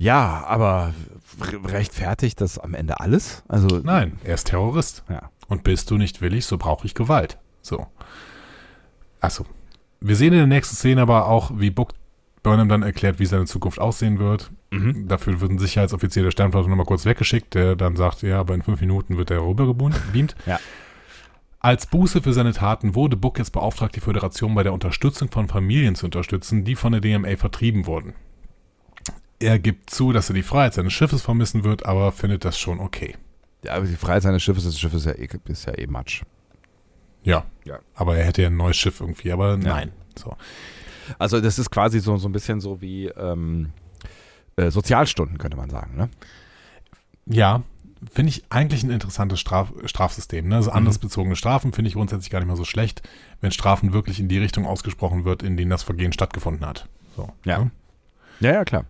ja, 0.02 0.44
aber 0.48 0.94
re- 1.40 1.72
rechtfertigt 1.72 2.42
das 2.42 2.58
am 2.58 2.74
Ende 2.74 3.00
alles? 3.00 3.44
Also, 3.48 3.68
Nein, 3.84 4.18
er 4.24 4.34
ist 4.36 4.48
Terrorist. 4.48 5.04
Ja. 5.10 5.30
Und 5.48 5.64
bist 5.64 5.92
du 5.92 5.98
nicht 5.98 6.22
willig, 6.22 6.46
so 6.46 6.58
brauche 6.58 6.86
ich 6.88 6.96
Gewalt. 6.96 7.38
So. 7.62 7.86
Achso. 9.20 9.46
Wir 10.00 10.16
sehen 10.16 10.34
in 10.34 10.40
der 10.40 10.48
nächsten 10.48 10.76
Szene 10.76 11.02
aber 11.02 11.28
auch, 11.28 11.52
wie 11.56 11.70
Book 11.70 11.94
Burnham 12.42 12.70
dann 12.70 12.82
erklärt, 12.82 13.20
wie 13.20 13.28
seine 13.28 13.46
Zukunft 13.46 13.80
aussehen 13.80 14.18
wird. 14.18 14.52
Mhm. 14.72 15.08
Dafür 15.08 15.40
wird 15.42 15.52
ein 15.52 15.60
Sicherheitsoffizier 15.60 16.24
der 16.24 16.32
Sternflotte 16.32 16.70
nochmal 16.70 16.88
kurz 16.88 17.06
weggeschickt, 17.06 17.54
der 17.54 17.76
dann 17.76 17.96
sagt, 17.96 18.24
ja, 18.24 18.40
aber 18.40 18.56
in 18.56 18.64
fünf 18.64 18.82
Minuten 18.82 19.18
wird 19.18 19.30
er 19.30 19.42
rübergebeamt. 19.46 20.36
Ja. 20.48 20.60
Als 21.60 21.86
Buße 21.86 22.24
für 22.24 22.34
seine 22.34 22.54
Taten 22.54 22.96
wurde 22.96 23.16
Book 23.18 23.38
jetzt 23.38 23.52
beauftragt, 23.52 23.96
die 23.96 24.00
Föderation 24.00 24.56
bei 24.56 24.64
der 24.64 24.74
Unterstützung 24.74 25.30
von 25.30 25.48
Familien 25.48 25.94
zu 25.94 26.06
unterstützen, 26.08 26.64
die 26.64 26.76
von 26.76 26.94
der 26.94 27.02
DMA 27.02 27.36
vertrieben 27.38 27.86
wurden. 27.86 28.14
Er 29.42 29.60
gibt 29.60 29.90
zu, 29.90 30.12
dass 30.12 30.30
er 30.30 30.36
die 30.36 30.44
Freiheit 30.44 30.74
seines 30.74 30.94
Schiffes 30.94 31.22
vermissen 31.22 31.64
wird, 31.64 31.86
aber 31.86 32.12
findet 32.12 32.46
das 32.46 32.58
schon 32.60 32.80
okay. 32.80 33.16
ja, 33.64 33.74
aber 33.74 33.86
die 33.86 33.96
Freiheit 33.96 34.24
seines 34.24 34.44
Schiffes, 34.44 34.64
das 34.64 34.80
Schiff 34.80 34.94
ist 34.94 35.06
ja 35.06 35.14
eh, 35.14 35.28
ist 35.46 35.66
ja 35.66 35.78
eh 35.78 35.88
Matsch. 35.88 36.24
Ja. 37.24 37.46
Ja. 37.66 37.80
Aber 37.96 38.18
er 38.18 38.26
hätte 38.26 38.42
ja 38.42 38.48
ein 38.50 38.58
neues 38.58 38.78
Schiff 38.78 39.00
irgendwie, 39.00 39.32
aber 39.32 39.58
nein. 39.58 39.92
So. 40.18 40.36
Also 41.20 41.42
das 41.42 41.60
ist 41.60 41.70
quasi 41.70 42.00
so, 42.00 42.18
so 42.18 42.28
ein 42.28 42.32
bisschen 42.32 42.62
so 42.62 42.82
wie 42.82 43.08
ähm, 43.08 43.72
äh, 44.56 44.72
Sozialstunden, 44.72 45.38
könnte 45.38 45.58
man 45.58 45.70
sagen, 45.70 45.96
ne? 45.96 46.10
Ja, 47.26 47.64
finde 48.12 48.30
ich 48.30 48.44
eigentlich 48.50 48.84
ein 48.84 48.90
interessantes 48.90 49.40
Straf 49.40 49.72
Strafsystem. 49.86 50.48
Ne? 50.48 50.56
Also 50.56 50.72
andersbezogene 50.72 51.36
Strafen 51.36 51.72
finde 51.72 51.90
ich 51.90 51.94
grundsätzlich 51.96 52.32
gar 52.32 52.40
nicht 52.40 52.48
mal 52.48 52.56
so 52.58 52.66
schlecht, 52.66 53.04
wenn 53.42 53.52
Strafen 53.52 53.94
wirklich 53.94 54.20
in 54.20 54.28
die 54.28 54.40
Richtung 54.40 54.66
ausgesprochen 54.66 55.24
wird, 55.24 55.44
in 55.44 55.56
denen 55.56 55.70
das 55.70 55.84
Vergehen 55.84 56.12
stattgefunden 56.14 56.66
hat. 56.66 56.88
So, 57.16 57.30
Ja. 57.46 57.60
ne? 57.60 57.72
Ja, 58.40 58.54
ja, 58.54 58.66
klar. 58.66 58.86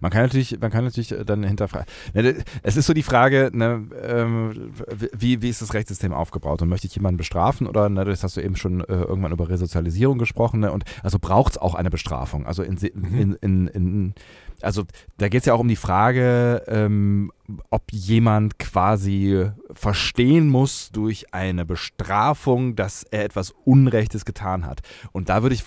Man 0.00 0.10
kann 0.10 0.22
natürlich, 0.22 0.58
man 0.60 0.70
kann 0.70 0.84
natürlich 0.84 1.14
dann 1.24 1.42
hinterfragen. 1.42 1.86
Ne, 2.14 2.44
es 2.62 2.76
ist 2.76 2.86
so 2.86 2.94
die 2.94 3.02
Frage, 3.02 3.50
ne, 3.52 3.86
ähm, 4.02 4.72
wie, 5.12 5.42
wie 5.42 5.48
ist 5.48 5.62
das 5.62 5.74
Rechtssystem 5.74 6.12
aufgebaut 6.12 6.62
und 6.62 6.68
möchte 6.68 6.86
ich 6.86 6.94
jemanden 6.94 7.18
bestrafen 7.18 7.66
oder, 7.66 7.88
ne, 7.88 8.04
das 8.04 8.22
hast 8.22 8.36
du 8.36 8.40
eben 8.40 8.56
schon 8.56 8.80
äh, 8.80 8.84
irgendwann 8.92 9.32
über 9.32 9.48
Resozialisierung 9.48 10.18
gesprochen, 10.18 10.60
ne, 10.60 10.72
und 10.72 10.84
also 11.02 11.18
braucht 11.18 11.52
es 11.52 11.58
auch 11.58 11.74
eine 11.74 11.90
Bestrafung. 11.90 12.46
Also 12.46 12.62
in, 12.62 12.76
in, 12.76 13.36
in, 13.40 13.66
in 13.68 14.14
also 14.62 14.84
da 15.18 15.28
geht 15.28 15.40
es 15.40 15.46
ja 15.46 15.54
auch 15.54 15.60
um 15.60 15.68
die 15.68 15.76
Frage, 15.76 16.62
ähm, 16.66 17.30
ob 17.70 17.84
jemand 17.92 18.58
quasi 18.58 19.50
verstehen 19.72 20.48
muss 20.48 20.90
durch 20.90 21.32
eine 21.32 21.64
Bestrafung, 21.64 22.76
dass 22.76 23.04
er 23.04 23.24
etwas 23.24 23.52
Unrechtes 23.64 24.24
getan 24.24 24.64
hat. 24.64 24.80
Und 25.12 25.28
da 25.28 25.42
würde 25.42 25.54
ich 25.54 25.64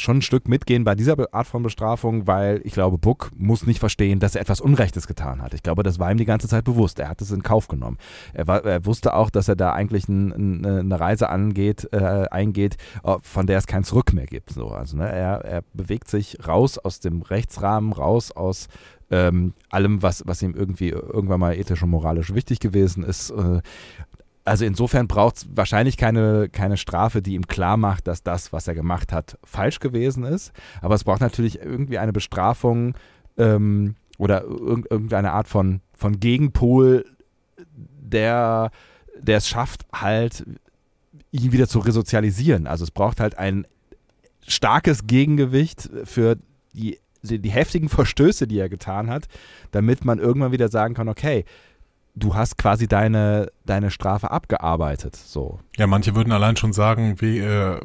schon 0.00 0.18
ein 0.18 0.22
Stück 0.22 0.48
mitgehen 0.48 0.84
bei 0.84 0.94
dieser 0.94 1.16
Art 1.32 1.46
von 1.46 1.62
Bestrafung, 1.62 2.26
weil 2.26 2.60
ich 2.64 2.72
glaube, 2.72 2.98
Buck 2.98 3.30
muss 3.36 3.66
nicht 3.66 3.80
verstehen, 3.80 4.20
dass 4.20 4.34
er 4.34 4.42
etwas 4.42 4.60
Unrechtes 4.60 5.06
getan 5.06 5.42
hat. 5.42 5.54
Ich 5.54 5.62
glaube, 5.62 5.82
das 5.82 5.98
war 5.98 6.10
ihm 6.10 6.18
die 6.18 6.24
ganze 6.24 6.48
Zeit 6.48 6.64
bewusst. 6.64 6.98
Er 6.98 7.08
hat 7.08 7.20
es 7.20 7.30
in 7.30 7.42
Kauf 7.42 7.68
genommen. 7.68 7.98
Er, 8.32 8.46
war, 8.46 8.64
er 8.64 8.84
wusste 8.86 9.14
auch, 9.14 9.30
dass 9.30 9.48
er 9.48 9.56
da 9.56 9.72
eigentlich 9.72 10.08
ein, 10.08 10.32
ein, 10.32 10.66
eine 10.66 11.00
Reise 11.00 11.28
angeht, 11.28 11.88
äh, 11.92 12.26
eingeht, 12.30 12.76
von 13.22 13.46
der 13.46 13.58
es 13.58 13.66
kein 13.66 13.84
Zurück 13.84 14.12
mehr 14.12 14.26
gibt. 14.26 14.50
So, 14.50 14.68
also 14.68 14.96
ne, 14.96 15.10
er, 15.10 15.44
er 15.44 15.62
bewegt 15.74 16.08
sich 16.08 16.38
raus 16.46 16.78
aus 16.78 17.00
dem 17.00 17.22
Rechtsrahmen, 17.22 17.92
raus 17.92 18.32
aus 18.32 18.68
ähm, 19.10 19.54
allem, 19.68 20.02
was, 20.02 20.22
was 20.26 20.42
ihm 20.42 20.54
irgendwie 20.54 20.90
irgendwann 20.90 21.40
mal 21.40 21.56
ethisch 21.56 21.82
und 21.82 21.90
moralisch 21.90 22.34
wichtig 22.34 22.60
gewesen 22.60 23.02
ist. 23.02 23.30
Äh, 23.30 23.60
also 24.44 24.64
insofern 24.64 25.06
braucht 25.06 25.36
es 25.36 25.46
wahrscheinlich 25.54 25.96
keine, 25.96 26.48
keine 26.48 26.76
Strafe, 26.76 27.22
die 27.22 27.34
ihm 27.34 27.46
klar 27.46 27.76
macht, 27.76 28.06
dass 28.06 28.22
das, 28.22 28.52
was 28.52 28.66
er 28.66 28.74
gemacht 28.74 29.12
hat, 29.12 29.38
falsch 29.44 29.80
gewesen 29.80 30.24
ist. 30.24 30.52
Aber 30.80 30.94
es 30.94 31.04
braucht 31.04 31.20
natürlich 31.20 31.60
irgendwie 31.60 31.98
eine 31.98 32.12
Bestrafung 32.12 32.94
ähm, 33.36 33.96
oder 34.18 34.44
irg 34.44 34.86
irgendeine 34.90 35.32
Art 35.32 35.48
von, 35.48 35.80
von 35.92 36.18
Gegenpol, 36.20 37.04
der, 37.66 38.70
der 39.18 39.36
es 39.36 39.48
schafft, 39.48 39.86
halt 39.92 40.44
ihn 41.30 41.52
wieder 41.52 41.68
zu 41.68 41.78
resozialisieren. 41.78 42.66
Also 42.66 42.84
es 42.84 42.90
braucht 42.90 43.20
halt 43.20 43.38
ein 43.38 43.66
starkes 44.46 45.06
Gegengewicht 45.06 45.90
für 46.04 46.36
die 46.72 46.98
die, 47.22 47.50
heftigen 47.50 47.88
Verstöße, 47.88 48.46
die 48.46 48.58
er 48.58 48.68
getan 48.68 49.10
hat, 49.10 49.26
damit 49.70 50.04
man 50.04 50.18
irgendwann 50.18 50.52
wieder 50.52 50.68
sagen 50.68 50.94
kann, 50.94 51.08
okay, 51.08 51.44
du 52.14 52.34
hast 52.34 52.58
quasi 52.58 52.88
deine, 52.88 53.50
deine 53.64 53.90
Strafe 53.90 54.30
abgearbeitet. 54.30 55.16
So. 55.16 55.60
Ja, 55.76 55.86
manche 55.86 56.14
würden 56.14 56.32
allein 56.32 56.56
schon 56.56 56.72
sagen, 56.72 57.20
wie, 57.20 57.38
äh, 57.38 57.80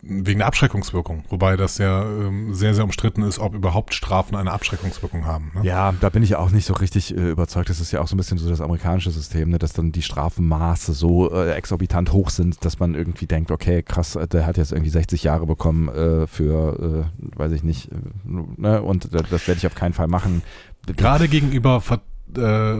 wegen 0.00 0.38
der 0.38 0.46
Abschreckungswirkung, 0.46 1.24
wobei 1.28 1.56
das 1.56 1.78
ja 1.78 2.04
ähm, 2.04 2.54
sehr, 2.54 2.72
sehr 2.72 2.84
umstritten 2.84 3.22
ist, 3.22 3.40
ob 3.40 3.54
überhaupt 3.54 3.94
Strafen 3.94 4.36
eine 4.36 4.52
Abschreckungswirkung 4.52 5.26
haben. 5.26 5.50
Ne? 5.54 5.62
Ja, 5.64 5.92
da 6.00 6.08
bin 6.08 6.22
ich 6.22 6.36
auch 6.36 6.50
nicht 6.50 6.66
so 6.66 6.74
richtig 6.74 7.16
äh, 7.16 7.30
überzeugt. 7.30 7.68
Das 7.68 7.80
ist 7.80 7.90
ja 7.90 8.00
auch 8.00 8.06
so 8.06 8.14
ein 8.14 8.18
bisschen 8.18 8.38
so 8.38 8.48
das 8.48 8.60
amerikanische 8.60 9.10
System, 9.10 9.50
ne, 9.50 9.58
dass 9.58 9.72
dann 9.72 9.90
die 9.90 10.02
Strafenmaße 10.02 10.92
so 10.92 11.32
äh, 11.32 11.52
exorbitant 11.52 12.12
hoch 12.12 12.30
sind, 12.30 12.64
dass 12.64 12.78
man 12.78 12.94
irgendwie 12.94 13.26
denkt, 13.26 13.50
okay, 13.50 13.82
krass, 13.82 14.16
der 14.30 14.46
hat 14.46 14.56
jetzt 14.56 14.70
irgendwie 14.70 14.90
60 14.90 15.24
Jahre 15.24 15.46
bekommen 15.46 15.88
äh, 15.88 16.26
für, 16.28 17.08
äh, 17.10 17.38
weiß 17.38 17.52
ich 17.52 17.64
nicht, 17.64 17.90
ne, 18.24 18.80
und 18.80 19.12
das 19.12 19.48
werde 19.48 19.58
ich 19.58 19.66
auf 19.66 19.74
keinen 19.74 19.94
Fall 19.94 20.08
machen. 20.08 20.42
Gerade 20.86 21.28
gegenüber 21.28 21.80
Ver 21.80 22.00
äh, 22.36 22.76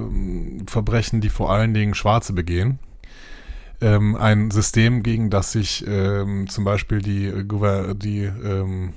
Verbrechen, 0.67 1.21
die 1.21 1.31
vor 1.31 1.51
allen 1.51 1.73
Dingen 1.73 1.95
Schwarze 1.95 2.33
begehen, 2.33 2.79
ähm, 3.81 4.17
ein 4.17 4.51
System, 4.51 5.03
gegen 5.03 5.31
das 5.31 5.53
sich 5.53 5.85
ähm, 5.87 6.49
zum 6.49 6.65
Beispiel 6.65 6.99
die, 7.01 7.33
die 7.97 8.25
ähm, 8.25 8.93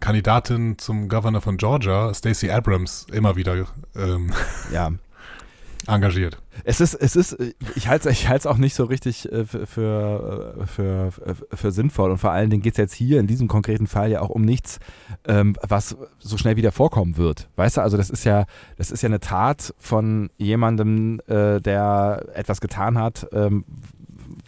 Kandidatin 0.00 0.78
zum 0.78 1.08
Governor 1.08 1.40
von 1.40 1.56
Georgia, 1.56 2.12
Stacey 2.12 2.50
Abrams, 2.50 3.06
immer 3.12 3.36
wieder 3.36 3.66
ähm, 3.94 4.32
ja. 4.72 4.90
engagiert. 5.86 6.38
Es 6.64 6.80
ist, 6.80 6.94
es 6.94 7.16
ist, 7.16 7.36
ich 7.74 7.88
halte 7.88 8.08
es 8.08 8.18
ich 8.18 8.28
halt's 8.28 8.46
auch 8.46 8.56
nicht 8.56 8.74
so 8.74 8.84
richtig 8.84 9.30
äh, 9.30 9.44
für, 9.44 9.66
für, 9.66 10.66
für, 10.66 11.12
für, 11.52 11.72
sinnvoll 11.72 12.10
und 12.10 12.18
vor 12.18 12.32
allen 12.32 12.50
Dingen 12.50 12.62
geht 12.62 12.74
es 12.74 12.78
jetzt 12.78 12.94
hier 12.94 13.20
in 13.20 13.26
diesem 13.26 13.46
konkreten 13.46 13.86
Fall 13.86 14.10
ja 14.10 14.20
auch 14.20 14.30
um 14.30 14.42
nichts, 14.42 14.80
ähm, 15.26 15.56
was 15.62 15.96
so 16.18 16.36
schnell 16.38 16.56
wieder 16.56 16.72
vorkommen 16.72 17.16
wird. 17.16 17.48
Weißt 17.56 17.76
du, 17.76 17.82
also 17.82 17.96
das 17.96 18.10
ist 18.10 18.24
ja, 18.24 18.46
das 18.76 18.90
ist 18.90 19.02
ja 19.02 19.08
eine 19.08 19.20
Tat 19.20 19.74
von 19.78 20.30
jemandem, 20.38 21.20
äh, 21.26 21.60
der 21.60 22.26
etwas 22.34 22.60
getan 22.60 22.98
hat, 22.98 23.28
ähm, 23.32 23.64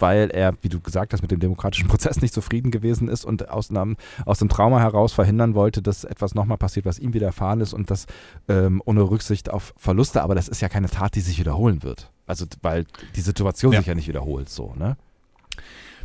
weil 0.01 0.31
er, 0.31 0.55
wie 0.63 0.69
du 0.69 0.81
gesagt 0.81 1.13
hast, 1.13 1.23
mit 1.23 1.31
dem 1.31 1.41
demokratischen 1.41 1.89
Prozess 1.89 2.21
nicht 2.21 2.35
zufrieden 2.35 2.71
gewesen 2.71 3.09
ist 3.09 3.25
und 3.25 3.49
aus 3.49 3.71
einem, 3.71 3.97
aus 4.25 4.39
dem 4.39 4.49
Trauma 4.49 4.81
heraus 4.81 5.13
verhindern 5.13 5.55
wollte, 5.55 5.83
dass 5.83 6.05
etwas 6.05 6.35
nochmal 6.35 6.59
passiert, 6.59 6.87
was 6.87 6.99
ihm 6.99 7.15
widerfahren 7.15 7.61
ist 7.61 7.73
und 7.73 7.91
das 7.91 8.07
ähm, 8.49 8.83
ohne 8.85 9.03
Rücksicht 9.03 9.51
auf 9.51 9.75
Verluste. 9.77 10.23
Aber 10.23 10.35
das 10.35 10.49
ist 10.49 10.61
ja 10.61 10.69
keine 10.69 10.89
Tat, 10.89 11.15
die 11.15 11.21
sich 11.21 11.39
wiederholen 11.39 11.83
wird. 11.83 12.11
Also, 12.27 12.47
weil 12.63 12.85
die 13.17 13.21
Situation 13.21 13.73
ja. 13.73 13.81
sich 13.81 13.87
ja 13.87 13.95
nicht 13.95 14.09
wiederholt, 14.09 14.49
so, 14.49 14.75
ne? 14.77 14.97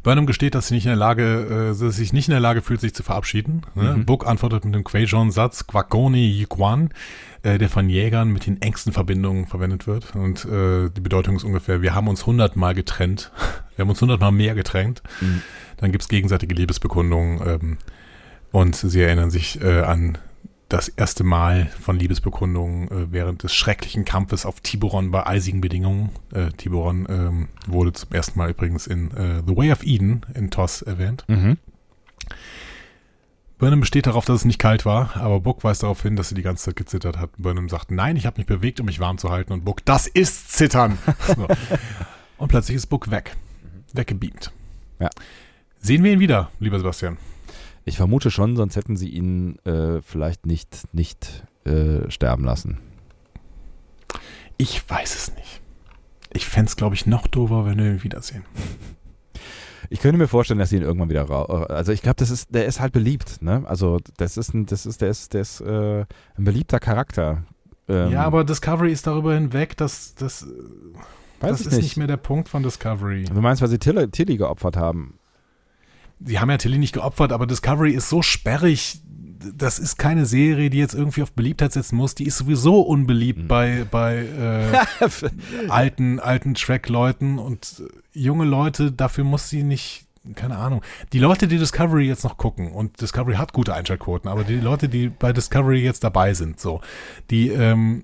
Burnham 0.03 0.25
gesteht, 0.25 0.53
dass 0.53 0.67
sie 0.67 0.75
nicht 0.75 0.85
in 0.85 0.89
der 0.89 0.97
Lage, 0.97 1.71
äh, 1.71 1.73
sich 1.73 2.13
nicht 2.13 2.27
in 2.27 2.33
der 2.33 2.41
Lage 2.41 2.61
fühlt, 2.61 2.81
sich 2.81 2.93
zu 2.93 3.03
verabschieden. 3.03 3.61
Ne? 3.73 3.95
Mhm. 3.95 4.05
Book 4.05 4.27
antwortet 4.27 4.65
mit 4.65 4.75
dem 4.75 4.83
Quajon-Satz 4.83 5.65
Quagoni 5.65 6.27
Yiquan, 6.27 6.89
äh, 7.41 7.57
der 7.57 7.69
von 7.69 7.89
Jägern 7.89 8.31
mit 8.31 8.45
den 8.45 8.61
engsten 8.61 8.91
Verbindungen 8.91 9.47
verwendet 9.47 9.87
wird. 9.87 10.13
Und 10.15 10.45
äh, 10.45 10.89
die 10.89 11.01
Bedeutung 11.01 11.37
ist 11.37 11.45
ungefähr, 11.45 11.81
wir 11.81 11.95
haben 11.95 12.09
uns 12.09 12.25
hundertmal 12.25 12.75
getrennt. 12.75 13.31
Wir 13.75 13.81
haben 13.81 13.89
uns 13.89 14.01
hundertmal 14.01 14.31
mehr 14.31 14.53
getrennt. 14.53 15.01
Mhm. 15.19 15.41
Dann 15.77 15.91
gibt's 15.91 16.07
gegenseitige 16.07 16.53
Liebesbekundungen. 16.53 17.41
Ähm, 17.43 17.77
und 18.51 18.75
sie 18.75 19.01
erinnern 19.01 19.31
sich 19.31 19.59
äh, 19.63 19.81
an 19.81 20.19
das 20.73 20.87
erste 20.87 21.23
Mal 21.23 21.67
von 21.79 21.99
Liebesbekundungen 21.99 22.87
äh, 22.89 23.11
während 23.11 23.43
des 23.43 23.53
schrecklichen 23.53 24.05
Kampfes 24.05 24.43
auf 24.43 24.59
Tiburon 24.59 25.11
bei 25.11 25.27
eisigen 25.27 25.61
Bedingungen. 25.61 26.09
Äh, 26.33 26.49
Tiburon 26.51 27.05
ähm, 27.07 27.49
wurde 27.67 27.93
zum 27.93 28.11
ersten 28.11 28.39
Mal 28.39 28.49
übrigens 28.49 28.87
in 28.87 29.11
äh, 29.11 29.43
The 29.45 29.55
Way 29.55 29.71
of 29.71 29.83
Eden 29.83 30.25
in 30.33 30.49
TOS 30.49 30.81
erwähnt. 30.81 31.25
Mhm. 31.27 31.59
Burnham 33.59 33.81
besteht 33.81 34.07
darauf, 34.07 34.25
dass 34.25 34.37
es 34.37 34.45
nicht 34.45 34.57
kalt 34.57 34.83
war, 34.83 35.15
aber 35.15 35.39
Book 35.41 35.63
weist 35.63 35.83
darauf 35.83 36.01
hin, 36.01 36.15
dass 36.15 36.29
sie 36.29 36.35
die 36.35 36.41
ganze 36.41 36.65
Zeit 36.65 36.75
gezittert 36.75 37.19
hat. 37.19 37.29
Burnham 37.37 37.69
sagt, 37.69 37.91
nein, 37.91 38.15
ich 38.15 38.25
habe 38.25 38.39
mich 38.39 38.47
bewegt, 38.47 38.79
um 38.79 38.87
mich 38.87 38.99
warm 38.99 39.19
zu 39.19 39.29
halten. 39.29 39.53
Und 39.53 39.63
Book, 39.63 39.85
das 39.85 40.07
ist 40.07 40.53
Zittern. 40.53 40.97
so. 41.27 41.47
Und 42.37 42.47
plötzlich 42.47 42.77
ist 42.77 42.87
Book 42.87 43.11
weg. 43.11 43.37
Weggebeamt. 43.93 44.51
Ja. 44.99 45.11
Sehen 45.79 46.03
wir 46.03 46.13
ihn 46.13 46.19
wieder, 46.19 46.49
lieber 46.59 46.79
Sebastian? 46.79 47.17
Ich 47.85 47.97
vermute 47.97 48.31
schon, 48.31 48.55
sonst 48.55 48.75
hätten 48.75 48.95
sie 48.95 49.09
ihn 49.09 49.57
äh, 49.65 50.01
vielleicht 50.01 50.45
nicht, 50.45 50.93
nicht 50.93 51.43
äh, 51.65 52.09
sterben 52.09 52.45
lassen. 52.45 52.79
Ich 54.57 54.89
weiß 54.89 55.15
es 55.15 55.35
nicht. 55.35 55.61
Ich 56.31 56.45
fände 56.45 56.69
es, 56.69 56.75
glaube 56.75 56.95
ich, 56.95 57.05
noch 57.05 57.27
doofer, 57.27 57.65
wenn 57.65 57.77
wir 57.77 57.85
ihn 57.85 58.03
wiedersehen. 58.03 58.45
Ich 59.89 59.99
könnte 59.99 60.17
mir 60.17 60.27
vorstellen, 60.27 60.59
dass 60.59 60.71
sie 60.71 60.77
ihn 60.77 60.81
irgendwann 60.81 61.09
wieder 61.09 61.23
raus. 61.23 61.67
Also 61.69 61.91
ich 61.91 62.01
glaube, 62.01 62.15
das 62.15 62.31
ist, 62.31 62.55
der 62.55 62.65
ist 62.65 62.79
halt 62.79 62.93
beliebt, 62.93 63.43
ne? 63.43 63.61
Also 63.65 63.99
das 64.17 64.37
ist 64.37 64.51
ein, 64.55 64.65
das 64.65 64.87
ist, 64.87 65.01
der 65.01 65.09
ist, 65.09 65.35
der 65.35 65.41
ist 65.41 65.61
äh, 65.61 65.99
ein 65.99 66.43
beliebter 66.43 66.79
Charakter. 66.79 67.43
Ähm, 67.87 68.11
ja, 68.11 68.23
aber 68.23 68.43
Discovery 68.43 68.91
ist 68.91 69.05
darüber 69.05 69.35
hinweg, 69.35 69.77
dass 69.77 70.15
das, 70.15 70.47
weiß 71.41 71.51
das 71.51 71.59
ich 71.59 71.67
ist 71.67 71.73
nicht. 71.73 71.83
nicht 71.83 71.97
mehr 71.97 72.07
der 72.07 72.17
Punkt 72.17 72.49
von 72.49 72.63
Discovery. 72.63 73.25
Du 73.25 73.39
meinst, 73.39 73.61
weil 73.61 73.69
sie 73.69 73.77
Tilly, 73.77 74.09
Tilly 74.09 74.37
geopfert 74.37 74.77
haben? 74.77 75.19
Sie 76.19 76.39
haben 76.39 76.49
ja 76.49 76.57
Tilly 76.57 76.77
nicht 76.77 76.93
geopfert, 76.93 77.31
aber 77.31 77.47
Discovery 77.47 77.91
ist 77.91 78.09
so 78.09 78.21
sperrig. 78.21 78.99
Das 79.57 79.77
ist 79.77 79.97
keine 79.97 80.25
Serie, 80.25 80.69
die 80.69 80.77
jetzt 80.77 80.93
irgendwie 80.93 81.21
auf 81.21 81.33
Beliebtheit 81.33 81.73
setzen 81.73 81.97
muss. 81.97 82.15
Die 82.15 82.25
ist 82.25 82.37
sowieso 82.37 82.81
unbeliebt 82.81 83.39
Hm. 83.39 83.47
bei, 83.47 83.85
bei 83.91 84.25
äh, 85.03 85.69
alten, 85.69 86.19
alten 86.19 86.53
Track-Leuten 86.53 87.39
und 87.39 87.83
äh, 87.85 88.19
junge 88.19 88.45
Leute, 88.45 88.91
dafür 88.93 89.25
muss 89.25 89.49
sie 89.49 89.63
nicht, 89.63 90.05
keine 90.35 90.57
Ahnung. 90.57 90.81
Die 91.11 91.19
Leute, 91.19 91.49
die 91.49 91.57
Discovery 91.57 92.07
jetzt 92.07 92.23
noch 92.23 92.37
gucken, 92.37 92.71
und 92.71 93.01
Discovery 93.01 93.35
hat 93.35 93.51
gute 93.51 93.73
Einschaltquoten, 93.73 94.29
aber 94.29 94.45
die 94.45 94.55
Leute, 94.61 94.87
die 94.87 95.09
bei 95.09 95.33
Discovery 95.33 95.83
jetzt 95.83 96.05
dabei 96.05 96.33
sind, 96.33 96.61
so, 96.61 96.79
die, 97.29 97.49
ähm, 97.49 98.03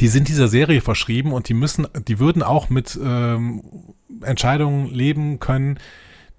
die 0.00 0.08
sind 0.08 0.28
dieser 0.28 0.48
Serie 0.48 0.80
verschrieben 0.80 1.34
und 1.34 1.50
die 1.50 1.54
müssen, 1.54 1.86
die 2.08 2.18
würden 2.18 2.42
auch 2.42 2.70
mit 2.70 2.98
ähm, 3.04 3.62
Entscheidungen 4.22 4.86
leben 4.86 5.38
können, 5.38 5.78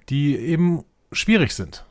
die 0.09 0.35
eben 0.35 0.83
schwierig 1.11 1.53
sind. 1.53 1.85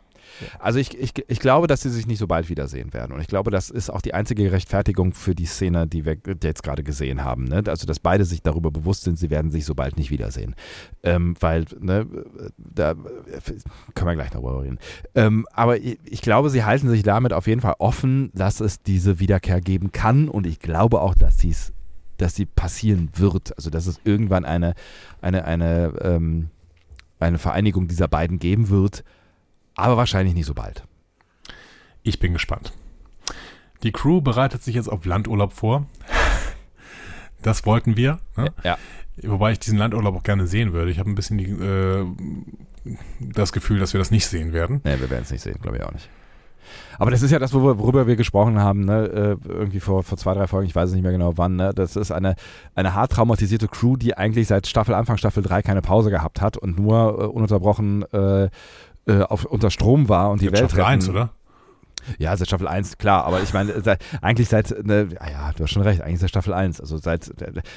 Also 0.58 0.78
ich, 0.78 0.99
ich, 0.99 1.12
ich 1.28 1.39
glaube, 1.39 1.66
dass 1.66 1.82
sie 1.82 1.91
sich 1.91 2.07
nicht 2.07 2.18
so 2.18 2.26
bald 2.26 2.49
wiedersehen 2.49 2.92
werden. 2.92 3.12
Und 3.12 3.20
ich 3.20 3.26
glaube, 3.26 3.50
das 3.50 3.70
ist 3.70 3.91
auch 3.91 4.00
die 4.00 4.15
einzige 4.15 4.50
Rechtfertigung 4.50 5.12
für 5.12 5.34
die 5.34 5.47
Szene, 5.47 5.86
die 5.86 6.05
wir 6.05 6.16
jetzt 6.42 6.62
gerade 6.62 6.82
gesehen 6.82 7.24
haben. 7.24 7.44
Ne? 7.44 7.62
Also, 7.66 7.86
dass 7.86 8.00
beide 8.00 8.24
sich 8.24 8.42
darüber 8.42 8.70
bewusst 8.70 9.05
sind, 9.05 9.18
sie 9.18 9.31
werden 9.31 9.50
sich 9.50 9.65
so 9.65 9.74
bald 9.74 9.97
nicht 9.97 10.10
wiedersehen. 10.10 10.55
Ähm, 11.02 11.34
weil, 11.41 11.66
ne, 11.81 12.07
da 12.57 12.94
können 12.94 14.10
wir 14.10 14.15
gleich 14.15 14.31
darüber 14.31 14.62
reden. 14.62 14.78
Ähm, 15.15 15.47
aber 15.52 15.78
ich, 15.78 15.99
ich 16.05 16.23
glaube, 16.23 16.50
sie 16.50 16.65
halten 16.65 16.89
sich 16.89 17.02
damit 17.02 17.32
auf 17.32 17.47
jeden 17.47 17.60
Fall 17.60 17.74
offen, 17.78 18.31
dass 18.34 18.60
es 18.60 18.82
diese 18.82 19.20
Wiederkehr 19.20 19.60
geben 19.60 19.92
kann. 19.92 20.28
Und 20.28 20.47
ich 20.47 20.60
glaube 20.60 21.00
auch, 21.00 21.15
dass 21.15 21.39
sie 21.39 21.55
dass 22.18 22.36
sie 22.36 22.47
passieren 22.47 23.08
wird. 23.16 23.57
Also 23.57 23.68
dass 23.70 23.86
es 23.86 24.00
irgendwann 24.05 24.44
eine, 24.44 24.74
eine, 25.20 25.44
eine, 25.44 25.92
ähm, 26.02 26.50
eine 27.23 27.39
Vereinigung 27.39 27.89
dieser 27.89 28.09
beiden 28.09 28.39
geben 28.39 28.68
wird, 28.68 29.05
aber 29.75 29.97
wahrscheinlich 29.97 30.34
nicht 30.34 30.47
so 30.47 30.55
bald. 30.55 30.84
Ich 32.02 32.18
bin 32.18 32.33
gespannt. 32.33 32.73
Die 33.83 33.92
Crew 33.92 34.20
bereitet 34.20 34.62
sich 34.62 34.75
jetzt 34.75 34.89
auf 34.89 35.05
Landurlaub 35.05 35.52
vor. 35.52 35.86
Das 37.42 37.67
wollten 37.67 37.97
wir. 37.97 38.20
Ne? 38.36 38.52
Ja. 38.62 38.78
Wobei 39.23 39.52
ich 39.52 39.59
diesen 39.59 39.78
Landurlaub 39.78 40.17
auch 40.17 40.23
gerne 40.23 40.47
sehen 40.47 40.73
würde. 40.73 40.91
Ich 40.91 40.99
habe 40.99 41.10
ein 41.10 41.15
bisschen 41.15 41.39
die, 41.39 41.51
äh, 41.51 42.07
das 43.20 43.52
Gefühl, 43.52 43.78
dass 43.78 43.92
wir 43.92 43.99
das 43.99 44.10
nicht 44.10 44.26
sehen 44.26 44.52
werden. 44.52 44.81
Nee, 44.84 45.01
wir 45.01 45.10
werden 45.10 45.23
es 45.25 45.31
nicht 45.31 45.42
sehen, 45.42 45.59
glaube 45.60 45.78
ich 45.78 45.83
auch 45.83 45.92
nicht. 45.92 46.09
Aber 46.99 47.10
das 47.10 47.23
ist 47.23 47.31
ja 47.31 47.39
das, 47.39 47.52
worüber, 47.52 48.07
wir 48.07 48.16
gesprochen 48.16 48.60
haben, 48.60 48.84
ne? 48.84 49.39
äh, 49.44 49.49
irgendwie 49.49 49.81
vor, 49.81 50.02
vor 50.02 50.18
zwei, 50.18 50.34
drei 50.34 50.47
Folgen, 50.47 50.66
ich 50.66 50.74
weiß 50.74 50.89
es 50.89 50.94
nicht 50.94 51.02
mehr 51.02 51.12
genau 51.12 51.32
wann. 51.36 51.57
Ne? 51.57 51.73
Das 51.74 51.97
ist 51.97 52.10
eine, 52.10 52.34
eine 52.74 52.94
hart 52.94 53.12
traumatisierte 53.12 53.68
Crew, 53.68 53.97
die 53.97 54.16
eigentlich 54.16 54.49
seit 54.49 54.66
Staffel 54.66 54.94
Anfang 54.94 55.16
Staffel 55.16 55.42
3 55.42 55.62
keine 55.62 55.82
Pause 55.82 56.10
gehabt 56.10 56.41
hat 56.41 56.57
und 56.57 56.78
nur 56.78 57.18
äh, 57.18 57.24
ununterbrochen 57.26 58.05
äh, 58.12 58.49
äh, 59.07 59.23
auf, 59.23 59.44
unter 59.44 59.70
Strom 59.70 60.08
war 60.08 60.31
und 60.31 60.41
die 60.41 60.47
Welt 60.47 60.58
Staffel 60.58 60.81
retten. 60.81 60.92
1, 60.92 61.08
oder? 61.08 61.31
Ja, 62.18 62.36
seit 62.36 62.48
Staffel 62.48 62.68
1, 62.68 62.98
klar, 62.98 63.24
aber 63.24 63.42
ich 63.42 63.52
meine, 63.52 63.81
seit, 63.82 64.05
eigentlich 64.20 64.48
seit, 64.48 64.70
ne, 64.84 65.08
ja, 65.12 65.31
ja, 65.31 65.52
du 65.56 65.64
hast 65.64 65.70
schon 65.70 65.82
recht, 65.82 66.00
eigentlich 66.02 66.20
seit 66.20 66.31
Staffel 66.31 66.52
1. 66.52 66.81
Also 66.81 66.98
seit, 66.98 67.31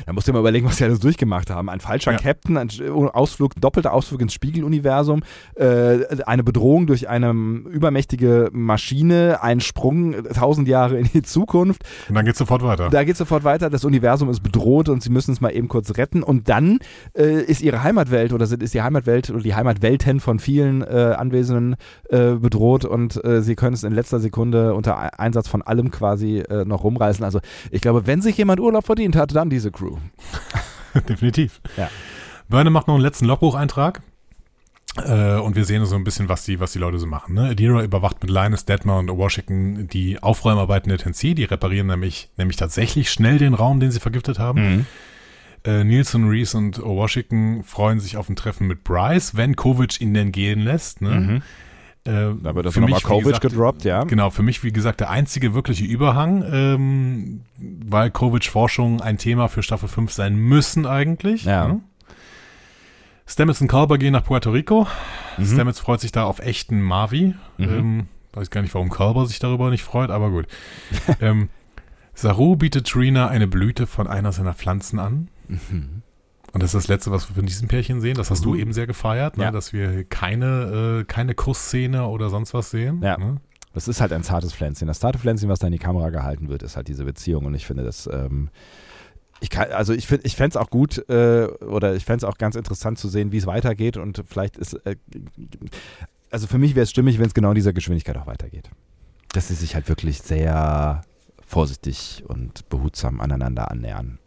da 0.05 0.13
musst 0.13 0.27
du 0.27 0.31
dir 0.31 0.35
mal 0.35 0.39
überlegen, 0.41 0.65
was 0.67 0.77
sie 0.77 0.85
alles 0.85 0.99
durchgemacht 0.99 1.49
haben. 1.49 1.69
Ein 1.69 1.79
falscher 1.79 2.11
Ja. 2.11 2.17
Captain, 2.17 2.57
ein 2.57 2.69
Ausflug, 3.13 3.55
doppelter 3.59 3.93
Ausflug 3.93 4.21
ins 4.21 4.33
Spiegeluniversum, 4.33 5.23
äh, 5.55 5.99
eine 6.25 6.43
Bedrohung 6.43 6.87
durch 6.87 7.09
eine 7.09 7.31
übermächtige 7.31 8.49
Maschine, 8.51 9.39
ein 9.41 9.59
Sprung 9.59 10.15
tausend 10.33 10.67
Jahre 10.67 10.97
in 10.97 11.09
die 11.13 11.21
Zukunft. 11.21 11.83
Und 12.09 12.15
dann 12.15 12.25
geht's 12.25 12.39
sofort 12.39 12.63
weiter. 12.63 12.89
Da 12.89 13.03
geht 13.03 13.17
sofort 13.17 13.43
weiter, 13.43 13.69
das 13.69 13.85
Universum 13.85 14.29
ist 14.29 14.41
bedroht 14.41 14.89
und 14.89 15.01
sie 15.03 15.09
müssen 15.09 15.31
es 15.31 15.41
mal 15.41 15.49
eben 15.49 15.67
kurz 15.67 15.97
retten. 15.97 16.23
Und 16.23 16.49
dann 16.49 16.79
äh, 17.17 17.41
ist 17.41 17.61
ihre 17.61 17.83
Heimatwelt 17.83 18.33
oder 18.33 18.45
sind, 18.45 18.63
ist 18.63 18.73
die 18.73 18.81
Heimatwelt 18.81 19.29
oder 19.29 19.41
die 19.41 19.55
Heimatwelten 19.55 20.19
von 20.19 20.39
vielen 20.39 20.81
äh, 20.81 21.15
Anwesenden 21.17 21.75
äh, 22.09 22.35
bedroht 22.35 22.85
und 22.85 23.23
äh, 23.23 23.41
sie 23.41 23.55
können 23.55 23.73
es 23.73 23.83
in 23.83 23.93
letzter 23.93 24.14
Sekunde 24.19 24.73
unter 24.73 24.97
Ei- 24.99 25.09
Einsatz 25.17 25.47
von 25.47 25.61
allem 25.61 25.91
quasi 25.91 26.39
äh, 26.39 26.65
noch 26.65 26.83
rumreißen. 26.83 27.23
Also 27.23 27.39
ich 27.71 27.81
glaube, 27.81 28.07
wenn 28.07 28.21
sich 28.21 28.37
jemand 28.37 28.59
Urlaub 28.59 28.85
verdient 28.85 29.15
hat, 29.15 29.35
dann 29.35 29.49
diese 29.49 29.71
Crew. 29.71 29.97
Definitiv. 31.09 31.61
Ja. 31.77 31.89
Börne 32.49 32.69
macht 32.69 32.87
noch 32.87 32.95
einen 32.95 33.03
letzten 33.03 33.25
Logbucheintrag. 33.25 34.01
Äh, 35.05 35.35
und 35.39 35.57
wir 35.57 35.65
sehen 35.65 35.85
so 35.85 35.95
ein 35.95 36.05
bisschen, 36.05 36.29
was 36.29 36.45
die, 36.45 36.59
was 36.61 36.71
die 36.71 36.79
Leute 36.79 36.99
so 36.99 37.05
machen. 37.05 37.35
Ne? 37.35 37.49
Adira 37.49 37.83
überwacht 37.83 38.21
mit 38.21 38.31
Linus, 38.31 38.63
Detmer 38.63 38.97
und 38.99 39.09
Washington 39.09 39.87
die 39.89 40.23
Aufräumarbeiten 40.23 40.87
der 40.89 40.97
Tennessee. 40.97 41.33
Die 41.33 41.43
reparieren 41.43 41.87
nämlich, 41.87 42.29
nämlich 42.37 42.55
tatsächlich 42.55 43.11
schnell 43.11 43.37
den 43.37 43.53
Raum, 43.53 43.79
den 43.81 43.91
sie 43.91 43.99
vergiftet 43.99 44.39
haben. 44.39 44.85
Äh, 45.65 45.83
Nielsen, 45.83 46.29
Reese 46.29 46.57
und 46.57 46.81
Washington 46.81 47.63
freuen 47.63 47.99
sich 47.99 48.15
auf 48.15 48.29
ein 48.29 48.35
Treffen 48.37 48.67
mit 48.67 48.83
Bryce, 48.85 49.35
wenn 49.35 49.55
Kovic 49.57 49.99
ihn 49.99 50.13
denn 50.13 50.31
gehen 50.31 50.59
lässt. 50.61 51.01
Ne? 51.01 51.09
Mhm. 51.09 51.41
Äh, 52.06 52.34
Da 52.42 52.56
wird 52.56 52.66
das 52.66 52.75
nochmal 52.75 52.98
mich, 52.98 53.03
Kovic 53.03 53.25
gesagt, 53.25 53.42
gedroppt, 53.42 53.84
ja. 53.84 54.03
Genau, 54.03 54.30
für 54.30 54.43
mich, 54.43 54.64
wie 54.64 54.72
gesagt, 54.72 55.00
der 55.00 55.09
einzige 55.09 55.53
wirkliche 55.53 55.85
Überhang, 55.85 56.43
ähm, 56.51 57.42
weil 57.58 58.11
Kovic-Forschung 58.11 59.01
ein 59.01 59.17
Thema 59.17 59.48
für 59.48 59.64
Staffel 59.64 59.90
5 59.90 60.11
sein 60.11 60.35
müssen 60.35 60.85
eigentlich. 60.85 61.45
Ja. 61.45 61.67
ne? 61.67 61.82
Stamets 63.27 63.59
und 63.59 63.67
Kalber 63.67 63.98
gehen 63.98 64.14
nach 64.14 64.24
Puerto 64.24 64.51
Rico. 64.51 64.88
Mhm. 65.38 65.45
Stamets 65.45 65.80
freut 65.80 66.00
sich 66.00 66.11
da 66.11 66.25
auf 66.25 66.40
echten 66.40 66.80
Mavi. 66.82 67.34
Mhm. 67.58 67.69
Ähm, 67.69 68.08
weiß 68.34 68.51
gar 68.51 68.61
nicht, 68.61 68.74
warum 68.75 68.90
Kalber 68.90 69.25
sich 69.25 69.40
darüber 69.40 69.72
nicht 69.72 69.84
freut, 69.84 70.11
aber 70.11 70.30
gut. 70.30 70.45
ähm, 71.22 71.50
Saru 72.14 72.56
bietet 72.56 72.88
Trina 72.88 73.27
eine 73.27 73.48
Blüte 73.48 73.88
von 73.88 74.08
einer 74.08 74.32
seiner 74.32 74.53
Pflanzen 74.53 75.00
an. 75.00 75.30
Mhm. 75.48 76.03
Und 76.56 76.64
das 76.64 76.74
ist 76.74 76.84
das 76.84 76.88
Letzte, 76.88 77.11
was 77.11 77.27
wir 77.30 77.35
von 77.35 77.45
diesem 77.45 77.67
Pärchen 77.67 78.00
sehen. 78.00 78.16
Das 78.16 78.32
hast 78.32 78.45
du 78.45 78.53
Mhm. 78.53 78.59
eben 78.61 78.74
sehr 78.74 78.88
gefeiert, 78.88 79.35
ne? 79.38 79.43
Ja. 79.43 79.51
dass 79.51 79.74
wir 79.74 80.06
keine, 80.06 81.01
äh, 81.01 81.03
keine 81.03 81.35
Kussszene 81.35 82.08
oder 82.08 82.30
sonst 82.30 82.53
was 82.53 82.72
sehen. 82.72 83.01
Ja. 83.03 83.17
Ne? 83.17 83.42
Das 83.74 83.90
ist 83.90 84.00
halt 84.00 84.14
ein 84.14 84.24
zartes 84.24 84.53
Pflänzchen. 84.53 84.88
Das 84.88 85.00
zarte 85.01 85.19
Pflänzchen, 85.19 85.50
was 85.50 85.59
da 85.59 85.67
in 85.67 85.74
die 85.74 85.80
Kamera 85.80 86.11
gehalten 86.11 86.48
wird, 86.48 86.64
ist 86.64 86.77
halt 86.77 86.88
diese 86.88 87.03
Beziehung. 87.03 87.43
Und 87.43 87.56
ich 87.56 87.66
finde 87.66 87.84
das, 87.84 88.08
ähm, 88.09 88.50
ich 89.42 89.50
kann, 89.50 89.69
also 89.74 89.92
ich 89.92 90.08
finde, 90.08 90.25
ich 90.25 90.38
fände 90.38 90.51
es 90.51 90.56
auch 90.56 90.69
gut 90.69 90.98
äh, 91.09 91.48
oder 91.67 91.93
ich 91.93 92.06
fände 92.06 92.19
es 92.19 92.24
auch 92.24 92.38
ganz 92.38 92.56
interessant 92.56 93.00
zu 93.00 93.09
sehen, 93.09 93.34
wie 93.34 93.38
es 93.38 93.48
weitergeht. 93.48 93.98
Und 93.98 94.24
vielleicht 94.25 94.56
ist, 94.56 94.75
äh, 94.85 94.95
also 96.32 96.48
für 96.48 96.58
mich 96.58 96.74
wäre 96.74 96.84
es 96.84 96.90
stimmig, 96.90 97.19
wenn 97.19 97.27
es 97.27 97.34
genau 97.34 97.50
in 97.50 97.56
dieser 97.56 97.74
Geschwindigkeit 97.74 98.16
auch 98.16 98.27
weitergeht. 98.27 98.69
Dass 99.34 99.50
sie 99.50 99.56
sich 99.56 99.75
halt 99.75 99.90
wirklich 99.90 100.22
sehr 100.22 101.01
vorsichtig 101.45 102.24
und 102.25 102.69
behutsam 102.69 103.19
aneinander 103.19 103.69
annähern. 103.69 104.19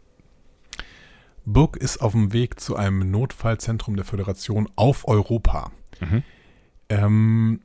Book 1.53 1.77
ist 1.77 1.97
auf 2.01 2.11
dem 2.13 2.33
Weg 2.33 2.59
zu 2.59 2.75
einem 2.75 3.09
Notfallzentrum 3.11 3.95
der 3.95 4.05
Föderation 4.05 4.69
auf 4.75 5.07
Europa. 5.07 5.71
Mhm. 5.99 6.23
Ähm, 6.89 7.59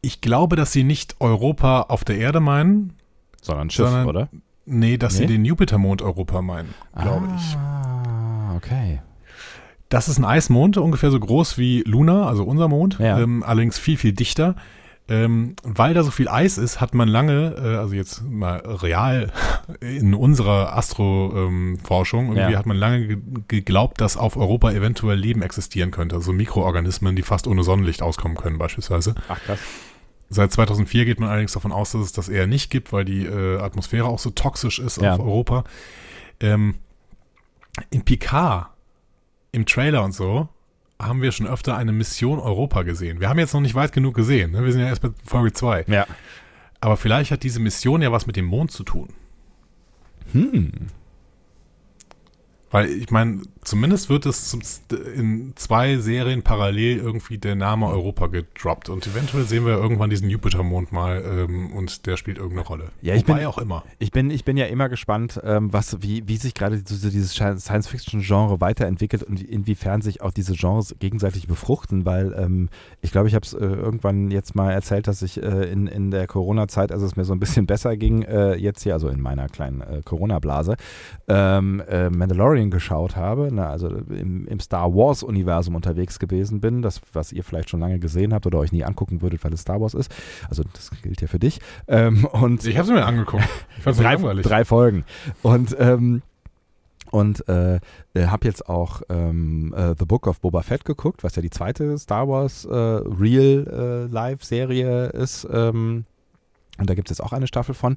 ich 0.00 0.20
glaube, 0.20 0.56
dass 0.56 0.72
sie 0.72 0.84
nicht 0.84 1.16
Europa 1.20 1.82
auf 1.82 2.04
der 2.04 2.18
Erde 2.18 2.40
meinen. 2.40 2.94
Sondern 3.40 3.70
Schiff, 3.70 3.86
Sondern- 3.86 4.06
oder? 4.06 4.28
Nee, 4.66 4.96
dass 4.96 5.16
sie 5.16 5.22
Nee? 5.26 5.32
den 5.34 5.44
Jupitermond 5.44 6.00
Europa 6.00 6.40
meinen, 6.40 6.74
glaube 6.98 7.28
ich. 7.36 7.56
Ah, 7.56 8.54
okay. 8.56 9.02
Das 9.90 10.08
ist 10.08 10.18
ein 10.18 10.24
Eismond, 10.24 10.78
ungefähr 10.78 11.10
so 11.10 11.20
groß 11.20 11.58
wie 11.58 11.82
Luna, 11.86 12.26
also 12.26 12.44
unser 12.44 12.68
Mond, 12.68 12.98
Ja. 12.98 13.18
ähm, 13.20 13.42
allerdings 13.42 13.78
viel, 13.78 13.98
viel 13.98 14.12
dichter. 14.14 14.56
Ähm, 15.06 15.54
weil 15.62 15.92
da 15.92 16.02
so 16.02 16.10
viel 16.10 16.28
Eis 16.28 16.56
ist, 16.56 16.80
hat 16.80 16.94
man 16.94 17.08
lange, 17.08 17.54
äh, 17.58 17.76
also 17.76 17.94
jetzt 17.94 18.22
mal 18.22 18.56
real 18.64 19.30
in 19.80 20.14
unserer 20.14 20.74
Astroforschung, 20.78 22.28
irgendwie 22.28 22.52
Ja. 22.52 22.58
hat 22.58 22.64
man 22.66 22.76
lange 22.78 23.06
ge- 23.08 23.18
geglaubt, 23.48 24.00
dass 24.00 24.16
auf 24.16 24.36
Europa 24.38 24.72
eventuell 24.72 25.18
Leben 25.18 25.42
existieren 25.42 25.90
könnte. 25.90 26.16
Also 26.16 26.32
Mikroorganismen, 26.32 27.16
die 27.16 27.22
fast 27.22 27.46
ohne 27.46 27.64
Sonnenlicht 27.64 28.00
auskommen 28.00 28.36
können 28.36 28.56
beispielsweise. 28.56 29.14
Ach 29.28 29.38
krass. 29.42 29.58
Seit 30.30 30.52
2004 30.52 31.04
geht 31.04 31.20
man 31.20 31.28
allerdings 31.28 31.52
davon 31.52 31.70
aus, 31.70 31.92
dass 31.92 32.00
es 32.00 32.12
das 32.12 32.30
eher 32.30 32.46
nicht 32.46 32.70
gibt, 32.70 32.90
weil 32.92 33.04
die 33.04 33.26
äh, 33.26 33.58
Atmosphäre 33.60 34.06
auch 34.06 34.18
so 34.18 34.30
toxisch 34.30 34.78
ist 34.78 35.02
Ja. 35.02 35.12
auf 35.14 35.20
Europa. 35.20 35.64
Ähm, 36.40 36.76
in 37.90 38.04
Picard, 38.06 38.68
im 39.52 39.66
Trailer 39.66 40.02
und 40.02 40.12
so, 40.12 40.48
haben 41.06 41.22
wir 41.22 41.32
schon 41.32 41.46
öfter 41.46 41.76
eine 41.76 41.92
Mission 41.92 42.38
Europa 42.38 42.82
gesehen. 42.82 43.20
Wir 43.20 43.28
haben 43.28 43.38
jetzt 43.38 43.54
noch 43.54 43.60
nicht 43.60 43.74
weit 43.74 43.92
genug 43.92 44.14
gesehen. 44.14 44.52
Ne? 44.52 44.64
Wir 44.64 44.72
sind 44.72 44.80
ja 44.80 44.88
erst 44.88 45.02
bei 45.02 45.10
Folge 45.24 45.52
2. 45.52 45.84
Ja. 45.88 46.06
Aber 46.80 46.96
vielleicht 46.96 47.30
hat 47.30 47.42
diese 47.42 47.60
Mission 47.60 48.02
ja 48.02 48.12
was 48.12 48.26
mit 48.26 48.36
dem 48.36 48.44
Mond 48.44 48.70
zu 48.70 48.82
tun. 48.82 49.08
Hm. 50.32 50.72
Weil 52.70 52.88
ich 52.88 53.10
meine, 53.10 53.42
zumindest 53.64 54.08
wird 54.10 54.26
es 54.26 54.56
in 55.16 55.52
zwei 55.56 55.96
Serien 55.96 56.42
parallel 56.42 56.98
irgendwie 56.98 57.38
der 57.38 57.54
Name 57.54 57.86
Europa 57.88 58.26
gedroppt 58.28 58.88
und 58.88 59.06
eventuell 59.06 59.44
sehen 59.44 59.66
wir 59.66 59.72
irgendwann 59.74 60.10
diesen 60.10 60.30
Jupitermond 60.30 60.92
mal 60.92 61.22
ähm, 61.26 61.72
und 61.72 62.06
der 62.06 62.16
spielt 62.16 62.38
irgendeine 62.38 62.66
Rolle. 62.66 62.84
Ja, 63.02 63.14
ich 63.14 63.26
Wobei 63.26 63.38
bin- 63.40 63.46
auch 63.46 63.58
immer. 63.58 63.84
Ich 63.98 64.12
bin, 64.12 64.30
ich 64.30 64.44
bin 64.44 64.56
ja 64.56 64.66
immer 64.66 64.88
gespannt, 64.88 65.40
ähm, 65.44 65.72
was, 65.72 66.02
wie, 66.02 66.28
wie 66.28 66.36
sich 66.36 66.54
gerade 66.54 66.82
so, 66.86 66.94
so 66.94 67.10
dieses 67.10 67.32
Science-Fiction-Genre 67.32 68.60
weiterentwickelt 68.60 69.22
und 69.22 69.42
inwiefern 69.42 70.02
sich 70.02 70.22
auch 70.22 70.30
diese 70.30 70.54
Genres 70.54 70.94
gegenseitig 70.98 71.46
befruchten, 71.46 72.04
weil 72.04 72.34
ähm, 72.38 72.68
ich 73.00 73.10
glaube, 73.12 73.28
ich 73.28 73.34
habe 73.34 73.44
es 73.44 73.54
äh, 73.54 73.58
irgendwann 73.64 74.30
jetzt 74.30 74.54
mal 74.54 74.70
erzählt, 74.72 75.06
dass 75.08 75.22
ich 75.22 75.42
äh, 75.42 75.70
in, 75.70 75.86
in 75.86 76.10
der 76.10 76.26
Corona-Zeit, 76.26 76.92
als 76.92 77.02
es 77.02 77.16
mir 77.16 77.24
so 77.24 77.32
ein 77.32 77.40
bisschen 77.40 77.66
besser 77.66 77.96
ging, 77.96 78.22
äh, 78.22 78.54
jetzt 78.56 78.82
hier, 78.82 78.92
also 78.94 79.08
in 79.08 79.20
meiner 79.20 79.48
kleinen 79.48 79.80
äh, 79.80 80.02
Corona-Blase, 80.04 80.76
ähm, 81.28 81.82
äh, 81.88 82.10
Mandalorian 82.10 82.70
geschaut 82.70 83.16
habe, 83.16 83.52
ne, 83.54 83.66
also 83.66 83.88
im, 83.88 84.46
im 84.46 84.60
Star 84.60 84.94
Wars-Universum 84.94 85.74
unterwegs 85.74 86.18
gewesen 86.18 86.60
bin, 86.60 86.82
das, 86.82 87.00
was 87.12 87.32
ihr 87.32 87.44
vielleicht 87.44 87.70
schon 87.70 87.80
lange 87.80 87.98
gesehen 87.98 88.34
habt 88.34 88.46
oder 88.46 88.58
euch 88.58 88.72
nie 88.72 88.84
angucken 88.84 89.22
würdet, 89.22 89.44
weil 89.44 89.52
es 89.52 89.60
Star 89.60 89.80
Wars 89.80 89.94
ist. 89.94 90.14
Also 90.48 90.62
das 90.72 90.90
gilt 91.02 91.20
ja 91.20 91.28
für 91.28 91.38
dich. 91.38 91.60
Ähm, 91.88 92.24
und 92.26 92.64
Ich 92.64 92.76
habe 92.76 92.88
es 92.88 92.94
mir 92.94 93.04
angeguckt. 93.04 93.44
Ich 93.76 93.82
fand 93.82 93.96
es 93.96 94.02
drei, 94.02 94.14
langweilig. 94.14 94.46
drei 94.46 94.64
Folgen. 94.64 95.04
Und, 95.42 95.76
ähm, 95.78 96.22
und 97.10 97.48
äh, 97.48 97.76
äh, 98.14 98.26
habe 98.26 98.46
jetzt 98.46 98.68
auch 98.68 99.02
ähm, 99.08 99.72
äh, 99.76 99.94
The 99.98 100.04
Book 100.04 100.26
of 100.26 100.40
Boba 100.40 100.62
Fett 100.62 100.84
geguckt, 100.84 101.22
was 101.22 101.36
ja 101.36 101.42
die 101.42 101.50
zweite 101.50 101.96
Star 101.98 102.28
Wars 102.28 102.64
äh, 102.64 102.74
Real 102.74 104.08
äh, 104.08 104.12
Live-Serie 104.12 105.06
ist. 105.08 105.46
Ähm, 105.52 106.04
und 106.78 106.90
da 106.90 106.94
gibt 106.94 107.08
es 107.08 107.18
jetzt 107.18 107.24
auch 107.24 107.32
eine 107.32 107.46
Staffel 107.46 107.74
von. 107.74 107.96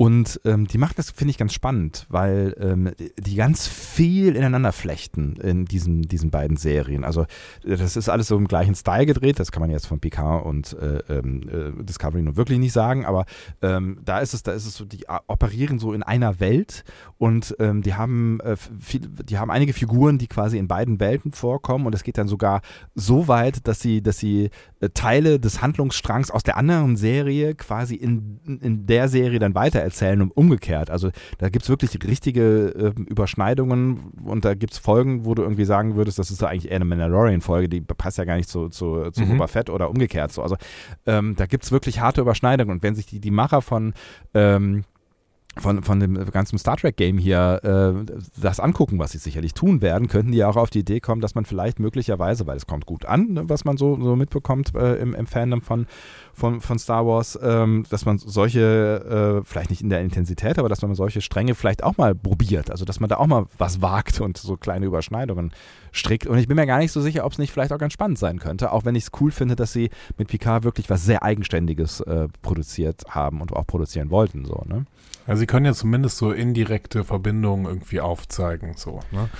Und 0.00 0.40
ähm, 0.46 0.66
die 0.66 0.78
macht 0.78 0.98
das, 0.98 1.10
finde 1.10 1.30
ich, 1.32 1.36
ganz 1.36 1.52
spannend, 1.52 2.06
weil 2.08 2.56
ähm, 2.58 2.90
die- 3.18 3.34
ganz 3.34 3.68
viel 3.68 4.34
ineinander 4.34 4.72
flechten 4.72 5.36
in 5.36 5.66
diesen, 5.66 6.00
diesen 6.04 6.30
beiden 6.30 6.56
Serien. 6.56 7.04
Also 7.04 7.26
äh, 7.64 7.76
das 7.76 7.98
ist 7.98 8.08
alles 8.08 8.28
so 8.28 8.38
im 8.38 8.48
gleichen 8.48 8.74
Style 8.74 9.04
gedreht, 9.04 9.38
das 9.38 9.52
kann 9.52 9.60
man 9.60 9.68
jetzt 9.68 9.86
von 9.86 10.00
Picard 10.00 10.46
und 10.46 10.72
äh, 10.72 11.00
ähm, 11.10 11.42
äh, 11.78 11.84
Discovery 11.84 12.22
nun 12.22 12.36
wirklich 12.36 12.58
nicht 12.58 12.72
sagen, 12.72 13.04
aber 13.04 13.26
ähm, 13.60 13.98
da 14.02 14.20
ist 14.20 14.32
es, 14.32 14.42
da 14.42 14.52
ist 14.52 14.64
es 14.64 14.74
so, 14.74 14.86
die 14.86 15.06
a- 15.06 15.20
operieren 15.26 15.78
so 15.78 15.92
in 15.92 16.02
einer 16.02 16.40
Welt 16.40 16.82
und 17.18 17.54
ähm, 17.58 17.82
die 17.82 17.92
haben 17.92 18.40
äh, 18.40 18.56
viel, 18.56 19.00
die 19.02 19.36
haben 19.36 19.50
einige 19.50 19.74
Figuren, 19.74 20.16
die 20.16 20.28
quasi 20.28 20.56
in 20.56 20.66
beiden 20.66 20.98
Welten 20.98 21.32
vorkommen 21.32 21.84
und 21.84 21.94
es 21.94 22.04
geht 22.04 22.16
dann 22.16 22.26
sogar 22.26 22.62
so 22.94 23.28
weit, 23.28 23.66
dass 23.68 23.80
sie, 23.80 24.00
dass 24.02 24.16
sie 24.16 24.44
äh, 24.44 24.50
Teile 24.88 25.38
des 25.38 25.60
Handlungsstrangs 25.60 26.30
aus 26.30 26.42
der 26.42 26.56
anderen 26.56 26.96
Serie 26.96 27.54
quasi 27.54 27.94
in, 27.94 28.40
in 28.62 28.86
der 28.86 29.08
Serie 29.08 29.38
dann 29.38 29.54
weitererzählen 29.54 30.22
und 30.22 30.30
umgekehrt. 30.30 30.90
Also 30.90 31.10
da 31.38 31.48
gibt 31.48 31.64
es 31.64 31.68
wirklich 31.68 31.98
richtige 32.02 32.94
äh, 32.96 33.00
Überschneidungen 33.02 34.12
und 34.24 34.44
da 34.44 34.54
gibt 34.54 34.72
es 34.72 34.78
Folgen, 34.78 35.24
wo 35.24 35.34
du 35.34 35.42
irgendwie 35.42 35.64
sagen 35.64 35.96
würdest, 35.96 36.18
das 36.18 36.30
ist 36.30 36.40
doch 36.42 36.48
eigentlich 36.48 36.70
eher 36.70 36.76
eine 36.76 36.86
Mandalorian-Folge, 36.86 37.68
die 37.68 37.80
passt 37.80 38.18
ja 38.18 38.24
gar 38.24 38.36
nicht 38.36 38.48
zu, 38.48 38.68
zu, 38.68 39.10
zu 39.10 39.20
Mhm. 39.22 39.32
Boba 39.32 39.46
Fett 39.46 39.70
oder 39.70 39.90
umgekehrt 39.90 40.32
so. 40.32 40.42
Also 40.42 40.56
ähm, 41.06 41.34
da 41.36 41.46
gibt 41.46 41.64
es 41.64 41.72
wirklich 41.72 42.00
harte 42.00 42.20
Überschneidungen 42.20 42.76
und 42.76 42.82
wenn 42.82 42.94
sich 42.94 43.06
die, 43.06 43.20
die 43.20 43.30
Macher 43.30 43.62
von 43.62 43.92
ähm, 44.34 44.84
von, 45.58 45.82
von 45.82 45.98
dem 45.98 46.14
ganzen 46.30 46.58
Star 46.58 46.76
Trek 46.76 46.96
Game 46.96 47.18
hier 47.18 47.60
äh, 47.64 48.12
das 48.40 48.60
angucken, 48.60 48.98
was 48.98 49.12
sie 49.12 49.18
sicherlich 49.18 49.52
tun 49.52 49.82
werden, 49.82 50.06
könnten 50.06 50.30
die 50.30 50.38
ja 50.38 50.48
auch 50.48 50.56
auf 50.56 50.70
die 50.70 50.80
Idee 50.80 51.00
kommen, 51.00 51.20
dass 51.20 51.34
man 51.34 51.44
vielleicht 51.44 51.80
möglicherweise, 51.80 52.46
weil 52.46 52.56
es 52.56 52.66
kommt 52.66 52.86
gut 52.86 53.04
an, 53.04 53.32
ne, 53.32 53.48
was 53.48 53.64
man 53.64 53.76
so, 53.76 54.00
so 54.00 54.14
mitbekommt 54.14 54.74
äh, 54.76 54.96
im, 54.96 55.14
im 55.14 55.26
Fandom 55.26 55.60
von, 55.60 55.86
von, 56.34 56.60
von 56.60 56.78
Star 56.78 57.04
Wars, 57.04 57.38
ähm, 57.42 57.84
dass 57.90 58.06
man 58.06 58.18
solche, 58.18 59.40
äh, 59.40 59.44
vielleicht 59.44 59.70
nicht 59.70 59.82
in 59.82 59.90
der 59.90 60.02
Intensität, 60.02 60.58
aber 60.58 60.68
dass 60.68 60.82
man 60.82 60.94
solche 60.94 61.20
Stränge 61.20 61.56
vielleicht 61.56 61.82
auch 61.82 61.96
mal 61.96 62.14
probiert. 62.14 62.70
Also 62.70 62.84
dass 62.84 63.00
man 63.00 63.08
da 63.08 63.16
auch 63.16 63.26
mal 63.26 63.46
was 63.58 63.82
wagt 63.82 64.20
und 64.20 64.36
so 64.36 64.56
kleine 64.56 64.86
Überschneidungen 64.86 65.52
strickt. 65.90 66.28
Und 66.28 66.38
ich 66.38 66.46
bin 66.46 66.56
mir 66.56 66.66
gar 66.66 66.78
nicht 66.78 66.92
so 66.92 67.00
sicher, 67.00 67.24
ob 67.24 67.32
es 67.32 67.38
nicht 67.38 67.52
vielleicht 67.52 67.72
auch 67.72 67.78
ganz 67.78 67.92
spannend 67.92 68.18
sein 68.18 68.38
könnte, 68.38 68.72
auch 68.72 68.84
wenn 68.84 68.94
ich 68.94 69.04
es 69.04 69.10
cool 69.20 69.32
finde, 69.32 69.56
dass 69.56 69.72
sie 69.72 69.90
mit 70.16 70.28
Picard 70.28 70.62
wirklich 70.62 70.88
was 70.88 71.04
sehr 71.04 71.24
Eigenständiges 71.24 72.00
äh, 72.02 72.28
produziert 72.40 73.02
haben 73.08 73.40
und 73.40 73.52
auch 73.52 73.66
produzieren 73.66 74.10
wollten. 74.10 74.44
So, 74.44 74.62
ne? 74.66 74.86
Also 75.30 75.40
sie 75.40 75.46
können 75.46 75.64
ja 75.64 75.72
zumindest 75.74 76.16
so 76.16 76.32
indirekte 76.32 77.04
Verbindungen 77.04 77.66
irgendwie 77.66 78.00
aufzeigen. 78.00 78.74
So, 78.76 78.98
ne? 79.12 79.30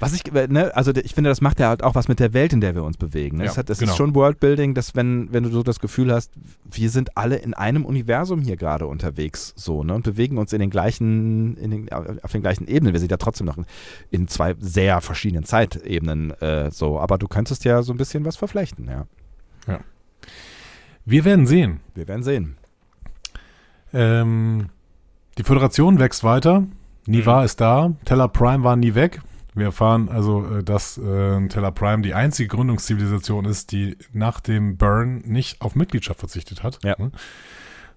Was 0.00 0.12
ich, 0.12 0.34
äh, 0.34 0.48
ne, 0.48 0.74
also 0.74 0.92
ich 0.92 1.14
finde, 1.14 1.30
das 1.30 1.40
macht 1.40 1.60
ja 1.60 1.68
halt 1.68 1.84
auch 1.84 1.94
was 1.94 2.08
mit 2.08 2.18
der 2.18 2.32
Welt, 2.32 2.52
in 2.52 2.60
der 2.60 2.74
wir 2.74 2.82
uns 2.82 2.96
bewegen. 2.96 3.36
Ne? 3.36 3.44
Ja, 3.44 3.48
das 3.50 3.58
hat, 3.58 3.70
das 3.70 3.78
genau. 3.78 3.92
ist 3.92 3.96
schon 3.96 4.16
Worldbuilding, 4.16 4.74
dass 4.74 4.96
wenn, 4.96 5.32
wenn 5.32 5.44
du 5.44 5.50
so 5.50 5.62
das 5.62 5.78
Gefühl 5.78 6.12
hast, 6.12 6.32
wir 6.64 6.90
sind 6.90 7.16
alle 7.16 7.36
in 7.36 7.54
einem 7.54 7.84
Universum 7.84 8.40
hier 8.40 8.56
gerade 8.56 8.88
unterwegs, 8.88 9.52
so, 9.54 9.84
ne, 9.84 9.94
und 9.94 10.02
bewegen 10.02 10.38
uns 10.38 10.52
in 10.52 10.58
den 10.58 10.70
gleichen, 10.70 11.56
in 11.56 11.70
den, 11.70 11.92
auf 11.92 12.32
den 12.32 12.42
gleichen 12.42 12.66
Ebenen. 12.66 12.92
Wir 12.92 12.98
sind 12.98 13.12
ja 13.12 13.16
trotzdem 13.16 13.46
noch 13.46 13.58
in, 13.58 13.66
in 14.10 14.26
zwei 14.26 14.56
sehr 14.58 15.00
verschiedenen 15.00 15.44
Zeitebenen, 15.44 16.32
äh, 16.40 16.72
so, 16.72 16.98
aber 16.98 17.16
du 17.16 17.28
könntest 17.28 17.64
ja 17.64 17.82
so 17.82 17.92
ein 17.92 17.96
bisschen 17.96 18.24
was 18.24 18.36
verflechten, 18.36 18.88
ja. 18.88 19.06
Wir 21.04 21.24
werden 21.24 21.46
sehen. 21.46 21.80
Wir 21.94 22.06
werden 22.06 22.22
sehen. 22.22 22.56
Ähm, 23.94 24.68
die 25.38 25.44
Föderation 25.44 25.98
wächst 25.98 26.24
weiter. 26.24 26.64
Niva 27.06 27.44
ist 27.44 27.60
da. 27.60 27.94
Teller 28.04 28.28
Prime 28.28 28.64
war 28.64 28.76
nie 28.76 28.94
weg. 28.94 29.22
Wir 29.54 29.66
erfahren 29.66 30.08
also, 30.08 30.44
äh, 30.46 30.62
dass 30.62 30.98
äh, 30.98 31.48
Teller 31.48 31.72
Prime 31.72 32.02
die 32.02 32.14
einzige 32.14 32.48
Gründungszivilisation 32.48 33.44
ist, 33.44 33.72
die 33.72 33.96
nach 34.12 34.40
dem 34.40 34.76
Burn 34.76 35.22
nicht 35.24 35.60
auf 35.60 35.74
Mitgliedschaft 35.74 36.20
verzichtet 36.20 36.62
hat. 36.62 36.78
Ja. 36.84 36.96
Ne? 36.98 37.10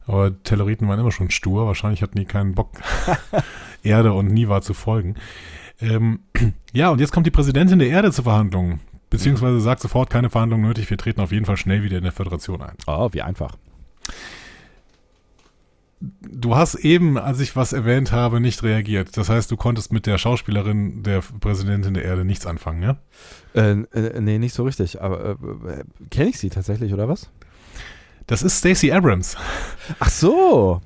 Aber 0.08 0.42
Telleriten 0.44 0.88
waren 0.88 1.00
immer 1.00 1.12
schon 1.12 1.30
stur. 1.30 1.68
Wahrscheinlich 1.68 2.02
hatten 2.02 2.18
die 2.18 2.26
keinen 2.26 2.56
Bock, 2.56 2.72
Erde 3.84 4.14
und 4.14 4.28
Niva 4.28 4.62
zu 4.62 4.74
folgen. 4.74 5.16
Ähm, 5.80 6.22
ja, 6.74 6.90
und 6.90 7.00
jetzt 7.00 7.12
kommt 7.12 7.28
die 7.28 7.32
Präsidentin 7.32 7.80
der 7.80 7.90
Erde 7.90 8.12
zur 8.12 8.24
Verhandlung. 8.24 8.80
Beziehungsweise 9.10 9.60
sagt 9.60 9.82
sofort 9.82 10.10
keine 10.10 10.30
Verhandlungen 10.30 10.66
nötig. 10.66 10.90
Wir 10.90 10.98
treten 10.98 11.22
auf 11.22 11.32
jeden 11.32 11.46
Fall 11.46 11.58
schnell 11.58 11.84
wieder 11.84 11.98
in 11.98 12.04
der 12.04 12.14
Föderation 12.14 12.62
ein. 12.62 12.76
Oh, 12.88 13.10
wie 13.12 13.22
einfach. 13.22 13.58
Du 16.02 16.56
hast 16.56 16.76
eben, 16.76 17.18
als 17.18 17.40
ich 17.40 17.56
was 17.56 17.74
erwähnt 17.74 18.12
habe, 18.12 18.40
nicht 18.40 18.64
reagiert. 18.64 19.16
Das 19.18 19.30
heißt, 19.30 19.52
du 19.52 19.58
konntest 19.58 19.94
mit 19.94 20.08
der 20.08 20.18
Schauspielerin 20.18 21.04
der 21.04 21.22
Präsidentin 21.22 21.94
der 21.94 22.04
Erde 22.04 22.26
nichts 22.26 22.48
anfangen, 22.48 22.82
ja? 22.82 22.98
Äh, 23.54 23.82
äh, 23.94 24.20
nee, 24.20 24.40
nicht 24.40 24.56
so 24.56 24.64
richtig, 24.64 25.02
aber 25.02 25.26
äh, 25.26 25.32
äh, 25.32 25.84
kenne 26.10 26.30
ich 26.30 26.40
sie 26.40 26.50
tatsächlich, 26.50 26.94
oder 26.94 27.08
was? 27.08 27.30
Das 28.26 28.42
ist 28.42 28.60
Stacey 28.60 28.92
Abrams. 28.92 29.38
Ach 30.00 30.10
so. 30.10 30.82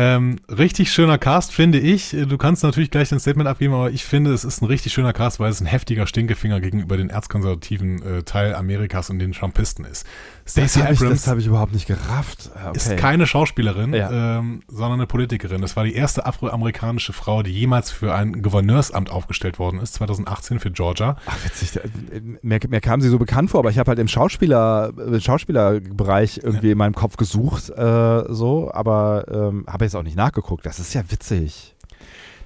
Ähm, 0.00 0.38
richtig 0.48 0.92
schöner 0.92 1.18
Cast, 1.18 1.52
finde 1.52 1.80
ich. 1.80 2.10
Du 2.10 2.38
kannst 2.38 2.62
natürlich 2.62 2.92
gleich 2.92 3.08
dein 3.08 3.18
Statement 3.18 3.48
abgeben, 3.48 3.74
aber 3.74 3.90
ich 3.90 4.04
finde, 4.04 4.32
es 4.32 4.44
ist 4.44 4.62
ein 4.62 4.66
richtig 4.66 4.92
schöner 4.92 5.12
Cast, 5.12 5.40
weil 5.40 5.50
es 5.50 5.60
ein 5.60 5.66
heftiger 5.66 6.06
Stinkefinger 6.06 6.60
gegenüber 6.60 6.96
den 6.96 7.10
erzkonservativen 7.10 8.02
äh, 8.02 8.22
Teil 8.22 8.54
Amerikas 8.54 9.10
und 9.10 9.18
den 9.18 9.32
Trumpisten 9.32 9.84
ist. 9.84 10.06
Stacey 10.48 10.78
das 10.80 10.84
habe 10.84 10.94
ich, 10.94 11.00
Abrams 11.00 11.20
das 11.22 11.30
hab 11.30 11.38
ich 11.38 11.46
überhaupt 11.46 11.72
nicht 11.72 11.86
gerafft. 11.86 12.50
Ah, 12.54 12.70
ist 12.70 12.86
okay. 12.86 12.96
keine 12.96 13.26
Schauspielerin, 13.26 13.92
Ja. 13.92 14.38
ähm, 14.38 14.62
sondern 14.68 14.94
eine 15.00 15.06
Politikerin. 15.06 15.60
Das 15.60 15.76
war 15.76 15.84
die 15.84 15.94
erste 15.94 16.26
afroamerikanische 16.26 17.12
Frau, 17.12 17.42
die 17.42 17.50
jemals 17.52 17.90
für 17.90 18.14
ein 18.14 18.42
Gouverneursamt 18.42 19.10
aufgestellt 19.10 19.58
worden 19.58 19.80
ist, 19.80 19.94
2018 19.94 20.58
für 20.60 20.70
Georgia. 20.70 21.16
Ach, 21.26 21.36
witzig. 21.44 21.76
Äh, 21.76 22.20
Mir, 22.42 22.60
mir 22.68 22.80
kam 22.80 23.00
sie 23.00 23.08
so 23.08 23.18
bekannt 23.18 23.50
vor, 23.50 23.60
aber 23.60 23.70
ich 23.70 23.78
habe 23.78 23.88
halt 23.88 23.98
im 23.98 24.08
Schauspieler, 24.08 24.92
äh, 24.98 25.20
Schauspielerbereich 25.20 26.40
irgendwie 26.42 26.70
in 26.70 26.78
meinem 26.78 26.94
Kopf 26.94 27.16
gesucht, 27.16 27.70
äh, 27.70 28.24
so, 28.28 28.70
aber 28.72 29.24
ähm, 29.30 29.64
habe 29.68 29.84
jetzt 29.84 29.94
auch 29.96 30.02
nicht 30.02 30.16
nachgeguckt. 30.16 30.64
Das 30.66 30.78
ist 30.78 30.94
ja 30.94 31.02
witzig. 31.10 31.74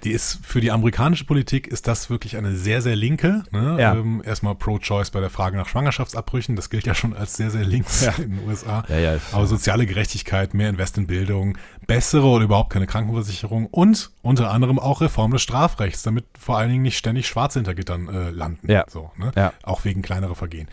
Die 0.05 0.11
ist 0.11 0.41
für 0.45 0.61
die 0.61 0.73
amerikanische 0.73 1.25
Politik 1.25 1.69
ist 1.69 1.87
das 1.87 2.11
wirklich 2.11 2.37
eine 2.37 2.57
sehr, 2.57 2.83
sehr 2.83 2.97
linke. 2.97 3.45
Ne? 3.53 3.77
Ja. 3.79 3.95
Ähm, 3.95 4.21
erstmal 4.25 4.55
pro-choice 4.57 5.11
bei 5.11 5.21
der 5.21 5.31
Frage 5.31 5.57
nach 5.57 5.69
Schwangerschaftsabbrüchen. 5.69 6.57
Das 6.57 6.71
gilt 6.71 6.87
ja 6.87 6.95
schon 6.95 7.15
als 7.15 7.37
sehr, 7.37 7.51
sehr 7.51 7.65
links 7.65 8.05
Ja. 8.05 8.13
in 8.19 8.37
den 8.37 8.49
USA. 8.49 8.85
Ja. 8.89 9.17
Aber 9.31 9.47
soziale 9.47 9.87
Gerechtigkeit, 9.87 10.55
mehr 10.55 10.69
Invest 10.71 10.99
in 10.99 11.07
Bildung, 11.07 11.57
bessere 11.87 12.27
oder 12.27 12.45
überhaupt 12.45 12.71
keine 12.71 12.87
Krankenversicherung 12.87 13.67
und 13.67 14.11
unter 14.23 14.51
anderem 14.51 14.79
auch 14.79 15.01
Reform 15.01 15.31
des 15.33 15.43
Strafrechts, 15.43 16.03
damit 16.03 16.25
vor 16.39 16.59
allen 16.59 16.71
Dingen 16.71 16.83
nicht 16.83 16.99
ständig 16.99 17.27
Schwarze 17.29 17.61
hinter 17.61 17.75
Gittern 17.75 18.09
äh, 18.09 18.31
landen. 18.31 18.71
Ja. 18.71 18.85
So, 18.89 19.13
ne? 19.17 19.31
Ja. 19.37 19.53
Auch 19.63 19.85
wegen 19.85 20.03
kleinerer 20.03 20.35
Vergehen. 20.35 20.69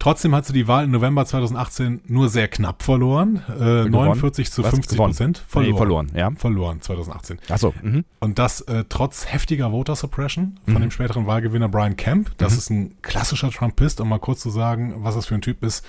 Trotzdem 0.00 0.32
hat 0.34 0.46
sie 0.46 0.52
die 0.52 0.68
Wahl 0.68 0.84
im 0.84 0.92
November 0.92 1.26
2018 1.26 2.02
nur 2.06 2.28
sehr 2.28 2.46
knapp 2.46 2.82
verloren. 2.84 3.42
Äh, 3.48 3.54
Gewonnen? 3.54 3.90
49 3.90 4.50
zu 4.52 4.62
Was? 4.62 4.70
50 4.70 4.92
Gewonnen? 4.96 5.10
Prozent. 5.12 5.44
Nee, 5.56 5.74
verloren, 5.74 6.12
ja. 6.14 6.30
Verloren 6.36 6.80
2018. 6.80 7.38
Achso, 7.48 7.74
mhm. 7.82 8.04
Und 8.20 8.38
das 8.38 8.60
äh, 8.62 8.84
trotz 8.88 9.26
heftiger 9.26 9.70
Voter 9.70 9.96
Suppression 9.96 10.60
von 10.64 10.74
Mhm. 10.74 10.80
dem 10.80 10.90
späteren 10.92 11.26
Wahlgewinner 11.26 11.68
Brian 11.68 11.96
Kemp. 11.96 12.30
Das 12.38 12.56
ist 12.56 12.70
ein 12.70 12.94
klassischer 13.02 13.50
Trumpist, 13.50 14.00
um 14.00 14.08
mal 14.08 14.20
kurz 14.20 14.40
zu 14.40 14.50
sagen, 14.50 14.94
was 14.98 15.16
das 15.16 15.26
für 15.26 15.34
ein 15.34 15.42
Typ 15.42 15.64
ist. 15.64 15.84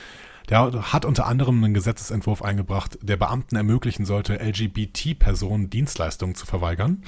Der 0.50 0.92
hat 0.92 1.06
unter 1.06 1.28
anderem 1.28 1.64
einen 1.64 1.76
Gesetzesentwurf 1.76 2.42
eingebracht, 2.42 2.98
der 3.04 3.18
Beamten 3.18 3.56
ermöglichen 3.56 4.06
sollte, 4.06 4.40
LGBT-Personen 4.42 5.70
Dienstleistungen 5.70 6.34
zu 6.34 6.48
verweigern. 6.48 7.04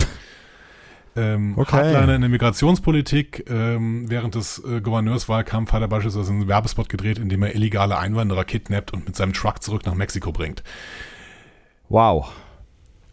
Ähm, 1.15 1.53
Okay. 1.57 1.75
Hardliner 1.75 2.15
in 2.15 2.21
der 2.21 2.29
Migrationspolitik. 2.29 3.45
Ähm, 3.49 4.09
während 4.09 4.35
des 4.35 4.63
äh, 4.63 4.81
Gouverneurswahlkampf 4.81 5.71
hat 5.73 5.81
er 5.81 5.87
beispielsweise 5.87 6.31
einen 6.31 6.47
Werbespot 6.47 6.89
gedreht, 6.89 7.19
in 7.19 7.29
dem 7.29 7.43
er 7.43 7.53
illegale 7.55 7.97
Einwanderer 7.97 8.45
kidnappt 8.45 8.93
und 8.93 9.05
mit 9.05 9.15
seinem 9.15 9.33
Truck 9.33 9.61
zurück 9.61 9.85
nach 9.85 9.95
Mexiko 9.95 10.31
bringt. 10.31 10.63
Wow. 11.89 12.31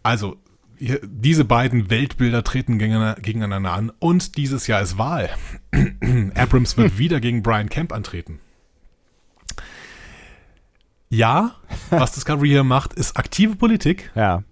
Also, 0.03 0.37
hier, 0.79 1.01
diese 1.03 1.45
beiden 1.45 1.91
Weltbilder 1.91 2.45
treten 2.45 2.79
gegeneinander 2.79 3.21
gegeneinander 3.21 3.73
an 3.73 3.93
und 3.99 4.37
dieses 4.37 4.69
Jahr 4.69 4.81
ist 4.81 4.97
Wahl. 4.97 5.31
Abrams 6.35 6.77
wird 6.77 6.99
wieder 6.99 7.21
gegen 7.21 7.43
Brian 7.43 7.69
Kemp 7.69 7.93
antreten. 7.93 8.39
Ja, 11.11 11.57
was 11.91 12.13
Discovery 12.13 12.49
hier 12.49 12.65
macht, 12.65 12.93
ist 12.93 13.17
aktive 13.17 13.57
Politik. 13.57 14.11
Ja. 14.15 14.43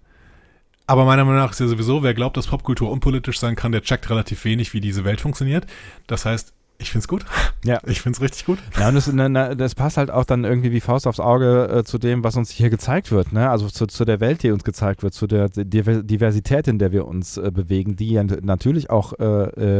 Aber 0.87 1.03
meiner 1.05 1.25
Meinung 1.25 1.41
nach 1.41 1.51
ist 1.51 1.59
ja 1.59 1.67
sowieso, 1.67 2.01
wer 2.01 2.13
glaubt, 2.13 2.37
dass 2.37 2.47
Popkultur 2.47 2.89
unpolitisch 2.89 3.39
sein 3.39 3.55
kann, 3.55 3.73
der 3.73 3.81
checkt 3.81 4.09
relativ 4.09 4.45
wenig, 4.45 4.73
wie 4.73 4.79
diese 4.79 5.03
Welt 5.03 5.19
funktioniert. 5.19 5.67
Das 6.07 6.25
heißt, 6.25 6.53
ich 6.79 6.91
find's 6.91 7.07
gut. 7.07 7.25
Ja. 7.65 7.79
Ich 7.87 8.01
find's 8.01 8.21
richtig 8.21 8.45
gut. 8.45 8.59
Ja, 8.79 8.89
und 8.89 8.95
das, 8.95 9.11
na, 9.11 9.55
das 9.55 9.75
passt 9.75 9.97
halt 9.97 10.11
auch 10.11 10.23
dann 10.23 10.43
irgendwie 10.43 10.71
wie 10.71 10.79
Faust 10.79 11.07
aufs 11.07 11.19
Auge 11.19 11.67
äh, 11.67 11.83
zu 11.83 11.97
dem, 11.97 12.23
was 12.23 12.35
uns 12.37 12.51
hier 12.51 12.69
gezeigt 12.69 13.11
wird, 13.11 13.33
ne? 13.33 13.49
Also 13.49 13.67
zu, 13.67 13.87
zu 13.87 14.05
der 14.05 14.19
Welt, 14.19 14.43
die 14.43 14.51
uns 14.51 14.63
gezeigt 14.63 15.03
wird, 15.03 15.13
zu 15.13 15.27
der 15.27 15.49
Diver- 15.49 16.03
Diversität, 16.03 16.67
in 16.67 16.77
der 16.79 16.91
wir 16.91 17.07
uns 17.07 17.37
äh, 17.37 17.51
bewegen, 17.51 17.95
die 17.95 18.11
ja 18.11 18.23
natürlich 18.23 18.89
auch, 18.89 19.13
äh, 19.19 19.23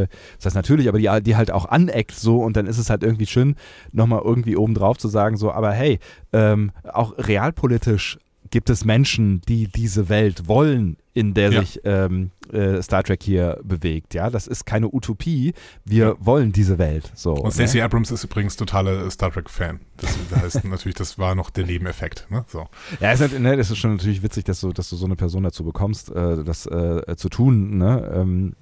äh, 0.03 0.07
das 0.37 0.47
heißt 0.47 0.55
natürlich, 0.55 0.89
aber 0.89 0.97
die, 0.97 1.09
die 1.23 1.35
halt 1.35 1.51
auch 1.51 1.65
aneckt 1.69 2.15
so 2.15 2.41
und 2.41 2.57
dann 2.57 2.65
ist 2.65 2.79
es 2.79 2.89
halt 2.89 3.03
irgendwie 3.03 3.27
schön, 3.27 3.55
nochmal 3.91 4.21
irgendwie 4.23 4.57
oben 4.57 4.73
drauf 4.73 4.97
zu 4.97 5.07
sagen, 5.07 5.37
so, 5.37 5.51
aber 5.51 5.71
hey, 5.71 5.99
ähm, 6.33 6.71
auch 6.91 7.13
realpolitisch 7.17 8.17
gibt 8.51 8.69
es 8.69 8.85
Menschen, 8.85 9.41
die 9.47 9.67
diese 9.67 10.09
Welt 10.09 10.47
wollen, 10.47 10.97
in 11.13 11.33
der 11.33 11.51
Ja. 11.51 11.59
sich 11.61 11.81
ähm, 11.83 12.31
äh, 12.53 12.81
Star 12.81 13.03
Trek 13.03 13.23
hier 13.23 13.59
bewegt. 13.63 14.13
Ja, 14.13 14.29
das 14.29 14.47
ist 14.47 14.65
keine 14.65 14.87
Utopie. 14.93 15.53
Wir 15.83 16.05
Ja. 16.05 16.15
wollen 16.19 16.51
diese 16.51 16.77
Welt. 16.77 17.11
So. 17.15 17.33
Und 17.33 17.45
ne? 17.45 17.51
Stacey 17.51 17.81
Abrams 17.81 18.11
ist 18.11 18.23
übrigens 18.23 18.55
totaler 18.55 19.09
Star 19.09 19.31
Trek-Fan. 19.31 19.79
Das 19.97 20.15
heißt 20.41 20.63
natürlich, 20.65 20.95
das 20.95 21.17
war 21.17 21.33
noch 21.35 21.49
der 21.49 21.65
Nebeneffekt. 21.65 22.27
Ne? 22.29 22.45
So. 22.47 22.67
Ja, 22.99 23.11
ist 23.11 23.21
halt, 23.21 23.39
ne, 23.39 23.55
ist 23.55 23.75
schon 23.77 23.93
natürlich 23.95 24.21
witzig, 24.23 24.45
dass 24.45 24.61
du, 24.61 24.71
dass 24.71 24.89
du 24.89 24.95
so 24.95 25.05
eine 25.05 25.15
Person 25.15 25.43
dazu 25.43 25.63
bekommst, 25.63 26.09
äh, 26.11 26.43
das 26.43 26.65
äh, 26.67 27.15
zu 27.17 27.29
tun, 27.29 27.77
ne? 27.77 28.11
Ähm, 28.13 28.53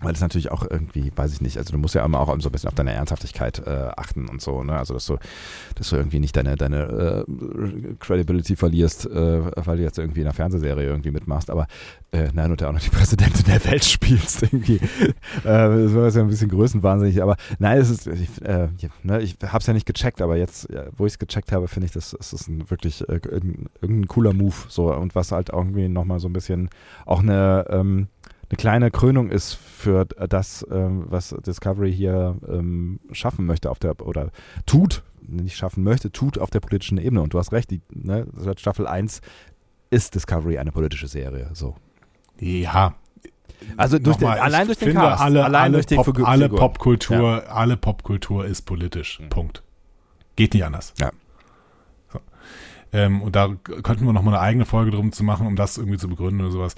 weil 0.00 0.12
das 0.12 0.20
natürlich 0.20 0.50
auch 0.50 0.66
irgendwie, 0.68 1.12
weiß 1.14 1.32
ich 1.32 1.40
nicht, 1.40 1.56
also 1.56 1.72
du 1.72 1.78
musst 1.78 1.94
ja 1.94 2.04
immer 2.04 2.20
auch 2.20 2.28
so 2.40 2.48
ein 2.48 2.52
bisschen 2.52 2.68
auf 2.68 2.74
deine 2.74 2.92
Ernsthaftigkeit 2.92 3.62
äh, 3.66 3.90
achten 3.96 4.28
und 4.28 4.40
so, 4.40 4.62
ne? 4.62 4.76
Also 4.76 4.92
dass 4.94 5.06
du, 5.06 5.18
dass 5.76 5.90
du 5.90 5.96
irgendwie 5.96 6.18
nicht 6.18 6.36
deine, 6.36 6.56
deine 6.56 7.24
äh, 7.26 7.94
Credibility 8.00 8.56
verlierst, 8.56 9.06
äh, 9.06 9.66
weil 9.66 9.76
du 9.76 9.82
jetzt 9.82 9.98
irgendwie 9.98 10.20
in 10.20 10.26
einer 10.26 10.34
Fernsehserie 10.34 10.86
irgendwie 10.86 11.12
mitmachst, 11.12 11.48
aber 11.48 11.68
äh, 12.10 12.28
nein, 12.32 12.50
und 12.50 12.60
ja 12.60 12.68
auch 12.68 12.72
noch 12.72 12.80
die 12.80 12.90
Präsidentin 12.90 13.44
der 13.46 13.64
Welt 13.64 13.84
spielst 13.84 14.42
irgendwie. 14.42 14.76
äh, 14.76 15.12
das 15.44 15.94
war 15.94 16.08
ja 16.08 16.20
ein 16.20 16.28
bisschen 16.28 16.50
größenwahnsinnig, 16.50 17.22
aber 17.22 17.36
nein, 17.58 17.78
es 17.78 17.90
ist, 17.90 18.06
ich, 18.08 18.42
äh, 18.42 18.68
ne, 19.04 19.22
ich 19.22 19.36
hab's 19.46 19.66
ja 19.66 19.72
nicht 19.72 19.86
gecheckt, 19.86 20.20
aber 20.20 20.36
jetzt, 20.36 20.68
wo 20.96 21.06
ich 21.06 21.14
es 21.14 21.18
gecheckt 21.18 21.52
habe, 21.52 21.68
finde 21.68 21.86
ich, 21.86 21.92
das, 21.92 22.16
das 22.18 22.32
ist 22.32 22.48
ein 22.48 22.68
wirklich 22.68 23.08
äh, 23.08 23.14
irgendein, 23.14 23.66
irgendein 23.80 24.08
cooler 24.08 24.32
Move, 24.32 24.54
so 24.68 24.92
und 24.92 25.14
was 25.14 25.30
halt 25.32 25.50
irgendwie 25.50 25.88
nochmal 25.88 26.18
so 26.18 26.28
ein 26.28 26.32
bisschen 26.32 26.68
auch 27.06 27.20
eine, 27.20 27.66
ähm, 27.70 28.08
eine 28.54 28.56
kleine 28.56 28.90
Krönung 28.92 29.30
ist 29.30 29.54
für 29.54 30.04
das, 30.04 30.64
ähm, 30.70 31.06
was 31.08 31.34
Discovery 31.44 31.92
hier 31.92 32.36
ähm, 32.48 33.00
schaffen 33.10 33.46
möchte 33.46 33.68
auf 33.68 33.80
der 33.80 34.00
oder 34.00 34.30
tut, 34.64 35.02
nicht 35.22 35.56
schaffen 35.56 35.82
möchte, 35.82 36.12
tut 36.12 36.38
auf 36.38 36.50
der 36.50 36.60
politischen 36.60 36.98
Ebene. 36.98 37.20
Und 37.22 37.34
du 37.34 37.38
hast 37.40 37.52
recht, 37.52 37.70
die, 37.72 37.82
ne, 37.90 38.28
seit 38.36 38.60
Staffel 38.60 38.86
1 38.86 39.22
ist 39.90 40.14
Discovery 40.14 40.58
eine 40.58 40.70
politische 40.70 41.08
Serie. 41.08 41.50
So. 41.52 41.74
Ja. 42.38 42.94
Also 43.76 43.98
durch 43.98 44.18
den, 44.18 44.28
Nochmal, 44.28 44.36
ich 44.36 44.42
allein 44.44 44.66
durch 44.66 44.78
den 44.78 44.88
finde, 44.92 45.02
Cast, 45.02 45.22
alle, 45.22 45.44
allein 45.44 45.62
alle, 45.62 45.72
durch 45.72 45.86
die 45.86 45.96
Pop, 45.96 46.06
Figur- 46.06 46.28
alle. 46.28 46.48
Popkultur, 46.48 47.44
alle 47.48 47.76
Popkultur 47.76 48.46
ist 48.46 48.62
politisch. 48.62 49.20
Punkt. 49.30 49.64
Geht 50.36 50.54
nicht 50.54 50.64
anders. 50.64 50.94
Ja. 50.98 51.10
So. 52.12 52.20
Ähm, 52.92 53.20
und 53.20 53.34
da 53.34 53.48
könnten 53.48 54.06
wir 54.06 54.12
noch 54.12 54.22
mal 54.22 54.32
eine 54.34 54.40
eigene 54.40 54.64
Folge 54.64 54.92
drum 54.92 55.10
zu 55.10 55.24
machen, 55.24 55.46
um 55.48 55.56
das 55.56 55.76
irgendwie 55.76 55.98
zu 55.98 56.08
begründen 56.08 56.40
oder 56.40 56.52
sowas. 56.52 56.76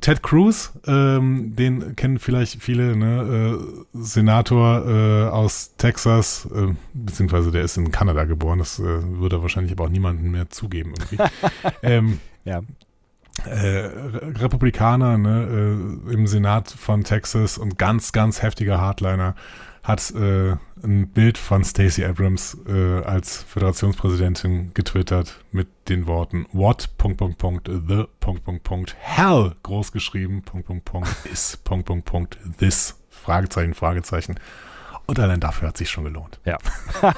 Ted 0.00 0.22
Cruz, 0.22 0.72
ähm, 0.86 1.54
den 1.56 1.96
kennen 1.96 2.18
vielleicht 2.18 2.62
viele, 2.62 2.96
ne? 2.96 3.58
äh, 3.58 3.84
Senator 3.94 4.86
äh, 4.86 5.28
aus 5.28 5.74
Texas, 5.76 6.48
äh, 6.54 6.74
beziehungsweise 6.94 7.50
der 7.50 7.62
ist 7.62 7.76
in 7.76 7.90
Kanada 7.90 8.24
geboren, 8.24 8.58
das 8.58 8.78
äh, 8.78 8.82
würde 8.84 9.42
wahrscheinlich 9.42 9.72
aber 9.72 9.84
auch 9.84 9.88
niemanden 9.90 10.30
mehr 10.30 10.50
zugeben 10.50 10.94
irgendwie. 10.98 11.18
ähm, 11.82 12.20
Ja. 12.44 12.62
äh, 13.46 13.50
Re- 13.58 14.34
Republikaner 14.40 15.18
ne, 15.18 16.06
äh, 16.08 16.12
im 16.12 16.26
Senat 16.26 16.70
von 16.70 17.04
Texas 17.04 17.58
und 17.58 17.78
ganz, 17.78 18.12
ganz 18.12 18.42
heftiger 18.42 18.80
Hardliner 18.80 19.34
hat 19.90 20.10
äh, 20.12 20.56
ein 20.82 21.08
Bild 21.08 21.36
von 21.36 21.64
Stacey 21.64 22.04
Abrams 22.04 22.56
äh, 22.66 23.02
als 23.02 23.42
Föderationspräsidentin 23.42 24.72
getwittert 24.72 25.44
mit 25.52 25.68
den 25.88 26.06
Worten 26.06 26.46
What, 26.52 26.96
Punkt, 26.96 27.18
Punkt, 27.18 27.38
Punkt, 27.38 27.68
the, 27.68 28.04
Punkt, 28.20 28.44
Punkt, 28.44 28.62
Punkt, 28.62 28.96
hell, 28.98 29.54
groß 29.62 29.92
geschrieben, 29.92 30.42
Punkt, 30.42 30.66
Punkt, 30.66 30.84
Punkt, 30.84 31.08
is, 31.32 31.56
Punkt, 31.56 31.86
Punkt, 31.86 32.04
Punkt, 32.04 32.38
this, 32.58 32.98
Fragezeichen, 33.10 33.74
Fragezeichen. 33.74 34.38
Und 35.06 35.18
allein 35.18 35.40
dafür 35.40 35.68
hat 35.68 35.76
sich 35.76 35.90
schon 35.90 36.04
gelohnt. 36.04 36.38
Ja. 36.44 36.58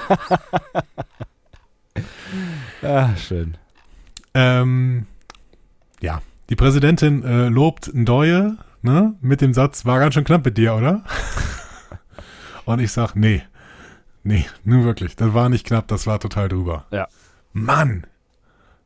ah, 2.81 3.15
schön. 3.15 3.57
Ähm, 4.33 5.05
ja, 6.01 6.21
die 6.49 6.55
Präsidentin 6.55 7.23
äh, 7.23 7.49
lobt 7.49 7.93
Ndoye, 7.93 8.57
ne, 8.81 9.13
mit 9.21 9.41
dem 9.41 9.53
Satz, 9.53 9.85
war 9.85 9.99
ganz 9.99 10.15
schön 10.15 10.23
knapp 10.23 10.43
mit 10.43 10.57
dir, 10.57 10.73
oder? 10.73 11.03
Und 12.65 12.79
ich 12.79 12.91
sag, 12.91 13.15
nee, 13.15 13.43
nee, 14.23 14.45
nur 14.63 14.83
wirklich, 14.83 15.15
das 15.15 15.33
war 15.33 15.49
nicht 15.49 15.65
knapp, 15.65 15.87
das 15.87 16.07
war 16.07 16.19
total 16.19 16.49
drüber. 16.49 16.85
Ja. 16.91 17.07
Mann! 17.51 18.05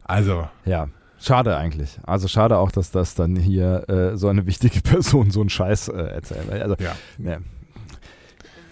Also, 0.04 0.48
Ja. 0.66 0.88
Schade 1.20 1.58
eigentlich. 1.58 2.00
Also 2.04 2.28
schade 2.28 2.58
auch, 2.58 2.72
dass 2.72 2.92
das 2.92 3.16
dann 3.16 3.36
hier 3.36 3.90
äh, 3.90 4.18
so 4.18 4.28
eine 4.28 4.46
wichtige 4.46 4.82
Person 4.84 5.32
so 5.32 5.42
einen 5.42 5.50
Scheiß 5.50 5.88
äh, 5.88 5.98
erzählt. 5.98 6.50
Also, 6.52 6.76
ja. 6.80 6.96
ne. 7.18 7.42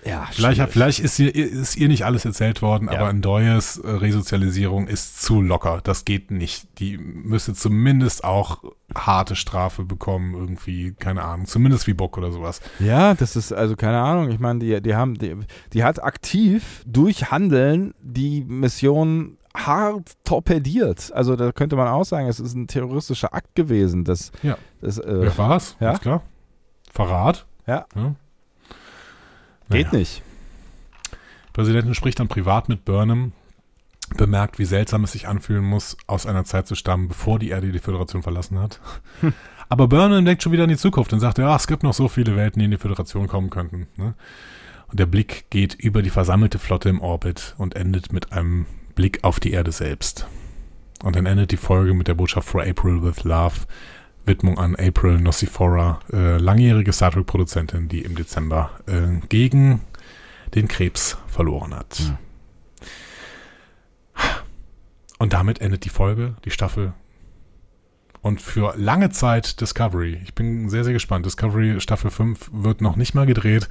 Ja, 0.05 0.27
Vielleicht, 0.31 0.57
schwierig. 0.57 0.71
vielleicht 0.71 0.99
ist, 0.99 1.17
ihr, 1.19 1.33
ist 1.35 1.75
ihr 1.77 1.87
nicht 1.87 2.05
alles 2.05 2.25
erzählt 2.25 2.61
worden, 2.61 2.89
Ja. 2.91 2.99
aber 2.99 3.11
Ndoyes 3.13 3.77
äh, 3.77 3.89
Resozialisierung 3.89 4.87
ist 4.87 5.21
zu 5.23 5.41
locker. 5.41 5.79
Das 5.83 6.05
geht 6.05 6.29
nicht. 6.31 6.67
Die 6.79 6.97
müsste 6.97 7.53
zumindest 7.55 8.23
auch 8.23 8.63
harte 8.95 9.35
Strafe 9.35 9.83
bekommen, 9.83 10.35
irgendwie, 10.35 10.93
keine 10.93 11.23
Ahnung, 11.23 11.47
zumindest 11.47 11.87
wie 11.87 11.93
Bock 11.95 12.17
oder 12.17 12.31
sowas. 12.31 12.61
Ja, 12.79 13.15
das 13.15 13.35
ist, 13.35 13.51
also 13.51 13.75
keine 13.75 13.99
Ahnung, 13.99 14.29
ich 14.29 14.39
meine, 14.39 14.59
die, 14.59 14.79
die 14.81 14.95
haben, 14.95 15.15
die, 15.15 15.35
die 15.73 15.83
hat 15.83 16.03
aktiv 16.03 16.83
durch 16.85 17.31
Handeln 17.31 17.93
die 18.01 18.43
Mission 18.43 19.37
hart 19.55 20.11
torpediert. 20.23 21.11
Also 21.13 21.35
da 21.35 21.51
könnte 21.51 21.75
man 21.77 21.87
auch 21.87 22.03
sagen, 22.03 22.27
es 22.27 22.39
ist 22.39 22.53
ein 22.55 22.67
terroristischer 22.67 23.33
Akt 23.33 23.55
gewesen. 23.55 24.03
Das, 24.03 24.31
Ja. 24.43 24.57
das 24.81 24.97
äh, 24.99 25.25
Ja, 25.25 25.37
war's, 25.37 25.75
ja. 25.79 25.97
klar. 25.97 26.21
Verrat. 26.91 27.45
Ja. 27.65 27.85
ja. 27.95 28.15
Geht 29.69 29.87
Naja. 29.87 29.99
nicht. 29.99 30.21
Präsidentin 31.53 31.95
spricht 31.95 32.19
dann 32.19 32.27
privat 32.27 32.69
mit 32.69 32.85
Burnham, 32.85 33.31
bemerkt, 34.17 34.59
wie 34.59 34.65
seltsam 34.65 35.03
es 35.03 35.13
sich 35.13 35.27
anfühlen 35.27 35.63
muss, 35.63 35.97
aus 36.05 36.25
einer 36.25 36.43
Zeit 36.43 36.67
zu 36.67 36.75
stammen, 36.75 37.07
bevor 37.07 37.39
die 37.39 37.49
Erde 37.49 37.71
die 37.71 37.79
Föderation 37.79 38.23
verlassen 38.23 38.59
hat. 38.59 38.79
Aber 39.69 39.87
Burnham 39.87 40.25
denkt 40.25 40.43
schon 40.43 40.51
wieder 40.51 40.65
in 40.65 40.69
die 40.69 40.77
Zukunft 40.77 41.11
und 41.13 41.19
sagt, 41.19 41.37
ja, 41.39 41.55
es 41.55 41.67
gibt 41.67 41.83
noch 41.83 41.93
so 41.93 42.07
viele 42.07 42.35
Welten, 42.35 42.59
die 42.59 42.65
in 42.65 42.71
die 42.71 42.77
Föderation 42.77 43.27
kommen 43.27 43.49
könnten. 43.49 43.87
Ne? 43.97 44.13
Und 44.87 44.99
der 44.99 45.07
Blick 45.07 45.49
geht 45.49 45.73
über 45.73 46.01
die 46.03 46.11
versammelte 46.11 46.59
Flotte 46.59 46.89
im 46.89 47.01
Orbit 47.01 47.55
und 47.57 47.75
endet 47.75 48.13
mit 48.13 48.31
einem 48.31 48.67
Blick 48.93 49.23
auf 49.23 49.39
die 49.39 49.51
Erde 49.51 49.71
selbst. 49.71 50.27
Und 51.03 51.15
dann 51.15 51.25
endet 51.25 51.51
die 51.51 51.57
Folge 51.57 51.93
mit 51.93 52.07
der 52.07 52.13
Botschaft 52.13 52.47
For 52.47 52.61
April 52.61 53.01
with 53.01 53.23
Love, 53.23 53.61
Widmung 54.25 54.57
an 54.57 54.75
April 54.75 55.19
Nocifora, 55.19 55.99
äh, 56.11 56.37
langjährige 56.37 56.91
Star 56.93 57.11
Trek-Produzentin, 57.11 57.87
die 57.87 58.01
im 58.01 58.15
Dezember 58.15 58.71
äh, 58.87 59.25
gegen 59.29 59.81
den 60.53 60.67
Krebs 60.67 61.17
verloren 61.27 61.75
hat. 61.75 61.97
Hm. 61.97 62.17
Und 65.17 65.33
damit 65.33 65.61
endet 65.61 65.85
die 65.85 65.89
Folge, 65.89 66.35
die 66.43 66.51
Staffel. 66.51 66.93
Und 68.21 68.41
für 68.41 68.73
lange 68.75 69.11
Zeit 69.11 69.61
Discovery. 69.61 70.19
Ich 70.23 70.33
bin 70.33 70.67
sehr, 70.69 70.83
sehr 70.83 70.93
gespannt. 70.93 71.25
Discovery 71.25 71.79
Staffel 71.79 72.09
5 72.09 72.49
wird 72.51 72.81
noch 72.81 72.95
nicht 72.95 73.13
mal 73.13 73.25
gedreht. 73.25 73.69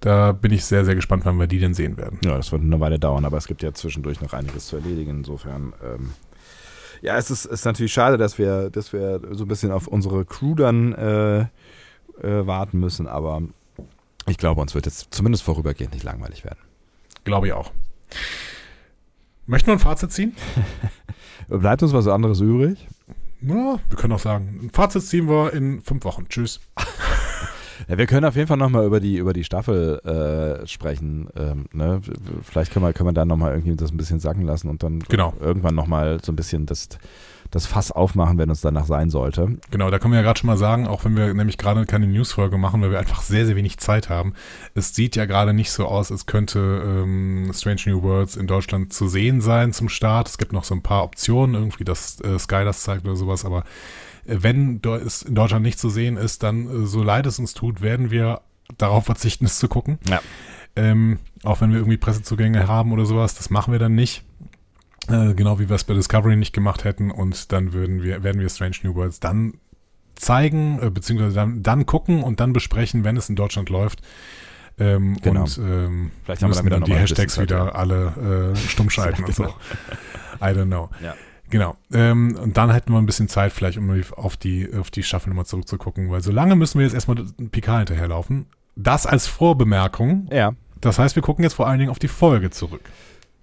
Da 0.00 0.32
bin 0.32 0.50
ich 0.50 0.64
sehr, 0.64 0.84
sehr 0.84 0.94
gespannt, 0.94 1.24
wann 1.24 1.38
wir 1.38 1.46
die 1.46 1.58
denn 1.58 1.74
sehen 1.74 1.96
werden. 1.96 2.18
Ja, 2.24 2.36
das 2.36 2.52
wird 2.52 2.62
eine 2.62 2.80
Weile 2.80 2.98
dauern, 2.98 3.24
aber 3.24 3.36
es 3.36 3.46
gibt 3.46 3.62
ja 3.62 3.72
zwischendurch 3.72 4.20
noch 4.20 4.32
einiges 4.32 4.66
zu 4.66 4.76
erledigen. 4.76 5.10
Insofern, 5.10 5.72
ähm, 5.84 6.12
ja, 7.02 7.16
es 7.16 7.30
ist, 7.30 7.46
ist 7.46 7.64
natürlich 7.64 7.92
schade, 7.92 8.18
dass 8.18 8.38
wir, 8.38 8.70
dass 8.70 8.92
wir 8.92 9.20
so 9.30 9.44
ein 9.44 9.48
bisschen 9.48 9.72
auf 9.72 9.86
unsere 9.86 10.24
Crew 10.24 10.54
dann 10.54 10.92
äh, 10.92 11.40
äh, 11.40 12.46
warten 12.46 12.78
müssen, 12.78 13.06
aber 13.06 13.42
ich 14.26 14.38
glaube, 14.38 14.60
uns 14.60 14.74
wird 14.74 14.86
jetzt 14.86 15.12
zumindest 15.12 15.42
vorübergehend 15.42 15.94
nicht 15.94 16.04
langweilig 16.04 16.44
werden. 16.44 16.58
Glaube 17.24 17.48
ich 17.48 17.52
auch. 17.52 17.72
Möchten 19.46 19.68
wir 19.68 19.74
ein 19.74 19.78
Fazit 19.80 20.12
ziehen? 20.12 20.36
Bleibt 21.48 21.82
uns 21.82 21.92
was 21.92 22.06
anderes 22.06 22.40
übrig? 22.40 22.86
Ja, 23.42 23.80
wir 23.88 23.96
können 23.96 24.12
auch 24.12 24.20
sagen, 24.20 24.60
ein 24.62 24.70
Fazit 24.70 25.02
ziehen 25.02 25.28
wir 25.28 25.52
in 25.52 25.80
fünf 25.80 26.04
Wochen. 26.04 26.28
Tschüss. 26.28 26.60
Ja, 27.88 27.98
wir 27.98 28.06
können 28.06 28.24
auf 28.24 28.36
jeden 28.36 28.48
Fall 28.48 28.56
nochmal 28.56 28.84
über 28.86 29.00
die, 29.00 29.16
über 29.16 29.32
die 29.32 29.44
Staffel 29.44 29.98
äh, 30.04 30.66
sprechen. 30.66 31.28
Ähm, 31.36 31.66
ne? 31.72 32.00
Vielleicht 32.42 32.72
können 32.72 32.84
wir, 32.84 32.92
können 32.92 33.08
wir 33.08 33.12
dann 33.12 33.28
nochmal 33.28 33.52
irgendwie 33.52 33.76
das 33.76 33.90
ein 33.90 33.96
bisschen 33.96 34.20
sacken 34.20 34.44
lassen 34.44 34.68
und 34.68 34.82
dann 34.82 35.00
Genau. 35.08 35.32
irgendwann 35.40 35.74
nochmal 35.74 36.18
so 36.22 36.32
ein 36.32 36.36
bisschen 36.36 36.66
das, 36.66 36.88
das 37.50 37.66
Fass 37.66 37.90
aufmachen, 37.90 38.38
wenn 38.38 38.50
es 38.50 38.60
danach 38.60 38.84
sein 38.86 39.10
sollte. 39.10 39.56
Genau, 39.70 39.90
da 39.90 39.98
können 39.98 40.12
wir 40.12 40.18
ja 40.20 40.24
gerade 40.24 40.38
schon 40.38 40.46
mal 40.46 40.56
sagen, 40.56 40.86
auch 40.86 41.04
wenn 41.04 41.16
wir 41.16 41.32
nämlich 41.34 41.58
gerade 41.58 41.84
keine 41.86 42.06
Newsfolge 42.06 42.58
machen, 42.58 42.80
weil 42.82 42.90
wir 42.92 42.98
einfach 43.00 43.22
sehr, 43.22 43.46
sehr 43.46 43.56
wenig 43.56 43.78
Zeit 43.78 44.08
haben. 44.08 44.34
Es 44.74 44.94
sieht 44.94 45.16
ja 45.16 45.24
gerade 45.24 45.52
nicht 45.52 45.72
so 45.72 45.86
aus, 45.86 46.12
als 46.12 46.26
könnte 46.26 46.58
ähm, 46.84 47.50
Strange 47.52 47.80
New 47.86 48.02
Worlds 48.02 48.36
in 48.36 48.46
Deutschland 48.46 48.92
zu 48.92 49.08
sehen 49.08 49.40
sein 49.40 49.72
zum 49.72 49.88
Start. 49.88 50.28
Es 50.28 50.38
gibt 50.38 50.52
noch 50.52 50.64
so 50.64 50.74
ein 50.74 50.82
paar 50.82 51.02
Optionen, 51.02 51.54
irgendwie, 51.56 51.84
dass 51.84 52.20
äh, 52.20 52.38
Sky 52.38 52.64
das 52.64 52.82
zeigt 52.82 53.04
oder 53.04 53.16
sowas, 53.16 53.44
aber 53.44 53.64
wenn 54.24 54.80
es 55.04 55.22
in 55.22 55.34
Deutschland 55.34 55.62
nicht 55.64 55.78
zu 55.78 55.88
sehen 55.90 56.16
ist, 56.16 56.42
dann, 56.42 56.84
äh, 56.84 56.86
so 56.86 57.02
leid 57.02 57.26
es 57.26 57.38
uns 57.38 57.54
tut, 57.54 57.80
werden 57.80 58.10
wir 58.10 58.42
darauf 58.78 59.06
verzichten, 59.06 59.46
es 59.46 59.58
zu 59.58 59.68
gucken. 59.68 59.98
Ja. 60.08 60.20
Ähm, 60.76 61.18
auch 61.42 61.60
wenn 61.60 61.70
wir 61.70 61.78
irgendwie 61.78 61.96
Pressezugänge 61.96 62.68
haben 62.68 62.92
oder 62.92 63.04
sowas, 63.04 63.34
das 63.34 63.50
machen 63.50 63.72
wir 63.72 63.78
dann 63.78 63.94
nicht. 63.94 64.22
Äh, 65.08 65.34
genau 65.34 65.58
wie 65.58 65.68
wir 65.68 65.76
es 65.76 65.84
bei 65.84 65.94
Discovery 65.94 66.36
nicht 66.36 66.52
gemacht 66.52 66.84
hätten. 66.84 67.10
Und 67.10 67.52
dann 67.52 67.72
würden 67.72 68.02
wir, 68.02 68.22
werden 68.22 68.40
wir 68.40 68.48
Strange 68.48 68.76
New 68.82 68.94
Worlds 68.94 69.18
dann 69.20 69.54
zeigen, 70.14 70.78
äh, 70.80 70.90
beziehungsweise 70.90 71.34
dann, 71.34 71.62
dann 71.62 71.86
gucken 71.86 72.22
und 72.22 72.40
dann 72.40 72.52
besprechen, 72.52 73.04
wenn 73.04 73.16
es 73.16 73.28
in 73.28 73.36
Deutschland 73.36 73.70
läuft. 73.70 74.02
Ähm, 74.78 75.16
Genau. 75.22 75.42
Und 75.42 75.58
ähm, 75.58 76.10
Vielleicht 76.24 76.42
haben 76.42 76.50
wir 76.50 76.70
dann 76.70 76.80
dann 76.80 76.84
die 76.84 76.94
Hashtags 76.94 77.38
wieder 77.40 77.74
alle 77.74 78.52
äh, 78.54 78.56
stumm 78.56 78.90
schalten 78.90 79.24
und 79.24 79.34
so. 79.34 79.42
Genau. 79.44 79.56
I 80.40 80.54
don't 80.54 80.66
know. 80.66 80.90
Ja. 81.02 81.14
Genau. 81.50 81.76
Ähm, 81.92 82.36
und 82.40 82.56
dann 82.56 82.70
hätten 82.70 82.92
wir 82.92 82.98
ein 82.98 83.06
bisschen 83.06 83.28
Zeit, 83.28 83.52
vielleicht, 83.52 83.76
um 83.76 83.90
auf 84.16 84.36
die, 84.36 84.68
auf 84.72 84.90
die 84.90 85.02
Staffel 85.02 85.30
nochmal 85.30 85.46
zurückzugucken, 85.46 86.10
weil 86.10 86.22
so 86.22 86.30
lange 86.30 86.56
müssen 86.56 86.78
wir 86.78 86.86
jetzt 86.86 86.94
erstmal 86.94 87.16
Picard 87.50 87.88
hinterherlaufen. 87.88 88.46
Das 88.76 89.06
als 89.06 89.26
Vorbemerkung. 89.26 90.28
Ja. 90.32 90.52
Das 90.80 90.98
heißt, 90.98 91.16
wir 91.16 91.22
gucken 91.22 91.42
jetzt 91.42 91.54
vor 91.54 91.66
allen 91.66 91.78
Dingen 91.78 91.90
auf 91.90 91.98
die 91.98 92.08
Folge 92.08 92.50
zurück. 92.50 92.82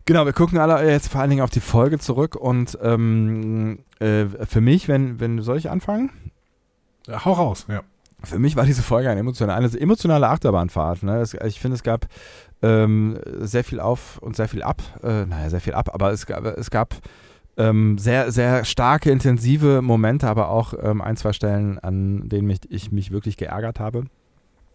Genau, 0.06 0.26
wir 0.26 0.34
gucken 0.34 0.58
alle 0.58 0.90
jetzt 0.90 1.10
vor 1.10 1.20
allen 1.20 1.30
Dingen 1.30 1.42
auf 1.42 1.50
die 1.50 1.60
Folge 1.60 2.00
zurück 2.00 2.36
und 2.36 2.78
ähm, 2.82 3.80
äh, 4.00 4.26
für 4.48 4.62
mich, 4.62 4.88
wenn, 4.88 5.20
wenn, 5.20 5.42
soll 5.42 5.58
ich 5.58 5.70
anfangen? 5.70 6.12
Ja, 7.08 7.26
hau 7.26 7.34
raus, 7.34 7.66
ja. 7.68 7.82
Für 8.24 8.40
mich 8.40 8.56
war 8.56 8.66
diese 8.66 8.82
Folge 8.82 9.10
eine 9.10 9.20
emotionale, 9.20 9.68
eine 9.68 9.80
emotionale 9.80 10.28
Achterbahnfahrt. 10.30 11.04
Ne? 11.04 11.20
Es, 11.20 11.34
ich 11.34 11.60
finde, 11.60 11.76
es 11.76 11.84
gab 11.84 12.08
ähm, 12.64 13.20
sehr 13.40 13.64
viel 13.64 13.80
auf 13.80 14.18
und 14.20 14.36
sehr 14.36 14.48
viel 14.48 14.64
ab. 14.64 14.82
Äh, 15.04 15.26
naja, 15.26 15.50
sehr 15.50 15.62
viel 15.62 15.74
ab, 15.74 15.90
aber 15.94 16.12
es 16.12 16.26
gab, 16.26 16.46
es 16.46 16.72
gab 16.72 16.96
ähm, 17.58 17.98
sehr, 17.98 18.32
sehr 18.32 18.66
starke, 18.66 19.12
intensive 19.12 19.82
Momente, 19.82 20.28
aber 20.28 20.50
auch 20.50 20.74
ähm, 20.82 21.02
ein, 21.02 21.18
zwei 21.18 21.34
Stellen, 21.34 21.80
an 21.80 22.30
denen 22.30 22.48
mich, 22.48 22.60
ich 22.70 22.92
mich 22.92 23.12
wirklich 23.12 23.38
geärgert 23.38 23.80
habe. 23.80 24.06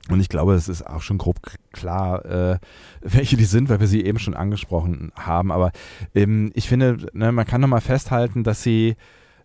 Und 0.08 0.20
ich 0.20 0.28
glaube, 0.28 0.54
es 0.54 0.68
ist 0.68 0.84
auch 0.84 1.02
schon 1.02 1.18
grob 1.18 1.38
klar, 1.72 2.24
äh, 2.24 2.58
welche 3.02 3.36
die 3.36 3.44
sind, 3.44 3.68
weil 3.68 3.80
wir 3.80 3.86
sie 3.86 4.04
eben 4.04 4.18
schon 4.18 4.34
angesprochen 4.34 5.12
haben. 5.16 5.52
Aber 5.52 5.70
ähm, 6.14 6.50
ich 6.54 6.68
finde, 6.68 7.06
ne, 7.12 7.30
man 7.30 7.46
kann 7.46 7.60
nochmal 7.60 7.80
festhalten, 7.80 8.42
dass 8.42 8.62
sie, 8.62 8.96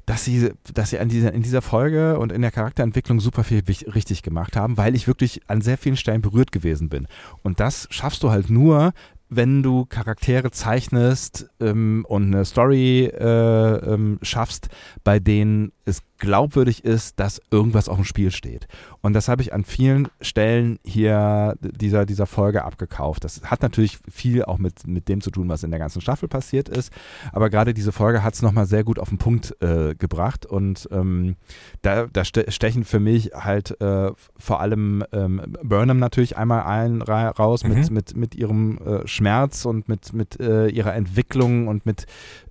dass 0.07 0.25
sie, 0.25 0.51
dass 0.73 0.89
sie 0.89 0.99
an 0.99 1.09
dieser, 1.09 1.31
in 1.33 1.43
dieser 1.43 1.61
Folge 1.61 2.17
und 2.17 2.31
in 2.31 2.41
der 2.41 2.51
Charakterentwicklung 2.51 3.19
super 3.19 3.43
viel 3.43 3.61
richtig 3.93 4.23
gemacht 4.23 4.55
haben, 4.55 4.77
weil 4.77 4.95
ich 4.95 5.07
wirklich 5.07 5.41
an 5.47 5.61
sehr 5.61 5.77
vielen 5.77 5.97
Stellen 5.97 6.21
berührt 6.21 6.51
gewesen 6.51 6.89
bin. 6.89 7.07
Und 7.43 7.59
das 7.59 7.87
schaffst 7.91 8.23
du 8.23 8.31
halt 8.31 8.49
nur, 8.49 8.93
wenn 9.29 9.63
du 9.63 9.85
Charaktere 9.85 10.51
zeichnest 10.51 11.49
ähm, 11.59 12.05
und 12.07 12.33
eine 12.33 12.45
Story 12.45 13.05
äh, 13.05 13.93
ähm, 13.93 14.19
schaffst, 14.21 14.69
bei 15.03 15.19
denen 15.19 15.71
es 15.85 16.01
glaubwürdig 16.17 16.83
ist, 16.83 17.19
dass 17.19 17.41
irgendwas 17.51 17.89
auf 17.89 17.95
dem 17.95 18.05
Spiel 18.05 18.31
steht. 18.31 18.67
Und 19.01 19.13
das 19.13 19.27
habe 19.27 19.41
ich 19.41 19.53
an 19.53 19.63
vielen 19.63 20.07
Stellen 20.21 20.79
hier 20.83 21.55
dieser, 21.61 22.05
dieser 22.05 22.25
Folge 22.25 22.63
abgekauft. 22.63 23.23
Das 23.23 23.41
hat 23.43 23.61
natürlich 23.61 23.99
viel 24.09 24.43
auch 24.43 24.57
mit, 24.57 24.87
mit 24.87 25.07
dem 25.07 25.21
zu 25.21 25.31
tun, 25.31 25.47
was 25.49 25.63
in 25.63 25.71
der 25.71 25.79
ganzen 25.79 26.01
Staffel 26.01 26.27
passiert 26.27 26.69
ist. 26.69 26.91
Aber 27.31 27.49
gerade 27.49 27.73
diese 27.73 27.91
Folge 27.91 28.23
hat 28.23 28.33
es 28.33 28.41
nochmal 28.41 28.65
sehr 28.65 28.83
gut 28.83 28.99
auf 28.99 29.09
den 29.09 29.17
Punkt 29.17 29.55
äh, 29.61 29.95
gebracht. 29.95 30.45
Und 30.45 30.87
ähm, 30.91 31.35
da, 31.81 32.07
da 32.07 32.25
ste 32.25 32.51
stechen 32.51 32.83
für 32.83 32.99
mich 32.99 33.31
halt 33.33 33.79
äh, 33.79 34.11
vor 34.37 34.59
allem 34.59 35.03
ähm, 35.11 35.41
Burnham 35.63 35.99
natürlich 35.99 36.37
einmal 36.37 36.63
ein, 36.63 37.01
ra 37.01 37.29
raus 37.29 37.63
mit, 37.63 37.77
Mhm. 37.77 37.93
mit, 37.93 38.15
mit 38.15 38.35
ihrem 38.35 38.77
äh, 38.79 39.07
Schmerz 39.07 39.65
und 39.65 39.87
mit, 39.87 40.13
mit 40.13 40.39
äh, 40.39 40.67
ihrer 40.67 40.95
Entwicklung 40.95 41.67
und 41.67 41.85
mit 41.85 42.05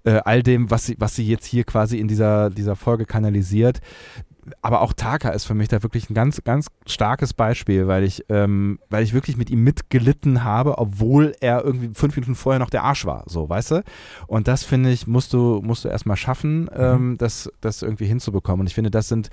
äh, 0.07 0.21
all 0.25 0.43
dem, 0.43 0.71
was 0.71 0.87
sie, 0.87 0.97
was 0.99 1.17
sie 1.17 1.27
jetzt 1.27 1.47
hier 1.47 1.65
quasi 1.65 1.99
in 1.99 2.09
dieser, 2.09 2.49
dieser 2.49 2.77
Folge 2.77 3.05
kanalisiert. 3.05 3.81
Aber 4.63 4.81
auch 4.81 4.93
Taka 4.93 5.31
ist 5.31 5.45
für 5.45 5.55
mich 5.55 5.67
da 5.67 5.83
wirklich 5.83 6.09
ein 6.09 6.15
ganz, 6.15 6.45
ganz 6.45 6.69
starkes 6.87 7.35
Beispiel, 7.35 7.89
weil 7.89 8.05
ich, 8.05 8.25
ähm, 8.29 8.79
weil 8.91 9.03
ich 9.03 9.13
wirklich 9.13 9.37
mit 9.37 9.51
ihm 9.51 9.65
mitgelitten 9.65 10.45
habe, 10.45 10.79
obwohl 10.79 11.35
er 11.41 11.65
irgendwie 11.65 11.91
fünf 11.95 12.15
Minuten 12.15 12.37
vorher 12.37 12.61
noch 12.61 12.71
der 12.71 12.85
Arsch 12.85 13.05
war, 13.07 13.25
so, 13.27 13.49
weißt 13.49 13.73
du? 13.73 13.83
Und 14.29 14.47
das 14.47 14.63
finde 14.63 14.93
ich, 14.93 15.09
musst 15.09 15.33
du, 15.33 15.61
musst 15.65 15.85
du 15.85 15.89
erstmal 15.89 16.17
schaffen, 16.17 16.71
ähm, 16.77 17.17
das, 17.19 17.51
das 17.61 17.83
irgendwie 17.83 18.07
hinzubekommen. 18.07 18.61
Und 18.61 18.67
ich 18.69 18.75
finde, 18.77 18.93
das 18.93 19.09
sind 19.09 19.31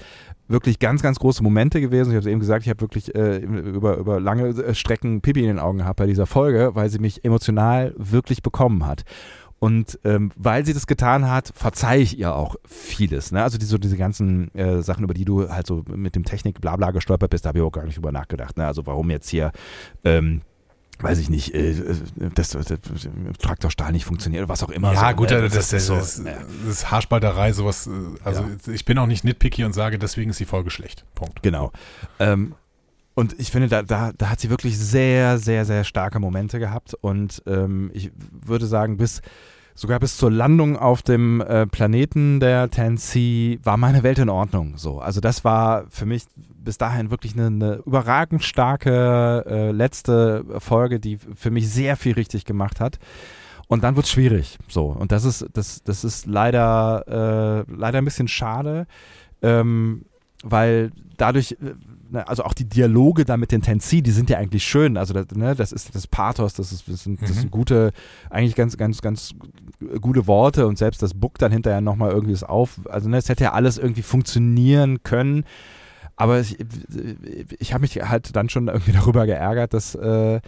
wirklich 0.47 0.79
ganz, 0.79 1.03
ganz 1.03 1.19
große 1.19 1.43
Momente 1.43 1.79
gewesen. 1.79 2.09
Ich 2.09 2.15
habe 2.15 2.21
es 2.21 2.31
eben 2.31 2.39
gesagt, 2.39 2.63
ich 2.63 2.69
habe 2.69 2.81
wirklich 2.81 3.13
äh, 3.13 3.37
über, 3.37 3.97
über 3.97 4.19
lange 4.19 4.47
äh, 4.47 4.73
Strecken 4.73 5.21
Pipi 5.21 5.41
in 5.41 5.47
den 5.47 5.59
Augen 5.59 5.77
gehabt 5.77 5.97
bei 5.97 6.07
dieser 6.07 6.25
Folge, 6.25 6.71
weil 6.73 6.89
sie 6.89 6.99
mich 6.99 7.23
emotional 7.23 7.93
wirklich 7.97 8.41
bekommen 8.41 8.87
hat. 8.87 9.03
Und 9.63 9.97
ähm, 10.03 10.33
weil 10.35 10.65
sie 10.65 10.73
das 10.73 10.87
getan 10.87 11.29
hat, 11.29 11.53
verzeihe 11.55 12.01
ich 12.01 12.19
ihr 12.19 12.35
auch 12.35 12.57
vieles. 12.65 13.31
Ne? 13.31 13.41
Also 13.41 13.57
die, 13.57 13.65
so 13.65 13.77
diese 13.77 13.95
ganzen 13.95 14.53
äh, 14.55 14.81
Sachen, 14.81 15.05
über 15.05 15.13
die 15.13 15.23
du 15.23 15.49
halt 15.49 15.67
so 15.67 15.85
mit 15.87 16.17
dem 16.17 16.25
Technik 16.25 16.59
blabla 16.59 16.91
gestolpert 16.91 17.29
bist, 17.29 17.45
da 17.45 17.47
habe 17.47 17.59
ich 17.59 17.63
auch 17.63 17.71
gar 17.71 17.85
nicht 17.85 17.95
drüber 17.95 18.11
nachgedacht. 18.11 18.57
Ne? 18.57 18.67
Also 18.67 18.85
warum 18.85 19.09
jetzt 19.09 19.29
hier, 19.29 19.53
ähm, 20.03 20.41
weiß 20.99 21.17
ich 21.19 21.29
nicht, 21.29 21.55
äh, 21.55 21.75
das, 22.35 22.49
das, 22.49 22.65
das 22.65 22.77
Traktorstahl 23.39 23.93
nicht 23.93 24.03
funktioniert 24.03 24.43
oder 24.43 24.49
was 24.49 24.63
auch 24.63 24.69
immer. 24.69 24.91
Ja, 24.95 25.11
so, 25.11 25.15
gut, 25.15 25.29
ne? 25.29 25.41
das, 25.43 25.53
das, 25.53 25.69
das, 25.69 25.85
so, 25.85 25.95
das, 25.95 26.17
ja. 26.17 26.33
das 26.65 26.69
ist 26.69 26.91
Haarspalterei, 26.91 27.53
sowas. 27.53 27.87
äh, 27.87 27.91
Also 28.25 28.45
ich 28.69 28.83
bin 28.83 28.97
auch 28.97 29.07
nicht 29.07 29.23
nitpicky 29.23 29.63
und 29.63 29.71
sage, 29.71 29.97
deswegen 29.97 30.31
ist 30.31 30.41
die 30.41 30.45
Folge 30.45 30.71
schlecht. 30.71 31.05
Punkt. 31.15 31.41
Genau. 31.41 31.71
Ähm, 32.19 32.55
und 33.15 33.39
ich 33.39 33.49
finde, 33.49 33.69
da, 33.69 33.81
da, 33.81 34.11
da 34.11 34.29
hat 34.29 34.41
sie 34.41 34.49
wirklich 34.49 34.77
sehr, 34.77 35.37
sehr, 35.37 35.63
sehr 35.63 35.85
starke 35.85 36.19
Momente 36.19 36.59
gehabt. 36.59 36.95
Und 36.95 37.43
ähm, 37.45 37.91
ich 37.93 38.11
würde 38.45 38.65
sagen, 38.65 38.97
bis 38.97 39.21
sogar 39.75 39.99
bis 39.99 40.17
zur 40.17 40.31
Landung 40.31 40.77
auf 40.77 41.01
dem 41.01 41.41
äh, 41.41 41.65
Planeten 41.65 42.39
der 42.39 42.69
Tennessee 42.69 43.59
war 43.63 43.77
meine 43.77 44.03
Welt 44.03 44.19
in 44.19 44.29
Ordnung. 44.29 44.77
So, 44.77 44.99
also 44.99 45.19
das 45.19 45.43
war 45.43 45.85
für 45.89 46.05
mich 46.05 46.23
bis 46.35 46.77
dahin 46.77 47.11
wirklich 47.11 47.33
eine, 47.33 47.47
eine 47.47 47.75
überragend 47.85 48.43
starke 48.43 49.45
äh, 49.47 49.71
letzte 49.71 50.45
Folge, 50.59 50.99
die 50.99 51.17
für 51.17 51.51
mich 51.51 51.69
sehr 51.69 51.97
viel 51.97 52.13
richtig 52.13 52.45
gemacht 52.45 52.79
hat. 52.79 52.99
Und 53.67 53.83
dann 53.83 53.95
wird 53.95 54.05
es 54.05 54.11
schwierig. 54.11 54.57
So, 54.67 54.87
und 54.87 55.11
das 55.11 55.25
ist, 55.25 55.45
das, 55.53 55.83
das 55.83 56.03
ist 56.03 56.25
leider, 56.25 57.65
äh, 57.67 57.71
leider 57.71 57.97
ein 57.97 58.05
bisschen 58.05 58.27
schade, 58.27 58.87
ähm, 59.41 60.05
weil 60.43 60.91
dadurch, 61.17 61.53
äh, 61.53 61.73
ne, 62.13 62.27
also 62.27 62.43
auch 62.43 62.53
die 62.53 62.65
Dialoge 62.69 63.25
da 63.25 63.35
mit 63.37 63.51
den 63.51 63.61
Tensi, 63.61 64.01
die 64.01 64.11
sind 64.11 64.29
ja 64.29 64.37
eigentlich 64.37 64.63
schön. 64.63 64.95
Also 64.97 65.13
das, 65.13 65.27
ne, 65.35 65.55
das 65.55 65.71
ist 65.71 65.93
das 65.93 66.07
Pathos, 66.07 66.53
das, 66.53 66.71
ist, 66.71 66.87
das, 66.87 67.03
sind, 67.03 67.21
das 67.21 67.31
Mhm. 67.31 67.33
sind 67.33 67.51
gute, 67.51 67.91
eigentlich 68.29 68.55
ganz, 68.55 68.77
ganz, 68.77 69.01
ganz 69.01 69.33
gute 70.01 70.27
Worte 70.27 70.67
und 70.67 70.77
selbst 70.77 71.01
das 71.01 71.13
Book 71.13 71.37
dann 71.39 71.51
hinterher 71.51 71.81
nochmal 71.81 72.11
irgendwie 72.11 72.33
ist 72.33 72.43
auf. 72.43 72.79
Also 72.89 73.09
ne, 73.09 73.17
es 73.17 73.27
hätte 73.29 73.43
ja 73.43 73.53
alles 73.53 73.77
irgendwie 73.77 74.03
funktionieren 74.03 75.03
können. 75.03 75.43
Aber 76.15 76.39
ich, 76.39 76.57
ich 77.59 77.73
habe 77.73 77.81
mich 77.81 77.95
halt 78.07 78.35
dann 78.35 78.47
schon 78.47 78.67
irgendwie 78.67 78.91
darüber 78.93 79.25
geärgert, 79.25 79.73
dass, 79.73 79.95
äh, 79.95 80.39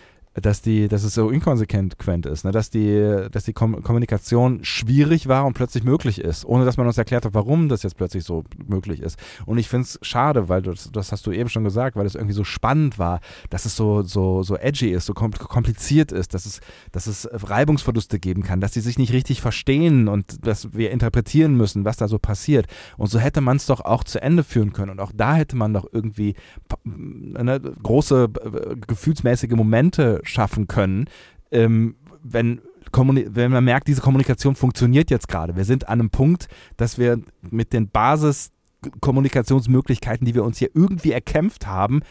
dass, 0.42 0.62
die, 0.62 0.88
dass 0.90 1.04
es 1.04 1.14
so 1.14 1.30
inkonsequent 1.30 2.26
ist, 2.26 2.44
ne? 2.44 2.52
dass 2.52 2.70
die, 2.70 3.28
dass 3.32 3.46
die 3.46 3.54
Kom 3.54 3.82
Kommunikation 3.84 4.64
schwierig 4.64 5.28
war 5.28 5.46
und 5.46 5.54
plötzlich 5.54 5.84
möglich 5.84 6.20
ist, 6.20 6.44
ohne 6.46 6.66
dass 6.66 6.76
man 6.76 6.88
uns 6.88 6.98
erklärt 6.98 7.26
hat, 7.26 7.34
warum 7.34 7.70
das 7.70 7.84
jetzt 7.84 7.96
plötzlich 7.96 8.26
so 8.26 8.44
möglich 8.68 9.02
ist. 9.02 9.18
Und 9.46 9.58
ich 9.58 9.70
finde 9.70 9.86
es 9.86 9.98
schade, 10.02 10.50
weil 10.50 10.62
das, 10.62 10.92
das 10.92 11.14
hast 11.14 11.26
du 11.26 11.32
eben 11.32 11.50
schon 11.50 11.64
gesagt, 11.64 11.96
weil 11.96 12.06
es 12.06 12.16
irgendwie 12.16 12.34
so 12.34 12.44
spannend 12.44 13.00
war, 13.00 13.22
dass 13.50 13.66
es 13.66 13.78
so, 13.78 14.02
so, 14.02 14.44
so 14.44 14.58
edgy 14.58 14.90
ist, 14.90 15.06
so 15.06 15.14
kom 15.14 15.32
kompliziert 15.32 16.12
ist, 16.12 16.34
dass 16.34 16.46
es, 16.46 16.60
dass 16.92 17.08
es 17.08 17.30
Reibungsverluste 17.32 18.20
geben 18.20 18.44
kann, 18.44 18.60
dass 18.60 18.72
die 18.72 18.82
sich 18.82 18.98
nicht 18.98 19.14
richtig 19.14 19.42
verstehen 19.42 20.10
und 20.10 20.46
dass 20.46 20.74
wir 20.74 20.92
interpretieren 20.92 21.56
müssen, 21.56 21.86
was 21.86 21.96
da 21.96 22.10
so 22.10 22.20
passiert. 22.20 22.68
Und 22.98 23.08
so 23.08 23.20
hätte 23.20 23.40
man 23.40 23.56
es 23.56 23.68
doch 23.68 23.82
auch 23.82 24.04
zu 24.04 24.22
Ende 24.22 24.44
führen 24.44 24.74
können. 24.74 24.92
Und 24.92 25.00
auch 25.00 25.14
da 25.16 25.36
hätte 25.36 25.56
man 25.56 25.74
doch 25.74 25.88
irgendwie 25.92 26.36
ne, 26.84 27.62
große 27.82 28.28
äh, 28.44 28.76
gefühlsmäßige 28.76 29.52
Momente 29.52 30.22
schaffen 30.28 30.68
können, 30.68 31.06
ähm, 31.52 31.96
wenn, 32.24 32.62
wenn 32.92 33.52
man 33.52 33.64
merkt, 33.64 33.88
diese 33.88 34.02
Kommunikation 34.02 34.56
funktioniert 34.56 35.12
jetzt 35.12 35.28
gerade. 35.28 35.56
Wir 35.56 35.66
sind 35.66 35.88
an 35.88 36.00
einem 36.00 36.10
Punkt, 36.10 36.48
dass 36.78 36.98
wir 36.98 37.20
mit 37.42 37.74
den 37.74 37.90
Basis-Kommunikationsmöglichkeiten, 37.90 40.26
die 40.26 40.34
wir 40.34 40.44
uns 40.44 40.58
hier 40.58 40.72
irgendwie 40.74 41.12
erkämpft 41.12 41.68
haben, 41.68 42.02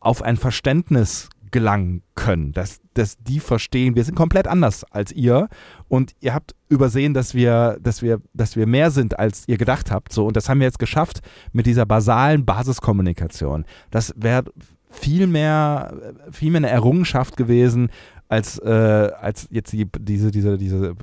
auf 0.00 0.20
ein 0.22 0.36
Verständnis 0.36 1.30
gelangen 1.54 2.02
können, 2.16 2.50
dass, 2.50 2.80
dass 2.94 3.16
die 3.18 3.38
verstehen, 3.38 3.94
wir 3.94 4.02
sind 4.02 4.16
komplett 4.16 4.48
anders 4.48 4.82
als 4.82 5.12
ihr 5.12 5.48
und 5.86 6.12
ihr 6.18 6.34
habt 6.34 6.56
übersehen, 6.68 7.14
dass 7.14 7.32
wir, 7.32 7.78
dass 7.80 8.02
wir, 8.02 8.20
dass 8.32 8.56
wir 8.56 8.66
mehr 8.66 8.90
sind, 8.90 9.20
als 9.20 9.44
ihr 9.46 9.56
gedacht 9.56 9.92
habt. 9.92 10.12
So, 10.12 10.26
und 10.26 10.36
das 10.36 10.48
haben 10.48 10.58
wir 10.58 10.66
jetzt 10.66 10.80
geschafft 10.80 11.20
mit 11.52 11.66
dieser 11.66 11.86
basalen 11.86 12.44
Basiskommunikation. 12.44 13.66
Das 13.92 14.12
wäre 14.16 14.46
viel 14.94 15.26
mehr, 15.26 15.92
viel 16.30 16.50
mehr 16.50 16.58
eine 16.60 16.70
Errungenschaft 16.70 17.36
gewesen, 17.36 17.90
als, 18.28 18.58
äh, 18.58 19.10
als 19.20 19.48
jetzt 19.50 19.72
die, 19.72 19.86
diese, 19.98 20.30
diese, 20.30 20.56
diese 20.56 20.86
äh, 20.88 20.94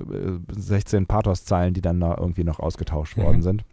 16 0.56 1.06
Pathos-Zeilen, 1.06 1.72
die 1.74 1.80
dann 1.80 2.00
da 2.00 2.16
irgendwie 2.18 2.44
noch 2.44 2.58
ausgetauscht 2.58 3.16
Mhm. 3.16 3.22
worden 3.22 3.42
sind. 3.42 3.64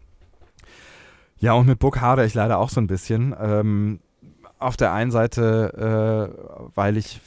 Ja, 1.40 1.54
und 1.54 1.68
mit 1.68 1.80
Book 1.80 2.02
hadere 2.02 2.26
ich 2.26 2.34
leider 2.34 2.60
auch 2.60 2.70
so 2.70 2.82
ein 2.82 2.88
bisschen. 2.88 3.34
Ähm, 3.42 4.00
auf 4.60 4.76
der 4.76 4.92
einen 4.92 5.10
Seite, 5.10 6.32
äh, 6.36 6.70
weil 6.76 6.98
ich, 6.98 7.22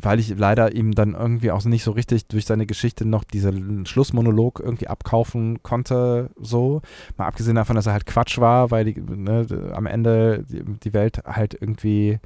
weil 0.00 0.18
ich 0.18 0.36
leider 0.36 0.74
ihm 0.74 0.92
dann 0.92 1.14
irgendwie 1.14 1.52
auch 1.52 1.64
nicht 1.64 1.84
so 1.84 1.92
richtig 1.92 2.26
durch 2.26 2.46
seine 2.46 2.66
Geschichte 2.66 3.06
noch 3.06 3.22
diesen 3.22 3.86
Schlussmonolog 3.86 4.60
irgendwie 4.60 4.88
abkaufen 4.88 5.62
konnte, 5.62 6.30
so. 6.36 6.82
Mal 7.16 7.26
abgesehen 7.26 7.54
davon, 7.54 7.76
dass 7.76 7.86
er 7.86 7.92
halt 7.92 8.06
Quatsch 8.06 8.38
war, 8.38 8.72
weil 8.72 8.84
die, 8.84 9.00
ne, 9.00 9.46
am 9.72 9.86
Ende 9.86 10.44
die, 10.48 10.92
Welt 10.92 11.22
halt 11.24 11.56
irgendwie 11.60 12.18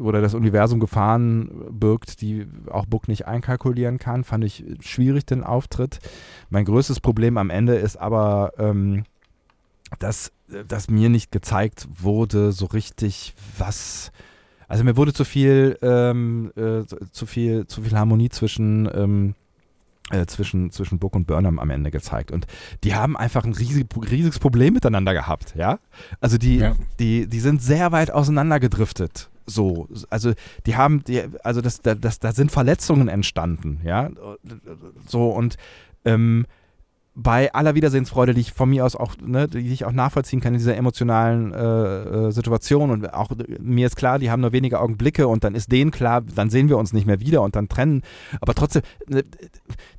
oder 0.00 0.20
das 0.20 0.34
Universum 0.34 0.80
Gefahren 0.80 1.48
birgt, 1.70 2.20
die 2.20 2.46
auch 2.70 2.86
Book 2.86 3.06
nicht 3.06 3.26
einkalkulieren 3.26 3.98
kann, 3.98 4.24
fand 4.24 4.44
ich 4.44 4.64
schwierig 4.80 5.26
den 5.26 5.44
Auftritt. 5.44 6.00
Mein 6.50 6.64
größtes 6.64 7.00
Problem 7.00 7.38
am 7.38 7.50
Ende 7.50 7.76
ist 7.76 7.96
aber, 7.96 8.52
ähm, 8.58 9.04
dass, 10.00 10.32
dass 10.68 10.88
mir 10.88 11.08
nicht 11.08 11.32
gezeigt 11.32 11.88
wurde, 11.98 12.52
so 12.52 12.66
richtig, 12.66 13.34
was. 13.58 14.12
Also 14.68 14.82
mir 14.82 14.96
wurde 14.96 15.12
zu 15.12 15.24
viel, 15.24 15.78
ähm, 15.82 16.52
äh, 16.56 16.84
zu 17.12 17.26
viel, 17.26 17.66
zu 17.66 17.82
viel 17.82 17.96
Harmonie 17.96 18.30
zwischen, 18.30 18.88
ähm, 18.92 19.34
äh, 20.10 20.26
zwischen, 20.26 20.70
zwischen 20.72 20.98
Book 20.98 21.14
und 21.14 21.26
Burnham 21.26 21.58
am 21.58 21.70
Ende 21.70 21.90
gezeigt. 21.90 22.32
Und 22.32 22.46
die 22.82 22.94
haben 22.94 23.16
einfach 23.16 23.44
ein 23.44 23.54
riesig, 23.54 23.86
riesiges 24.10 24.38
Problem 24.38 24.74
miteinander 24.74 25.14
gehabt, 25.14 25.54
ja. 25.56 25.78
Also 26.20 26.36
die, 26.38 26.58
ja. 26.58 26.74
die, 26.98 27.28
die 27.28 27.40
sind 27.40 27.62
sehr 27.62 27.92
weit 27.92 28.10
auseinander 28.10 28.58
gedriftet. 28.58 29.30
So, 29.46 29.88
also 30.10 30.32
die 30.66 30.76
haben, 30.76 31.04
die, 31.04 31.22
also 31.44 31.60
das, 31.60 31.80
das, 31.80 32.18
da 32.18 32.32
sind 32.32 32.50
Verletzungen 32.50 33.08
entstanden, 33.08 33.80
ja. 33.84 34.10
So 35.06 35.30
und 35.30 35.56
ähm, 36.04 36.46
bei 37.18 37.50
aller 37.54 37.74
Wiedersehensfreude, 37.74 38.34
die 38.34 38.42
ich 38.42 38.52
von 38.52 38.68
mir 38.68 38.84
aus 38.84 38.94
auch, 38.94 39.14
ne, 39.24 39.48
die 39.48 39.72
ich 39.72 39.86
auch 39.86 39.92
nachvollziehen 39.92 40.40
kann 40.40 40.52
in 40.52 40.58
dieser 40.58 40.76
emotionalen 40.76 41.50
äh, 41.54 42.26
äh, 42.26 42.30
Situation 42.30 42.90
und 42.90 43.14
auch 43.14 43.30
mir 43.58 43.86
ist 43.86 43.96
klar, 43.96 44.18
die 44.18 44.30
haben 44.30 44.42
nur 44.42 44.52
wenige 44.52 44.78
Augenblicke 44.80 45.26
und 45.26 45.42
dann 45.42 45.54
ist 45.54 45.72
denen 45.72 45.90
klar, 45.90 46.20
dann 46.20 46.50
sehen 46.50 46.68
wir 46.68 46.76
uns 46.76 46.92
nicht 46.92 47.06
mehr 47.06 47.18
wieder 47.18 47.40
und 47.40 47.56
dann 47.56 47.70
trennen. 47.70 48.02
Aber 48.42 48.54
trotzdem, 48.54 48.82
ne, 49.08 49.24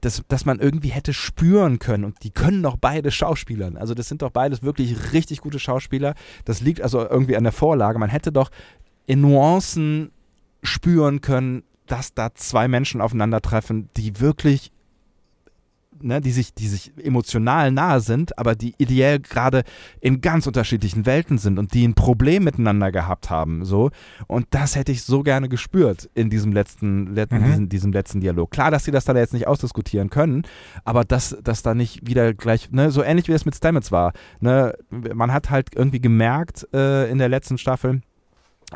dass, 0.02 0.22
dass 0.28 0.46
man 0.46 0.60
irgendwie 0.60 0.90
hätte 0.90 1.12
spüren 1.12 1.80
können 1.80 2.04
und 2.04 2.24
die 2.24 2.30
können 2.30 2.62
doch 2.62 2.78
beide 2.78 3.10
Schauspielern. 3.10 3.78
Also 3.78 3.96
das 3.96 4.08
sind 4.08 4.22
doch 4.22 4.32
beides 4.32 4.62
wirklich 4.62 5.12
richtig 5.12 5.42
gute 5.42 5.58
Schauspieler. 5.58 6.14
Das 6.46 6.62
liegt 6.62 6.82
also 6.82 7.00
irgendwie 7.00 7.36
an 7.36 7.44
der 7.44 7.52
Vorlage. 7.52 7.98
Man 7.98 8.10
hätte 8.10 8.32
doch 8.32 8.52
in 9.08 9.22
Nuancen 9.22 10.12
spüren 10.62 11.22
können, 11.22 11.64
dass 11.88 12.14
da 12.14 12.36
zwei 12.36 12.68
Menschen 12.68 13.02
aufeinandertreffen, 13.02 13.90
die 13.98 14.20
wirklich 14.20 14.72
ne, 16.02 16.22
die 16.22 16.32
sich, 16.32 16.54
die 16.54 16.68
sich 16.68 16.92
emotional 17.04 17.72
nahe 17.72 18.00
sind, 18.00 18.38
aber 18.38 18.56
die 18.56 18.74
ideell 18.78 19.20
gerade 19.20 19.64
in 20.02 20.22
ganz 20.22 20.48
unterschiedlichen 20.48 21.06
Welten 21.06 21.38
sind 21.38 21.60
und 21.60 21.74
die 21.74 21.88
ein 21.88 21.94
Problem 21.94 22.44
miteinander 22.44 22.92
gehabt 22.92 23.30
haben. 23.30 23.66
So. 23.66 23.92
Und 24.28 24.48
das 24.52 24.76
hätte 24.76 24.92
ich 24.92 25.04
so 25.04 25.24
gerne 25.24 25.50
gespürt 25.50 26.10
in 26.14 26.30
diesem 26.30 26.52
letzten, 26.52 27.14
letzten 27.14 27.40
mhm. 27.40 27.46
diesem, 27.46 27.70
diesem, 27.70 27.92
letzten 27.92 28.22
Dialog. 28.22 28.52
Klar, 28.52 28.72
dass 28.72 28.86
sie 28.86 28.92
das 28.92 29.06
da 29.06 29.16
jetzt 29.16 29.34
nicht 29.34 29.48
ausdiskutieren 29.48 30.10
können, 30.10 30.44
aber 30.84 31.04
dass, 31.04 31.38
dass 31.44 31.64
da 31.64 31.74
nicht 31.74 32.08
wieder 32.08 32.34
gleich, 32.34 32.72
ne, 32.72 32.92
so 32.92 33.04
ähnlich 33.04 33.28
wie 33.28 33.34
es 33.34 33.46
mit 33.46 33.56
Stamets 33.56 33.92
war. 33.92 34.14
Ne, 34.40 34.74
man 34.90 35.34
hat 35.34 35.50
halt 35.50 35.70
irgendwie 35.76 36.02
gemerkt 36.02 36.68
äh, 36.74 37.10
in 37.10 37.18
der 37.18 37.30
letzten 37.30 37.58
Staffel, 37.58 38.02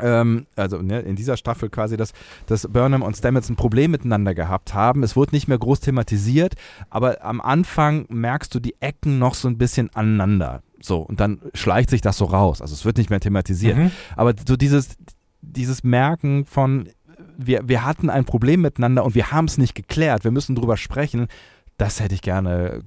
ähm, 0.00 0.46
also 0.56 0.78
ne, 0.80 1.00
in 1.00 1.16
dieser 1.16 1.36
Staffel 1.36 1.68
quasi, 1.68 1.96
dass, 1.96 2.12
dass 2.46 2.66
Burnham 2.68 3.02
und 3.02 3.16
Stamets 3.16 3.48
ein 3.50 3.56
Problem 3.56 3.90
miteinander 3.90 4.34
gehabt 4.34 4.74
haben. 4.74 5.02
Es 5.02 5.16
wurde 5.16 5.34
nicht 5.34 5.48
mehr 5.48 5.58
groß 5.58 5.80
thematisiert, 5.80 6.54
aber 6.88 7.24
am 7.24 7.40
Anfang 7.40 8.06
merkst 8.08 8.54
du 8.54 8.60
die 8.60 8.74
Ecken 8.80 9.18
noch 9.18 9.34
so 9.34 9.48
ein 9.48 9.58
bisschen 9.58 9.90
aneinander. 9.94 10.62
So, 10.80 11.00
und 11.00 11.20
dann 11.20 11.40
schleicht 11.54 11.90
sich 11.90 12.00
das 12.00 12.16
so 12.16 12.24
raus. 12.24 12.60
Also 12.60 12.74
es 12.74 12.84
wird 12.84 12.96
nicht 12.96 13.10
mehr 13.10 13.20
thematisiert. 13.20 13.76
Mhm. 13.76 13.90
Aber 14.16 14.34
so 14.46 14.56
dieses, 14.56 14.96
dieses 15.40 15.84
Merken 15.84 16.44
von, 16.44 16.88
wir, 17.36 17.68
wir 17.68 17.84
hatten 17.84 18.10
ein 18.10 18.24
Problem 18.24 18.62
miteinander 18.62 19.04
und 19.04 19.14
wir 19.14 19.30
haben 19.30 19.44
es 19.44 19.58
nicht 19.58 19.74
geklärt, 19.74 20.24
wir 20.24 20.30
müssen 20.30 20.56
drüber 20.56 20.76
sprechen, 20.76 21.28
das 21.76 22.00
hätte 22.00 22.14
ich 22.14 22.22
gerne 22.22 22.80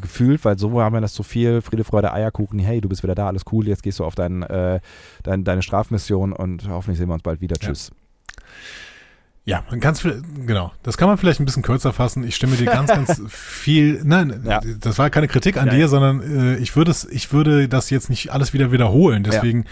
gefühlt, 0.00 0.44
weil 0.44 0.58
so 0.58 0.80
haben 0.80 0.94
wir 0.94 1.00
das 1.00 1.14
so 1.14 1.22
viel, 1.22 1.62
Friede, 1.62 1.84
Freude, 1.84 2.12
Eierkuchen, 2.12 2.58
hey, 2.58 2.80
du 2.80 2.88
bist 2.88 3.02
wieder 3.02 3.14
da, 3.14 3.26
alles 3.26 3.42
cool, 3.52 3.66
jetzt 3.66 3.82
gehst 3.82 3.98
du 3.98 4.04
auf 4.04 4.14
dein, 4.14 4.42
äh, 4.42 4.80
dein, 5.22 5.44
deine 5.44 5.62
Strafmission 5.62 6.32
und 6.32 6.68
hoffentlich 6.68 6.98
sehen 6.98 7.08
wir 7.08 7.14
uns 7.14 7.22
bald 7.22 7.40
wieder. 7.40 7.56
Tschüss. 7.56 7.90
Ja. 7.90 7.96
Ja, 9.48 9.64
ganz 9.80 10.02
viel, 10.02 10.22
genau. 10.44 10.72
Das 10.82 10.98
kann 10.98 11.08
man 11.08 11.16
vielleicht 11.16 11.40
ein 11.40 11.46
bisschen 11.46 11.62
kürzer 11.62 11.94
fassen. 11.94 12.22
Ich 12.22 12.36
stimme 12.36 12.54
dir 12.56 12.66
ganz, 12.66 12.90
ganz 12.90 13.22
viel. 13.28 13.98
Nein, 14.04 14.42
ja. 14.44 14.60
das 14.78 14.98
war 14.98 15.08
keine 15.08 15.26
Kritik 15.26 15.56
an 15.56 15.68
ja, 15.68 15.72
dir, 15.72 15.88
sondern 15.88 16.20
äh, 16.20 16.56
ich 16.58 16.76
würde 16.76 16.90
es, 16.90 17.06
ich 17.06 17.32
würde 17.32 17.66
das 17.66 17.88
jetzt 17.88 18.10
nicht 18.10 18.30
alles 18.30 18.52
wieder 18.52 18.72
wiederholen. 18.72 19.24
Deswegen, 19.24 19.64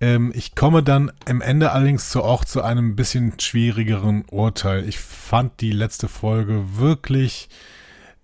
ähm, 0.00 0.32
ich 0.34 0.56
komme 0.56 0.82
dann 0.82 1.12
am 1.28 1.42
Ende 1.42 1.70
allerdings 1.70 2.10
zu, 2.10 2.24
auch 2.24 2.44
zu 2.44 2.62
einem 2.62 2.96
bisschen 2.96 3.38
schwierigeren 3.38 4.24
Urteil. 4.32 4.88
Ich 4.88 4.98
fand 4.98 5.60
die 5.60 5.70
letzte 5.70 6.08
Folge 6.08 6.64
wirklich 6.76 7.48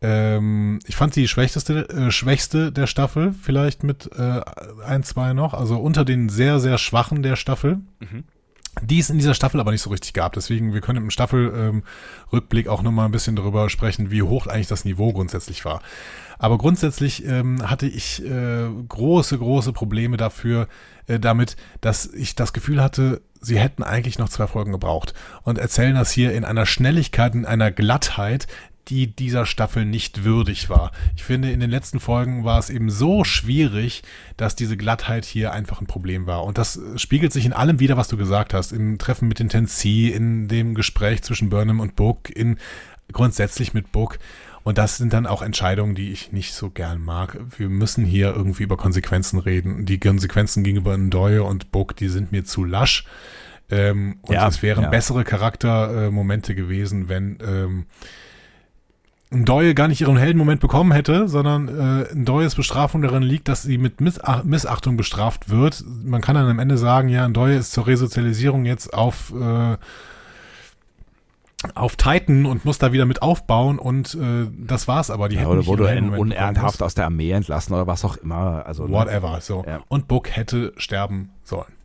ähm, 0.03 0.79
ich 0.87 0.97
fand 0.97 1.15
sie 1.15 1.23
die 1.23 1.29
schwächste, 1.29 1.89
äh, 1.89 2.11
schwächste 2.11 2.73
der 2.73 2.87
Staffel, 2.87 3.35
vielleicht 3.35 3.83
mit 3.83 4.11
äh, 4.17 4.41
ein, 4.85 5.03
zwei 5.03 5.33
noch, 5.35 5.53
also 5.53 5.77
unter 5.79 6.05
den 6.05 6.29
sehr, 6.29 6.59
sehr 6.59 6.79
schwachen 6.79 7.23
der 7.23 7.37
Staffel. 7.37 7.81
Mhm. 8.01 8.25
Die 8.83 9.01
es 9.01 9.11
in 9.11 9.19
dieser 9.19 9.35
Staffel 9.35 9.61
aber 9.61 9.73
nicht 9.73 9.83
so 9.83 9.91
richtig 9.91 10.15
gab. 10.15 10.33
Deswegen, 10.35 10.73
wir 10.73 10.81
können 10.81 11.03
im 11.03 11.11
Staffelrückblick 11.11 12.67
ähm, 12.67 12.73
auch 12.73 12.83
nochmal 12.83 13.07
ein 13.07 13.11
bisschen 13.11 13.35
darüber 13.35 13.69
sprechen, 13.69 14.13
wie 14.13 14.23
hoch 14.23 14.47
eigentlich 14.47 14.69
das 14.69 14.85
Niveau 14.85 15.13
grundsätzlich 15.13 15.65
war. 15.65 15.83
Aber 16.39 16.57
grundsätzlich 16.57 17.27
ähm, 17.27 17.69
hatte 17.69 17.87
ich 17.87 18.25
äh, 18.25 18.69
große, 18.89 19.37
große 19.37 19.73
Probleme 19.73 20.17
dafür, 20.17 20.69
äh, 21.09 21.19
damit, 21.19 21.57
dass 21.81 22.07
ich 22.07 22.37
das 22.37 22.53
Gefühl 22.53 22.81
hatte, 22.81 23.21
sie 23.41 23.59
hätten 23.59 23.83
eigentlich 23.83 24.19
noch 24.19 24.29
zwei 24.29 24.47
Folgen 24.47 24.73
gebraucht 24.73 25.15
und 25.43 25.59
erzählen 25.59 25.95
das 25.95 26.13
hier 26.13 26.33
in 26.33 26.45
einer 26.45 26.65
Schnelligkeit, 26.65 27.35
in 27.35 27.45
einer 27.45 27.71
Glattheit, 27.71 28.47
die 28.91 29.07
dieser 29.07 29.47
Staffel 29.47 29.85
nicht 29.85 30.25
würdig 30.25 30.69
war. 30.69 30.91
Ich 31.17 31.23
finde, 31.23 31.51
in 31.51 31.61
den 31.61 31.71
letzten 31.71 32.01
Folgen 32.01 32.45
war 32.45 32.59
es 32.59 32.71
eben 32.71 32.91
so 32.91 33.25
schwierig, 33.25 34.03
dass 34.37 34.57
diese 34.57 34.77
Glattheit 34.77 35.25
hier 35.25 35.53
einfach 35.53 35.81
ein 35.81 35.87
Problem 35.87 36.27
war. 36.27 36.45
Und 36.45 36.59
das 36.59 36.81
spiegelt 36.97 37.33
sich 37.33 37.47
in 37.47 37.53
allem 37.53 37.79
wieder, 37.79 37.97
was 37.97 38.09
du 38.09 38.17
gesagt 38.17 38.53
hast. 38.53 38.73
Im 38.73 38.99
Treffen 38.99 39.29
mit 39.29 39.39
den 39.39 39.49
Tennessee, 39.49 40.09
in 40.09 40.49
dem 40.49 40.75
Gespräch 40.75 41.23
zwischen 41.23 41.51
Burnham 41.51 41.81
und 41.81 41.95
Book, 41.97 42.29
in 42.29 42.59
grundsätzlich 43.13 43.73
mit 43.73 43.93
Book. 43.93 44.19
Und 44.63 44.77
das 44.77 44.99
sind 44.99 45.13
dann 45.13 45.27
auch 45.27 45.41
Entscheidungen, 45.41 45.95
die 45.95 46.13
ich 46.13 46.33
nicht 46.33 46.53
so 46.53 46.71
gern 46.71 47.01
mag. 47.01 47.39
Wir 47.57 47.69
müssen 47.69 48.05
hier 48.05 48.35
irgendwie 48.35 48.65
über 48.65 48.77
Konsequenzen 48.77 49.39
reden. 49.39 49.87
Die 49.87 49.99
Konsequenzen 49.99 50.65
gegenüber 50.65 50.97
Ndoye 50.97 51.39
und 51.39 51.73
Book, 51.73 51.97
die 51.97 52.09
sind 52.09 52.33
mir 52.33 52.45
zu 52.45 52.65
lasch. 52.65 53.05
Ähm, 53.71 54.19
und 54.23 54.35
ja, 54.35 54.49
es 54.49 54.63
wären 54.63 54.85
ja. 54.85 54.91
bessere 54.91 55.25
Charaktermomente 55.25 56.53
äh, 56.53 56.55
gewesen, 56.57 57.09
wenn 57.09 57.39
ähm, 57.41 57.87
Doyle 59.33 59.75
gar 59.75 59.87
nicht 59.87 60.01
ihren 60.01 60.17
Heldenmoment 60.17 60.61
bekommen 60.61 60.91
hätte, 60.91 61.29
sondern 61.29 61.69
äh, 61.69 62.07
Doyles 62.15 62.57
Bestrafung 62.57 63.01
darin 63.01 63.23
liegt, 63.23 63.47
dass 63.47 63.63
sie 63.63 63.79
mit 63.79 64.01
Missach 64.01 64.43
Missachtung 64.43 64.97
bestraft 64.97 65.51
wird. 65.51 65.85
Man 66.05 66.21
kann 66.21 66.35
dann 66.35 66.49
am 66.49 66.59
Ende 66.59 66.77
sagen, 66.77 67.09
ja, 67.09 67.29
Doyle 67.29 67.57
ist 67.57 67.71
zur 67.73 67.87
Resozialisierung 67.87 68.65
jetzt 68.65 68.93
auf 68.93 69.33
äh, 69.41 69.77
auf 71.75 71.97
Titan 71.97 72.47
und 72.47 72.65
muss 72.65 72.79
da 72.79 72.93
wieder 72.93 73.05
mit 73.05 73.23
aufbauen 73.23 73.79
und 73.79 74.15
äh, 74.15 74.49
das 74.67 74.89
war's 74.89 75.11
aber. 75.11 75.29
Die 75.29 75.37
ja, 75.37 75.47
oder 75.47 75.67
wurde 75.67 75.85
unehrenhaft 76.17 76.83
aus 76.83 76.95
der 76.95 77.05
Armee 77.05 77.31
entlassen 77.31 77.75
oder 77.75 77.87
was 77.87 78.05
auch 78.05 78.17
immer. 78.17 78.65
Also, 78.67 78.87
ne? 78.87 78.93
Whatever, 78.93 79.41
so. 79.41 79.65
Ja. 79.67 79.81
Und 79.89 80.09
Book 80.09 80.35
hätte 80.35 80.73
sterben 80.77 81.31
sollen. 81.45 81.80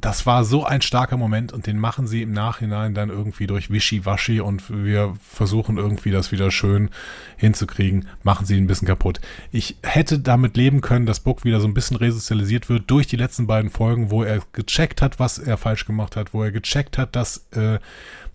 Das 0.00 0.26
war 0.26 0.44
so 0.44 0.64
ein 0.64 0.82
starker 0.82 1.16
Moment 1.16 1.52
und 1.52 1.66
den 1.66 1.78
machen 1.78 2.06
sie 2.06 2.22
im 2.22 2.32
Nachhinein 2.32 2.94
dann 2.94 3.08
irgendwie 3.08 3.46
durch 3.46 3.70
Wischiwaschi 3.70 4.40
und 4.40 4.64
wir 4.68 5.14
versuchen 5.22 5.78
irgendwie 5.78 6.10
das 6.10 6.32
wieder 6.32 6.50
schön 6.50 6.90
hinzukriegen, 7.36 8.08
machen 8.22 8.46
sie 8.46 8.56
ein 8.56 8.66
bisschen 8.66 8.88
kaputt. 8.88 9.20
Ich 9.52 9.76
hätte 9.82 10.18
damit 10.18 10.56
leben 10.56 10.80
können, 10.80 11.06
dass 11.06 11.20
Book 11.20 11.44
wieder 11.44 11.60
so 11.60 11.68
ein 11.68 11.74
bisschen 11.74 11.96
resozialisiert 11.96 12.68
wird 12.68 12.90
durch 12.90 13.06
die 13.06 13.16
letzten 13.16 13.46
beiden 13.46 13.70
Folgen, 13.70 14.10
wo 14.10 14.22
er 14.22 14.40
gecheckt 14.52 15.02
hat, 15.02 15.18
was 15.18 15.38
er 15.38 15.56
falsch 15.56 15.86
gemacht 15.86 16.16
hat, 16.16 16.34
wo 16.34 16.42
er 16.42 16.52
gecheckt 16.52 16.98
hat, 16.98 17.16
dass 17.16 17.46
äh, 17.52 17.78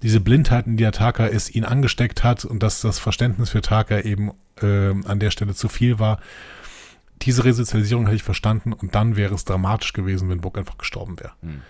diese 0.02 0.20
Blindheit, 0.20 0.68
in 0.68 0.78
der 0.78 0.92
Taka 0.92 1.28
ist, 1.28 1.54
ihn 1.54 1.66
angesteckt 1.66 2.24
hat 2.24 2.44
und 2.44 2.64
dass 2.64 2.82
das 2.82 2.98
Verständnis 2.98 3.50
für 3.50 3.62
Taka 3.62 4.00
eben 4.00 4.32
äh, 4.62 4.90
an 5.06 5.20
der 5.20 5.32
Stelle 5.32 5.54
zu 5.54 5.70
viel 5.70 6.00
war 6.00 6.20
diese 7.22 7.45
Resozialisierung 7.45 8.06
hätte 8.06 8.16
ich 8.16 8.24
verstanden 8.24 8.74
und 8.74 8.95
dann 8.95 9.16
wäre 9.16 9.33
es 9.35 9.45
dramatisch 9.45 9.93
gewesen, 9.93 10.30
wenn 10.30 10.41
Book 10.41 10.58
einfach 10.58 10.77
gestorben 10.77 11.19
wäre. 11.19 11.33
Mhm. 11.41 11.61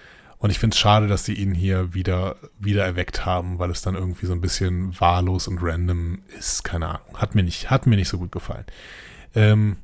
Und 0.42 0.50
ich 0.50 0.58
finde 0.58 0.74
es 0.74 0.80
schade, 0.80 1.08
dass 1.08 1.24
sie 1.24 1.36
ihn 1.36 1.54
hier 1.54 1.94
wieder, 1.94 2.36
wieder 2.58 2.84
erweckt 2.84 3.28
haben, 3.28 3.60
weil 3.60 3.70
es 3.70 3.84
dann 3.84 3.94
irgendwie 3.94 4.26
so 4.26 4.34
ein 4.34 4.42
bisschen 4.42 5.00
wahllos 5.00 5.48
und 5.48 5.60
random 5.62 6.24
ist. 6.38 6.64
Keine 6.64 6.88
Ahnung. 6.88 7.18
Hat 7.18 7.36
mir 7.36 7.44
nicht, 7.44 7.70
hat 7.70 7.86
mir 7.86 7.96
nicht 7.96 8.10
so 8.10 8.18
gut 8.18 8.32
gefallen. 8.32 8.66
Ähm, 9.36 9.78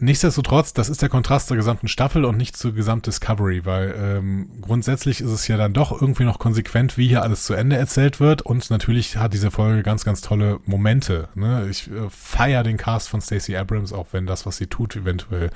Nichtsdestotrotz, 0.00 0.72
das 0.72 0.88
ist 0.88 1.02
der 1.02 1.08
Kontrast 1.08 1.48
zur 1.48 1.56
gesamten 1.56 1.88
Staffel 1.88 2.24
und 2.24 2.36
nicht 2.36 2.56
zur 2.56 2.72
gesamten 2.72 3.06
Discovery, 3.06 3.64
weil 3.64 3.94
ähm, 3.98 4.48
grundsätzlich 4.60 5.20
ist 5.20 5.30
es 5.30 5.48
ja 5.48 5.56
dann 5.56 5.72
doch 5.72 5.90
irgendwie 5.90 6.24
noch 6.24 6.38
konsequent, 6.38 6.96
wie 6.96 7.08
hier 7.08 7.22
alles 7.22 7.44
zu 7.44 7.54
Ende 7.54 7.76
erzählt 7.76 8.20
wird 8.20 8.42
und 8.42 8.70
natürlich 8.70 9.16
hat 9.16 9.34
diese 9.34 9.50
Folge 9.50 9.82
ganz, 9.82 10.04
ganz 10.04 10.20
tolle 10.20 10.60
Momente. 10.66 11.28
Ne? 11.34 11.66
Ich 11.68 11.90
äh, 11.90 12.08
feiere 12.10 12.62
den 12.62 12.76
Cast 12.76 13.08
von 13.08 13.20
Stacey 13.20 13.56
Abrams, 13.56 13.92
auch 13.92 14.08
wenn 14.12 14.26
das, 14.26 14.46
was 14.46 14.56
sie 14.56 14.68
tut, 14.68 14.94
eventuell 14.94 15.50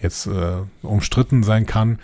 jetzt 0.00 0.26
äh, 0.26 0.58
umstritten 0.82 1.42
sein 1.42 1.66
kann. 1.66 1.98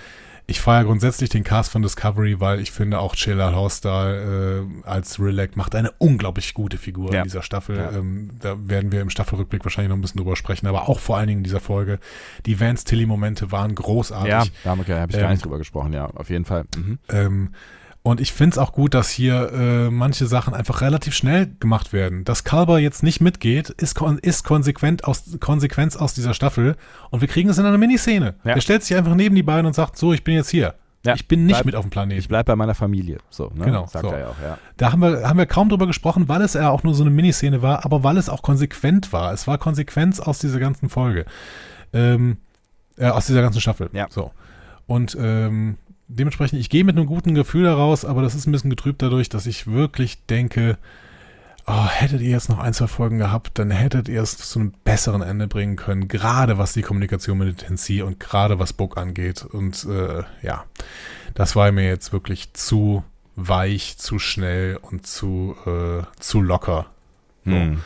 Ich 0.53 0.61
feiere 0.61 0.85
grundsätzlich 0.85 1.31
den 1.31 1.45
Cast 1.45 1.73
von 1.73 1.81
Discovery, 1.81 2.39
weil 2.39 2.61
ich 2.61 2.73
finde 2.73 2.99
auch 2.99 3.15
Sheila 3.15 3.55
Horsdal 3.55 4.67
äh, 4.85 4.87
als 4.87 5.19
Rilek 5.19 5.57
macht 5.57 5.75
eine 5.75 5.93
unglaublich 5.93 6.53
gute 6.53 6.77
Figur 6.77 7.11
Ja. 7.11 7.21
in 7.21 7.25
dieser 7.25 7.41
Staffel. 7.43 7.79
Ja. 7.79 7.91
Ähm, 7.93 8.33
da 8.39 8.57
werden 8.59 8.93
wir 8.93 9.01
im 9.01 9.09
Staffelrückblick 9.09 9.65
wahrscheinlich 9.65 9.89
noch 9.89 9.97
ein 9.97 10.03
bisschen 10.03 10.19
drüber 10.19 10.37
sprechen, 10.37 10.67
aber 10.67 10.91
auch 10.91 10.99
vor 11.01 11.17
allen 11.17 11.29
Dingen 11.29 11.39
in 11.39 11.45
dieser 11.45 11.61
Folge. 11.61 11.99
Die 12.45 12.61
Vance 12.61 12.85
Tilly-Momente 12.85 13.51
waren 13.51 13.75
großartig. 13.75 14.29
Ja, 14.29 14.45
da 14.63 14.71
habe 14.77 14.81
hab 14.87 15.09
ich 15.11 15.17
gar 15.17 15.25
Ähm, 15.25 15.31
nicht 15.31 15.43
drüber 15.43 15.57
gesprochen, 15.57 15.95
ja, 15.95 16.05
auf 16.05 16.29
jeden 16.29 16.45
Fall. 16.45 16.65
Mhm. 16.77 16.99
Ähm, 17.09 17.55
und 18.05 18.21
ich 18.21 18.33
finde 18.33 18.55
es 18.55 18.59
auch 18.59 18.73
gut, 18.73 18.95
dass 18.95 19.11
hier 19.11 19.53
äh, 19.53 19.91
manche 19.91 20.27
Sachen 20.27 20.55
einfach 20.55 20.81
relativ 20.81 21.15
schnell 21.15 21.53
gemacht 21.61 21.93
werden. 21.93 22.25
Dass 22.25 22.43
Kalber 22.45 22.79
jetzt 22.81 23.03
nicht 23.03 23.21
mitgeht, 23.21 23.71
ist, 23.71 23.95
kon 23.95 24.19
ist 24.19 24.43
konsequent 24.45 25.05
aus, 25.05 25.39
Konsequenz 25.41 25.97
aus 25.97 26.13
dieser 26.15 26.35
Staffel. 26.35 26.77
Und 27.11 27.21
wir 27.21 27.29
kriegen 27.29 27.49
es 27.49 27.59
in 27.59 27.67
einer 27.67 27.79
Miniszene. 27.79 28.35
Ja. 28.45 28.55
Er 28.55 28.61
stellt 28.61 28.83
sich 28.83 28.97
einfach 28.97 29.15
neben 29.15 29.37
die 29.37 29.43
beiden 29.45 29.67
und 29.67 29.75
sagt, 29.75 29.97
so, 29.97 30.13
ich 30.13 30.25
bin 30.25 30.35
jetzt 30.35 30.51
hier. 30.51 30.75
Ja, 31.05 31.15
ich 31.15 31.27
bin 31.27 31.47
nicht 31.47 31.57
bleib- 31.57 31.67
mit 31.67 31.75
auf 31.77 31.85
dem 31.85 31.91
Planeten. 31.91 32.19
Ich 32.21 32.29
bleibe 32.29 32.45
bei 32.45 32.57
meiner 32.57 32.75
Familie. 32.75 33.19
So, 33.31 33.51
ne? 33.55 33.65
Genau, 33.65 33.87
Sagt 33.87 34.05
so. 34.05 34.13
er 34.13 34.19
ja 34.21 34.27
auch, 34.29 34.41
ja. 34.43 34.59
Da 34.77 34.93
haben 34.93 35.01
wir, 35.01 35.29
haben 35.29 35.39
wir 35.39 35.47
kaum 35.47 35.69
drüber 35.69 35.87
gesprochen, 35.89 36.29
weil 36.29 36.43
es 36.43 36.55
ja 36.55 36.71
auch 36.71 36.85
nur 36.85 36.95
so 36.95 37.03
eine 37.03 37.11
Miniszene 37.11 37.61
war, 37.63 37.85
aber 37.85 38.05
weil 38.05 38.17
es 38.19 38.29
auch 38.29 38.43
konsequent 38.43 39.13
war. 39.13 39.33
Es 39.33 39.47
war 39.49 39.59
Konsequenz 39.59 40.21
aus 40.21 40.39
dieser 40.39 40.61
ganzen 40.61 40.89
Folge. 40.89 41.25
Ähm, 41.93 42.37
äh, 42.97 43.09
aus 43.09 43.27
dieser 43.27 43.43
ganzen 43.43 43.61
Staffel. 43.61 43.91
Ja. 43.93 44.07
So. 44.11 44.31
Und 44.87 45.17
ähm, 45.21 45.77
dementsprechend, 46.17 46.61
ich 46.61 46.71
gehe 46.71 46.85
mit 46.85 46.97
einem 46.97 47.07
guten 47.07 47.35
Gefühl 47.35 47.65
daraus, 47.65 48.05
aber 48.05 48.23
das 48.23 48.35
ist 48.35 48.47
ein 48.47 48.53
bisschen 48.53 48.71
getrübt 48.71 49.03
dadurch, 49.03 49.29
dass 49.29 49.47
ich 49.47 49.67
wirklich 49.67 50.25
denke, 50.27 50.79
oh, 51.67 51.87
hättet 51.87 52.21
ihr 52.21 52.31
jetzt 52.31 52.49
noch 52.49 52.59
ein, 52.59 52.75
zwei 52.75 52.87
Folgen 52.87 53.19
gehabt, 53.19 53.59
dann 53.59 53.71
hättet 53.71 54.09
ihr 54.09 54.23
es 54.23 54.37
zu 54.37 54.59
einem 54.59 54.75
besseren 54.85 55.23
Ende 55.23 55.49
bringen 55.49 55.77
können, 55.77 56.09
gerade 56.09 56.59
was 56.59 56.73
die 56.73 56.83
Kommunikation 56.83 57.39
mit 57.39 57.59
Tennessee 57.59 58.03
und 58.03 58.21
gerade 58.21 58.59
was 58.59 58.73
Book 58.73 58.97
angeht. 58.97 59.45
Und 59.45 59.85
äh, 59.85 60.23
ja, 60.43 60.65
das 61.35 61.57
war 61.57 61.71
mir 61.73 61.87
jetzt 61.87 62.13
wirklich 62.13 62.53
zu 62.53 63.05
weich, 63.37 63.97
zu 63.99 64.19
schnell 64.19 64.79
und 64.83 65.07
zu, 65.07 65.57
äh, 65.67 66.03
zu 66.21 66.41
locker. 66.41 66.87
So. 67.45 67.53
Hm. 67.53 67.83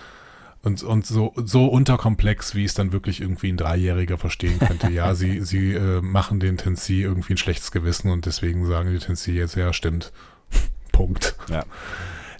Und, 0.66 0.82
und 0.82 1.06
so, 1.06 1.32
so 1.36 1.66
unterkomplex, 1.66 2.56
wie 2.56 2.64
es 2.64 2.74
dann 2.74 2.90
wirklich 2.90 3.20
irgendwie 3.20 3.52
ein 3.52 3.56
Dreijähriger 3.56 4.18
verstehen 4.18 4.58
könnte. 4.58 4.90
Ja, 4.90 5.14
sie, 5.14 5.40
sie 5.44 5.74
äh, 5.74 6.00
machen 6.00 6.40
den 6.40 6.56
Tennessee 6.56 7.02
irgendwie 7.02 7.34
ein 7.34 7.36
schlechtes 7.36 7.70
Gewissen 7.70 8.10
und 8.10 8.26
deswegen 8.26 8.66
sagen 8.66 8.90
die 8.90 8.98
Tennessee 8.98 9.34
jetzt, 9.34 9.54
ja, 9.54 9.72
stimmt. 9.72 10.12
Punkt. 10.90 11.36
Ja. 11.48 11.62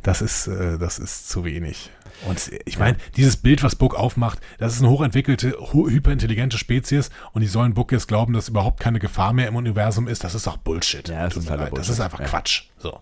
Das 0.03 0.23
ist, 0.23 0.49
äh, 0.49 0.77
das 0.77 0.99
ist 0.99 1.29
zu 1.29 1.45
wenig. 1.45 1.93
Und 2.27 2.51
ich 2.65 2.81
meine, 2.81 2.97
dieses 3.17 3.37
Bild, 3.37 3.63
was 3.63 3.77
Book 3.77 3.95
aufmacht, 3.95 4.41
das 4.59 4.75
ist 4.75 4.81
eine 4.81 4.91
hochentwickelte, 4.91 5.57
hyperintelligente 5.73 6.59
Spezies 6.59 7.11
und 7.33 7.43
die 7.43 7.47
sollen 7.47 7.75
Book 7.75 7.93
jetzt 7.93 8.09
glauben, 8.09 8.33
dass 8.33 8.49
überhaupt 8.49 8.81
keine 8.81 8.99
Gefahr 8.99 9.35
mehr 9.35 9.47
im 9.47 9.55
Universum 9.55 10.09
ist. 10.09 10.25
Das 10.25 10.35
ist 10.35 10.49
auch 10.49 10.57
Bullshit. 10.57 11.09
Ja, 11.09 11.29
das 11.29 11.37
ist 11.37 11.49
leid. 11.49 11.61
Das 11.61 11.71
Bullshit. 11.71 11.93
ist 11.93 12.01
einfach 12.01 12.19
Ja. 12.19 12.27
Quatsch. 12.27 12.65
So. 12.79 12.99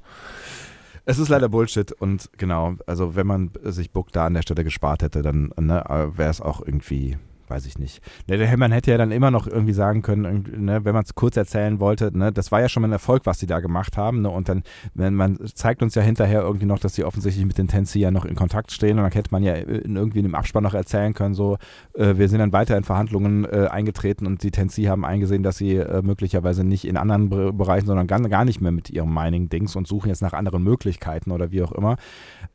Es 1.06 1.18
ist 1.18 1.28
leider 1.28 1.50
Bullshit 1.50 1.92
und 1.92 2.30
genau, 2.38 2.76
also 2.86 3.14
wenn 3.14 3.26
man 3.26 3.50
sich 3.62 3.90
Book 3.90 4.10
da 4.12 4.26
an 4.26 4.34
der 4.34 4.42
Stelle 4.42 4.64
gespart 4.64 5.02
hätte, 5.02 5.20
dann 5.20 5.52
ne, 5.58 5.84
wäre 6.16 6.30
es 6.30 6.40
auch 6.40 6.62
irgendwie, 6.64 7.18
weiß 7.48 7.66
ich 7.66 7.78
nicht. 7.78 8.00
Ne, 8.26 8.56
man 8.56 8.72
hätte 8.72 8.90
ja 8.90 8.98
dann 8.98 9.10
immer 9.10 9.30
noch 9.30 9.46
irgendwie 9.46 9.72
sagen 9.72 10.02
können, 10.02 10.64
ne, 10.64 10.84
wenn 10.84 10.94
man 10.94 11.04
es 11.04 11.14
kurz 11.14 11.36
erzählen 11.36 11.80
wollte, 11.80 12.16
ne, 12.16 12.32
das 12.32 12.52
war 12.52 12.60
ja 12.60 12.68
schon 12.68 12.82
mal 12.82 12.88
ein 12.88 12.92
Erfolg, 12.92 13.26
was 13.26 13.38
sie 13.38 13.46
da 13.46 13.60
gemacht 13.60 13.96
haben. 13.96 14.22
Ne, 14.22 14.30
und 14.30 14.48
dann, 14.48 14.62
wenn 14.94 15.14
man 15.14 15.38
zeigt 15.54 15.82
uns 15.82 15.94
ja 15.94 16.02
hinterher 16.02 16.42
irgendwie 16.42 16.66
noch, 16.66 16.78
dass 16.78 16.94
sie 16.94 17.04
offensichtlich 17.04 17.44
mit 17.44 17.58
den 17.58 17.68
Tensi 17.68 18.00
ja 18.00 18.10
noch 18.10 18.24
in 18.24 18.34
Kontakt 18.34 18.72
stehen 18.72 18.98
und 18.98 19.04
dann 19.04 19.12
hätte 19.12 19.30
man 19.30 19.42
ja 19.42 19.54
in, 19.54 19.96
irgendwie 19.96 20.20
in 20.20 20.24
einem 20.26 20.34
Abspann 20.34 20.62
noch 20.62 20.74
erzählen 20.74 21.14
können, 21.14 21.34
so, 21.34 21.58
äh, 21.94 22.16
wir 22.16 22.28
sind 22.28 22.38
dann 22.38 22.52
weiter 22.52 22.76
in 22.76 22.84
Verhandlungen 22.84 23.44
äh, 23.44 23.68
eingetreten 23.70 24.26
und 24.26 24.42
die 24.42 24.50
Tensi 24.50 24.84
haben 24.84 25.04
eingesehen, 25.04 25.42
dass 25.42 25.58
sie 25.58 25.76
äh, 25.76 26.02
möglicherweise 26.02 26.64
nicht 26.64 26.84
in 26.86 26.96
anderen 26.96 27.30
Be 27.30 27.52
Bereichen, 27.52 27.86
sondern 27.86 28.06
gar, 28.06 28.20
gar 28.20 28.44
nicht 28.44 28.60
mehr 28.60 28.72
mit 28.72 28.90
ihrem 28.90 29.12
Mining-Dings 29.12 29.76
und 29.76 29.86
suchen 29.86 30.08
jetzt 30.08 30.22
nach 30.22 30.32
anderen 30.32 30.62
Möglichkeiten 30.62 31.30
oder 31.30 31.50
wie 31.50 31.62
auch 31.62 31.72
immer. 31.72 31.96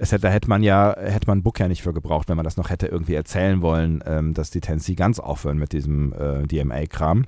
Es 0.02 0.14
hätte, 0.14 0.22
da 0.24 0.30
hätte 0.30 0.48
man 0.50 0.64
ja, 0.64 0.96
hätte 0.98 1.28
man 1.28 1.44
Book 1.44 1.60
ja 1.60 1.68
nicht 1.68 1.84
für 1.84 1.94
gebraucht, 1.94 2.30
wenn 2.30 2.38
man 2.38 2.46
das 2.46 2.56
noch 2.58 2.70
hätte 2.70 2.88
irgendwie 2.88 3.16
erzählen 3.16 3.62
wollen, 3.62 4.02
ähm, 4.08 4.34
dass 4.34 4.50
die 4.50 4.62
Tensi 4.62 4.96
ganz 4.96 5.20
aufhören 5.20 5.58
mit 5.58 5.74
diesem 5.74 6.14
äh, 6.14 6.48
DMA-Kram. 6.48 7.26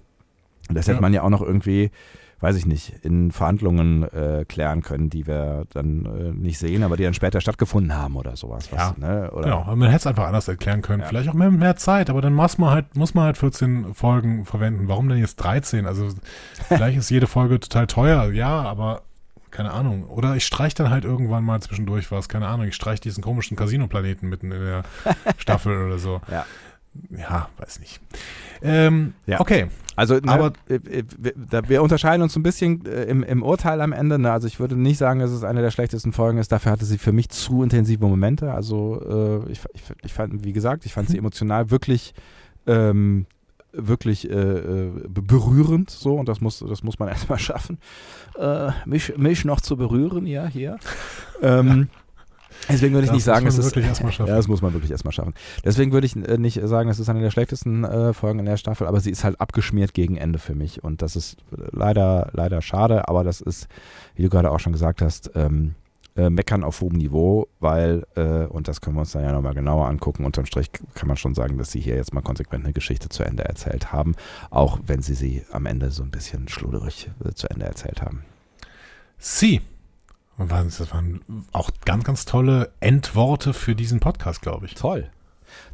Und 0.69 0.75
das 0.77 0.87
hätte 0.87 0.95
Ja. 0.95 1.01
man 1.01 1.13
ja 1.13 1.21
auch 1.23 1.29
noch 1.29 1.41
irgendwie, 1.41 1.91
weiß 2.39 2.55
ich 2.55 2.65
nicht, 2.65 2.93
in 3.03 3.31
Verhandlungen 3.33 4.03
äh, 4.13 4.45
klären 4.47 4.83
können, 4.83 5.09
die 5.09 5.27
wir 5.27 5.65
dann 5.73 6.05
äh, 6.05 6.31
nicht 6.31 6.59
sehen, 6.59 6.83
aber 6.83 6.95
die 6.95 7.03
dann 7.03 7.13
später 7.13 7.41
stattgefunden 7.41 7.93
haben 7.97 8.15
oder 8.15 8.37
sowas. 8.37 8.69
Ja. 8.71 8.95
ne? 8.97 9.29
oder, 9.31 9.43
Genau, 9.43 9.75
man 9.75 9.89
hätte 9.89 9.97
es 9.97 10.07
einfach 10.07 10.27
anders 10.27 10.47
erklären 10.47 10.81
können. 10.81 11.01
Ja. 11.01 11.07
Vielleicht 11.07 11.27
auch 11.27 11.33
mehr, 11.33 11.51
mehr 11.51 11.75
Zeit, 11.75 12.09
aber 12.09 12.21
dann 12.21 12.33
muss 12.33 12.57
man 12.57 12.69
halt, 12.69 12.95
muss 12.95 13.13
man 13.13 13.25
halt 13.25 13.37
14 13.37 13.93
Folgen 13.93 14.45
verwenden. 14.45 14.87
Warum 14.87 15.09
denn 15.09 15.17
jetzt 15.17 15.35
13? 15.35 15.85
Also 15.85 16.07
vielleicht 16.69 16.97
ist 16.97 17.09
jede 17.09 17.27
Folge 17.27 17.59
total 17.59 17.87
teuer, 17.87 18.31
ja, 18.31 18.61
aber 18.61 19.01
keine 19.51 19.71
Ahnung. 19.71 20.05
Oder 20.07 20.35
ich 20.35 20.45
streich 20.45 20.73
dann 20.73 20.89
halt 20.89 21.03
irgendwann 21.05 21.43
mal 21.43 21.61
zwischendurch 21.61 22.11
was, 22.11 22.29
keine 22.29 22.47
Ahnung, 22.47 22.67
ich 22.67 22.75
streich 22.75 22.99
diesen 23.01 23.23
komischen 23.23 23.55
Casino-Planeten 23.57 24.27
mitten 24.29 24.51
in 24.51 24.59
der 24.61 24.83
Staffel 25.37 25.85
oder 25.85 25.97
so. 25.99 26.21
Ja. 26.31 26.45
Ja, 27.09 27.47
weiß 27.57 27.79
nicht. 27.79 28.01
Ähm, 28.61 29.13
Ja. 29.25 29.39
Okay, 29.39 29.67
Also, 29.95 30.15
ne, 30.15 30.23
Aber- 30.29 30.51
äh, 30.67 30.73
äh, 30.75 31.03
wir, 31.17 31.69
wir 31.69 31.83
unterscheiden 31.83 32.21
uns 32.21 32.35
ein 32.35 32.43
bisschen 32.43 32.85
äh, 32.85 33.03
im, 33.05 33.23
im 33.23 33.43
Urteil 33.43 33.79
am 33.79 33.93
Ende. 33.93 34.19
Ne? 34.19 34.29
Also 34.29 34.47
ich 34.47 34.59
würde 34.59 34.75
nicht 34.75 34.97
sagen, 34.97 35.21
dass 35.21 35.31
es 35.31 35.43
eine 35.45 35.61
der 35.61 35.71
schlechtesten 35.71 36.11
Folgen 36.11 36.37
ist. 36.37 36.51
Dafür 36.51 36.73
hatte 36.73 36.83
sie 36.83 36.97
für 36.97 37.13
mich 37.13 37.29
zu 37.29 37.63
intensive 37.63 38.05
Momente. 38.05 38.51
Also 38.53 39.43
äh, 39.47 39.51
ich, 39.53 39.61
ich, 39.73 39.83
ich 40.03 40.13
fand, 40.13 40.43
wie 40.43 40.51
gesagt, 40.51 40.85
ich 40.85 40.93
fand 40.93 41.09
sie 41.09 41.17
emotional 41.19 41.71
wirklich 41.71 42.13
ähm, 42.67 43.25
wirklich 43.73 44.29
äh, 44.29 44.33
äh, 44.33 44.91
be- 45.07 45.21
berührend 45.21 45.89
so 45.89 46.15
und 46.15 46.27
das 46.27 46.41
muss 46.41 46.59
das 46.67 46.83
muss 46.83 46.99
man 46.99 47.07
erstmal 47.09 47.39
schaffen. 47.39 47.77
Äh, 48.37 48.71
mich, 48.85 49.17
mich 49.17 49.45
noch 49.45 49.61
zu 49.61 49.77
berühren 49.77 50.25
ja 50.27 50.47
hier. 50.47 50.77
Ähm, 51.43 51.89
deswegen 52.69 52.93
würde 52.93 53.05
ich 53.05 53.09
Das 53.09 53.15
nicht 53.15 53.23
sagen 53.23 53.47
es 53.47 53.57
ist 53.57 53.65
wirklich 53.65 53.85
erstmal 53.85 54.11
schaffen. 54.11 54.27
ja 54.29 54.35
das 54.35 54.47
muss 54.47 54.61
man 54.61 54.73
wirklich 54.73 54.91
erstmal 54.91 55.11
schaffen. 55.11 55.33
Deswegen 55.65 55.91
würde 55.91 56.05
ich 56.05 56.15
äh, 56.15 56.37
nicht 56.37 56.61
sagen 56.63 56.87
es 56.89 56.99
ist 56.99 57.09
eine 57.09 57.19
der 57.21 57.31
schlechtesten 57.31 57.83
äh, 57.83 58.13
Folgen 58.13 58.37
in 58.37 58.45
der 58.45 58.57
Staffel 58.57 58.85
aber 58.85 58.99
sie 58.99 59.09
ist 59.09 59.23
halt 59.23 59.41
abgeschmiert 59.41 59.95
gegen 59.95 60.17
Ende 60.17 60.37
für 60.37 60.53
mich. 60.53 60.83
Und 60.83 61.01
das 61.01 61.15
ist 61.15 61.37
leider 61.71 62.29
leider 62.33 62.61
schade 62.61 63.07
aber 63.07 63.23
das 63.23 63.41
ist 63.41 63.67
wie 64.15 64.21
du 64.21 64.29
gerade 64.29 64.51
auch 64.51 64.59
schon 64.59 64.73
gesagt 64.73 65.01
hast 65.01 65.31
ähm, 65.33 65.73
äh, 66.15 66.29
meckern 66.29 66.63
auf 66.63 66.81
hohem 66.81 66.97
Niveau, 66.97 67.47
weil, 67.59 68.05
äh, 68.15 68.45
und 68.45 68.67
das 68.67 68.81
können 68.81 68.95
wir 68.95 69.01
uns 69.01 69.11
dann 69.11 69.23
ja 69.23 69.31
nochmal 69.31 69.53
genauer 69.53 69.87
angucken, 69.87 70.25
unterm 70.25 70.45
Strich 70.45 70.71
kann 70.93 71.07
man 71.07 71.17
schon 71.17 71.35
sagen, 71.35 71.57
dass 71.57 71.71
sie 71.71 71.79
hier 71.79 71.95
jetzt 71.95 72.13
mal 72.13 72.21
konsequent 72.21 72.65
eine 72.65 72.73
Geschichte 72.73 73.09
zu 73.09 73.23
Ende 73.23 73.45
erzählt 73.45 73.93
haben, 73.93 74.15
auch 74.49 74.79
wenn 74.85 75.01
sie 75.01 75.13
sie 75.13 75.43
am 75.51 75.65
Ende 75.65 75.91
so 75.91 76.03
ein 76.03 76.11
bisschen 76.11 76.47
schluderig 76.47 77.09
äh, 77.23 77.33
zu 77.33 77.49
Ende 77.49 77.65
erzählt 77.65 78.01
haben. 78.01 78.23
Sie. 79.17 79.61
Das 80.37 80.91
waren 80.91 81.21
auch 81.51 81.69
ganz, 81.85 82.03
ganz 82.03 82.25
tolle 82.25 82.71
Endworte 82.79 83.53
für 83.53 83.75
diesen 83.75 83.99
Podcast, 83.99 84.41
glaube 84.41 84.65
ich. 84.65 84.73
Toll. 84.73 85.09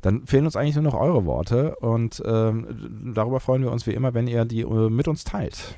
Dann 0.02 0.26
fehlen 0.26 0.46
uns 0.46 0.56
eigentlich 0.56 0.76
nur 0.76 0.84
noch 0.84 0.94
eure 0.94 1.26
Worte 1.26 1.76
und 1.78 2.22
ähm, 2.26 3.14
darüber 3.16 3.40
freuen 3.40 3.62
wir 3.64 3.72
uns 3.72 3.88
wie 3.88 3.94
immer, 3.94 4.14
wenn 4.14 4.28
ihr 4.28 4.46
die 4.46 4.62
äh, 4.62 4.90
mit 4.90 5.08
uns 5.08 5.24
teilt. 5.24 5.78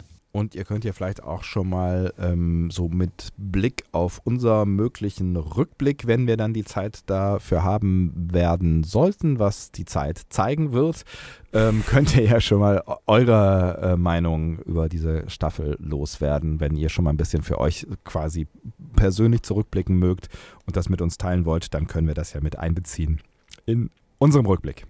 Und 0.33 0.55
ihr 0.55 0.63
könnt 0.63 0.85
ja 0.85 0.93
vielleicht 0.93 1.23
auch 1.23 1.43
schon 1.43 1.69
mal 1.69 2.13
ähm, 2.17 2.71
so 2.71 2.87
mit 2.87 3.29
Blick 3.35 3.83
auf 3.91 4.21
unser 4.23 4.65
möglichen 4.65 5.35
Rückblick, 5.35 6.07
wenn 6.07 6.25
wir 6.25 6.37
dann 6.37 6.53
die 6.53 6.63
Zeit 6.63 7.01
dafür 7.07 7.63
haben 7.63 8.13
werden 8.31 8.83
sollten, 8.83 9.39
was 9.39 9.71
die 9.71 9.83
Zeit 9.83 10.21
zeigen 10.29 10.71
wird, 10.71 11.03
ähm, 11.51 11.83
könnt 11.87 12.15
ihr 12.15 12.23
ja 12.23 12.39
schon 12.39 12.59
mal 12.59 12.81
eure 13.07 13.79
äh, 13.81 13.97
Meinung 13.97 14.59
über 14.59 14.87
diese 14.87 15.29
Staffel 15.29 15.77
loswerden, 15.81 16.61
wenn 16.61 16.77
ihr 16.77 16.87
schon 16.87 17.03
mal 17.03 17.11
ein 17.11 17.17
bisschen 17.17 17.43
für 17.43 17.59
euch 17.59 17.85
quasi 18.05 18.47
persönlich 18.95 19.43
zurückblicken 19.43 19.97
mögt 19.99 20.29
und 20.65 20.77
das 20.77 20.87
mit 20.87 21.01
uns 21.01 21.17
teilen 21.17 21.43
wollt, 21.43 21.73
dann 21.73 21.87
können 21.87 22.07
wir 22.07 22.15
das 22.15 22.31
ja 22.31 22.39
mit 22.39 22.57
einbeziehen 22.57 23.19
in 23.65 23.89
unserem 24.17 24.45
Rückblick. 24.45 24.85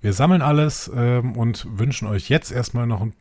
Wir 0.00 0.12
sammeln 0.12 0.42
alles 0.42 0.90
ähm, 0.94 1.36
und 1.36 1.66
wünschen 1.78 2.06
euch 2.06 2.28
jetzt 2.28 2.52
erstmal 2.52 2.86
noch 2.86 3.00
ein 3.00 3.14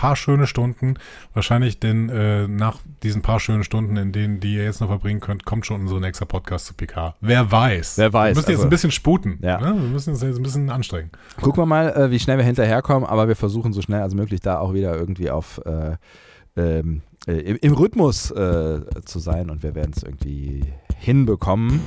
paar 0.00 0.16
schöne 0.16 0.46
Stunden. 0.46 0.94
Wahrscheinlich 1.34 1.78
denn 1.78 2.08
äh, 2.08 2.48
nach 2.48 2.78
diesen 3.02 3.20
paar 3.20 3.38
schönen 3.38 3.64
Stunden, 3.64 3.98
in 3.98 4.12
denen 4.12 4.40
die 4.40 4.54
ihr 4.54 4.64
jetzt 4.64 4.80
noch 4.80 4.88
verbringen 4.88 5.20
könnt, 5.20 5.44
kommt 5.44 5.66
schon 5.66 5.82
unser 5.82 6.00
nächster 6.00 6.24
Podcast 6.24 6.64
zu 6.64 6.72
PK. 6.74 7.16
Wer 7.20 7.52
weiß. 7.52 7.98
Wer 7.98 8.10
weiß, 8.10 8.30
Wir 8.30 8.40
müssen 8.40 8.50
jetzt 8.50 8.56
also- 8.60 8.66
ein 8.66 8.70
bisschen 8.70 8.90
sputen. 8.92 9.38
Ja. 9.42 9.60
Ne? 9.60 9.66
Wir 9.66 9.88
müssen 9.90 10.10
uns 10.14 10.22
jetzt 10.22 10.38
ein 10.38 10.42
bisschen 10.42 10.70
anstrengen. 10.70 11.10
Gucken 11.42 11.60
wir 11.62 11.66
mal, 11.66 11.90
äh, 11.90 12.10
wie 12.10 12.18
schnell 12.18 12.38
wir 12.38 12.44
hinterherkommen, 12.46 13.06
aber 13.06 13.28
wir 13.28 13.36
versuchen 13.36 13.74
so 13.74 13.82
schnell 13.82 14.00
als 14.00 14.14
möglich 14.14 14.40
da 14.40 14.58
auch 14.58 14.72
wieder 14.72 14.96
irgendwie 14.96 15.30
auf 15.30 15.60
äh, 15.66 15.96
ähm, 16.56 17.02
äh, 17.26 17.32
im, 17.32 17.56
im 17.60 17.74
Rhythmus 17.74 18.30
äh, 18.30 18.80
zu 19.04 19.18
sein 19.18 19.50
und 19.50 19.62
wir 19.62 19.74
werden 19.74 19.92
es 19.94 20.02
irgendwie 20.02 20.64
hinbekommen. 21.00 21.80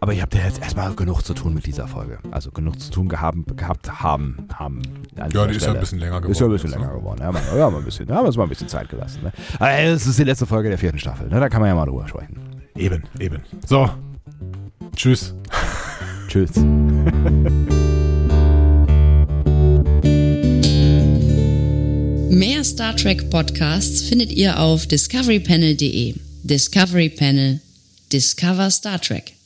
Aber 0.00 0.12
ihr 0.12 0.22
habt 0.22 0.34
ja 0.34 0.42
jetzt 0.44 0.60
erstmal 0.62 0.94
genug 0.94 1.22
zu 1.22 1.34
tun 1.34 1.54
mit 1.54 1.66
dieser 1.66 1.88
Folge. 1.88 2.18
Also 2.30 2.52
genug 2.52 2.78
zu 2.80 2.90
tun 2.90 3.08
gehabt, 3.08 3.56
gehabt 3.56 4.00
haben. 4.00 4.46
haben 4.54 4.80
Ja, 5.16 5.26
die 5.26 5.36
ist 5.36 5.42
ja 5.54 5.58
Stelle. 5.58 5.74
ein 5.74 5.80
bisschen 5.80 5.98
länger 5.98 6.20
geworden. 6.20 6.32
Ist 6.32 6.40
ja 6.40 6.46
ein 6.46 6.52
bisschen 6.52 6.70
jetzt, 6.70 6.78
länger 6.78 6.92
ne? 6.92 6.98
geworden. 7.00 7.18
Ja, 7.20 7.32
man, 7.32 7.42
ja, 7.56 7.70
mal 7.70 7.78
ein 7.78 7.84
bisschen, 7.84 8.08
haben 8.08 8.22
wir 8.22 8.26
uns 8.28 8.36
mal 8.36 8.44
ein 8.44 8.48
bisschen 8.48 8.68
Zeit 8.68 8.88
gelassen. 8.88 9.22
Ne? 9.24 9.32
Aber 9.58 9.72
es 9.72 10.06
ist 10.06 10.18
die 10.18 10.24
letzte 10.24 10.46
Folge 10.46 10.68
der 10.68 10.78
vierten 10.78 10.98
Staffel. 11.00 11.28
Ne? 11.28 11.40
Da 11.40 11.48
kann 11.48 11.60
man 11.60 11.68
ja 11.68 11.74
mal 11.74 11.86
drüber 11.86 12.06
sprechen. 12.06 12.38
Eben, 12.76 13.02
eben. 13.18 13.42
So. 13.66 13.90
Tschüss. 14.94 15.34
Tschüss. 16.28 16.52
Mehr 22.30 22.62
Star 22.62 22.94
Trek 22.94 23.30
Podcasts 23.30 24.02
findet 24.02 24.30
ihr 24.30 24.60
auf 24.60 24.86
discoverypanel.de. 24.86 26.14
Discovery 26.44 27.08
Panel. 27.08 27.60
Discover 28.10 28.70
Star 28.70 28.98
Trek. 28.98 29.37